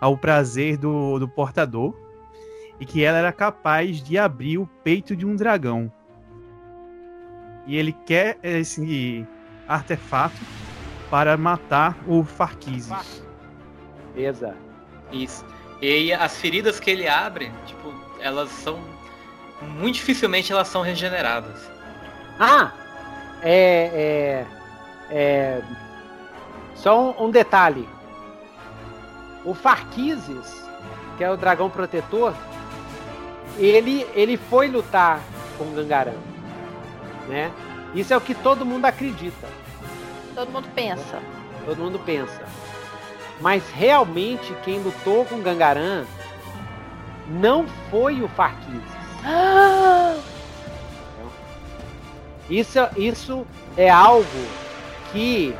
ao 0.00 0.16
prazer 0.16 0.76
do, 0.76 1.18
do 1.18 1.28
portador 1.28 1.94
e 2.78 2.84
que 2.84 3.02
ela 3.02 3.18
era 3.18 3.32
capaz 3.32 4.02
de 4.02 4.18
abrir 4.18 4.58
o 4.58 4.66
peito 4.84 5.16
de 5.16 5.24
um 5.24 5.34
dragão. 5.34 5.90
E 7.66 7.76
ele 7.76 7.92
quer 8.04 8.38
esse 8.42 9.26
artefato 9.66 10.36
para 11.10 11.36
matar 11.36 11.96
o 12.06 12.22
Farquises. 12.22 13.22
Beleza. 14.14 14.54
Isso. 15.10 15.44
E 15.80 15.86
aí 15.86 16.12
as 16.12 16.36
feridas 16.38 16.80
que 16.80 16.90
ele 16.90 17.08
abre, 17.08 17.50
tipo, 17.66 17.92
elas 18.20 18.50
são. 18.50 18.78
Muito 19.78 19.96
dificilmente 19.96 20.52
elas 20.52 20.68
são 20.68 20.82
regeneradas. 20.82 21.70
Ah! 22.38 22.72
É. 23.42 24.44
é, 25.10 25.16
é 25.58 25.62
só 26.74 27.10
um, 27.10 27.26
um 27.26 27.30
detalhe. 27.30 27.88
O 29.46 29.54
Farquises, 29.54 30.60
que 31.16 31.22
é 31.22 31.30
o 31.30 31.36
dragão 31.36 31.70
protetor, 31.70 32.34
ele, 33.56 34.04
ele 34.12 34.36
foi 34.36 34.66
lutar 34.66 35.20
com 35.56 35.64
o 35.64 35.70
Gangaran. 35.70 36.16
Né? 37.28 37.52
Isso 37.94 38.12
é 38.12 38.16
o 38.16 38.20
que 38.20 38.34
todo 38.34 38.66
mundo 38.66 38.86
acredita. 38.86 39.46
Todo 40.34 40.50
mundo 40.50 40.68
pensa. 40.74 41.22
Todo 41.64 41.78
mundo 41.78 42.00
pensa. 42.00 42.42
Mas 43.40 43.70
realmente 43.70 44.52
quem 44.64 44.80
lutou 44.80 45.24
com 45.24 45.36
o 45.36 45.42
Gangaran 45.42 46.04
não 47.28 47.66
foi 47.88 48.22
o 48.22 48.28
Farquises. 48.28 48.82
Isso, 52.50 52.78
isso 52.96 53.46
é 53.76 53.88
algo 53.88 54.26
que 55.12 55.54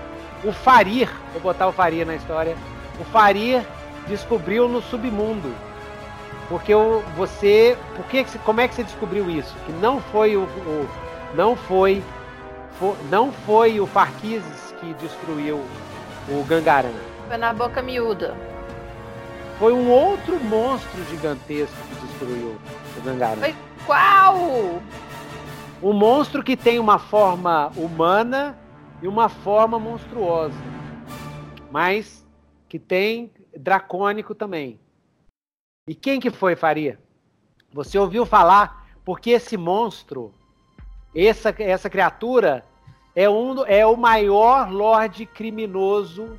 o 0.44 0.52
Farir, 0.52 1.08
vou 1.32 1.40
botar 1.40 1.68
o 1.68 1.72
Farir 1.72 2.04
na 2.04 2.16
história, 2.16 2.56
o 3.00 3.04
Farir 3.04 3.64
descobriu 4.08 4.68
no 4.68 4.80
submundo. 4.82 5.52
Porque 6.48 6.72
você, 7.16 7.76
por 7.96 8.04
que, 8.06 8.24
como 8.44 8.60
é 8.60 8.68
que 8.68 8.74
você 8.74 8.84
descobriu 8.84 9.28
isso? 9.28 9.54
Que 9.66 9.72
não 9.72 10.00
foi 10.00 10.36
o, 10.36 10.42
o- 10.42 10.88
não 11.34 11.56
foi, 11.56 12.02
fo- 12.78 12.96
não 13.10 13.32
foi 13.32 13.80
o 13.80 13.86
Farquises 13.86 14.72
que 14.80 14.94
destruiu 14.94 15.60
o 16.28 16.44
Gangaran. 16.44 16.92
Foi 17.28 17.36
na 17.36 17.52
boca 17.52 17.82
miúda. 17.82 18.36
Foi 19.58 19.72
um 19.72 19.90
outro 19.90 20.38
monstro 20.44 21.02
gigantesco 21.10 21.74
que 21.88 22.06
destruiu 22.06 22.56
o 22.96 23.00
Gangaran. 23.02 23.40
Foi 23.40 23.54
qual? 23.84 24.80
Um 25.82 25.92
monstro 25.92 26.42
que 26.44 26.56
tem 26.56 26.78
uma 26.78 26.98
forma 26.98 27.72
humana 27.76 28.56
e 29.02 29.08
uma 29.08 29.28
forma 29.28 29.78
monstruosa. 29.80 30.54
Mas 31.72 32.24
que 32.68 32.78
tem 32.78 33.30
dracônico 33.56 34.34
também. 34.34 34.78
E 35.88 35.94
quem 35.94 36.18
que 36.20 36.30
foi, 36.30 36.56
Faria? 36.56 36.98
Você 37.72 37.98
ouviu 37.98 38.26
falar 38.26 38.86
porque 39.04 39.30
esse 39.30 39.56
monstro, 39.56 40.32
essa, 41.14 41.54
essa 41.58 41.88
criatura, 41.88 42.64
é, 43.14 43.28
um, 43.30 43.64
é 43.66 43.86
o 43.86 43.96
maior 43.96 44.70
lorde 44.70 45.26
criminoso, 45.26 46.38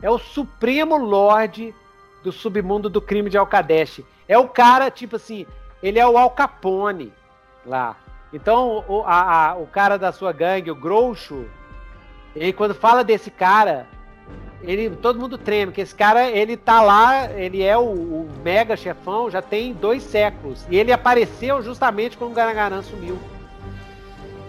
é 0.00 0.10
o 0.10 0.18
supremo 0.18 0.96
lorde 0.96 1.74
do 2.22 2.32
submundo 2.32 2.88
do 2.88 3.00
crime 3.00 3.28
de 3.28 3.36
Alcadeche. 3.38 4.04
É 4.26 4.38
o 4.38 4.48
cara, 4.48 4.90
tipo 4.90 5.16
assim, 5.16 5.46
ele 5.82 5.98
é 5.98 6.06
o 6.06 6.16
Al 6.18 6.30
Capone 6.30 7.12
lá. 7.64 7.96
Então, 8.32 8.84
o, 8.88 9.02
a- 9.04 9.50
a- 9.50 9.56
o 9.56 9.66
cara 9.66 9.98
da 9.98 10.12
sua 10.12 10.32
gangue, 10.32 10.70
o 10.70 10.74
Groucho, 10.74 11.46
ele 12.34 12.52
quando 12.52 12.74
fala 12.74 13.02
desse 13.04 13.30
cara, 13.30 13.86
ele, 14.62 14.90
todo 14.90 15.18
mundo 15.20 15.38
treme, 15.38 15.66
porque 15.66 15.80
esse 15.80 15.94
cara, 15.94 16.28
ele 16.30 16.56
tá 16.56 16.80
lá, 16.82 17.30
ele 17.32 17.62
é 17.62 17.76
o, 17.76 17.82
o 17.82 18.28
mega 18.42 18.76
chefão, 18.76 19.30
já 19.30 19.40
tem 19.40 19.72
dois 19.72 20.02
séculos. 20.02 20.64
E 20.68 20.76
ele 20.76 20.92
apareceu 20.92 21.62
justamente 21.62 22.16
quando 22.16 22.32
o 22.32 22.34
Garagaran 22.34 22.82
sumiu. 22.82 23.18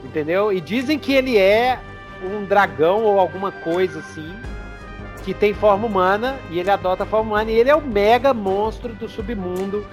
Entendeu? 0.03 0.51
E 0.51 0.59
dizem 0.59 0.97
que 0.97 1.13
ele 1.13 1.37
é 1.37 1.79
um 2.23 2.43
dragão 2.43 3.03
ou 3.03 3.19
alguma 3.19 3.51
coisa 3.51 3.99
assim, 3.99 4.33
que 5.23 5.33
tem 5.33 5.53
forma 5.53 5.85
humana, 5.85 6.39
e 6.49 6.59
ele 6.59 6.71
adota 6.71 7.03
a 7.03 7.05
forma 7.05 7.29
humana, 7.31 7.51
e 7.51 7.55
ele 7.55 7.69
é 7.69 7.75
o 7.75 7.81
mega 7.81 8.33
monstro 8.33 8.93
do 8.93 9.07
submundo, 9.07 9.85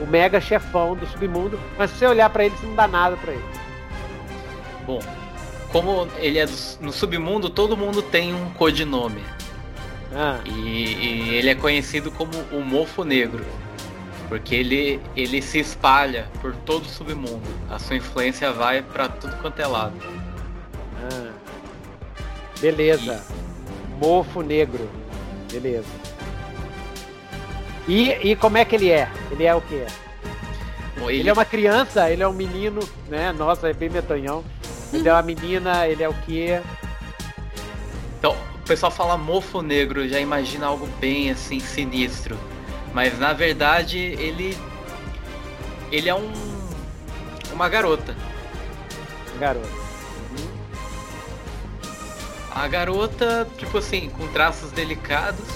o 0.00 0.06
mega 0.06 0.40
chefão 0.40 0.96
do 0.96 1.06
submundo. 1.06 1.60
Mas 1.76 1.90
se 1.90 1.98
você 1.98 2.06
olhar 2.06 2.30
pra 2.30 2.46
ele, 2.46 2.54
você 2.56 2.66
não 2.66 2.74
dá 2.74 2.88
nada 2.88 3.16
pra 3.16 3.32
ele. 3.32 3.44
Bom, 4.86 5.00
como 5.70 6.08
ele 6.16 6.38
é 6.38 6.46
do- 6.46 6.52
no 6.80 6.92
submundo, 6.92 7.50
todo 7.50 7.76
mundo 7.76 8.00
tem 8.00 8.34
um 8.34 8.48
codinome. 8.50 9.22
Ah, 10.14 10.40
E, 10.44 10.50
e 10.50 11.34
ele 11.34 11.50
é 11.50 11.54
conhecido 11.54 12.10
como 12.10 12.30
o 12.52 12.60
Mofo 12.60 13.04
Negro. 13.04 13.44
Porque 14.28 14.54
ele, 14.54 15.00
ele 15.16 15.40
se 15.40 15.58
espalha 15.58 16.28
por 16.42 16.54
todo 16.54 16.84
o 16.84 16.88
submundo. 16.88 17.48
A 17.70 17.78
sua 17.78 17.96
influência 17.96 18.52
vai 18.52 18.82
pra 18.82 19.08
tudo 19.08 19.34
quanto 19.36 19.58
é 19.60 19.66
lado. 19.66 19.94
ah. 21.10 21.30
Beleza. 22.60 23.24
Mofo 24.00 24.42
negro. 24.42 24.88
Beleza. 25.50 25.86
E, 27.86 28.10
e 28.10 28.36
como 28.36 28.58
é 28.58 28.64
que 28.64 28.74
ele 28.76 28.90
é? 28.90 29.08
Ele 29.30 29.44
é 29.44 29.54
o 29.54 29.60
quê? 29.62 29.86
Bom, 30.98 31.08
Ele 31.08 31.28
é 31.30 31.32
uma 31.32 31.44
criança, 31.44 32.10
ele 32.10 32.22
é 32.22 32.28
um 32.28 32.32
menino, 32.32 32.80
né? 33.08 33.32
Nossa, 33.32 33.68
é 33.70 33.72
bem 33.72 33.88
metonhão. 33.88 34.44
Ele 34.92 35.08
é 35.08 35.12
uma 35.12 35.22
menina, 35.22 35.86
ele 35.86 36.02
é 36.02 36.08
o 36.08 36.14
quê? 36.26 36.60
Então, 38.18 38.36
pessoal 38.68 38.92
fala 38.92 39.16
mofo 39.16 39.62
negro, 39.62 40.06
já 40.06 40.20
imagina 40.20 40.66
algo 40.66 40.86
bem 41.00 41.30
assim 41.30 41.58
sinistro. 41.58 42.38
Mas 42.92 43.18
na 43.18 43.32
verdade 43.32 43.98
ele. 43.98 44.56
Ele 45.90 46.08
é 46.08 46.14
um. 46.14 46.30
uma 47.52 47.68
garota. 47.68 48.14
Garoto. 49.38 49.88
A 52.50 52.66
garota, 52.66 53.48
tipo 53.56 53.78
assim, 53.78 54.10
com 54.10 54.26
traços 54.32 54.70
delicados. 54.72 55.46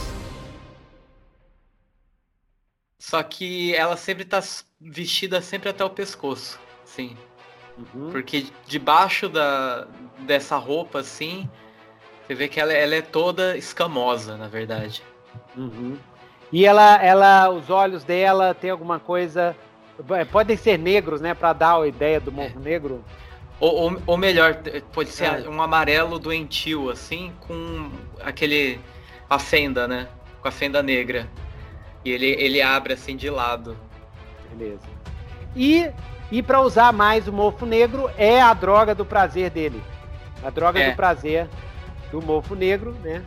Só 2.99 3.23
que 3.23 3.75
ela 3.75 3.97
sempre 3.97 4.25
tá 4.25 4.43
vestida 4.81 5.43
sempre 5.43 5.69
até 5.69 5.85
o 5.85 5.91
pescoço. 5.91 6.59
Sim. 6.85 7.17
Uhum. 7.77 8.11
Porque 8.13 8.47
debaixo 8.67 9.29
da, 9.29 9.87
dessa 10.21 10.57
roupa, 10.57 11.01
assim, 11.01 11.51
você 12.27 12.35
vê 12.35 12.49
que 12.49 12.61
ela, 12.61 12.73
ela 12.73 12.95
é 12.95 13.03
toda 13.03 13.57
escamosa, 13.57 14.37
na 14.37 14.49
verdade. 14.49 15.03
Uhum. 15.57 15.97
E 16.53 16.65
ela, 16.67 17.03
ela, 17.03 17.49
os 17.51 17.71
olhos 17.71 18.05
dela 18.05 18.55
tem 18.55 18.71
alguma 18.71 18.99
coisa. 19.01 19.57
é, 20.11 20.25
Podem 20.25 20.57
ser 20.57 20.79
negros, 20.79 21.21
né? 21.21 21.35
Pra 21.35 21.53
dar 21.53 21.81
a 21.81 21.87
ideia 21.87 22.21
do 22.21 22.31
morro 22.31 22.61
negro. 22.61 23.05
Ou, 23.59 23.75
ou, 23.93 24.03
ou 24.07 24.17
melhor, 24.17 24.57
pode 24.93 25.11
ser 25.11 25.25
É. 25.25 25.49
um 25.49 25.63
amarelo 25.63 26.19
doentio, 26.19 26.91
assim, 26.91 27.33
com 27.41 27.91
aquele. 28.23 28.79
a 29.31 29.39
fenda, 29.39 29.89
né? 29.89 30.09
Com 30.43 30.49
a 30.49 30.51
fenda 30.51 30.83
negra. 30.83 31.27
E 32.05 32.11
ele, 32.11 32.27
ele 32.27 32.61
abre 32.61 32.93
assim 32.95 33.17
de 33.17 33.31
lado. 33.31 33.77
Beleza. 34.53 34.81
E, 35.57 35.89
e 36.31 36.43
para 36.43 36.61
usar 36.61 36.93
mais 36.93 37.29
o 37.29 37.33
mofo 37.33 37.65
negro 37.65 38.11
é 38.19 38.41
a 38.43 38.53
droga 38.53 38.95
do 38.95 39.05
prazer 39.05 39.49
dele. 39.51 39.83
A 40.45 40.51
droga 40.51 40.81
É. 40.81 40.91
do 40.91 40.97
prazer 40.97 41.49
do 42.13 42.21
mofo 42.23 42.55
negro, 42.55 42.93
né? 43.03 43.25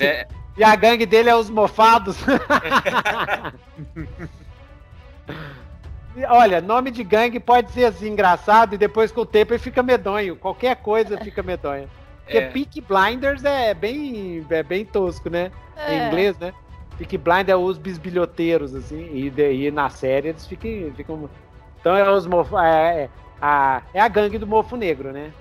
É, 0.00 0.26
E 0.56 0.64
a 0.64 0.74
gangue 0.76 1.06
dele 1.06 1.30
é 1.30 1.34
os 1.34 1.48
mofados. 1.48 2.18
Olha, 6.28 6.60
nome 6.60 6.90
de 6.90 7.02
gangue 7.04 7.40
pode 7.40 7.70
ser 7.70 7.84
assim 7.84 8.08
engraçado 8.08 8.74
e 8.74 8.78
depois 8.78 9.10
com 9.12 9.22
o 9.22 9.26
tempo 9.26 9.52
ele 9.54 9.60
fica 9.60 9.82
medonho. 9.82 10.36
Qualquer 10.36 10.76
coisa 10.76 11.16
fica 11.18 11.42
medonha. 11.42 11.88
Porque 12.24 12.38
É. 12.38 12.50
Peak 12.50 12.80
Blinders 12.82 13.42
é 13.44 13.72
bem, 13.72 14.44
é 14.50 14.62
bem 14.62 14.84
tosco, 14.84 15.30
né? 15.30 15.50
Em 15.88 16.00
É. 16.00 16.06
inglês, 16.08 16.36
né? 16.38 16.52
Peak 17.00 17.16
Blind 17.16 17.48
é 17.48 17.56
os 17.56 17.78
bisbilhoteiros, 17.78 18.74
assim, 18.74 19.10
e, 19.14 19.30
daí 19.30 19.70
na 19.70 19.88
série 19.88 20.28
eles 20.28 20.46
ficam. 20.46 20.92
ficam... 20.94 21.30
Então 21.80 21.96
é 21.96 22.10
os 22.10 22.26
mofo, 22.26 22.58
é, 22.58 23.04
é 23.04 23.10
a, 23.40 23.82
é 23.94 24.00
a 24.00 24.08
gangue 24.08 24.36
do 24.36 24.46
mofo 24.46 24.76
negro, 24.76 25.10
né? 25.10 25.32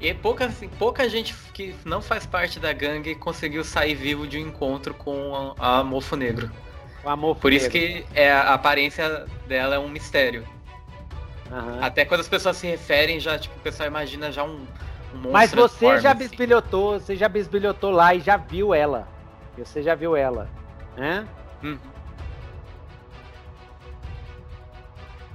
E 0.00 0.14
pouca, 0.14 0.46
assim, 0.46 0.68
pouca 0.68 1.06
gente 1.06 1.34
que 1.52 1.74
não 1.84 2.00
faz 2.00 2.24
parte 2.24 2.58
da 2.58 2.72
gangue 2.72 3.14
conseguiu 3.14 3.62
sair 3.62 3.94
vivo 3.94 4.26
de 4.26 4.38
um 4.38 4.48
encontro 4.48 4.94
com 4.94 5.54
a, 5.58 5.80
a 5.80 5.84
Mofo 5.84 6.16
Negro. 6.16 6.50
O 7.04 7.08
amor 7.08 7.36
Por 7.36 7.52
isso 7.52 7.68
que 7.68 8.06
é, 8.14 8.32
a 8.32 8.54
aparência 8.54 9.26
dela 9.46 9.74
é 9.74 9.78
um 9.78 9.88
mistério. 9.88 10.46
Aham. 11.52 11.78
Até 11.82 12.06
quando 12.06 12.20
as 12.20 12.28
pessoas 12.28 12.56
se 12.56 12.66
referem, 12.66 13.20
já, 13.20 13.38
tipo, 13.38 13.54
o 13.56 13.60
pessoal 13.60 13.86
imagina 13.86 14.32
já 14.32 14.42
um, 14.42 14.66
um. 15.14 15.30
Mas 15.30 15.52
você 15.52 15.84
enorme, 15.84 16.02
já 16.02 16.10
assim. 16.10 16.18
bisbilhotou, 16.18 17.00
você 17.00 17.16
já 17.16 17.28
bisbilhotou 17.28 17.90
lá 17.90 18.14
e 18.14 18.20
já 18.20 18.36
viu 18.36 18.74
ela. 18.74 19.06
Você 19.56 19.82
já 19.82 19.94
viu 19.94 20.16
ela, 20.16 20.48
né? 20.96 21.26
Hum. 21.62 21.78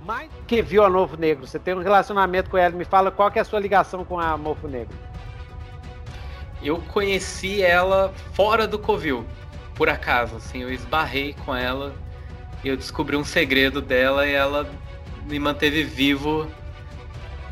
Mais 0.06 0.30
que 0.48 0.62
viu 0.62 0.84
a 0.84 0.90
Novo 0.90 1.16
Negro, 1.18 1.46
você 1.46 1.60
tem 1.60 1.74
um 1.74 1.82
relacionamento 1.82 2.50
com 2.50 2.58
ela, 2.58 2.76
me 2.76 2.86
fala 2.86 3.12
qual 3.12 3.30
que 3.30 3.38
é 3.38 3.42
a 3.42 3.46
sua 3.46 3.60
ligação 3.60 4.04
com 4.04 4.20
a 4.20 4.36
Mofo 4.38 4.68
Negro. 4.68 4.98
Eu 6.62 6.82
conheci 6.82 7.62
ela 7.62 8.14
fora 8.34 8.68
do 8.68 8.78
Covil, 8.78 9.26
por 9.76 9.88
acaso, 9.88 10.36
assim, 10.36 10.62
eu 10.62 10.74
esbarrei 10.74 11.34
com 11.46 11.56
ela 11.56 11.96
e 12.64 12.68
eu 12.68 12.76
descobri 12.76 13.16
um 13.16 13.24
segredo 13.24 13.82
dela 13.82 14.28
e 14.28 14.34
ela 14.34 14.70
me 15.26 15.40
manteve 15.40 15.84
vivo 15.84 16.50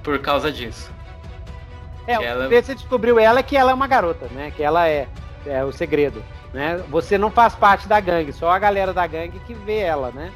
por 0.03 0.19
causa 0.19 0.51
disso. 0.51 0.91
É, 2.07 2.13
Ela- 2.13 2.47
que 2.47 2.61
você 2.61 2.73
descobriu 2.73 3.19
ela 3.19 3.39
é 3.39 3.43
que 3.43 3.57
ela 3.57 3.71
é 3.71 3.73
uma 3.73 3.85
garota, 3.87 4.27
né? 4.31 4.51
Que 4.55 4.63
ela 4.63 4.87
é, 4.87 5.07
é 5.45 5.63
o 5.63 5.73
segredo, 5.73 6.23
né? 6.53 6.77
Você 6.89 7.17
não 7.17 7.29
faz 7.29 7.53
parte 7.53 7.87
da 7.87 7.99
gangue, 7.99 8.31
só 8.31 8.49
a 8.49 8.57
galera 8.57 8.93
da 8.93 9.05
gangue 9.05 9.39
que 9.41 9.53
vê 9.53 9.79
ela, 9.79 10.11
né? 10.11 10.31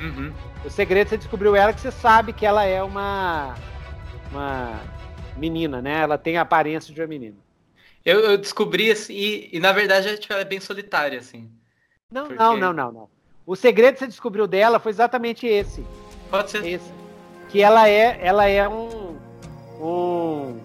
Uhum. 0.00 0.32
O 0.64 0.70
segredo 0.70 1.08
você 1.08 1.16
descobriu 1.16 1.56
ela 1.56 1.72
que 1.72 1.80
você 1.80 1.90
sabe 1.90 2.32
que 2.34 2.44
ela 2.44 2.64
é 2.64 2.82
uma 2.82 3.54
uma 4.30 4.80
menina, 5.36 5.80
né? 5.80 6.00
Ela 6.02 6.18
tem 6.18 6.36
a 6.36 6.42
aparência 6.42 6.92
de 6.92 7.00
uma 7.00 7.06
menina. 7.06 7.36
Eu, 8.04 8.20
eu 8.20 8.36
descobri 8.36 8.90
assim, 8.90 9.14
e, 9.14 9.48
e 9.52 9.60
na 9.60 9.72
verdade 9.72 10.18
ela 10.28 10.40
é 10.40 10.44
bem 10.44 10.60
solitária, 10.60 11.18
assim. 11.18 11.50
Não, 12.12 12.26
Por 12.26 12.36
não, 12.36 12.56
não, 12.56 12.72
não, 12.72 12.92
não. 12.92 13.08
O 13.46 13.56
segredo 13.56 13.94
que 13.94 14.00
você 14.00 14.06
descobriu 14.06 14.46
dela 14.46 14.78
foi 14.78 14.90
exatamente 14.90 15.46
esse, 15.46 15.84
Pode 16.30 16.50
ser. 16.50 16.66
esse, 16.66 16.92
que 17.48 17.62
ela 17.62 17.88
é, 17.88 18.18
ela 18.22 18.46
é 18.46 18.68
um 18.68 19.14
um 19.80 20.60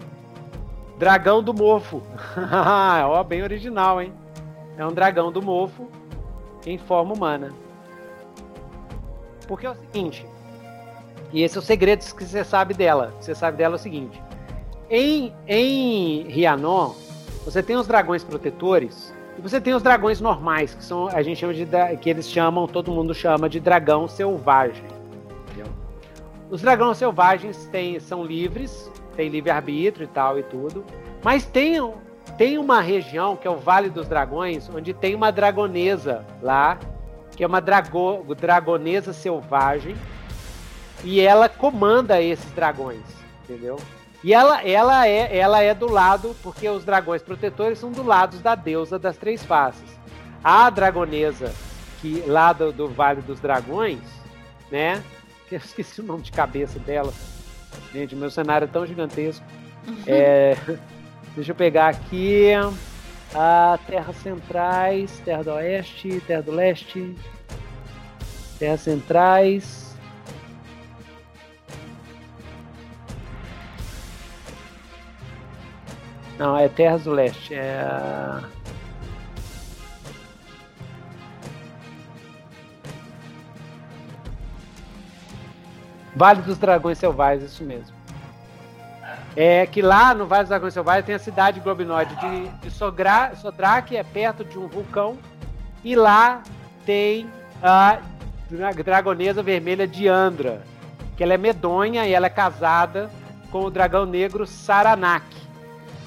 dragão 1.00 1.42
do 1.42 1.54
mofo. 1.54 2.04
Ó, 3.08 3.24
bem 3.24 3.42
original, 3.42 4.02
hein? 4.02 4.14
É 4.78 4.86
um 4.86 4.94
dragão 4.94 5.32
do 5.32 5.42
mofo 5.42 5.88
em 6.66 6.78
forma 6.78 7.14
humana. 7.14 7.52
Porque 9.48 9.66
é 9.66 9.72
o 9.72 9.76
seguinte, 9.76 10.28
e 11.32 11.42
esse 11.42 11.58
é 11.58 11.60
o 11.60 11.64
segredo 11.64 12.04
que 12.14 12.24
você 12.24 12.44
sabe 12.44 12.74
dela. 12.74 13.14
Você 13.20 13.34
sabe 13.34 13.58
dela 13.58 13.76
é 13.76 13.78
o 13.78 13.80
seguinte: 13.80 14.22
em 14.90 15.34
em 15.48 16.24
Rianon, 16.28 16.94
você 17.46 17.64
tem 17.64 17.76
os 17.76 17.88
dragões 17.88 18.24
protetores 18.24 19.14
e 19.38 19.42
você 19.42 19.60
tem 19.60 19.74
os 19.74 19.82
dragões 19.82 20.20
normais, 20.20 20.76
que 20.76 20.84
são 20.84 21.08
a 21.08 21.24
gente 21.24 21.40
chama 21.40 21.54
de 21.54 21.66
que 22.02 22.10
eles 22.10 22.30
chamam, 22.30 22.68
todo 22.68 22.92
mundo 22.92 23.16
chama 23.16 23.50
de 23.50 23.60
dragão 23.60 24.08
selvagem. 24.08 25.00
Os 26.50 26.62
dragões 26.62 26.98
selvagens 26.98 27.68
têm, 27.68 28.00
são 28.00 28.24
livres, 28.24 28.92
têm 29.20 29.28
livre 29.28 29.52
arbítrio 29.52 30.06
e 30.06 30.08
tal 30.08 30.40
e 30.40 30.44
tudo, 30.44 30.86
mas 31.22 31.46
tem 31.46 31.78
tem 32.38 32.58
uma 32.58 32.80
região 32.80 33.36
que 33.36 33.46
é 33.46 33.52
o 33.52 33.58
Vale 33.58 33.90
dos 33.90 34.08
Dragões, 34.08 34.70
onde 34.74 34.94
tem 34.94 35.14
uma 35.14 35.30
dragonesa 35.30 36.26
lá, 36.42 36.80
que 37.36 37.44
é 37.44 37.48
uma 37.48 37.60
drago, 37.60 38.24
dragonesa 38.34 39.12
selvagem, 39.12 39.94
e 41.04 41.20
ela 41.20 41.50
comanda 41.50 42.22
esses 42.22 42.50
dragões, 42.52 43.04
entendeu? 43.44 43.78
E 44.24 44.34
ela, 44.34 44.66
ela, 44.66 45.06
é, 45.06 45.38
ela 45.38 45.62
é 45.62 45.74
do 45.74 45.92
lado, 45.92 46.34
porque 46.42 46.70
os 46.70 46.86
dragões 46.86 47.22
protetores 47.22 47.78
são 47.78 47.92
do 47.92 48.04
lado 48.04 48.38
da 48.38 48.56
deusa 48.56 48.98
das 48.98 49.18
três 49.18 49.44
faces. 49.44 50.00
A 50.42 50.70
dragonesa, 50.70 51.54
que 52.00 52.24
lá 52.26 52.54
do, 52.54 52.72
do 52.72 52.88
Vale 52.88 53.22
dos 53.22 53.42
Dragões, 53.42 54.00
né? 54.72 55.04
Eu 55.52 55.58
esqueci 55.58 56.00
o 56.00 56.06
nome 56.06 56.22
de 56.22 56.32
cabeça 56.32 56.80
dela. 56.80 57.12
Gente, 57.94 58.16
meu 58.16 58.30
cenário 58.30 58.66
é 58.66 58.68
tão 58.68 58.86
gigantesco. 58.86 59.46
É, 60.06 60.56
deixa 61.36 61.52
eu 61.52 61.56
pegar 61.56 61.90
aqui. 61.90 62.52
A 63.34 63.78
Terras 63.86 64.16
Centrais, 64.18 65.22
Terra 65.24 65.44
do 65.44 65.52
Oeste, 65.52 66.22
Terra 66.26 66.42
do 66.42 66.52
Leste. 66.52 67.16
Terras 68.58 68.82
Centrais. 68.82 69.96
Não, 76.38 76.58
é 76.58 76.68
Terras 76.70 77.04
do 77.04 77.12
Leste. 77.12 77.54
É. 77.54 78.59
Vale 86.20 86.42
dos 86.42 86.58
Dragões 86.58 86.98
Selvagens, 86.98 87.50
isso 87.50 87.64
mesmo. 87.64 87.96
É 89.38 89.66
que 89.66 89.82
lá 89.82 90.14
no 90.14 90.28
Vale 90.28 90.44
dos 90.44 90.50
Dragões 90.50 90.74
Selvagens 90.74 91.06
tem 91.06 91.16
a 91.16 91.20
cidade 91.20 91.62
globinoide 91.62 92.14
de, 92.18 92.50
de 92.60 92.70
Sogra, 92.70 93.32
Sodra, 93.38 93.82
que 93.82 93.96
é 93.96 94.04
perto 94.04 94.44
de 94.44 94.60
um 94.60 94.68
vulcão. 94.68 95.18
E 95.82 95.96
lá 95.96 96.42
tem 96.86 97.30
a 97.64 98.00
dra- 98.52 98.72
dragonesa 98.74 99.42
vermelha 99.42 99.88
Diandra, 99.88 100.62
que 101.16 101.24
ela 101.24 101.36
é 101.36 101.38
medonha 101.38 102.06
e 102.06 102.12
ela 102.14 102.26
é 102.26 102.30
casada 102.30 103.10
com 103.50 103.64
o 103.64 103.72
dragão 103.72 104.06
negro 104.06 104.46
Saranak. 104.46 105.26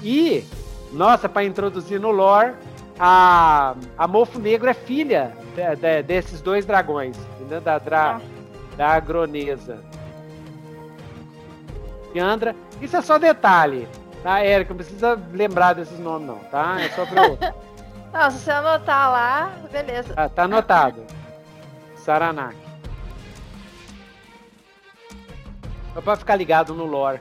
E, 0.03 0.45
nossa, 0.91 1.27
para 1.27 1.43
introduzir 1.43 1.99
no 1.99 2.11
lore, 2.11 2.53
a, 2.99 3.73
a 3.97 4.07
Mofo 4.07 4.37
Negro 4.37 4.69
é 4.69 4.75
filha 4.75 5.31
de- 5.55 5.75
de- 5.75 6.03
desses 6.03 6.39
dois 6.39 6.67
dragões, 6.67 7.17
entendeu? 7.39 7.61
Da, 7.61 7.79
dra, 7.79 8.21
da 8.77 8.89
agronesa. 8.89 9.79
Diandra, 12.13 12.55
isso 12.79 12.95
é 12.95 13.01
só 13.01 13.17
detalhe, 13.17 13.87
tá, 14.21 14.39
Érica? 14.39 14.69
Não 14.69 14.77
precisa 14.77 15.19
lembrar 15.31 15.73
desses 15.73 15.99
nomes, 15.99 16.27
não, 16.27 16.39
tá? 16.45 16.79
É 16.79 16.89
só 16.89 17.05
pra 17.05 17.25
eu... 17.25 17.37
Não, 18.13 18.29
se 18.29 18.37
você 18.37 18.51
anotar 18.51 19.09
lá, 19.09 19.57
beleza. 19.71 20.13
Tá, 20.13 20.29
tá 20.29 20.43
anotado. 20.43 21.03
Saranak. 21.95 22.55
Só 25.95 26.01
pra 26.01 26.15
ficar 26.15 26.35
ligado 26.35 26.75
no 26.75 26.85
lore. 26.85 27.19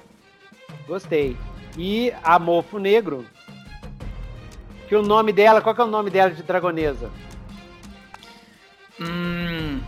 Gostei. 0.86 1.34
E 1.78 2.12
a 2.22 2.38
Mofo 2.38 2.78
Negro. 2.78 3.24
Que 4.86 4.94
o 4.94 5.02
nome 5.02 5.32
dela, 5.32 5.62
qual 5.62 5.74
que 5.74 5.80
é 5.80 5.84
o 5.84 5.86
nome 5.86 6.10
dela 6.10 6.30
de 6.30 6.42
dragonesa? 6.42 7.10
Hum. 9.00 9.80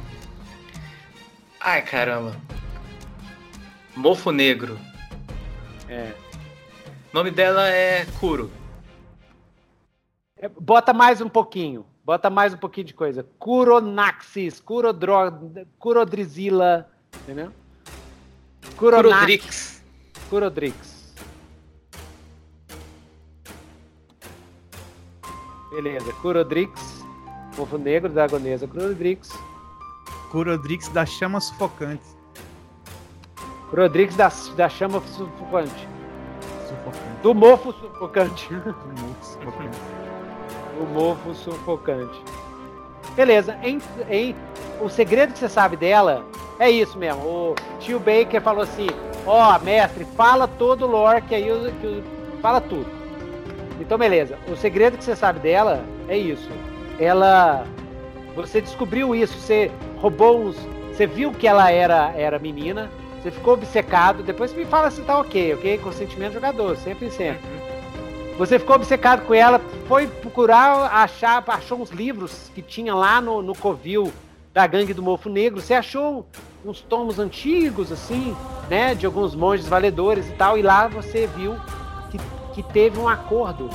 Ai, 1.60 1.82
caramba. 1.82 2.34
Mofo 3.94 4.30
Negro. 4.32 4.78
É. 5.94 6.12
O 7.12 7.14
nome 7.14 7.30
dela 7.30 7.68
é 7.68 8.04
Kuro. 8.18 8.50
É, 10.36 10.48
Bota 10.48 10.92
mais 10.92 11.20
um 11.20 11.28
pouquinho. 11.28 11.86
Bota 12.04 12.28
mais 12.28 12.52
um 12.52 12.56
pouquinho 12.56 12.88
de 12.88 12.94
coisa. 12.94 13.24
Curonaxis, 13.38 14.60
Curodro... 14.60 15.14
Curodrizila, 15.78 16.90
entendeu? 17.22 17.52
Curonax, 18.76 19.14
Kurodrix. 19.14 19.84
Curodrix. 20.28 21.14
Beleza, 25.70 26.12
Curodrix, 26.14 27.04
Mofo 27.56 27.78
Negro, 27.78 28.12
Dragonesa, 28.12 28.66
Curodrix. 28.66 29.30
Curodrix 30.32 30.88
da 30.88 31.06
chama 31.06 31.40
sufocante. 31.40 32.13
Curodrix 33.74 34.14
da, 34.14 34.30
da 34.54 34.68
chama 34.68 35.00
sufocante. 35.00 35.88
Sufocante. 36.68 36.98
Do 37.24 37.34
mofo 37.34 37.72
sufocante. 37.72 38.48
Mofo 38.54 39.24
sufocante. 39.24 39.78
o 40.80 40.84
mofo 40.84 41.34
sufocante. 41.34 42.22
Beleza, 43.16 43.56
em, 43.64 43.80
em- 44.08 44.36
o 44.80 44.88
segredo 44.88 45.32
que 45.32 45.40
você 45.40 45.48
sabe 45.48 45.76
dela 45.76 46.24
é 46.60 46.70
isso 46.70 46.96
mesmo. 46.96 47.20
O 47.22 47.54
tio 47.80 47.98
Baker 47.98 48.40
falou 48.40 48.62
assim: 48.62 48.86
Ó, 49.26 49.58
mestre, 49.58 50.04
fala 50.16 50.46
todo 50.46 50.86
o 50.86 50.88
lore 50.88 51.22
que 51.22 51.34
aí 51.34 51.50
o- 51.50 51.72
que 51.80 51.86
o- 51.88 52.04
fala 52.40 52.60
tudo. 52.60 52.86
Então, 53.80 53.98
beleza. 53.98 54.38
O 54.46 54.54
segredo 54.54 54.96
que 54.96 55.02
você 55.02 55.16
sabe 55.16 55.40
dela 55.40 55.84
é 56.08 56.16
isso. 56.16 56.48
Ela. 57.00 57.66
Você 58.36 58.60
descobriu 58.60 59.16
isso, 59.16 59.36
você 59.36 59.68
roubou 60.00 60.42
uns. 60.44 60.56
Você 60.92 61.08
viu 61.08 61.32
que 61.32 61.48
ela 61.48 61.72
era, 61.72 62.12
era 62.16 62.38
menina, 62.38 62.88
você 63.24 63.30
ficou 63.30 63.54
obcecado. 63.54 64.22
Depois 64.22 64.52
me 64.52 64.66
fala 64.66 64.90
se 64.90 65.00
tá 65.00 65.18
ok, 65.18 65.54
ok? 65.54 65.78
Consentimento 65.78 66.32
do 66.32 66.34
jogador, 66.34 66.76
sempre 66.76 67.06
e 67.06 67.10
sempre. 67.10 67.40
Você 68.36 68.58
ficou 68.58 68.76
obcecado 68.76 69.24
com 69.24 69.32
ela, 69.32 69.60
foi 69.88 70.06
procurar 70.06 70.92
achar, 70.92 71.42
achou 71.46 71.80
uns 71.80 71.90
livros 71.90 72.50
que 72.54 72.60
tinha 72.60 72.94
lá 72.94 73.22
no, 73.22 73.40
no 73.40 73.54
covil 73.56 74.12
da 74.52 74.66
gangue 74.66 74.92
do 74.92 75.02
Mofo 75.02 75.30
Negro. 75.30 75.62
Você 75.62 75.72
achou 75.72 76.26
uns 76.62 76.82
tomos 76.82 77.18
antigos, 77.18 77.90
assim, 77.90 78.36
né? 78.68 78.94
De 78.94 79.06
alguns 79.06 79.34
monges 79.34 79.66
valedores 79.66 80.28
e 80.28 80.32
tal, 80.32 80.58
e 80.58 80.62
lá 80.62 80.86
você 80.86 81.26
viu 81.26 81.56
que, 82.10 82.18
que 82.52 82.62
teve 82.74 82.98
um 82.98 83.08
acordo. 83.08 83.70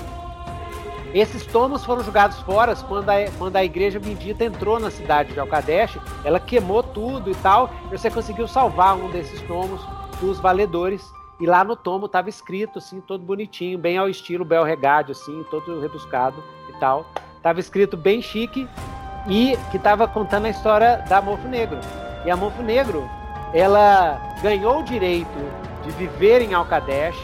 Esses 1.13 1.45
tomos 1.45 1.83
foram 1.83 2.03
jogados 2.03 2.39
fora 2.41 2.75
quando 2.75 3.09
a, 3.09 3.15
quando 3.37 3.55
a 3.55 3.63
igreja 3.63 3.99
bendita 3.99 4.45
entrou 4.45 4.79
na 4.79 4.91
cidade 4.91 5.33
de 5.33 5.39
Alcadesh. 5.39 5.97
Ela 6.23 6.39
queimou 6.39 6.83
tudo 6.83 7.31
e 7.31 7.35
tal. 7.35 7.69
E 7.91 7.97
você 7.97 8.11
conseguiu 8.11 8.47
salvar 8.47 8.95
um 8.95 9.09
desses 9.09 9.41
tomos 9.43 9.81
dos 10.21 10.39
valedores. 10.39 11.11
E 11.39 11.45
lá 11.45 11.63
no 11.63 11.75
tomo 11.75 12.05
estava 12.05 12.29
escrito, 12.29 12.79
assim, 12.79 12.99
todo 12.99 13.23
bonitinho, 13.23 13.79
bem 13.79 13.97
ao 13.97 14.09
estilo 14.09 14.43
Bel 14.43 14.63
Regádio, 14.63 15.13
assim, 15.13 15.43
todo 15.49 15.79
rebuscado 15.79 16.43
e 16.69 16.73
tal. 16.79 17.05
Tava 17.41 17.59
escrito 17.59 17.95
bem 17.95 18.21
chique 18.21 18.67
e 19.27 19.57
que 19.71 19.77
estava 19.77 20.07
contando 20.07 20.45
a 20.45 20.49
história 20.49 21.03
da 21.07 21.21
Mofo 21.21 21.47
Negro. 21.47 21.79
E 22.25 22.29
a 22.29 22.35
Mofo 22.35 22.61
Negro, 22.61 23.09
ela 23.53 24.19
ganhou 24.43 24.79
o 24.79 24.83
direito 24.83 25.29
de 25.83 25.91
viver 25.91 26.41
em 26.41 26.53
Alcadesh 26.53 27.17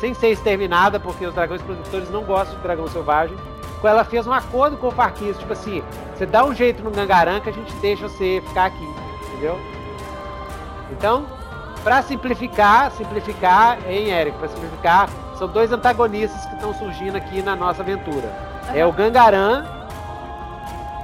sem 0.00 0.14
ser 0.14 0.30
exterminada, 0.30 0.98
porque 0.98 1.26
os 1.26 1.34
dragões 1.34 1.62
produtores 1.62 2.10
não 2.10 2.24
gostam 2.24 2.56
de 2.56 2.62
dragão 2.62 2.88
selvagem. 2.88 3.36
Ela 3.82 4.04
fez 4.04 4.26
um 4.26 4.32
acordo 4.32 4.76
com 4.76 4.88
o 4.88 4.90
Farquis, 4.90 5.38
tipo 5.38 5.52
assim, 5.52 5.82
você 6.14 6.26
dá 6.26 6.44
um 6.44 6.52
jeito 6.52 6.82
no 6.82 6.90
Gangaran 6.90 7.40
que 7.40 7.48
a 7.48 7.52
gente 7.52 7.72
deixa 7.76 8.08
você 8.08 8.42
ficar 8.48 8.66
aqui, 8.66 8.84
entendeu? 9.28 9.58
Então, 10.90 11.26
para 11.84 12.02
simplificar, 12.02 12.90
simplificar, 12.90 13.78
hein, 13.88 14.10
Eric? 14.10 14.36
Para 14.36 14.48
simplificar, 14.48 15.08
são 15.36 15.46
dois 15.46 15.70
antagonistas 15.70 16.44
que 16.46 16.54
estão 16.54 16.74
surgindo 16.74 17.16
aqui 17.16 17.40
na 17.40 17.54
nossa 17.54 17.82
aventura. 17.82 18.32
É 18.74 18.84
o 18.84 18.92
Gangaran, 18.92 19.64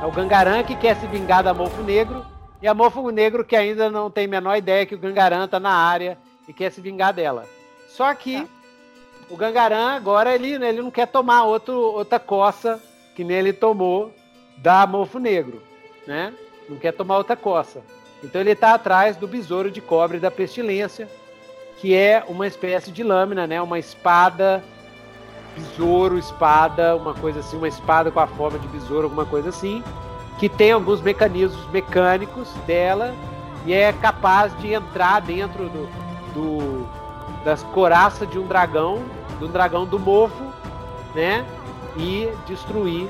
é 0.03 0.05
o 0.05 0.11
Gangaran 0.11 0.65
que 0.65 0.75
quer 0.75 0.97
se 0.97 1.07
vingar 1.07 1.45
da 1.45 1.55
Mofo 1.55 1.81
Negro, 1.83 2.27
e 2.61 2.67
a 2.67 2.75
Mofo 2.75 3.09
Negro 3.11 3.45
que 3.45 3.55
ainda 3.55 3.89
não 3.89 4.11
tem 4.11 4.25
a 4.25 4.29
menor 4.29 4.57
ideia 4.57 4.85
que 4.85 4.95
o 4.95 4.99
Gangaran 4.99 5.47
tá 5.47 5.61
na 5.61 5.73
área 5.73 6.19
e 6.49 6.53
quer 6.53 6.73
se 6.73 6.81
vingar 6.81 7.13
dela. 7.13 7.45
Só 7.89 8.13
que 8.15 8.43
Tá. 8.43 8.64
O 9.31 9.36
Gangaran 9.36 9.91
agora 9.94 10.35
ele, 10.35 10.53
ele 10.53 10.83
não 10.83 10.91
quer 10.91 11.07
tomar 11.07 11.44
outro, 11.44 11.75
outra 11.78 12.19
coça 12.19 12.81
que 13.15 13.25
nem 13.25 13.36
ele 13.36 13.53
tomou 13.53 14.12
da 14.59 14.86
Mofo 14.86 15.19
Negro, 15.19 15.62
né? 16.07 16.33
Não 16.69 16.77
quer 16.77 16.93
tomar 16.93 17.19
outra 17.19 17.36
coça. 17.36 17.81
Então 18.23 18.41
ele 18.41 18.53
está 18.53 18.75
atrás 18.75 19.17
do 19.17 19.28
besouro 19.28 19.70
de 19.70 19.81
cobre 19.81 20.19
da 20.19 20.31
pestilência, 20.31 21.09
que 21.78 21.94
é 21.94 22.25
uma 22.27 22.47
espécie 22.47 22.91
de 22.91 23.03
lâmina, 23.03 23.47
né? 23.47 23.61
Uma 23.61 23.78
espada, 23.78 24.62
besouro, 25.57 26.19
espada, 26.19 26.97
uma 26.97 27.15
coisa 27.15 27.41
assim, 27.41 27.57
uma 27.57 27.69
espada 27.69 28.11
com 28.11 28.20
a 28.20 28.27
forma 28.27 28.59
de 28.59 28.67
besouro, 28.69 29.05
alguma 29.05 29.27
coisa 29.27 29.51
assim, 29.51 29.83
que 30.39 30.49
tem 30.49 30.73
alguns 30.73 31.01
mecanismos 31.01 31.69
mecânicos 31.70 32.49
dela 32.67 33.15
e 33.67 33.73
é 33.73 33.93
capaz 33.93 34.57
de 34.59 34.73
entrar 34.73 35.20
dentro 35.20 35.69
do, 35.69 35.89
do- 36.35 36.74
das 37.45 37.63
coraças 37.63 38.29
de 38.29 38.39
um 38.39 38.47
dragão, 38.47 39.03
do 39.39 39.49
dragão 39.49 39.85
do 39.85 39.99
mofo, 39.99 40.45
né? 41.15 41.45
E 41.97 42.33
destruir 42.47 43.09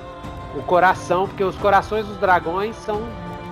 o 0.56 0.62
coração, 0.62 1.26
porque 1.26 1.42
os 1.42 1.56
corações 1.56 2.06
dos 2.06 2.16
dragões 2.18 2.76
são 2.76 3.02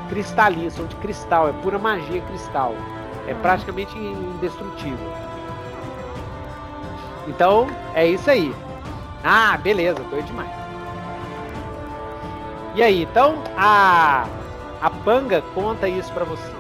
cristalinos, 0.09 0.75
são 0.75 0.87
de 0.87 0.97
cristal, 0.97 1.49
é 1.49 1.53
pura 1.53 1.79
magia 1.79 2.21
cristal. 2.23 2.75
É 3.27 3.35
praticamente 3.35 3.97
indestrutível. 3.97 5.13
Então, 7.29 7.69
é 7.95 8.07
isso 8.07 8.29
aí. 8.29 8.55
Ah, 9.23 9.57
beleza, 9.57 10.01
doido 10.11 10.27
demais. 10.27 10.51
E 12.75 12.83
aí, 12.83 13.03
então 13.03 13.37
a 13.57 14.27
a 14.83 14.91
Panga 14.91 15.43
conta 15.55 15.89
isso 15.89 16.13
pra 16.13 16.25
vocês. 16.25 16.53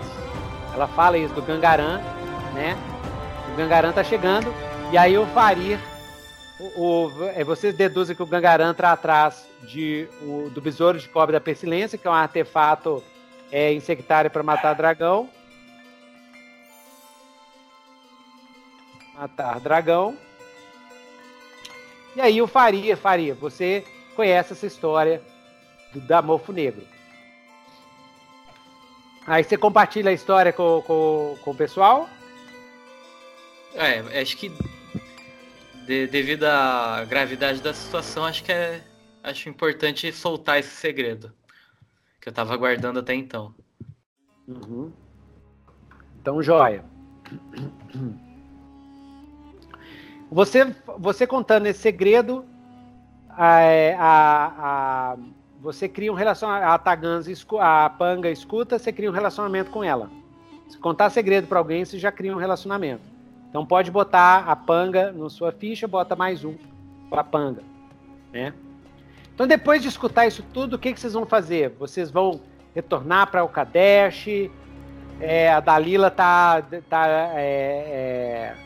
Ela 0.73 0.86
fala 0.86 1.18
isso 1.18 1.34
do 1.34 1.42
Gangaran, 1.42 2.01
né? 2.55 2.78
O 3.52 3.56
Gangaran 3.56 3.92
tá 3.92 4.02
chegando 4.02 4.52
e 4.90 4.98
aí 4.98 5.16
o 5.18 5.26
Farir 5.26 5.78
o, 6.58 7.08
o- 7.08 7.24
é, 7.34 7.42
vocês 7.44 7.74
deduzem 7.74 8.14
que 8.14 8.22
o 8.22 8.26
Gangaran 8.26 8.72
tá 8.72 8.92
atrás 8.92 9.47
de, 9.62 10.08
o- 10.22 10.48
do 10.50 10.60
besouro 10.60 10.98
de 10.98 11.08
cobre 11.08 11.32
da 11.32 11.40
pestilência, 11.40 11.98
que 11.98 12.06
é 12.06 12.10
um 12.10 12.14
artefato 12.14 13.02
é, 13.50 13.72
insectário 13.74 14.31
para 14.31 14.42
matar 14.42 14.74
dragão. 14.74 15.28
Matar 19.14 19.58
dragão. 19.60 20.16
E 22.14 22.20
aí 22.20 22.40
o 22.40 22.47
Faria, 22.47 22.97
Faria, 22.97 23.34
você 23.34 23.84
conhece 24.14 24.52
essa 24.52 24.66
história 24.66 25.20
do, 25.92 26.00
da 26.00 26.22
Mofo 26.22 26.52
Negro. 26.52 26.86
Aí 29.26 29.42
você 29.44 29.56
compartilha 29.56 30.10
a 30.10 30.14
história 30.14 30.52
com, 30.52 30.82
com, 30.86 31.36
com 31.42 31.50
o 31.50 31.55
pessoal. 31.56 32.08
É, 33.75 34.20
acho 34.20 34.36
que 34.36 34.51
de- 35.86 36.07
devido 36.07 36.44
à 36.44 37.05
gravidade 37.05 37.60
da 37.62 37.73
situação, 37.73 38.25
acho 38.25 38.44
que 38.44 38.52
é 38.52 38.83
acho 39.23 39.49
importante 39.49 40.12
soltar 40.12 40.59
esse 40.59 40.75
segredo 40.75 41.33
que 42.20 42.28
eu 42.28 42.33
tava 42.33 42.57
guardando 42.57 42.99
até 43.01 43.15
então. 43.15 43.55
Então, 46.20 46.42
joia. 46.42 46.84
Você, 50.31 50.65
você 50.99 51.26
contando 51.26 51.67
esse 51.67 51.81
segredo, 51.81 52.44
a, 53.28 53.59
a- 53.99 54.52
a- 55.12 55.17
você 55.60 55.89
cria 55.89 56.12
um 56.12 56.15
relacionamento. 56.15 56.67
A 57.59 57.84
a 57.86 57.91
Panga 57.91 58.31
escuta, 58.31 58.78
você 58.78 58.92
cria 58.92 59.10
um 59.10 59.15
relacionamento 59.15 59.70
com 59.70 59.83
ela. 59.84 60.10
Se 60.68 60.78
contar 60.78 61.10
segredo 61.10 61.47
para 61.47 61.59
alguém, 61.59 61.84
você 61.84 61.99
já 61.99 62.10
cria 62.10 62.34
um 62.34 62.39
relacionamento. 62.39 63.11
Então 63.52 63.66
pode 63.66 63.90
botar 63.90 64.48
a 64.48 64.56
Panga 64.56 65.12
na 65.12 65.28
sua 65.28 65.52
ficha, 65.52 65.86
bota 65.86 66.16
mais 66.16 66.42
um 66.42 66.55
para 67.10 67.22
Panga, 67.22 67.62
né? 68.32 68.55
Então 69.34 69.47
depois 69.47 69.82
de 69.82 69.89
escutar 69.89 70.26
isso 70.26 70.42
tudo, 70.55 70.76
o 70.76 70.78
que, 70.78 70.90
que 70.90 70.98
vocês 70.98 71.12
vão 71.12 71.26
fazer? 71.26 71.68
Vocês 71.78 72.10
vão 72.10 72.40
retornar 72.74 73.31
para 73.31 73.44
o 73.44 73.48
Kadesh? 73.50 74.48
É, 75.20 75.52
a 75.52 75.60
Dalila 75.60 76.10
tá, 76.10 76.62
tá, 76.89 77.06
é, 77.36 77.36
é, 77.36 78.56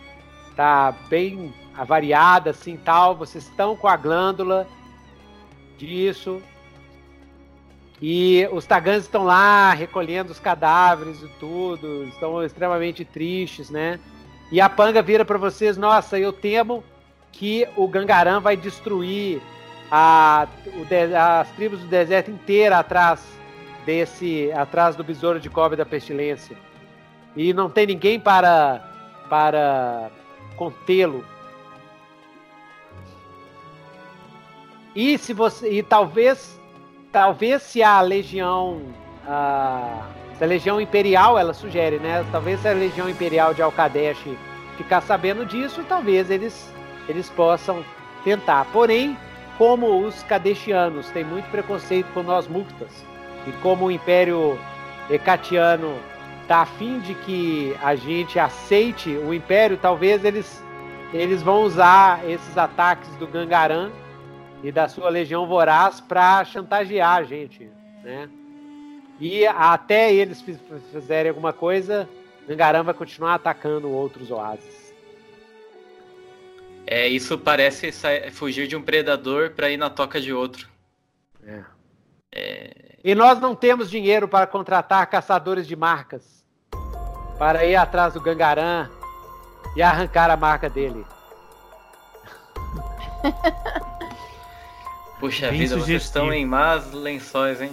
tá 0.54 0.94
bem 1.08 1.52
avariada, 1.76 2.50
assim, 2.50 2.76
tal. 2.76 3.16
Vocês 3.16 3.42
estão 3.42 3.74
com 3.74 3.88
a 3.88 3.96
glândula 3.96 4.68
disso. 5.76 6.40
E 8.00 8.48
os 8.52 8.64
Tagans 8.64 9.02
estão 9.02 9.24
lá 9.24 9.72
recolhendo 9.72 10.30
os 10.30 10.38
cadáveres 10.38 11.20
e 11.24 11.28
tudo. 11.40 12.04
Estão 12.04 12.40
extremamente 12.44 13.04
tristes, 13.04 13.68
né? 13.68 13.98
E 14.50 14.60
a 14.60 14.68
Panga 14.68 15.02
vira 15.02 15.24
para 15.24 15.38
vocês: 15.38 15.76
Nossa, 15.76 16.18
eu 16.18 16.32
temo 16.32 16.84
que 17.32 17.66
o 17.76 17.86
Gangaram 17.88 18.40
vai 18.40 18.56
destruir 18.56 19.40
a, 19.90 20.46
de- 20.88 21.14
as 21.14 21.50
tribos 21.50 21.80
do 21.80 21.86
deserto 21.86 22.30
inteira 22.30 22.78
atrás 22.78 23.24
desse 23.84 24.50
atrás 24.52 24.96
do 24.96 25.04
besouro 25.04 25.38
de 25.38 25.48
cobre 25.50 25.76
da 25.76 25.84
pestilência. 25.86 26.56
E 27.36 27.52
não 27.52 27.68
tem 27.68 27.86
ninguém 27.86 28.18
para 28.18 28.82
para 29.28 30.10
contê-lo. 30.56 31.24
E 34.94 35.18
se 35.18 35.32
você 35.32 35.70
e 35.70 35.82
talvez 35.82 36.58
talvez 37.12 37.62
se 37.62 37.82
a 37.82 38.00
legião 38.00 38.80
a, 39.26 40.02
se 40.36 40.44
a 40.44 40.46
legião 40.46 40.80
imperial 40.80 41.38
ela 41.38 41.54
sugere 41.54 41.98
né 41.98 42.24
talvez 42.30 42.64
a 42.64 42.72
legião 42.72 43.08
imperial 43.08 43.54
de 43.54 43.62
Alcadesh 43.62 44.22
ficar 44.76 45.00
sabendo 45.00 45.44
disso 45.44 45.84
talvez 45.88 46.30
eles 46.30 46.72
eles 47.08 47.28
possam 47.30 47.84
tentar 48.24 48.66
porém 48.72 49.16
como 49.56 50.04
os 50.04 50.22
cadestianos 50.24 51.10
têm 51.10 51.24
muito 51.24 51.50
preconceito 51.50 52.06
com 52.12 52.22
nós 52.22 52.46
muktas 52.46 53.04
e 53.46 53.52
como 53.62 53.86
o 53.86 53.90
Império 53.90 54.58
Hecatiano 55.08 55.96
tá 56.48 56.62
afim 56.62 57.00
de 57.00 57.14
que 57.14 57.76
a 57.82 57.94
gente 57.94 58.38
aceite 58.38 59.10
o 59.10 59.32
Império, 59.32 59.76
talvez 59.76 60.24
eles 60.24 60.64
eles 61.12 61.40
vão 61.40 61.62
usar 61.62 62.28
esses 62.28 62.58
ataques 62.58 63.08
do 63.16 63.26
Gangaran 63.28 63.90
e 64.62 64.72
da 64.72 64.88
sua 64.88 65.08
legião 65.08 65.46
voraz 65.46 66.00
para 66.00 66.44
chantagear 66.44 67.16
a 67.16 67.22
gente, 67.22 67.70
né? 68.02 68.28
E 69.18 69.46
até 69.46 70.12
eles 70.12 70.44
fizerem 70.92 71.30
alguma 71.30 71.52
coisa, 71.52 72.08
Gangaran 72.46 72.82
vai 72.82 72.94
continuar 72.94 73.34
atacando 73.34 73.90
outros 73.90 74.30
oásis. 74.30 74.94
É, 76.86 77.08
isso 77.08 77.36
parece 77.36 77.90
fugir 78.30 78.68
de 78.68 78.76
um 78.76 78.82
predador 78.82 79.50
para 79.50 79.70
ir 79.70 79.76
na 79.76 79.90
toca 79.90 80.20
de 80.20 80.32
outro. 80.32 80.68
É. 81.44 81.64
É... 82.32 82.98
E 83.02 83.14
nós 83.14 83.40
não 83.40 83.56
temos 83.56 83.90
dinheiro 83.90 84.28
para 84.28 84.46
contratar 84.46 85.06
caçadores 85.08 85.66
de 85.66 85.74
marcas 85.74 86.44
para 87.38 87.64
ir 87.64 87.76
atrás 87.76 88.14
do 88.14 88.20
Gangaran 88.20 88.90
e 89.74 89.82
arrancar 89.82 90.30
a 90.30 90.36
marca 90.36 90.70
dele. 90.70 91.04
Puxa 95.18 95.48
Bem 95.48 95.60
vida, 95.60 95.74
sugestivo. 95.74 95.86
vocês 95.86 96.02
estão 96.02 96.32
em 96.32 96.44
más 96.44 96.92
lençóis, 96.92 97.60
hein? 97.60 97.72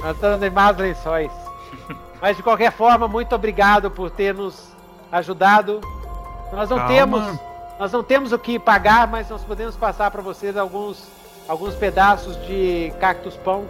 Nós 0.00 0.14
estamos 0.14 0.42
em 0.42 0.50
más 0.50 0.76
lençóis. 0.76 1.32
Mas 2.20 2.36
de 2.36 2.42
qualquer 2.42 2.72
forma, 2.72 3.06
muito 3.06 3.34
obrigado 3.34 3.90
por 3.90 4.10
ter 4.10 4.34
nos 4.34 4.74
ajudado. 5.10 5.80
Nós 6.52 6.70
não 6.70 6.78
Calma. 6.78 6.94
temos, 6.94 7.40
nós 7.78 7.92
não 7.92 8.02
temos 8.02 8.32
o 8.32 8.38
que 8.38 8.58
pagar, 8.58 9.06
mas 9.08 9.28
nós 9.28 9.42
podemos 9.42 9.76
passar 9.76 10.10
para 10.10 10.22
vocês 10.22 10.56
alguns, 10.56 11.08
alguns 11.48 11.74
pedaços 11.74 12.36
de 12.46 12.92
cactus 13.00 13.36
pão 13.36 13.66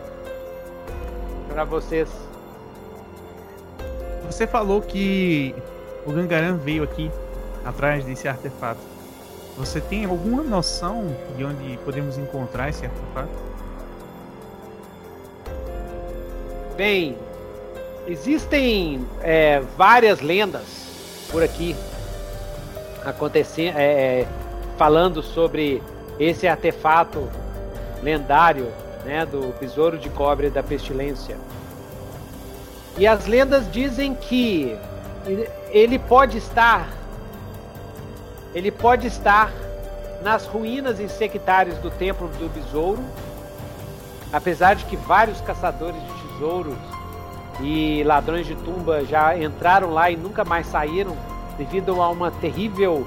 para 1.48 1.64
vocês. 1.64 2.08
Você 4.26 4.46
falou 4.46 4.82
que 4.82 5.54
o 6.04 6.12
Gangaran 6.12 6.56
veio 6.56 6.82
aqui 6.84 7.10
atrás 7.64 8.04
desse 8.04 8.28
artefato. 8.28 8.80
Você 9.56 9.80
tem 9.80 10.04
alguma 10.04 10.42
noção 10.42 11.16
de 11.36 11.44
onde 11.44 11.78
podemos 11.78 12.18
encontrar 12.18 12.68
esse 12.68 12.84
artefato? 12.84 13.30
Bem, 16.76 17.16
existem 18.06 19.06
é, 19.22 19.60
várias 19.78 20.20
lendas 20.20 21.26
por 21.30 21.42
aqui 21.42 21.74
acontecendo, 23.02 23.78
é, 23.78 24.20
é, 24.20 24.28
falando 24.76 25.22
sobre 25.22 25.82
esse 26.20 26.46
artefato 26.46 27.30
lendário, 28.02 28.70
né, 29.06 29.24
do 29.24 29.58
besouro 29.58 29.96
de 29.96 30.10
cobre 30.10 30.50
da 30.50 30.62
pestilência. 30.62 31.38
E 32.98 33.06
as 33.06 33.26
lendas 33.26 33.70
dizem 33.72 34.14
que 34.14 34.76
ele 35.70 35.98
pode 35.98 36.38
estar 36.38 36.88
ele 38.54 38.70
pode 38.70 39.06
estar 39.06 39.52
nas 40.22 40.46
ruínas 40.46 40.98
insectárias 40.98 41.76
do 41.78 41.90
Templo 41.90 42.26
do 42.38 42.48
Besouro, 42.48 43.04
apesar 44.32 44.74
de 44.74 44.84
que 44.86 44.96
vários 44.96 45.40
caçadores 45.42 46.00
de 46.00 46.25
tesouros 46.36 46.76
e 47.60 48.02
ladrões 48.04 48.46
de 48.46 48.54
tumba 48.56 49.04
já 49.04 49.36
entraram 49.36 49.90
lá 49.90 50.10
e 50.10 50.16
nunca 50.16 50.44
mais 50.44 50.66
saíram 50.66 51.16
devido 51.56 52.00
a 52.00 52.08
uma 52.10 52.30
terrível 52.30 53.06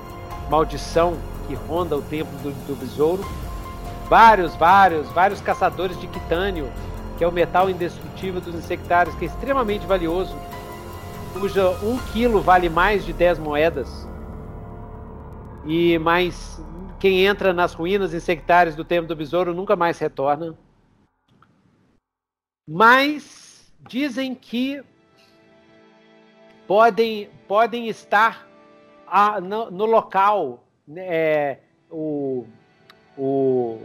maldição 0.49 1.17
que 1.47 1.53
ronda 1.53 1.95
o 1.95 2.01
Templo 2.01 2.35
do, 2.39 2.51
do 2.67 2.75
Besouro. 2.75 3.23
Vários, 4.09 4.55
vários, 4.55 5.07
vários 5.09 5.39
caçadores 5.39 5.99
de 5.99 6.07
quitânio, 6.07 6.67
que 7.17 7.23
é 7.23 7.27
o 7.27 7.31
metal 7.31 7.69
indestrutível 7.69 8.41
dos 8.41 8.55
insectários, 8.55 9.13
que 9.15 9.25
é 9.25 9.27
extremamente 9.27 9.85
valioso, 9.85 10.35
cuja 11.33 11.69
um 11.83 11.97
quilo 12.11 12.41
vale 12.41 12.69
mais 12.69 13.05
de 13.05 13.13
10 13.13 13.37
moedas 13.37 14.07
e 15.63 15.99
mais 15.99 16.59
quem 16.99 17.25
entra 17.25 17.53
nas 17.53 17.73
ruínas 17.73 18.13
insectárias 18.13 18.75
do 18.75 18.83
Templo 18.83 19.07
do 19.07 19.15
Besouro 19.15 19.53
nunca 19.53 19.75
mais 19.75 19.99
retorna. 19.99 20.55
Mas 22.71 23.73
dizem 23.87 24.35
que 24.35 24.83
podem, 26.67 27.27
podem 27.47 27.87
estar 27.87 28.47
a, 29.07 29.41
no, 29.41 29.71
no, 29.71 29.85
local 29.85 30.63
né, 30.87 31.05
é, 31.07 31.59
o, 31.89 32.45
o, 33.17 33.81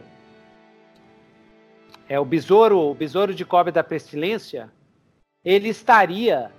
é, 2.06 2.20
o 2.20 2.24
besouro, 2.26 2.78
o 2.78 2.94
besouro 2.94 3.34
de 3.34 3.42
cobre 3.42 3.72
da 3.72 3.82
pestilência, 3.82 4.70
ele 5.42 5.70
estaria 5.70 6.52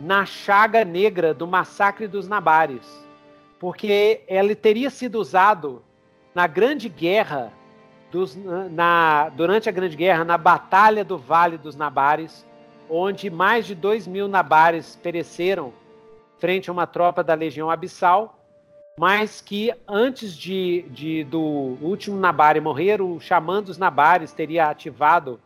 na 0.00 0.24
chaga 0.24 0.86
negra 0.86 1.34
do 1.34 1.46
massacre 1.46 2.08
dos 2.08 2.26
Nabares 2.26 3.06
porque 3.58 4.22
ele 4.28 4.54
teria 4.54 4.90
sido 4.90 5.18
usado 5.18 5.82
na 6.34 6.46
Grande 6.46 6.88
Guerra, 6.88 7.52
dos, 8.10 8.36
na, 8.70 9.28
durante 9.30 9.68
a 9.68 9.72
Grande 9.72 9.96
Guerra, 9.96 10.24
na 10.24 10.38
Batalha 10.38 11.04
do 11.04 11.18
Vale 11.18 11.58
dos 11.58 11.76
Nabares, 11.76 12.46
onde 12.88 13.28
mais 13.30 13.66
de 13.66 13.74
dois 13.74 14.06
mil 14.06 14.28
Nabares 14.28 14.96
pereceram 15.02 15.72
frente 16.38 16.70
a 16.70 16.72
uma 16.72 16.86
tropa 16.86 17.22
da 17.22 17.34
Legião 17.34 17.70
Abissal, 17.70 18.38
mas 18.98 19.40
que 19.40 19.72
antes 19.86 20.34
de, 20.34 20.82
de 20.90 21.24
do 21.24 21.76
último 21.80 22.16
Nabare 22.16 22.60
morrer, 22.60 23.00
o 23.00 23.20
Xamã 23.20 23.62
dos 23.62 23.78
Nabares 23.78 24.32
teria 24.32 24.66
ativado 24.68 25.38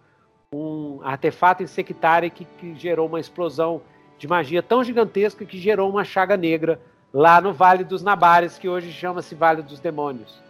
um 0.54 1.00
artefato 1.02 1.62
insectário 1.62 2.30
que, 2.30 2.44
que 2.44 2.74
gerou 2.74 3.08
uma 3.08 3.20
explosão 3.20 3.82
de 4.18 4.28
magia 4.28 4.62
tão 4.62 4.84
gigantesca 4.84 5.44
que 5.44 5.58
gerou 5.58 5.90
uma 5.90 6.04
chaga 6.04 6.36
negra 6.36 6.80
lá 7.12 7.40
no 7.40 7.52
Vale 7.52 7.84
dos 7.84 8.02
Nabares, 8.02 8.58
que 8.58 8.68
hoje 8.68 8.92
chama-se 8.92 9.34
Vale 9.34 9.62
dos 9.62 9.80
Demônios. 9.80 10.42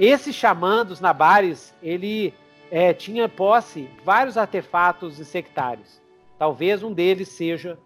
Esse 0.00 0.32
xamã 0.32 0.82
dos 0.82 0.98
Nabares, 0.98 1.74
ele 1.82 2.32
é, 2.70 2.94
tinha 2.94 3.28
posse 3.28 3.86
vários 4.02 4.38
artefatos 4.38 5.20
insectários. 5.20 6.00
Talvez 6.38 6.82
um 6.82 6.90
deles 6.90 7.28
seja 7.28 7.78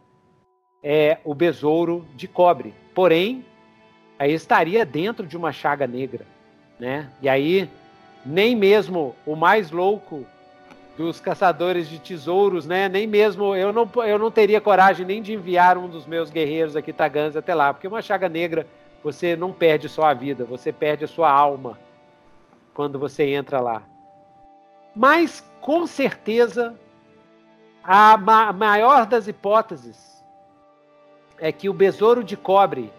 é, 0.81 1.18
o 1.25 1.34
besouro 1.34 2.07
de 2.15 2.28
cobre. 2.28 2.73
Porém, 2.94 3.44
aí 4.17 4.33
estaria 4.33 4.86
dentro 4.86 5.26
de 5.26 5.36
uma 5.36 5.51
chaga 5.51 5.89
negra, 5.89 6.25
né? 6.78 7.10
E 7.20 7.28
aí 7.28 7.68
nem 8.25 8.55
mesmo 8.55 9.17
o 9.26 9.34
mais 9.34 9.73
louco 9.73 10.25
dos 10.97 11.18
caçadores 11.18 11.89
de 11.89 11.99
tesouros, 11.99 12.65
né? 12.65 12.89
Nem 12.89 13.09
mesmo 13.09 13.57
eu 13.57 13.73
não, 13.73 13.91
eu 14.07 14.20
não 14.20 14.31
teria 14.31 14.60
coragem 14.60 15.05
nem 15.05 15.20
de 15.20 15.33
enviar 15.33 15.76
um 15.76 15.89
dos 15.89 16.07
meus 16.07 16.31
guerreiros 16.31 16.76
aqui 16.76 16.93
tagans 16.93 17.34
até 17.34 17.57
lá, 17.57 17.75
porque 17.75 17.89
uma 17.89 18.01
chaga 18.01 18.28
negra 18.28 18.68
você 19.02 19.34
não 19.34 19.52
perde 19.52 19.89
só 19.89 20.05
a 20.05 20.15
vida, 20.15 20.44
você 20.44 20.73
perde 20.73 21.05
a 21.05 21.09
sua 21.09 21.28
alma 21.28 21.76
quando 22.75 22.99
você 22.99 23.25
entra 23.35 23.61
lá. 23.61 23.83
Mas 24.94 25.43
com 25.61 25.86
certeza 25.86 26.78
a 27.83 28.17
ma 28.17 28.53
maior 28.53 29.07
das 29.07 29.28
hipóteses 29.28 30.23
é 31.39 31.51
que 31.51 31.69
o 31.69 31.75
besouro 31.75 32.23
de 32.23 32.36
cobre 32.36 32.93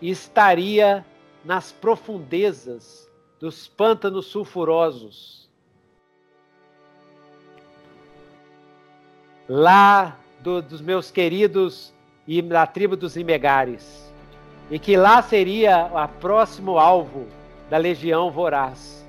estaria 0.00 1.04
nas 1.44 1.72
profundezas 1.72 3.10
dos 3.40 3.68
pântanos 3.68 4.26
sulfurosos 4.26 5.46
lá 9.48 10.16
do, 10.40 10.60
dos 10.60 10.80
meus 10.80 11.10
queridos 11.10 11.92
e 12.26 12.42
da 12.42 12.66
tribo 12.66 12.96
dos 12.96 13.16
Imegares. 13.16 14.12
E 14.70 14.78
que 14.78 14.96
lá 14.96 15.22
seria 15.22 15.86
o 15.86 16.08
próximo 16.20 16.78
alvo 16.78 17.26
da 17.70 17.76
legião 17.76 18.30
voraz. 18.30 19.05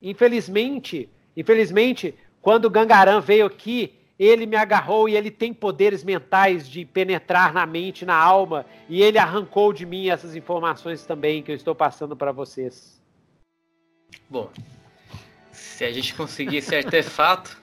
Infelizmente, 0.00 1.08
infelizmente, 1.36 2.14
quando 2.40 2.70
Gangaran 2.70 3.20
veio 3.20 3.46
aqui, 3.46 3.94
ele 4.18 4.44
me 4.44 4.56
agarrou 4.56 5.08
e 5.08 5.16
ele 5.16 5.30
tem 5.30 5.52
poderes 5.52 6.04
mentais 6.04 6.68
de 6.68 6.84
penetrar 6.84 7.54
na 7.54 7.64
mente, 7.66 8.04
na 8.04 8.14
alma, 8.14 8.66
e 8.88 9.02
ele 9.02 9.18
arrancou 9.18 9.72
de 9.72 9.86
mim 9.86 10.10
essas 10.10 10.36
informações 10.36 11.06
também 11.06 11.42
que 11.42 11.50
eu 11.50 11.56
estou 11.56 11.74
passando 11.74 12.14
para 12.14 12.30
vocês. 12.30 13.00
Bom, 14.28 14.50
se 15.50 15.84
a 15.84 15.92
gente 15.92 16.14
conseguir 16.14 16.58
esse 16.58 16.74
artefato, 16.74 17.58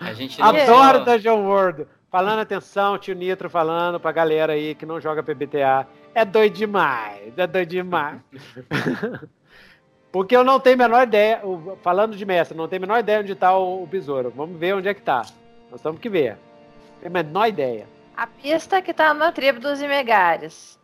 a 0.00 0.12
gente 0.12 0.42
Adoro 0.42 0.98
só... 0.98 1.04
Dungeon 1.04 1.46
World. 1.46 1.86
Falando 2.10 2.40
atenção, 2.40 2.98
tio 2.98 3.14
Nitro 3.14 3.48
falando 3.48 4.00
pra 4.00 4.10
galera 4.10 4.54
aí 4.54 4.74
que 4.74 4.84
não 4.84 5.00
joga 5.00 5.22
PBTA. 5.22 5.86
É 6.12 6.24
doido 6.24 6.54
demais, 6.54 7.38
é 7.38 7.46
doido 7.46 7.68
demais. 7.68 8.20
Porque 10.12 10.36
eu 10.36 10.42
não 10.42 10.58
tenho 10.58 10.74
a 10.74 10.88
menor 10.88 11.02
ideia, 11.04 11.40
falando 11.82 12.16
de 12.16 12.24
mestre, 12.24 12.56
não 12.56 12.66
tenho 12.66 12.82
a 12.82 12.86
menor 12.86 12.98
ideia 12.98 13.20
onde 13.20 13.34
tá 13.34 13.56
o, 13.56 13.82
o 13.82 13.86
besouro. 13.86 14.32
Vamos 14.34 14.58
ver 14.58 14.74
onde 14.74 14.88
é 14.88 14.94
que 14.94 15.02
tá. 15.02 15.22
Nós 15.70 15.80
temos 15.80 16.00
que 16.00 16.08
ver. 16.08 16.36
Tem 17.00 17.08
a 17.08 17.10
menor 17.10 17.46
ideia. 17.46 17.86
A 18.16 18.26
pista 18.26 18.82
que 18.82 18.92
tá 18.92 19.14
na 19.14 19.30
tribo 19.30 19.60
dos 19.60 19.80
Imegares. 19.80 20.78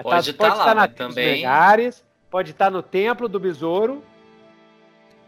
Pode, 0.00 0.32
tá, 0.32 0.38
pode 0.38 0.54
tá 0.54 0.60
estar 0.60 0.74
na 0.74 0.86
tribo 0.86 0.96
também. 0.96 1.24
dos 1.24 1.34
Imegares, 1.34 2.04
pode 2.30 2.50
estar 2.52 2.70
no 2.70 2.82
templo 2.82 3.28
do 3.28 3.40
besouro 3.40 4.02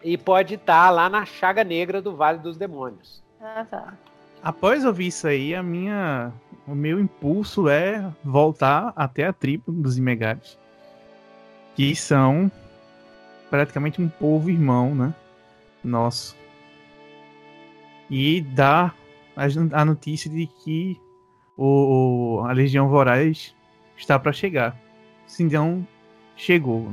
e 0.02 0.16
pode 0.16 0.54
estar 0.54 0.90
lá 0.90 1.08
na 1.08 1.26
chaga 1.26 1.64
negra 1.64 2.00
do 2.00 2.14
Vale 2.14 2.38
dos 2.38 2.56
Demônios. 2.56 3.22
Ah, 3.40 3.66
tá. 3.68 3.94
Após 4.42 4.84
ouvir 4.84 5.08
isso 5.08 5.26
aí, 5.26 5.54
a 5.54 5.62
minha, 5.62 6.32
o 6.66 6.74
meu 6.74 7.00
impulso 7.00 7.68
é 7.68 8.08
voltar 8.24 8.92
até 8.94 9.26
a 9.26 9.32
tribo 9.32 9.72
dos 9.72 9.98
Imegares, 9.98 10.56
que 11.74 11.96
são 11.96 12.50
praticamente 13.50 14.00
um 14.00 14.08
povo 14.08 14.50
irmão, 14.50 14.94
né? 14.94 15.14
Nosso. 15.82 16.36
E 18.10 18.44
a, 18.58 18.92
a 19.72 19.84
notícia 19.84 20.30
de 20.30 20.46
que 20.46 21.00
o, 21.56 22.42
a 22.46 22.52
Legião 22.52 22.88
Voraz 22.88 23.54
está 23.96 24.18
para 24.18 24.32
chegar. 24.32 24.76
Sindão 25.26 25.86
chegou. 26.36 26.90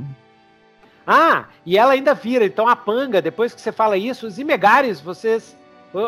Ah, 1.06 1.46
e 1.64 1.78
ela 1.78 1.92
ainda 1.92 2.14
vira. 2.14 2.44
Então 2.44 2.68
a 2.68 2.74
Panga, 2.74 3.22
depois 3.22 3.54
que 3.54 3.60
você 3.60 3.70
fala 3.70 3.96
isso, 3.96 4.26
os 4.26 4.38
Imegares, 4.38 5.00
vocês. 5.00 5.56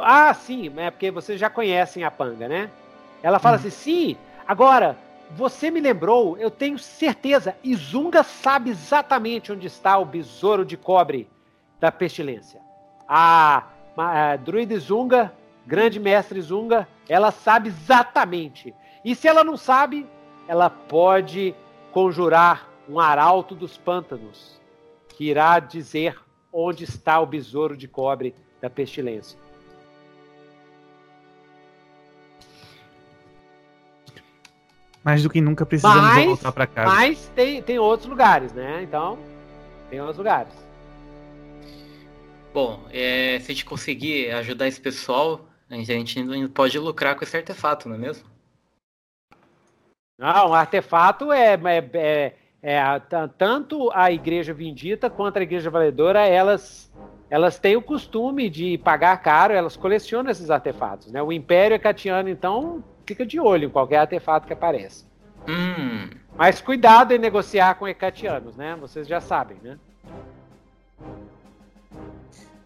Ah, 0.03 0.35
sim, 0.35 0.73
é 0.77 0.91
porque 0.91 1.11
vocês 1.11 1.39
já 1.39 1.49
conhecem 1.49 2.05
a 2.05 2.11
Panga, 2.11 2.49
né? 2.49 2.69
Ela 3.23 3.39
fala 3.39 3.57
hum. 3.57 3.61
assim: 3.61 3.71
sim, 3.71 4.17
agora, 4.47 4.99
você 5.31 5.71
me 5.71 5.81
lembrou, 5.81 6.37
eu 6.39 6.51
tenho 6.51 6.79
certeza, 6.79 7.57
Izunga 7.63 8.23
sabe 8.23 8.71
exatamente 8.71 9.53
onde 9.53 9.67
está 9.67 9.99
o 9.99 10.05
besouro 10.05 10.65
de 10.65 10.77
cobre 10.77 11.29
da 11.79 11.93
pestilência. 11.93 12.61
A, 13.07 13.65
a, 13.97 14.33
a 14.33 14.37
druida 14.37 14.75
Izunga, 14.75 15.33
grande 15.67 16.01
mestre 16.01 16.39
Izunga, 16.39 16.89
ela 17.09 17.31
sabe 17.31 17.69
exatamente. 17.69 18.75
E 19.05 19.15
se 19.15 19.29
ela 19.29 19.45
não 19.45 19.57
sabe, 19.57 20.07
ela 20.47 20.71
pode 20.71 21.55
conjurar 21.93 22.69
um 22.89 22.99
arauto 22.99 23.55
dos 23.55 23.77
pântanos 23.77 24.59
que 25.09 25.25
irá 25.25 25.59
dizer 25.59 26.19
onde 26.53 26.85
está 26.85 27.21
o 27.21 27.27
besouro 27.27 27.77
de 27.77 27.87
cobre 27.87 28.35
da 28.61 28.71
pestilência. 28.71 29.39
Mais 35.09 35.23
do 35.23 35.31
que 35.31 35.41
nunca 35.41 35.65
precisamos 35.65 36.03
mas, 36.03 36.27
voltar 36.27 36.53
para 36.53 36.67
casa. 36.67 36.95
Mas 36.95 37.33
tem, 37.35 37.63
tem 37.63 37.79
outros 37.79 38.07
lugares, 38.07 38.53
né? 38.53 38.83
Então, 38.83 39.19
tem 39.89 39.99
outros 40.01 40.19
lugares. 40.19 40.53
Bom, 42.53 42.85
é, 42.93 43.39
se 43.41 43.51
a 43.51 43.55
gente 43.55 43.65
conseguir 43.65 44.31
ajudar 44.33 44.69
esse 44.69 44.79
pessoal, 44.79 45.49
a 45.71 45.75
gente 45.77 46.23
pode 46.49 46.79
lucrar 46.79 47.17
com 47.17 47.25
esse 47.25 47.35
artefato, 47.35 47.89
não 47.89 47.97
é 47.97 47.99
mesmo? 47.99 48.29
Não, 50.19 50.51
o 50.51 50.55
artefato 50.55 51.33
é, 51.33 51.55
é, 51.55 51.89
é, 51.95 52.35
é 52.61 53.01
tanto 53.39 53.91
a 53.95 54.13
igreja 54.13 54.53
vindita 54.53 55.09
quanto 55.09 55.39
a 55.39 55.43
igreja 55.43 55.71
valedora, 55.71 56.27
elas 56.27 56.93
elas 57.31 57.59
têm 57.59 57.77
o 57.77 57.83
costume 57.83 58.51
de 58.51 58.77
pagar 58.77 59.17
caro, 59.23 59.55
elas 59.55 59.75
colecionam 59.75 60.31
esses 60.31 60.51
artefatos, 60.51 61.11
né? 61.11 61.23
O 61.23 61.33
Império 61.33 61.75
Ecatiano, 61.75 62.29
então, 62.29 62.85
fica 63.09 63.25
de 63.25 63.41
olho 63.41 63.69
em 63.69 63.71
qualquer 63.71 63.99
artefato 63.99 64.47
que 64.47 64.53
apareça. 64.53 65.07
Hum. 65.49 66.11
Mas 66.37 66.61
cuidado 66.61 67.13
em 67.13 67.19
negociar 67.19 67.75
com 67.77 67.89
Ecatianos, 67.89 68.55
né? 68.55 68.77
Vocês 68.79 69.09
já 69.09 69.19
sabem, 69.19 69.57
né? 69.63 69.79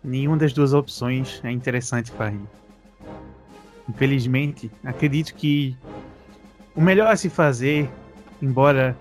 Nenhuma 0.02 0.36
das 0.36 0.52
duas 0.52 0.74
opções 0.74 1.40
é 1.44 1.50
interessante 1.50 2.10
para 2.10 2.32
mim. 2.32 2.46
Infelizmente, 3.88 4.68
acredito 4.84 5.32
que 5.34 5.76
o 6.74 6.80
melhor 6.80 7.06
a 7.06 7.16
se 7.16 7.30
fazer, 7.30 7.88
embora 8.40 8.96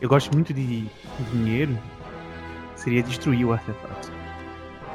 eu 0.00 0.08
goste 0.08 0.32
muito 0.32 0.52
de 0.52 0.88
dinheiro, 1.30 1.78
seria 2.74 3.04
destruir 3.04 3.44
o 3.44 3.52
artefato. 3.52 4.10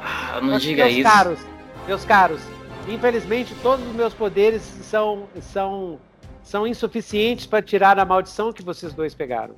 Ah, 0.02 0.38
não 0.42 0.50
Mas, 0.50 0.62
diga 0.62 0.84
meus 0.84 0.96
isso. 0.96 1.10
Caros, 1.10 1.40
meus 1.86 2.04
caros, 2.04 2.57
infelizmente 2.94 3.54
todos 3.62 3.86
os 3.86 3.94
meus 3.94 4.14
poderes 4.14 4.62
são, 4.62 5.28
são, 5.40 5.98
são 6.42 6.66
insuficientes 6.66 7.46
para 7.46 7.62
tirar 7.62 7.98
a 7.98 8.04
maldição 8.04 8.52
que 8.52 8.62
vocês 8.62 8.92
dois 8.92 9.14
pegaram. 9.14 9.54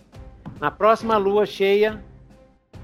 Na 0.59 0.70
próxima 0.70 1.17
lua 1.17 1.47
cheia, 1.47 2.02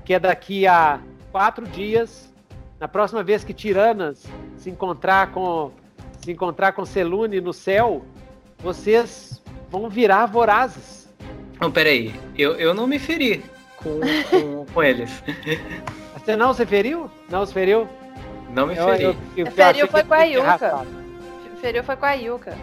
que 0.04 0.14
é 0.14 0.18
daqui 0.18 0.66
a 0.66 1.00
quatro 1.32 1.66
dias, 1.66 2.32
na 2.78 2.88
próxima 2.88 3.22
vez 3.22 3.44
que 3.44 3.52
Tiranas 3.52 4.24
se 4.56 4.70
encontrar 4.70 5.32
com 5.32 5.72
se 6.20 6.32
encontrar 6.32 6.72
com 6.72 6.84
Selune 6.84 7.40
no 7.40 7.52
céu, 7.52 8.04
vocês 8.58 9.40
vão 9.70 9.88
virar 9.88 10.26
vorazes. 10.26 11.08
Não, 11.60 11.70
peraí. 11.70 12.12
Eu, 12.36 12.54
eu 12.56 12.74
não 12.74 12.86
me 12.86 12.98
feri 12.98 13.44
com, 13.76 14.00
com, 14.28 14.66
com 14.66 14.82
eles. 14.82 15.22
Você 16.16 16.34
não 16.34 16.52
se 16.52 16.66
feriu? 16.66 17.08
Não 17.30 17.46
se 17.46 17.52
feriu? 17.52 17.88
Não 18.56 18.66
me 18.66 18.74
feri. 18.74 19.02
Eu, 19.02 19.10
eu, 19.10 19.16
eu 19.36 19.52
feriu 19.52 19.86
foi 19.86 20.02
com 20.02 20.14
a 20.14 20.22
Yuka. 20.22 20.86
Feriu 21.60 21.84
foi 21.84 21.96
com 21.96 22.06
a 22.06 22.12
Yuka. 22.14 22.56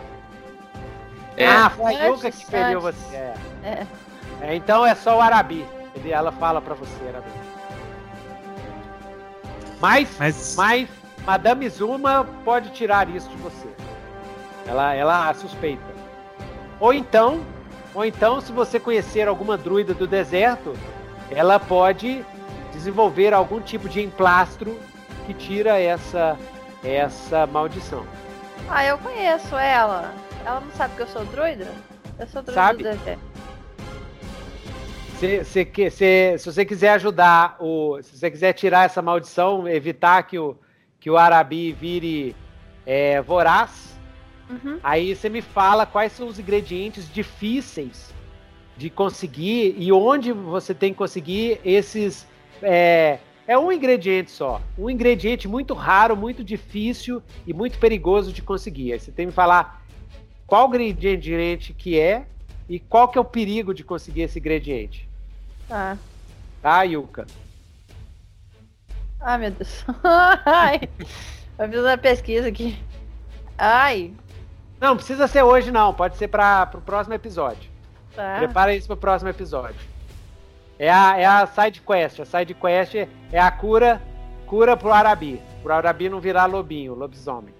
É. 1.37 1.45
Ah, 1.45 1.69
foi 1.69 1.95
a 1.95 2.07
Yuka 2.07 2.31
que 2.31 2.45
feriu 2.47 2.81
você. 2.81 3.15
É. 3.15 3.33
É. 3.63 3.87
é. 4.41 4.55
Então 4.55 4.83
é 4.83 4.95
só 4.95 5.19
o 5.19 5.21
Arabi. 5.21 5.63
Ele, 5.95 6.11
ela 6.11 6.31
fala 6.31 6.59
pra 6.59 6.73
você, 6.73 7.07
Arabi. 7.07 7.29
Mas, 9.79 10.09
mas, 10.17 10.55
mas 10.57 10.89
Madame 11.27 11.69
Zuma 11.69 12.27
pode 12.43 12.71
tirar 12.71 13.07
isso 13.07 13.29
de 13.29 13.37
você. 13.37 13.67
Ela, 14.65 14.95
ela 14.95 15.31
suspeita. 15.35 15.93
Ou 16.79 16.91
então, 16.91 17.45
ou 17.93 18.03
então, 18.03 18.41
se 18.41 18.51
você 18.51 18.79
conhecer 18.79 19.27
alguma 19.27 19.59
druida 19.59 19.93
do 19.93 20.07
deserto, 20.07 20.73
ela 21.29 21.59
pode 21.59 22.25
desenvolver 22.71 23.31
algum 23.31 23.61
tipo 23.61 23.87
de 23.87 24.01
emplastro 24.01 24.75
que 25.25 25.33
tira 25.33 25.79
essa 25.79 26.37
essa 26.83 27.47
maldição. 27.47 28.05
Ah, 28.69 28.85
eu 28.85 28.97
conheço 28.97 29.55
ela. 29.55 30.13
Ela 30.45 30.59
não 30.59 30.71
sabe 30.71 30.95
que 30.95 31.01
eu 31.01 31.07
sou 31.07 31.23
druida? 31.25 31.67
Eu 32.19 32.27
sou 32.27 32.41
druida 32.41 32.53
sabe? 32.53 32.83
do. 32.83 33.33
Se, 35.19 35.43
se, 35.45 35.89
se, 35.89 36.37
se 36.37 36.45
você 36.45 36.65
quiser 36.65 36.89
ajudar, 36.93 37.55
o, 37.59 38.01
se 38.01 38.17
você 38.17 38.29
quiser 38.29 38.51
tirar 38.53 38.85
essa 38.85 39.01
maldição, 39.01 39.67
evitar 39.67 40.23
que 40.23 40.37
o, 40.37 40.57
que 40.99 41.09
o 41.09 41.17
Arabi 41.17 41.71
vire 41.71 42.35
é, 42.85 43.21
voraz, 43.21 43.97
uhum. 44.49 44.79
aí 44.83 45.15
você 45.15 45.29
me 45.29 45.41
fala 45.41 45.85
quais 45.85 46.11
são 46.11 46.27
os 46.27 46.39
ingredientes 46.39 47.09
difíceis 47.11 48.13
de 48.75 48.89
conseguir 48.89 49.75
e 49.77 49.93
onde 49.93 50.33
você 50.33 50.73
tem 50.73 50.91
que 50.91 50.97
conseguir 50.97 51.61
esses. 51.63 52.27
É, 52.61 53.19
é 53.47 53.57
um 53.57 53.71
ingrediente 53.71 54.31
só. 54.31 54.61
Um 54.77 54.89
ingrediente 54.89 55.47
muito 55.47 55.73
raro, 55.73 56.15
muito 56.15 56.43
difícil 56.43 57.21
e 57.45 57.53
muito 57.53 57.77
perigoso 57.77 58.31
de 58.31 58.41
conseguir. 58.41 58.93
Aí 58.93 58.99
você 58.99 59.11
tem 59.11 59.25
que 59.25 59.31
me 59.31 59.33
falar 59.33 59.81
qual 60.47 60.67
ingrediente 60.75 61.73
que 61.73 61.99
é 61.99 62.25
e 62.69 62.79
qual 62.79 63.07
que 63.07 63.17
é 63.17 63.21
o 63.21 63.25
perigo 63.25 63.73
de 63.73 63.83
conseguir 63.83 64.21
esse 64.21 64.39
ingrediente. 64.39 65.07
Tá. 65.67 65.97
Tá, 66.61 66.83
Yuka? 66.83 67.25
Ai, 69.19 69.37
meu 69.37 69.51
Deus. 69.51 69.85
Ai. 70.45 70.81
Eu 71.57 71.69
fiz 71.69 71.79
uma 71.79 71.97
pesquisa 71.97 72.47
aqui. 72.47 72.77
Ai. 73.57 74.13
Não, 74.79 74.95
precisa 74.95 75.27
ser 75.27 75.43
hoje 75.43 75.71
não. 75.71 75.93
Pode 75.93 76.17
ser 76.17 76.27
para 76.27 76.69
o 76.73 76.81
próximo 76.81 77.13
episódio. 77.13 77.69
Tá. 78.15 78.37
Prepara 78.37 78.75
isso 78.75 78.87
para 78.87 78.93
o 78.95 78.97
próximo 78.97 79.29
episódio. 79.29 79.92
É 80.83 80.91
a, 80.91 81.17
é 81.17 81.25
a 81.25 81.47
side 81.47 81.79
quest. 81.79 82.19
A 82.19 82.25
side 82.25 82.53
quest 82.53 82.95
é 83.31 83.39
a 83.39 83.49
cura 83.49 84.01
cura 84.45 84.75
pro 84.75 84.91
Arabi. 84.91 85.41
Pro 85.61 85.71
Arabi 85.71 86.09
não 86.09 86.19
virar 86.19 86.45
lobinho, 86.45 86.93
lobisomem. 86.93 87.53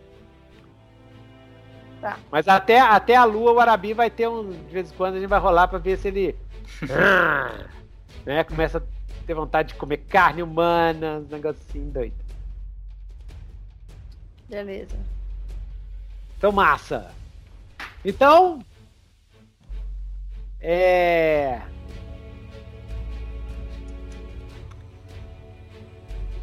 Tá. 2.02 2.18
Mas 2.30 2.50
até, 2.50 2.82
até 2.82 3.16
a 3.16 3.24
lua 3.24 3.54
o 3.54 3.60
Arabi 3.62 3.94
vai 3.94 4.10
ter 4.10 4.28
um. 4.28 4.50
De 4.50 4.74
vez 4.74 4.92
em 4.92 4.96
quando 4.96 5.16
a 5.16 5.20
gente 5.22 5.30
vai 5.30 5.40
rolar 5.40 5.70
para 5.70 5.80
ver 5.80 5.98
se 5.98 6.10
ele. 6.10 6.36
né, 8.26 8.44
começa 8.44 8.86
ter 9.26 9.34
vontade 9.34 9.70
de 9.70 9.76
comer 9.76 10.00
carne 10.00 10.44
humana, 10.44 11.20
uns 11.20 11.30
negocinho 11.30 11.92
doido. 11.92 12.16
Beleza. 14.50 14.98
Então, 16.38 16.52
massa. 16.52 17.10
Então. 18.04 18.60
É. 20.60 21.62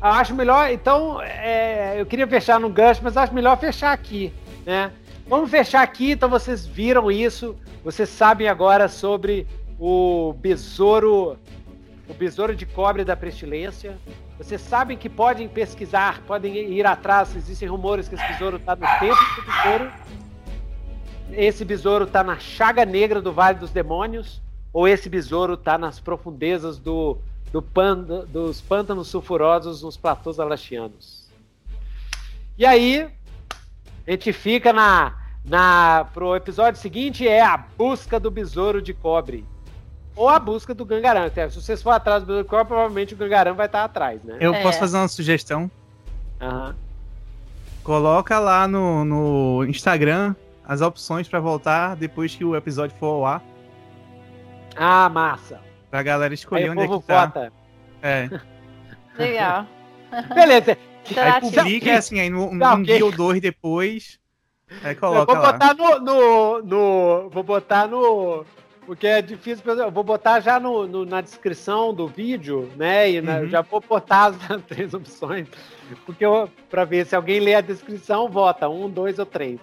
acho 0.01 0.35
melhor, 0.35 0.71
então, 0.71 1.21
é, 1.23 2.01
eu 2.01 2.07
queria 2.07 2.27
fechar 2.27 2.59
no 2.59 2.69
gancho, 2.69 3.01
mas 3.03 3.17
acho 3.17 3.35
melhor 3.35 3.59
fechar 3.59 3.93
aqui, 3.93 4.33
né? 4.65 4.93
Vamos 5.27 5.51
fechar 5.51 5.83
aqui, 5.83 6.13
então 6.13 6.29
vocês 6.29 6.67
viram 6.67 7.11
isso, 7.11 7.57
vocês 7.85 8.09
sabem 8.09 8.49
agora 8.49 8.89
sobre 8.89 9.47
o 9.79 10.35
besouro 10.39 11.39
o 12.11 12.15
Besouro 12.15 12.57
de 12.57 12.67
Cobre 12.67 13.05
da 13.05 13.17
Pestilência. 13.17 13.97
Vocês 14.37 14.61
sabem 14.61 14.97
que 14.97 15.09
podem 15.09 15.49
pesquisar, 15.49 16.21
podem 16.27 16.57
ir 16.57 16.85
atrás, 16.85 17.37
existem 17.37 17.69
rumores 17.69 18.09
que 18.09 18.17
esse 18.17 18.27
besouro 18.27 18.57
está 18.57 18.75
no 18.75 18.87
templo 18.99 19.25
do 19.37 19.43
besouro. 19.43 19.93
Esse 21.31 21.65
besouro 21.65 22.05
está 22.05 22.25
na 22.25 22.37
chaga 22.39 22.85
negra 22.85 23.23
do 23.23 23.33
Vale 23.33 23.59
dos 23.59 23.71
Demônios, 23.71 24.43
ou 24.73 24.89
esse 24.89 25.09
besouro 25.09 25.55
está 25.55 25.79
nas 25.79 26.01
profundezas 26.01 26.79
do, 26.79 27.19
do 27.53 27.61
pan, 27.61 28.03
dos 28.29 28.61
pântanos 28.61 29.09
sulfurosos 29.09 29.83
nos 29.83 29.97
platôs 29.97 30.39
alastianos. 30.39 31.29
E 32.57 32.65
aí, 32.67 33.09
A 34.07 34.11
gente 34.13 34.33
fica 34.33 34.73
na, 34.73 35.15
na. 35.45 36.07
Pro 36.13 36.35
episódio 36.35 36.81
seguinte 36.81 37.27
é 37.27 37.41
a 37.43 37.57
busca 37.57 38.19
do 38.19 38.31
besouro 38.31 38.81
de 38.83 38.93
cobre. 38.95 39.45
Ou 40.17 40.29
a 40.29 40.39
busca 40.39 40.75
do 40.75 40.85
Gangarã. 40.85 41.31
Se 41.51 41.61
vocês 41.61 41.83
for 41.83 41.91
atrás 41.91 42.23
do 42.23 42.27
besouro 42.27 42.45
de 42.45 42.51
cobre, 42.51 42.67
provavelmente 42.67 43.15
o 43.15 43.17
Gangarã 43.17 43.53
vai 43.55 43.67
estar 43.67 43.85
atrás, 43.85 44.23
né? 44.25 44.37
Eu 44.41 44.53
É. 44.55 44.63
posso 44.63 44.79
fazer 44.79 44.97
uma 44.97 45.07
sugestão? 45.09 45.71
Aham. 46.41 46.75
Coloca 47.85 48.39
lá 48.39 48.67
no, 48.69 49.05
no 49.05 49.65
Instagram 49.65 50.35
as 50.67 50.81
opções 50.81 51.29
pra 51.29 51.41
voltar 51.41 51.97
depois 51.97 52.35
que 52.35 52.45
o 52.45 52.55
episódio 52.57 52.97
for 52.99 53.07
ao 53.07 53.27
ar. 53.27 53.43
Ah, 54.77 55.09
massa. 55.09 55.61
Pra 55.91 56.03
galera 56.03 56.33
Aí 56.33 56.35
escolher 56.35 56.69
o 56.69 56.73
onde 56.73 56.83
é 56.83 56.87
povo 56.87 57.01
que 57.01 57.07
tá. 57.09 57.27
vota. 57.27 57.53
É. 58.03 58.29
Legal. 59.19 59.67
Beleza. 60.35 60.73
Aí, 61.07 61.11
Interativo. 61.11 61.63
Clica 61.65 61.97
assim, 61.99 62.21
aí 62.21 62.29
no, 62.31 62.53
Não, 62.55 62.77
um 62.77 62.83
ok. 62.83 62.85
dia 62.97 63.05
ou 63.05 63.11
dois 63.11 63.41
depois. 63.41 64.19
Aí 64.85 64.93
Eu 64.95 65.01
coloca 65.01 65.33
vou 65.35 65.43
lá. 65.43 65.53
botar 65.53 65.75
no, 65.75 65.99
no, 65.99 66.63
no- 66.63 67.29
Vou 67.31 67.43
botar 67.43 67.89
no. 67.89 68.45
O 68.87 68.95
que 68.97 69.07
é 69.07 69.23
difícil, 69.23 69.65
eu 69.73 69.91
vou 69.91 70.05
botar 70.05 70.41
já 70.41 70.61
no, 70.61 70.87
no- 70.87 71.05
na 71.07 71.21
descrição 71.21 71.93
do 71.95 72.07
vídeo, 72.07 72.71
né? 72.77 73.11
E 73.11 73.21
na- 73.21 73.39
Uhum. 73.39 73.49
já 73.49 73.63
vou 73.63 73.81
botar 73.81 74.27
as 74.27 74.37
três 74.69 74.93
opções. 74.95 75.49
Porque 76.07 76.25
eu, 76.25 76.49
pra 76.69 76.85
ver 76.85 77.07
se 77.07 77.17
alguém 77.17 77.41
lê 77.41 77.55
a 77.55 77.61
descrição, 77.61 78.29
vota 78.29 78.69
um, 78.69 78.89
dois 78.89 79.19
ou 79.19 79.27
três. 79.27 79.59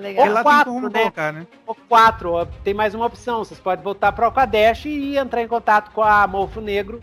Legal. 0.00 0.32
lá 0.32 0.42
quatro, 0.42 0.72
tem 0.72 0.80
como 0.80 0.92
né? 0.92 1.00
colocar, 1.00 1.32
né? 1.32 1.46
Ou 1.66 1.76
quatro, 1.88 2.32
ó, 2.32 2.44
tem 2.64 2.72
mais 2.74 2.94
uma 2.94 3.06
opção. 3.06 3.44
Vocês 3.44 3.60
podem 3.60 3.84
voltar 3.84 4.12
para 4.12 4.22
o 4.22 4.26
Alcadesh 4.26 4.86
e 4.86 5.16
entrar 5.16 5.42
em 5.42 5.48
contato 5.48 5.90
com 5.92 6.02
a 6.02 6.26
Morfo 6.26 6.60
Negro 6.60 7.00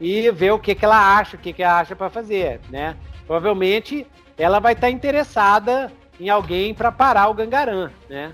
e 0.00 0.30
ver 0.30 0.52
o 0.52 0.58
que, 0.58 0.74
que 0.74 0.84
ela 0.84 1.16
acha, 1.16 1.36
o 1.36 1.40
que, 1.40 1.52
que 1.52 1.62
ela 1.62 1.80
acha 1.80 1.96
para 1.96 2.10
fazer, 2.10 2.60
né? 2.68 2.96
Provavelmente 3.26 4.06
ela 4.36 4.60
vai 4.60 4.74
estar 4.74 4.90
interessada 4.90 5.90
em 6.20 6.28
alguém 6.28 6.74
para 6.74 6.92
parar 6.92 7.28
o 7.28 7.34
Gangarã, 7.34 7.90
né? 8.08 8.32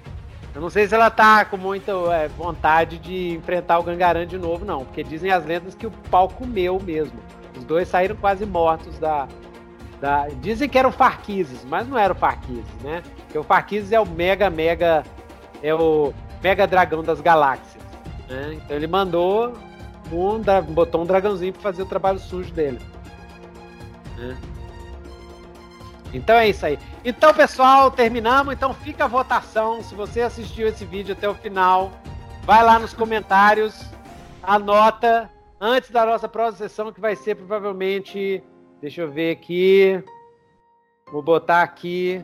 Eu 0.54 0.60
não 0.60 0.68
sei 0.68 0.86
se 0.86 0.94
ela 0.94 1.10
tá 1.10 1.44
com 1.44 1.56
muita 1.56 1.92
é, 2.12 2.28
vontade 2.28 2.98
de 2.98 3.30
enfrentar 3.30 3.78
o 3.78 3.82
Gangarã 3.82 4.26
de 4.26 4.36
novo, 4.36 4.64
não, 4.64 4.84
porque 4.84 5.02
dizem 5.02 5.30
as 5.30 5.44
lendas 5.46 5.74
que 5.74 5.86
o 5.86 5.90
pau 6.10 6.28
comeu 6.28 6.78
mesmo. 6.78 7.18
Os 7.56 7.64
dois 7.64 7.88
saíram 7.88 8.16
quase 8.16 8.44
mortos 8.44 8.98
da. 8.98 9.26
Da... 10.02 10.26
Dizem 10.40 10.68
que 10.68 10.76
eram 10.76 10.90
Farquises, 10.90 11.64
mas 11.64 11.88
não 11.88 11.96
eram 11.96 12.16
Farquises, 12.16 12.74
né? 12.82 13.04
Porque 13.18 13.38
o 13.38 13.44
Farquises 13.44 13.92
é 13.92 14.00
o 14.00 14.04
mega, 14.04 14.50
mega. 14.50 15.04
É 15.62 15.72
o 15.72 16.12
mega 16.42 16.66
dragão 16.66 17.04
das 17.04 17.20
galáxias. 17.20 17.80
Né? 18.28 18.54
Então 18.54 18.76
ele 18.76 18.88
mandou 18.88 19.56
um. 20.10 20.40
botou 20.74 21.02
um 21.02 21.06
dragãozinho 21.06 21.52
pra 21.52 21.62
fazer 21.62 21.82
o 21.82 21.86
trabalho 21.86 22.18
sujo 22.18 22.52
dele. 22.52 22.80
né? 24.18 24.36
Então 26.12 26.34
é 26.36 26.48
isso 26.48 26.66
aí. 26.66 26.80
Então, 27.04 27.32
pessoal, 27.32 27.88
terminamos. 27.88 28.52
Então 28.52 28.74
fica 28.74 29.04
a 29.04 29.08
votação. 29.08 29.84
Se 29.84 29.94
você 29.94 30.22
assistiu 30.22 30.66
esse 30.66 30.84
vídeo 30.84 31.12
até 31.12 31.28
o 31.28 31.34
final, 31.34 31.92
vai 32.42 32.64
lá 32.64 32.76
nos 32.76 32.92
comentários, 32.92 33.86
anota 34.42 35.30
antes 35.60 35.90
da 35.90 36.04
nossa 36.04 36.28
próxima 36.28 36.68
sessão, 36.68 36.92
que 36.92 37.00
vai 37.00 37.14
ser 37.14 37.36
provavelmente. 37.36 38.42
Deixa 38.82 39.00
eu 39.02 39.10
ver 39.10 39.30
aqui. 39.30 40.02
Vou 41.10 41.22
botar 41.22 41.62
aqui. 41.62 42.22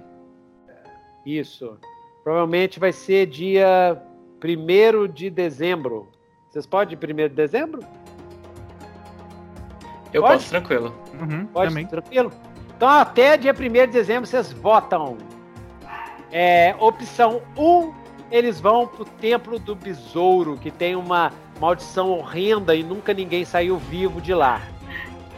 Isso. 1.25 1.79
Provavelmente 2.25 2.79
vai 2.81 2.93
ser 2.93 3.27
dia 3.27 3.97
1 4.45 5.07
de 5.13 5.31
dezembro. 5.31 6.09
Vocês 6.51 6.67
podem 6.67 6.99
ir 7.01 7.13
1 7.13 7.17
de 7.17 7.35
dezembro? 7.35 7.81
Eu 10.13 10.23
Pode? 10.23 10.35
posso, 10.35 10.51
tranquilo. 10.51 10.95
Uhum, 11.21 11.47
Pode, 11.47 11.69
também. 11.71 11.87
tranquilo? 11.87 12.33
Então 12.77 12.89
até 12.89 13.37
dia 13.37 13.53
1 13.53 13.57
de 13.57 13.87
dezembro 13.89 14.27
vocês 14.29 14.53
votam. 14.53 15.17
É, 16.33 16.75
opção 16.79 17.41
1, 17.57 17.95
eles 18.31 18.61
vão 18.61 18.87
pro 18.87 19.05
Templo 19.05 19.59
do 19.59 19.75
Besouro, 19.75 20.57
que 20.59 20.71
tem 20.71 20.95
uma 20.97 21.33
maldição 21.61 22.11
horrenda 22.11 22.75
e 22.75 22.83
nunca 22.83 23.15
ninguém 23.15 23.45
saiu 23.45 23.79
vivo 23.79 24.21
de 24.21 24.35
lá. 24.35 24.61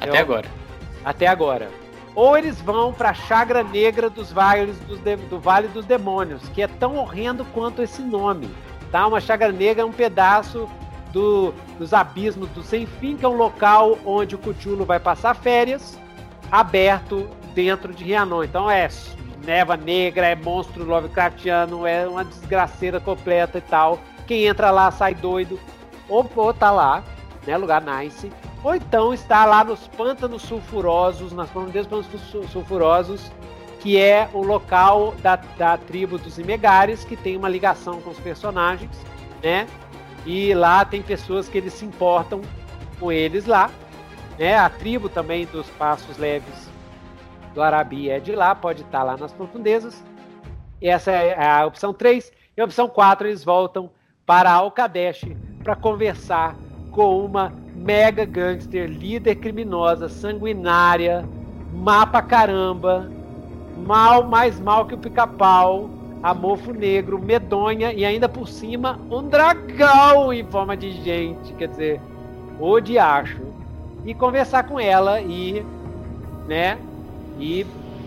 Até 0.01 0.19
Eu- 0.19 0.23
agora. 0.23 0.60
Até 1.05 1.27
agora. 1.27 1.71
Ou 2.15 2.37
eles 2.37 2.61
vão 2.61 2.93
pra 2.93 3.15
Chagra 3.15 3.63
Negra 3.63 4.11
dos 4.11 4.33
vales 4.33 4.77
dos 4.81 4.99
de- 4.99 5.17
do 5.17 5.39
Vale 5.39 5.69
dos 5.69 5.87
Demônios, 5.87 6.49
que 6.49 6.61
é 6.61 6.67
tão 6.67 6.97
horrendo 6.97 7.45
quanto 7.47 7.83
esse 7.83 8.03
nome. 8.03 8.51
Tá? 8.91 9.07
Uma 9.07 9.21
Chagra 9.21 9.53
Negra 9.53 9.83
é 9.83 9.85
um 9.87 9.93
pedaço 9.93 10.69
do- 11.13 11.55
dos 11.79 11.95
abismos 11.95 12.49
do 12.51 12.63
Sem 12.63 12.87
Fim, 12.87 13.17
que 13.17 13.25
é 13.25 13.29
um 13.29 13.37
local 13.37 13.97
onde 14.05 14.35
o 14.35 14.39
Cthulhu 14.39 14.85
vai 14.85 14.99
passar 14.99 15.35
férias, 15.35 15.99
aberto 16.51 17.29
dentro 17.55 17.93
de 17.93 18.05
Rianon. 18.05 18.43
Então 18.45 18.71
é 18.71 18.89
neva 19.45 19.77
negra, 19.77 20.27
é 20.27 20.35
monstro 20.35 20.85
Lovecraftiano, 20.85 21.87
é 21.87 22.07
uma 22.07 22.25
desgraceira 22.25 23.01
completa 23.01 23.59
e 23.59 23.63
tal. 23.63 23.99
Quem 24.27 24.45
entra 24.47 24.71
lá 24.71 24.91
sai 24.91 25.15
doido. 25.15 25.59
Ou, 26.09 26.29
ou 26.37 26.53
tá 26.53 26.71
lá, 26.71 27.03
né? 27.47 27.57
Lugar 27.57 27.81
nice. 27.81 28.31
Ou 28.63 28.75
então 28.75 29.15
está 29.15 29.47
lá 29.47 29.65
nos 29.65 29.89
pântanos 29.89 30.43
sulfurosos, 30.43 31.33
nas 31.33 31.49
profundezas 31.49 31.87
dos 31.87 32.07
pântanos 32.07 32.31
sul- 32.31 32.49
sulfurosos, 32.49 33.33
que 33.81 33.99
é 33.99 34.29
o 34.35 34.43
local 34.43 35.15
da, 35.23 35.37
da 35.37 35.79
tribo 35.79 36.19
dos 36.19 36.39
Imegares, 36.39 37.03
que 37.03 37.17
tem 37.17 37.37
uma 37.37 37.49
ligação 37.49 38.01
com 38.03 38.11
os 38.11 38.19
personagens, 38.19 38.91
né? 39.43 39.67
E 40.27 40.53
lá 40.53 40.85
tem 40.85 41.01
pessoas 41.01 41.49
que 41.49 41.57
eles 41.57 41.73
se 41.73 41.87
importam 41.87 42.43
com 42.99 43.11
eles 43.11 43.47
lá, 43.47 43.71
né? 44.39 44.59
A 44.59 44.69
tribo 44.69 45.09
também 45.09 45.47
dos 45.47 45.67
Passos 45.71 46.19
Leves 46.19 46.69
do 47.55 47.63
Arabi 47.63 48.11
é 48.11 48.21
de 48.21 48.33
lá, 48.33 48.55
pode 48.55 48.83
estar 48.83 49.03
lá 49.03 49.17
nas 49.17 49.33
profundezas. 49.33 50.05
E 50.83 50.89
essa 50.89 51.11
é 51.11 51.43
a 51.43 51.65
opção 51.65 51.95
3. 51.95 52.31
E 52.57 52.61
a 52.61 52.65
opção 52.65 52.89
4, 52.89 53.27
eles 53.27 53.43
voltam 53.43 53.91
para 54.27 54.53
Alcadesh 54.53 55.25
para 55.65 55.75
conversar 55.75 56.55
com 56.93 57.25
uma 57.25 57.53
mega 57.81 58.27
gangster, 58.27 58.89
líder 58.89 59.37
criminosa, 59.37 60.09
sanguinária, 60.09 61.25
má 61.73 62.07
pra 62.07 62.21
caramba, 62.21 63.11
mal, 63.87 64.25
mais 64.25 64.61
mal 64.61 64.85
que 64.85 64.95
o 64.95 64.99
pica-pau, 64.99 65.89
amorfo 66.23 66.73
negro, 66.73 67.19
medonha 67.19 67.93
e 67.93 68.05
ainda 68.05 68.29
por 68.29 68.47
cima 68.47 69.01
um 69.11 69.27
dragão 69.27 70.33
em 70.33 70.45
forma 70.45 70.77
de 70.77 70.93
gente, 70.93 71.55
quer 71.55 71.69
dizer, 71.69 72.01
o 72.59 72.79
diacho. 72.81 73.41
E 74.05 74.15
conversar 74.15 74.65
com 74.65 74.79
ela 74.79 75.21
e, 75.21 75.65
né, 76.47 76.79
e, 77.39 77.67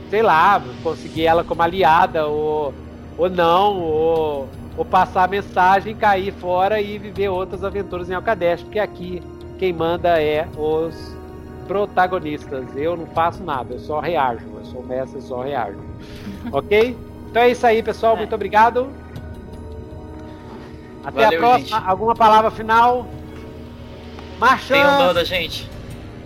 sei 0.10 0.22
lá, 0.22 0.62
conseguir 0.84 1.26
ela 1.26 1.44
como 1.44 1.64
aliada 1.64 2.28
ou, 2.28 2.74
ou 3.18 3.30
não, 3.30 3.82
ou, 3.82 4.48
ou 4.78 4.86
passar 4.86 5.24
a 5.24 5.28
mensagem, 5.28 5.96
cair 5.96 6.32
fora 6.32 6.80
e 6.80 7.00
viver 7.00 7.30
outras 7.30 7.64
aventuras 7.64 8.10
em 8.10 8.14
Alcadesh, 8.14 8.62
porque 8.62 8.80
aqui 8.80 9.22
quem 9.64 9.72
manda 9.72 10.22
é 10.22 10.46
os 10.58 11.16
protagonistas. 11.70 12.66
Eu 12.76 12.98
não 12.98 13.06
faço 13.08 13.42
nada, 13.42 13.76
eu 13.76 13.80
só 13.80 14.02
reajo. 14.02 14.46
Eu 14.58 14.66
sou 14.66 14.84
mestre, 14.84 15.20
eu 15.20 15.22
só 15.22 15.42
reajo. 15.42 15.80
ok? 16.52 16.98
Então 17.30 17.42
é 17.42 17.52
isso 17.52 17.66
aí, 17.66 17.82
pessoal. 17.82 18.16
É. 18.16 18.18
Muito 18.18 18.36
obrigado. 18.36 18.90
Até 21.06 21.24
Valeu, 21.24 21.40
a 21.40 21.42
próxima. 21.42 21.78
gente. 21.80 21.90
Alguma 21.90 22.14
palavra 22.14 22.52
final? 22.52 23.08
Marchand! 24.38 24.74
Tenham 24.74 24.98
dó 24.98 25.14
da 25.14 25.24
gente. 25.24 25.70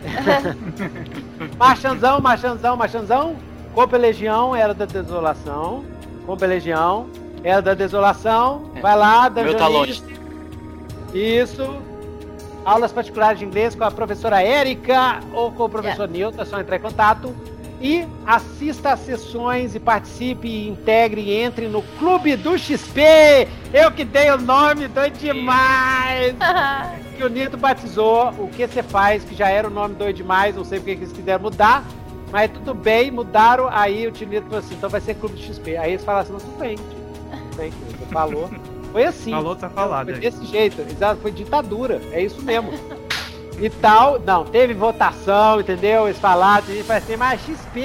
Marchanzão, 1.59 2.19
Marchanzão, 2.19 2.75
Marchanzão. 2.75 3.35
Copa 3.71 3.97
Legião, 3.97 4.55
Era 4.55 4.73
da 4.73 4.85
Desolação. 4.85 5.85
Copa 6.25 6.47
Legião, 6.47 7.07
Era 7.43 7.61
da 7.61 7.75
Desolação. 7.75 8.71
É. 8.73 8.81
Vai 8.81 8.97
lá, 8.97 9.29
Meu 9.29 9.55
tá 9.55 9.67
Dungeonista. 9.67 10.07
Isso. 11.13 11.96
Aulas 12.67 12.91
particulares 12.91 13.39
de 13.39 13.45
inglês 13.45 13.75
com 13.75 13.85
a 13.85 13.89
professora 13.89 14.43
Érica 14.43 15.21
ou 15.31 15.53
com 15.53 15.63
o 15.63 15.69
professor 15.69 16.05
Nilton, 16.05 16.41
é 16.41 16.43
só 16.43 16.59
entrar 16.59 16.75
em 16.75 16.81
contato. 16.81 17.33
E 17.79 18.05
assista 18.25 18.91
às 18.91 18.99
sessões 18.99 19.73
e 19.73 19.79
participe, 19.79 20.49
e 20.49 20.67
integre 20.67 21.21
e 21.21 21.31
entre 21.31 21.69
no 21.69 21.81
Clube 21.97 22.35
do 22.35 22.57
XP. 22.57 23.47
Eu 23.73 23.89
que 23.89 24.03
dei 24.03 24.29
o 24.31 24.37
nome, 24.37 24.89
doido 24.89 25.17
demais 25.17 26.35
que 27.15 27.23
o 27.23 27.29
Nito 27.29 27.55
batizou 27.55 28.31
o 28.31 28.49
que 28.49 28.67
você 28.67 28.83
faz, 28.83 29.23
que 29.23 29.33
já 29.33 29.47
era 29.47 29.69
o 29.69 29.71
nome 29.71 29.95
doido 29.95 30.17
demais, 30.17 30.53
não 30.53 30.65
sei 30.65 30.79
porque 30.79 30.97
que 30.97 31.03
eles 31.03 31.13
quiseram 31.13 31.43
mudar, 31.43 31.85
mas 32.33 32.51
tudo 32.51 32.73
bem, 32.73 33.09
mudaram, 33.09 33.69
aí 33.71 34.05
o 34.05 34.11
tio 34.11 34.27
Nito 34.27 34.43
falou 34.43 34.59
assim, 34.59 34.75
então 34.75 34.89
vai 34.89 34.99
ser 34.99 35.15
Clube 35.15 35.41
XP. 35.41 35.77
Aí 35.77 35.91
eles 35.91 36.03
falaram 36.03 36.23
assim, 36.23 36.33
não, 36.33 36.39
tudo 36.41 36.59
bem, 36.59 36.75
tio, 36.75 36.85
tudo 36.85 37.55
bem, 37.55 37.71
você 37.71 38.05
falou. 38.11 38.49
Foi 38.91 39.03
assim. 39.03 39.31
Falou, 39.31 39.55
tá 39.55 39.69
falado. 39.69 40.05
Foi 40.07 40.15
aí. 40.15 40.19
desse 40.21 40.45
jeito, 40.45 40.81
exato, 40.81 41.21
foi 41.21 41.31
ditadura, 41.31 42.01
é 42.11 42.21
isso 42.21 42.41
mesmo. 42.41 42.71
E 43.59 43.69
tal, 43.69 44.19
não, 44.19 44.45
teve 44.45 44.73
votação, 44.73 45.59
entendeu? 45.59 46.07
Eles 46.07 46.19
falaram, 46.19 46.63
a 46.67 46.71
gente 46.71 46.83
vai 46.83 46.97
assim, 46.97 47.15
mas 47.17 47.41
XP 47.41 47.81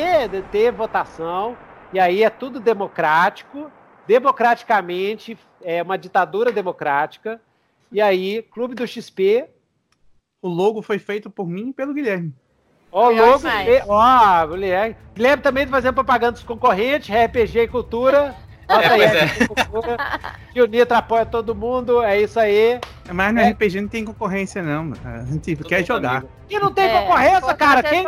teve 0.51 0.77
votação, 0.77 1.57
e 1.93 1.99
aí 1.99 2.23
é 2.23 2.29
tudo 2.31 2.61
democrático, 2.61 3.71
democraticamente, 4.07 5.39
é 5.63 5.83
uma 5.83 5.97
ditadura 5.97 6.53
democrática, 6.53 7.41
e 7.91 8.01
aí, 8.01 8.43
Clube 8.43 8.75
do 8.75 8.87
XP, 8.87 9.49
O 10.43 10.49
logo 10.49 10.83
foi 10.83 10.99
feito 10.99 11.31
por 11.31 11.47
mim 11.47 11.69
e 11.69 11.73
pelo 11.73 11.95
Guilherme. 11.95 12.35
Ó, 12.91 13.09
Melhor 13.09 13.41
logo, 13.43 13.49
e- 13.49 13.83
ó, 13.89 14.47
Guilherme. 14.47 14.97
Guilherme 15.15 15.43
também 15.43 15.67
fazendo 15.67 15.95
propaganda 15.95 16.33
dos 16.33 16.43
concorrentes, 16.43 17.09
RPG 17.09 17.61
e 17.61 17.69
Cultura. 17.69 18.35
Bota 18.69 18.83
É, 18.83 18.89
aí, 18.89 19.47
pois 19.71 19.85
é. 19.85 19.99
E 20.55 20.67
Nitro 20.69 20.97
apoia 20.97 21.27
todo 21.27 21.55
mundo, 21.55 22.03
é 22.03 22.21
isso 22.21 22.39
aí. 22.39 22.79
Mas 23.13 23.35
no 23.35 23.41
É. 23.41 23.51
RPG 23.51 23.81
não 23.81 23.89
tem 23.89 24.05
concorrência, 24.05 24.63
não. 24.63 24.93
A 25.05 25.25
gente 25.25 25.57
Todo 25.57 25.69
quer 25.69 25.79
mundo 25.79 25.87
jogar. 25.87 26.11
amigo. 26.19 26.29
E 26.49 26.59
não 26.59 26.73
tem 26.73 26.85
É, 26.85 27.01
concorrência, 27.01 27.55
cara. 27.55 27.83
Quem, 27.83 28.05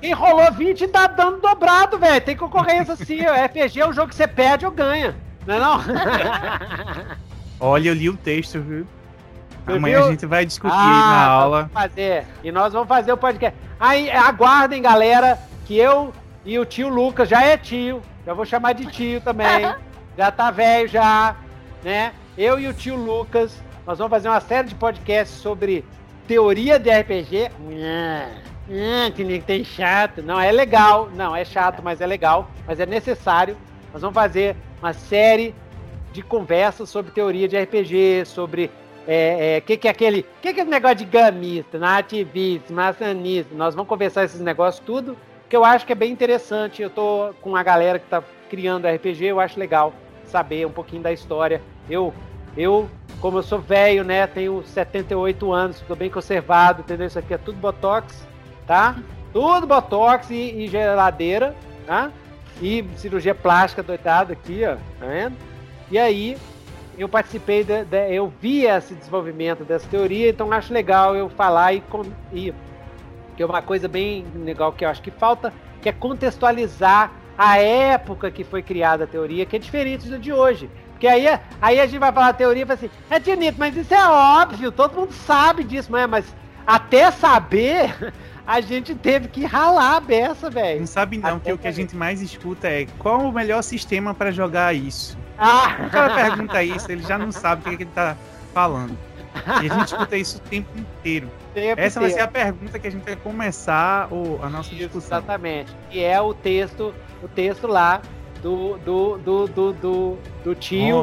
quem 0.00 0.12
rolou 0.12 0.50
20 0.52 0.88
tá 0.88 1.06
dando 1.06 1.40
dobrado, 1.40 1.98
velho. 1.98 2.20
Tem 2.20 2.36
concorrência 2.36 2.96
sim. 2.96 3.20
O 3.26 3.32
RPG 3.46 3.80
é 3.80 3.86
um 3.88 3.92
jogo 3.92 4.08
que 4.08 4.14
você 4.14 4.26
perde 4.26 4.64
ou 4.64 4.72
ganha. 4.72 5.14
Não 5.46 5.54
é 5.54 5.58
não? 5.58 5.80
Olha, 7.60 7.88
eu 7.88 7.94
li 7.94 8.08
o 8.08 8.16
texto, 8.16 8.60
viu? 8.60 8.86
Você 9.66 9.76
Amanhã 9.76 9.98
viu? 9.98 10.06
a 10.08 10.10
gente 10.10 10.26
vai 10.26 10.44
discutir 10.44 10.74
Ah, 10.74 11.10
na 11.10 11.24
aula. 11.26 11.70
fazer. 11.72 12.26
E 12.42 12.50
nós 12.50 12.72
vamos 12.72 12.88
fazer 12.88 13.12
o 13.12 13.16
podcast. 13.16 13.56
Aí, 13.78 14.10
aguardem, 14.10 14.82
galera, 14.82 15.38
que 15.64 15.76
eu 15.76 16.12
e 16.44 16.58
o 16.58 16.64
tio 16.64 16.88
Lucas, 16.88 17.28
já 17.28 17.44
é 17.44 17.56
tio, 17.56 18.02
já 18.26 18.34
vou 18.34 18.44
chamar 18.44 18.72
de 18.72 18.86
tio 18.86 19.20
também. 19.20 19.74
já 20.16 20.30
tá 20.30 20.50
velho 20.50 20.88
já, 20.88 21.36
né? 21.82 22.12
Eu 22.36 22.58
e 22.58 22.66
o 22.66 22.74
tio 22.74 22.96
Lucas, 22.96 23.62
nós 23.86 23.98
vamos 23.98 24.10
fazer 24.10 24.28
uma 24.28 24.40
série 24.40 24.68
de 24.68 24.74
podcasts 24.74 25.38
sobre 25.38 25.84
teoria 26.26 26.78
de 26.78 26.90
RPG. 26.90 27.50
Que 29.14 29.24
nem 29.24 29.40
tem 29.40 29.64
chato. 29.64 30.22
Não, 30.22 30.40
é 30.40 30.50
legal. 30.50 31.10
Não, 31.14 31.34
é 31.34 31.44
chato, 31.44 31.82
mas 31.82 32.00
é 32.00 32.06
legal. 32.06 32.48
Mas 32.66 32.80
é 32.80 32.86
necessário. 32.86 33.56
Nós 33.92 34.00
vamos 34.00 34.14
fazer 34.14 34.56
uma 34.80 34.92
série 34.92 35.54
de 36.12 36.22
conversas 36.22 36.88
sobre 36.88 37.12
teoria 37.12 37.48
de 37.48 37.58
RPG, 37.58 38.24
sobre 38.26 38.70
é, 39.06 39.56
é, 39.56 39.60
que 39.60 39.76
que 39.76 39.88
é 39.88 39.90
aquele, 39.90 40.24
que 40.40 40.52
que 40.52 40.60
é 40.60 40.62
esse 40.62 40.70
negócio 40.70 40.98
de 40.98 41.04
gamista, 41.04 41.78
nativista, 41.78 42.72
maçanista. 42.72 43.54
Nós 43.54 43.74
vamos 43.74 43.88
conversar 43.88 44.24
esses 44.24 44.40
negócios 44.40 44.84
tudo, 44.84 45.16
que 45.52 45.56
eu 45.56 45.66
acho 45.66 45.84
que 45.84 45.92
é 45.92 45.94
bem 45.94 46.10
interessante. 46.10 46.80
Eu 46.80 46.88
tô 46.88 47.34
com 47.42 47.54
a 47.54 47.62
galera 47.62 47.98
que 47.98 48.06
tá 48.06 48.22
criando 48.48 48.88
RPG, 48.88 49.26
eu 49.26 49.38
acho 49.38 49.60
legal 49.60 49.92
saber 50.24 50.66
um 50.66 50.70
pouquinho 50.70 51.02
da 51.02 51.12
história. 51.12 51.60
Eu, 51.90 52.14
eu, 52.56 52.88
como 53.20 53.36
eu 53.36 53.42
sou 53.42 53.58
velho, 53.58 54.02
né, 54.02 54.26
tenho 54.26 54.62
78 54.64 55.52
anos, 55.52 55.78
tô 55.86 55.94
bem 55.94 56.08
conservado, 56.08 56.80
entendeu? 56.80 57.06
Isso 57.06 57.18
aqui 57.18 57.34
é 57.34 57.36
tudo 57.36 57.58
botox, 57.58 58.26
tá? 58.66 58.96
Tudo 59.30 59.66
botox 59.66 60.30
e, 60.30 60.34
e 60.64 60.68
geladeira, 60.68 61.54
tá? 61.86 62.10
E 62.62 62.82
cirurgia 62.96 63.34
plástica 63.34 63.82
doidada 63.82 64.32
aqui, 64.32 64.62
ó, 64.64 64.76
tá 64.98 65.06
vendo? 65.06 65.36
E 65.90 65.98
aí, 65.98 66.38
eu 66.96 67.10
participei, 67.10 67.62
de, 67.62 67.84
de- 67.84 68.14
eu 68.14 68.32
vi 68.40 68.64
esse 68.64 68.94
desenvolvimento 68.94 69.64
dessa 69.64 69.86
teoria, 69.86 70.30
então 70.30 70.50
acho 70.50 70.72
legal 70.72 71.14
eu 71.14 71.28
falar 71.28 71.74
e, 71.74 71.82
e 72.32 72.54
que 73.36 73.42
é 73.42 73.46
uma 73.46 73.62
coisa 73.62 73.88
bem 73.88 74.24
legal 74.34 74.72
que 74.72 74.84
eu 74.84 74.88
acho 74.88 75.02
que 75.02 75.10
falta, 75.10 75.52
que 75.80 75.88
é 75.88 75.92
contextualizar 75.92 77.10
a 77.36 77.58
época 77.58 78.30
que 78.30 78.44
foi 78.44 78.62
criada 78.62 79.04
a 79.04 79.06
teoria, 79.06 79.46
que 79.46 79.56
é 79.56 79.58
diferente 79.58 80.08
do 80.08 80.18
de 80.18 80.32
hoje. 80.32 80.70
Porque 80.90 81.06
aí, 81.06 81.26
aí 81.60 81.80
a 81.80 81.86
gente 81.86 81.98
vai 81.98 82.12
falar 82.12 82.28
a 82.28 82.32
teoria 82.32 82.62
e 82.62 82.66
fala 82.66 82.78
assim, 82.78 82.90
é 83.10 83.18
Tinito, 83.18 83.58
mas 83.58 83.76
isso 83.76 83.92
é 83.92 84.08
óbvio, 84.08 84.70
todo 84.70 84.94
mundo 84.94 85.12
sabe 85.12 85.64
disso, 85.64 85.90
não 85.90 85.98
é? 85.98 86.06
Mas 86.06 86.24
até 86.66 87.10
saber, 87.10 88.12
a 88.46 88.60
gente 88.60 88.94
teve 88.94 89.28
que 89.28 89.44
ralar 89.44 89.96
a 89.96 90.00
beça, 90.00 90.48
velho. 90.48 90.80
Não 90.80 90.86
sabe 90.86 91.18
não, 91.18 91.36
Até 91.36 91.50
que 91.50 91.52
o 91.52 91.58
que 91.58 91.66
a 91.66 91.72
gente 91.72 91.96
mais 91.96 92.20
escuta 92.20 92.68
é 92.68 92.86
qual 92.98 93.20
o 93.20 93.32
melhor 93.32 93.62
sistema 93.62 94.14
para 94.14 94.30
jogar 94.30 94.74
isso. 94.74 95.18
Ah, 95.38 95.76
O 95.86 95.90
cara 95.90 96.14
pergunta 96.14 96.62
isso, 96.62 96.92
ele 96.92 97.02
já 97.02 97.18
não 97.18 97.32
sabe 97.32 97.62
o 97.62 97.64
que, 97.70 97.76
que 97.78 97.82
ele 97.82 97.90
tá 97.92 98.16
falando. 98.54 98.96
E 99.62 99.70
a 99.70 99.74
gente 99.74 99.86
escuta 99.86 100.16
isso 100.16 100.36
o 100.36 100.40
tempo 100.40 100.68
inteiro. 100.78 101.28
Tempo 101.54 101.80
Essa 101.80 102.00
vai 102.00 102.10
ser 102.10 102.20
a 102.20 102.28
pergunta 102.28 102.78
que 102.78 102.86
a 102.86 102.90
gente 102.90 103.04
vai 103.04 103.16
começar 103.16 104.12
o- 104.12 104.38
a 104.42 104.48
nossa 104.48 104.74
discussão. 104.74 105.18
exatamente. 105.18 105.72
E 105.90 106.00
é 106.00 106.20
o 106.20 106.34
texto, 106.34 106.94
o 107.22 107.28
texto 107.28 107.66
lá 107.66 108.00
do, 108.42 108.76
do, 108.78 109.18
do, 109.18 109.46
do, 109.46 109.72
do, 109.72 110.18
do 110.44 110.54
tio 110.54 111.02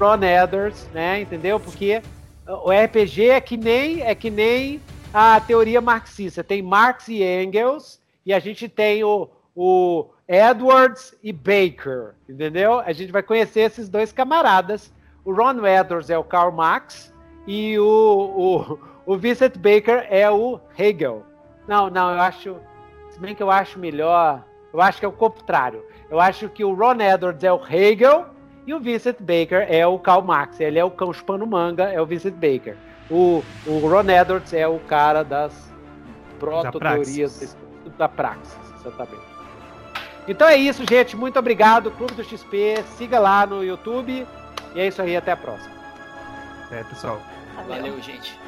Ron 0.00 0.22
Edwards, 0.24 0.88
né? 0.92 1.20
Entendeu? 1.20 1.60
Porque 1.60 2.02
o 2.46 2.70
RPG 2.70 3.30
é 3.30 3.40
que 3.40 3.56
nem 3.56 4.02
é 4.02 4.14
que 4.14 4.30
nem 4.30 4.80
a 5.14 5.40
teoria 5.40 5.80
marxista. 5.80 6.42
Tem 6.42 6.60
Marx 6.62 7.08
e 7.08 7.22
Engels 7.22 8.00
e 8.26 8.32
a 8.32 8.38
gente 8.38 8.68
tem 8.68 9.04
o, 9.04 9.28
o 9.54 10.06
Edwards 10.26 11.14
e 11.22 11.32
Baker, 11.32 12.14
entendeu? 12.28 12.80
A 12.80 12.92
gente 12.92 13.12
vai 13.12 13.22
conhecer 13.22 13.60
esses 13.60 13.88
dois 13.88 14.10
camaradas. 14.12 14.92
O 15.24 15.32
Ron 15.32 15.64
Edwards 15.66 16.10
é 16.10 16.18
o 16.18 16.24
Karl 16.24 16.50
Marx 16.50 17.12
e 17.46 17.78
o, 17.78 17.84
o, 17.84 18.78
o 19.04 19.16
Vincent 19.16 19.56
Baker 19.56 20.06
é 20.08 20.30
o 20.30 20.60
Hegel. 20.78 21.24
Não, 21.66 21.90
não, 21.90 22.12
eu 22.12 22.20
acho. 22.20 22.56
Se 23.10 23.18
bem 23.20 23.34
que 23.34 23.42
eu 23.42 23.50
acho 23.50 23.78
melhor. 23.78 24.44
Eu 24.72 24.80
acho 24.80 24.98
que 24.98 25.04
é 25.04 25.08
o 25.08 25.12
contrário. 25.12 25.84
Eu 26.10 26.20
acho 26.20 26.48
que 26.48 26.64
o 26.64 26.72
Ron 26.74 27.00
Edwards 27.00 27.44
é 27.44 27.52
o 27.52 27.60
Hegel 27.62 28.26
e 28.66 28.72
o 28.72 28.80
Vincent 28.80 29.18
Baker 29.20 29.66
é 29.68 29.86
o 29.86 29.98
Karl 29.98 30.22
Marx. 30.22 30.60
Ele 30.60 30.78
é 30.78 30.84
o 30.84 30.90
cão 30.90 31.12
chupando 31.12 31.46
manga, 31.46 31.84
é 31.84 32.00
o 32.00 32.06
Vincent 32.06 32.34
Baker. 32.34 32.76
O, 33.10 33.44
o 33.66 33.78
Ron 33.86 34.08
Edwards 34.08 34.54
é 34.54 34.66
o 34.66 34.78
cara 34.80 35.22
das 35.22 35.70
proto-teorias 36.38 37.56
da 37.98 38.08
praxis, 38.08 38.56
exatamente. 38.80 39.32
Então 40.26 40.48
é 40.48 40.56
isso, 40.56 40.84
gente. 40.88 41.16
Muito 41.16 41.38
obrigado. 41.38 41.90
Clube 41.90 42.14
do 42.14 42.24
XP. 42.24 42.82
Siga 42.96 43.18
lá 43.18 43.46
no 43.46 43.62
YouTube. 43.62 44.26
E 44.74 44.80
é 44.80 44.86
isso 44.86 45.02
aí. 45.02 45.16
Até 45.16 45.32
a 45.32 45.36
próxima. 45.36 45.72
é, 46.70 46.82
pessoal. 46.84 47.20
Valeu. 47.56 47.82
Valeu, 47.82 48.00
gente. 48.00 48.38